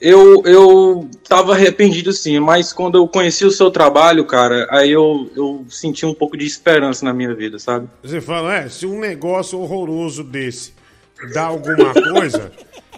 Eu, 0.00 0.42
eu 0.44 1.08
tava 1.28 1.52
arrependido 1.52 2.12
sim, 2.12 2.38
mas 2.38 2.72
quando 2.72 2.98
eu 2.98 3.08
conheci 3.08 3.44
o 3.44 3.50
seu 3.50 3.70
trabalho, 3.70 4.24
cara, 4.24 4.66
aí 4.70 4.90
eu, 4.90 5.30
eu 5.34 5.64
senti 5.68 6.04
um 6.04 6.12
pouco 6.12 6.36
de 6.36 6.44
esperança 6.44 7.04
na 7.04 7.12
minha 7.14 7.34
vida, 7.34 7.58
sabe? 7.58 7.88
Você 8.02 8.20
fala, 8.20 8.54
é, 8.54 8.68
se 8.68 8.84
um 8.86 8.98
negócio 8.98 9.58
horroroso 9.58 10.22
desse 10.22 10.74
dá 11.32 11.44
alguma 11.44 11.94
coisa, 11.94 12.52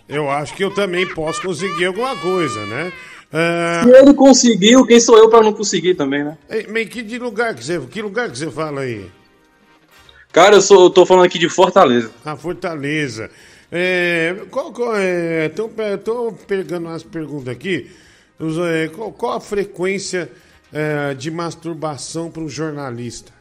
eu 0.09 0.29
acho 0.29 0.55
que 0.55 0.65
eu 0.65 0.75
também 0.75 1.07
posso 1.07 1.43
conseguir 1.43 1.85
alguma 1.85 2.17
coisa, 2.17 2.65
né? 2.67 2.93
Ah, 3.33 3.83
Se 3.85 3.91
ele 3.91 4.15
conseguiu, 4.15 4.87
quem 4.87 4.99
sou 4.99 5.19
eu 5.19 5.29
pra 5.29 5.43
não 5.43 5.53
conseguir 5.53 5.95
também, 5.95 6.25
né? 6.25 6.39
mas 6.69 6.89
que 6.89 7.03
de 7.03 7.19
lugar 7.19 7.55
que 7.55 7.65
você, 7.65 7.79
que 7.81 8.03
lugar 8.03 8.31
que 8.31 8.39
você 8.39 8.51
fala 8.51 8.81
aí? 8.81 9.07
Cara, 10.37 10.57
eu, 10.57 10.61
sou, 10.61 10.85
eu 10.85 10.91
tô 10.91 11.07
falando 11.07 11.25
aqui 11.25 11.39
de 11.39 11.49
Fortaleza. 11.49 12.11
A 12.23 12.37
Fortaleza. 12.37 13.31
É, 13.73 14.37
qual, 14.51 14.71
qual 14.71 14.95
é, 14.95 15.49
tô, 15.49 15.71
tô 16.05 16.31
pegando 16.47 16.89
umas 16.89 17.03
perguntas 17.03 17.49
aqui. 17.49 17.91
Os, 18.39 18.59
é, 18.59 18.89
qual, 18.89 19.11
qual 19.13 19.39
a 19.39 19.41
frequência 19.41 20.31
é, 20.71 21.15
de 21.15 21.31
masturbação 21.31 22.31
para 22.31 22.43
um 22.43 22.51
jornalista? 22.51 23.33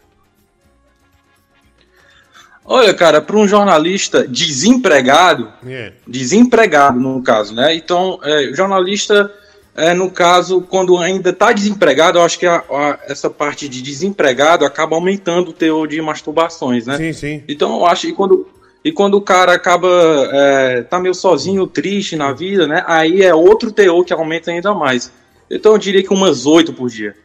Olha, 2.63 2.93
cara, 2.93 3.19
para 3.19 3.35
um 3.35 3.45
jornalista 3.45 4.25
desempregado, 4.25 5.51
É. 5.67 5.91
desempregado 6.07 6.97
no 6.97 7.21
caso, 7.21 7.53
né? 7.53 7.75
Então, 7.75 8.21
é, 8.23 8.53
jornalista, 8.53 9.29
é, 9.75 9.93
no 9.93 10.09
caso, 10.09 10.61
quando 10.61 10.97
ainda 10.97 11.29
está 11.31 11.51
desempregado, 11.51 12.17
eu 12.17 12.23
acho 12.23 12.39
que 12.39 12.45
a- 12.45 12.63
a- 12.69 12.99
essa 13.07 13.29
parte 13.29 13.67
de 13.67 13.81
desempregado 13.81 14.65
acaba 14.65 14.95
aumentando 14.95 15.49
o 15.49 15.53
teor 15.53 15.87
de 15.87 16.01
masturbações, 16.01 16.85
né? 16.85 16.97
Sim, 16.97 17.13
sim. 17.13 17.43
Então, 17.47 17.75
eu 17.79 17.85
acho 17.85 18.07
que 18.07 18.13
quando, 18.13 18.47
e 18.83 18.91
quando 18.91 19.15
o 19.15 19.21
cara 19.21 19.53
acaba, 19.53 19.87
é, 20.31 20.81
tá 20.83 20.99
meio 20.99 21.13
sozinho, 21.13 21.67
triste 21.67 22.15
na 22.15 22.31
vida, 22.31 22.65
né? 22.67 22.83
Aí 22.87 23.21
é 23.21 23.35
outro 23.35 23.71
teor 23.71 24.03
que 24.05 24.13
aumenta 24.13 24.51
ainda 24.51 24.73
mais. 24.73 25.11
Então, 25.51 25.73
eu 25.73 25.77
diria 25.77 26.01
que 26.03 26.13
umas 26.13 26.45
oito 26.45 26.71
por 26.73 26.89
dia. 26.89 27.15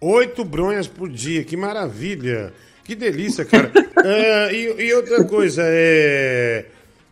Oito 0.00 0.44
bronhas 0.44 0.86
por 0.86 1.08
dia, 1.08 1.42
que 1.44 1.56
maravilha! 1.56 2.52
Que 2.84 2.94
delícia, 2.94 3.44
cara. 3.44 3.70
É, 4.06 4.52
e, 4.54 4.88
e 4.88 4.92
outra 4.92 5.24
coisa, 5.24 5.62
é. 5.64 6.66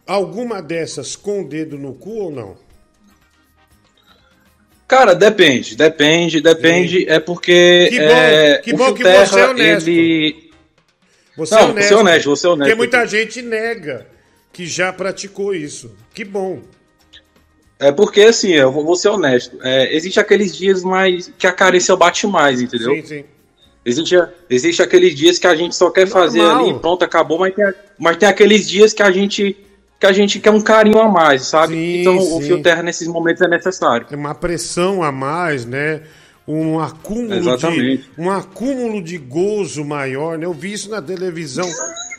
Alguma 0.07 0.61
dessas 0.61 1.17
com 1.17 1.41
o 1.41 1.49
dedo 1.49 1.79
no 1.79 1.95
cu 1.95 2.11
ou 2.25 2.31
não? 2.31 2.55
Cara, 4.93 5.15
depende, 5.15 5.75
depende, 5.75 6.43
depende. 6.43 7.09
É 7.09 7.19
porque. 7.19 7.89
Que 7.91 7.99
bom, 7.99 8.05
é, 8.05 8.59
que 8.59 8.73
bom 8.75 8.93
que 8.93 9.03
Fio 9.03 9.11
você 9.11 9.21
é 9.23 9.27
Terra, 9.39 9.51
honesto. 9.51 9.89
Ele... 9.89 10.51
Você 11.35 11.55
Não, 11.55 11.61
é 11.61 11.65
honesto. 11.65 11.89
você 11.89 11.95
é 11.95 11.97
honesto, 11.97 12.29
você 12.29 12.47
é 12.47 12.51
honesto. 12.51 12.69
Porque 12.69 12.75
muita 12.77 13.07
gente 13.07 13.41
nega 13.41 14.07
que 14.53 14.67
já 14.67 14.93
praticou 14.93 15.55
isso. 15.55 15.97
Que 16.13 16.27
bom. 16.27 16.61
É 17.79 17.91
porque, 17.91 18.21
assim, 18.21 18.53
eu 18.53 18.71
vou 18.71 18.95
ser 18.95 19.09
honesto. 19.09 19.57
É, 19.63 19.97
existe 19.97 20.21
aqueles 20.21 20.55
dias 20.55 20.85
mais 20.85 21.33
que 21.39 21.47
a 21.47 21.53
carência 21.53 21.97
bate 21.97 22.27
mais, 22.27 22.61
entendeu? 22.61 22.95
Sim, 22.97 23.03
sim. 23.03 23.25
Existe, 23.87 24.15
existe 24.51 24.83
aqueles 24.83 25.15
dias 25.15 25.39
que 25.39 25.47
a 25.47 25.57
gente 25.57 25.75
só 25.75 25.89
quer 25.89 26.07
fazer 26.07 26.43
Normal. 26.43 26.69
ali, 26.69 26.79
pronto, 26.79 27.03
acabou, 27.03 27.39
mas 27.39 27.55
tem, 27.55 27.65
mas 27.99 28.19
tem 28.19 28.29
aqueles 28.29 28.69
dias 28.69 28.93
que 28.93 29.03
a 29.03 29.11
gente 29.11 29.57
que 30.03 30.07
a 30.07 30.13
gente 30.13 30.41
quer 30.41 30.51
um 30.51 30.61
carinho 30.61 30.99
a 30.99 31.09
mais, 31.09 31.43
sabe? 31.43 32.01
então 32.01 32.17
o 32.17 32.41
sim. 32.41 32.43
fio 32.43 32.61
terra 32.61 32.83
nesses 32.83 33.07
momentos 33.07 33.41
é 33.41 33.47
necessário. 33.47 34.05
É 34.11 34.17
uma 34.17 34.35
pressão 34.35 35.01
a 35.01 35.13
mais, 35.13 35.65
né? 35.65 36.01
Um 36.47 36.81
acúmulo, 36.81 37.57
de, 37.57 38.05
um 38.19 38.29
acúmulo 38.29 39.01
de 39.01 39.17
gozo 39.17 39.85
maior, 39.85 40.37
né? 40.37 40.45
Eu 40.45 40.53
vi 40.53 40.73
isso 40.73 40.91
na 40.91 41.01
televisão, 41.01 41.69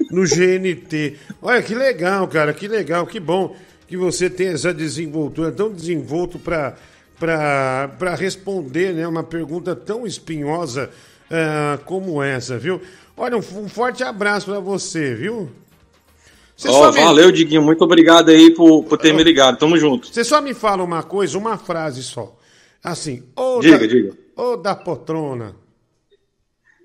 no 0.09 0.23
GNT. 0.23 1.17
Olha, 1.41 1.61
que 1.61 1.75
legal, 1.75 2.25
cara, 2.29 2.53
que 2.53 2.69
legal, 2.69 3.05
que 3.05 3.19
bom 3.19 3.53
que 3.85 3.97
você 3.97 4.29
tem 4.29 4.47
essa 4.47 4.73
desenvoltura, 4.73 5.51
tão 5.51 5.69
desenvolto 5.69 6.39
para 6.39 6.75
para 7.19 8.15
responder 8.15 8.93
né, 8.93 9.07
uma 9.07 9.23
pergunta 9.23 9.75
tão 9.75 10.05
espinhosa 10.05 10.89
ah, 11.29 11.79
como 11.85 12.23
essa, 12.23 12.57
viu? 12.57 12.81
Olha, 13.15 13.37
um, 13.37 13.43
um 13.59 13.67
forte 13.67 14.03
abraço 14.03 14.45
para 14.47 14.59
você, 14.59 15.13
viu? 15.15 15.49
Só 16.55 16.91
me- 16.91 17.01
valeu, 17.01 17.31
Diguinho, 17.31 17.61
muito 17.61 17.83
obrigado 17.83 18.29
aí 18.29 18.51
por, 18.51 18.83
por 18.83 18.97
ter 18.97 19.13
me 19.13 19.23
ligado, 19.23 19.57
tamo 19.57 19.77
junto. 19.77 20.07
Você 20.13 20.23
só 20.23 20.39
me 20.41 20.53
fala 20.53 20.83
uma 20.83 21.03
coisa, 21.03 21.37
uma 21.37 21.57
frase 21.57 22.03
só. 22.03 22.35
Assim, 22.83 23.23
ô 23.35 23.59
Diga, 23.59 23.79
da, 23.79 23.85
diga. 23.87 24.13
Ô 24.35 24.55
da 24.57 24.75
poltrona. 24.75 25.55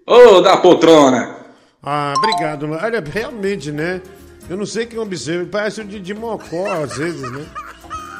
Ô, 0.06 0.40
da 0.40 0.56
poltrona! 0.56 1.36
Ah, 1.82 2.14
obrigado. 2.16 2.66
Olha, 2.70 3.00
realmente, 3.04 3.70
né? 3.70 4.00
Eu 4.48 4.56
não 4.56 4.64
sei 4.64 4.86
quem 4.86 4.98
observa, 4.98 5.46
parece 5.50 5.82
o 5.82 5.84
Didi 5.84 6.14
Mocó 6.14 6.66
às 6.72 6.96
vezes, 6.96 7.20
né? 7.30 7.44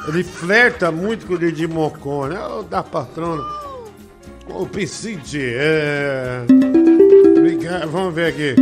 Ele 0.07 0.23
flerta 0.23 0.91
muito 0.91 1.25
com 1.25 1.33
o 1.33 1.39
Didi 1.39 1.67
Mocó, 1.67 2.27
né? 2.27 2.39
Ô 2.45 2.61
da 2.61 2.83
patrona. 2.83 3.43
Ô, 4.47 4.65
Piscite, 4.65 5.39
é... 5.41 6.43
Obrigado, 7.37 7.89
vamos 7.89 8.13
ver 8.13 8.27
aqui. 8.27 8.55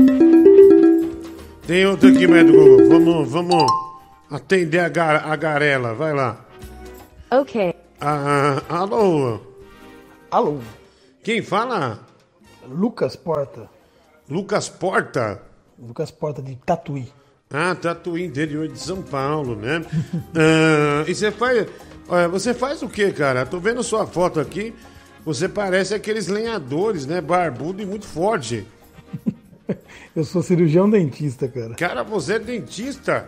Tem 1.68 1.86
outro 1.86 2.10
aqui, 2.10 2.26
médico 2.28 2.58
Google. 2.58 2.88
Vamos, 2.90 3.30
vamos 3.32 3.66
atender 4.32 4.80
a, 4.80 4.90
gar- 4.90 5.30
a 5.30 5.36
garela, 5.36 5.94
vai 5.94 6.14
lá. 6.14 6.46
Ok. 7.30 7.74
Ah, 8.00 8.62
alô? 8.70 9.40
Alô? 10.32 10.60
Quem 11.24 11.42
fala? 11.42 12.00
Lucas 12.68 13.16
Porta. 13.16 13.70
Lucas 14.30 14.70
Porta? 14.70 15.42
Lucas 15.78 16.10
Porta 16.12 16.42
de 16.42 16.56
Tatuí. 16.66 17.12
Ah, 17.52 17.76
Tatuí, 17.76 18.26
interior 18.26 18.68
de 18.68 18.80
São 18.80 19.02
Paulo, 19.02 19.56
né? 19.56 19.84
Ah, 20.36 21.04
e 21.08 21.14
você 21.14 21.32
faz. 21.32 21.68
olha, 22.08 22.28
você 22.30 22.54
faz 22.54 22.82
o 22.82 22.88
que, 22.90 23.12
cara? 23.12 23.46
Tô 23.46 23.60
vendo 23.60 23.84
sua 23.84 24.08
foto 24.08 24.40
aqui. 24.40 24.74
Você 25.26 25.50
parece 25.50 25.94
aqueles 25.94 26.28
lenhadores, 26.28 27.06
né? 27.06 27.20
Barbudo 27.20 27.82
e 27.82 27.86
muito 27.86 28.06
forte. 28.08 28.66
Eu 30.16 30.24
sou 30.24 30.42
cirurgião 30.42 30.90
dentista, 30.90 31.48
cara. 31.48 31.74
Cara, 31.76 32.04
você 32.04 32.34
é 32.34 32.40
dentista? 32.40 33.28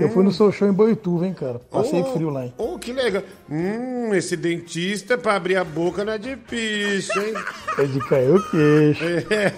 Eu 0.00 0.08
fui 0.08 0.24
no 0.24 0.32
seu 0.32 0.50
show 0.50 0.66
em 0.66 0.72
Boituva, 0.72 1.26
hein, 1.26 1.34
cara. 1.34 1.58
Passei 1.58 2.00
Oh, 2.00 2.04
frio 2.14 2.30
lá, 2.30 2.46
hein. 2.46 2.54
Oh, 2.56 2.78
que 2.78 2.90
legal. 2.90 3.22
Hum, 3.50 4.14
esse 4.14 4.34
dentista 4.34 5.18
pra 5.18 5.34
abrir 5.34 5.56
a 5.56 5.64
boca 5.64 6.02
não 6.04 6.12
é 6.14 6.18
difícil, 6.18 7.20
hein? 7.22 7.34
É 7.76 7.84
de 7.84 7.98
cair 8.08 8.30
o 8.30 8.50
queixo. 8.50 9.04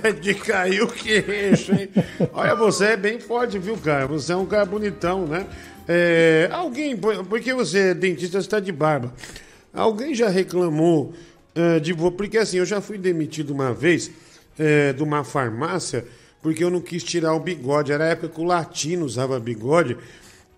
É, 0.03 0.13
de 0.13 0.35
cair 0.35 0.83
o 0.83 0.89
queixo, 0.89 1.73
hein? 1.75 1.89
Olha, 2.33 2.57
você 2.57 2.87
é 2.87 2.97
bem 2.97 3.21
forte, 3.21 3.57
viu, 3.59 3.77
cara? 3.77 4.07
Você 4.09 4.33
é 4.33 4.37
um 4.37 4.47
cara 4.47 4.65
bonitão, 4.65 5.27
né? 5.27 5.47
É, 5.87 6.49
alguém, 6.51 6.97
por- 6.97 7.25
porque 7.27 7.53
você 7.55 7.91
é 7.91 7.95
dentista, 7.95 8.41
você 8.43 8.49
tá 8.49 8.59
de 8.59 8.73
barba. 8.73 9.13
Alguém 9.73 10.13
já 10.15 10.29
reclamou 10.29 11.13
eh, 11.55 11.79
de 11.79 11.93
você? 11.93 12.17
Porque 12.17 12.39
assim, 12.39 12.57
eu 12.57 12.65
já 12.67 12.81
fui 12.81 12.97
demitido 12.99 13.51
uma 13.51 13.73
vez 13.73 14.11
eh, 14.59 14.93
de 14.93 15.03
uma 15.03 15.25
farmácia 15.25 16.05
porque 16.47 16.63
eu 16.63 16.71
não 16.71 16.81
quis 16.81 17.03
tirar 17.03 17.35
o 17.35 17.41
bigode. 17.41 17.91
Era 17.91 18.05
a 18.05 18.07
época 18.07 18.29
que 18.29 18.41
o 18.41 18.45
latino 18.45 19.05
usava 19.05 19.41
bigode. 19.41 19.97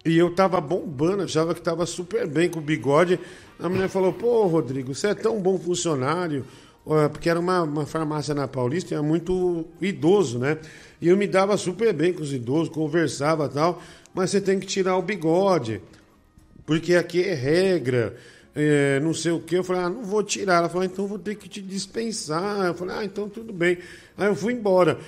E 0.05 0.19
eu 0.19 0.35
tava 0.35 0.61
bombando, 0.61 1.23
achava 1.23 1.55
que 1.55 1.63
tava 1.63 1.87
super 1.87 2.27
bem 2.27 2.51
com 2.51 2.59
o 2.59 2.63
bigode. 2.63 3.19
A 3.59 3.71
mulher 3.71 3.89
falou: 3.89 4.13
pô, 4.13 4.47
Rodrigo, 4.47 4.95
você 4.95 5.07
é 5.09 5.15
tão 5.15 5.41
bom 5.41 5.59
funcionário. 5.59 6.45
Porque 7.11 7.31
era 7.31 7.41
uma, 7.41 7.63
uma 7.63 7.87
farmácia 7.87 8.35
na 8.35 8.47
Paulista, 8.47 8.95
era 8.95 9.03
muito 9.03 9.67
idoso, 9.81 10.39
né? 10.39 10.59
E 11.01 11.09
eu 11.09 11.17
me 11.17 11.27
dava 11.27 11.57
super 11.57 11.93
bem 11.95 12.13
com 12.13 12.23
os 12.23 12.35
idosos, 12.35 12.69
conversava 12.69 13.49
tal. 13.49 13.83
Mas 14.13 14.29
você 14.29 14.43
tem 14.43 14.61
que 14.61 14.67
tirar 14.67 14.95
o 14.97 15.03
bigode, 15.03 15.81
porque 16.67 16.95
aqui 16.95 17.23
é 17.23 17.33
regra. 17.33 18.15
É, 18.61 18.99
não 19.01 19.15
sei 19.15 19.31
o 19.33 19.39
que, 19.41 19.55
eu 19.57 19.63
falei, 19.65 19.83
ah, 19.83 19.89
não 19.91 20.03
vou 20.03 20.23
tirar. 20.23 20.57
Ela 20.57 20.69
falou, 20.69 20.85
então 20.85 21.07
vou 21.07 21.19
ter 21.19 21.37
que 21.37 21.49
te 21.49 21.63
dispensar. 21.63 22.67
Eu 22.67 22.75
falei, 22.75 22.97
ah, 22.99 23.05
então 23.05 23.29
tudo 23.29 23.53
bem. 23.53 23.79
Aí 24.17 24.27
eu 24.27 24.35
fui 24.35 24.53
embora. 24.53 24.99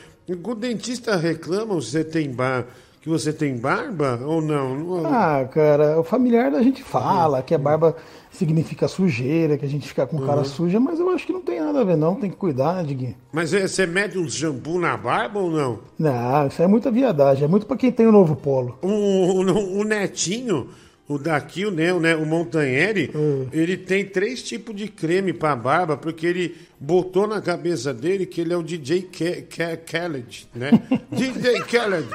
O 0.45 0.55
dentista 0.55 1.17
reclama 1.17 1.75
se 1.81 1.91
você 1.91 2.05
tem 2.05 2.31
bar, 2.31 2.65
que 3.03 3.09
você 3.09 3.33
tem 3.33 3.57
barba 3.57 4.21
ou 4.25 4.41
não? 4.41 4.79
Não- 4.79 5.07
Ah, 5.07 5.45
cara, 5.51 5.99
o 5.99 6.05
familiar 6.05 6.51
da 6.53 6.63
gente 6.63 6.83
fala 6.85 7.43
que 7.43 7.53
a 7.55 7.59
barba 7.59 7.97
significa 8.31 8.87
sujeira, 8.87 9.59
que 9.59 9.65
a 9.65 9.69
gente 9.69 9.89
fica 9.89 10.07
com 10.07 10.19
cara 10.25 10.39
Uhum. 10.39 10.45
suja, 10.45 10.79
mas 10.79 11.01
eu 11.01 11.09
acho 11.11 11.27
que 11.27 11.33
não 11.33 11.41
tem 11.41 11.59
nada 11.61 11.81
a 11.81 11.85
ver, 11.85 11.97
não. 11.97 12.15
Tem 12.15 12.31
que 12.31 12.37
cuidar, 12.37 12.85
Diguinho? 12.85 13.17
Mas 13.33 13.53
é, 13.53 13.67
você 13.67 13.87
mete 13.87 14.17
um 14.19 14.29
shampoo 14.29 14.79
na 14.79 14.97
barba 14.97 15.41
ou 15.41 15.51
não? 15.51 15.81
Não, 15.99 16.47
isso 16.47 16.63
é 16.63 16.67
muita 16.69 16.91
viadagem. 16.93 17.45
É 17.45 17.49
muito 17.49 17.67
pra 17.67 17.77
quem 17.77 17.91
tem 17.91 18.07
o 18.07 18.13
novo 18.13 18.37
polo. 18.37 18.79
O, 18.83 18.87
o- 18.89 19.81
o 19.81 19.85
Netinho, 19.85 20.69
o 21.13 21.19
daqui, 21.19 21.67
o, 21.67 21.73
né, 21.73 21.93
o, 21.93 21.99
né, 21.99 22.15
o 22.15 22.25
Montanheri, 22.25 23.11
ele 23.53 23.77
tem 23.77 24.05
três 24.05 24.43
tipos 24.45 24.77
de 24.77 24.87
creme 24.87 25.33
pra 25.33 25.57
barba, 25.57 25.97
porque 25.97 26.25
ele 26.25 26.57
botou 26.79 27.27
na 27.27 27.41
cabeça 27.41 27.93
dele 27.93 28.25
que 28.27 28.41
ele 28.41 28.53
é 28.53 28.57
o 28.57 28.63
DJ 28.63 29.03
Ke- 29.03 29.43
Ke- 29.43 29.77
Khaled, 29.91 30.47
né? 30.55 30.71
DJ 31.11 31.61
Khaled. 31.63 32.07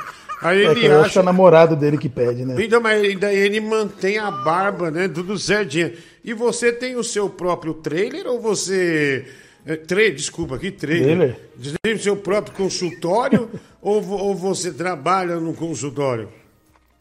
Aí 0.41 0.63
É, 0.65 0.71
ele 0.71 0.85
acho 0.87 0.91
é 0.93 1.01
acha... 1.01 1.19
o 1.19 1.23
namorado 1.23 1.75
dele 1.75 1.97
que 1.97 2.07
pede, 2.07 2.45
né? 2.45 2.55
Então, 2.63 2.79
mas 2.79 3.03
ele- 3.03 3.17
daí 3.17 3.35
ele 3.37 3.59
mantém 3.59 4.17
a 4.17 4.31
barba, 4.31 4.89
né? 4.89 5.09
Tudo 5.09 5.37
certinho. 5.37 5.91
E 6.23 6.33
você 6.33 6.71
tem 6.71 6.95
o 6.95 7.03
seu 7.03 7.29
próprio 7.29 7.73
trailer 7.73 8.25
ou 8.27 8.39
você. 8.39 9.25
É, 9.65 9.75
desculpa, 10.11 10.57
que 10.57 10.71
trailer? 10.71 11.35
Tem 11.83 11.95
o 11.95 11.99
seu 11.99 12.15
próprio 12.15 12.55
consultório 12.55 13.49
ou, 13.81 14.01
ou 14.09 14.33
você 14.35 14.71
trabalha 14.71 15.35
no 15.37 15.53
consultório? 15.53 16.29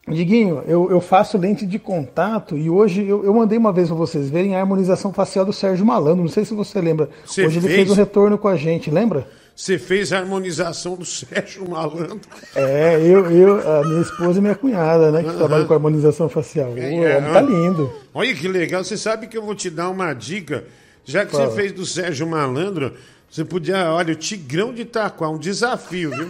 Diguinho, 0.07 0.63
eu, 0.67 0.89
eu 0.91 1.01
faço 1.01 1.35
lente 1.37 1.65
de 1.65 1.79
contato 1.79 2.55
e 2.55 2.69
hoje 2.69 3.03
eu, 3.07 3.25
eu 3.25 3.33
mandei 3.33 3.57
uma 3.57 3.73
vez 3.73 3.87
pra 3.87 3.97
vocês 3.97 4.29
verem 4.29 4.55
a 4.55 4.59
harmonização 4.59 5.11
facial 5.11 5.43
do 5.43 5.51
Sérgio 5.51 5.83
Malandro. 5.85 6.21
Não 6.21 6.29
sei 6.29 6.45
se 6.45 6.53
você 6.53 6.79
lembra. 6.79 7.09
Você 7.25 7.45
hoje 7.45 7.57
ele 7.57 7.65
fez? 7.67 7.75
fez 7.79 7.91
um 7.91 7.95
retorno 7.95 8.37
com 8.37 8.47
a 8.47 8.55
gente, 8.55 8.91
lembra? 8.91 9.27
Você 9.55 9.79
fez 9.79 10.13
a 10.13 10.19
harmonização 10.19 10.95
do 10.95 11.05
Sérgio 11.05 11.67
Malandro. 11.67 12.19
É, 12.55 12.99
eu, 13.01 13.31
eu, 13.31 13.79
a 13.79 13.83
minha 13.87 14.01
esposa 14.01 14.37
e 14.37 14.41
minha 14.41 14.53
cunhada, 14.53 15.11
né? 15.11 15.23
Que 15.23 15.29
Aham. 15.29 15.37
trabalham 15.37 15.65
com 15.65 15.73
harmonização 15.73 16.29
facial. 16.29 16.71
O 16.71 16.77
É, 16.77 17.17
homem 17.17 17.31
tá 17.33 17.41
lindo. 17.41 17.91
Olha 18.13 18.33
que 18.35 18.47
legal. 18.47 18.83
Você 18.83 18.97
sabe 18.97 19.25
que 19.27 19.35
eu 19.37 19.41
vou 19.43 19.55
te 19.55 19.69
dar 19.71 19.89
uma 19.89 20.13
dica. 20.13 20.65
Já 21.03 21.25
que 21.25 21.31
Fala. 21.31 21.49
você 21.49 21.55
fez 21.55 21.71
do 21.71 21.85
Sérgio 21.85 22.27
Malandro, 22.27 22.93
você 23.31 23.43
podia. 23.43 23.91
Olha, 23.91 24.13
o 24.13 24.15
Tigrão 24.15 24.71
de 24.73 24.83
Itaquá, 24.83 25.29
um 25.29 25.37
desafio, 25.39 26.11
viu? 26.11 26.29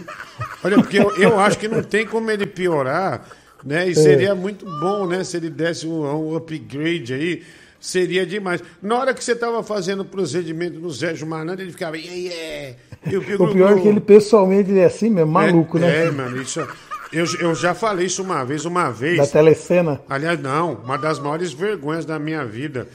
Olha, 0.64 0.76
porque 0.76 0.98
eu, 0.98 1.10
eu 1.16 1.38
acho 1.38 1.58
que 1.58 1.66
não 1.68 1.82
tem 1.82 2.06
como 2.06 2.30
ele 2.30 2.46
piorar, 2.46 3.26
né? 3.66 3.88
E 3.88 3.90
É. 3.90 3.94
seria 3.94 4.34
muito 4.34 4.64
bom, 4.64 5.06
né? 5.06 5.24
Se 5.24 5.36
ele 5.36 5.50
desse 5.50 5.86
um, 5.86 6.04
um 6.04 6.36
upgrade 6.36 7.12
aí. 7.12 7.42
Seria 7.78 8.24
demais. 8.24 8.62
Na 8.80 8.98
hora 8.98 9.12
que 9.12 9.22
você 9.22 9.32
estava 9.32 9.62
fazendo 9.62 10.00
o 10.00 10.04
procedimento 10.04 10.80
do 10.80 10.90
Sérgio 10.90 11.26
Malandro, 11.26 11.62
ele 11.62 11.72
ficava. 11.72 11.96
Yeah, 11.96 12.16
yeah. 12.16 12.76
Eu, 13.10 13.22
eu, 13.22 13.42
O 13.42 13.52
pior 13.52 13.76
é 13.76 13.80
que 13.80 13.88
ele 13.88 14.00
pessoalmente 14.00 14.70
ele 14.70 14.80
é 14.80 14.86
assim 14.86 15.10
mesmo, 15.10 15.30
maluco, 15.30 15.76
é, 15.78 15.80
né? 15.80 16.06
É, 16.06 16.10
mano, 16.10 16.40
isso. 16.40 16.66
Eu, 17.12 17.24
eu 17.38 17.54
já 17.54 17.74
falei 17.74 18.06
isso 18.06 18.22
uma 18.22 18.44
vez, 18.44 18.64
uma 18.64 18.90
vez. 18.90 19.18
Da 19.18 19.26
telecena. 19.26 20.00
Aliás, 20.08 20.40
não, 20.40 20.74
uma 20.74 20.96
das 20.96 21.18
maiores 21.20 21.52
vergonhas 21.52 22.04
da 22.04 22.18
minha 22.18 22.44
vida. 22.44 22.88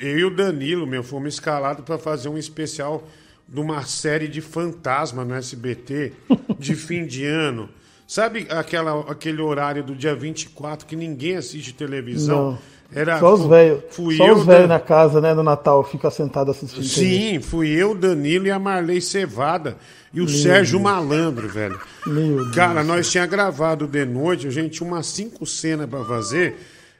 Eu 0.00 0.18
e 0.18 0.24
o 0.24 0.30
Danilo, 0.30 0.86
meu, 0.86 1.02
fomos 1.02 1.34
escalados 1.34 1.84
para 1.84 1.98
fazer 1.98 2.28
um 2.28 2.38
especial 2.38 3.06
de 3.48 3.60
uma 3.60 3.82
série 3.82 4.28
de 4.28 4.40
fantasma 4.40 5.24
no 5.24 5.34
SBT 5.34 6.12
de 6.58 6.74
fim 6.74 7.04
de 7.04 7.26
ano. 7.26 7.68
Sabe 8.06 8.46
aquela, 8.50 9.00
aquele 9.10 9.42
horário 9.42 9.82
do 9.82 9.94
dia 9.94 10.14
24 10.14 10.86
que 10.86 10.94
ninguém 10.94 11.36
assiste 11.36 11.72
televisão? 11.74 12.52
Não. 12.52 12.58
Era, 12.94 13.18
só 13.18 13.34
os 13.34 13.44
velhos. 13.46 13.82
Só 13.90 14.32
os 14.32 14.46
velhos 14.46 14.46
Dan- 14.46 14.66
na 14.68 14.78
casa, 14.78 15.20
né? 15.20 15.34
No 15.34 15.42
Natal, 15.42 15.82
fica 15.82 16.08
sentado 16.08 16.52
assistindo. 16.52 16.84
Sim, 16.84 17.40
fui 17.40 17.68
eu, 17.68 17.96
Danilo 17.96 18.46
e 18.46 18.50
a 18.50 18.60
Marley 18.60 19.00
Cevada. 19.00 19.76
E 20.14 20.20
o 20.20 20.24
Meu 20.24 20.32
Sérgio 20.32 20.78
Deus. 20.78 20.82
Malandro, 20.92 21.48
velho. 21.48 21.80
Meu 22.06 22.36
Deus. 22.44 22.54
Cara, 22.54 22.84
nós 22.84 23.10
tinha 23.10 23.26
gravado 23.26 23.88
de 23.88 24.04
noite, 24.04 24.46
a 24.46 24.50
gente 24.50 24.76
tinha 24.78 24.88
umas 24.88 25.08
cinco 25.08 25.44
cenas 25.44 25.90
pra 25.90 26.04
fazer 26.04 26.56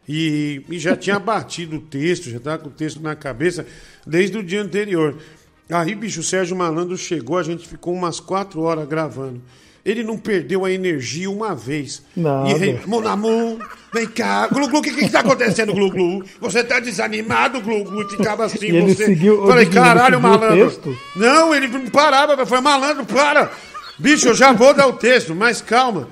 e, 0.08 0.62
e 0.68 0.78
já 0.78 0.96
tinha 0.96 1.20
batido 1.20 1.76
o 1.76 1.80
texto, 1.80 2.30
já 2.30 2.40
tava 2.40 2.58
com 2.58 2.68
o 2.68 2.72
texto 2.72 3.00
na 3.00 3.14
cabeça 3.14 3.64
desde 4.04 4.36
o 4.38 4.42
dia 4.42 4.60
anterior. 4.62 5.16
Aí, 5.70 5.94
bicho, 5.94 6.18
o 6.18 6.24
Sérgio 6.24 6.56
Malandro 6.56 6.96
chegou, 6.96 7.38
a 7.38 7.42
gente 7.44 7.66
ficou 7.66 7.94
umas 7.94 8.18
quatro 8.18 8.60
horas 8.62 8.86
gravando. 8.88 9.40
Ele 9.86 10.02
não 10.02 10.18
perdeu 10.18 10.64
a 10.64 10.70
energia 10.72 11.30
uma 11.30 11.54
vez. 11.54 12.02
Nada. 12.16 12.48
E 12.50 12.52
ele, 12.54 12.80
Mon 12.86 13.06
amour, 13.06 13.58
vem 13.94 14.06
cá. 14.06 14.48
Glu, 14.48 14.66
glu, 14.68 14.80
o 14.80 14.82
que 14.82 14.90
que 14.92 15.08
tá 15.08 15.20
acontecendo, 15.20 15.72
Glu, 15.72 15.90
Glu? 15.90 16.24
Você 16.40 16.64
tá 16.64 16.80
desanimado, 16.80 17.60
Glu, 17.60 17.84
Glu? 17.84 18.08
Ficava 18.10 18.44
assim, 18.46 18.66
E 18.66 18.76
ele 18.76 18.94
você. 18.94 19.06
seguiu- 19.06 19.46
Falei, 19.46 19.66
caralho, 19.66 20.20
malandro. 20.20 20.98
Não, 21.14 21.54
ele 21.54 21.68
não 21.68 21.86
parava. 21.86 22.44
Falei, 22.44 22.64
malandro, 22.64 23.06
para. 23.06 23.50
Bicho, 23.98 24.28
eu 24.28 24.34
já 24.34 24.52
vou 24.52 24.74
dar 24.74 24.88
o 24.88 24.94
texto, 24.94 25.34
mas 25.36 25.62
calma. 25.62 26.08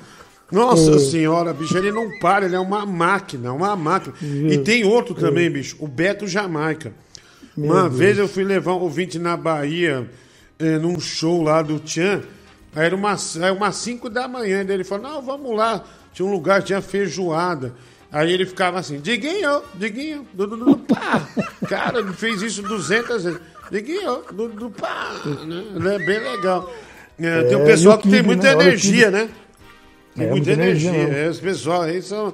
Nossa 0.53 0.93
É. 0.93 0.99
senhora, 1.01 1.53
bicho, 1.53 1.77
ele 1.77 1.91
não 1.91 2.17
para, 2.21 2.45
ele 2.47 2.55
é 2.55 2.61
uma 2.61 2.87
máquina, 2.87 3.53
uma 3.53 3.75
máquina. 3.75 4.15
E 4.23 4.57
tem 4.59 4.85
outro 4.85 5.13
também, 5.15 5.51
bicho, 5.51 5.75
o 5.81 5.89
Beto 5.89 6.29
Jamaica. 6.29 6.93
Meu 7.57 7.73
uma 7.73 7.83
Deus. 7.89 7.97
vez 7.99 8.19
eu 8.19 8.29
fui 8.29 8.45
levar 8.45 8.75
um 8.75 8.81
ouvinte 8.81 9.19
na 9.19 9.37
Bahia, 9.37 10.09
eh, 10.61 10.79
num 10.79 11.01
show 11.01 11.43
lá 11.43 11.61
do 11.61 11.81
Tchan, 11.81 12.23
era 12.75 12.95
umas, 12.95 13.37
era 13.37 13.53
umas 13.53 13.77
5 13.77 14.09
da 14.11 14.27
manhã, 14.29 14.65
daí 14.65 14.77
ele 14.77 14.85
falou, 14.85 15.09
não, 15.09 15.23
vamos 15.23 15.57
lá, 15.57 15.85
tinha 16.13 16.27
um 16.27 16.31
lugar, 16.33 16.63
tinha 16.63 16.81
feijoada. 16.83 17.73
Aí 18.11 18.33
ele 18.33 18.47
ficava 18.47 18.79
assim, 18.79 19.01
Diguinho, 19.01 19.63
Diguinho, 19.75 20.27
du, 20.33 20.47
du, 20.47 20.57
du, 20.57 20.77
pá. 20.79 21.27
Cara, 21.69 21.99
ele 21.99 22.13
fez 22.13 22.43
isso 22.43 22.63
200 22.63 23.25
vezes. 23.25 23.41
Diguinho, 23.71 24.23
du, 24.33 24.49
du, 24.49 24.71
pá. 24.71 25.13
Né? 25.45 25.99
Bem 25.99 26.21
legal. 26.21 26.73
É, 27.19 27.43
tem 27.45 27.57
um 27.57 27.63
É, 27.63 27.65
pessoal 27.65 27.99
e 27.99 28.03
que 28.03 28.09
tem 28.09 28.23
muita 28.23 28.55
né? 28.55 28.65
Energia, 28.65 29.11
né? 29.11 29.29
Tem 30.15 30.27
É, 30.27 30.31
muita, 30.31 30.51
muita 30.51 30.53
energia 30.53 30.91
energia. 30.91 31.17
é, 31.17 31.29
os 31.29 31.41
pessoal 31.41 31.83
aí 31.83 32.01
são, 32.03 32.33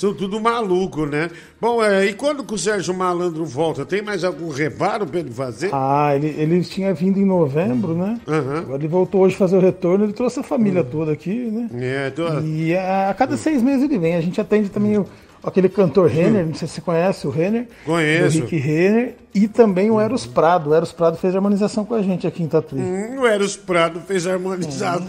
são 0.00 0.14
tudo 0.14 0.40
maluco, 0.40 1.04
né? 1.04 1.28
Bom, 1.60 1.84
é, 1.84 2.06
e 2.06 2.14
quando 2.14 2.42
que 2.42 2.54
o 2.54 2.58
Sérgio 2.58 2.94
Malandro 2.94 3.44
volta? 3.44 3.84
Tem 3.84 4.00
mais 4.00 4.24
algum 4.24 4.48
reparo 4.48 5.06
pra 5.06 5.20
ele 5.20 5.30
fazer? 5.30 5.68
Ah, 5.74 6.16
ele, 6.16 6.28
ele 6.38 6.64
tinha 6.64 6.94
vindo 6.94 7.18
em 7.18 7.24
novembro, 7.26 7.94
né? 7.94 8.18
Agora 8.26 8.78
ele 8.80 8.88
voltou 8.88 9.20
hoje 9.20 9.36
fazer 9.36 9.58
o 9.58 9.60
retorno, 9.60 10.06
ele 10.06 10.14
trouxe 10.14 10.40
a 10.40 10.42
família 10.42 10.82
toda 10.82 11.12
aqui, 11.12 11.34
né? 11.34 11.68
É, 11.74 12.08
tô... 12.08 12.26
E 12.40 12.74
a, 12.74 13.10
a 13.10 13.14
cada 13.14 13.36
seis 13.36 13.62
meses 13.62 13.84
ele 13.84 13.98
vem. 13.98 14.16
A 14.16 14.22
gente 14.22 14.40
atende 14.40 14.70
também 14.70 14.96
o, 14.96 15.04
aquele 15.42 15.68
cantor 15.68 16.08
Renner, 16.08 16.46
não 16.46 16.54
sei 16.54 16.66
se 16.68 16.74
você 16.74 16.80
conhece 16.80 17.26
o 17.26 17.30
Renner. 17.30 17.66
Conheço. 17.84 18.38
O 18.38 18.40
Rick 18.42 18.56
Renner. 18.56 19.14
E 19.34 19.46
também 19.46 19.90
o 19.90 20.00
Eros 20.00 20.26
Prado. 20.26 20.70
O 20.70 20.74
Eros 20.74 20.90
Prado 20.92 21.16
fez 21.16 21.34
harmonização 21.36 21.84
com 21.84 21.94
a 21.94 22.02
gente 22.02 22.26
aqui 22.26 22.42
em 22.42 22.48
Tatuí. 22.48 22.80
Hum, 22.80 23.20
o 23.20 23.26
Eros 23.26 23.56
Prado 23.56 24.00
fez 24.00 24.26
harmonização. 24.26 25.06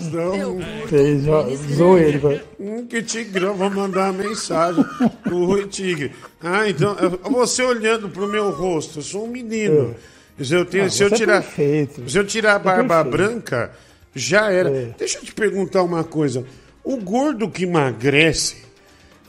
Fez, 0.87 1.27
ó, 1.27 1.47
zoou 1.73 1.97
ele. 1.97 2.17
vai. 2.19 2.41
Hum, 2.59 2.85
que 2.87 3.01
tigrão, 3.01 3.55
vou 3.55 3.69
mandar 3.69 4.11
uma 4.11 4.23
mensagem 4.23 4.83
pro 5.23 5.45
Rui 5.45 5.67
Tigre. 5.67 6.11
Ah, 6.41 6.69
então, 6.69 6.95
você 7.31 7.63
olhando 7.63 8.09
pro 8.09 8.27
meu 8.27 8.51
rosto, 8.51 8.99
eu 8.99 9.03
sou 9.03 9.25
um 9.25 9.27
menino. 9.27 9.95
Se 10.39 10.53
eu, 10.53 10.65
tenho, 10.65 10.85
Ah, 10.85 10.89
se 10.89 11.03
eu 11.03 11.07
é 11.07 11.11
tirar, 11.11 11.41
perfeito. 11.41 12.09
se 12.09 12.17
eu 12.17 12.25
tirar 12.25 12.53
a 12.53 12.55
é 12.55 12.59
barba 12.59 13.03
perfeito. 13.03 13.11
branca, 13.17 13.71
já 14.15 14.51
era. 14.51 14.69
É. 14.69 14.89
Deixa 14.97 15.17
eu 15.19 15.23
te 15.23 15.33
perguntar 15.33 15.83
uma 15.83 16.03
coisa. 16.03 16.43
O 16.83 16.97
gordo 16.97 17.47
que 17.49 17.63
emagrece, 17.63 18.57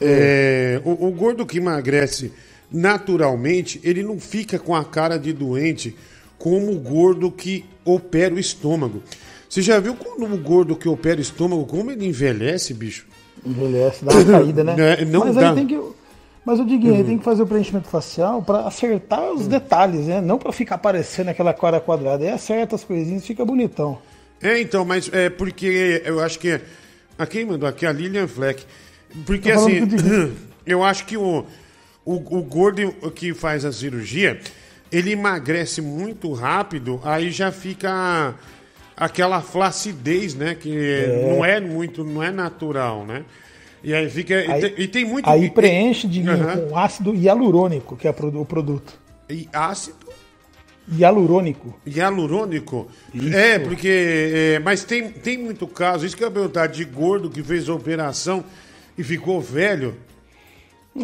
é, 0.02 0.82
o, 0.84 1.08
o 1.08 1.10
gordo 1.10 1.46
que 1.46 1.58
emagrece 1.58 2.32
naturalmente, 2.72 3.80
ele 3.84 4.02
não 4.02 4.18
fica 4.18 4.58
com 4.58 4.74
a 4.74 4.84
cara 4.84 5.18
de 5.18 5.32
doente 5.32 5.94
como 6.38 6.72
o 6.72 6.78
gordo 6.78 7.30
que 7.30 7.64
opera 7.84 8.34
o 8.34 8.38
estômago. 8.38 9.02
Você 9.48 9.60
já 9.60 9.78
viu 9.78 9.94
quando 9.94 10.32
o 10.32 10.38
gordo 10.38 10.74
que 10.74 10.88
opera 10.88 11.18
o 11.18 11.22
estômago, 11.22 11.66
como 11.66 11.90
ele 11.90 12.06
envelhece, 12.06 12.72
bicho? 12.72 13.06
Envelhece, 13.44 14.04
dá 14.04 14.12
uma 14.12 14.24
caída, 14.24 14.64
né? 14.64 14.74
É, 15.00 15.04
não 15.04 15.20
Mas 15.20 15.34
dá. 15.34 15.50
aí 15.50 15.54
tem 15.54 15.66
que. 15.66 15.80
Mas 16.44 16.58
o 16.58 16.64
Diguinho, 16.64 16.96
aí 16.96 17.04
tem 17.04 17.18
que 17.18 17.24
fazer 17.24 17.42
o 17.42 17.46
preenchimento 17.46 17.88
facial 17.88 18.42
para 18.42 18.66
acertar 18.66 19.30
os 19.32 19.46
detalhes, 19.46 20.06
né? 20.06 20.20
Não 20.20 20.38
para 20.38 20.50
ficar 20.50 20.78
parecendo 20.78 21.30
aquela 21.30 21.54
cara 21.54 21.78
quadrada. 21.80 22.24
Aí 22.24 22.30
acerta 22.30 22.74
as 22.74 22.82
coisinhas 22.82 23.22
e 23.22 23.26
fica 23.26 23.44
bonitão. 23.44 23.98
É, 24.42 24.60
então, 24.60 24.84
mas 24.84 25.08
é 25.12 25.30
porque 25.30 26.02
eu 26.04 26.18
acho 26.18 26.38
que. 26.38 26.60
A 27.16 27.26
quem 27.26 27.44
mandou 27.44 27.68
aqui? 27.68 27.86
A 27.86 27.92
Lilian 27.92 28.26
Fleck. 28.26 28.64
Porque 29.26 29.50
assim, 29.50 29.80
eu 30.66 30.82
acho 30.84 31.04
que 31.06 31.16
o, 31.16 31.44
o, 32.04 32.14
o 32.14 32.42
gordo 32.42 32.92
que 33.14 33.32
faz 33.34 33.64
a 33.64 33.72
cirurgia, 33.72 34.40
ele 34.90 35.12
emagrece 35.12 35.80
muito 35.80 36.32
rápido, 36.32 37.00
aí 37.04 37.30
já 37.30 37.50
fica 37.52 38.34
aquela 38.96 39.40
flacidez, 39.40 40.34
né? 40.34 40.54
Que 40.54 40.76
É. 40.76 41.28
não 41.34 41.44
é 41.44 41.60
muito, 41.60 42.04
não 42.04 42.22
é 42.22 42.30
natural, 42.30 43.04
né? 43.06 43.24
E 43.84 43.92
aí 43.92 44.08
fica. 44.08 44.34
e 44.34 44.50
Aí- 44.50 44.60
tem- 44.60 44.74
e, 44.84 44.88
tem 44.88 45.04
muito. 45.04 45.28
Aí 45.28 45.44
e- 45.46 45.50
preenche 45.50 46.06
de 46.06 46.20
Aham. 46.28 46.68
com 46.68 46.76
ácido 46.78 47.14
hialurônico, 47.14 47.96
que 47.96 48.06
é 48.06 48.10
o 48.10 48.44
produto. 48.44 49.00
E 49.28 49.48
ácido 49.52 49.96
Hialurônico. 50.90 51.78
Hialurônico? 51.86 52.88
Isso. 53.14 53.34
É, 53.36 53.58
porque. 53.58 53.88
é, 53.88 54.58
mas 54.58 54.82
tem, 54.84 55.10
tem 55.10 55.38
muito 55.38 55.66
caso, 55.66 56.04
isso 56.04 56.16
que 56.16 56.24
eu 56.24 56.28
ia 56.28 56.32
perguntar, 56.34 56.66
de 56.66 56.84
gordo 56.84 57.30
que 57.30 57.42
fez 57.42 57.68
a 57.68 57.74
operação 57.74 58.44
e 59.02 59.04
ficou 59.04 59.40
velho. 59.40 59.94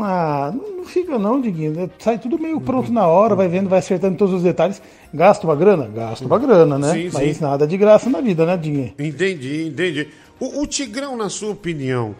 Ah, 0.00 0.52
não 0.54 0.84
fica 0.84 1.18
não, 1.18 1.40
Diguinho. 1.40 1.90
Sai 1.98 2.18
tudo 2.18 2.38
meio 2.38 2.60
pronto 2.60 2.92
na 2.92 3.06
hora, 3.06 3.34
vai 3.34 3.48
vendo, 3.48 3.68
vai 3.68 3.80
acertando 3.80 4.16
todos 4.16 4.34
os 4.34 4.42
detalhes. 4.42 4.80
Gasta 5.12 5.46
uma 5.46 5.56
grana? 5.56 5.88
Gasta 5.88 6.24
uma 6.26 6.38
grana, 6.38 6.78
né? 6.78 6.92
Sim, 6.92 7.10
Mas 7.12 7.36
sim. 7.36 7.42
nada 7.42 7.66
de 7.66 7.76
graça 7.76 8.08
na 8.08 8.20
vida, 8.20 8.46
né, 8.46 8.56
Diguinho? 8.56 8.94
Entendi, 8.98 9.66
entendi. 9.66 10.08
O, 10.38 10.62
o 10.62 10.66
Tigrão, 10.66 11.16
na 11.16 11.28
sua 11.28 11.50
opinião, 11.50 12.14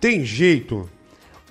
Tem 0.00 0.24
jeito? 0.24 0.88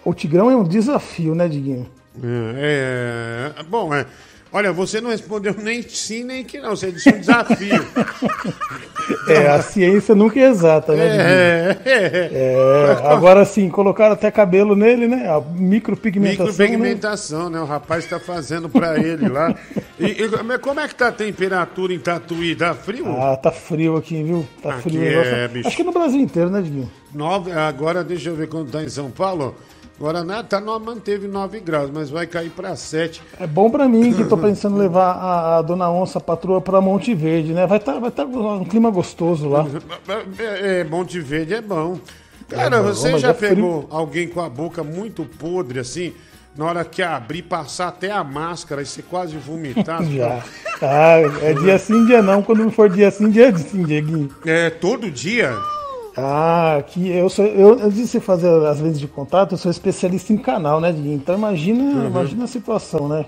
O 0.04 0.14
Tigrão 0.14 0.50
é 0.50 0.56
um 0.56 0.64
desafio, 0.64 1.36
né, 1.36 1.48
Diguinho? 1.48 1.88
É, 2.24 3.52
é, 3.60 3.64
bom, 3.64 3.94
é. 3.94 4.06
Olha, 4.52 4.72
você 4.72 5.02
não 5.02 5.10
respondeu 5.10 5.56
nem 5.58 5.82
sim 5.82 6.24
nem 6.24 6.44
que 6.44 6.60
não. 6.60 6.72
Você 6.76 6.92
disse 6.92 7.10
um 7.10 7.20
desafio. 7.20 7.86
É, 9.30 9.48
a 9.48 9.62
ciência 9.62 10.14
nunca 10.14 10.38
é 10.40 10.50
exata, 10.50 10.94
né? 10.94 11.06
É, 11.06 11.78
é. 11.86 12.30
É, 12.34 13.08
agora 13.08 13.46
sim, 13.46 13.70
colocaram 13.70 14.14
até 14.14 14.30
cabelo 14.30 14.76
nele, 14.76 15.08
né? 15.08 15.30
A 15.30 15.40
micropigmentação. 15.40 16.46
né? 16.46 16.52
Micropigmentação, 16.52 17.50
né? 17.50 17.60
O 17.60 17.66
rapaz 17.66 18.04
está 18.04 18.20
fazendo 18.20 18.68
para 18.68 19.00
ele 19.00 19.30
lá. 19.30 19.56
E, 20.00 20.06
e 20.24 20.60
como 20.60 20.80
é 20.80 20.88
que 20.88 20.96
tá 20.96 21.08
a 21.08 21.12
temperatura 21.12 21.94
em 21.94 22.00
Tatuí? 22.00 22.54
Dá 22.54 22.74
frio? 22.74 23.08
Ah, 23.18 23.38
tá 23.38 23.52
frio 23.52 23.96
aqui, 23.96 24.22
viu? 24.24 24.46
Tá 24.62 24.76
Aqui 24.76 24.90
frio 24.90 25.22
é, 25.22 25.48
bicho. 25.48 25.68
Acho 25.68 25.78
que 25.78 25.84
no 25.84 25.94
Brasil 25.94 26.20
inteiro, 26.20 26.50
né, 26.50 26.62
Diguinho? 26.62 26.92
Nove, 27.14 27.52
agora 27.52 28.04
deixa 28.04 28.30
eu 28.30 28.36
ver 28.36 28.48
quando 28.48 28.72
tá 28.72 28.84
em 28.84 28.90
São 28.90 29.10
Paulo. 29.10 29.56
Agora 30.00 30.24
né, 30.24 30.44
tá, 30.48 30.60
no- 30.62 30.80
manteve 30.80 31.28
9 31.28 31.60
graus, 31.60 31.90
mas 31.92 32.10
vai 32.10 32.28
cair 32.28 32.52
para 32.52 32.76
7. 32.76 33.22
É 33.40 33.48
bom 33.48 33.70
pra 33.70 33.88
mim 33.88 34.14
que 34.14 34.24
tô 34.26 34.38
pensando 34.38 34.76
em 34.76 34.80
levar 34.80 35.12
a, 35.14 35.58
a 35.58 35.62
dona 35.64 35.90
Onça, 35.90 36.20
a 36.20 36.22
patroa, 36.22 36.62
pra 36.62 36.80
Monte 36.80 37.16
Verde, 37.16 37.52
né? 37.52 37.66
Vai 37.66 37.80
estar 37.80 38.00
vai 38.00 38.12
tá 38.12 38.24
um 38.24 38.64
clima 38.64 38.92
gostoso 38.92 39.50
lá. 39.50 39.66
É, 40.38 40.82
é, 40.82 40.84
Monte 40.84 41.20
Verde 41.20 41.56
é 41.56 41.62
bom. 41.62 41.98
Cara, 42.48 42.78
É 42.78 42.82
bom, 42.82 42.88
você 42.90 43.18
já 43.18 43.30
é 43.30 43.34
frio. 43.34 43.50
pegou 43.56 43.88
alguém 43.90 44.28
com 44.28 44.40
a 44.40 44.48
boca 44.48 44.84
muito 44.84 45.26
podre 45.26 45.80
assim? 45.80 46.14
Na 46.56 46.66
hora 46.66 46.86
que 46.86 47.04
abrir, 47.04 47.44
passar 47.44 47.88
até 47.90 48.12
a 48.12 48.24
máscara 48.24 48.82
e 48.82 48.86
você 48.86 49.02
quase 49.04 49.36
vomitar? 49.38 50.02
Já. 50.10 50.44
Ah, 50.82 51.18
é 51.42 51.54
dia 51.54 51.78
sim, 51.78 52.06
dia 52.06 52.20
não. 52.22 52.42
Quando 52.42 52.64
não 52.64 52.72
for 52.72 52.90
dia 52.90 53.12
sim, 53.12 53.30
dia 53.30 53.56
sim, 53.56 53.84
Dieguinho. 53.84 54.30
É, 54.44 54.70
todo 54.72 55.12
dia? 55.12 55.54
Ah, 56.18 56.84
que 56.88 57.10
eu 57.10 57.30
sou. 57.30 57.46
Eu, 57.46 57.74
antes 57.74 57.96
de 57.96 58.08
você 58.08 58.20
fazer 58.20 58.50
as 58.66 58.80
vezes 58.80 59.00
de 59.00 59.08
contato, 59.08 59.52
eu 59.54 59.58
sou 59.58 59.70
especialista 59.70 60.34
em 60.34 60.38
canal, 60.38 60.82
né, 60.82 60.92
Diguinho? 60.92 61.16
Então 61.16 61.36
imagina, 61.36 61.84
Uhum. 61.84 62.08
imagina 62.08 62.44
a 62.46 62.48
situação, 62.48 63.08
né? 63.08 63.26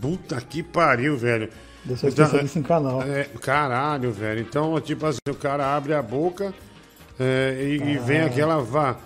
Puta 0.00 0.40
que 0.40 0.62
pariu, 0.62 1.16
velho. 1.18 1.50
Eu 1.88 1.96
sou 1.96 2.08
especialista 2.08 2.58
em 2.58 2.62
canal. 2.62 3.02
É, 3.02 3.24
caralho, 3.42 4.10
velho. 4.12 4.40
Então, 4.40 4.80
tipo 4.80 5.04
assim, 5.06 5.18
o 5.28 5.34
cara 5.34 5.76
abre 5.76 5.92
a 5.92 6.00
boca 6.02 6.54
é, 7.18 7.56
e, 7.60 7.76
e 7.94 7.98
Ah. 7.98 8.00
vem 8.00 8.20
aquela 8.22 8.58
va- 8.62 8.96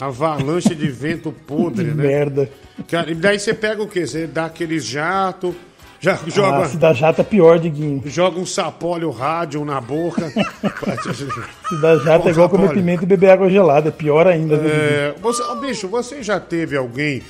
avalanche 0.00 0.74
de 0.74 0.88
vento 0.88 1.32
podre, 1.32 1.86
Que 1.90 1.94
né? 1.94 2.02
merda. 2.02 2.50
Cara, 2.88 3.10
e 3.10 3.14
daí 3.14 3.38
você 3.38 3.52
pega 3.54 3.82
o 3.82 3.88
quê? 3.88 4.06
Você 4.06 4.26
dá 4.26 4.44
aqueles 4.46 4.84
jato, 4.84 5.54
já 6.04 6.18
joga, 6.26 6.58
Ah, 6.58 6.68
se 6.68 6.76
dá 6.76 6.92
jato 6.92 7.20
é 7.22 7.24
pior, 7.24 7.58
Diguinho. 7.58 8.02
joga 8.06 8.38
um 8.38 8.44
sapólio 8.44 9.10
rádio 9.10 9.64
na 9.64 9.80
boca. 9.80 10.30
Se 11.68 11.80
dá 11.80 11.96
jato 11.98 12.28
é 12.28 12.30
igual 12.30 12.48
comer 12.48 12.72
pimenta 12.72 13.04
e 13.04 13.06
beber 13.06 13.30
água 13.30 13.48
gelada. 13.48 13.88
É 13.88 13.92
pior 13.92 14.26
ainda? 14.26 14.56
É, 14.56 15.14
você, 15.20 15.42
ô, 15.42 15.54
bicho, 15.56 15.88
você 15.88 16.22
já 16.22 16.38
teve 16.38 16.76
alguém 16.76 17.22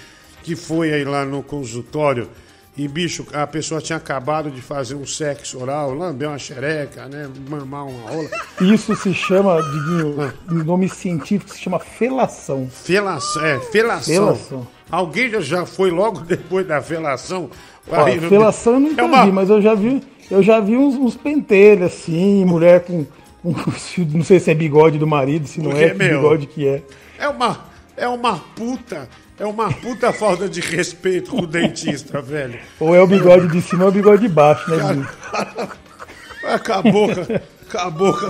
que 0.42 0.56
foi 0.56 0.92
aí 0.92 1.04
lá 1.04 1.24
no 1.24 1.42
consultório 1.42 2.28
e, 2.76 2.88
bicho, 2.88 3.24
a 3.32 3.46
pessoa 3.46 3.80
tinha 3.80 3.96
acabado 3.96 4.50
de 4.50 4.60
fazer 4.60 4.96
um 4.96 5.06
sexo 5.06 5.60
oral, 5.62 5.94
lamber 5.94 6.28
uma 6.28 6.38
xereca, 6.38 7.06
né? 7.06 7.30
Mamar 7.48 7.86
uma 7.86 8.10
rola. 8.10 8.28
Isso 8.60 8.96
se 8.96 9.14
chama, 9.14 9.62
Diguinho, 9.62 10.32
em 10.50 10.64
nome 10.64 10.88
científico, 10.88 11.52
se 11.52 11.60
chama 11.60 11.78
felação. 11.78 12.68
Felação, 12.68 13.44
é, 13.44 13.60
felação. 13.60 14.14
Felação. 14.36 14.66
Alguém 14.90 15.40
já 15.40 15.64
foi 15.64 15.90
logo 15.92 16.20
depois 16.26 16.66
da 16.66 16.82
felação? 16.82 17.48
No- 18.20 18.28
felação 18.28 18.74
eu 18.74 18.80
não 18.80 18.86
entendi, 18.88 19.00
É 19.00 19.04
uma- 19.04 19.26
mas 19.26 19.50
eu 19.50 19.60
já 19.60 19.74
vi, 19.74 20.02
eu 20.30 20.42
já 20.42 20.58
vi 20.60 20.76
uns, 20.76 20.94
uns 20.94 21.14
pentelhos 21.16 21.86
assim, 21.92 22.44
mulher 22.44 22.80
com, 22.84 23.04
com 23.42 23.54
não 24.14 24.24
sei 24.24 24.40
se 24.40 24.50
é 24.50 24.54
bigode 24.54 24.98
do 24.98 25.06
marido, 25.06 25.46
se 25.46 25.60
não 25.60 25.70
Porque, 25.70 25.84
é, 25.84 25.90
que 25.90 25.94
meu, 25.98 26.20
bigode 26.22 26.46
que 26.46 26.66
é. 26.66 26.82
É 27.18 27.28
uma, 27.28 27.58
é 27.96 28.08
uma 28.08 28.38
puta, 28.56 29.08
é 29.38 29.44
uma 29.44 29.70
puta 29.72 30.12
falta 30.12 30.48
de 30.48 30.60
respeito 30.60 31.30
com 31.32 31.42
o 31.42 31.46
dentista, 31.46 32.20
velho. 32.22 32.58
Ou 32.80 32.94
é 32.94 33.00
o 33.02 33.06
bigode 33.06 33.48
de 33.48 33.60
cima 33.60 33.82
ou 33.84 33.88
é 33.88 33.90
o 33.90 33.94
bigode 33.94 34.22
de 34.22 34.28
baixo, 34.28 34.70
né, 34.70 34.76
Diguinho? 34.78 35.08
Vai 36.42 36.54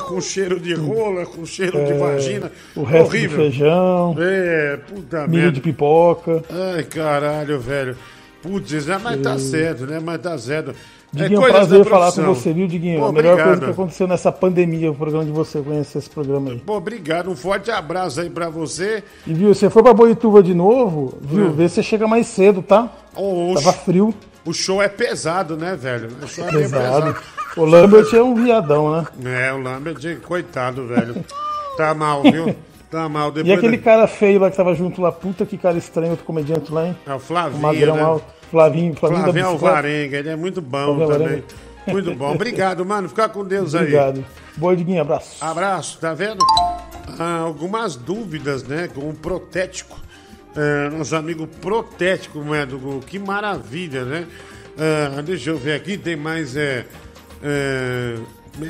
com 0.00 0.20
cheiro 0.20 0.58
de 0.60 0.72
rola, 0.74 1.26
com 1.26 1.44
cheiro 1.44 1.84
de 1.84 1.92
É, 1.92 1.98
vagina. 1.98 2.52
o 2.76 2.82
resto 2.84 3.06
Horrível. 3.08 3.36
do 3.36 3.42
feijão, 3.42 4.16
É, 4.18 4.76
puta 4.88 5.20
milho 5.26 5.32
merda. 5.42 5.52
de 5.52 5.60
pipoca. 5.60 6.42
Ai, 6.48 6.84
caralho, 6.84 7.58
velho. 7.60 7.96
Putz, 8.44 8.86
né, 8.86 9.00
mas 9.02 9.20
tá 9.22 9.32
É. 9.34 9.38
certo, 9.38 9.86
né? 9.86 9.98
Mas 10.04 10.20
tá 10.20 10.36
certo. 10.36 10.74
Diguinho, 11.10 11.36
é 11.36 11.38
um 11.38 11.42
coisas 11.42 11.58
prazer 11.68 11.84
falar 11.86 12.12
com 12.12 12.22
você, 12.34 12.52
viu, 12.52 12.66
Diguinho? 12.66 12.98
Pô, 13.00 13.06
a 13.06 13.12
melhor 13.12 13.36
coisa 13.36 13.48
obrigado. 13.52 13.64
que 13.66 13.70
aconteceu 13.72 14.06
nessa 14.08 14.30
pandemia, 14.32 14.90
o 14.90 14.94
programa 14.94 15.24
de 15.24 15.30
você, 15.30 15.60
conhecer 15.62 15.98
esse 15.98 16.10
programa 16.10 16.50
aí. 16.50 16.58
Pô, 16.58 16.76
obrigado. 16.76 17.30
Um 17.30 17.36
forte 17.36 17.70
abraço 17.70 18.20
aí 18.20 18.28
pra 18.28 18.48
você. 18.50 19.02
E 19.26 19.32
viu, 19.32 19.54
você 19.54 19.70
for 19.70 19.82
pra 19.82 19.94
Boituva 19.94 20.42
de 20.42 20.52
novo, 20.52 21.16
viu? 21.22 21.46
Hum. 21.46 21.52
Vê 21.52 21.68
se 21.68 21.76
você 21.76 21.82
chega 21.84 22.06
mais 22.06 22.26
cedo, 22.26 22.60
tá? 22.62 22.92
Ô, 23.16 23.52
o 23.52 23.54
Tava 23.54 23.72
frio, 23.72 24.12
O 24.44 24.52
show 24.52 24.82
é 24.82 24.88
pesado, 24.88 25.56
né, 25.56 25.74
velho? 25.74 26.10
O 26.22 26.26
show 26.28 26.46
é 26.46 26.50
bem 26.52 26.62
pesado. 26.62 27.16
O 27.56 27.64
Lambert 27.64 28.12
é 28.12 28.22
um 28.22 28.34
viadão, 28.34 28.92
né? 28.92 29.06
É, 29.24 29.52
o 29.52 29.58
Lambert, 29.58 29.96
coitado, 30.20 30.86
velho. 30.88 31.24
Tá 31.76 31.94
mal, 31.94 32.22
viu? 32.22 32.54
Tá 32.94 33.08
mal. 33.08 33.32
Depois 33.32 33.52
E 33.52 33.58
aquele 33.58 33.76
da- 33.76 33.82
cara 33.82 34.06
feio 34.06 34.38
lá 34.38 34.48
que 34.48 34.56
tava 34.56 34.72
junto 34.72 35.02
lá, 35.02 35.10
puta 35.10 35.44
que 35.44 35.58
cara 35.58 35.76
estranho, 35.76 36.12
outro 36.12 36.24
comediante 36.24 36.72
lá, 36.72 36.86
hein? 36.86 36.96
É 37.04 37.12
o 37.12 37.18
Flavinho, 37.18 37.58
O 37.58 37.62
magrão 37.62 37.96
né? 37.96 38.02
alto. 38.02 38.24
Flavinho, 38.52 38.94
Flavinho, 38.94 39.22
Flavinho. 39.24 39.46
Alvarenga, 39.46 40.16
ele 40.16 40.28
é 40.28 40.36
muito 40.36 40.60
bom 40.62 40.84
Flavinho 40.84 41.08
também. 41.08 41.26
Alvarenga. 41.26 41.44
Muito 41.88 42.14
bom. 42.14 42.32
Obrigado, 42.32 42.86
mano. 42.86 43.08
Fica 43.08 43.28
com 43.28 43.44
Deus 43.44 43.74
aí. 43.74 43.80
Obrigado. 43.82 44.24
Boa, 44.56 44.76
Diguinho, 44.76 45.00
abraço. 45.00 45.44
Abraço, 45.44 45.98
tá 45.98 46.14
vendo? 46.14 46.38
Ah, 47.18 47.38
algumas 47.40 47.96
dúvidas, 47.96 48.62
né? 48.62 48.88
Com 48.94 49.10
o 49.10 49.12
protético. 49.14 49.98
É, 50.56 50.88
nosso 50.90 51.16
amigo 51.16 51.48
protético? 51.48 52.38
Do, 52.68 53.00
que 53.04 53.18
maravilha, 53.18 54.04
né? 54.04 54.26
Ah, 54.78 55.20
deixa 55.20 55.50
eu 55.50 55.58
ver 55.58 55.74
aqui, 55.74 55.98
tem 55.98 56.14
mais. 56.14 56.56
É, 56.56 56.86
é, 57.42 58.14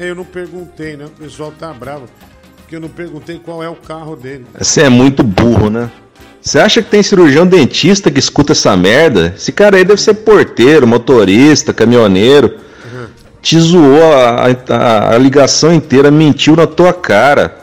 eu 0.00 0.14
não 0.14 0.24
perguntei, 0.24 0.96
né? 0.96 1.04
O 1.04 1.10
pessoal 1.10 1.52
tá 1.52 1.74
bravo. 1.74 2.06
Porque 2.64 2.76
eu 2.76 2.80
não 2.80 2.88
perguntei 2.88 3.38
qual 3.38 3.62
é 3.62 3.68
o 3.68 3.74
carro 3.74 4.16
dele. 4.16 4.46
Você 4.58 4.82
é 4.82 4.88
muito 4.88 5.22
burro, 5.22 5.68
né? 5.68 5.90
Você 6.40 6.58
acha 6.58 6.82
que 6.82 6.90
tem 6.90 7.02
cirurgião 7.02 7.46
dentista 7.46 8.10
que 8.10 8.18
escuta 8.18 8.52
essa 8.52 8.76
merda? 8.76 9.34
Esse 9.36 9.52
cara 9.52 9.76
aí 9.76 9.84
deve 9.84 10.00
ser 10.00 10.14
porteiro, 10.14 10.86
motorista, 10.86 11.72
caminhoneiro. 11.72 12.58
Te 13.42 13.58
zoou 13.60 14.12
a, 14.14 14.46
a- 14.70 15.14
a 15.14 15.18
ligação 15.18 15.72
inteira, 15.72 16.10
mentiu 16.10 16.56
na 16.56 16.66
tua 16.66 16.92
cara. 16.94 17.58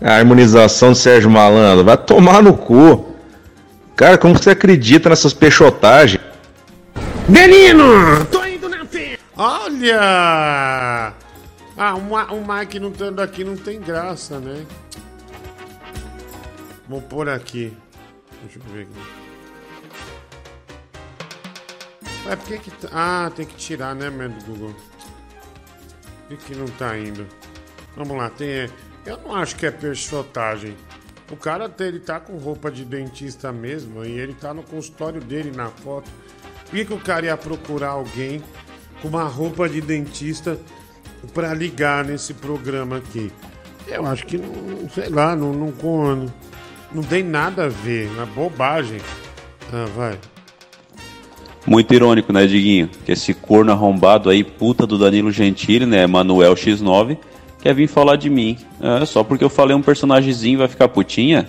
A 0.00 0.14
harmonização 0.14 0.90
do 0.90 0.94
Sérgio 0.96 1.28
Malandro. 1.28 1.84
Vai 1.84 1.96
tomar 1.96 2.40
no 2.40 2.54
cu. 2.54 3.14
Cara, 3.96 4.16
como 4.16 4.38
você 4.38 4.50
acredita 4.50 5.08
nessas 5.08 5.32
peixotagens? 5.34 6.22
Menino! 7.28 8.24
Tô 8.30 8.44
indo 8.44 8.68
na 8.68 8.84
fé! 8.86 9.18
Olha! 9.36 11.12
Ah, 11.78 11.94
um, 11.94 12.00
Ma- 12.10 12.32
um 12.32 12.44
Mike 12.44 12.80
não 12.80 12.90
estando 12.90 13.20
aqui 13.20 13.44
não 13.44 13.56
tem 13.56 13.80
graça, 13.80 14.40
né? 14.40 14.66
Vou 16.88 17.00
pôr 17.00 17.28
aqui. 17.28 17.72
Deixa 18.42 18.58
eu 18.58 18.62
ver 18.72 18.82
aqui. 18.82 18.92
É 22.28 22.36
porque 22.36 22.58
que. 22.58 22.70
tá- 22.72 22.88
Ah, 22.92 23.30
tem 23.34 23.46
que 23.46 23.54
tirar, 23.54 23.94
né, 23.94 24.10
meu 24.10 24.28
do 24.28 24.44
Google? 24.44 24.74
Por 26.28 26.36
que, 26.36 26.54
não 26.54 26.66
tá 26.66 26.98
indo? 26.98 27.26
Vamos 27.96 28.16
lá, 28.16 28.28
tem. 28.28 28.68
Eu 29.06 29.16
não 29.18 29.34
acho 29.36 29.54
que 29.56 29.64
é 29.64 29.70
personagem. 29.70 30.76
O 31.30 31.36
cara 31.36 31.72
ele 31.80 32.00
tá 32.00 32.18
com 32.18 32.36
roupa 32.38 32.70
de 32.70 32.84
dentista 32.84 33.52
mesmo 33.52 34.04
e 34.04 34.18
ele 34.18 34.34
tá 34.34 34.52
no 34.52 34.62
consultório 34.62 35.20
dele 35.20 35.50
na 35.54 35.68
foto. 35.68 36.10
Por 36.64 36.70
que, 36.72 36.84
que 36.86 36.92
o 36.92 36.98
cara 37.00 37.26
ia 37.26 37.36
procurar 37.36 37.90
alguém 37.90 38.42
com 39.00 39.08
uma 39.08 39.24
roupa 39.24 39.68
de 39.68 39.80
dentista 39.80 40.58
pra 41.34 41.54
ligar 41.54 42.04
nesse 42.04 42.34
programa 42.34 42.96
aqui? 42.96 43.30
Eu 43.86 44.06
acho 44.06 44.26
que 44.26 44.36
não, 44.36 44.88
sei 44.94 45.08
lá, 45.08 45.34
não, 45.34 45.52
não, 45.52 45.72
não, 45.82 46.26
não 46.92 47.02
tem 47.02 47.22
nada 47.22 47.64
a 47.64 47.68
ver, 47.68 48.10
é 48.20 48.26
bobagem. 48.26 49.00
Ah, 49.72 49.86
vai. 49.96 50.18
Muito 51.66 51.92
irônico, 51.92 52.32
né, 52.32 52.46
Diguinho? 52.46 52.88
Que 53.04 53.12
esse 53.12 53.34
corno 53.34 53.72
arrombado 53.72 54.30
aí, 54.30 54.42
puta 54.42 54.86
do 54.86 54.96
Danilo 54.96 55.30
Gentili, 55.30 55.84
né, 55.84 56.06
Manuel 56.06 56.54
X9, 56.54 57.18
quer 57.60 57.74
vir 57.74 57.86
falar 57.86 58.16
de 58.16 58.30
mim. 58.30 58.56
É, 58.80 59.04
só 59.04 59.22
porque 59.22 59.44
eu 59.44 59.50
falei 59.50 59.76
um 59.76 59.82
personagemzinho 59.82 60.58
vai 60.58 60.68
ficar 60.68 60.88
putinha? 60.88 61.46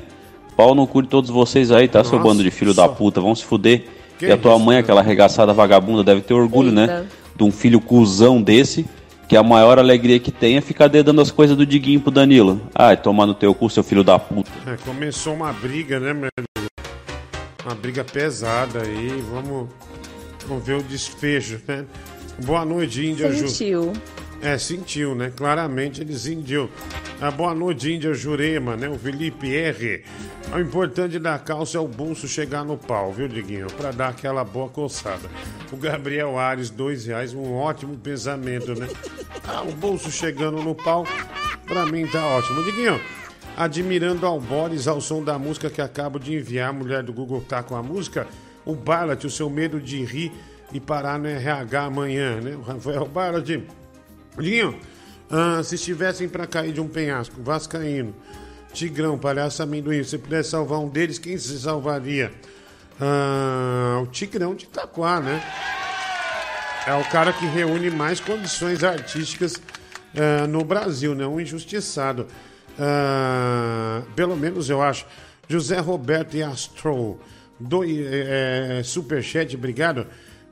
Pau 0.58 0.76
no 0.76 0.86
cu 0.86 1.02
de 1.02 1.08
todos 1.08 1.30
vocês 1.30 1.72
aí, 1.72 1.88
tá, 1.88 2.04
seu 2.04 2.20
Nossa, 2.20 2.30
bando 2.30 2.44
de 2.44 2.52
filho 2.52 2.74
da 2.74 2.88
puta? 2.90 3.22
Vão 3.22 3.34
se 3.34 3.46
fuder. 3.46 3.86
Que 4.18 4.26
e 4.26 4.32
a 4.32 4.38
tua 4.38 4.56
isso, 4.56 4.66
mãe, 4.66 4.78
aquela 4.78 5.00
arregaçada 5.00 5.54
vagabunda, 5.54 6.04
deve 6.04 6.20
ter 6.20 6.34
orgulho, 6.34 6.72
né? 6.72 6.82
Eita. 6.82 7.08
De 7.38 7.44
um 7.46 7.52
filho 7.52 7.80
cuzão 7.80 8.42
desse, 8.42 8.86
que 9.30 9.38
a 9.38 9.44
maior 9.44 9.78
alegria 9.78 10.20
que 10.20 10.32
tem 10.32 10.58
é 10.58 10.62
ficar 10.62 10.88
dedando 10.88 11.22
as 11.22 11.30
coisas 11.30 11.56
do 11.56 11.64
Diguinho 11.64 12.02
pro 12.02 12.10
Danilo. 12.10 12.60
Ai, 12.74 12.98
tomar 12.98 13.28
no 13.28 13.36
teu 13.36 13.54
cu, 13.54 13.70
seu 13.70 13.84
filho 13.84 14.04
da 14.04 14.18
puta. 14.18 14.50
É, 14.66 14.76
começou 14.78 15.36
uma 15.36 15.54
briga, 15.54 16.00
né, 16.00 16.14
meu? 16.14 16.30
Uma 17.64 17.76
briga 17.76 18.04
pesada 18.04 18.82
aí. 18.82 19.24
Vamos, 19.32 19.70
vamos 20.48 20.66
ver 20.66 20.78
o 20.78 20.82
desfecho, 20.82 21.62
né? 21.68 21.86
Boa 22.44 22.66
noite, 22.66 23.06
Índia 23.06 23.32
Ju. 23.32 23.94
É, 24.42 24.58
sentiu, 24.58 25.14
né? 25.16 25.32
Claramente 25.36 26.00
ele 26.02 26.18
sentiu. 26.18 26.70
A 27.20 27.30
boa 27.30 27.54
noite, 27.54 27.92
Índia 27.92 28.14
Jurema, 28.14 28.78
né? 28.78 28.88
O 28.88 28.98
Felipe 28.98 29.54
R. 29.54 30.04
O 30.54 30.60
importante 30.60 31.20
da 31.20 31.38
calça 31.38 31.78
é 31.78 31.82
o 31.82 31.88
bolso 31.88 32.26
chegar 32.26 32.64
no 32.64 32.78
pau, 32.78 33.12
viu, 33.12 33.28
Diguinho? 33.28 33.68
Pra 33.68 33.92
dar 33.92 34.08
aquela 34.10 34.46
boa 34.46 34.70
coçada. 34.70 35.30
O 35.72 35.76
Gabriel 35.76 36.40
Ares, 36.40 36.70
dois 36.70 37.06
reais, 37.06 37.34
um 37.34 37.54
ótimo 37.54 37.98
pensamento, 37.98 38.74
né? 38.74 38.88
Ah, 39.46 39.62
o 39.62 39.74
bolso 39.74 40.10
chegando 40.10 40.64
no 40.64 40.74
pau, 40.74 41.06
pra 41.68 41.86
mim 41.86 42.08
tá 42.08 42.26
ótimo. 42.26 42.64
Diguinho, 42.64 43.00
admirando 43.58 44.26
Albores 44.26 44.88
ao 44.88 45.02
som 45.02 45.22
da 45.22 45.38
música 45.38 45.70
que 45.70 45.82
acabo 45.82 46.18
de 46.18 46.34
enviar, 46.36 46.70
a 46.70 46.74
mulher 46.74 47.04
do 47.04 47.12
Google 47.12 47.42
tá 47.42 47.62
com 47.62 47.76
a 47.76 47.84
música, 47.84 48.26
o 48.66 48.74
Barlat, 48.74 49.26
o 49.26 49.30
seu 49.30 49.50
medo 49.50 49.82
de 49.82 50.02
rir 50.06 50.32
e 50.72 50.80
parar 50.80 51.20
no 51.20 51.28
RH 51.28 51.84
amanhã, 51.84 52.40
né? 52.40 52.56
O 52.56 52.62
Rafael 52.62 53.06
Barlat. 53.06 53.62
Diguinho, 54.42 54.80
ah, 55.30 55.62
se 55.64 55.76
estivessem 55.76 56.28
para 56.28 56.48
cair 56.48 56.74
de 56.74 56.82
um 56.82 56.88
penhasco, 56.88 57.42
Vascaíno, 57.42 58.16
Tigrão, 58.74 59.18
Palhaço 59.18 59.62
Amendoim, 59.62 60.04
se 60.04 60.18
pudesse 60.18 60.50
salvar 60.50 60.80
um 60.80 60.90
deles, 60.90 61.20
quem 61.20 61.38
se 61.38 61.60
salvaria? 61.60 62.32
Ah, 63.00 64.00
o 64.02 64.08
Tigrão 64.08 64.56
de 64.56 64.66
Itaquá, 64.66 65.20
né? 65.20 65.42
É 66.88 66.94
o 66.94 67.04
cara 67.10 67.32
que 67.34 67.46
reúne 67.46 67.90
mais 67.92 68.20
condições 68.20 68.84
artísticas 68.84 69.62
ah, 70.16 70.48
no 70.48 70.64
Brasil, 70.64 71.14
né? 71.14 71.26
Um 71.26 71.40
injustiçado. 71.40 72.28
Pelo 74.16 74.38
menos 74.38 74.70
eu 74.70 74.82
acho. 74.82 75.06
José 75.50 75.80
Roberto 75.80 76.38
e 76.38 76.44
Astro, 76.44 77.20
do, 77.60 77.84
é, 77.84 78.82
superchat, 78.84 79.54
obrigado. 79.56 80.08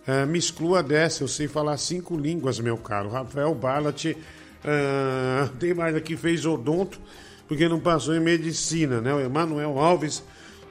Ah, 0.08 0.26
me 0.26 0.40
exclua 0.40 0.82
dessa, 0.82 1.22
eu 1.22 1.28
sei 1.28 1.50
falar 1.50 1.76
cinco 1.76 2.16
línguas, 2.16 2.62
meu 2.62 2.78
caro. 2.78 3.10
Rafael 3.10 3.54
Barlat, 3.54 4.16
ah, 4.64 5.50
tem 5.60 5.74
mais 5.74 5.94
aqui, 5.98 6.16
fez 6.16 6.46
odonto, 6.46 6.98
porque 7.46 7.68
não 7.68 7.78
passou 7.78 8.16
em 8.16 8.20
medicina, 8.22 9.02
né? 9.02 9.14
O 9.14 9.20
Emanuel 9.20 9.78
Alves, 9.78 10.24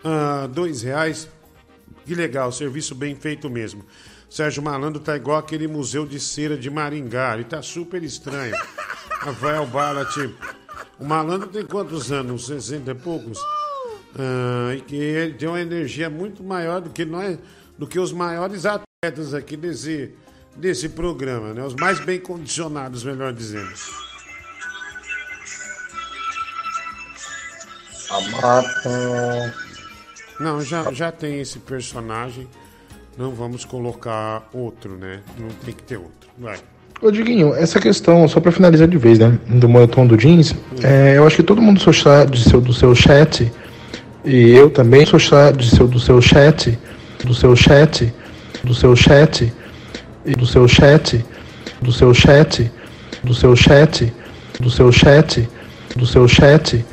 ah, 0.02 0.48
dois 0.50 0.80
reais. 0.82 1.28
Que 2.06 2.14
legal, 2.14 2.50
serviço 2.50 2.94
bem 2.94 3.14
feito 3.14 3.50
mesmo. 3.50 3.84
Sérgio 4.30 4.62
Malandro 4.62 5.00
tá 5.00 5.14
igual 5.14 5.38
aquele 5.38 5.68
museu 5.68 6.06
de 6.06 6.18
cera 6.18 6.56
de 6.56 6.70
Maringá, 6.70 7.34
ele 7.34 7.44
tá 7.44 7.60
super 7.60 8.02
estranho. 8.02 8.56
Rafael 9.20 9.66
Barlat, 9.66 10.16
o 10.98 11.04
Malandro 11.04 11.48
tem 11.48 11.66
quantos 11.66 12.10
anos? 12.10 12.46
60 12.46 12.90
e 12.90 12.94
poucos? 12.94 13.38
Ah, 14.18 14.74
e 14.74 14.80
que 14.80 14.96
ele 14.96 15.34
tem 15.34 15.46
uma 15.46 15.60
energia 15.60 16.08
muito 16.08 16.42
maior 16.42 16.80
do 16.80 16.88
que 16.88 17.04
nós, 17.04 17.38
do 17.76 17.86
que 17.86 17.98
os 17.98 18.12
maiores 18.12 18.64
atletas 19.06 19.34
aqui 19.34 19.56
desse, 19.56 20.10
desse 20.56 20.88
programa, 20.88 21.52
né? 21.54 21.62
Os 21.62 21.74
mais 21.74 22.00
bem 22.00 22.18
condicionados, 22.18 23.04
melhor 23.04 23.32
dizendo. 23.32 23.70
A 28.10 28.20
mata. 28.20 29.54
Não, 30.38 30.62
já, 30.62 30.92
já 30.92 31.10
tem 31.10 31.40
esse 31.40 31.58
personagem. 31.58 32.46
Não 33.16 33.32
vamos 33.32 33.64
colocar 33.64 34.48
outro, 34.52 34.96
né? 34.96 35.20
Não 35.38 35.48
tem 35.64 35.72
que 35.72 35.82
ter 35.82 35.96
outro. 35.96 36.28
Vai. 36.38 36.58
Ô 37.00 37.10
Diguinho, 37.10 37.54
essa 37.54 37.80
questão, 37.80 38.26
só 38.28 38.40
pra 38.40 38.52
finalizar 38.52 38.88
de 38.88 38.98
vez, 38.98 39.18
né? 39.18 39.38
Do 39.46 39.68
moletom 39.68 40.06
do 40.06 40.16
jeans, 40.16 40.54
é, 40.82 41.16
eu 41.16 41.26
acho 41.26 41.36
que 41.36 41.42
todo 41.42 41.60
mundo 41.60 41.76
do 41.78 41.82
seu, 41.82 41.92
chat- 41.92 42.30
de 42.30 42.42
seu, 42.42 42.60
do 42.60 42.72
seu 42.72 42.94
chat, 42.94 43.50
e 44.24 44.50
eu 44.50 44.70
também 44.70 45.04
sou 45.04 45.18
chat- 45.18 45.56
de 45.56 45.74
seu, 45.74 45.86
do 45.86 46.00
seu 46.00 46.20
chat, 46.22 46.78
do 47.24 47.34
seu 47.34 47.54
chat, 47.54 48.12
do 48.66 48.74
seu 48.74 48.94
chat, 48.94 49.52
do 50.36 50.44
seu 50.44 50.68
chat, 50.68 51.24
do 51.80 51.92
seu 51.92 52.12
chat, 52.12 52.70
do 53.22 53.32
seu 53.32 53.56
chat, 53.56 54.12
do 54.60 54.70
seu 54.70 54.92
chat, 54.92 55.48
do 55.94 56.06
seu 56.06 56.28
chat, 56.28 56.84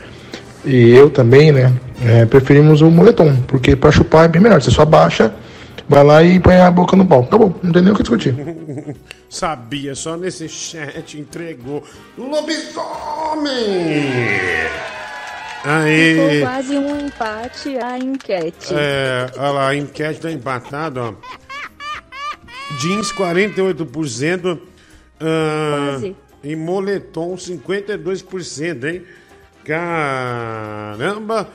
e 0.64 0.92
eu 0.92 1.10
também, 1.10 1.52
né? 1.52 1.74
é, 2.06 2.26
preferimos 2.26 2.82
o 2.82 2.92
moletom, 2.92 3.36
porque 3.48 3.76
pra 3.76 3.92
chupar 3.92 4.26
é 4.26 4.28
bem 4.28 4.42
melhor. 4.42 4.62
Você 4.62 4.72
só 4.72 4.82
abaixa, 4.82 5.34
vai 5.88 6.04
lá 6.04 6.22
e 6.24 6.40
põe 6.40 6.58
a 6.58 6.70
boca 6.70 6.96
no 6.96 7.06
pau. 7.06 7.22
Acabou, 7.22 7.56
não 7.64 7.72
tem 7.72 7.82
nem 7.82 7.94
o 7.94 7.96
que 7.96 8.04
discutir. 8.04 8.36
Sabia, 9.30 9.96
só 9.96 10.18
nesse 10.18 10.48
chat 10.50 11.18
entregou. 11.18 11.84
Lobisomem! 12.18 13.54
Ficou 15.64 15.72
Aí. 15.72 16.42
quase 16.42 16.78
um 16.78 17.06
empate 17.06 17.78
a 17.78 17.98
enquete. 17.98 18.74
É, 18.74 19.32
olha 19.38 19.52
lá, 19.52 19.70
a 19.70 19.76
enquete 19.76 20.20
tá 20.20 20.30
empatada, 20.30 21.02
ó. 21.02 21.14
Jeans 22.80 23.12
48%. 23.12 24.60
ah, 25.20 25.90
Quase. 25.92 26.16
e 26.44 26.56
moletom 26.56 27.36
52%, 27.36 28.84
hein? 28.86 29.04
Caramba! 29.64 31.50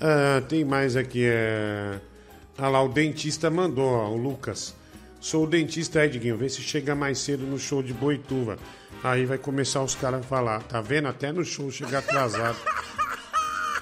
Ah, 0.00 0.42
tem 0.48 0.64
mais 0.64 0.96
aqui, 0.96 1.24
é. 1.24 1.98
Olha 2.58 2.68
lá, 2.68 2.82
o 2.82 2.88
dentista 2.88 3.50
mandou, 3.50 3.86
ó, 3.86 4.08
o 4.10 4.16
Lucas. 4.16 4.74
Sou 5.20 5.44
o 5.44 5.46
dentista 5.46 6.04
Edguinho, 6.04 6.36
vê 6.36 6.48
se 6.48 6.60
chega 6.60 6.94
mais 6.94 7.18
cedo 7.18 7.46
no 7.46 7.58
show 7.58 7.82
de 7.82 7.92
Boituva. 7.94 8.58
Aí 9.02 9.24
vai 9.24 9.38
começar 9.38 9.82
os 9.82 9.94
caras 9.94 10.20
a 10.20 10.22
falar, 10.22 10.62
tá 10.62 10.80
vendo? 10.80 11.08
Até 11.08 11.32
no 11.32 11.44
show 11.44 11.70
chega 11.70 11.98
atrasado. 11.98 12.56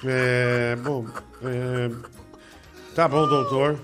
É, 0.05 0.75
bom, 0.83 1.05
é, 1.45 1.89
tá 2.93 3.07
bom, 3.07 3.25
doutor. 3.25 3.79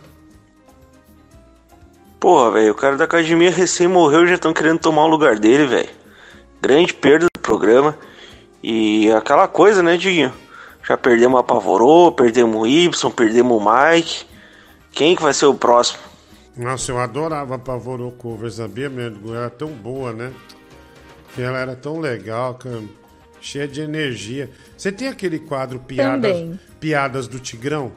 Porra, 2.19 2.51
velho, 2.51 2.71
o 2.73 2.75
cara 2.75 2.97
da 2.97 3.05
academia 3.05 3.49
recém 3.49 3.87
morreu 3.87 4.25
e 4.25 4.27
já 4.27 4.35
estão 4.35 4.53
querendo 4.53 4.79
tomar 4.79 5.05
o 5.05 5.07
lugar 5.07 5.39
dele, 5.39 5.65
velho. 5.65 5.89
Grande 6.61 6.93
perda 6.93 7.27
do 7.33 7.39
programa. 7.39 7.97
E 8.61 9.09
aquela 9.11 9.47
coisa, 9.47 9.81
né, 9.81 9.95
Diguinho? 9.95 10.33
Já 10.85 10.97
perdemos 10.97 11.39
a 11.39 11.43
Pavorô, 11.43 12.11
perdemos 12.11 12.61
o 12.61 12.67
Y, 12.67 13.11
perdemos 13.11 13.61
o 13.61 13.65
Mike. 13.65 14.25
Quem 14.91 15.15
que 15.15 15.21
vai 15.21 15.33
ser 15.33 15.45
o 15.45 15.53
próximo? 15.53 15.99
Nossa, 16.57 16.91
eu 16.91 16.99
adorava 16.99 17.55
a 17.55 17.59
Pavorô 17.59 18.11
Cover, 18.11 18.51
sabia 18.51 18.89
mesmo? 18.89 19.29
Ela 19.29 19.43
era 19.43 19.49
tão 19.49 19.69
boa, 19.69 20.11
né? 20.11 20.33
Ela 21.37 21.59
era 21.59 21.75
tão 21.75 21.99
legal, 21.99 22.55
cara, 22.55 22.81
cheia 23.39 23.67
de 23.67 23.79
energia. 23.79 24.49
Você 24.77 24.91
tem 24.91 25.07
aquele 25.07 25.39
quadro 25.39 25.79
Piadas, 25.79 26.15
Também. 26.15 26.59
Piadas 26.81 27.27
do 27.29 27.39
Tigrão? 27.39 27.93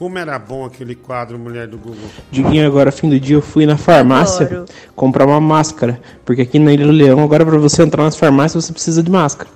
Como 0.00 0.16
era 0.16 0.38
bom 0.38 0.64
aquele 0.64 0.94
quadro, 0.94 1.38
Mulher 1.38 1.66
do 1.66 1.76
Google? 1.76 2.08
Diguinho, 2.30 2.66
agora 2.66 2.90
fim 2.90 3.10
do 3.10 3.20
dia 3.20 3.36
eu 3.36 3.42
fui 3.42 3.66
na 3.66 3.76
farmácia 3.76 4.46
Adoro. 4.46 4.64
comprar 4.96 5.26
uma 5.26 5.38
máscara. 5.42 6.00
Porque 6.24 6.40
aqui 6.40 6.58
na 6.58 6.72
Ilha 6.72 6.86
do 6.86 6.90
Leão, 6.90 7.22
agora 7.22 7.44
pra 7.44 7.58
você 7.58 7.82
entrar 7.82 8.04
nas 8.04 8.16
farmácias, 8.16 8.64
você 8.64 8.72
precisa 8.72 9.02
de 9.02 9.10
máscara. 9.10 9.50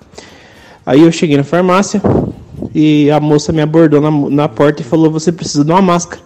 Aí 0.84 1.00
eu 1.00 1.10
cheguei 1.10 1.38
na 1.38 1.44
farmácia 1.44 1.98
e 2.74 3.10
a 3.10 3.18
moça 3.20 3.54
me 3.54 3.62
abordou 3.62 4.02
na, 4.02 4.10
na 4.10 4.46
porta 4.46 4.82
e 4.82 4.84
falou: 4.84 5.10
Você 5.12 5.32
precisa 5.32 5.64
de 5.64 5.72
uma 5.72 5.80
máscara. 5.80 6.20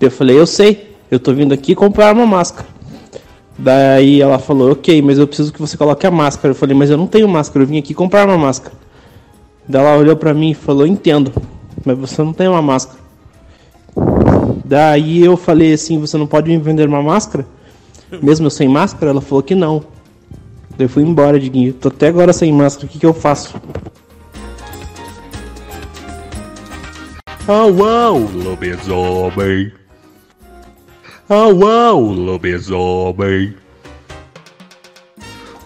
Eu 0.00 0.10
falei: 0.10 0.36
Eu 0.36 0.46
sei, 0.48 0.96
eu 1.08 1.20
tô 1.20 1.32
vindo 1.32 1.54
aqui 1.54 1.72
comprar 1.76 2.12
uma 2.12 2.26
máscara. 2.26 2.66
Daí 3.56 4.20
ela 4.20 4.40
falou: 4.40 4.72
Ok, 4.72 5.00
mas 5.02 5.20
eu 5.20 5.26
preciso 5.28 5.52
que 5.52 5.60
você 5.60 5.76
coloque 5.76 6.04
a 6.04 6.10
máscara. 6.10 6.50
Eu 6.50 6.56
falei: 6.56 6.74
Mas 6.74 6.90
eu 6.90 6.96
não 6.96 7.06
tenho 7.06 7.28
máscara, 7.28 7.62
eu 7.62 7.68
vim 7.68 7.78
aqui 7.78 7.94
comprar 7.94 8.26
uma 8.26 8.36
máscara. 8.36 8.74
Daí 9.68 9.80
ela 9.80 9.96
olhou 9.96 10.16
pra 10.16 10.34
mim 10.34 10.50
e 10.50 10.54
falou: 10.54 10.84
Entendo, 10.84 11.32
mas 11.84 11.96
você 11.96 12.20
não 12.24 12.32
tem 12.32 12.48
uma 12.48 12.60
máscara. 12.60 13.05
Daí 14.64 15.24
eu 15.24 15.36
falei 15.36 15.72
assim: 15.72 15.98
Você 16.00 16.16
não 16.16 16.26
pode 16.26 16.50
me 16.50 16.58
vender 16.58 16.88
uma 16.88 17.02
máscara? 17.02 17.46
Mesmo 18.22 18.46
eu 18.46 18.50
sem 18.50 18.68
máscara? 18.68 19.10
Ela 19.10 19.20
falou 19.20 19.42
que 19.42 19.54
não. 19.54 19.84
Daí 20.76 20.86
eu 20.86 20.88
fui 20.88 21.02
embora, 21.02 21.40
Diguinho. 21.40 21.72
Tô 21.72 21.88
até 21.88 22.08
agora 22.08 22.32
sem 22.32 22.52
máscara, 22.52 22.86
o 22.86 22.88
que, 22.88 22.98
que 22.98 23.06
eu 23.06 23.14
faço? 23.14 23.54
Oh, 27.48 27.70
wow, 27.70 28.18
lobisomem. 28.34 29.72
Oh, 31.28 31.54
wow, 31.54 32.00
lobisomem. 32.00 33.54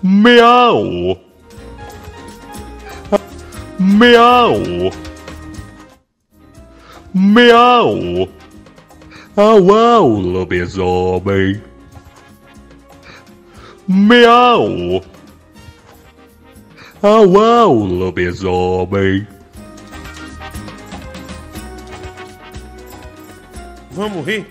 Miau. 0.02 1.18
Miau. 3.78 4.54
Miau. 7.14 8.28
Oh, 9.36 9.60
wow, 9.60 10.06
lobisomem. 10.06 11.60
Miau. 13.88 15.02
Oh, 17.02 17.26
wow, 17.26 17.72
lobisomem. 17.72 19.26
Vamos 23.90 24.26
rir? 24.26 24.46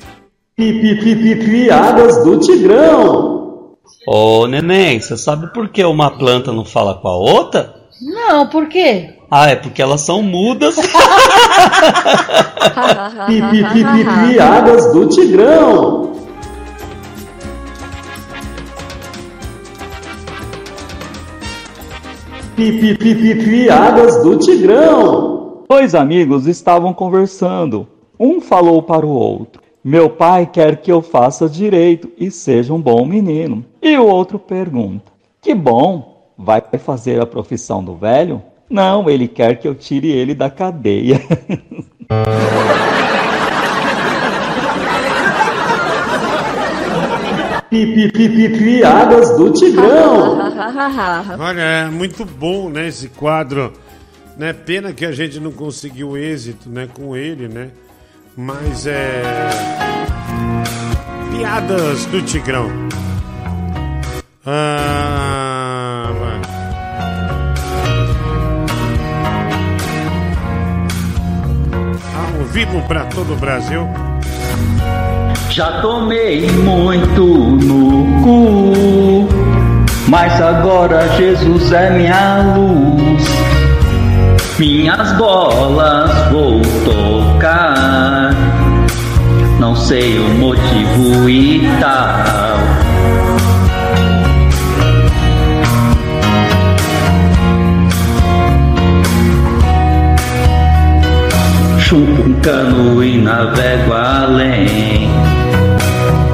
Piadas 0.57 2.23
do 2.23 2.39
Tigrão. 2.39 3.77
Ô, 4.05 4.47
neném, 4.47 4.99
você 4.99 5.15
sabe 5.15 5.53
por 5.53 5.69
que 5.69 5.83
uma 5.85 6.17
planta 6.17 6.51
não 6.51 6.65
fala 6.65 6.95
com 6.95 7.07
a 7.07 7.15
outra? 7.15 7.73
Não, 8.01 8.49
por 8.49 8.67
quê? 8.67 9.18
Ah, 9.31 9.49
é 9.49 9.55
porque 9.55 9.81
elas 9.81 10.01
são 10.01 10.23
mudas. 10.23 10.75
Piadas 14.27 14.91
do 14.91 15.07
Tigrão. 15.07 16.09
Pi, 22.55 22.71
pi, 22.79 22.97
pi, 22.97 23.15
pi, 23.15 23.35
piadas 23.35 24.21
do 24.21 24.37
Tigrão. 24.37 25.63
Dois 25.69 25.95
amigos 25.95 26.45
estavam 26.45 26.93
conversando. 26.93 27.87
Um 28.19 28.41
falou 28.41 28.83
para 28.83 29.05
o 29.05 29.11
outro: 29.11 29.61
Meu 29.81 30.09
pai 30.09 30.45
quer 30.45 30.81
que 30.81 30.91
eu 30.91 31.01
faça 31.01 31.47
direito 31.47 32.09
e 32.17 32.29
seja 32.29 32.73
um 32.73 32.81
bom 32.81 33.05
menino. 33.05 33.63
E 33.81 33.97
o 33.97 34.05
outro 34.05 34.37
pergunta: 34.37 35.09
Que 35.41 35.55
bom, 35.55 36.31
vai 36.37 36.61
fazer 36.79 37.21
a 37.21 37.25
profissão 37.25 37.81
do 37.81 37.95
velho? 37.95 38.41
Não, 38.69 39.09
ele 39.09 39.27
quer 39.27 39.55
que 39.55 39.67
eu 39.67 39.73
tire 39.73 40.09
ele 40.09 40.35
da 40.35 40.49
cadeia. 40.49 41.19
Pi, 47.69 47.85
pi, 47.85 48.11
pi, 48.11 48.29
pi, 48.29 48.49
piadas 48.57 49.37
do 49.37 49.53
Tigrão. 49.53 50.39
Olha, 51.39 51.61
é 51.61 51.85
muito 51.85 52.25
bom, 52.25 52.67
né, 52.67 52.87
esse 52.87 53.09
quadro. 53.09 53.71
Né? 54.35 54.53
Pena 54.53 54.91
que 54.91 55.05
a 55.05 55.11
gente 55.11 55.39
não 55.39 55.51
conseguiu 55.51 56.17
êxito, 56.17 56.67
né, 56.67 56.89
com 56.91 57.15
ele, 57.15 57.47
né? 57.47 57.69
Mas 58.35 58.87
é 58.87 59.21
piadas 61.37 62.05
do 62.07 62.21
Tigrão. 62.23 62.69
Ah, 64.43 65.48
vivo 72.51 72.81
para 72.87 73.05
todo 73.05 73.33
o 73.33 73.35
Brasil. 73.35 73.87
Já 75.49 75.81
tomei 75.81 76.49
muito 76.51 77.25
no 77.25 78.21
cu, 78.23 79.27
mas 80.07 80.41
agora 80.41 81.07
Jesus 81.17 81.71
é 81.71 81.89
minha 81.91 82.55
luz. 82.55 83.23
Minhas 84.57 85.13
bolas 85.13 86.11
vou 86.31 86.61
tocar, 86.83 88.31
não 89.59 89.75
sei 89.75 90.19
o 90.19 90.29
motivo 90.29 91.29
e 91.29 91.61
tal. 91.79 92.57
Chupo 101.89 102.21
um 102.21 102.33
cano 102.33 103.03
e 103.03 103.17
navego 103.17 103.93
além. 103.93 105.09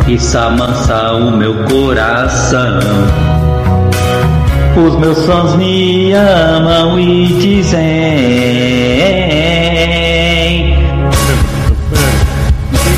Isso 0.05 0.37
amansa 0.37 1.13
o 1.13 1.31
meu 1.31 1.53
coração. 1.63 2.81
Os 4.75 4.97
meus 4.97 5.25
fãs 5.25 5.55
me 5.55 6.11
amam 6.11 6.99
e 6.99 7.27
dizem: 7.39 7.81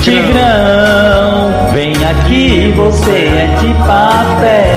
Tigrão, 0.02 1.72
vem 1.74 1.94
aqui, 2.06 2.74
você 2.76 3.12
é 3.12 3.56
de 3.62 3.72
papel. 3.86 4.77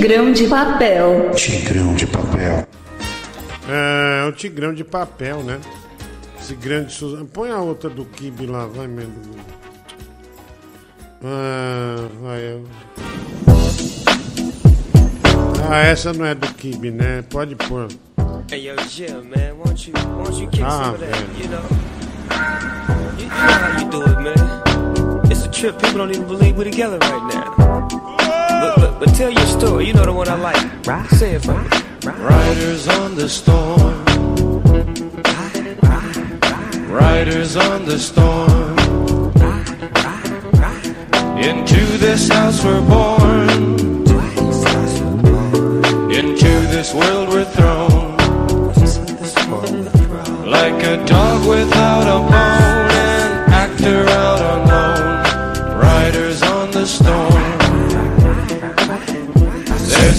Tigrão 0.00 0.32
de 0.32 0.46
papel. 0.48 1.30
Tigrão 1.36 1.94
de 1.94 2.06
papel. 2.06 2.66
É, 3.68 4.26
o 4.26 4.32
Tigrão 4.32 4.72
de 4.72 4.82
papel, 4.82 5.42
né? 5.42 5.60
Esse 6.40 6.54
grande 6.54 6.90
Suzano. 6.90 7.26
Põe 7.26 7.50
a 7.50 7.58
outra 7.58 7.90
do 7.90 8.06
Kibe 8.06 8.46
lá, 8.46 8.64
vai, 8.64 8.86
mesmo. 8.88 9.12
Ah, 11.22 12.08
vai. 12.22 12.40
eu- 12.40 12.64
Ah, 15.70 15.80
essa 15.80 16.14
não 16.14 16.24
é 16.24 16.34
do 16.34 16.46
Kibe, 16.54 16.90
né? 16.90 17.22
Pode 17.28 17.54
pôr. 17.56 17.88
Hey 18.50 18.68
yo, 18.68 18.74
Jim, 18.88 19.28
man, 19.28 19.52
won't 19.62 19.86
you, 19.86 19.94
won't 20.16 20.40
you 20.40 20.48
kick 20.48 20.62
Ah, 20.64 20.70
some 20.70 20.94
of 20.94 21.00
that? 21.04 21.18
You 21.38 21.48
know, 21.50 21.60
you, 23.18 23.24
you 23.24 23.28
know 23.28 23.52
how 23.52 23.78
you 23.78 23.90
do 23.90 24.02
it, 24.02 24.18
man. 24.22 25.30
It's 25.30 25.44
a 25.44 25.48
trip. 25.48 25.78
People 25.78 25.98
don't 25.98 26.10
even 26.10 26.26
believe 26.26 26.56
we're 26.56 26.64
together 26.64 26.96
right 27.00 27.34
now. 27.34 27.59
But, 28.60 28.76
but, 28.76 29.00
but 29.00 29.14
tell 29.14 29.30
your 29.30 29.46
story. 29.46 29.86
You 29.86 29.94
know 29.94 30.04
the 30.04 30.12
one 30.12 30.28
I 30.28 30.34
like. 30.34 30.86
Right. 30.86 31.08
Say 31.10 31.34
it 31.36 31.42
for 31.42 31.56
me. 31.58 31.68
Riders 32.04 32.88
on 32.88 33.14
the 33.14 33.28
storm. 33.28 34.04
Riders 36.90 37.56
on 37.56 37.86
the 37.86 37.98
storm. 37.98 38.78
Into 41.38 41.80
this 41.98 42.28
house 42.28 42.62
we're 42.62 42.82
born. 42.86 43.48
Into 46.12 46.52
this 46.74 46.92
world 46.92 47.28
we're 47.30 47.46
thrown. 47.56 48.16
Like 50.46 50.82
a 50.84 51.02
dog 51.06 51.48
without 51.48 52.06
a 52.16 52.18
bone, 52.30 52.69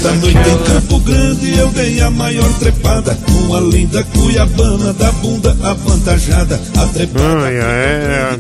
Essa 0.02 0.14
noite 0.14 0.36
em 0.36 0.64
Campo 0.64 1.01
Grande 1.12 1.58
eu 1.58 1.68
dei 1.72 2.00
a 2.00 2.10
maior 2.10 2.50
trepada. 2.58 3.18
Com 3.28 3.54
a 3.54 3.60
linda 3.60 4.02
cuiabana 4.02 4.94
da 4.94 5.12
bunda 5.12 5.58
avantajada. 5.62 6.62
A 6.78 6.88
trepada 6.88 7.46
Ai, 7.46 7.56
é. 7.58 8.40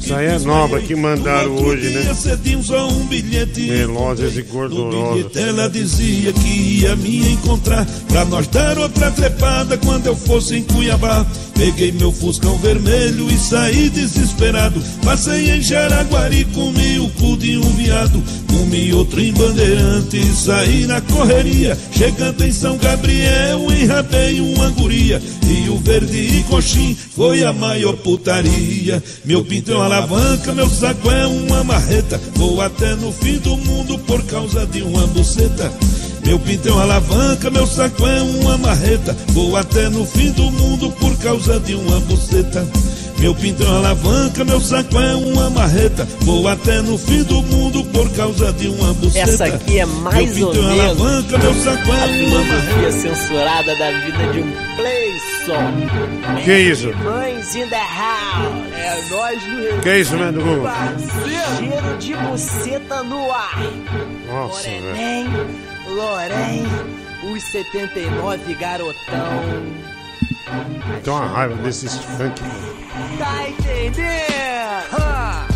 Isso 0.00 0.14
aí 0.14 0.26
é 0.26 0.38
nova 0.38 0.80
que 0.80 0.94
mandaram 0.94 1.56
hoje, 1.56 1.90
né? 1.90 2.14
cedinho 2.14 2.60
um 2.60 3.06
bilhete. 3.06 3.68
Velozes 3.68 4.36
e 4.36 4.42
bilhete 4.42 5.38
ela 5.38 5.68
dizia 5.68 6.32
que 6.32 6.80
ia 6.80 6.94
me 6.94 7.32
encontrar. 7.32 7.84
Pra 8.06 8.24
nós 8.24 8.46
dar 8.46 8.78
outra 8.78 9.10
trepada 9.10 9.76
quando 9.76 10.06
eu 10.06 10.14
fosse 10.14 10.58
em 10.58 10.62
Cuiabá. 10.62 11.26
Peguei 11.54 11.90
meu 11.90 12.12
fuscão 12.12 12.56
vermelho 12.58 13.28
e 13.28 13.36
saí 13.36 13.88
desesperado. 13.88 14.80
Passei 15.04 15.50
em 15.50 15.60
Jaraguari, 15.60 16.44
comi 16.54 17.00
o 17.00 17.08
cu 17.10 17.36
de 17.36 17.56
um 17.56 17.70
viado. 17.70 18.22
Comi 18.46 18.92
outro 18.92 19.20
em 19.20 19.32
Bandeirante 19.32 20.18
e 20.18 20.34
saí 20.34 20.86
na 20.86 21.00
correria 21.00 21.76
Chegando 21.96 22.44
em 22.44 22.52
São 22.52 22.76
Gabriel, 22.76 23.72
enrabei 23.72 24.38
uma 24.38 24.68
guria 24.68 25.22
E 25.48 25.70
o 25.70 25.78
verde 25.78 26.40
e 26.40 26.44
coxim 26.44 26.94
foi 26.94 27.42
a 27.42 27.54
maior 27.54 27.96
putaria 27.96 29.02
Meu 29.24 29.42
pinto 29.42 29.72
é 29.72 29.76
uma 29.76 29.86
alavanca, 29.86 30.52
meu 30.52 30.68
saco 30.68 31.10
é 31.10 31.26
uma 31.26 31.64
marreta 31.64 32.20
Vou 32.34 32.60
até 32.60 32.94
no 32.96 33.10
fim 33.10 33.38
do 33.38 33.56
mundo 33.56 33.98
por 34.00 34.22
causa 34.24 34.66
de 34.66 34.82
uma 34.82 35.06
buceta 35.06 35.72
meu 36.26 36.40
pinto 36.40 36.68
é 36.68 36.72
uma 36.72 36.82
alavanca, 36.82 37.48
meu 37.52 37.64
saco 37.68 38.04
é 38.04 38.20
uma 38.20 38.58
marreta. 38.58 39.16
Vou 39.28 39.56
até 39.56 39.88
no 39.88 40.04
fim 40.04 40.32
do 40.32 40.50
mundo 40.50 40.90
por 40.90 41.16
causa 41.18 41.60
de 41.60 41.76
uma 41.76 42.00
buceta. 42.00 42.66
Meu 43.18 43.34
pinto 43.34 43.62
é 43.62 43.66
uma 43.66 43.78
alavanca, 43.78 44.44
meu 44.44 44.60
saco 44.60 44.98
é 45.00 45.14
uma 45.14 45.50
marreta. 45.50 46.06
Vou 46.20 46.46
até 46.48 46.80
no 46.82 46.98
fim 46.98 47.22
do 47.24 47.42
mundo 47.42 47.84
por 47.86 48.08
causa 48.10 48.52
de 48.52 48.68
uma 48.68 48.92
buceta. 48.94 49.30
Essa 49.30 49.44
aqui 49.46 49.78
é 49.80 49.86
mais 49.86 50.36
meu 50.36 50.48
ou 50.48 50.52
pinto 50.52 50.64
é 50.64 50.68
uma 50.68 50.76
menos 50.76 51.00
alavanca, 51.00 51.38
meu 51.38 51.54
saco 51.54 51.92
a 51.92 51.96
é 51.96 52.04
uma 52.04 52.06
filosofia 52.06 52.72
marreta. 52.72 52.92
censurada 52.92 53.76
da 53.76 53.90
vida 53.90 54.32
de 54.32 54.40
um 54.40 54.52
playson. 54.76 56.44
Que 56.44 56.52
isso? 56.58 56.92
Mães 57.04 57.54
in 57.54 57.68
the 57.68 57.76
house. 57.76 58.66
É 58.76 59.04
nós 59.10 59.42
no 59.48 59.60
Rio. 59.60 59.80
Que 59.80 59.96
isso, 59.98 60.16
Mendo 60.16 60.40
Google? 60.40 60.68
Cheiro 61.58 61.98
de 61.98 62.14
buceta 62.14 63.02
no 63.02 63.30
ar. 63.32 63.62
Nossa. 64.28 64.68
Lorém, 64.68 65.26
Lorém, 65.88 66.66
os 67.32 67.42
79 67.44 68.54
garotão. 68.54 69.95
Tem 71.02 71.12
uma 71.12 71.26
raiva 71.26 71.56
desses 71.56 71.96
funk, 71.96 72.40
mano. 72.40 72.76
Tá 73.18 73.48
entendendo? 73.48 74.06
Ha! 74.92 75.46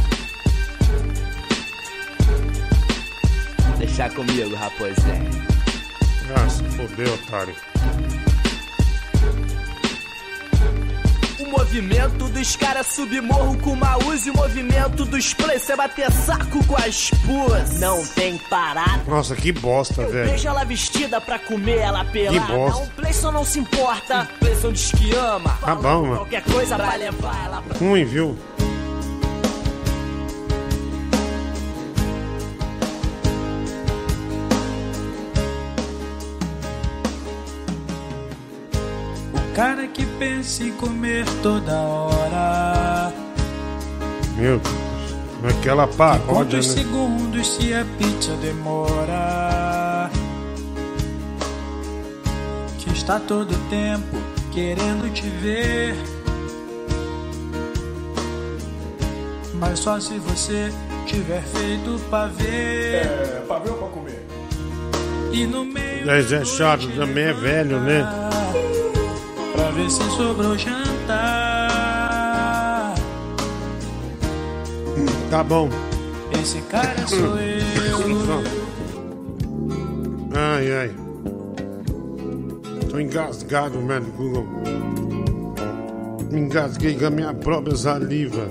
Deixar 3.78 4.10
comigo, 4.12 4.55
raposé. 4.57 5.23
Ah, 6.35 6.49
se 6.49 6.65
fodeu, 6.65 7.15
otário. 7.15 7.55
Movimento 11.50 12.28
dos 12.28 12.56
caras 12.56 12.86
submorro 12.88 13.58
com 13.58 13.72
uma 13.72 13.96
Uzi. 14.06 14.30
O 14.30 14.36
movimento 14.36 15.04
dos 15.04 15.34
plays, 15.34 15.62
cê 15.62 15.76
bater 15.76 16.10
saco 16.10 16.64
com 16.66 16.76
as 16.76 17.10
puas. 17.26 17.78
Não 17.78 18.04
tem 18.08 18.38
parada. 18.48 19.02
Nossa, 19.06 19.34
que 19.36 19.52
bosta, 19.52 20.06
velho. 20.06 20.30
Vejo 20.30 20.48
ela 20.48 20.64
vestida 20.64 21.20
pra 21.20 21.38
comer, 21.38 21.78
ela 21.78 22.04
pelada. 22.04 22.52
bosta. 22.52 22.84
O 22.84 22.90
Playson 22.90 23.30
não 23.32 23.44
se 23.44 23.58
importa, 23.58 24.28
o 24.36 24.38
Playson 24.38 24.72
diz 24.72 24.92
que 24.92 25.14
ama. 25.14 25.58
Tá 25.60 25.74
bom, 25.74 26.02
mano. 26.02 26.16
Qualquer 26.16 26.42
coisa 26.44 26.76
pra 26.76 26.94
levar 26.96 27.44
ela 27.44 27.62
pra... 27.62 27.78
Ruim, 27.78 28.04
viu? 28.04 28.36
O 39.34 39.54
cara 39.54 39.86
que 39.88 40.06
pensa 40.20 40.65
em 40.65 40.73
comer 40.73 41.24
toda 41.42 41.73
hora. 41.73 43.10
Meu 44.36 44.58
Deus. 44.58 44.81
Naquela 45.42 45.89
paródia, 45.89 46.26
Quantos 46.26 46.66
né? 46.68 46.74
segundos 46.74 47.55
se 47.57 47.73
a 47.73 47.86
pizza 47.97 48.32
demora? 48.34 50.10
Que 52.78 52.90
está 52.90 53.18
todo 53.18 53.57
tempo 53.70 54.18
querendo 54.52 55.10
te 55.15 55.26
ver. 55.26 55.97
Mas 59.55 59.78
só 59.78 59.99
se 59.99 60.18
você 60.18 60.70
tiver 61.07 61.42
feito 61.42 61.99
pra 62.10 62.26
ver. 62.26 63.07
É, 63.07 63.44
pra 63.49 63.58
ver 63.58 63.70
ou 63.70 63.76
pra 63.78 63.89
comer? 63.89 64.26
E 65.32 65.47
no 65.47 65.65
meio 65.65 66.05
Mas 66.05 66.31
é 66.31 66.44
chato 66.44 66.89
também, 66.89 67.24
é 67.24 67.32
velho, 67.32 67.81
né? 67.81 68.30
Pra 69.60 69.70
ver 69.72 69.90
se 69.90 70.02
sobrou 70.10 70.56
jantar. 70.56 71.68
Tá 75.30 75.44
bom. 75.44 75.68
Esse 76.40 76.60
cara 76.62 77.06
sou 77.06 77.39
eu. 77.39 77.60
Ai, 80.34 80.72
ai. 80.72 80.90
Tô 82.89 82.98
engasgado, 82.98 83.78
mano, 83.80 84.06
Google. 84.16 84.47
Me 86.30 86.40
engasguei 86.40 86.94
com 86.97 87.06
a 87.06 87.10
minha 87.10 87.34
própria 87.34 87.76
saliva. 87.76 88.50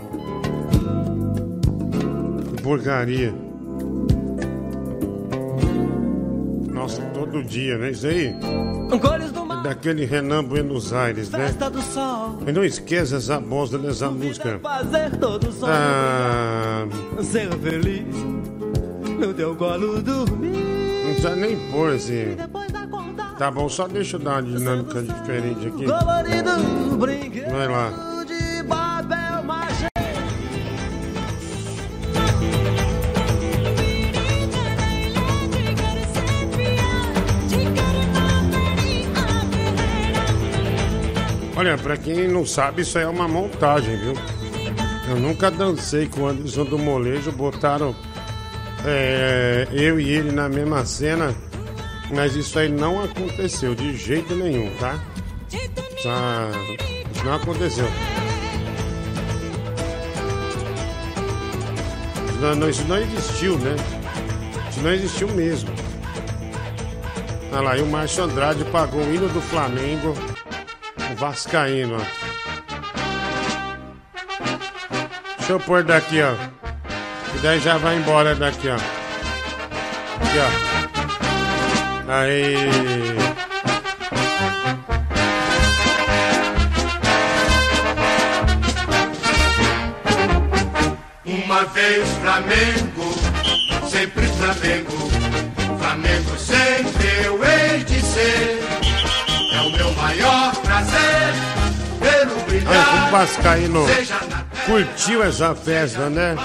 Que 2.55 2.61
porcaria. 2.61 3.33
Nossa, 6.71 7.01
todo 7.13 7.43
dia, 7.43 7.77
né? 7.77 7.91
Isso 7.91 8.07
aí. 8.07 8.35
Daquele 9.63 10.05
Renan 10.05 10.43
Buenos 10.43 10.93
Aires, 10.93 11.29
né? 11.29 11.53
E 12.47 12.51
não 12.51 12.63
esqueça 12.63 13.17
essa 13.17 13.39
bosta 13.39 13.77
dessa 13.77 14.09
música. 14.09 14.59
Fazer 14.61 15.15
todo 15.17 15.51
som. 15.51 15.67
Ah, 15.67 16.85
Ser 17.21 17.49
feliz. 17.59 18.15
No 19.19 19.33
teu 19.33 19.55
colo 19.55 20.01
dormir. 20.01 20.51
não 21.03 21.05
precisa 21.13 21.35
nem 21.35 21.57
pôr 21.71 21.95
esse. 21.95 22.37
Tá 23.37 23.49
bom, 23.51 23.67
só 23.69 23.87
deixa 23.87 24.17
eu 24.17 24.19
dar 24.21 24.41
uma 24.41 24.43
dinâmica 24.43 25.01
diferente 25.01 25.67
aqui. 25.67 25.85
Vai 27.51 27.67
lá. 27.67 28.18
Olha, 41.59 41.77
pra 41.77 41.97
quem 41.97 42.25
não 42.25 42.45
sabe, 42.45 42.83
isso 42.83 42.97
aí 42.97 43.03
é 43.03 43.07
uma 43.09 43.27
montagem, 43.27 43.97
viu? 43.97 44.13
Eu 45.09 45.19
nunca 45.19 45.51
dancei 45.51 46.07
com 46.07 46.21
o 46.21 46.27
Anderson 46.27 46.63
do 46.63 46.79
Molejo, 46.79 47.33
botaram 47.33 47.93
é, 48.85 49.67
eu 49.69 49.99
e 49.99 50.09
ele 50.09 50.31
na 50.31 50.47
mesma 50.47 50.85
cena, 50.85 51.35
mas 52.15 52.33
isso 52.37 52.57
aí 52.57 52.69
não 52.69 53.03
aconteceu 53.03 53.75
de 53.75 53.93
jeito 53.97 54.33
nenhum, 54.35 54.73
tá? 54.77 54.97
Tá, 56.01 56.49
Isso 57.13 57.25
não 57.25 57.33
aconteceu. 57.33 57.89
Não, 62.39 62.55
não, 62.55 62.69
isso 62.69 62.85
não 62.87 62.97
existiu, 62.99 63.57
né? 63.57 63.75
Isso 64.69 64.79
não 64.79 64.93
existiu 64.93 65.27
mesmo. 65.27 65.71
Olha 67.51 67.61
lá, 67.61 67.77
e 67.77 67.81
o 67.81 67.85
Márcio 67.85 68.23
Andrade 68.23 68.63
pagou 68.63 69.01
o 69.01 69.13
hino 69.13 69.27
do 69.27 69.41
Flamengo. 69.41 70.28
Vascaíno. 71.19 71.97
Deixa 75.37 75.51
eu 75.51 75.59
pôr 75.59 75.83
daqui, 75.83 76.21
ó. 76.21 76.33
E 77.35 77.39
daí 77.39 77.59
já 77.59 77.77
vai 77.77 77.97
embora 77.97 78.33
daqui, 78.35 78.69
ó. 78.69 78.75
Aqui, 78.75 80.39
ó. 80.39 82.11
Aí. 82.11 82.55
Uma 91.25 91.65
vez 91.65 92.07
Flamengo, 92.21 92.88
sempre 92.88 92.88
Vascaíno 103.11 103.85
curtiu 104.65 105.23
essa 105.23 105.55
festa, 105.55 106.09
né? 106.09 106.35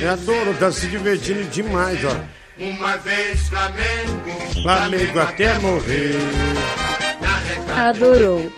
Eu 0.00 0.12
adoro, 0.12 0.54
tá 0.54 0.70
se 0.70 0.86
divertindo 0.86 1.44
demais, 1.44 1.98
ó. 2.04 2.14
uma 2.58 2.96
vez 2.98 3.48
Flamengo. 3.48 4.62
Flamengo 4.62 5.20
até 5.20 5.58
morrer. 5.58 6.14
Adorou. 7.76 8.52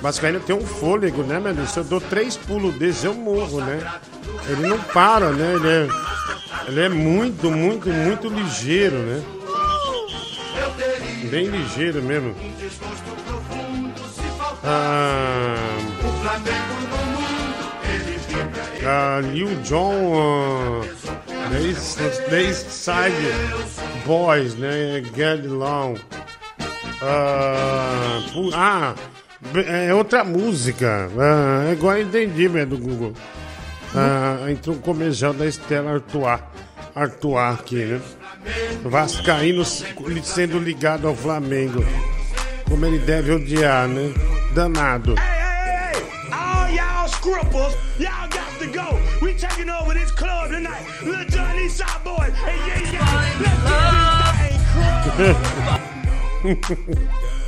Vascaíno 0.00 0.40
tem 0.40 0.54
um 0.56 0.64
fôlego, 0.64 1.22
né, 1.22 1.38
meu 1.40 1.52
Deus? 1.52 1.70
Se 1.70 1.78
eu 1.78 1.84
dou 1.84 2.00
três 2.00 2.36
pulos 2.36 2.74
desse, 2.76 3.06
eu 3.06 3.14
morro, 3.14 3.60
né? 3.60 3.80
Ele 4.48 4.68
não 4.68 4.78
para, 4.78 5.30
né? 5.30 5.54
Ele 5.54 5.68
é, 5.68 5.88
ele 6.68 6.80
é 6.80 6.88
muito, 6.88 7.50
muito, 7.50 7.88
muito 7.88 8.28
ligeiro, 8.28 8.96
né? 8.96 9.22
Bem 11.30 11.46
ligeiro 11.46 12.02
mesmo. 12.02 12.34
Ah, 14.62 15.76
O 16.04 16.12
Flamengo 16.22 16.74
no 16.90 16.96
mundo, 17.06 17.64
ele 17.84 18.18
ah, 18.86 19.20
ah, 21.30 22.28
The 22.28 22.42
East 22.42 22.68
Side 22.70 24.04
Boys, 24.06 24.54
né? 24.56 25.02
Get 25.16 25.44
Long. 25.46 25.94
Ah, 27.02 28.20
ah, 28.54 28.94
be- 29.52 29.64
é 29.66 29.94
outra 29.94 30.22
música. 30.24 31.08
Ah, 31.18 31.66
é 31.68 31.72
igual 31.72 31.96
eu 31.96 32.02
entendi, 32.02 32.46
velho, 32.48 32.66
do 32.66 32.78
Google. 32.78 33.14
Ah, 33.94 34.50
entrou 34.50 34.76
um 34.76 34.80
comercial 34.80 35.32
da 35.32 35.46
Estela 35.46 35.92
Artois. 35.94 36.40
Artois 36.94 37.54
aqui, 37.58 37.76
né? 37.84 38.00
Vascaíno 38.84 39.64
se- 39.64 39.84
sendo 40.22 40.58
ligado 40.58 41.08
ao 41.08 41.14
Flamengo. 41.14 41.84
Como 42.70 42.86
ele 42.86 43.00
deve 43.00 43.32
odiar, 43.32 43.88
né? 43.88 44.14
Danado. 44.54 45.16
All 46.30 46.70
y'all 46.72 47.08
scripples, 47.08 47.76
y'all 47.98 48.28
got 48.28 48.58
to 48.60 48.66
go. 48.68 48.96
We 49.20 49.34
taking 49.34 49.68
over 49.68 49.92
this 49.92 50.12
club 50.12 50.50
tonight. 50.52 50.86
Little 51.02 51.24
Johnny 51.24 51.68
Boys. 52.04 52.32
Hey, 52.32 52.56
yeah, 52.68 52.92
yeah. 52.92 53.10
Let's 53.40 53.58
get 53.58 54.38
this 55.18 56.96
thing 56.96 57.39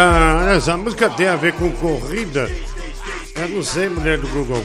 Ah, 0.00 0.52
essa 0.54 0.76
música 0.76 1.10
tem 1.10 1.26
a 1.26 1.34
ver 1.34 1.54
com 1.54 1.72
corrida? 1.72 2.48
Eu 3.34 3.48
não 3.48 3.64
sei, 3.64 3.88
mulher 3.88 4.16
do 4.16 4.28
Google. 4.28 4.64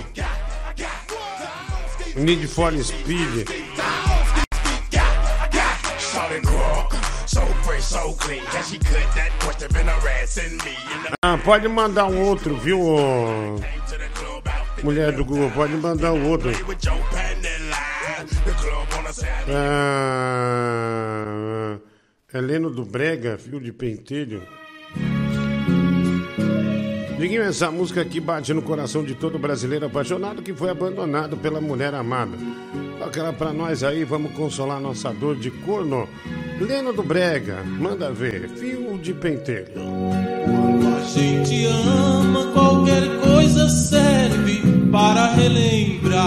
Need 2.15 2.47
for 2.47 2.71
Speed. 2.77 3.49
Ah, 11.23 11.35
pode 11.43 11.67
mandar 11.67 12.05
um 12.05 12.21
outro, 12.21 12.55
viu? 12.55 12.79
Mulher 14.83 15.13
do 15.13 15.25
Google, 15.25 15.49
pode 15.49 15.73
mandar 15.73 16.11
um 16.11 16.29
outro. 16.29 16.51
Ah, 19.49 20.99
Heleno 22.31 22.69
do 22.69 22.85
Brega, 22.85 23.35
fio 23.39 23.59
de 23.59 23.73
pentelho. 23.73 24.43
Diguinho, 27.23 27.43
essa 27.43 27.71
música 27.71 28.01
aqui 28.01 28.19
bate 28.19 28.53
no 28.53 28.61
coração 28.61 29.01
de 29.01 29.15
todo 29.15 29.39
brasileiro 29.39 29.85
apaixonado 29.85 30.41
que 30.41 30.53
foi 30.53 30.69
abandonado 30.69 31.37
pela 31.37 31.61
mulher 31.61 31.93
amada. 31.93 32.37
Toca 32.99 33.17
ela 33.17 33.31
pra 33.31 33.53
nós 33.53 33.81
aí, 33.81 34.03
vamos 34.03 34.33
consolar 34.33 34.81
nossa 34.81 35.13
dor 35.13 35.37
de 35.37 35.49
corno. 35.49 36.05
Leno 36.59 36.91
do 36.91 37.01
Brega, 37.01 37.63
manda 37.63 38.11
ver, 38.11 38.49
fio 38.49 38.97
de 38.97 39.13
pentelho. 39.13 39.71
A 40.97 40.99
gente 41.05 41.65
ama, 41.65 42.51
qualquer 42.51 43.03
coisa 43.21 43.69
serve 43.69 44.61
para 44.91 45.33
relembrar. 45.33 46.25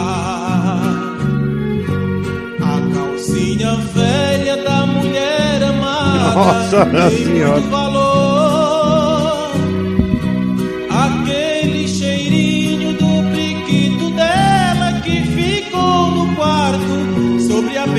A 2.59 2.95
calcinha 2.95 3.77
velha 3.93 4.65
da 4.65 4.87
mulher 4.87 5.63
amada 5.63 6.35
Nossa 6.35 7.11
Senhora. 7.11 7.61
valor. 7.61 8.06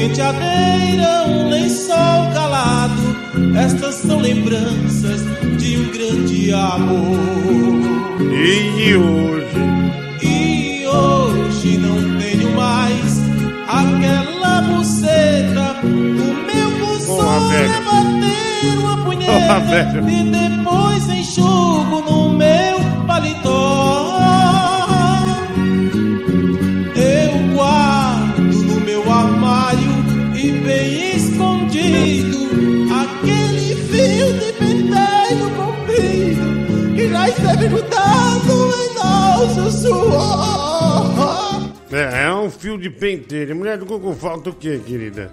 Penteadeira, 0.08 1.26
um 1.28 1.50
lençol 1.50 2.32
calado. 2.34 3.18
Estas 3.56 3.96
são 3.96 4.20
lembranças 4.20 5.22
de 5.58 5.78
um 5.78 5.92
grande 5.92 6.54
amor. 6.54 8.18
E 8.22 8.96
hoje? 8.96 9.48
E 10.24 10.86
hoje 10.88 11.78
não 11.78 12.18
tenho 12.20 12.52
mais 12.56 13.22
aquela 13.68 14.62
buceta. 14.62 15.76
O 15.84 15.88
meu 15.88 17.50
velho. 17.50 17.74
é 17.74 17.82
bater 17.82 18.78
uma 18.80 18.98
punheta 19.04 20.02
e 20.10 20.24
depois 20.24 21.10
enxugo 21.10 22.02
no 22.10 22.30
meu 22.30 22.80
paletó. 23.06 23.37
Suor. 39.88 41.74
É, 41.92 42.24
é 42.24 42.34
um 42.34 42.50
fio 42.50 42.78
de 42.78 42.90
pentelho. 42.90 43.56
Mulher 43.56 43.78
do 43.78 43.86
Google, 43.86 44.14
falta 44.14 44.50
o 44.50 44.54
quê, 44.54 44.80
querida? 44.86 45.32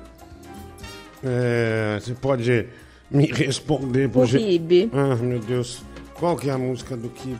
É, 1.23 1.99
você 2.01 2.15
pode 2.15 2.69
me 3.11 3.27
responder 3.27 4.09
por 4.09 4.25
O 4.25 4.29
Kibe. 4.29 4.91
Ah, 4.93 5.17
meu 5.17 5.41
Deus. 5.41 5.83
Qual 6.15 6.37
que 6.37 6.49
é 6.49 6.53
a 6.53 6.59
música 6.59 6.97
do 6.97 7.09
Kibe? 7.09 7.39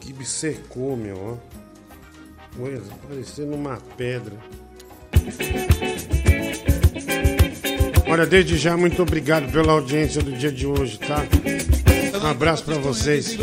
Kibe 0.00 0.24
secou, 0.24 0.96
meu, 0.96 1.16
ó. 1.18 1.56
Coisa, 2.56 2.90
parecendo 3.08 3.54
uma 3.54 3.78
pedra. 3.96 4.34
Olha, 8.08 8.24
desde 8.24 8.56
já, 8.56 8.76
muito 8.76 9.02
obrigado 9.02 9.50
pela 9.50 9.72
audiência 9.72 10.22
do 10.22 10.32
dia 10.32 10.52
de 10.52 10.66
hoje, 10.66 10.98
tá? 11.00 11.26
Um 12.26 12.30
abraço 12.30 12.64
pra 12.64 12.74
vocês. 12.78 13.38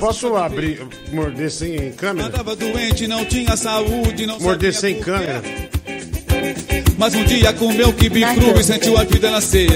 Posso 0.00 0.34
abrir, 0.36 0.80
morder 1.12 1.50
sem 1.50 1.92
câmera? 1.92 2.28
Andava 2.28 2.56
doente, 2.56 3.06
não 3.06 3.26
tinha 3.26 3.54
saúde, 3.58 4.24
não 4.24 4.40
Morder 4.40 4.74
sem 4.74 4.98
câmera? 4.98 5.42
Mas 6.96 7.14
um 7.14 7.24
dia 7.24 7.52
comeu 7.52 7.92
quibe 7.92 8.22
cru 8.22 8.58
e 8.58 8.64
sentiu 8.64 8.96
a 8.96 9.04
vida 9.04 9.30
nascer. 9.30 9.68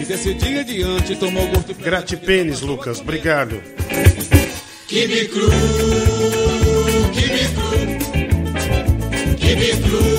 E 0.00 0.04
desse 0.04 0.34
dia 0.34 0.62
adiante 0.62 1.14
tomou 1.14 1.46
gosto. 1.46 1.74
Gratipênis, 1.74 2.60
Lucas. 2.60 2.98
Obrigado. 2.98 3.62
Kibe 4.88 5.28
cru, 5.28 5.50
kibe 7.12 7.48
cru, 7.54 7.70
kibe 9.36 9.76
cru, 9.76 10.13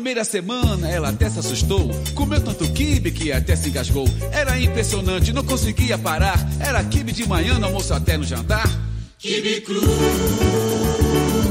primeira 0.00 0.24
semana 0.24 0.88
ela 0.88 1.10
até 1.10 1.28
se 1.28 1.40
assustou. 1.40 1.90
Comeu 2.14 2.40
tanto 2.40 2.66
quibe 2.72 3.10
que 3.10 3.30
até 3.30 3.54
se 3.54 3.68
engasgou. 3.68 4.08
Era 4.32 4.58
impressionante, 4.58 5.30
não 5.30 5.44
conseguia 5.44 5.98
parar. 5.98 6.38
Era 6.58 6.82
quibe 6.82 7.12
de 7.12 7.28
manhã, 7.28 7.58
no 7.58 7.66
almoço 7.66 7.92
até 7.92 8.16
no 8.16 8.24
jantar. 8.24 8.66
Kibe 9.18 9.60
cru, 9.60 9.82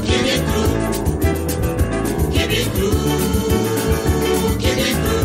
kibe 0.02 0.40
cru, 0.48 0.64
kibe 2.32 2.64
cru, 2.74 2.90
kibe 4.58 4.90
cru, 4.96 5.20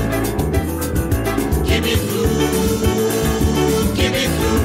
kibe 1.66 1.98
cru, 2.06 2.30
kibe 3.96 4.22
cru, 4.36 4.62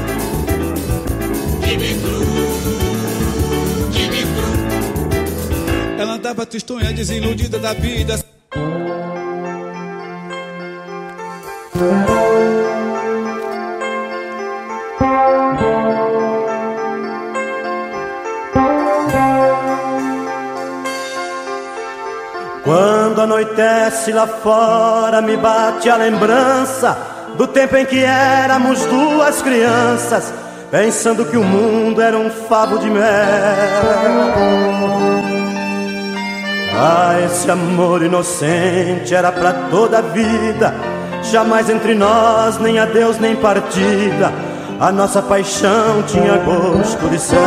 kibe 1.62 1.94
cru, 2.02 2.20
kibe 3.90 4.20
cru. 4.20 4.50
Ela 5.98 6.12
andava 6.12 6.44
tristonha, 6.44 6.92
desiludida 6.92 7.58
da 7.58 7.72
vida. 7.72 8.29
Quando 22.62 23.22
anoitece 23.22 24.12
lá 24.12 24.26
fora, 24.26 25.22
me 25.22 25.38
bate 25.38 25.88
a 25.88 25.96
lembrança 25.96 26.98
do 27.38 27.46
tempo 27.46 27.74
em 27.78 27.86
que 27.86 28.04
éramos 28.04 28.84
duas 28.84 29.40
crianças, 29.40 30.34
pensando 30.70 31.24
que 31.24 31.38
o 31.38 31.42
mundo 31.42 32.02
era 32.02 32.18
um 32.18 32.28
favo 32.28 32.78
de 32.78 32.90
mel. 32.90 33.00
Ah, 36.78 37.18
esse 37.24 37.50
amor 37.50 38.02
inocente 38.02 39.14
era 39.14 39.32
pra 39.32 39.52
toda 39.70 39.98
a 39.98 40.02
vida, 40.02 40.74
jamais 41.22 41.68
entre 41.68 41.94
nós, 41.94 42.58
nem 42.58 42.78
adeus, 42.78 43.18
nem 43.18 43.36
partida. 43.36 44.32
A 44.78 44.90
nossa 44.90 45.20
paixão 45.20 46.02
tinha 46.06 46.38
gosto 46.38 47.08
de 47.10 47.18
céu. 47.18 47.40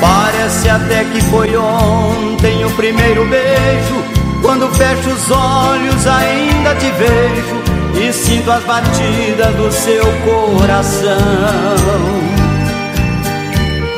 Parece 0.00 0.68
até 0.68 1.04
que 1.04 1.20
foi 1.22 1.56
ontem 1.56 2.64
o 2.64 2.70
primeiro 2.70 3.26
beijo. 3.26 4.04
Quando 4.42 4.72
fecho 4.74 5.10
os 5.10 5.30
olhos, 5.30 6.06
ainda 6.06 6.74
te 6.76 6.90
vejo 6.92 7.58
e 8.00 8.12
sinto 8.12 8.50
as 8.50 8.62
batidas 8.62 9.54
do 9.56 9.72
seu 9.72 10.04
coração. 10.24 11.18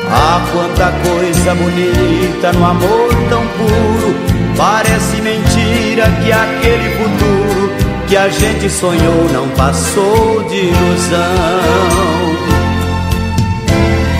Ah, 0.09 0.41
quanta 0.51 0.91
coisa 1.07 1.55
bonita 1.55 2.51
no 2.53 2.65
amor 2.65 3.09
tão 3.29 3.47
puro. 3.47 4.30
Parece 4.57 5.21
mentira 5.21 6.05
que 6.21 6.31
aquele 6.31 6.89
futuro 6.97 7.73
que 8.07 8.17
a 8.17 8.29
gente 8.29 8.69
sonhou 8.69 9.29
não 9.31 9.47
passou 9.49 10.43
de 10.43 10.55
ilusão. 10.55 12.21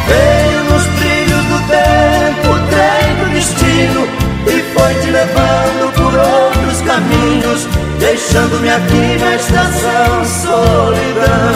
Veio 0.07 0.63
nos 0.65 0.83
trilhos 0.97 1.45
do 1.45 1.59
tempo, 1.67 2.53
o 2.53 2.59
trem 2.69 3.15
do 3.19 3.25
destino 3.33 4.07
E 4.47 4.61
foi 4.73 4.93
te 4.95 5.11
levando 5.11 5.93
por 5.93 6.13
outros 6.13 6.81
caminhos 6.81 7.67
Deixando-me 7.99 8.69
aqui 8.69 9.17
na 9.19 9.35
estação 9.35 10.25
solidão 10.25 11.51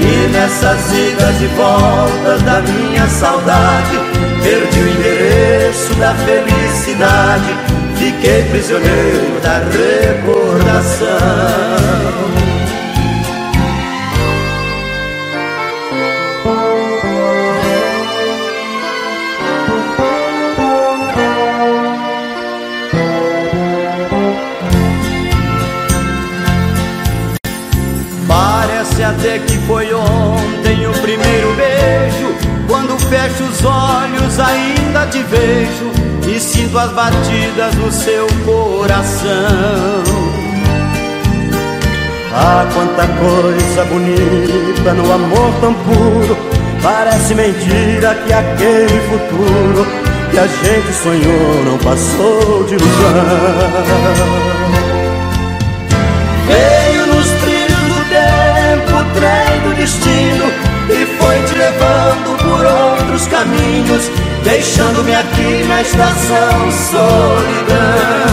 E 0.00 0.28
nessas 0.32 0.92
idas 0.92 1.40
e 1.40 1.46
voltas 1.56 2.42
da 2.42 2.60
minha 2.62 3.06
saudade 3.08 3.98
Perdi 4.42 4.80
o 4.80 4.88
endereço 5.66 5.94
da 5.94 6.14
felicidade. 6.14 7.56
Fiquei 7.96 8.44
prisioneiro 8.44 9.40
da 9.42 9.58
recordação 9.58 11.06
as 36.86 36.92
batidas 36.92 37.74
do 37.74 37.90
seu 37.90 38.26
coração. 38.44 40.02
Ah, 42.32 42.66
quanta 42.72 43.06
coisa 43.06 43.84
bonita 43.86 44.94
no 44.94 45.12
amor 45.12 45.52
tão 45.60 45.74
puro. 45.74 46.36
Parece 46.82 47.34
mentira 47.34 48.14
que 48.26 48.32
aquele 48.32 49.00
futuro 49.08 49.86
que 50.30 50.38
a 50.38 50.46
gente 50.46 50.92
sonhou 50.92 51.64
não 51.64 51.78
passou 51.78 52.64
de 52.64 52.74
ilusão. 52.74 53.16
Veio 56.46 57.06
nos 57.06 57.26
trilhos 57.40 57.80
do 57.88 58.04
tempo, 58.08 59.04
trem 59.14 59.60
do 59.62 59.74
destino 59.74 60.46
e 60.88 61.06
foi 61.18 61.42
te 61.42 61.58
levando 61.58 62.25
por 62.46 62.64
outros 62.64 63.26
caminhos, 63.26 64.10
deixando-me 64.44 65.14
aqui 65.14 65.64
na 65.68 65.82
estação 65.82 66.70
solidão. 66.90 68.26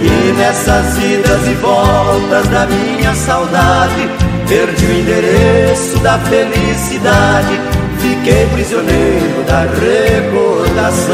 E 0.00 0.32
nessas 0.32 0.96
idas 0.98 1.46
e 1.46 1.54
voltas 1.54 2.48
da 2.48 2.66
minha 2.66 3.14
saudade, 3.14 4.08
perdi 4.48 4.86
o 4.86 5.00
endereço 5.00 5.98
da 5.98 6.18
felicidade, 6.18 7.60
fiquei 8.00 8.46
prisioneiro 8.54 9.44
da 9.46 9.60
recordação. 9.60 11.12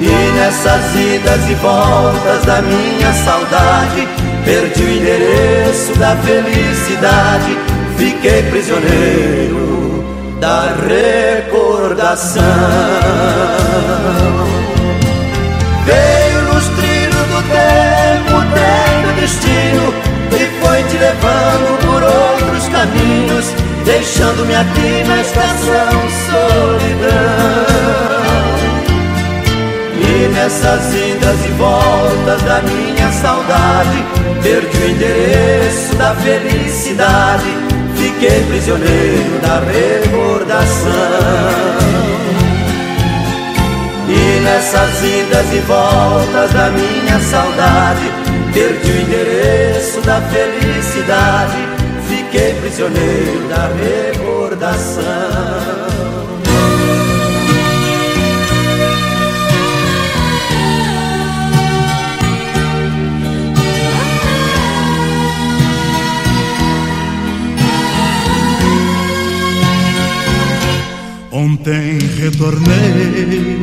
E 0.00 0.32
nessas 0.38 0.94
idas 0.94 1.50
e 1.50 1.54
voltas 1.54 2.44
da 2.44 2.62
minha 2.62 3.12
saudade, 3.24 4.08
perdi 4.44 4.82
o 4.82 4.90
endereço 4.90 5.92
da 5.98 6.16
felicidade, 6.16 7.69
fiquei 8.00 8.42
prisioneiro 8.44 10.04
da 10.40 10.74
recordação. 10.88 12.42
Veio 15.84 16.42
nos 16.42 16.66
trilhos 16.68 17.26
do 17.28 17.42
tempo, 17.52 18.36
o 18.38 18.42
trem 18.54 19.02
do 19.04 19.12
destino 19.20 19.86
E 20.32 20.34
foi 20.60 20.82
te 20.84 20.96
levando 20.96 21.70
por 21.84 22.02
outros 22.02 22.68
caminhos 22.68 23.46
Deixando-me 23.84 24.54
aqui 24.54 25.04
na 25.06 25.20
estação 25.20 26.08
solidão 26.30 27.10
E 29.96 30.28
nessas 30.28 30.94
idas 30.94 31.44
e 31.44 31.48
voltas 31.52 32.42
da 32.42 32.62
minha 32.62 33.10
saudade 33.12 34.04
Perdi 34.42 34.78
o 34.78 34.90
endereço 34.90 35.94
da 35.96 36.14
felicidade 36.14 37.69
Fiquei 38.00 38.42
prisioneiro 38.48 39.38
da 39.42 39.60
recordação 39.60 40.90
e 44.08 44.40
nessas 44.40 45.04
idas 45.04 45.52
e 45.52 45.60
voltas 45.60 46.50
da 46.52 46.70
minha 46.70 47.20
saudade, 47.20 48.10
perdi 48.52 48.90
o 48.90 49.00
endereço 49.02 50.00
da 50.00 50.20
felicidade, 50.22 51.68
fiquei 52.08 52.54
prisioneiro 52.54 53.46
da 53.48 53.68
recordação. 53.68 55.69
Ontem 71.60 71.98
retornei 72.18 73.58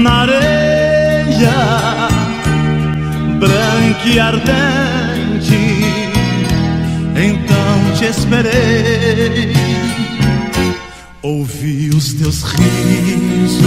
na 0.00 0.12
areia 0.20 1.50
branca 3.40 4.06
e 4.08 4.20
ardente. 4.20 5.58
Então 7.16 7.96
te 7.96 8.04
esperei, 8.04 9.52
ouvi 11.22 11.90
os 11.90 12.12
teus 12.14 12.44
risos 12.44 13.66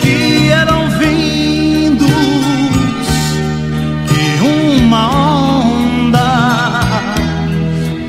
que 0.00 0.48
eram 0.48 0.88
vindos 0.90 2.06
que 4.06 4.42
uma 4.88 5.10
onda 5.30 5.35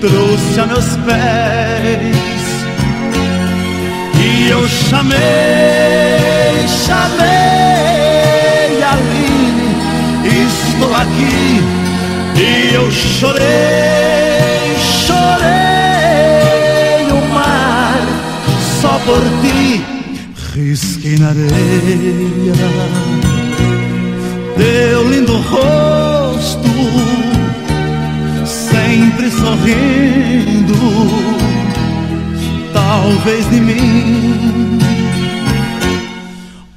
trouxe 0.07 0.59
a 0.59 0.65
meus 0.65 0.85
pés. 1.05 2.47
E 4.19 4.49
eu 4.49 4.67
chamei, 4.67 5.17
chamei 6.85 7.27
Aline, 8.91 9.69
estou 10.25 10.95
aqui. 10.95 11.61
E 12.39 12.73
eu 12.73 12.91
chorei, 12.91 14.75
chorei 15.05 15.47
o 17.11 17.21
mar. 17.33 18.01
Só 18.81 18.93
por 19.05 19.23
ti, 19.41 19.83
risquei 20.53 21.17
na 21.17 21.29
areia 21.29 22.53
teu 24.57 25.09
lindo 25.09 25.37
rosto 25.37 25.76
sorrindo, 29.67 30.75
talvez 32.73 33.49
de 33.49 33.59
mim. 33.59 34.79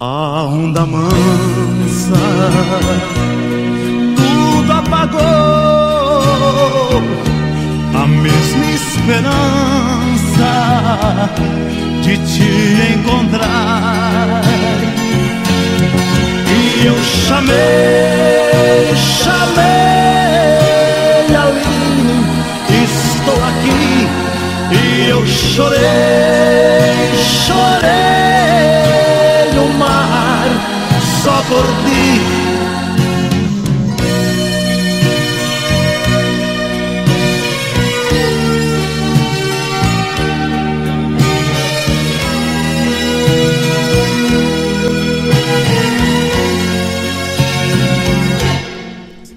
A 0.00 0.42
onda 0.44 0.86
mansa, 0.86 2.16
tudo 4.16 4.72
apagou, 4.72 5.20
a 7.94 8.06
mesma 8.06 8.66
esperança 8.72 10.52
de 12.02 12.16
te 12.26 12.50
encontrar. 12.94 14.42
E 16.48 16.86
eu 16.86 16.96
chamei, 17.04 18.96
chamei 18.96 20.09
eu 25.10 25.26
chorei, 25.26 25.78
chorei 27.44 27.90
no 29.54 29.68
mar 29.76 30.46
só 31.22 31.42
por 31.48 31.66
ti. 31.84 32.20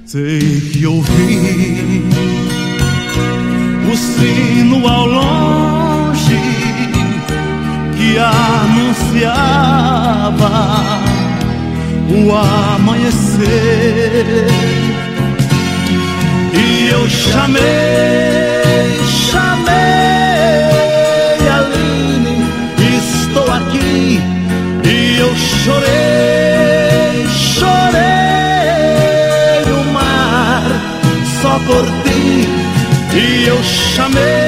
Sei 0.05 0.61
que 0.71 0.85
ouvi 0.85 2.03
o 3.91 3.97
sino 3.97 4.87
ao 4.87 5.07
longe 5.07 5.62
anunciava 8.17 9.43
o 12.09 12.31
amanhecer. 12.75 14.47
E 16.53 16.89
eu 16.89 17.09
chamei, 17.09 17.61
chamei 19.31 19.73
Aline, 21.49 22.45
estou 22.97 23.51
aqui. 23.51 24.21
E 24.85 25.17
eu 25.19 25.35
chorei, 25.35 27.27
chorei 27.27 28.03
o 29.71 29.83
mar 29.93 30.63
só 31.41 31.53
por 31.65 31.85
ti. 32.03 32.47
E 33.15 33.17
eu 33.47 33.63
chamei, 33.63 34.42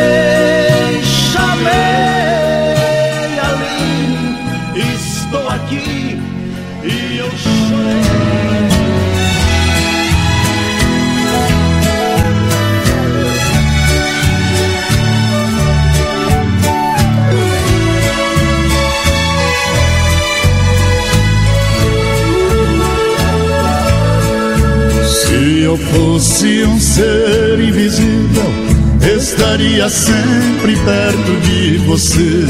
estaria 29.55 29.87
sempre 29.89 30.75
perto 30.75 31.39
de 31.41 31.77
você. 31.85 32.45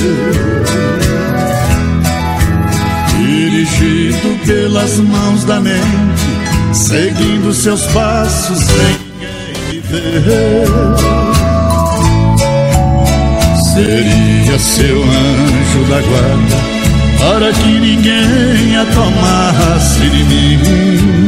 Dirigido 3.17 4.45
pelas 4.45 4.97
mãos 4.97 5.43
da 5.43 5.59
mente, 5.59 5.83
seguindo 6.73 7.53
seus 7.53 7.85
passos 7.87 8.57
sem 8.57 8.97
ninguém 9.19 9.53
me 9.71 9.79
ver. 9.81 10.67
Seria 13.73 14.57
seu 14.57 15.03
anjo 15.03 15.83
da 15.89 16.01
guarda 16.01 16.57
para 17.19 17.53
que 17.53 17.79
ninguém 17.79 18.77
a 18.77 18.85
tomasse 18.85 20.09
de 20.09 20.23
mim. 20.23 21.25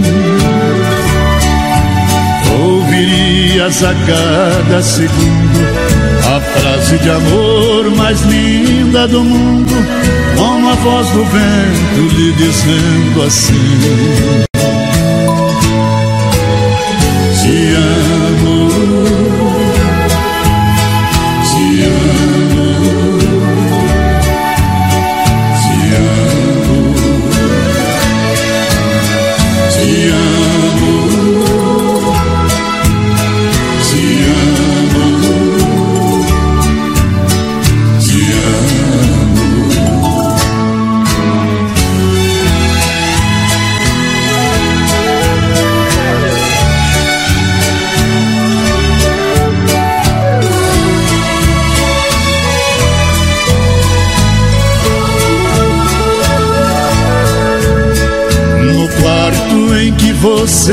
Ouvirias 3.37 3.83
a 3.83 3.93
cada 3.93 4.81
segundo 4.81 5.59
a 6.25 6.39
frase 6.41 6.97
de 6.97 7.09
amor 7.11 7.95
mais 7.95 8.19
linda 8.21 9.07
do 9.07 9.23
mundo, 9.23 9.73
com 10.35 10.67
a 10.67 10.73
voz 10.73 11.07
do 11.11 11.23
vento 11.23 12.15
lhe 12.15 12.31
dizendo 12.33 13.21
assim: 13.21 14.46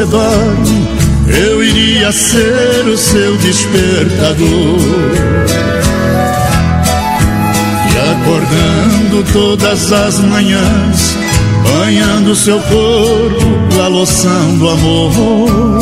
dorme, 0.06 0.88
eu 1.26 1.62
iria 1.62 2.12
ser 2.12 2.86
o 2.86 2.96
seu 2.96 3.36
despertador. 3.38 4.78
E 7.90 7.98
acordando 8.10 9.32
todas 9.32 9.92
as 9.92 10.18
manhãs, 10.20 11.16
banhando 11.62 12.34
seu 12.34 12.58
corpo 12.60 13.80
a 13.82 13.88
loção 13.88 14.58
do 14.58 14.68
amor. 14.68 15.80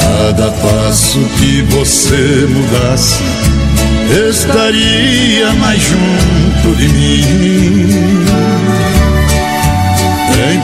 Cada 0.00 0.50
passo 0.50 1.18
que 1.38 1.62
você 1.62 2.46
mudasse, 2.48 3.22
estaria 4.28 5.52
mais 5.54 5.80
junto 5.82 6.76
de 6.76 6.88
mim 6.88 8.21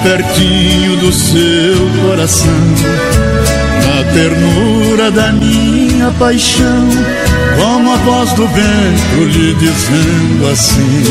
pertinho 0.03 0.97
do 0.97 1.13
seu 1.13 1.77
coração, 2.03 2.51
na 3.87 4.05
ternura 4.13 5.11
da 5.11 5.33
minha 5.33 6.11
paixão, 6.19 6.89
como 7.57 7.93
a 7.93 7.97
voz 7.97 8.33
do 8.33 8.47
vento 8.49 9.25
lhe 9.25 9.55
dizendo 9.55 10.49
assim: 10.53 11.05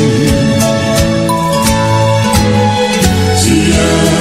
Te 3.43 3.71
amo, 3.71 4.16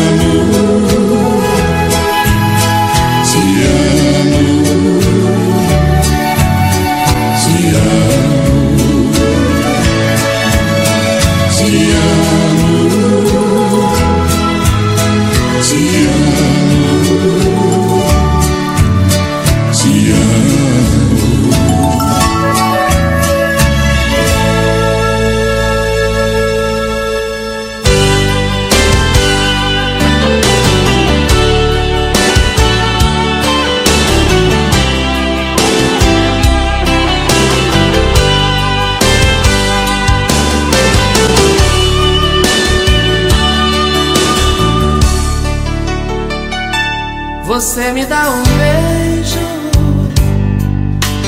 Você 47.56 47.90
me 47.92 48.04
dá 48.04 48.28
um 48.28 48.42
beijo, 48.42 49.40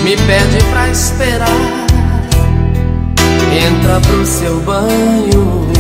me 0.05 0.15
pede 0.15 0.63
pra 0.71 0.87
esperar. 0.91 1.49
Entra 3.67 3.99
pro 3.99 4.27
seu 4.27 4.61
banho, 4.61 5.73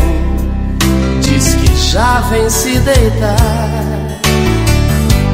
diz 1.21 1.55
que 1.55 1.77
já 1.77 2.21
vem 2.31 2.49
se 2.49 2.79
deitar. 2.79 3.37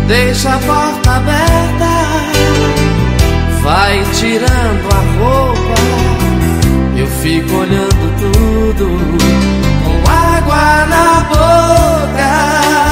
Deixa 0.08 0.52
a 0.52 0.58
porta 0.58 1.10
aberta, 1.12 1.90
vai 3.62 4.02
tirando 4.14 4.88
a 4.90 4.98
roupa. 5.20 5.80
Eu 6.96 7.06
fico 7.06 7.54
olhando 7.54 8.16
tudo 8.18 8.88
com 9.84 10.10
água 10.10 10.86
na 10.86 11.20
boca. 11.28 12.83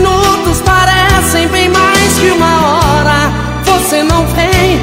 Minutos 0.00 0.60
parecem 0.62 1.46
bem 1.48 1.68
mais 1.68 2.18
que 2.18 2.30
uma 2.30 2.66
hora. 2.66 3.30
Você 3.64 4.02
não 4.02 4.26
vem, 4.28 4.80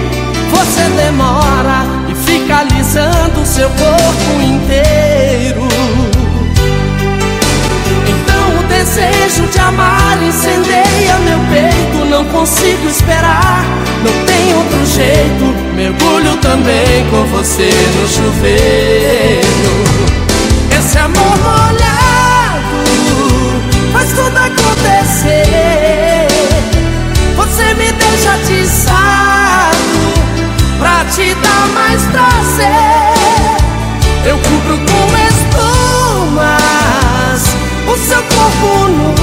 você 0.52 0.84
demora 0.96 1.86
e 2.10 2.16
fica 2.16 2.60
alisando 2.60 3.46
seu 3.46 3.70
corpo 3.70 4.42
inteiro. 4.42 5.68
Então 8.08 8.60
o 8.60 8.64
desejo 8.68 9.48
de 9.48 9.60
amar 9.60 10.22
incendeia 10.22 11.18
meu 11.26 11.40
peito. 11.52 12.06
Não 12.10 12.24
consigo 12.26 12.88
esperar, 12.88 13.66
não 14.04 14.26
tem 14.26 14.54
outro 14.56 14.86
jeito. 14.86 15.46
Mergulho 15.76 16.38
também 16.38 17.06
com 17.10 17.24
você 17.26 17.70
no 18.00 18.08
chuveiro. 18.08 19.48
Esse 20.78 20.98
amor 20.98 21.38
molhado 21.40 21.87
atiçado 28.38 30.14
pra 30.80 31.06
te 31.06 31.34
dar 31.36 31.68
mais 31.74 32.02
prazer. 32.04 33.58
Eu 34.26 34.38
cubro 34.38 34.78
com 34.78 35.08
espumas 36.28 37.42
o 37.88 37.98
seu 37.98 38.22
corpo 38.24 38.90
nu. 38.90 39.16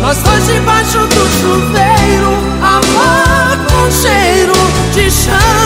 Nós 0.00 0.18
dois 0.18 0.46
debaixo 0.46 0.98
do 0.98 1.28
chuveiro, 1.40 2.32
amor 2.62 3.56
com 3.66 3.90
cheiro 3.90 4.54
de 4.92 5.10
shampoo. 5.10 5.63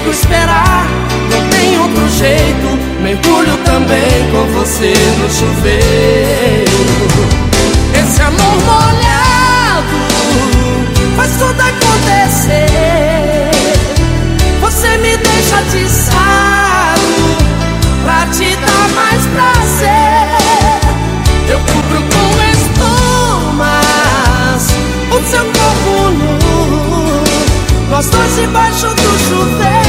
Consigo 0.00 0.10
esperar, 0.10 0.86
não 1.30 1.48
tem 1.48 1.78
outro 1.78 2.08
jeito. 2.08 2.78
Mergulho 3.00 3.56
também 3.64 4.30
com 4.30 4.46
você 4.52 4.92
no 5.18 5.30
chuveiro. 5.30 6.80
Esse 7.94 8.22
amor 8.22 8.56
molhado 8.64 9.96
faz 11.16 11.32
tudo 11.32 11.60
acontecer. 11.60 13.50
Você 14.60 14.96
me 14.98 15.16
deixa 15.16 15.56
atiçado 15.58 17.00
pra 18.04 18.26
te 18.26 18.56
dar 18.56 18.88
mais 18.94 19.26
prazer. 19.26 20.28
Eu 21.48 21.58
cubro 21.60 22.02
com 22.02 22.40
espumas 23.52 23.90
o 25.10 25.22
seu 25.30 25.44
corpo 25.44 26.10
nu. 26.10 26.30
Nós 27.90 28.06
dois 28.08 28.36
debaixo 28.36 28.86
do 28.86 29.18
chuveiro, 29.18 29.79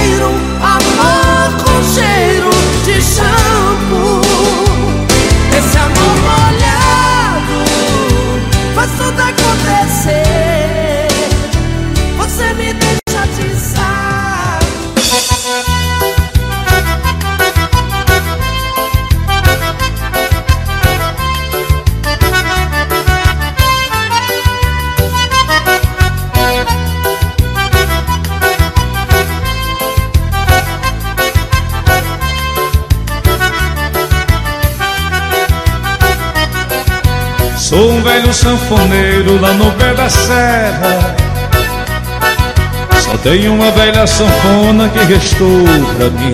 velho 38.11 38.33
sanfoneiro 38.33 39.40
lá 39.40 39.53
no 39.53 39.72
pé 39.72 39.93
da 39.93 40.09
serra. 40.09 41.15
Só 42.99 43.17
tenho 43.23 43.53
uma 43.53 43.72
velha 43.72 44.06
sanfona 44.06 44.90
que 44.90 44.99
restou 44.99 45.64
pra 45.95 46.09
mim. 46.09 46.33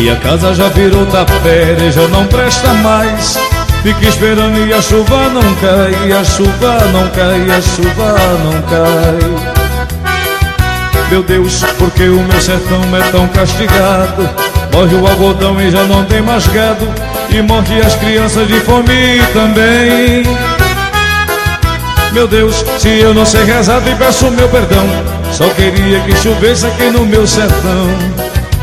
E 0.00 0.10
a 0.10 0.16
casa 0.16 0.54
já 0.54 0.68
virou 0.68 1.04
tapera 1.06 1.82
e 1.82 1.90
já 1.90 2.06
não 2.06 2.24
presta 2.28 2.72
mais. 2.74 3.36
Fica 3.82 4.06
esperando 4.06 4.64
e 4.64 4.72
a 4.72 4.80
chuva 4.80 5.28
não 5.30 5.54
cai, 5.56 6.12
a 6.12 6.22
chuva 6.24 6.78
não 6.92 7.08
cai, 7.08 7.50
a 7.50 7.60
chuva 7.60 8.14
não 8.44 8.62
cai. 8.62 9.18
Meu 11.10 11.22
Deus, 11.24 11.64
porque 11.78 12.04
o 12.04 12.22
meu 12.22 12.40
sertão 12.40 12.80
é 12.96 13.10
tão 13.10 13.26
castigado? 13.28 14.30
Morre 14.72 14.94
o 14.94 15.06
algodão 15.08 15.60
e 15.60 15.68
já 15.68 15.82
não 15.84 16.04
tem 16.04 16.22
mais 16.22 16.46
gado. 16.46 17.07
E 17.38 17.42
morre 17.42 17.80
as 17.80 17.94
crianças 17.94 18.48
de 18.48 18.58
fome 18.62 19.22
também. 19.32 20.24
Meu 22.10 22.26
Deus, 22.26 22.64
se 22.78 22.88
eu 22.98 23.14
não 23.14 23.24
sei 23.24 23.44
rezar, 23.44 23.80
e 23.86 23.94
peço 23.94 24.28
meu 24.32 24.48
perdão. 24.48 24.84
Só 25.30 25.48
queria 25.50 26.00
que 26.00 26.16
chovesse 26.16 26.66
aqui 26.66 26.90
no 26.90 27.06
meu 27.06 27.28
sertão, 27.28 27.86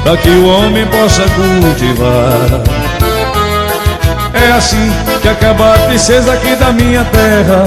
para 0.04 0.18
que 0.18 0.28
o 0.28 0.46
homem 0.48 0.86
possa 0.88 1.24
cultivar. 1.24 2.64
É 4.34 4.52
assim 4.52 4.92
que 5.22 5.30
acaba 5.30 5.76
a 5.76 5.78
tristeza 5.88 6.34
aqui 6.34 6.54
da 6.58 6.74
minha 6.74 7.06
terra. 7.06 7.64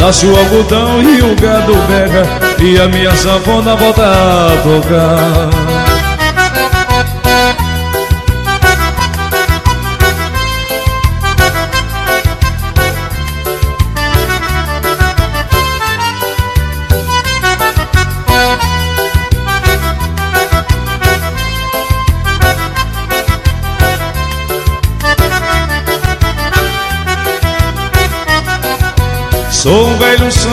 Nasce 0.00 0.26
o 0.26 0.36
algodão 0.36 1.00
e 1.00 1.20
o 1.22 1.36
gado 1.36 1.74
berra, 1.86 2.24
e 2.58 2.80
a 2.80 2.88
minha 2.88 3.14
sanfona 3.14 3.76
volta 3.76 4.02
a 4.02 4.56
tocar. 4.64 5.67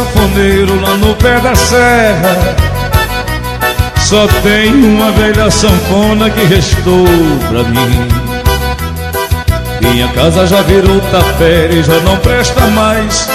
Sanfoneiro 0.06 0.80
lá 0.82 0.96
no 0.98 1.16
pé 1.16 1.40
da 1.40 1.56
serra. 1.56 2.56
Só 3.98 4.28
tenho 4.44 4.88
uma 4.88 5.12
velha 5.12 5.50
sanfona 5.50 6.30
que 6.30 6.46
restou 6.46 7.06
pra 7.50 7.64
mim. 7.64 8.08
Minha 9.82 10.08
casa 10.10 10.46
já 10.46 10.62
virou 10.62 11.00
tapera 11.12 11.74
e 11.74 11.84
já 11.84 12.00
não 12.02 12.18
presta 12.18 12.62
mais. 12.68 13.28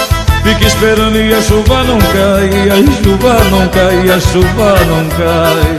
Fica 0.43 0.65
esperando 0.65 1.17
e 1.17 1.33
a 1.33 1.41
chuva 1.41 1.83
não 1.83 1.99
cai, 1.99 2.69
a 2.69 3.03
chuva 3.03 3.37
não 3.51 3.67
cai, 3.67 4.09
a 4.09 4.19
chuva 4.19 4.75
não 4.87 5.09
cai. 5.09 5.77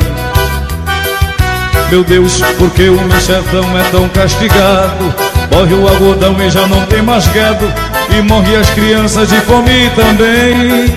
Meu 1.91 2.05
Deus, 2.05 2.41
porque 2.59 2.89
o 2.89 3.01
meu 3.01 3.21
sertão 3.21 3.65
é 3.79 3.83
tão 3.91 4.09
castigado? 4.11 5.15
Morre 5.51 5.75
o 5.75 5.89
algodão 5.89 6.35
e 6.41 6.51
já 6.51 6.67
não 6.67 6.81
tem 6.87 7.03
mais 7.03 7.27
gado. 7.29 7.67
E 8.11 8.23
morre 8.23 8.57
as 8.57 8.69
crianças 8.71 9.29
de 9.29 9.41
fome 9.43 9.91
também. 9.95 10.95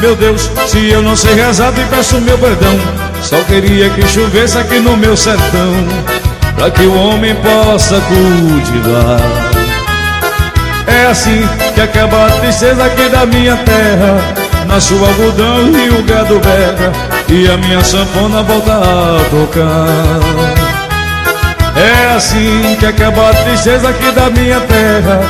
Meu 0.00 0.16
Deus, 0.16 0.50
se 0.66 0.90
eu 0.90 1.00
não 1.00 1.14
sei 1.14 1.34
rezar, 1.34 1.72
e 1.78 1.84
peço 1.94 2.20
meu 2.20 2.36
perdão. 2.36 2.76
Só 3.20 3.36
queria 3.44 3.88
que 3.90 4.06
chovesse 4.08 4.58
aqui 4.58 4.80
no 4.80 4.96
meu 4.96 5.16
sertão, 5.16 5.72
para 6.56 6.70
que 6.72 6.82
o 6.82 6.94
homem 6.94 7.36
possa 7.36 8.00
cultivar. 8.00 9.20
É 10.88 11.06
assim 11.06 11.48
que 11.74 11.80
acaba 11.80 12.26
a 12.26 12.30
tristeza 12.30 12.84
aqui 12.84 13.08
da 13.08 13.24
minha 13.24 13.56
terra. 13.58 14.18
Nasce 14.66 14.94
o 14.94 15.04
algodão 15.04 15.70
e 15.70 15.88
o 15.90 16.02
gado 16.02 16.40
berra, 16.40 16.92
e 17.28 17.48
a 17.48 17.56
minha 17.56 17.82
sanfona 17.84 18.42
volta 18.42 18.72
a 18.72 19.24
tocar. 19.30 20.61
É 21.82 22.14
assim 22.14 22.76
que 22.78 22.86
acaba 22.86 23.30
a 23.30 23.34
tristeza 23.34 23.88
aqui 23.88 24.12
da 24.12 24.30
minha 24.30 24.60
terra. 24.60 25.20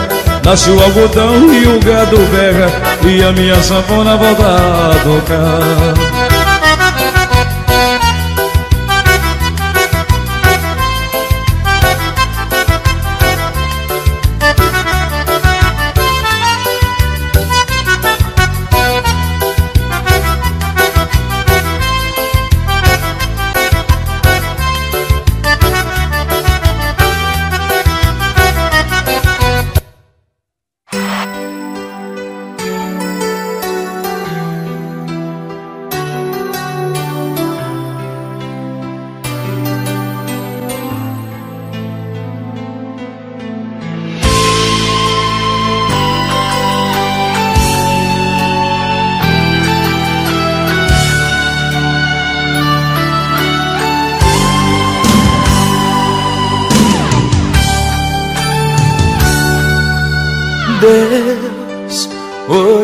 Nasce 0.44 0.70
o 0.70 0.82
algodão 0.82 1.50
e 1.50 1.66
o 1.66 1.80
gado 1.80 2.18
berra, 2.30 2.68
e 3.08 3.22
a 3.22 3.32
minha 3.32 3.62
sanfona 3.62 4.16
volta 4.16 4.42
a 4.44 4.94
tocar. 5.02 6.11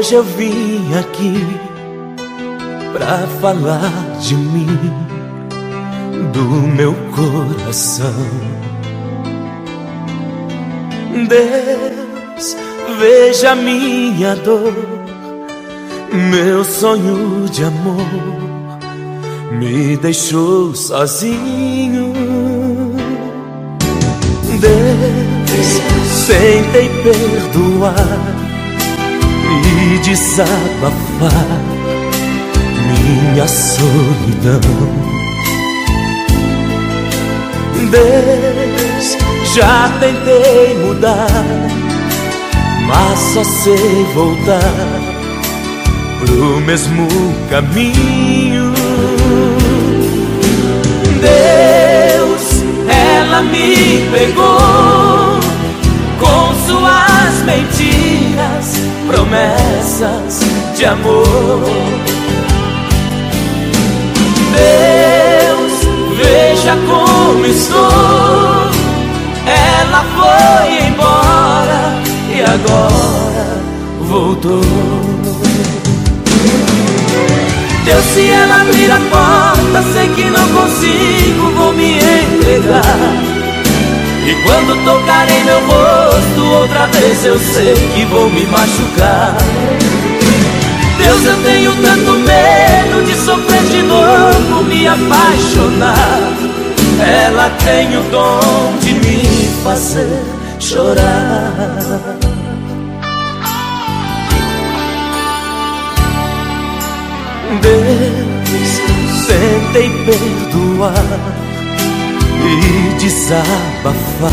Hoje 0.09 0.15
eu 0.15 0.23
vim 0.25 0.95
aqui 0.99 1.35
pra 2.93 3.27
falar 3.41 3.93
de 4.21 4.35
mim, 4.35 4.67
do 6.33 6.45
meu 6.45 6.95
coração. 7.15 8.15
Deus, 11.29 12.57
veja 12.99 13.55
minha 13.55 14.35
dor, 14.37 14.73
meu 16.31 16.65
sonho 16.65 17.47
de 17.51 17.65
amor 17.65 18.39
me 19.59 19.97
deixou 19.99 20.75
sozinho. 20.75 22.15
Deus, 24.59 26.27
tentei 26.27 26.89
perdoar 27.03 28.38
e 29.51 29.99
desabafar, 29.99 31.47
minha 32.87 33.47
solidão. 33.47 34.61
Deus, 37.91 39.17
já 39.55 39.91
tentei 39.99 40.77
mudar, 40.85 41.29
mas 42.87 43.19
só 43.19 43.45
sei 43.45 44.05
voltar 44.15 45.09
pro 46.19 46.61
mesmo 46.61 47.09
caminho. 47.49 48.73
Deus, 51.21 52.63
ela 52.89 53.43
me 53.43 54.09
pegou 54.13 55.41
com 56.21 56.55
suas 56.67 57.43
mentiras, 57.47 57.98
promessas 59.09 60.41
de 60.77 60.85
amor. 60.85 61.65
Deus, 64.53 65.73
veja 66.17 66.77
como 66.87 67.47
estou. 67.47 68.69
Ela 69.47 70.05
foi 70.15 70.89
embora 70.89 72.03
e 72.35 72.41
agora 72.43 73.61
voltou. 74.03 74.61
Deus, 77.85 78.05
se 78.05 78.29
ela 78.29 78.61
abrir 78.61 78.91
a 78.91 79.01
porta, 79.11 79.83
sei 79.93 80.09
que 80.09 80.25
não 80.25 80.47
consigo, 80.49 81.51
vou 81.57 81.73
me 81.73 81.95
entregar. 81.97 83.38
E 84.29 84.35
quando 84.43 84.85
tocarei 84.85 85.43
meu 85.45 85.59
rosto 85.61 86.45
outra 86.61 86.87
vez, 86.89 87.25
eu 87.25 87.39
sei 87.39 87.75
que 87.75 88.05
vou 88.05 88.29
me 88.29 88.45
machucar. 88.45 89.35
Deus, 90.99 91.25
eu 91.25 91.43
tenho 91.43 91.75
tanto 91.77 92.13
medo 92.13 93.07
de 93.07 93.15
sofrer 93.25 93.63
de 93.63 93.83
novo, 93.85 94.65
me 94.65 94.87
apaixonar. 94.87 96.21
Ela 97.01 97.49
tem 97.65 97.97
o 97.97 98.03
dom 98.11 98.77
de 98.81 98.93
me 98.93 99.49
fazer 99.65 100.23
chorar. 100.61 102.19
Deus, 107.63 109.27
tentei 109.27 109.89
perdoar 110.05 111.48
e 112.45 112.95
desabafar 112.99 114.33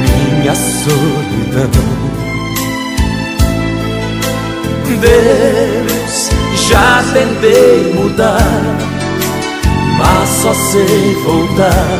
minha 0.00 0.54
solidão. 0.54 2.00
Deus, 5.00 6.30
já 6.68 7.02
tentei 7.14 7.92
mudar, 7.94 8.78
mas 9.96 10.28
só 10.28 10.52
sei 10.52 11.14
voltar 11.24 11.98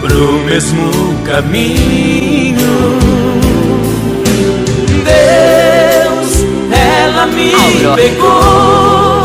pro 0.00 0.32
mesmo 0.44 0.90
caminho. 1.24 2.58
Deus, 5.04 6.44
ela 6.70 7.26
me 7.26 7.52
pegou 7.96 9.22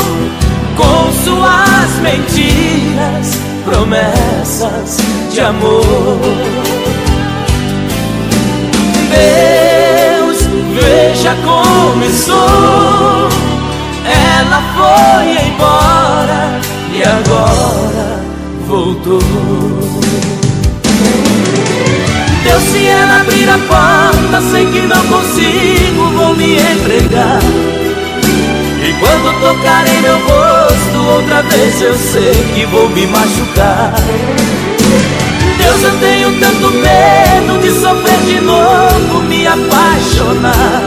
com 0.78 1.12
suas 1.24 2.00
mentiras, 2.02 3.38
promessas 3.68 4.98
de 5.32 5.42
amor. 5.42 6.20
Deus, 9.12 10.38
veja 10.74 11.36
como 11.44 12.04
estou. 12.06 13.30
Ela 14.06 14.62
foi 14.76 15.48
embora 15.48 16.60
e 16.94 17.04
agora 17.04 18.22
voltou. 18.68 19.20
Deus, 22.44 22.64
se 22.72 22.88
ela 22.88 23.22
abrir 23.22 23.50
a 23.50 23.58
porta, 23.58 24.42
sei 24.50 24.66
que 24.68 24.82
não 24.82 25.06
consigo, 25.08 26.10
vou 26.16 26.36
me 26.36 26.54
entregar. 26.56 27.42
E 28.82 28.94
quando 29.00 29.42
tocarei 29.42 30.00
meu 30.02 30.18
rosto 30.20 30.47
outra 31.08 31.42
vez, 31.44 31.82
eu 31.82 31.96
sei 31.96 32.34
que 32.54 32.66
vou 32.66 32.90
me 32.90 33.08
machucar. 33.08 33.94
Deus, 35.58 35.84
eu 35.84 36.00
tenho 36.00 36.40
tanto 36.40 36.72
medo 36.72 37.62
de 37.62 37.72
sofrer 37.80 38.20
de 38.26 38.42
novo, 38.42 39.24
me 39.24 39.48
apaixonar. 39.48 40.82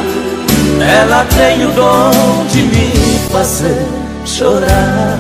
Ela 0.81 1.27
tem 1.37 1.67
o 1.67 1.71
dom 1.73 2.47
de 2.51 2.63
me 2.63 3.21
fazer 3.31 3.87
chorar. 4.25 5.19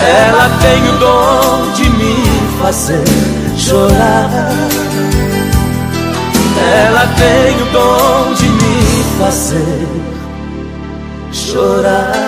Ela 0.00 0.50
tem 0.60 0.88
o 0.88 0.98
dom 0.98 1.72
de 1.74 1.88
me 1.90 2.16
fazer 2.60 3.04
chorar. 3.56 4.50
Ela 6.86 7.06
tem 7.16 7.62
o 7.62 7.66
dom 7.72 8.34
de 8.34 8.48
me 8.48 9.04
fazer 9.18 9.88
chorar. 11.32 12.23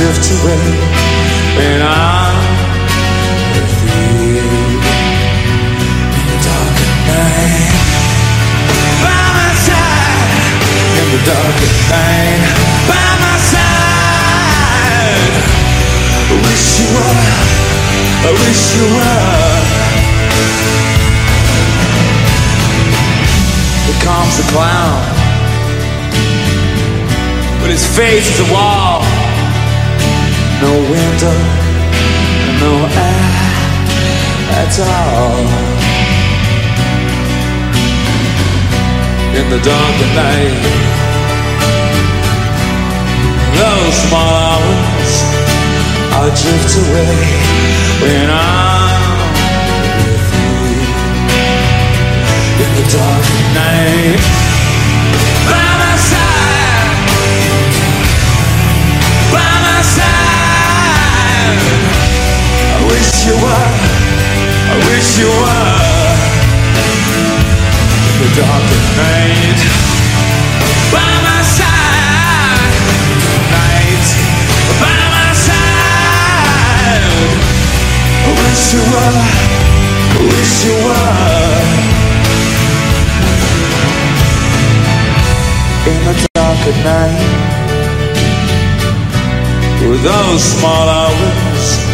Drift 0.00 0.32
away 0.32 0.64
when 1.60 1.78
I'm 1.84 2.36
with 3.52 3.76
you. 3.84 4.40
In 6.16 6.24
the 6.32 6.38
dark 6.40 6.76
at 6.88 6.96
night, 7.10 7.76
by 9.04 9.20
my 9.36 9.52
side. 9.68 10.40
In 11.00 11.06
the 11.12 11.20
dark 11.28 11.56
night, 11.92 12.40
by 12.88 13.08
my 13.24 13.36
side. 13.52 15.36
I 16.16 16.36
wish 16.48 16.64
you 16.80 16.88
were. 16.96 17.20
I 18.24 18.30
wish 18.40 18.62
you 18.76 18.86
were. 18.96 19.52
Here 23.84 24.00
comes 24.00 24.34
the 24.40 24.46
clown. 24.48 25.00
But 27.60 27.68
his 27.68 27.84
face 27.84 28.26
is 28.32 28.40
a 28.48 28.50
wall. 28.50 28.99
No 30.60 30.72
window, 30.76 31.38
no 32.60 32.72
air 32.84 33.30
at 34.60 34.76
all. 34.78 35.46
In 39.38 39.46
the 39.48 39.60
dark 39.64 39.96
at 40.04 40.12
night, 40.20 40.64
those 43.56 43.94
small 44.04 44.32
hours 44.52 45.12
I 46.12 46.28
drift 46.40 46.72
away 46.84 47.18
when 48.02 48.28
I'm 48.28 49.16
with 50.04 50.28
you. 50.36 50.54
In 52.64 52.70
the 52.76 52.84
dark 52.92 53.26
at 53.38 53.48
night, 53.56 54.59
wish 63.00 63.26
you 63.26 63.32
were, 63.32 63.70
I 64.72 64.76
wish 64.88 65.10
you 65.20 65.30
were. 65.40 66.20
In 68.04 68.16
the 68.20 68.28
dark 68.36 68.68
at 68.76 68.86
night, 69.00 69.60
by 70.92 71.08
my 71.24 71.40
side, 71.56 72.74
night, 73.56 74.08
by 74.82 75.00
my 75.16 75.30
side. 75.46 77.04
I 78.26 78.30
wish 78.40 78.64
you 78.74 78.82
were, 78.92 79.16
I 80.12 80.20
wish 80.28 80.56
you 80.66 80.76
were. 80.86 81.64
In 85.90 85.98
the 86.04 86.14
dark 86.34 86.60
at 86.70 86.78
night, 86.84 87.20
with 89.88 90.02
those 90.02 90.42
small 90.44 90.86
hours, 90.88 91.89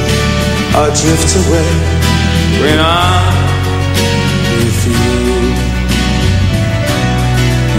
I 0.79 0.89
drift 0.89 1.35
away 1.41 1.71
when 2.61 2.79
I'm 2.79 3.35
with 4.59 4.87
you. 4.87 5.57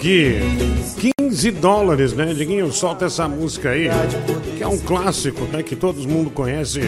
Aqui. 0.05 0.39
15 1.00 1.24
15 1.34 1.50
dólares, 1.50 2.12
né? 2.12 2.33
Diguinho, 2.33 2.73
solta 2.73 3.07
essa 3.07 3.28
música 3.28 3.70
aí, 3.70 3.89
que 4.57 4.62
é 4.62 4.68
um 4.68 4.78
clássico, 4.78 5.44
né? 5.52 5.62
Que 5.62 5.74
todo 5.74 5.97
mundo 6.08 6.31
conhece. 6.31 6.81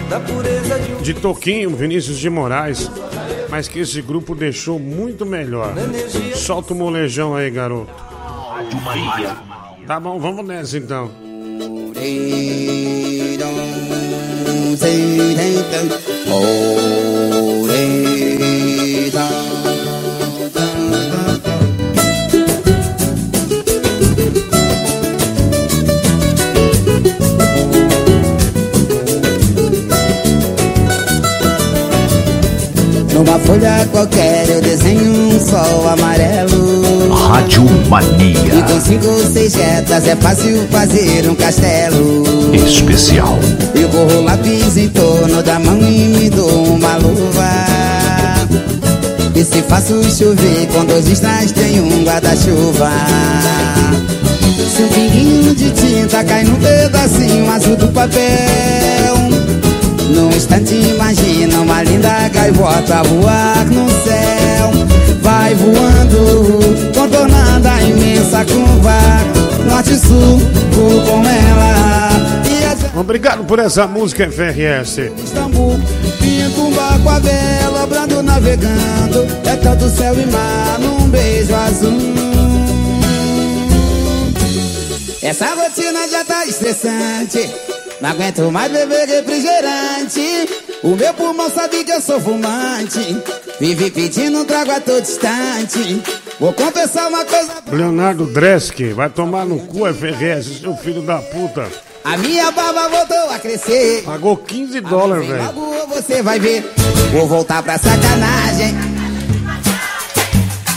De 1.03 1.15
Toquinho, 1.15 1.71
Vinícius 1.71 2.19
de 2.19 2.31
Moraes. 2.31 2.91
Mas 3.51 3.67
que 3.69 3.81
esse 3.81 4.01
grupo 4.01 4.35
deixou 4.35 4.79
muito 4.79 5.27
melhor. 5.27 5.75
Solta 6.35 6.75
o 6.75 6.77
molejão 6.77 7.35
aí, 7.35 7.51
garoto. 7.51 7.93
Tá 9.87 10.01
bom, 10.01 10.19
vamos 10.19 10.47
nessa 10.47 10.79
então. 10.79 11.11
Rádio 37.91 38.17
E 38.21 38.35
Mania 38.35 38.63
com 38.63 38.81
cinco 38.81 39.07
ou 39.07 39.25
seis 39.33 39.55
retas 39.55 40.09
é 40.09 40.17
fácil 40.17 40.67
fazer 40.71 41.29
um 41.29 41.35
castelo. 41.35 42.25
Especial. 42.53 43.39
Eu 43.75 43.89
corro 43.89 44.23
lápis 44.23 44.77
em 44.77 44.89
torno 44.89 45.43
da 45.43 45.59
mão 45.59 45.79
e 45.79 46.09
me 46.09 46.31
dou 46.31 46.65
uma 46.65 46.97
luva. 46.97 47.65
E 49.35 49.45
se 49.45 49.63
faço 49.63 50.03
chover 50.11 50.67
com 50.73 50.85
dois 50.85 51.07
listras 51.07 51.53
tem 51.53 51.81
um 51.81 52.05
guarda-chuva. 52.05 52.91
Se 54.75 54.83
um 54.83 54.89
pinguinho 54.89 55.55
de 55.55 55.71
tinta 55.71 56.25
cai 56.25 56.43
num 56.45 56.57
pedacinho 56.57 57.51
azul 57.51 57.77
do 57.77 57.89
papel. 57.89 59.17
Num 60.15 60.31
instante 60.31 60.75
imagina 60.75 61.61
uma 61.61 61.83
linda 61.83 62.29
gaivota 62.29 63.03
voar 63.05 63.65
no 63.67 63.89
céu 63.89 65.06
Vai 65.47 65.55
voando, 65.55 66.93
contornando 66.93 67.69
a 67.69 67.81
imensa 67.81 68.45
curva 68.45 68.99
Norte-sul, 69.71 70.39
vou 70.73 71.03
com 71.03 71.23
ela. 71.25 72.11
E 72.51 72.97
a 72.97 73.01
Obrigado 73.01 73.45
por 73.45 73.61
essa 73.61 73.87
música, 73.87 74.29
FRS. 74.29 75.13
Istambul 75.25 75.79
Pinto 76.19 76.63
um 76.63 76.73
barco 76.73 77.09
a 77.09 77.21
vela, 77.21 77.87
brando 77.87 78.25
navegando 78.25 79.25
É 79.45 79.55
tanto 79.55 79.89
céu 79.89 80.19
e 80.19 80.27
mar 80.27 80.81
num 80.81 81.09
beijo 81.11 81.55
azul. 81.55 81.97
Essa 85.23 85.55
rotina 85.55 86.09
já 86.09 86.25
tá 86.25 86.45
estressante 86.45 87.49
Não 88.01 88.11
aguento 88.11 88.51
mais 88.51 88.73
beber 88.73 89.07
refrigerante. 89.07 90.49
O 90.83 90.97
meu 90.97 91.15
pulmão 91.15 91.49
sabe 91.49 91.85
que 91.85 91.93
eu 91.93 92.01
sou 92.01 92.21
fumante 92.21 93.17
Vive 93.59 93.91
pedindo 93.91 94.41
um 94.41 94.45
trago 94.45 94.71
a 94.71 94.81
todo 94.81 95.01
instante 95.01 96.03
Vou 96.39 96.53
confessar 96.53 97.09
uma 97.09 97.25
coisa 97.25 97.55
Leonardo 97.73 98.27
Dresk, 98.27 98.93
vai 98.95 99.09
tomar 99.09 99.47
no 99.47 99.59
cu, 99.59 99.87
FRS, 99.93 100.61
seu 100.61 100.77
filho 100.77 101.03
da 101.03 101.19
puta. 101.19 101.67
A 102.05 102.17
minha 102.19 102.53
barba 102.53 102.89
voltou 102.89 103.31
a 103.31 103.39
crescer. 103.39 104.03
Pagou 104.05 104.37
15 104.37 104.81
dólares, 104.81 105.27
velho. 105.27 105.43
Logo 105.43 105.87
você 105.89 106.23
vai 106.23 106.39
ver. 106.39 106.73
Vou 107.11 107.27
voltar 107.27 107.63
pra 107.65 107.77
sacanagem. 107.79 108.77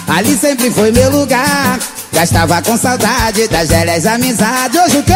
Ali 0.07 0.35
sempre 0.35 0.71
foi 0.71 0.91
meu 0.91 1.11
lugar. 1.11 1.79
Já 2.11 2.23
estava 2.23 2.61
com 2.63 2.75
saudade 2.77 3.47
das 3.47 3.69
velhas 3.69 4.07
amizades. 4.07 4.81
Hoje 4.81 4.97
o 4.97 5.03
quê? 5.03 5.13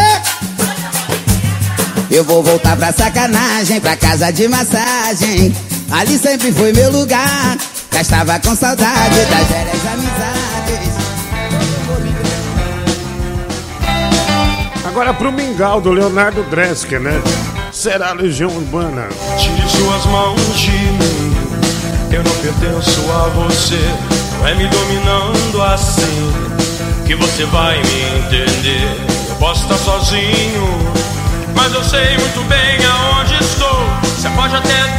Eu 2.11 2.23
vou 2.23 2.43
voltar 2.43 2.77
pra 2.77 2.93
sacanagem 2.93 3.81
Pra 3.81 3.97
casa 3.97 4.31
de 4.31 4.47
massagem 4.47 5.72
Ali 5.93 6.17
sempre 6.17 6.51
foi 6.51 6.73
meu 6.73 6.91
lugar 6.91 7.55
Já 7.91 8.01
estava 8.01 8.39
com 8.39 8.55
saudade 8.55 9.25
das 9.25 9.47
velhas 9.47 9.85
amizades 9.93 10.93
Agora 14.87 15.13
pro 15.13 15.31
Mingau, 15.31 15.79
do 15.81 15.91
Leonardo 15.91 16.43
Dresk, 16.51 16.91
né? 16.93 17.19
Será 17.71 18.09
a 18.09 18.13
Legião 18.13 18.51
Urbana. 18.51 19.07
Tire 19.39 19.67
suas 19.67 20.05
mãos 20.05 20.59
de 20.59 20.69
mim. 20.69 21.35
Eu 22.11 22.23
não 22.23 22.31
pertenço 22.35 23.01
a 23.11 23.29
você. 23.29 23.79
Não 24.37 24.47
é 24.47 24.53
me 24.53 24.67
dominando 24.67 25.63
assim 25.63 26.31
que 27.07 27.15
você 27.15 27.43
vai 27.45 27.81
me 27.81 28.19
entender. 28.19 28.87
Eu 29.29 29.35
posso 29.37 29.63
estar 29.63 29.77
sozinho, 29.77 30.93
mas 31.55 31.73
eu 31.73 31.83
sei 31.83 32.15
muito 32.17 32.47
bem 32.47 32.77
aonde 32.85 33.33
estou. 33.43 33.79
Você 34.03 34.29
pode 34.29 34.55
até 34.55 34.97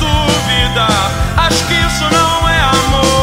duvidar. 0.75 1.11
Acho 1.37 1.67
que 1.67 1.75
isso 1.75 2.05
não 2.11 2.49
é 2.49 2.61
amor. 2.61 3.14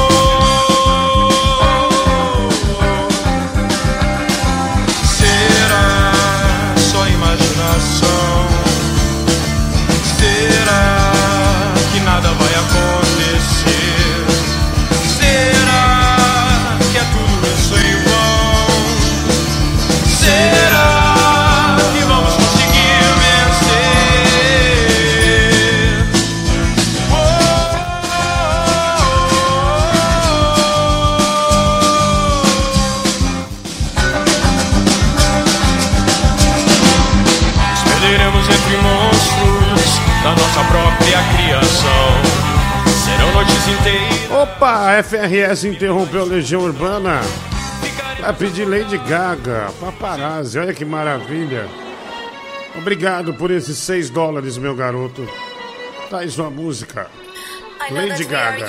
Opa, 44.32 45.02
FRS 45.04 45.66
interrompeu 45.66 46.22
a 46.22 46.26
Legião 46.26 46.62
Urbana. 46.62 47.22
Vai 48.20 48.34
pedir 48.34 48.66
Lady 48.66 48.98
Gaga, 48.98 49.70
paparazzi, 49.80 50.60
olha 50.60 50.74
que 50.74 50.86
maravilha. 50.86 51.68
Obrigado 52.78 53.34
por 53.34 53.52
esses 53.52 53.78
6 53.80 54.10
dólares, 54.10 54.58
meu 54.58 54.76
garoto. 54.76 55.28
Tá 56.10 56.20
aí 56.20 56.30
sua 56.30 56.50
música. 56.50 57.08
Lady 57.90 58.24
Gaga. 58.26 58.68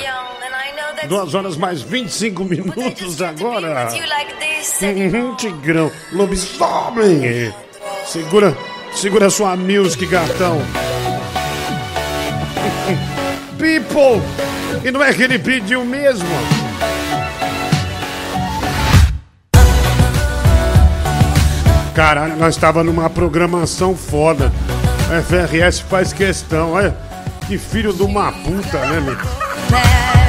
2 1.08 1.34
horas 1.34 1.56
mais 1.56 1.82
25 1.82 2.44
minutos 2.44 3.20
agora. 3.20 3.88
Uhum, 4.82 5.34
Tigrão, 5.36 5.90
lobisomem. 6.12 7.52
Segura, 8.06 8.56
segura 8.94 9.30
sua 9.30 9.56
music, 9.56 10.06
gatão. 10.06 10.60
People! 13.58 14.20
E 14.84 14.90
não 14.90 15.02
é 15.02 15.12
que 15.12 15.22
ele 15.22 15.38
pediu 15.38 15.84
mesmo? 15.84 16.28
Caralho, 21.94 22.36
nós 22.36 22.56
tava 22.56 22.82
numa 22.82 23.10
programação 23.10 23.94
foda. 23.94 24.50
FRS 25.26 25.80
faz 25.80 26.12
questão, 26.12 26.72
olha. 26.72 26.96
Que 27.46 27.58
filho 27.58 27.92
de 27.92 28.02
uma 28.02 28.32
puta, 28.32 28.78
né, 28.86 29.00
meu? 29.00 30.21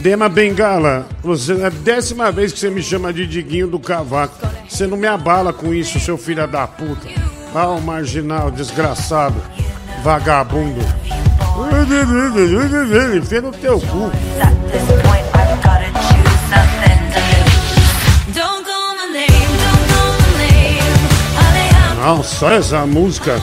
Dema 0.00 0.28
Bengala, 0.28 1.06
você 1.22 1.54
é 1.54 1.66
a 1.66 1.70
décima 1.70 2.30
vez 2.30 2.52
que 2.52 2.60
você 2.60 2.70
me 2.70 2.82
chama 2.82 3.12
de 3.12 3.26
Diguinho 3.26 3.66
do 3.66 3.80
Cavaco. 3.80 4.46
Você 4.68 4.86
não 4.86 4.96
me 4.96 5.08
abala 5.08 5.52
com 5.52 5.74
isso, 5.74 5.98
seu 5.98 6.16
filho 6.16 6.46
da 6.46 6.68
puta. 6.68 7.08
Ah, 7.52 7.68
o 7.68 7.80
marginal, 7.80 8.50
desgraçado, 8.50 9.34
vagabundo. 10.04 10.80
Enfia 13.16 13.40
no 13.40 13.50
teu 13.50 13.80
cu. 13.80 14.12
Não, 22.00 22.22
só 22.22 22.52
essa 22.52 22.86
música. 22.86 23.40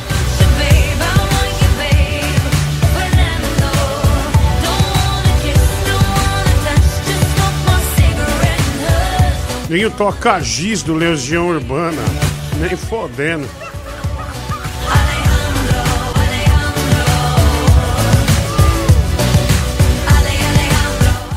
Ninho 9.76 9.92
toca 9.92 10.40
giz 10.40 10.82
do 10.82 10.94
Legião 10.94 11.50
Urbana. 11.50 12.02
Nem 12.62 12.78
fodendo. 12.78 13.46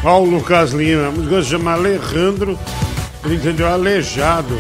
Ó, 0.05 0.21
o 0.21 0.25
Lucas 0.25 0.71
Lima, 0.71 1.09
a 1.09 1.11
música 1.11 1.43
se 1.43 1.49
chama 1.51 1.73
Alejandro, 1.73 2.57
ele 3.25 3.35
entendeu 3.35 3.67
aleijado. 3.67 4.57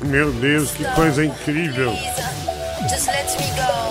Meu 0.00 0.32
Deus, 0.32 0.72
que 0.72 0.84
coisa 0.96 1.24
incrível. 1.24 1.92
Just 2.90 3.06
let 3.06 3.30
me 3.38 3.46
go. 3.54 3.85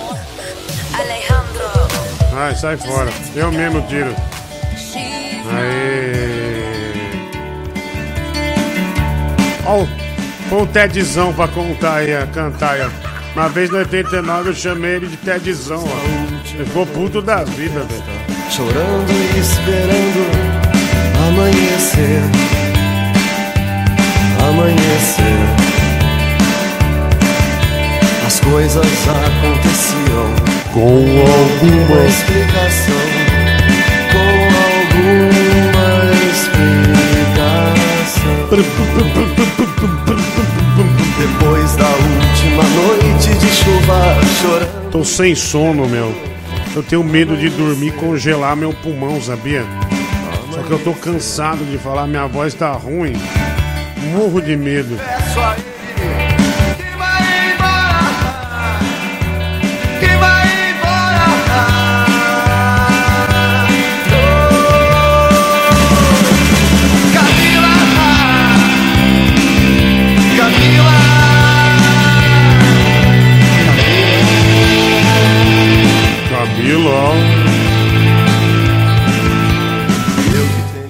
Ai, 2.36 2.56
sai 2.56 2.78
fora. 2.78 3.10
Eu 3.36 3.52
mesmo 3.52 3.82
tiro. 3.84 4.14
Aê. 5.54 6.16
Ó, 9.66 9.82
o- 9.84 9.88
ó 10.52 10.62
o 10.64 10.68
Tedzão 10.68 11.34
pra 11.34 11.48
contar 11.48 11.96
aí, 11.98 12.10
cantar 12.34 12.72
aí. 12.74 12.88
Uma 13.36 13.50
vez 13.50 13.70
no 13.70 13.78
89 13.78 14.50
eu 14.50 14.56
chamei 14.56 14.96
ele 14.96 15.08
de 15.08 15.18
Tedzão, 15.18 15.84
ó. 15.84 16.46
Ficou 16.64 16.86
puto 16.86 17.22
da 17.22 17.44
vida, 17.44 17.82
velho. 17.82 18.04
Chorando 18.50 19.12
e 19.12 19.40
esperando 19.40 20.26
amanhecer. 21.28 22.22
Amanhecer. 24.48 25.46
As 28.26 28.40
coisas 28.40 28.86
aconteciam 28.86 30.44
com 30.76 30.82
alguma 30.82 32.06
explicação. 32.06 33.02
Com 34.12 34.36
alguma 34.68 35.88
explicação. 36.30 37.80
Depois 41.18 41.76
da 41.78 41.88
última 41.88 42.64
noite 42.64 43.34
de 43.40 43.48
chuva 43.48 44.20
chorando. 44.42 44.92
Tô 44.92 45.06
sem 45.06 45.34
sono, 45.34 45.88
meu. 45.88 46.14
Eu 46.76 46.84
tenho 46.84 47.06
medo 47.06 47.38
de 47.38 47.50
dormir 47.50 47.88
e 47.88 47.92
congelar 47.92 48.58
meu 48.58 48.74
pulmão, 48.74 49.22
sabia? 49.22 49.64
Só 50.52 50.62
que 50.62 50.72
eu 50.72 50.80
tô 50.80 50.94
cansado 50.94 51.64
de 51.64 51.78
falar, 51.78 52.06
minha 52.06 52.28
voz 52.28 52.54
tá 52.54 52.74
ruim. 52.74 53.14
Morro 54.12 54.42
de 54.42 54.58
medo. 54.58 55.00
Camila. 76.66 77.14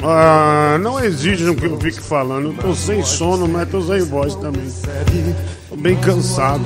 Ah, 0.04 0.78
não 0.80 1.04
exige 1.04 1.54
que 1.56 1.66
eu 1.66 1.78
fique 1.80 2.02
falando. 2.02 2.52
Eu 2.52 2.54
tô 2.54 2.74
sem 2.74 3.04
sono, 3.04 3.46
mas 3.48 3.68
tô 3.70 3.82
sem 3.82 4.02
voz 4.04 4.36
também. 4.36 4.72
Tô 5.70 5.76
bem 5.76 5.98
cansado. 5.98 6.64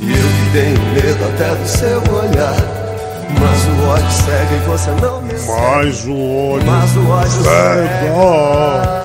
E 0.00 0.10
eu 0.10 0.16
que 0.16 0.50
tenho 0.52 0.80
medo 0.94 1.24
até 1.34 1.54
do 1.54 1.68
seu 1.68 1.98
olhar. 1.98 2.56
Mas 3.38 3.66
o 3.66 3.88
ódio 3.88 4.10
cega 4.12 4.54
e 4.54 4.60
você 4.68 4.90
não 5.00 5.22
me 5.22 5.32
Mas 5.32 6.04
o 6.04 6.12
ódio 6.12 6.66
Mas 6.70 6.96
o 6.96 7.08
ódio 7.08 7.42
cega. 7.42 8.12
Ah, 8.14 9.02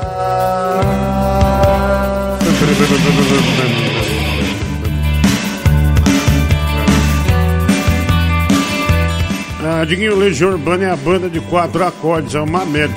Diguinho 9.86 10.16
Legião 10.16 10.52
Urbana 10.52 10.86
é 10.86 10.92
a 10.92 10.96
banda 10.96 11.30
de 11.30 11.40
quatro 11.40 11.86
acordes, 11.86 12.36
é 12.36 12.40
uma 12.40 12.66
merda. 12.66 12.96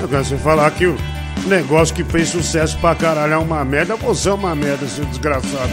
Eu 0.00 0.08
quero 0.08 0.24
você 0.24 0.36
falar 0.36 0.70
que 0.70 0.86
o 0.86 0.96
negócio 1.46 1.94
que 1.94 2.04
fez 2.04 2.28
sucesso 2.28 2.78
pra 2.78 2.94
caralho 2.94 3.32
é 3.34 3.36
uma 3.36 3.64
merda, 3.64 3.96
você 3.96 4.28
é 4.28 4.32
uma 4.32 4.54
merda, 4.54 4.86
seu 4.86 5.04
desgraçado. 5.04 5.72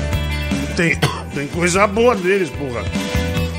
Tem, 0.75 0.97
tem 1.33 1.47
coisa 1.47 1.85
boa 1.87 2.15
deles, 2.15 2.49
porra. 2.49 2.83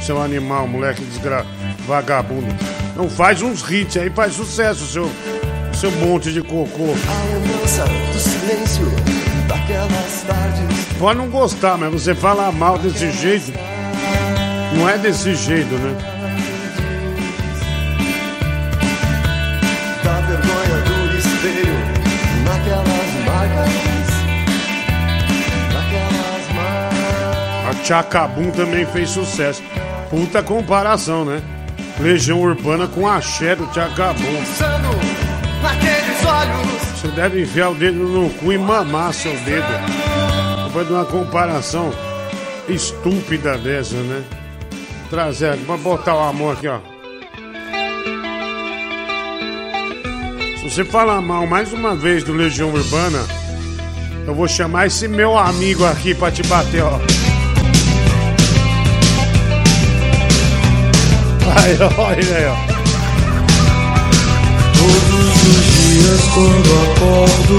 Seu 0.02 0.20
animal, 0.20 0.66
moleque 0.66 1.02
desgra... 1.02 1.46
vagabundo. 1.86 2.54
Não 2.96 3.08
faz 3.08 3.40
uns 3.40 3.68
hits 3.70 3.96
aí, 3.96 4.10
faz 4.10 4.34
sucesso, 4.34 4.86
seu, 4.86 5.10
seu 5.72 5.90
monte 5.92 6.32
de 6.32 6.42
cocô. 6.42 6.94
A 7.08 7.34
lembrança 7.34 7.84
do 7.84 8.20
silêncio 8.20 8.86
daquelas 9.48 10.22
tardes. 10.26 10.84
Pode 10.98 11.18
não 11.18 11.28
gostar, 11.28 11.78
mas 11.78 11.92
você 11.92 12.14
falar 12.14 12.52
mal 12.52 12.78
desse 12.78 13.10
jeito, 13.10 13.52
não 14.76 14.88
é 14.88 14.98
desse 14.98 15.34
jeito, 15.34 15.74
né? 15.74 16.13
Chacabum 27.84 28.50
também 28.50 28.86
fez 28.86 29.10
sucesso. 29.10 29.62
Puta 30.08 30.42
comparação, 30.42 31.24
né? 31.24 31.42
Legião 32.00 32.40
Urbana 32.40 32.88
com 32.88 33.06
axé 33.06 33.54
do 33.54 33.72
Chacabum. 33.74 34.42
Você 36.94 37.08
deve 37.08 37.42
enfiar 37.42 37.70
o 37.70 37.74
dedo 37.74 37.98
no 37.98 38.30
cu 38.30 38.52
e 38.52 38.58
mamar 38.58 39.12
seu 39.12 39.36
dedo. 39.40 39.66
Depois 40.66 40.86
de 40.86 40.92
uma 40.94 41.04
comparação 41.04 41.92
estúpida 42.68 43.58
dessa, 43.58 43.96
né? 43.96 44.24
Trazer, 45.10 45.56
vou 45.58 45.76
botar 45.76 46.14
o 46.14 46.20
amor 46.20 46.54
aqui, 46.56 46.66
ó. 46.66 46.78
Se 50.58 50.70
você 50.70 50.84
falar 50.84 51.20
mal 51.20 51.46
mais 51.46 51.70
uma 51.74 51.94
vez 51.94 52.24
do 52.24 52.32
Legião 52.32 52.72
Urbana, 52.72 53.20
eu 54.26 54.34
vou 54.34 54.48
chamar 54.48 54.86
esse 54.86 55.06
meu 55.06 55.38
amigo 55.38 55.84
aqui 55.84 56.14
pra 56.14 56.30
te 56.30 56.42
bater, 56.44 56.82
ó. 56.82 56.98
Aí, 61.46 61.76
olha 61.98 62.36
aí, 62.36 62.46
ó. 62.46 62.56
Todos 64.78 65.36
os 65.42 65.64
dias 65.74 66.22
quando 66.34 66.70
acordo 66.82 67.58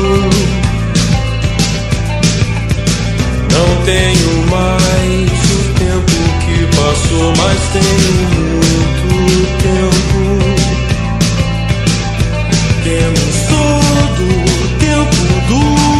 Não 3.51 3.69
tenho 3.85 4.33
mais 4.49 5.31
o 5.51 5.59
tempo 5.79 6.17
que 6.45 6.57
passou 6.75 7.27
Mas 7.37 7.59
tenho 7.73 8.11
muito 8.55 9.09
tempo 9.63 10.19
Temos 12.83 13.35
todo 13.47 14.23
o 14.23 14.67
tempo 14.79 15.21
do 15.47 15.94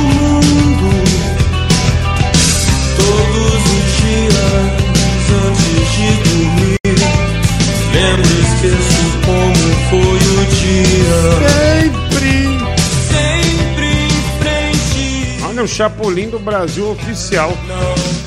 Chapolin 15.75 16.29
do 16.29 16.39
Brasil 16.39 16.89
oficial. 16.89 17.51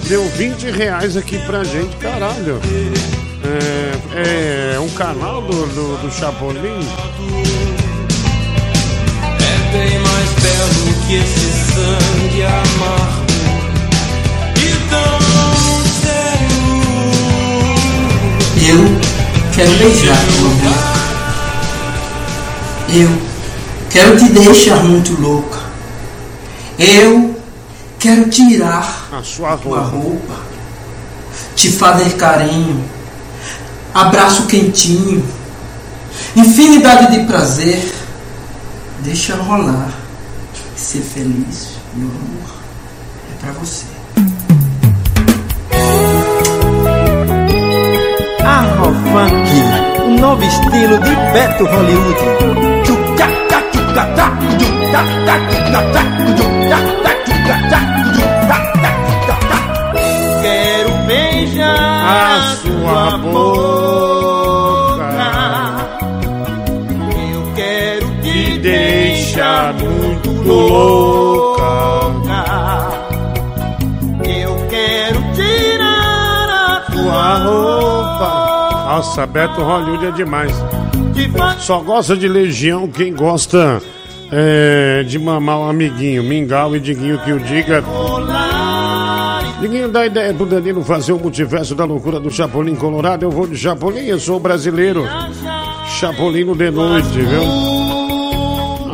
Deu 0.06 0.22
20 0.28 0.70
reais 0.70 1.16
aqui 1.16 1.38
pra 1.46 1.64
gente, 1.64 1.96
caralho. 1.96 2.60
É, 4.14 4.74
é 4.74 4.80
um 4.80 4.90
canal 4.90 5.40
do, 5.40 5.66
do, 5.68 5.96
do 5.96 6.12
Chapolin? 6.12 6.86
É 9.40 9.72
bem 9.72 9.98
mais 9.98 10.28
belo 10.42 10.92
que 11.06 11.14
esse 11.14 11.48
sangue 11.72 12.42
amargo 12.44 13.24
E 14.54 14.68
tão 14.90 15.18
sério 16.02 16.60
Eu 18.68 18.80
quero 19.54 19.72
beijar 19.78 20.20
boca. 20.36 20.72
Eu 22.94 23.08
quero 23.88 24.18
te 24.18 24.28
deixar 24.34 24.84
muito 24.84 25.18
louca. 25.18 25.58
Eu 26.78 27.37
quero 27.98 28.28
tirar 28.30 29.08
a 29.12 29.22
sua 29.22 29.56
tua 29.56 29.80
roupa, 29.80 30.34
te 31.56 31.70
fazer 31.70 32.16
carinho, 32.16 32.84
abraço 33.92 34.46
quentinho, 34.46 35.24
infinidade 36.36 37.18
de 37.18 37.26
prazer. 37.26 37.94
Deixa 39.00 39.36
rolar, 39.36 39.92
ser 40.76 41.00
feliz, 41.00 41.68
meu 41.94 42.08
amor, 42.08 42.50
é 43.32 43.40
pra 43.40 43.52
você. 43.52 43.84
Afro 48.44 48.94
Funk, 48.94 50.02
o 50.02 50.20
novo 50.20 50.42
estilo 50.42 50.98
de 50.98 51.16
Beto 51.32 51.64
Hollywood. 51.64 52.68
A 62.10 62.56
sua 62.56 63.18
boca 63.18 63.98
Eu 67.32 67.52
quero 67.54 68.06
me 68.22 68.58
deixa 68.58 69.18
deixar 69.38 69.74
muito 69.74 70.30
louca. 70.42 71.64
Eu 74.24 74.56
quero 74.68 75.20
tirar 75.34 76.48
a 76.48 76.80
Tua 76.90 77.34
roupa. 77.38 78.88
Nossa, 78.88 79.26
Beto 79.26 79.62
Hollywood 79.62 80.06
é 80.06 80.10
demais. 80.10 80.52
Só 81.58 81.80
gosta 81.80 82.16
de 82.16 82.26
Legião 82.26 82.88
quem 82.88 83.14
gosta 83.14 83.82
é, 84.32 85.04
de 85.06 85.18
mamar 85.18 85.58
o 85.60 85.68
amiguinho, 85.68 86.22
Mingau 86.22 86.74
e 86.74 86.80
Diguinho 86.80 87.18
que 87.18 87.32
o 87.32 87.38
diga. 87.38 87.84
Diguinho 89.60 89.88
dá 89.88 90.06
ideia 90.06 90.32
pro 90.32 90.46
Danilo 90.46 90.84
fazer 90.84 91.12
o 91.12 91.18
multiverso 91.18 91.74
da 91.74 91.84
loucura 91.84 92.20
do 92.20 92.30
Chapolin 92.30 92.76
Colorado. 92.76 93.24
Eu 93.24 93.30
vou 93.30 93.46
de 93.46 93.56
Chapolin, 93.56 94.04
eu 94.04 94.20
sou 94.20 94.38
brasileiro. 94.38 95.04
Chapolino 95.98 96.54
de 96.54 96.70
noite, 96.70 97.08
viu? 97.08 97.42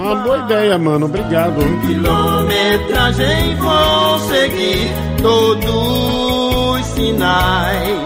Ah, 0.07 0.15
boa 0.17 0.39
ideia, 0.39 0.79
mano. 0.79 1.05
Obrigado. 1.05 1.57
Quilometragem 1.87 3.57
vou 3.57 4.19
seguir 4.21 4.91
todos 5.21 5.65
os 5.67 6.87
sinais. 6.87 8.05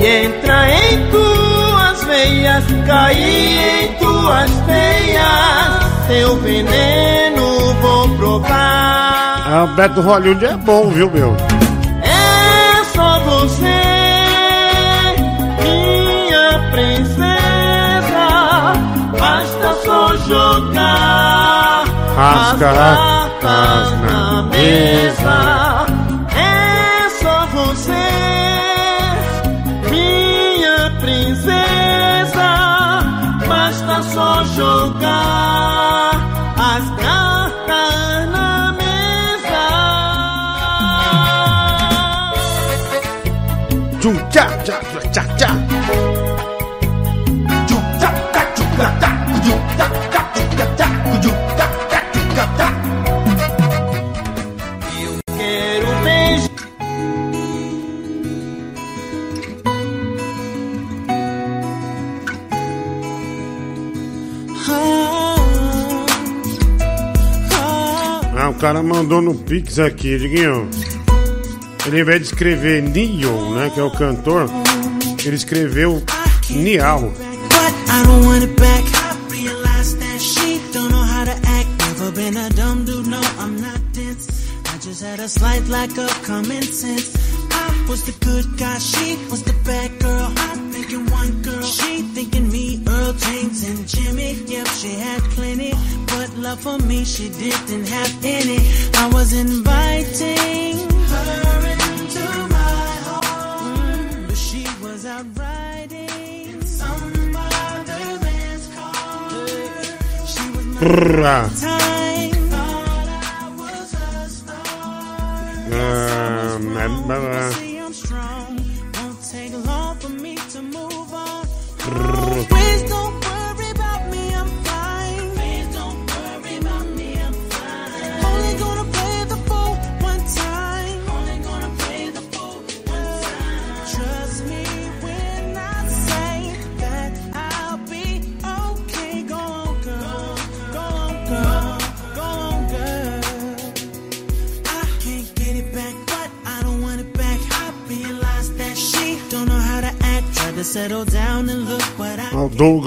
E 0.00 0.06
entra 0.06 0.68
em 0.70 1.10
tuas 1.10 2.04
veias, 2.04 2.64
cair 2.86 3.84
em 3.84 3.92
tuas 3.98 4.50
veias. 4.66 6.06
Teu 6.06 6.36
veneno 6.36 7.74
vou 7.80 8.08
provar. 8.16 8.71
Ah, 9.54 9.64
o 9.64 9.66
Beto 9.66 10.00
Hollywood 10.00 10.42
é 10.46 10.56
bom, 10.56 10.88
viu, 10.88 11.10
meu? 11.10 11.36
É 12.02 12.82
só 12.84 13.20
você, 13.20 13.82
minha 15.60 16.70
princesa. 16.70 18.22
Basta 19.12 19.74
só 19.84 20.16
jogar 20.26 21.84
As 22.16 22.58
cartas 22.58 24.00
na 24.00 24.42
mesa. 24.44 25.71
Cara 68.62 68.80
mandou 68.80 69.20
no 69.20 69.34
Pix 69.34 69.80
aqui, 69.80 70.16
Diguinho. 70.16 70.70
Ele, 71.84 71.96
ao 71.96 72.02
invés 72.02 72.20
de 72.20 72.26
escrever 72.26 72.80
Nio, 72.80 73.56
né, 73.56 73.68
que 73.74 73.80
é 73.80 73.82
o 73.82 73.90
cantor, 73.90 74.48
ele 75.24 75.34
escreveu 75.34 76.00
Nial. 76.48 77.12
Had 85.02 85.18
a 85.18 85.28
slight 85.28 85.68
lack 85.68 85.98
of 85.98 86.22
common 86.22 86.62
sense. 86.62 87.10
I 87.50 87.86
was 87.88 88.04
the 88.04 88.12
good 88.24 88.56
guy, 88.56 88.78
she 88.78 89.16
was 89.28 89.42
the 89.42 89.51
for 96.62 96.78
me 96.78 97.04
she 97.04 97.28
didn't 97.28 97.88
have 97.88 98.24
any. 98.24 98.58
I 98.94 99.10
was 99.12 99.32
inviting 99.32 100.78
her 101.12 101.60
into 101.74 102.26
my 102.56 102.86
home, 103.08 104.26
but 104.28 104.36
she 104.36 104.64
was 104.80 105.04
out 105.04 105.26
riding 105.36 106.64
some 106.64 107.36
other 107.36 108.20
man's 108.24 108.66
car. 108.74 109.46
She 110.32 110.44
was 110.50 110.66
my 110.66 111.81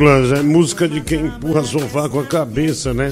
O 0.06 0.08
Douglas, 0.08 0.40
é 0.40 0.44
música 0.44 0.88
de 0.88 1.02
quem 1.02 1.26
empurra 1.26 1.64
sofá 1.64 2.08
com 2.08 2.20
a 2.20 2.26
cabeça, 2.26 2.94
né? 2.94 3.12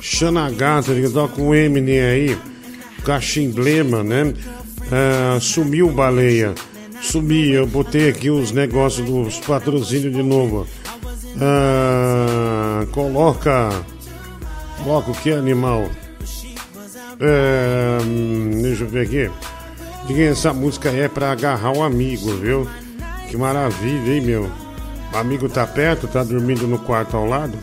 Xana 0.00 0.50
Gata, 0.50 0.90
ele 0.90 1.08
toca 1.08 1.40
o 1.40 1.54
Eminem 1.54 2.00
aí, 2.00 2.38
Cachimblema, 3.04 4.02
né? 4.02 4.34
Ah, 4.90 5.38
sumiu 5.40 5.88
baleia. 5.88 6.52
Sumi, 7.00 7.50
eu 7.50 7.64
botei 7.64 8.08
aqui 8.08 8.28
os 8.28 8.50
negócios 8.50 9.08
dos 9.08 9.38
patrocínios 9.38 10.12
de 10.12 10.22
novo. 10.24 10.66
Ah, 11.40 12.84
coloca. 12.90 13.70
Coloca 14.82 15.12
o 15.12 15.14
que 15.14 15.30
animal? 15.30 15.88
É, 17.20 17.98
hum, 18.04 18.50
deixa 18.62 18.82
eu 18.82 18.88
ver 18.88 19.02
aqui. 19.02 19.30
Diga, 20.08 20.22
essa 20.24 20.52
música 20.52 20.90
é 20.90 21.06
pra 21.06 21.30
agarrar 21.30 21.70
um 21.70 21.84
amigo, 21.84 22.34
viu? 22.34 22.68
Que 23.30 23.36
maravilha, 23.36 24.12
hein, 24.12 24.20
meu? 24.20 24.65
O 25.12 25.16
amigo 25.16 25.48
tá 25.48 25.66
perto, 25.66 26.06
tá 26.06 26.22
dormindo 26.22 26.66
no 26.66 26.78
quarto 26.78 27.16
ao 27.16 27.26
lado, 27.26 27.58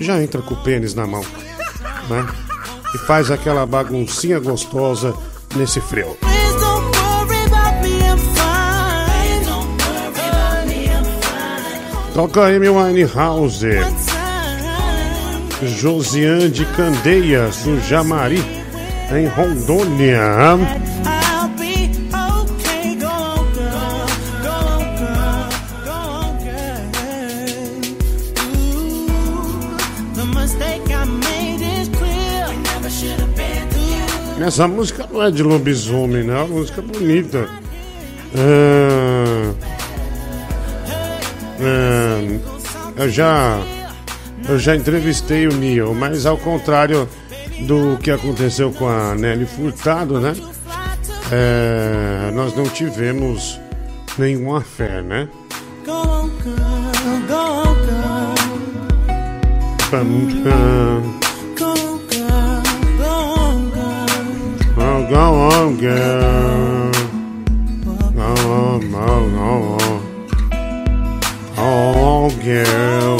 já 0.00 0.22
entra 0.22 0.40
com 0.42 0.54
o 0.54 0.62
pênis 0.62 0.94
na 0.94 1.06
mão, 1.06 1.24
né? 2.08 2.26
E 2.94 2.98
faz 2.98 3.30
aquela 3.30 3.66
baguncinha 3.66 4.38
gostosa 4.38 5.14
nesse 5.54 5.80
frio. 5.80 6.16
Toca 12.14 12.46
Amy 12.46 12.70
Winehouse, 12.70 13.68
Josiane 15.62 16.48
de 16.48 16.64
Candeias, 16.64 17.58
do 17.58 17.78
Jamari, 17.80 18.42
em 19.12 19.26
Rondônia. 19.26 20.56
Essa 34.46 34.68
música 34.68 35.08
não 35.12 35.20
é 35.20 35.28
de 35.28 35.42
lobisomem, 35.42 36.22
né? 36.22 36.32
É 36.32 36.36
uma 36.36 36.46
música 36.46 36.80
bonita. 36.80 37.48
Ah, 38.32 39.52
ah, 41.58 43.02
eu 43.02 43.10
já 43.10 43.60
eu 44.48 44.56
já 44.56 44.76
entrevistei 44.76 45.48
o 45.48 45.52
Neil, 45.52 45.92
mas 45.94 46.26
ao 46.26 46.38
contrário 46.38 47.08
do 47.66 47.98
que 48.00 48.08
aconteceu 48.08 48.70
com 48.70 48.86
a 48.86 49.16
Nelly 49.16 49.46
Furtado, 49.46 50.20
né? 50.20 50.36
É, 51.32 52.30
nós 52.32 52.54
não 52.54 52.68
tivemos 52.68 53.58
nenhuma 54.16 54.60
fé, 54.60 55.02
né? 55.02 55.28
Go 55.84 56.30
on. 65.06 65.10
Go 65.10 65.18
on, 65.18 65.76
girl. 65.76 66.90
Oh, 68.18 68.80
oh, 68.94 69.20
oh. 69.38 70.02
Oh, 71.58 72.30
girl. 72.42 73.16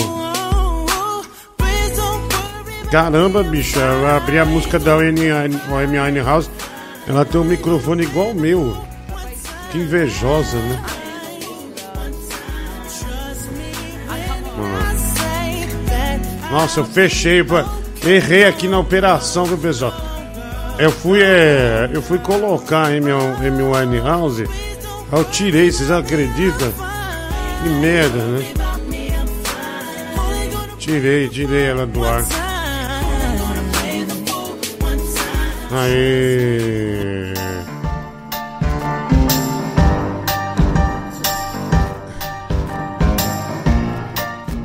Caramba, 2.90 3.42
bicho, 3.42 3.78
eu 3.78 4.08
abri 4.08 4.38
a 4.38 4.44
música 4.44 4.78
da 4.78 4.94
Amy 4.94 6.20
House. 6.24 6.48
Ela 7.08 7.24
tem 7.24 7.40
um 7.40 7.44
microfone 7.44 8.04
igual 8.04 8.30
o 8.30 8.34
meu. 8.34 8.76
Que 9.70 9.78
invejosa, 9.78 10.56
né? 10.56 10.82
Nossa, 16.50 16.80
eu 16.80 16.84
fechei. 16.84 17.44
Errei 18.04 18.44
aqui 18.44 18.68
na 18.68 18.78
operação, 18.78 19.44
viu, 19.46 19.58
pessoal? 19.58 19.92
Eu 20.78 20.90
fui, 20.90 21.22
é, 21.22 21.88
eu 21.90 22.02
fui 22.02 22.18
colocar 22.18 22.88
Amy 22.88 23.10
Amy 23.10 23.62
Winehouse. 23.62 24.42
aí 24.42 24.76
Eu 25.10 25.24
tirei, 25.24 25.72
vocês 25.72 25.90
acreditam? 25.90 26.70
Que 27.62 27.68
merda, 27.70 28.18
né? 28.18 28.44
Tirei, 30.78 31.28
tirei 31.30 31.64
ela 31.64 31.86
do 31.86 32.04
ar. 32.04 32.22
Aê! 35.72 37.32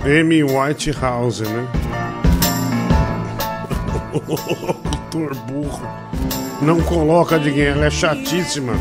Amy 0.04 0.44
Whitehouse, 0.44 1.44
né? 1.44 1.68
Doutor 5.12 5.36
burro. 5.44 5.82
Não 6.62 6.82
coloca 6.82 7.38
de 7.38 7.52
quem 7.52 7.64
ela 7.64 7.88
é 7.88 7.90
chatíssima. 7.90 8.74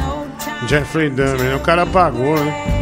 Jeffrey 0.69 1.11
Dahmer, 1.11 1.57
o 1.57 1.61
cara 1.61 1.85
pagou, 1.85 2.39
né? 2.39 2.77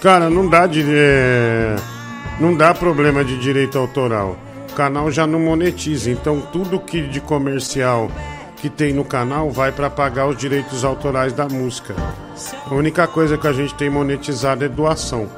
Cara, 0.00 0.30
não 0.30 0.48
dá 0.48 0.66
de. 0.68 0.84
é, 0.88 1.76
Não 2.38 2.54
dá 2.54 2.74
problema 2.74 3.24
de 3.24 3.38
direito 3.38 3.78
autoral. 3.78 4.36
O 4.70 4.74
canal 4.74 5.10
já 5.10 5.26
não 5.26 5.40
monetiza, 5.40 6.10
então 6.10 6.40
tudo 6.52 6.78
que 6.78 7.00
de 7.02 7.20
comercial 7.20 8.10
que 8.56 8.68
tem 8.68 8.92
no 8.92 9.04
canal 9.04 9.50
vai 9.50 9.72
para 9.72 9.88
pagar 9.88 10.26
os 10.26 10.36
direitos 10.36 10.84
autorais 10.84 11.32
da 11.32 11.48
música. 11.48 11.94
A 12.70 12.74
única 12.74 13.06
coisa 13.06 13.38
que 13.38 13.46
a 13.46 13.52
gente 13.52 13.74
tem 13.74 13.88
monetizado 13.88 14.64
é 14.64 14.68
doação. 14.68 15.28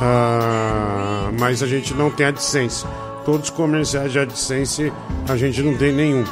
Ah, 0.00 1.30
mas 1.38 1.62
a 1.62 1.66
gente 1.66 1.94
não 1.94 2.10
tem 2.10 2.26
AdSense. 2.26 2.84
Todos 3.24 3.50
os 3.50 3.54
comerciais 3.54 4.10
de 4.10 4.18
AdSense 4.18 4.92
a 5.28 5.36
gente 5.36 5.62
não 5.62 5.76
tem 5.76 5.92
nenhum. 5.92 6.24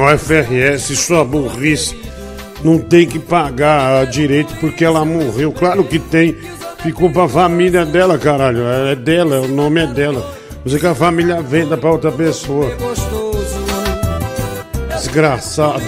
O 0.00 0.18
FRS, 0.18 0.96
sua 0.96 1.22
burrice, 1.22 1.94
não 2.64 2.78
tem 2.78 3.06
que 3.06 3.18
pagar 3.18 4.06
direito 4.06 4.54
porque 4.58 4.82
ela 4.82 5.04
morreu. 5.04 5.52
Claro 5.52 5.84
que 5.84 5.98
tem. 5.98 6.38
Ficou 6.82 7.10
pra 7.10 7.28
família 7.28 7.84
dela, 7.84 8.16
caralho. 8.16 8.62
É 8.66 8.96
dela, 8.96 9.42
o 9.42 9.48
nome 9.48 9.82
é 9.82 9.86
dela. 9.86 10.24
Você 10.64 10.84
a 10.86 10.94
família 10.94 11.42
venda 11.42 11.76
pra 11.76 11.90
outra 11.90 12.10
pessoa. 12.10 12.74
Desgraçado. 14.96 15.84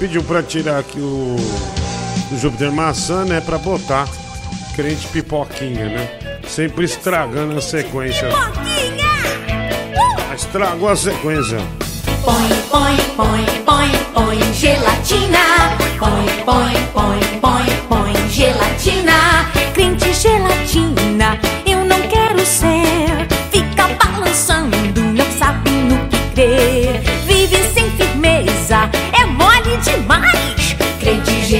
Pediu 0.00 0.24
pra 0.24 0.42
tirar 0.42 0.78
aqui 0.78 0.98
o, 0.98 1.36
o 2.32 2.38
Júpiter 2.38 2.72
Maçã, 2.72 3.22
né? 3.26 3.38
Pra 3.42 3.58
botar 3.58 4.08
crente 4.74 5.06
pipoquinha, 5.08 5.90
né? 5.90 6.40
Sempre 6.48 6.86
estragando 6.86 7.58
a 7.58 7.60
sequência. 7.60 8.28
Pipoquinha! 8.28 9.10
Uh! 10.30 10.34
Estragou 10.34 10.88
a 10.88 10.96
sequência. 10.96 11.58
Põe, 12.24 12.48
põe, 12.70 12.96
põe, 13.14 13.44
põe, 13.66 13.90
põe 14.14 14.52
gelatina. 14.54 15.76
Põe, 15.98 16.44
põe, 16.46 16.74
põe, 16.94 17.20
põe, 17.42 17.66
põe 17.86 18.28
gelatina. 18.30 19.50
Crente 19.74 20.14
gelatina. 20.14 21.09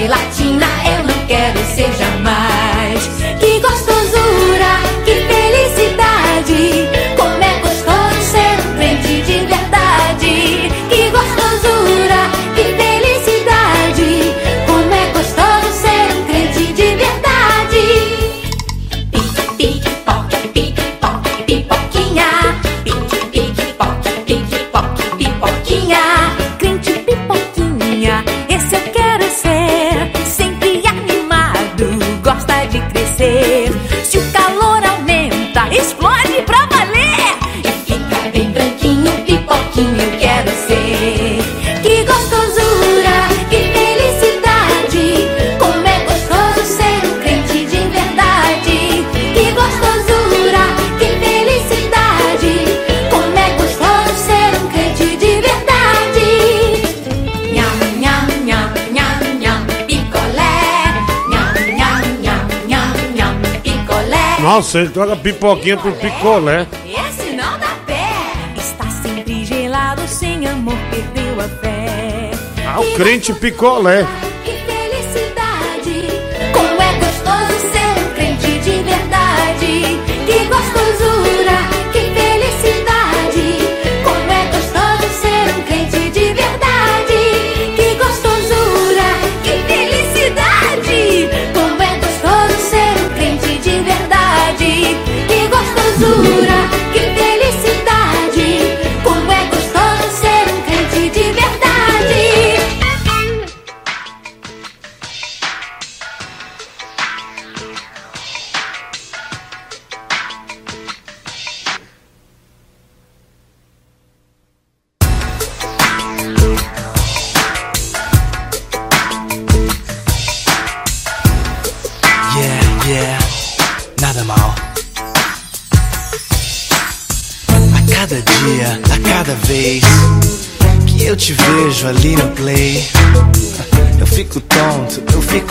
latina, 0.09 0.67
eu 0.97 1.05
não 1.05 1.27
quero 1.27 1.59
ser 1.75 1.93
jamais. 1.93 2.50
Nossa, 64.53 64.81
ele 64.81 64.89
troca 64.89 65.15
pipoquinha 65.15 65.77
por 65.77 65.93
picolé. 65.93 66.67
Esse 66.85 67.37
não 67.37 67.57
dá 67.57 67.77
pé. 67.87 68.03
Está 68.57 68.91
sempre 68.91 69.45
gelado, 69.45 70.03
sem 70.09 70.45
amor, 70.45 70.75
perdeu 70.91 71.41
a 71.41 71.49
fé. 71.49 72.33
Ah, 72.67 72.81
o 72.81 72.95
crente 72.97 73.33
picolé. 73.33 74.05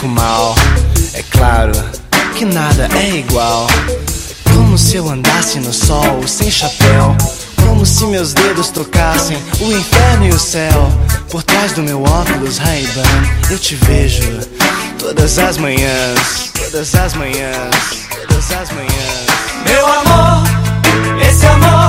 mal. 0.08 0.54
É 1.14 1.22
claro 1.22 1.72
que 2.36 2.44
nada 2.44 2.88
é 2.96 3.16
igual. 3.16 3.66
Como 4.54 4.78
se 4.78 4.96
eu 4.96 5.08
andasse 5.08 5.58
no 5.60 5.72
sol 5.72 6.26
sem 6.26 6.50
chapéu. 6.50 7.16
Como 7.56 7.84
se 7.84 8.04
meus 8.06 8.32
dedos 8.32 8.68
trocassem 8.70 9.36
o 9.60 9.72
inferno 9.72 10.26
e 10.26 10.30
o 10.30 10.38
céu. 10.38 10.90
Por 11.30 11.42
trás 11.42 11.72
do 11.72 11.82
meu 11.82 12.02
óculos 12.02 12.58
Ray-Ban, 12.58 13.50
eu 13.50 13.58
te 13.58 13.74
vejo 13.76 14.40
todas 14.98 15.38
as 15.38 15.56
manhãs, 15.56 16.50
todas 16.54 16.94
as 16.94 17.14
manhãs, 17.14 17.76
todas 18.28 18.52
as 18.52 18.70
manhãs. 18.72 19.26
Meu 19.64 19.86
amor, 19.86 20.42
esse 21.28 21.46
amor 21.46 21.79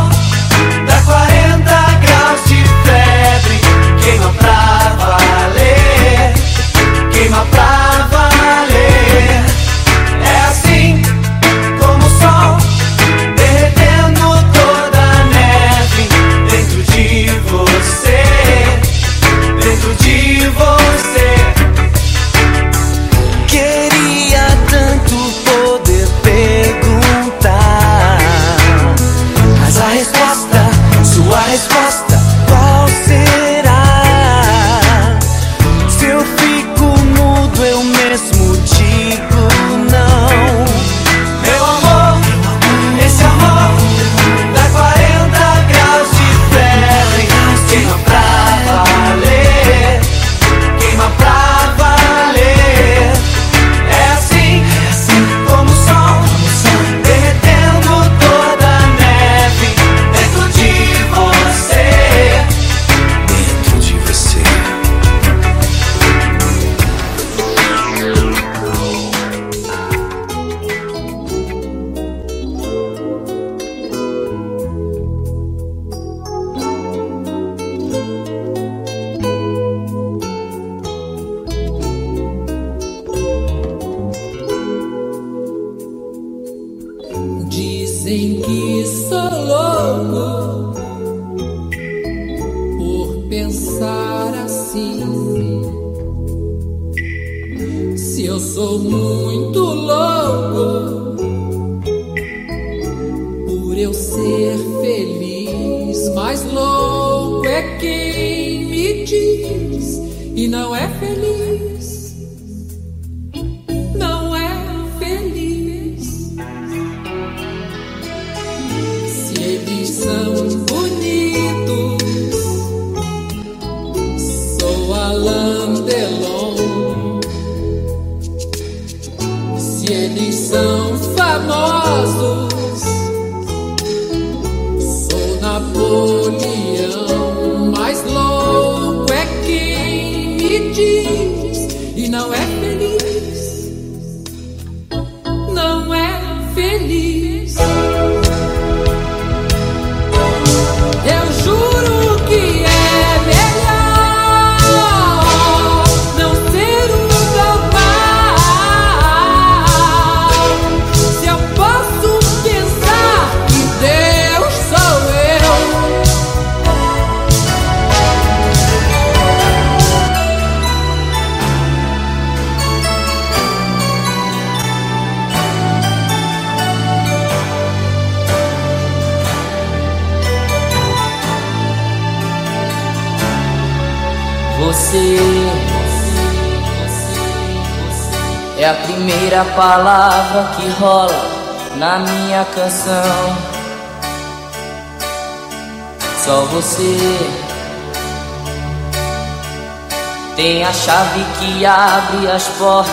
abre 202.12 202.30
as 202.30 202.44
portas 202.60 202.92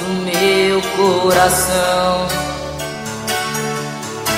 do 0.00 0.06
meu 0.24 0.82
coração. 0.96 2.26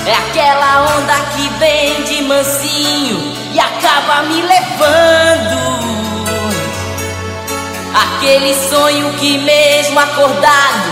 É 0.06 0.14
aquela 0.14 0.96
onda 0.96 1.14
que 1.34 1.48
vem 1.58 2.02
de 2.04 2.22
mansinho 2.22 3.34
e 3.52 3.58
acaba 3.58 4.22
me 4.22 4.42
levando. 4.42 5.82
Aquele 7.94 8.54
sonho 8.68 9.12
que 9.14 9.38
mesmo 9.38 9.98
acordado 9.98 10.90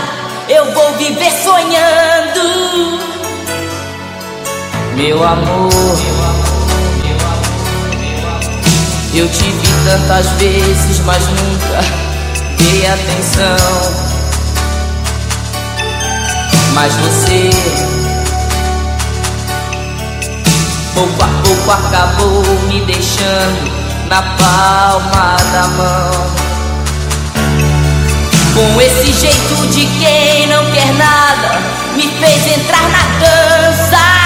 eu 0.49 0.71
vou 0.73 0.93
viver 0.93 1.31
sonhando. 1.31 2.99
Meu 4.95 5.23
amor, 5.23 5.71
eu 9.13 9.27
te 9.29 9.43
vi 9.43 9.67
tantas 9.85 10.27
vezes, 10.33 10.99
mas 10.99 11.25
nunca 11.27 12.00
dei 12.61 12.85
atenção. 12.87 13.57
Mas 16.73 16.93
você, 16.93 17.49
pouco 20.93 21.23
a 21.23 21.27
pouco, 21.43 21.71
acabou 21.71 22.43
me 22.67 22.81
deixando 22.81 23.71
na 24.09 24.21
palma 24.21 25.35
da 25.51 25.67
mão. 25.67 26.31
Com 28.53 28.81
esse 28.81 29.13
jeito 29.13 29.67
de 29.67 29.85
quem 29.85 30.47
não 30.47 30.71
quer 30.71 30.93
nada, 30.93 31.61
me 31.95 32.03
fez 32.03 32.57
entrar 32.57 32.89
na 32.89 33.03
dança. 33.19 34.21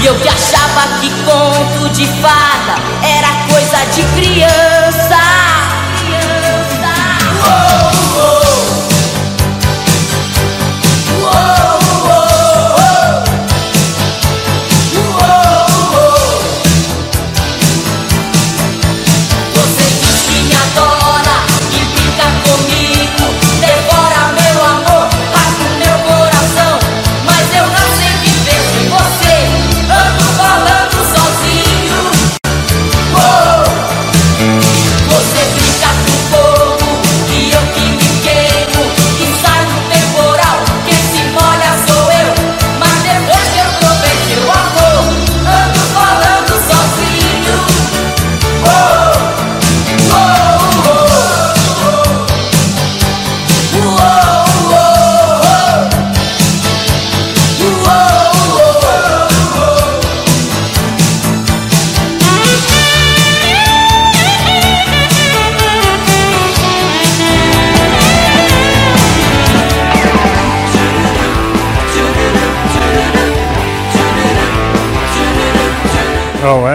E 0.00 0.06
eu 0.06 0.14
que 0.14 0.28
achava 0.28 1.00
que 1.00 1.10
conto 1.24 1.88
de 1.92 2.06
fada 2.22 2.76
era 3.02 3.28
coisa 3.52 3.84
de 3.94 4.02
criança. 4.14 5.67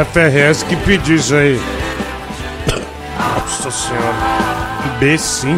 O 0.04 0.06
FRS 0.06 0.64
que 0.64 0.76
pediu 0.76 1.16
isso 1.16 1.34
aí. 1.34 1.58
Nossa 3.18 3.72
senhora. 3.72 4.14
B5. 5.00 5.58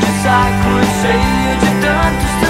De 0.00 0.06
saco 0.22 0.70
cheio 1.02 1.56
de 1.58 1.70
tanto 1.80 2.45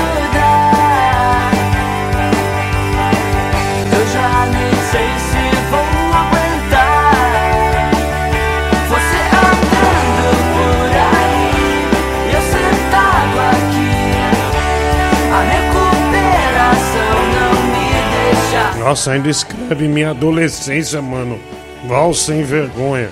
Nossa, 18.87 19.11
ainda 19.11 19.29
escreve 19.29 19.89
minha 19.89 20.11
adolescência, 20.11 21.03
mano. 21.03 21.41
Val 21.89 22.15
sem 22.15 22.45
vergonha. 22.45 23.11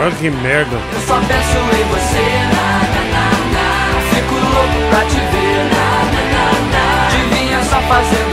Olha 0.00 0.10
que 0.10 0.28
merda. 0.28 0.76
Eu 0.92 1.00
só 1.02 1.20
penso 1.20 1.58
em 1.78 1.84
você 1.84 2.26
na, 2.52 2.80
na, 2.90 3.02
na, 3.12 3.30
na. 3.52 4.00
Fico 4.10 4.34
louco 4.34 4.78
pra 4.90 5.04
te 5.04 5.14
ver 5.14 5.62
na, 5.70 5.86
na, 6.10 6.22
na, 6.32 6.46
na. 6.72 7.06
Adivinha 7.06 7.62
só 7.62 7.80
fazendo 7.82 8.25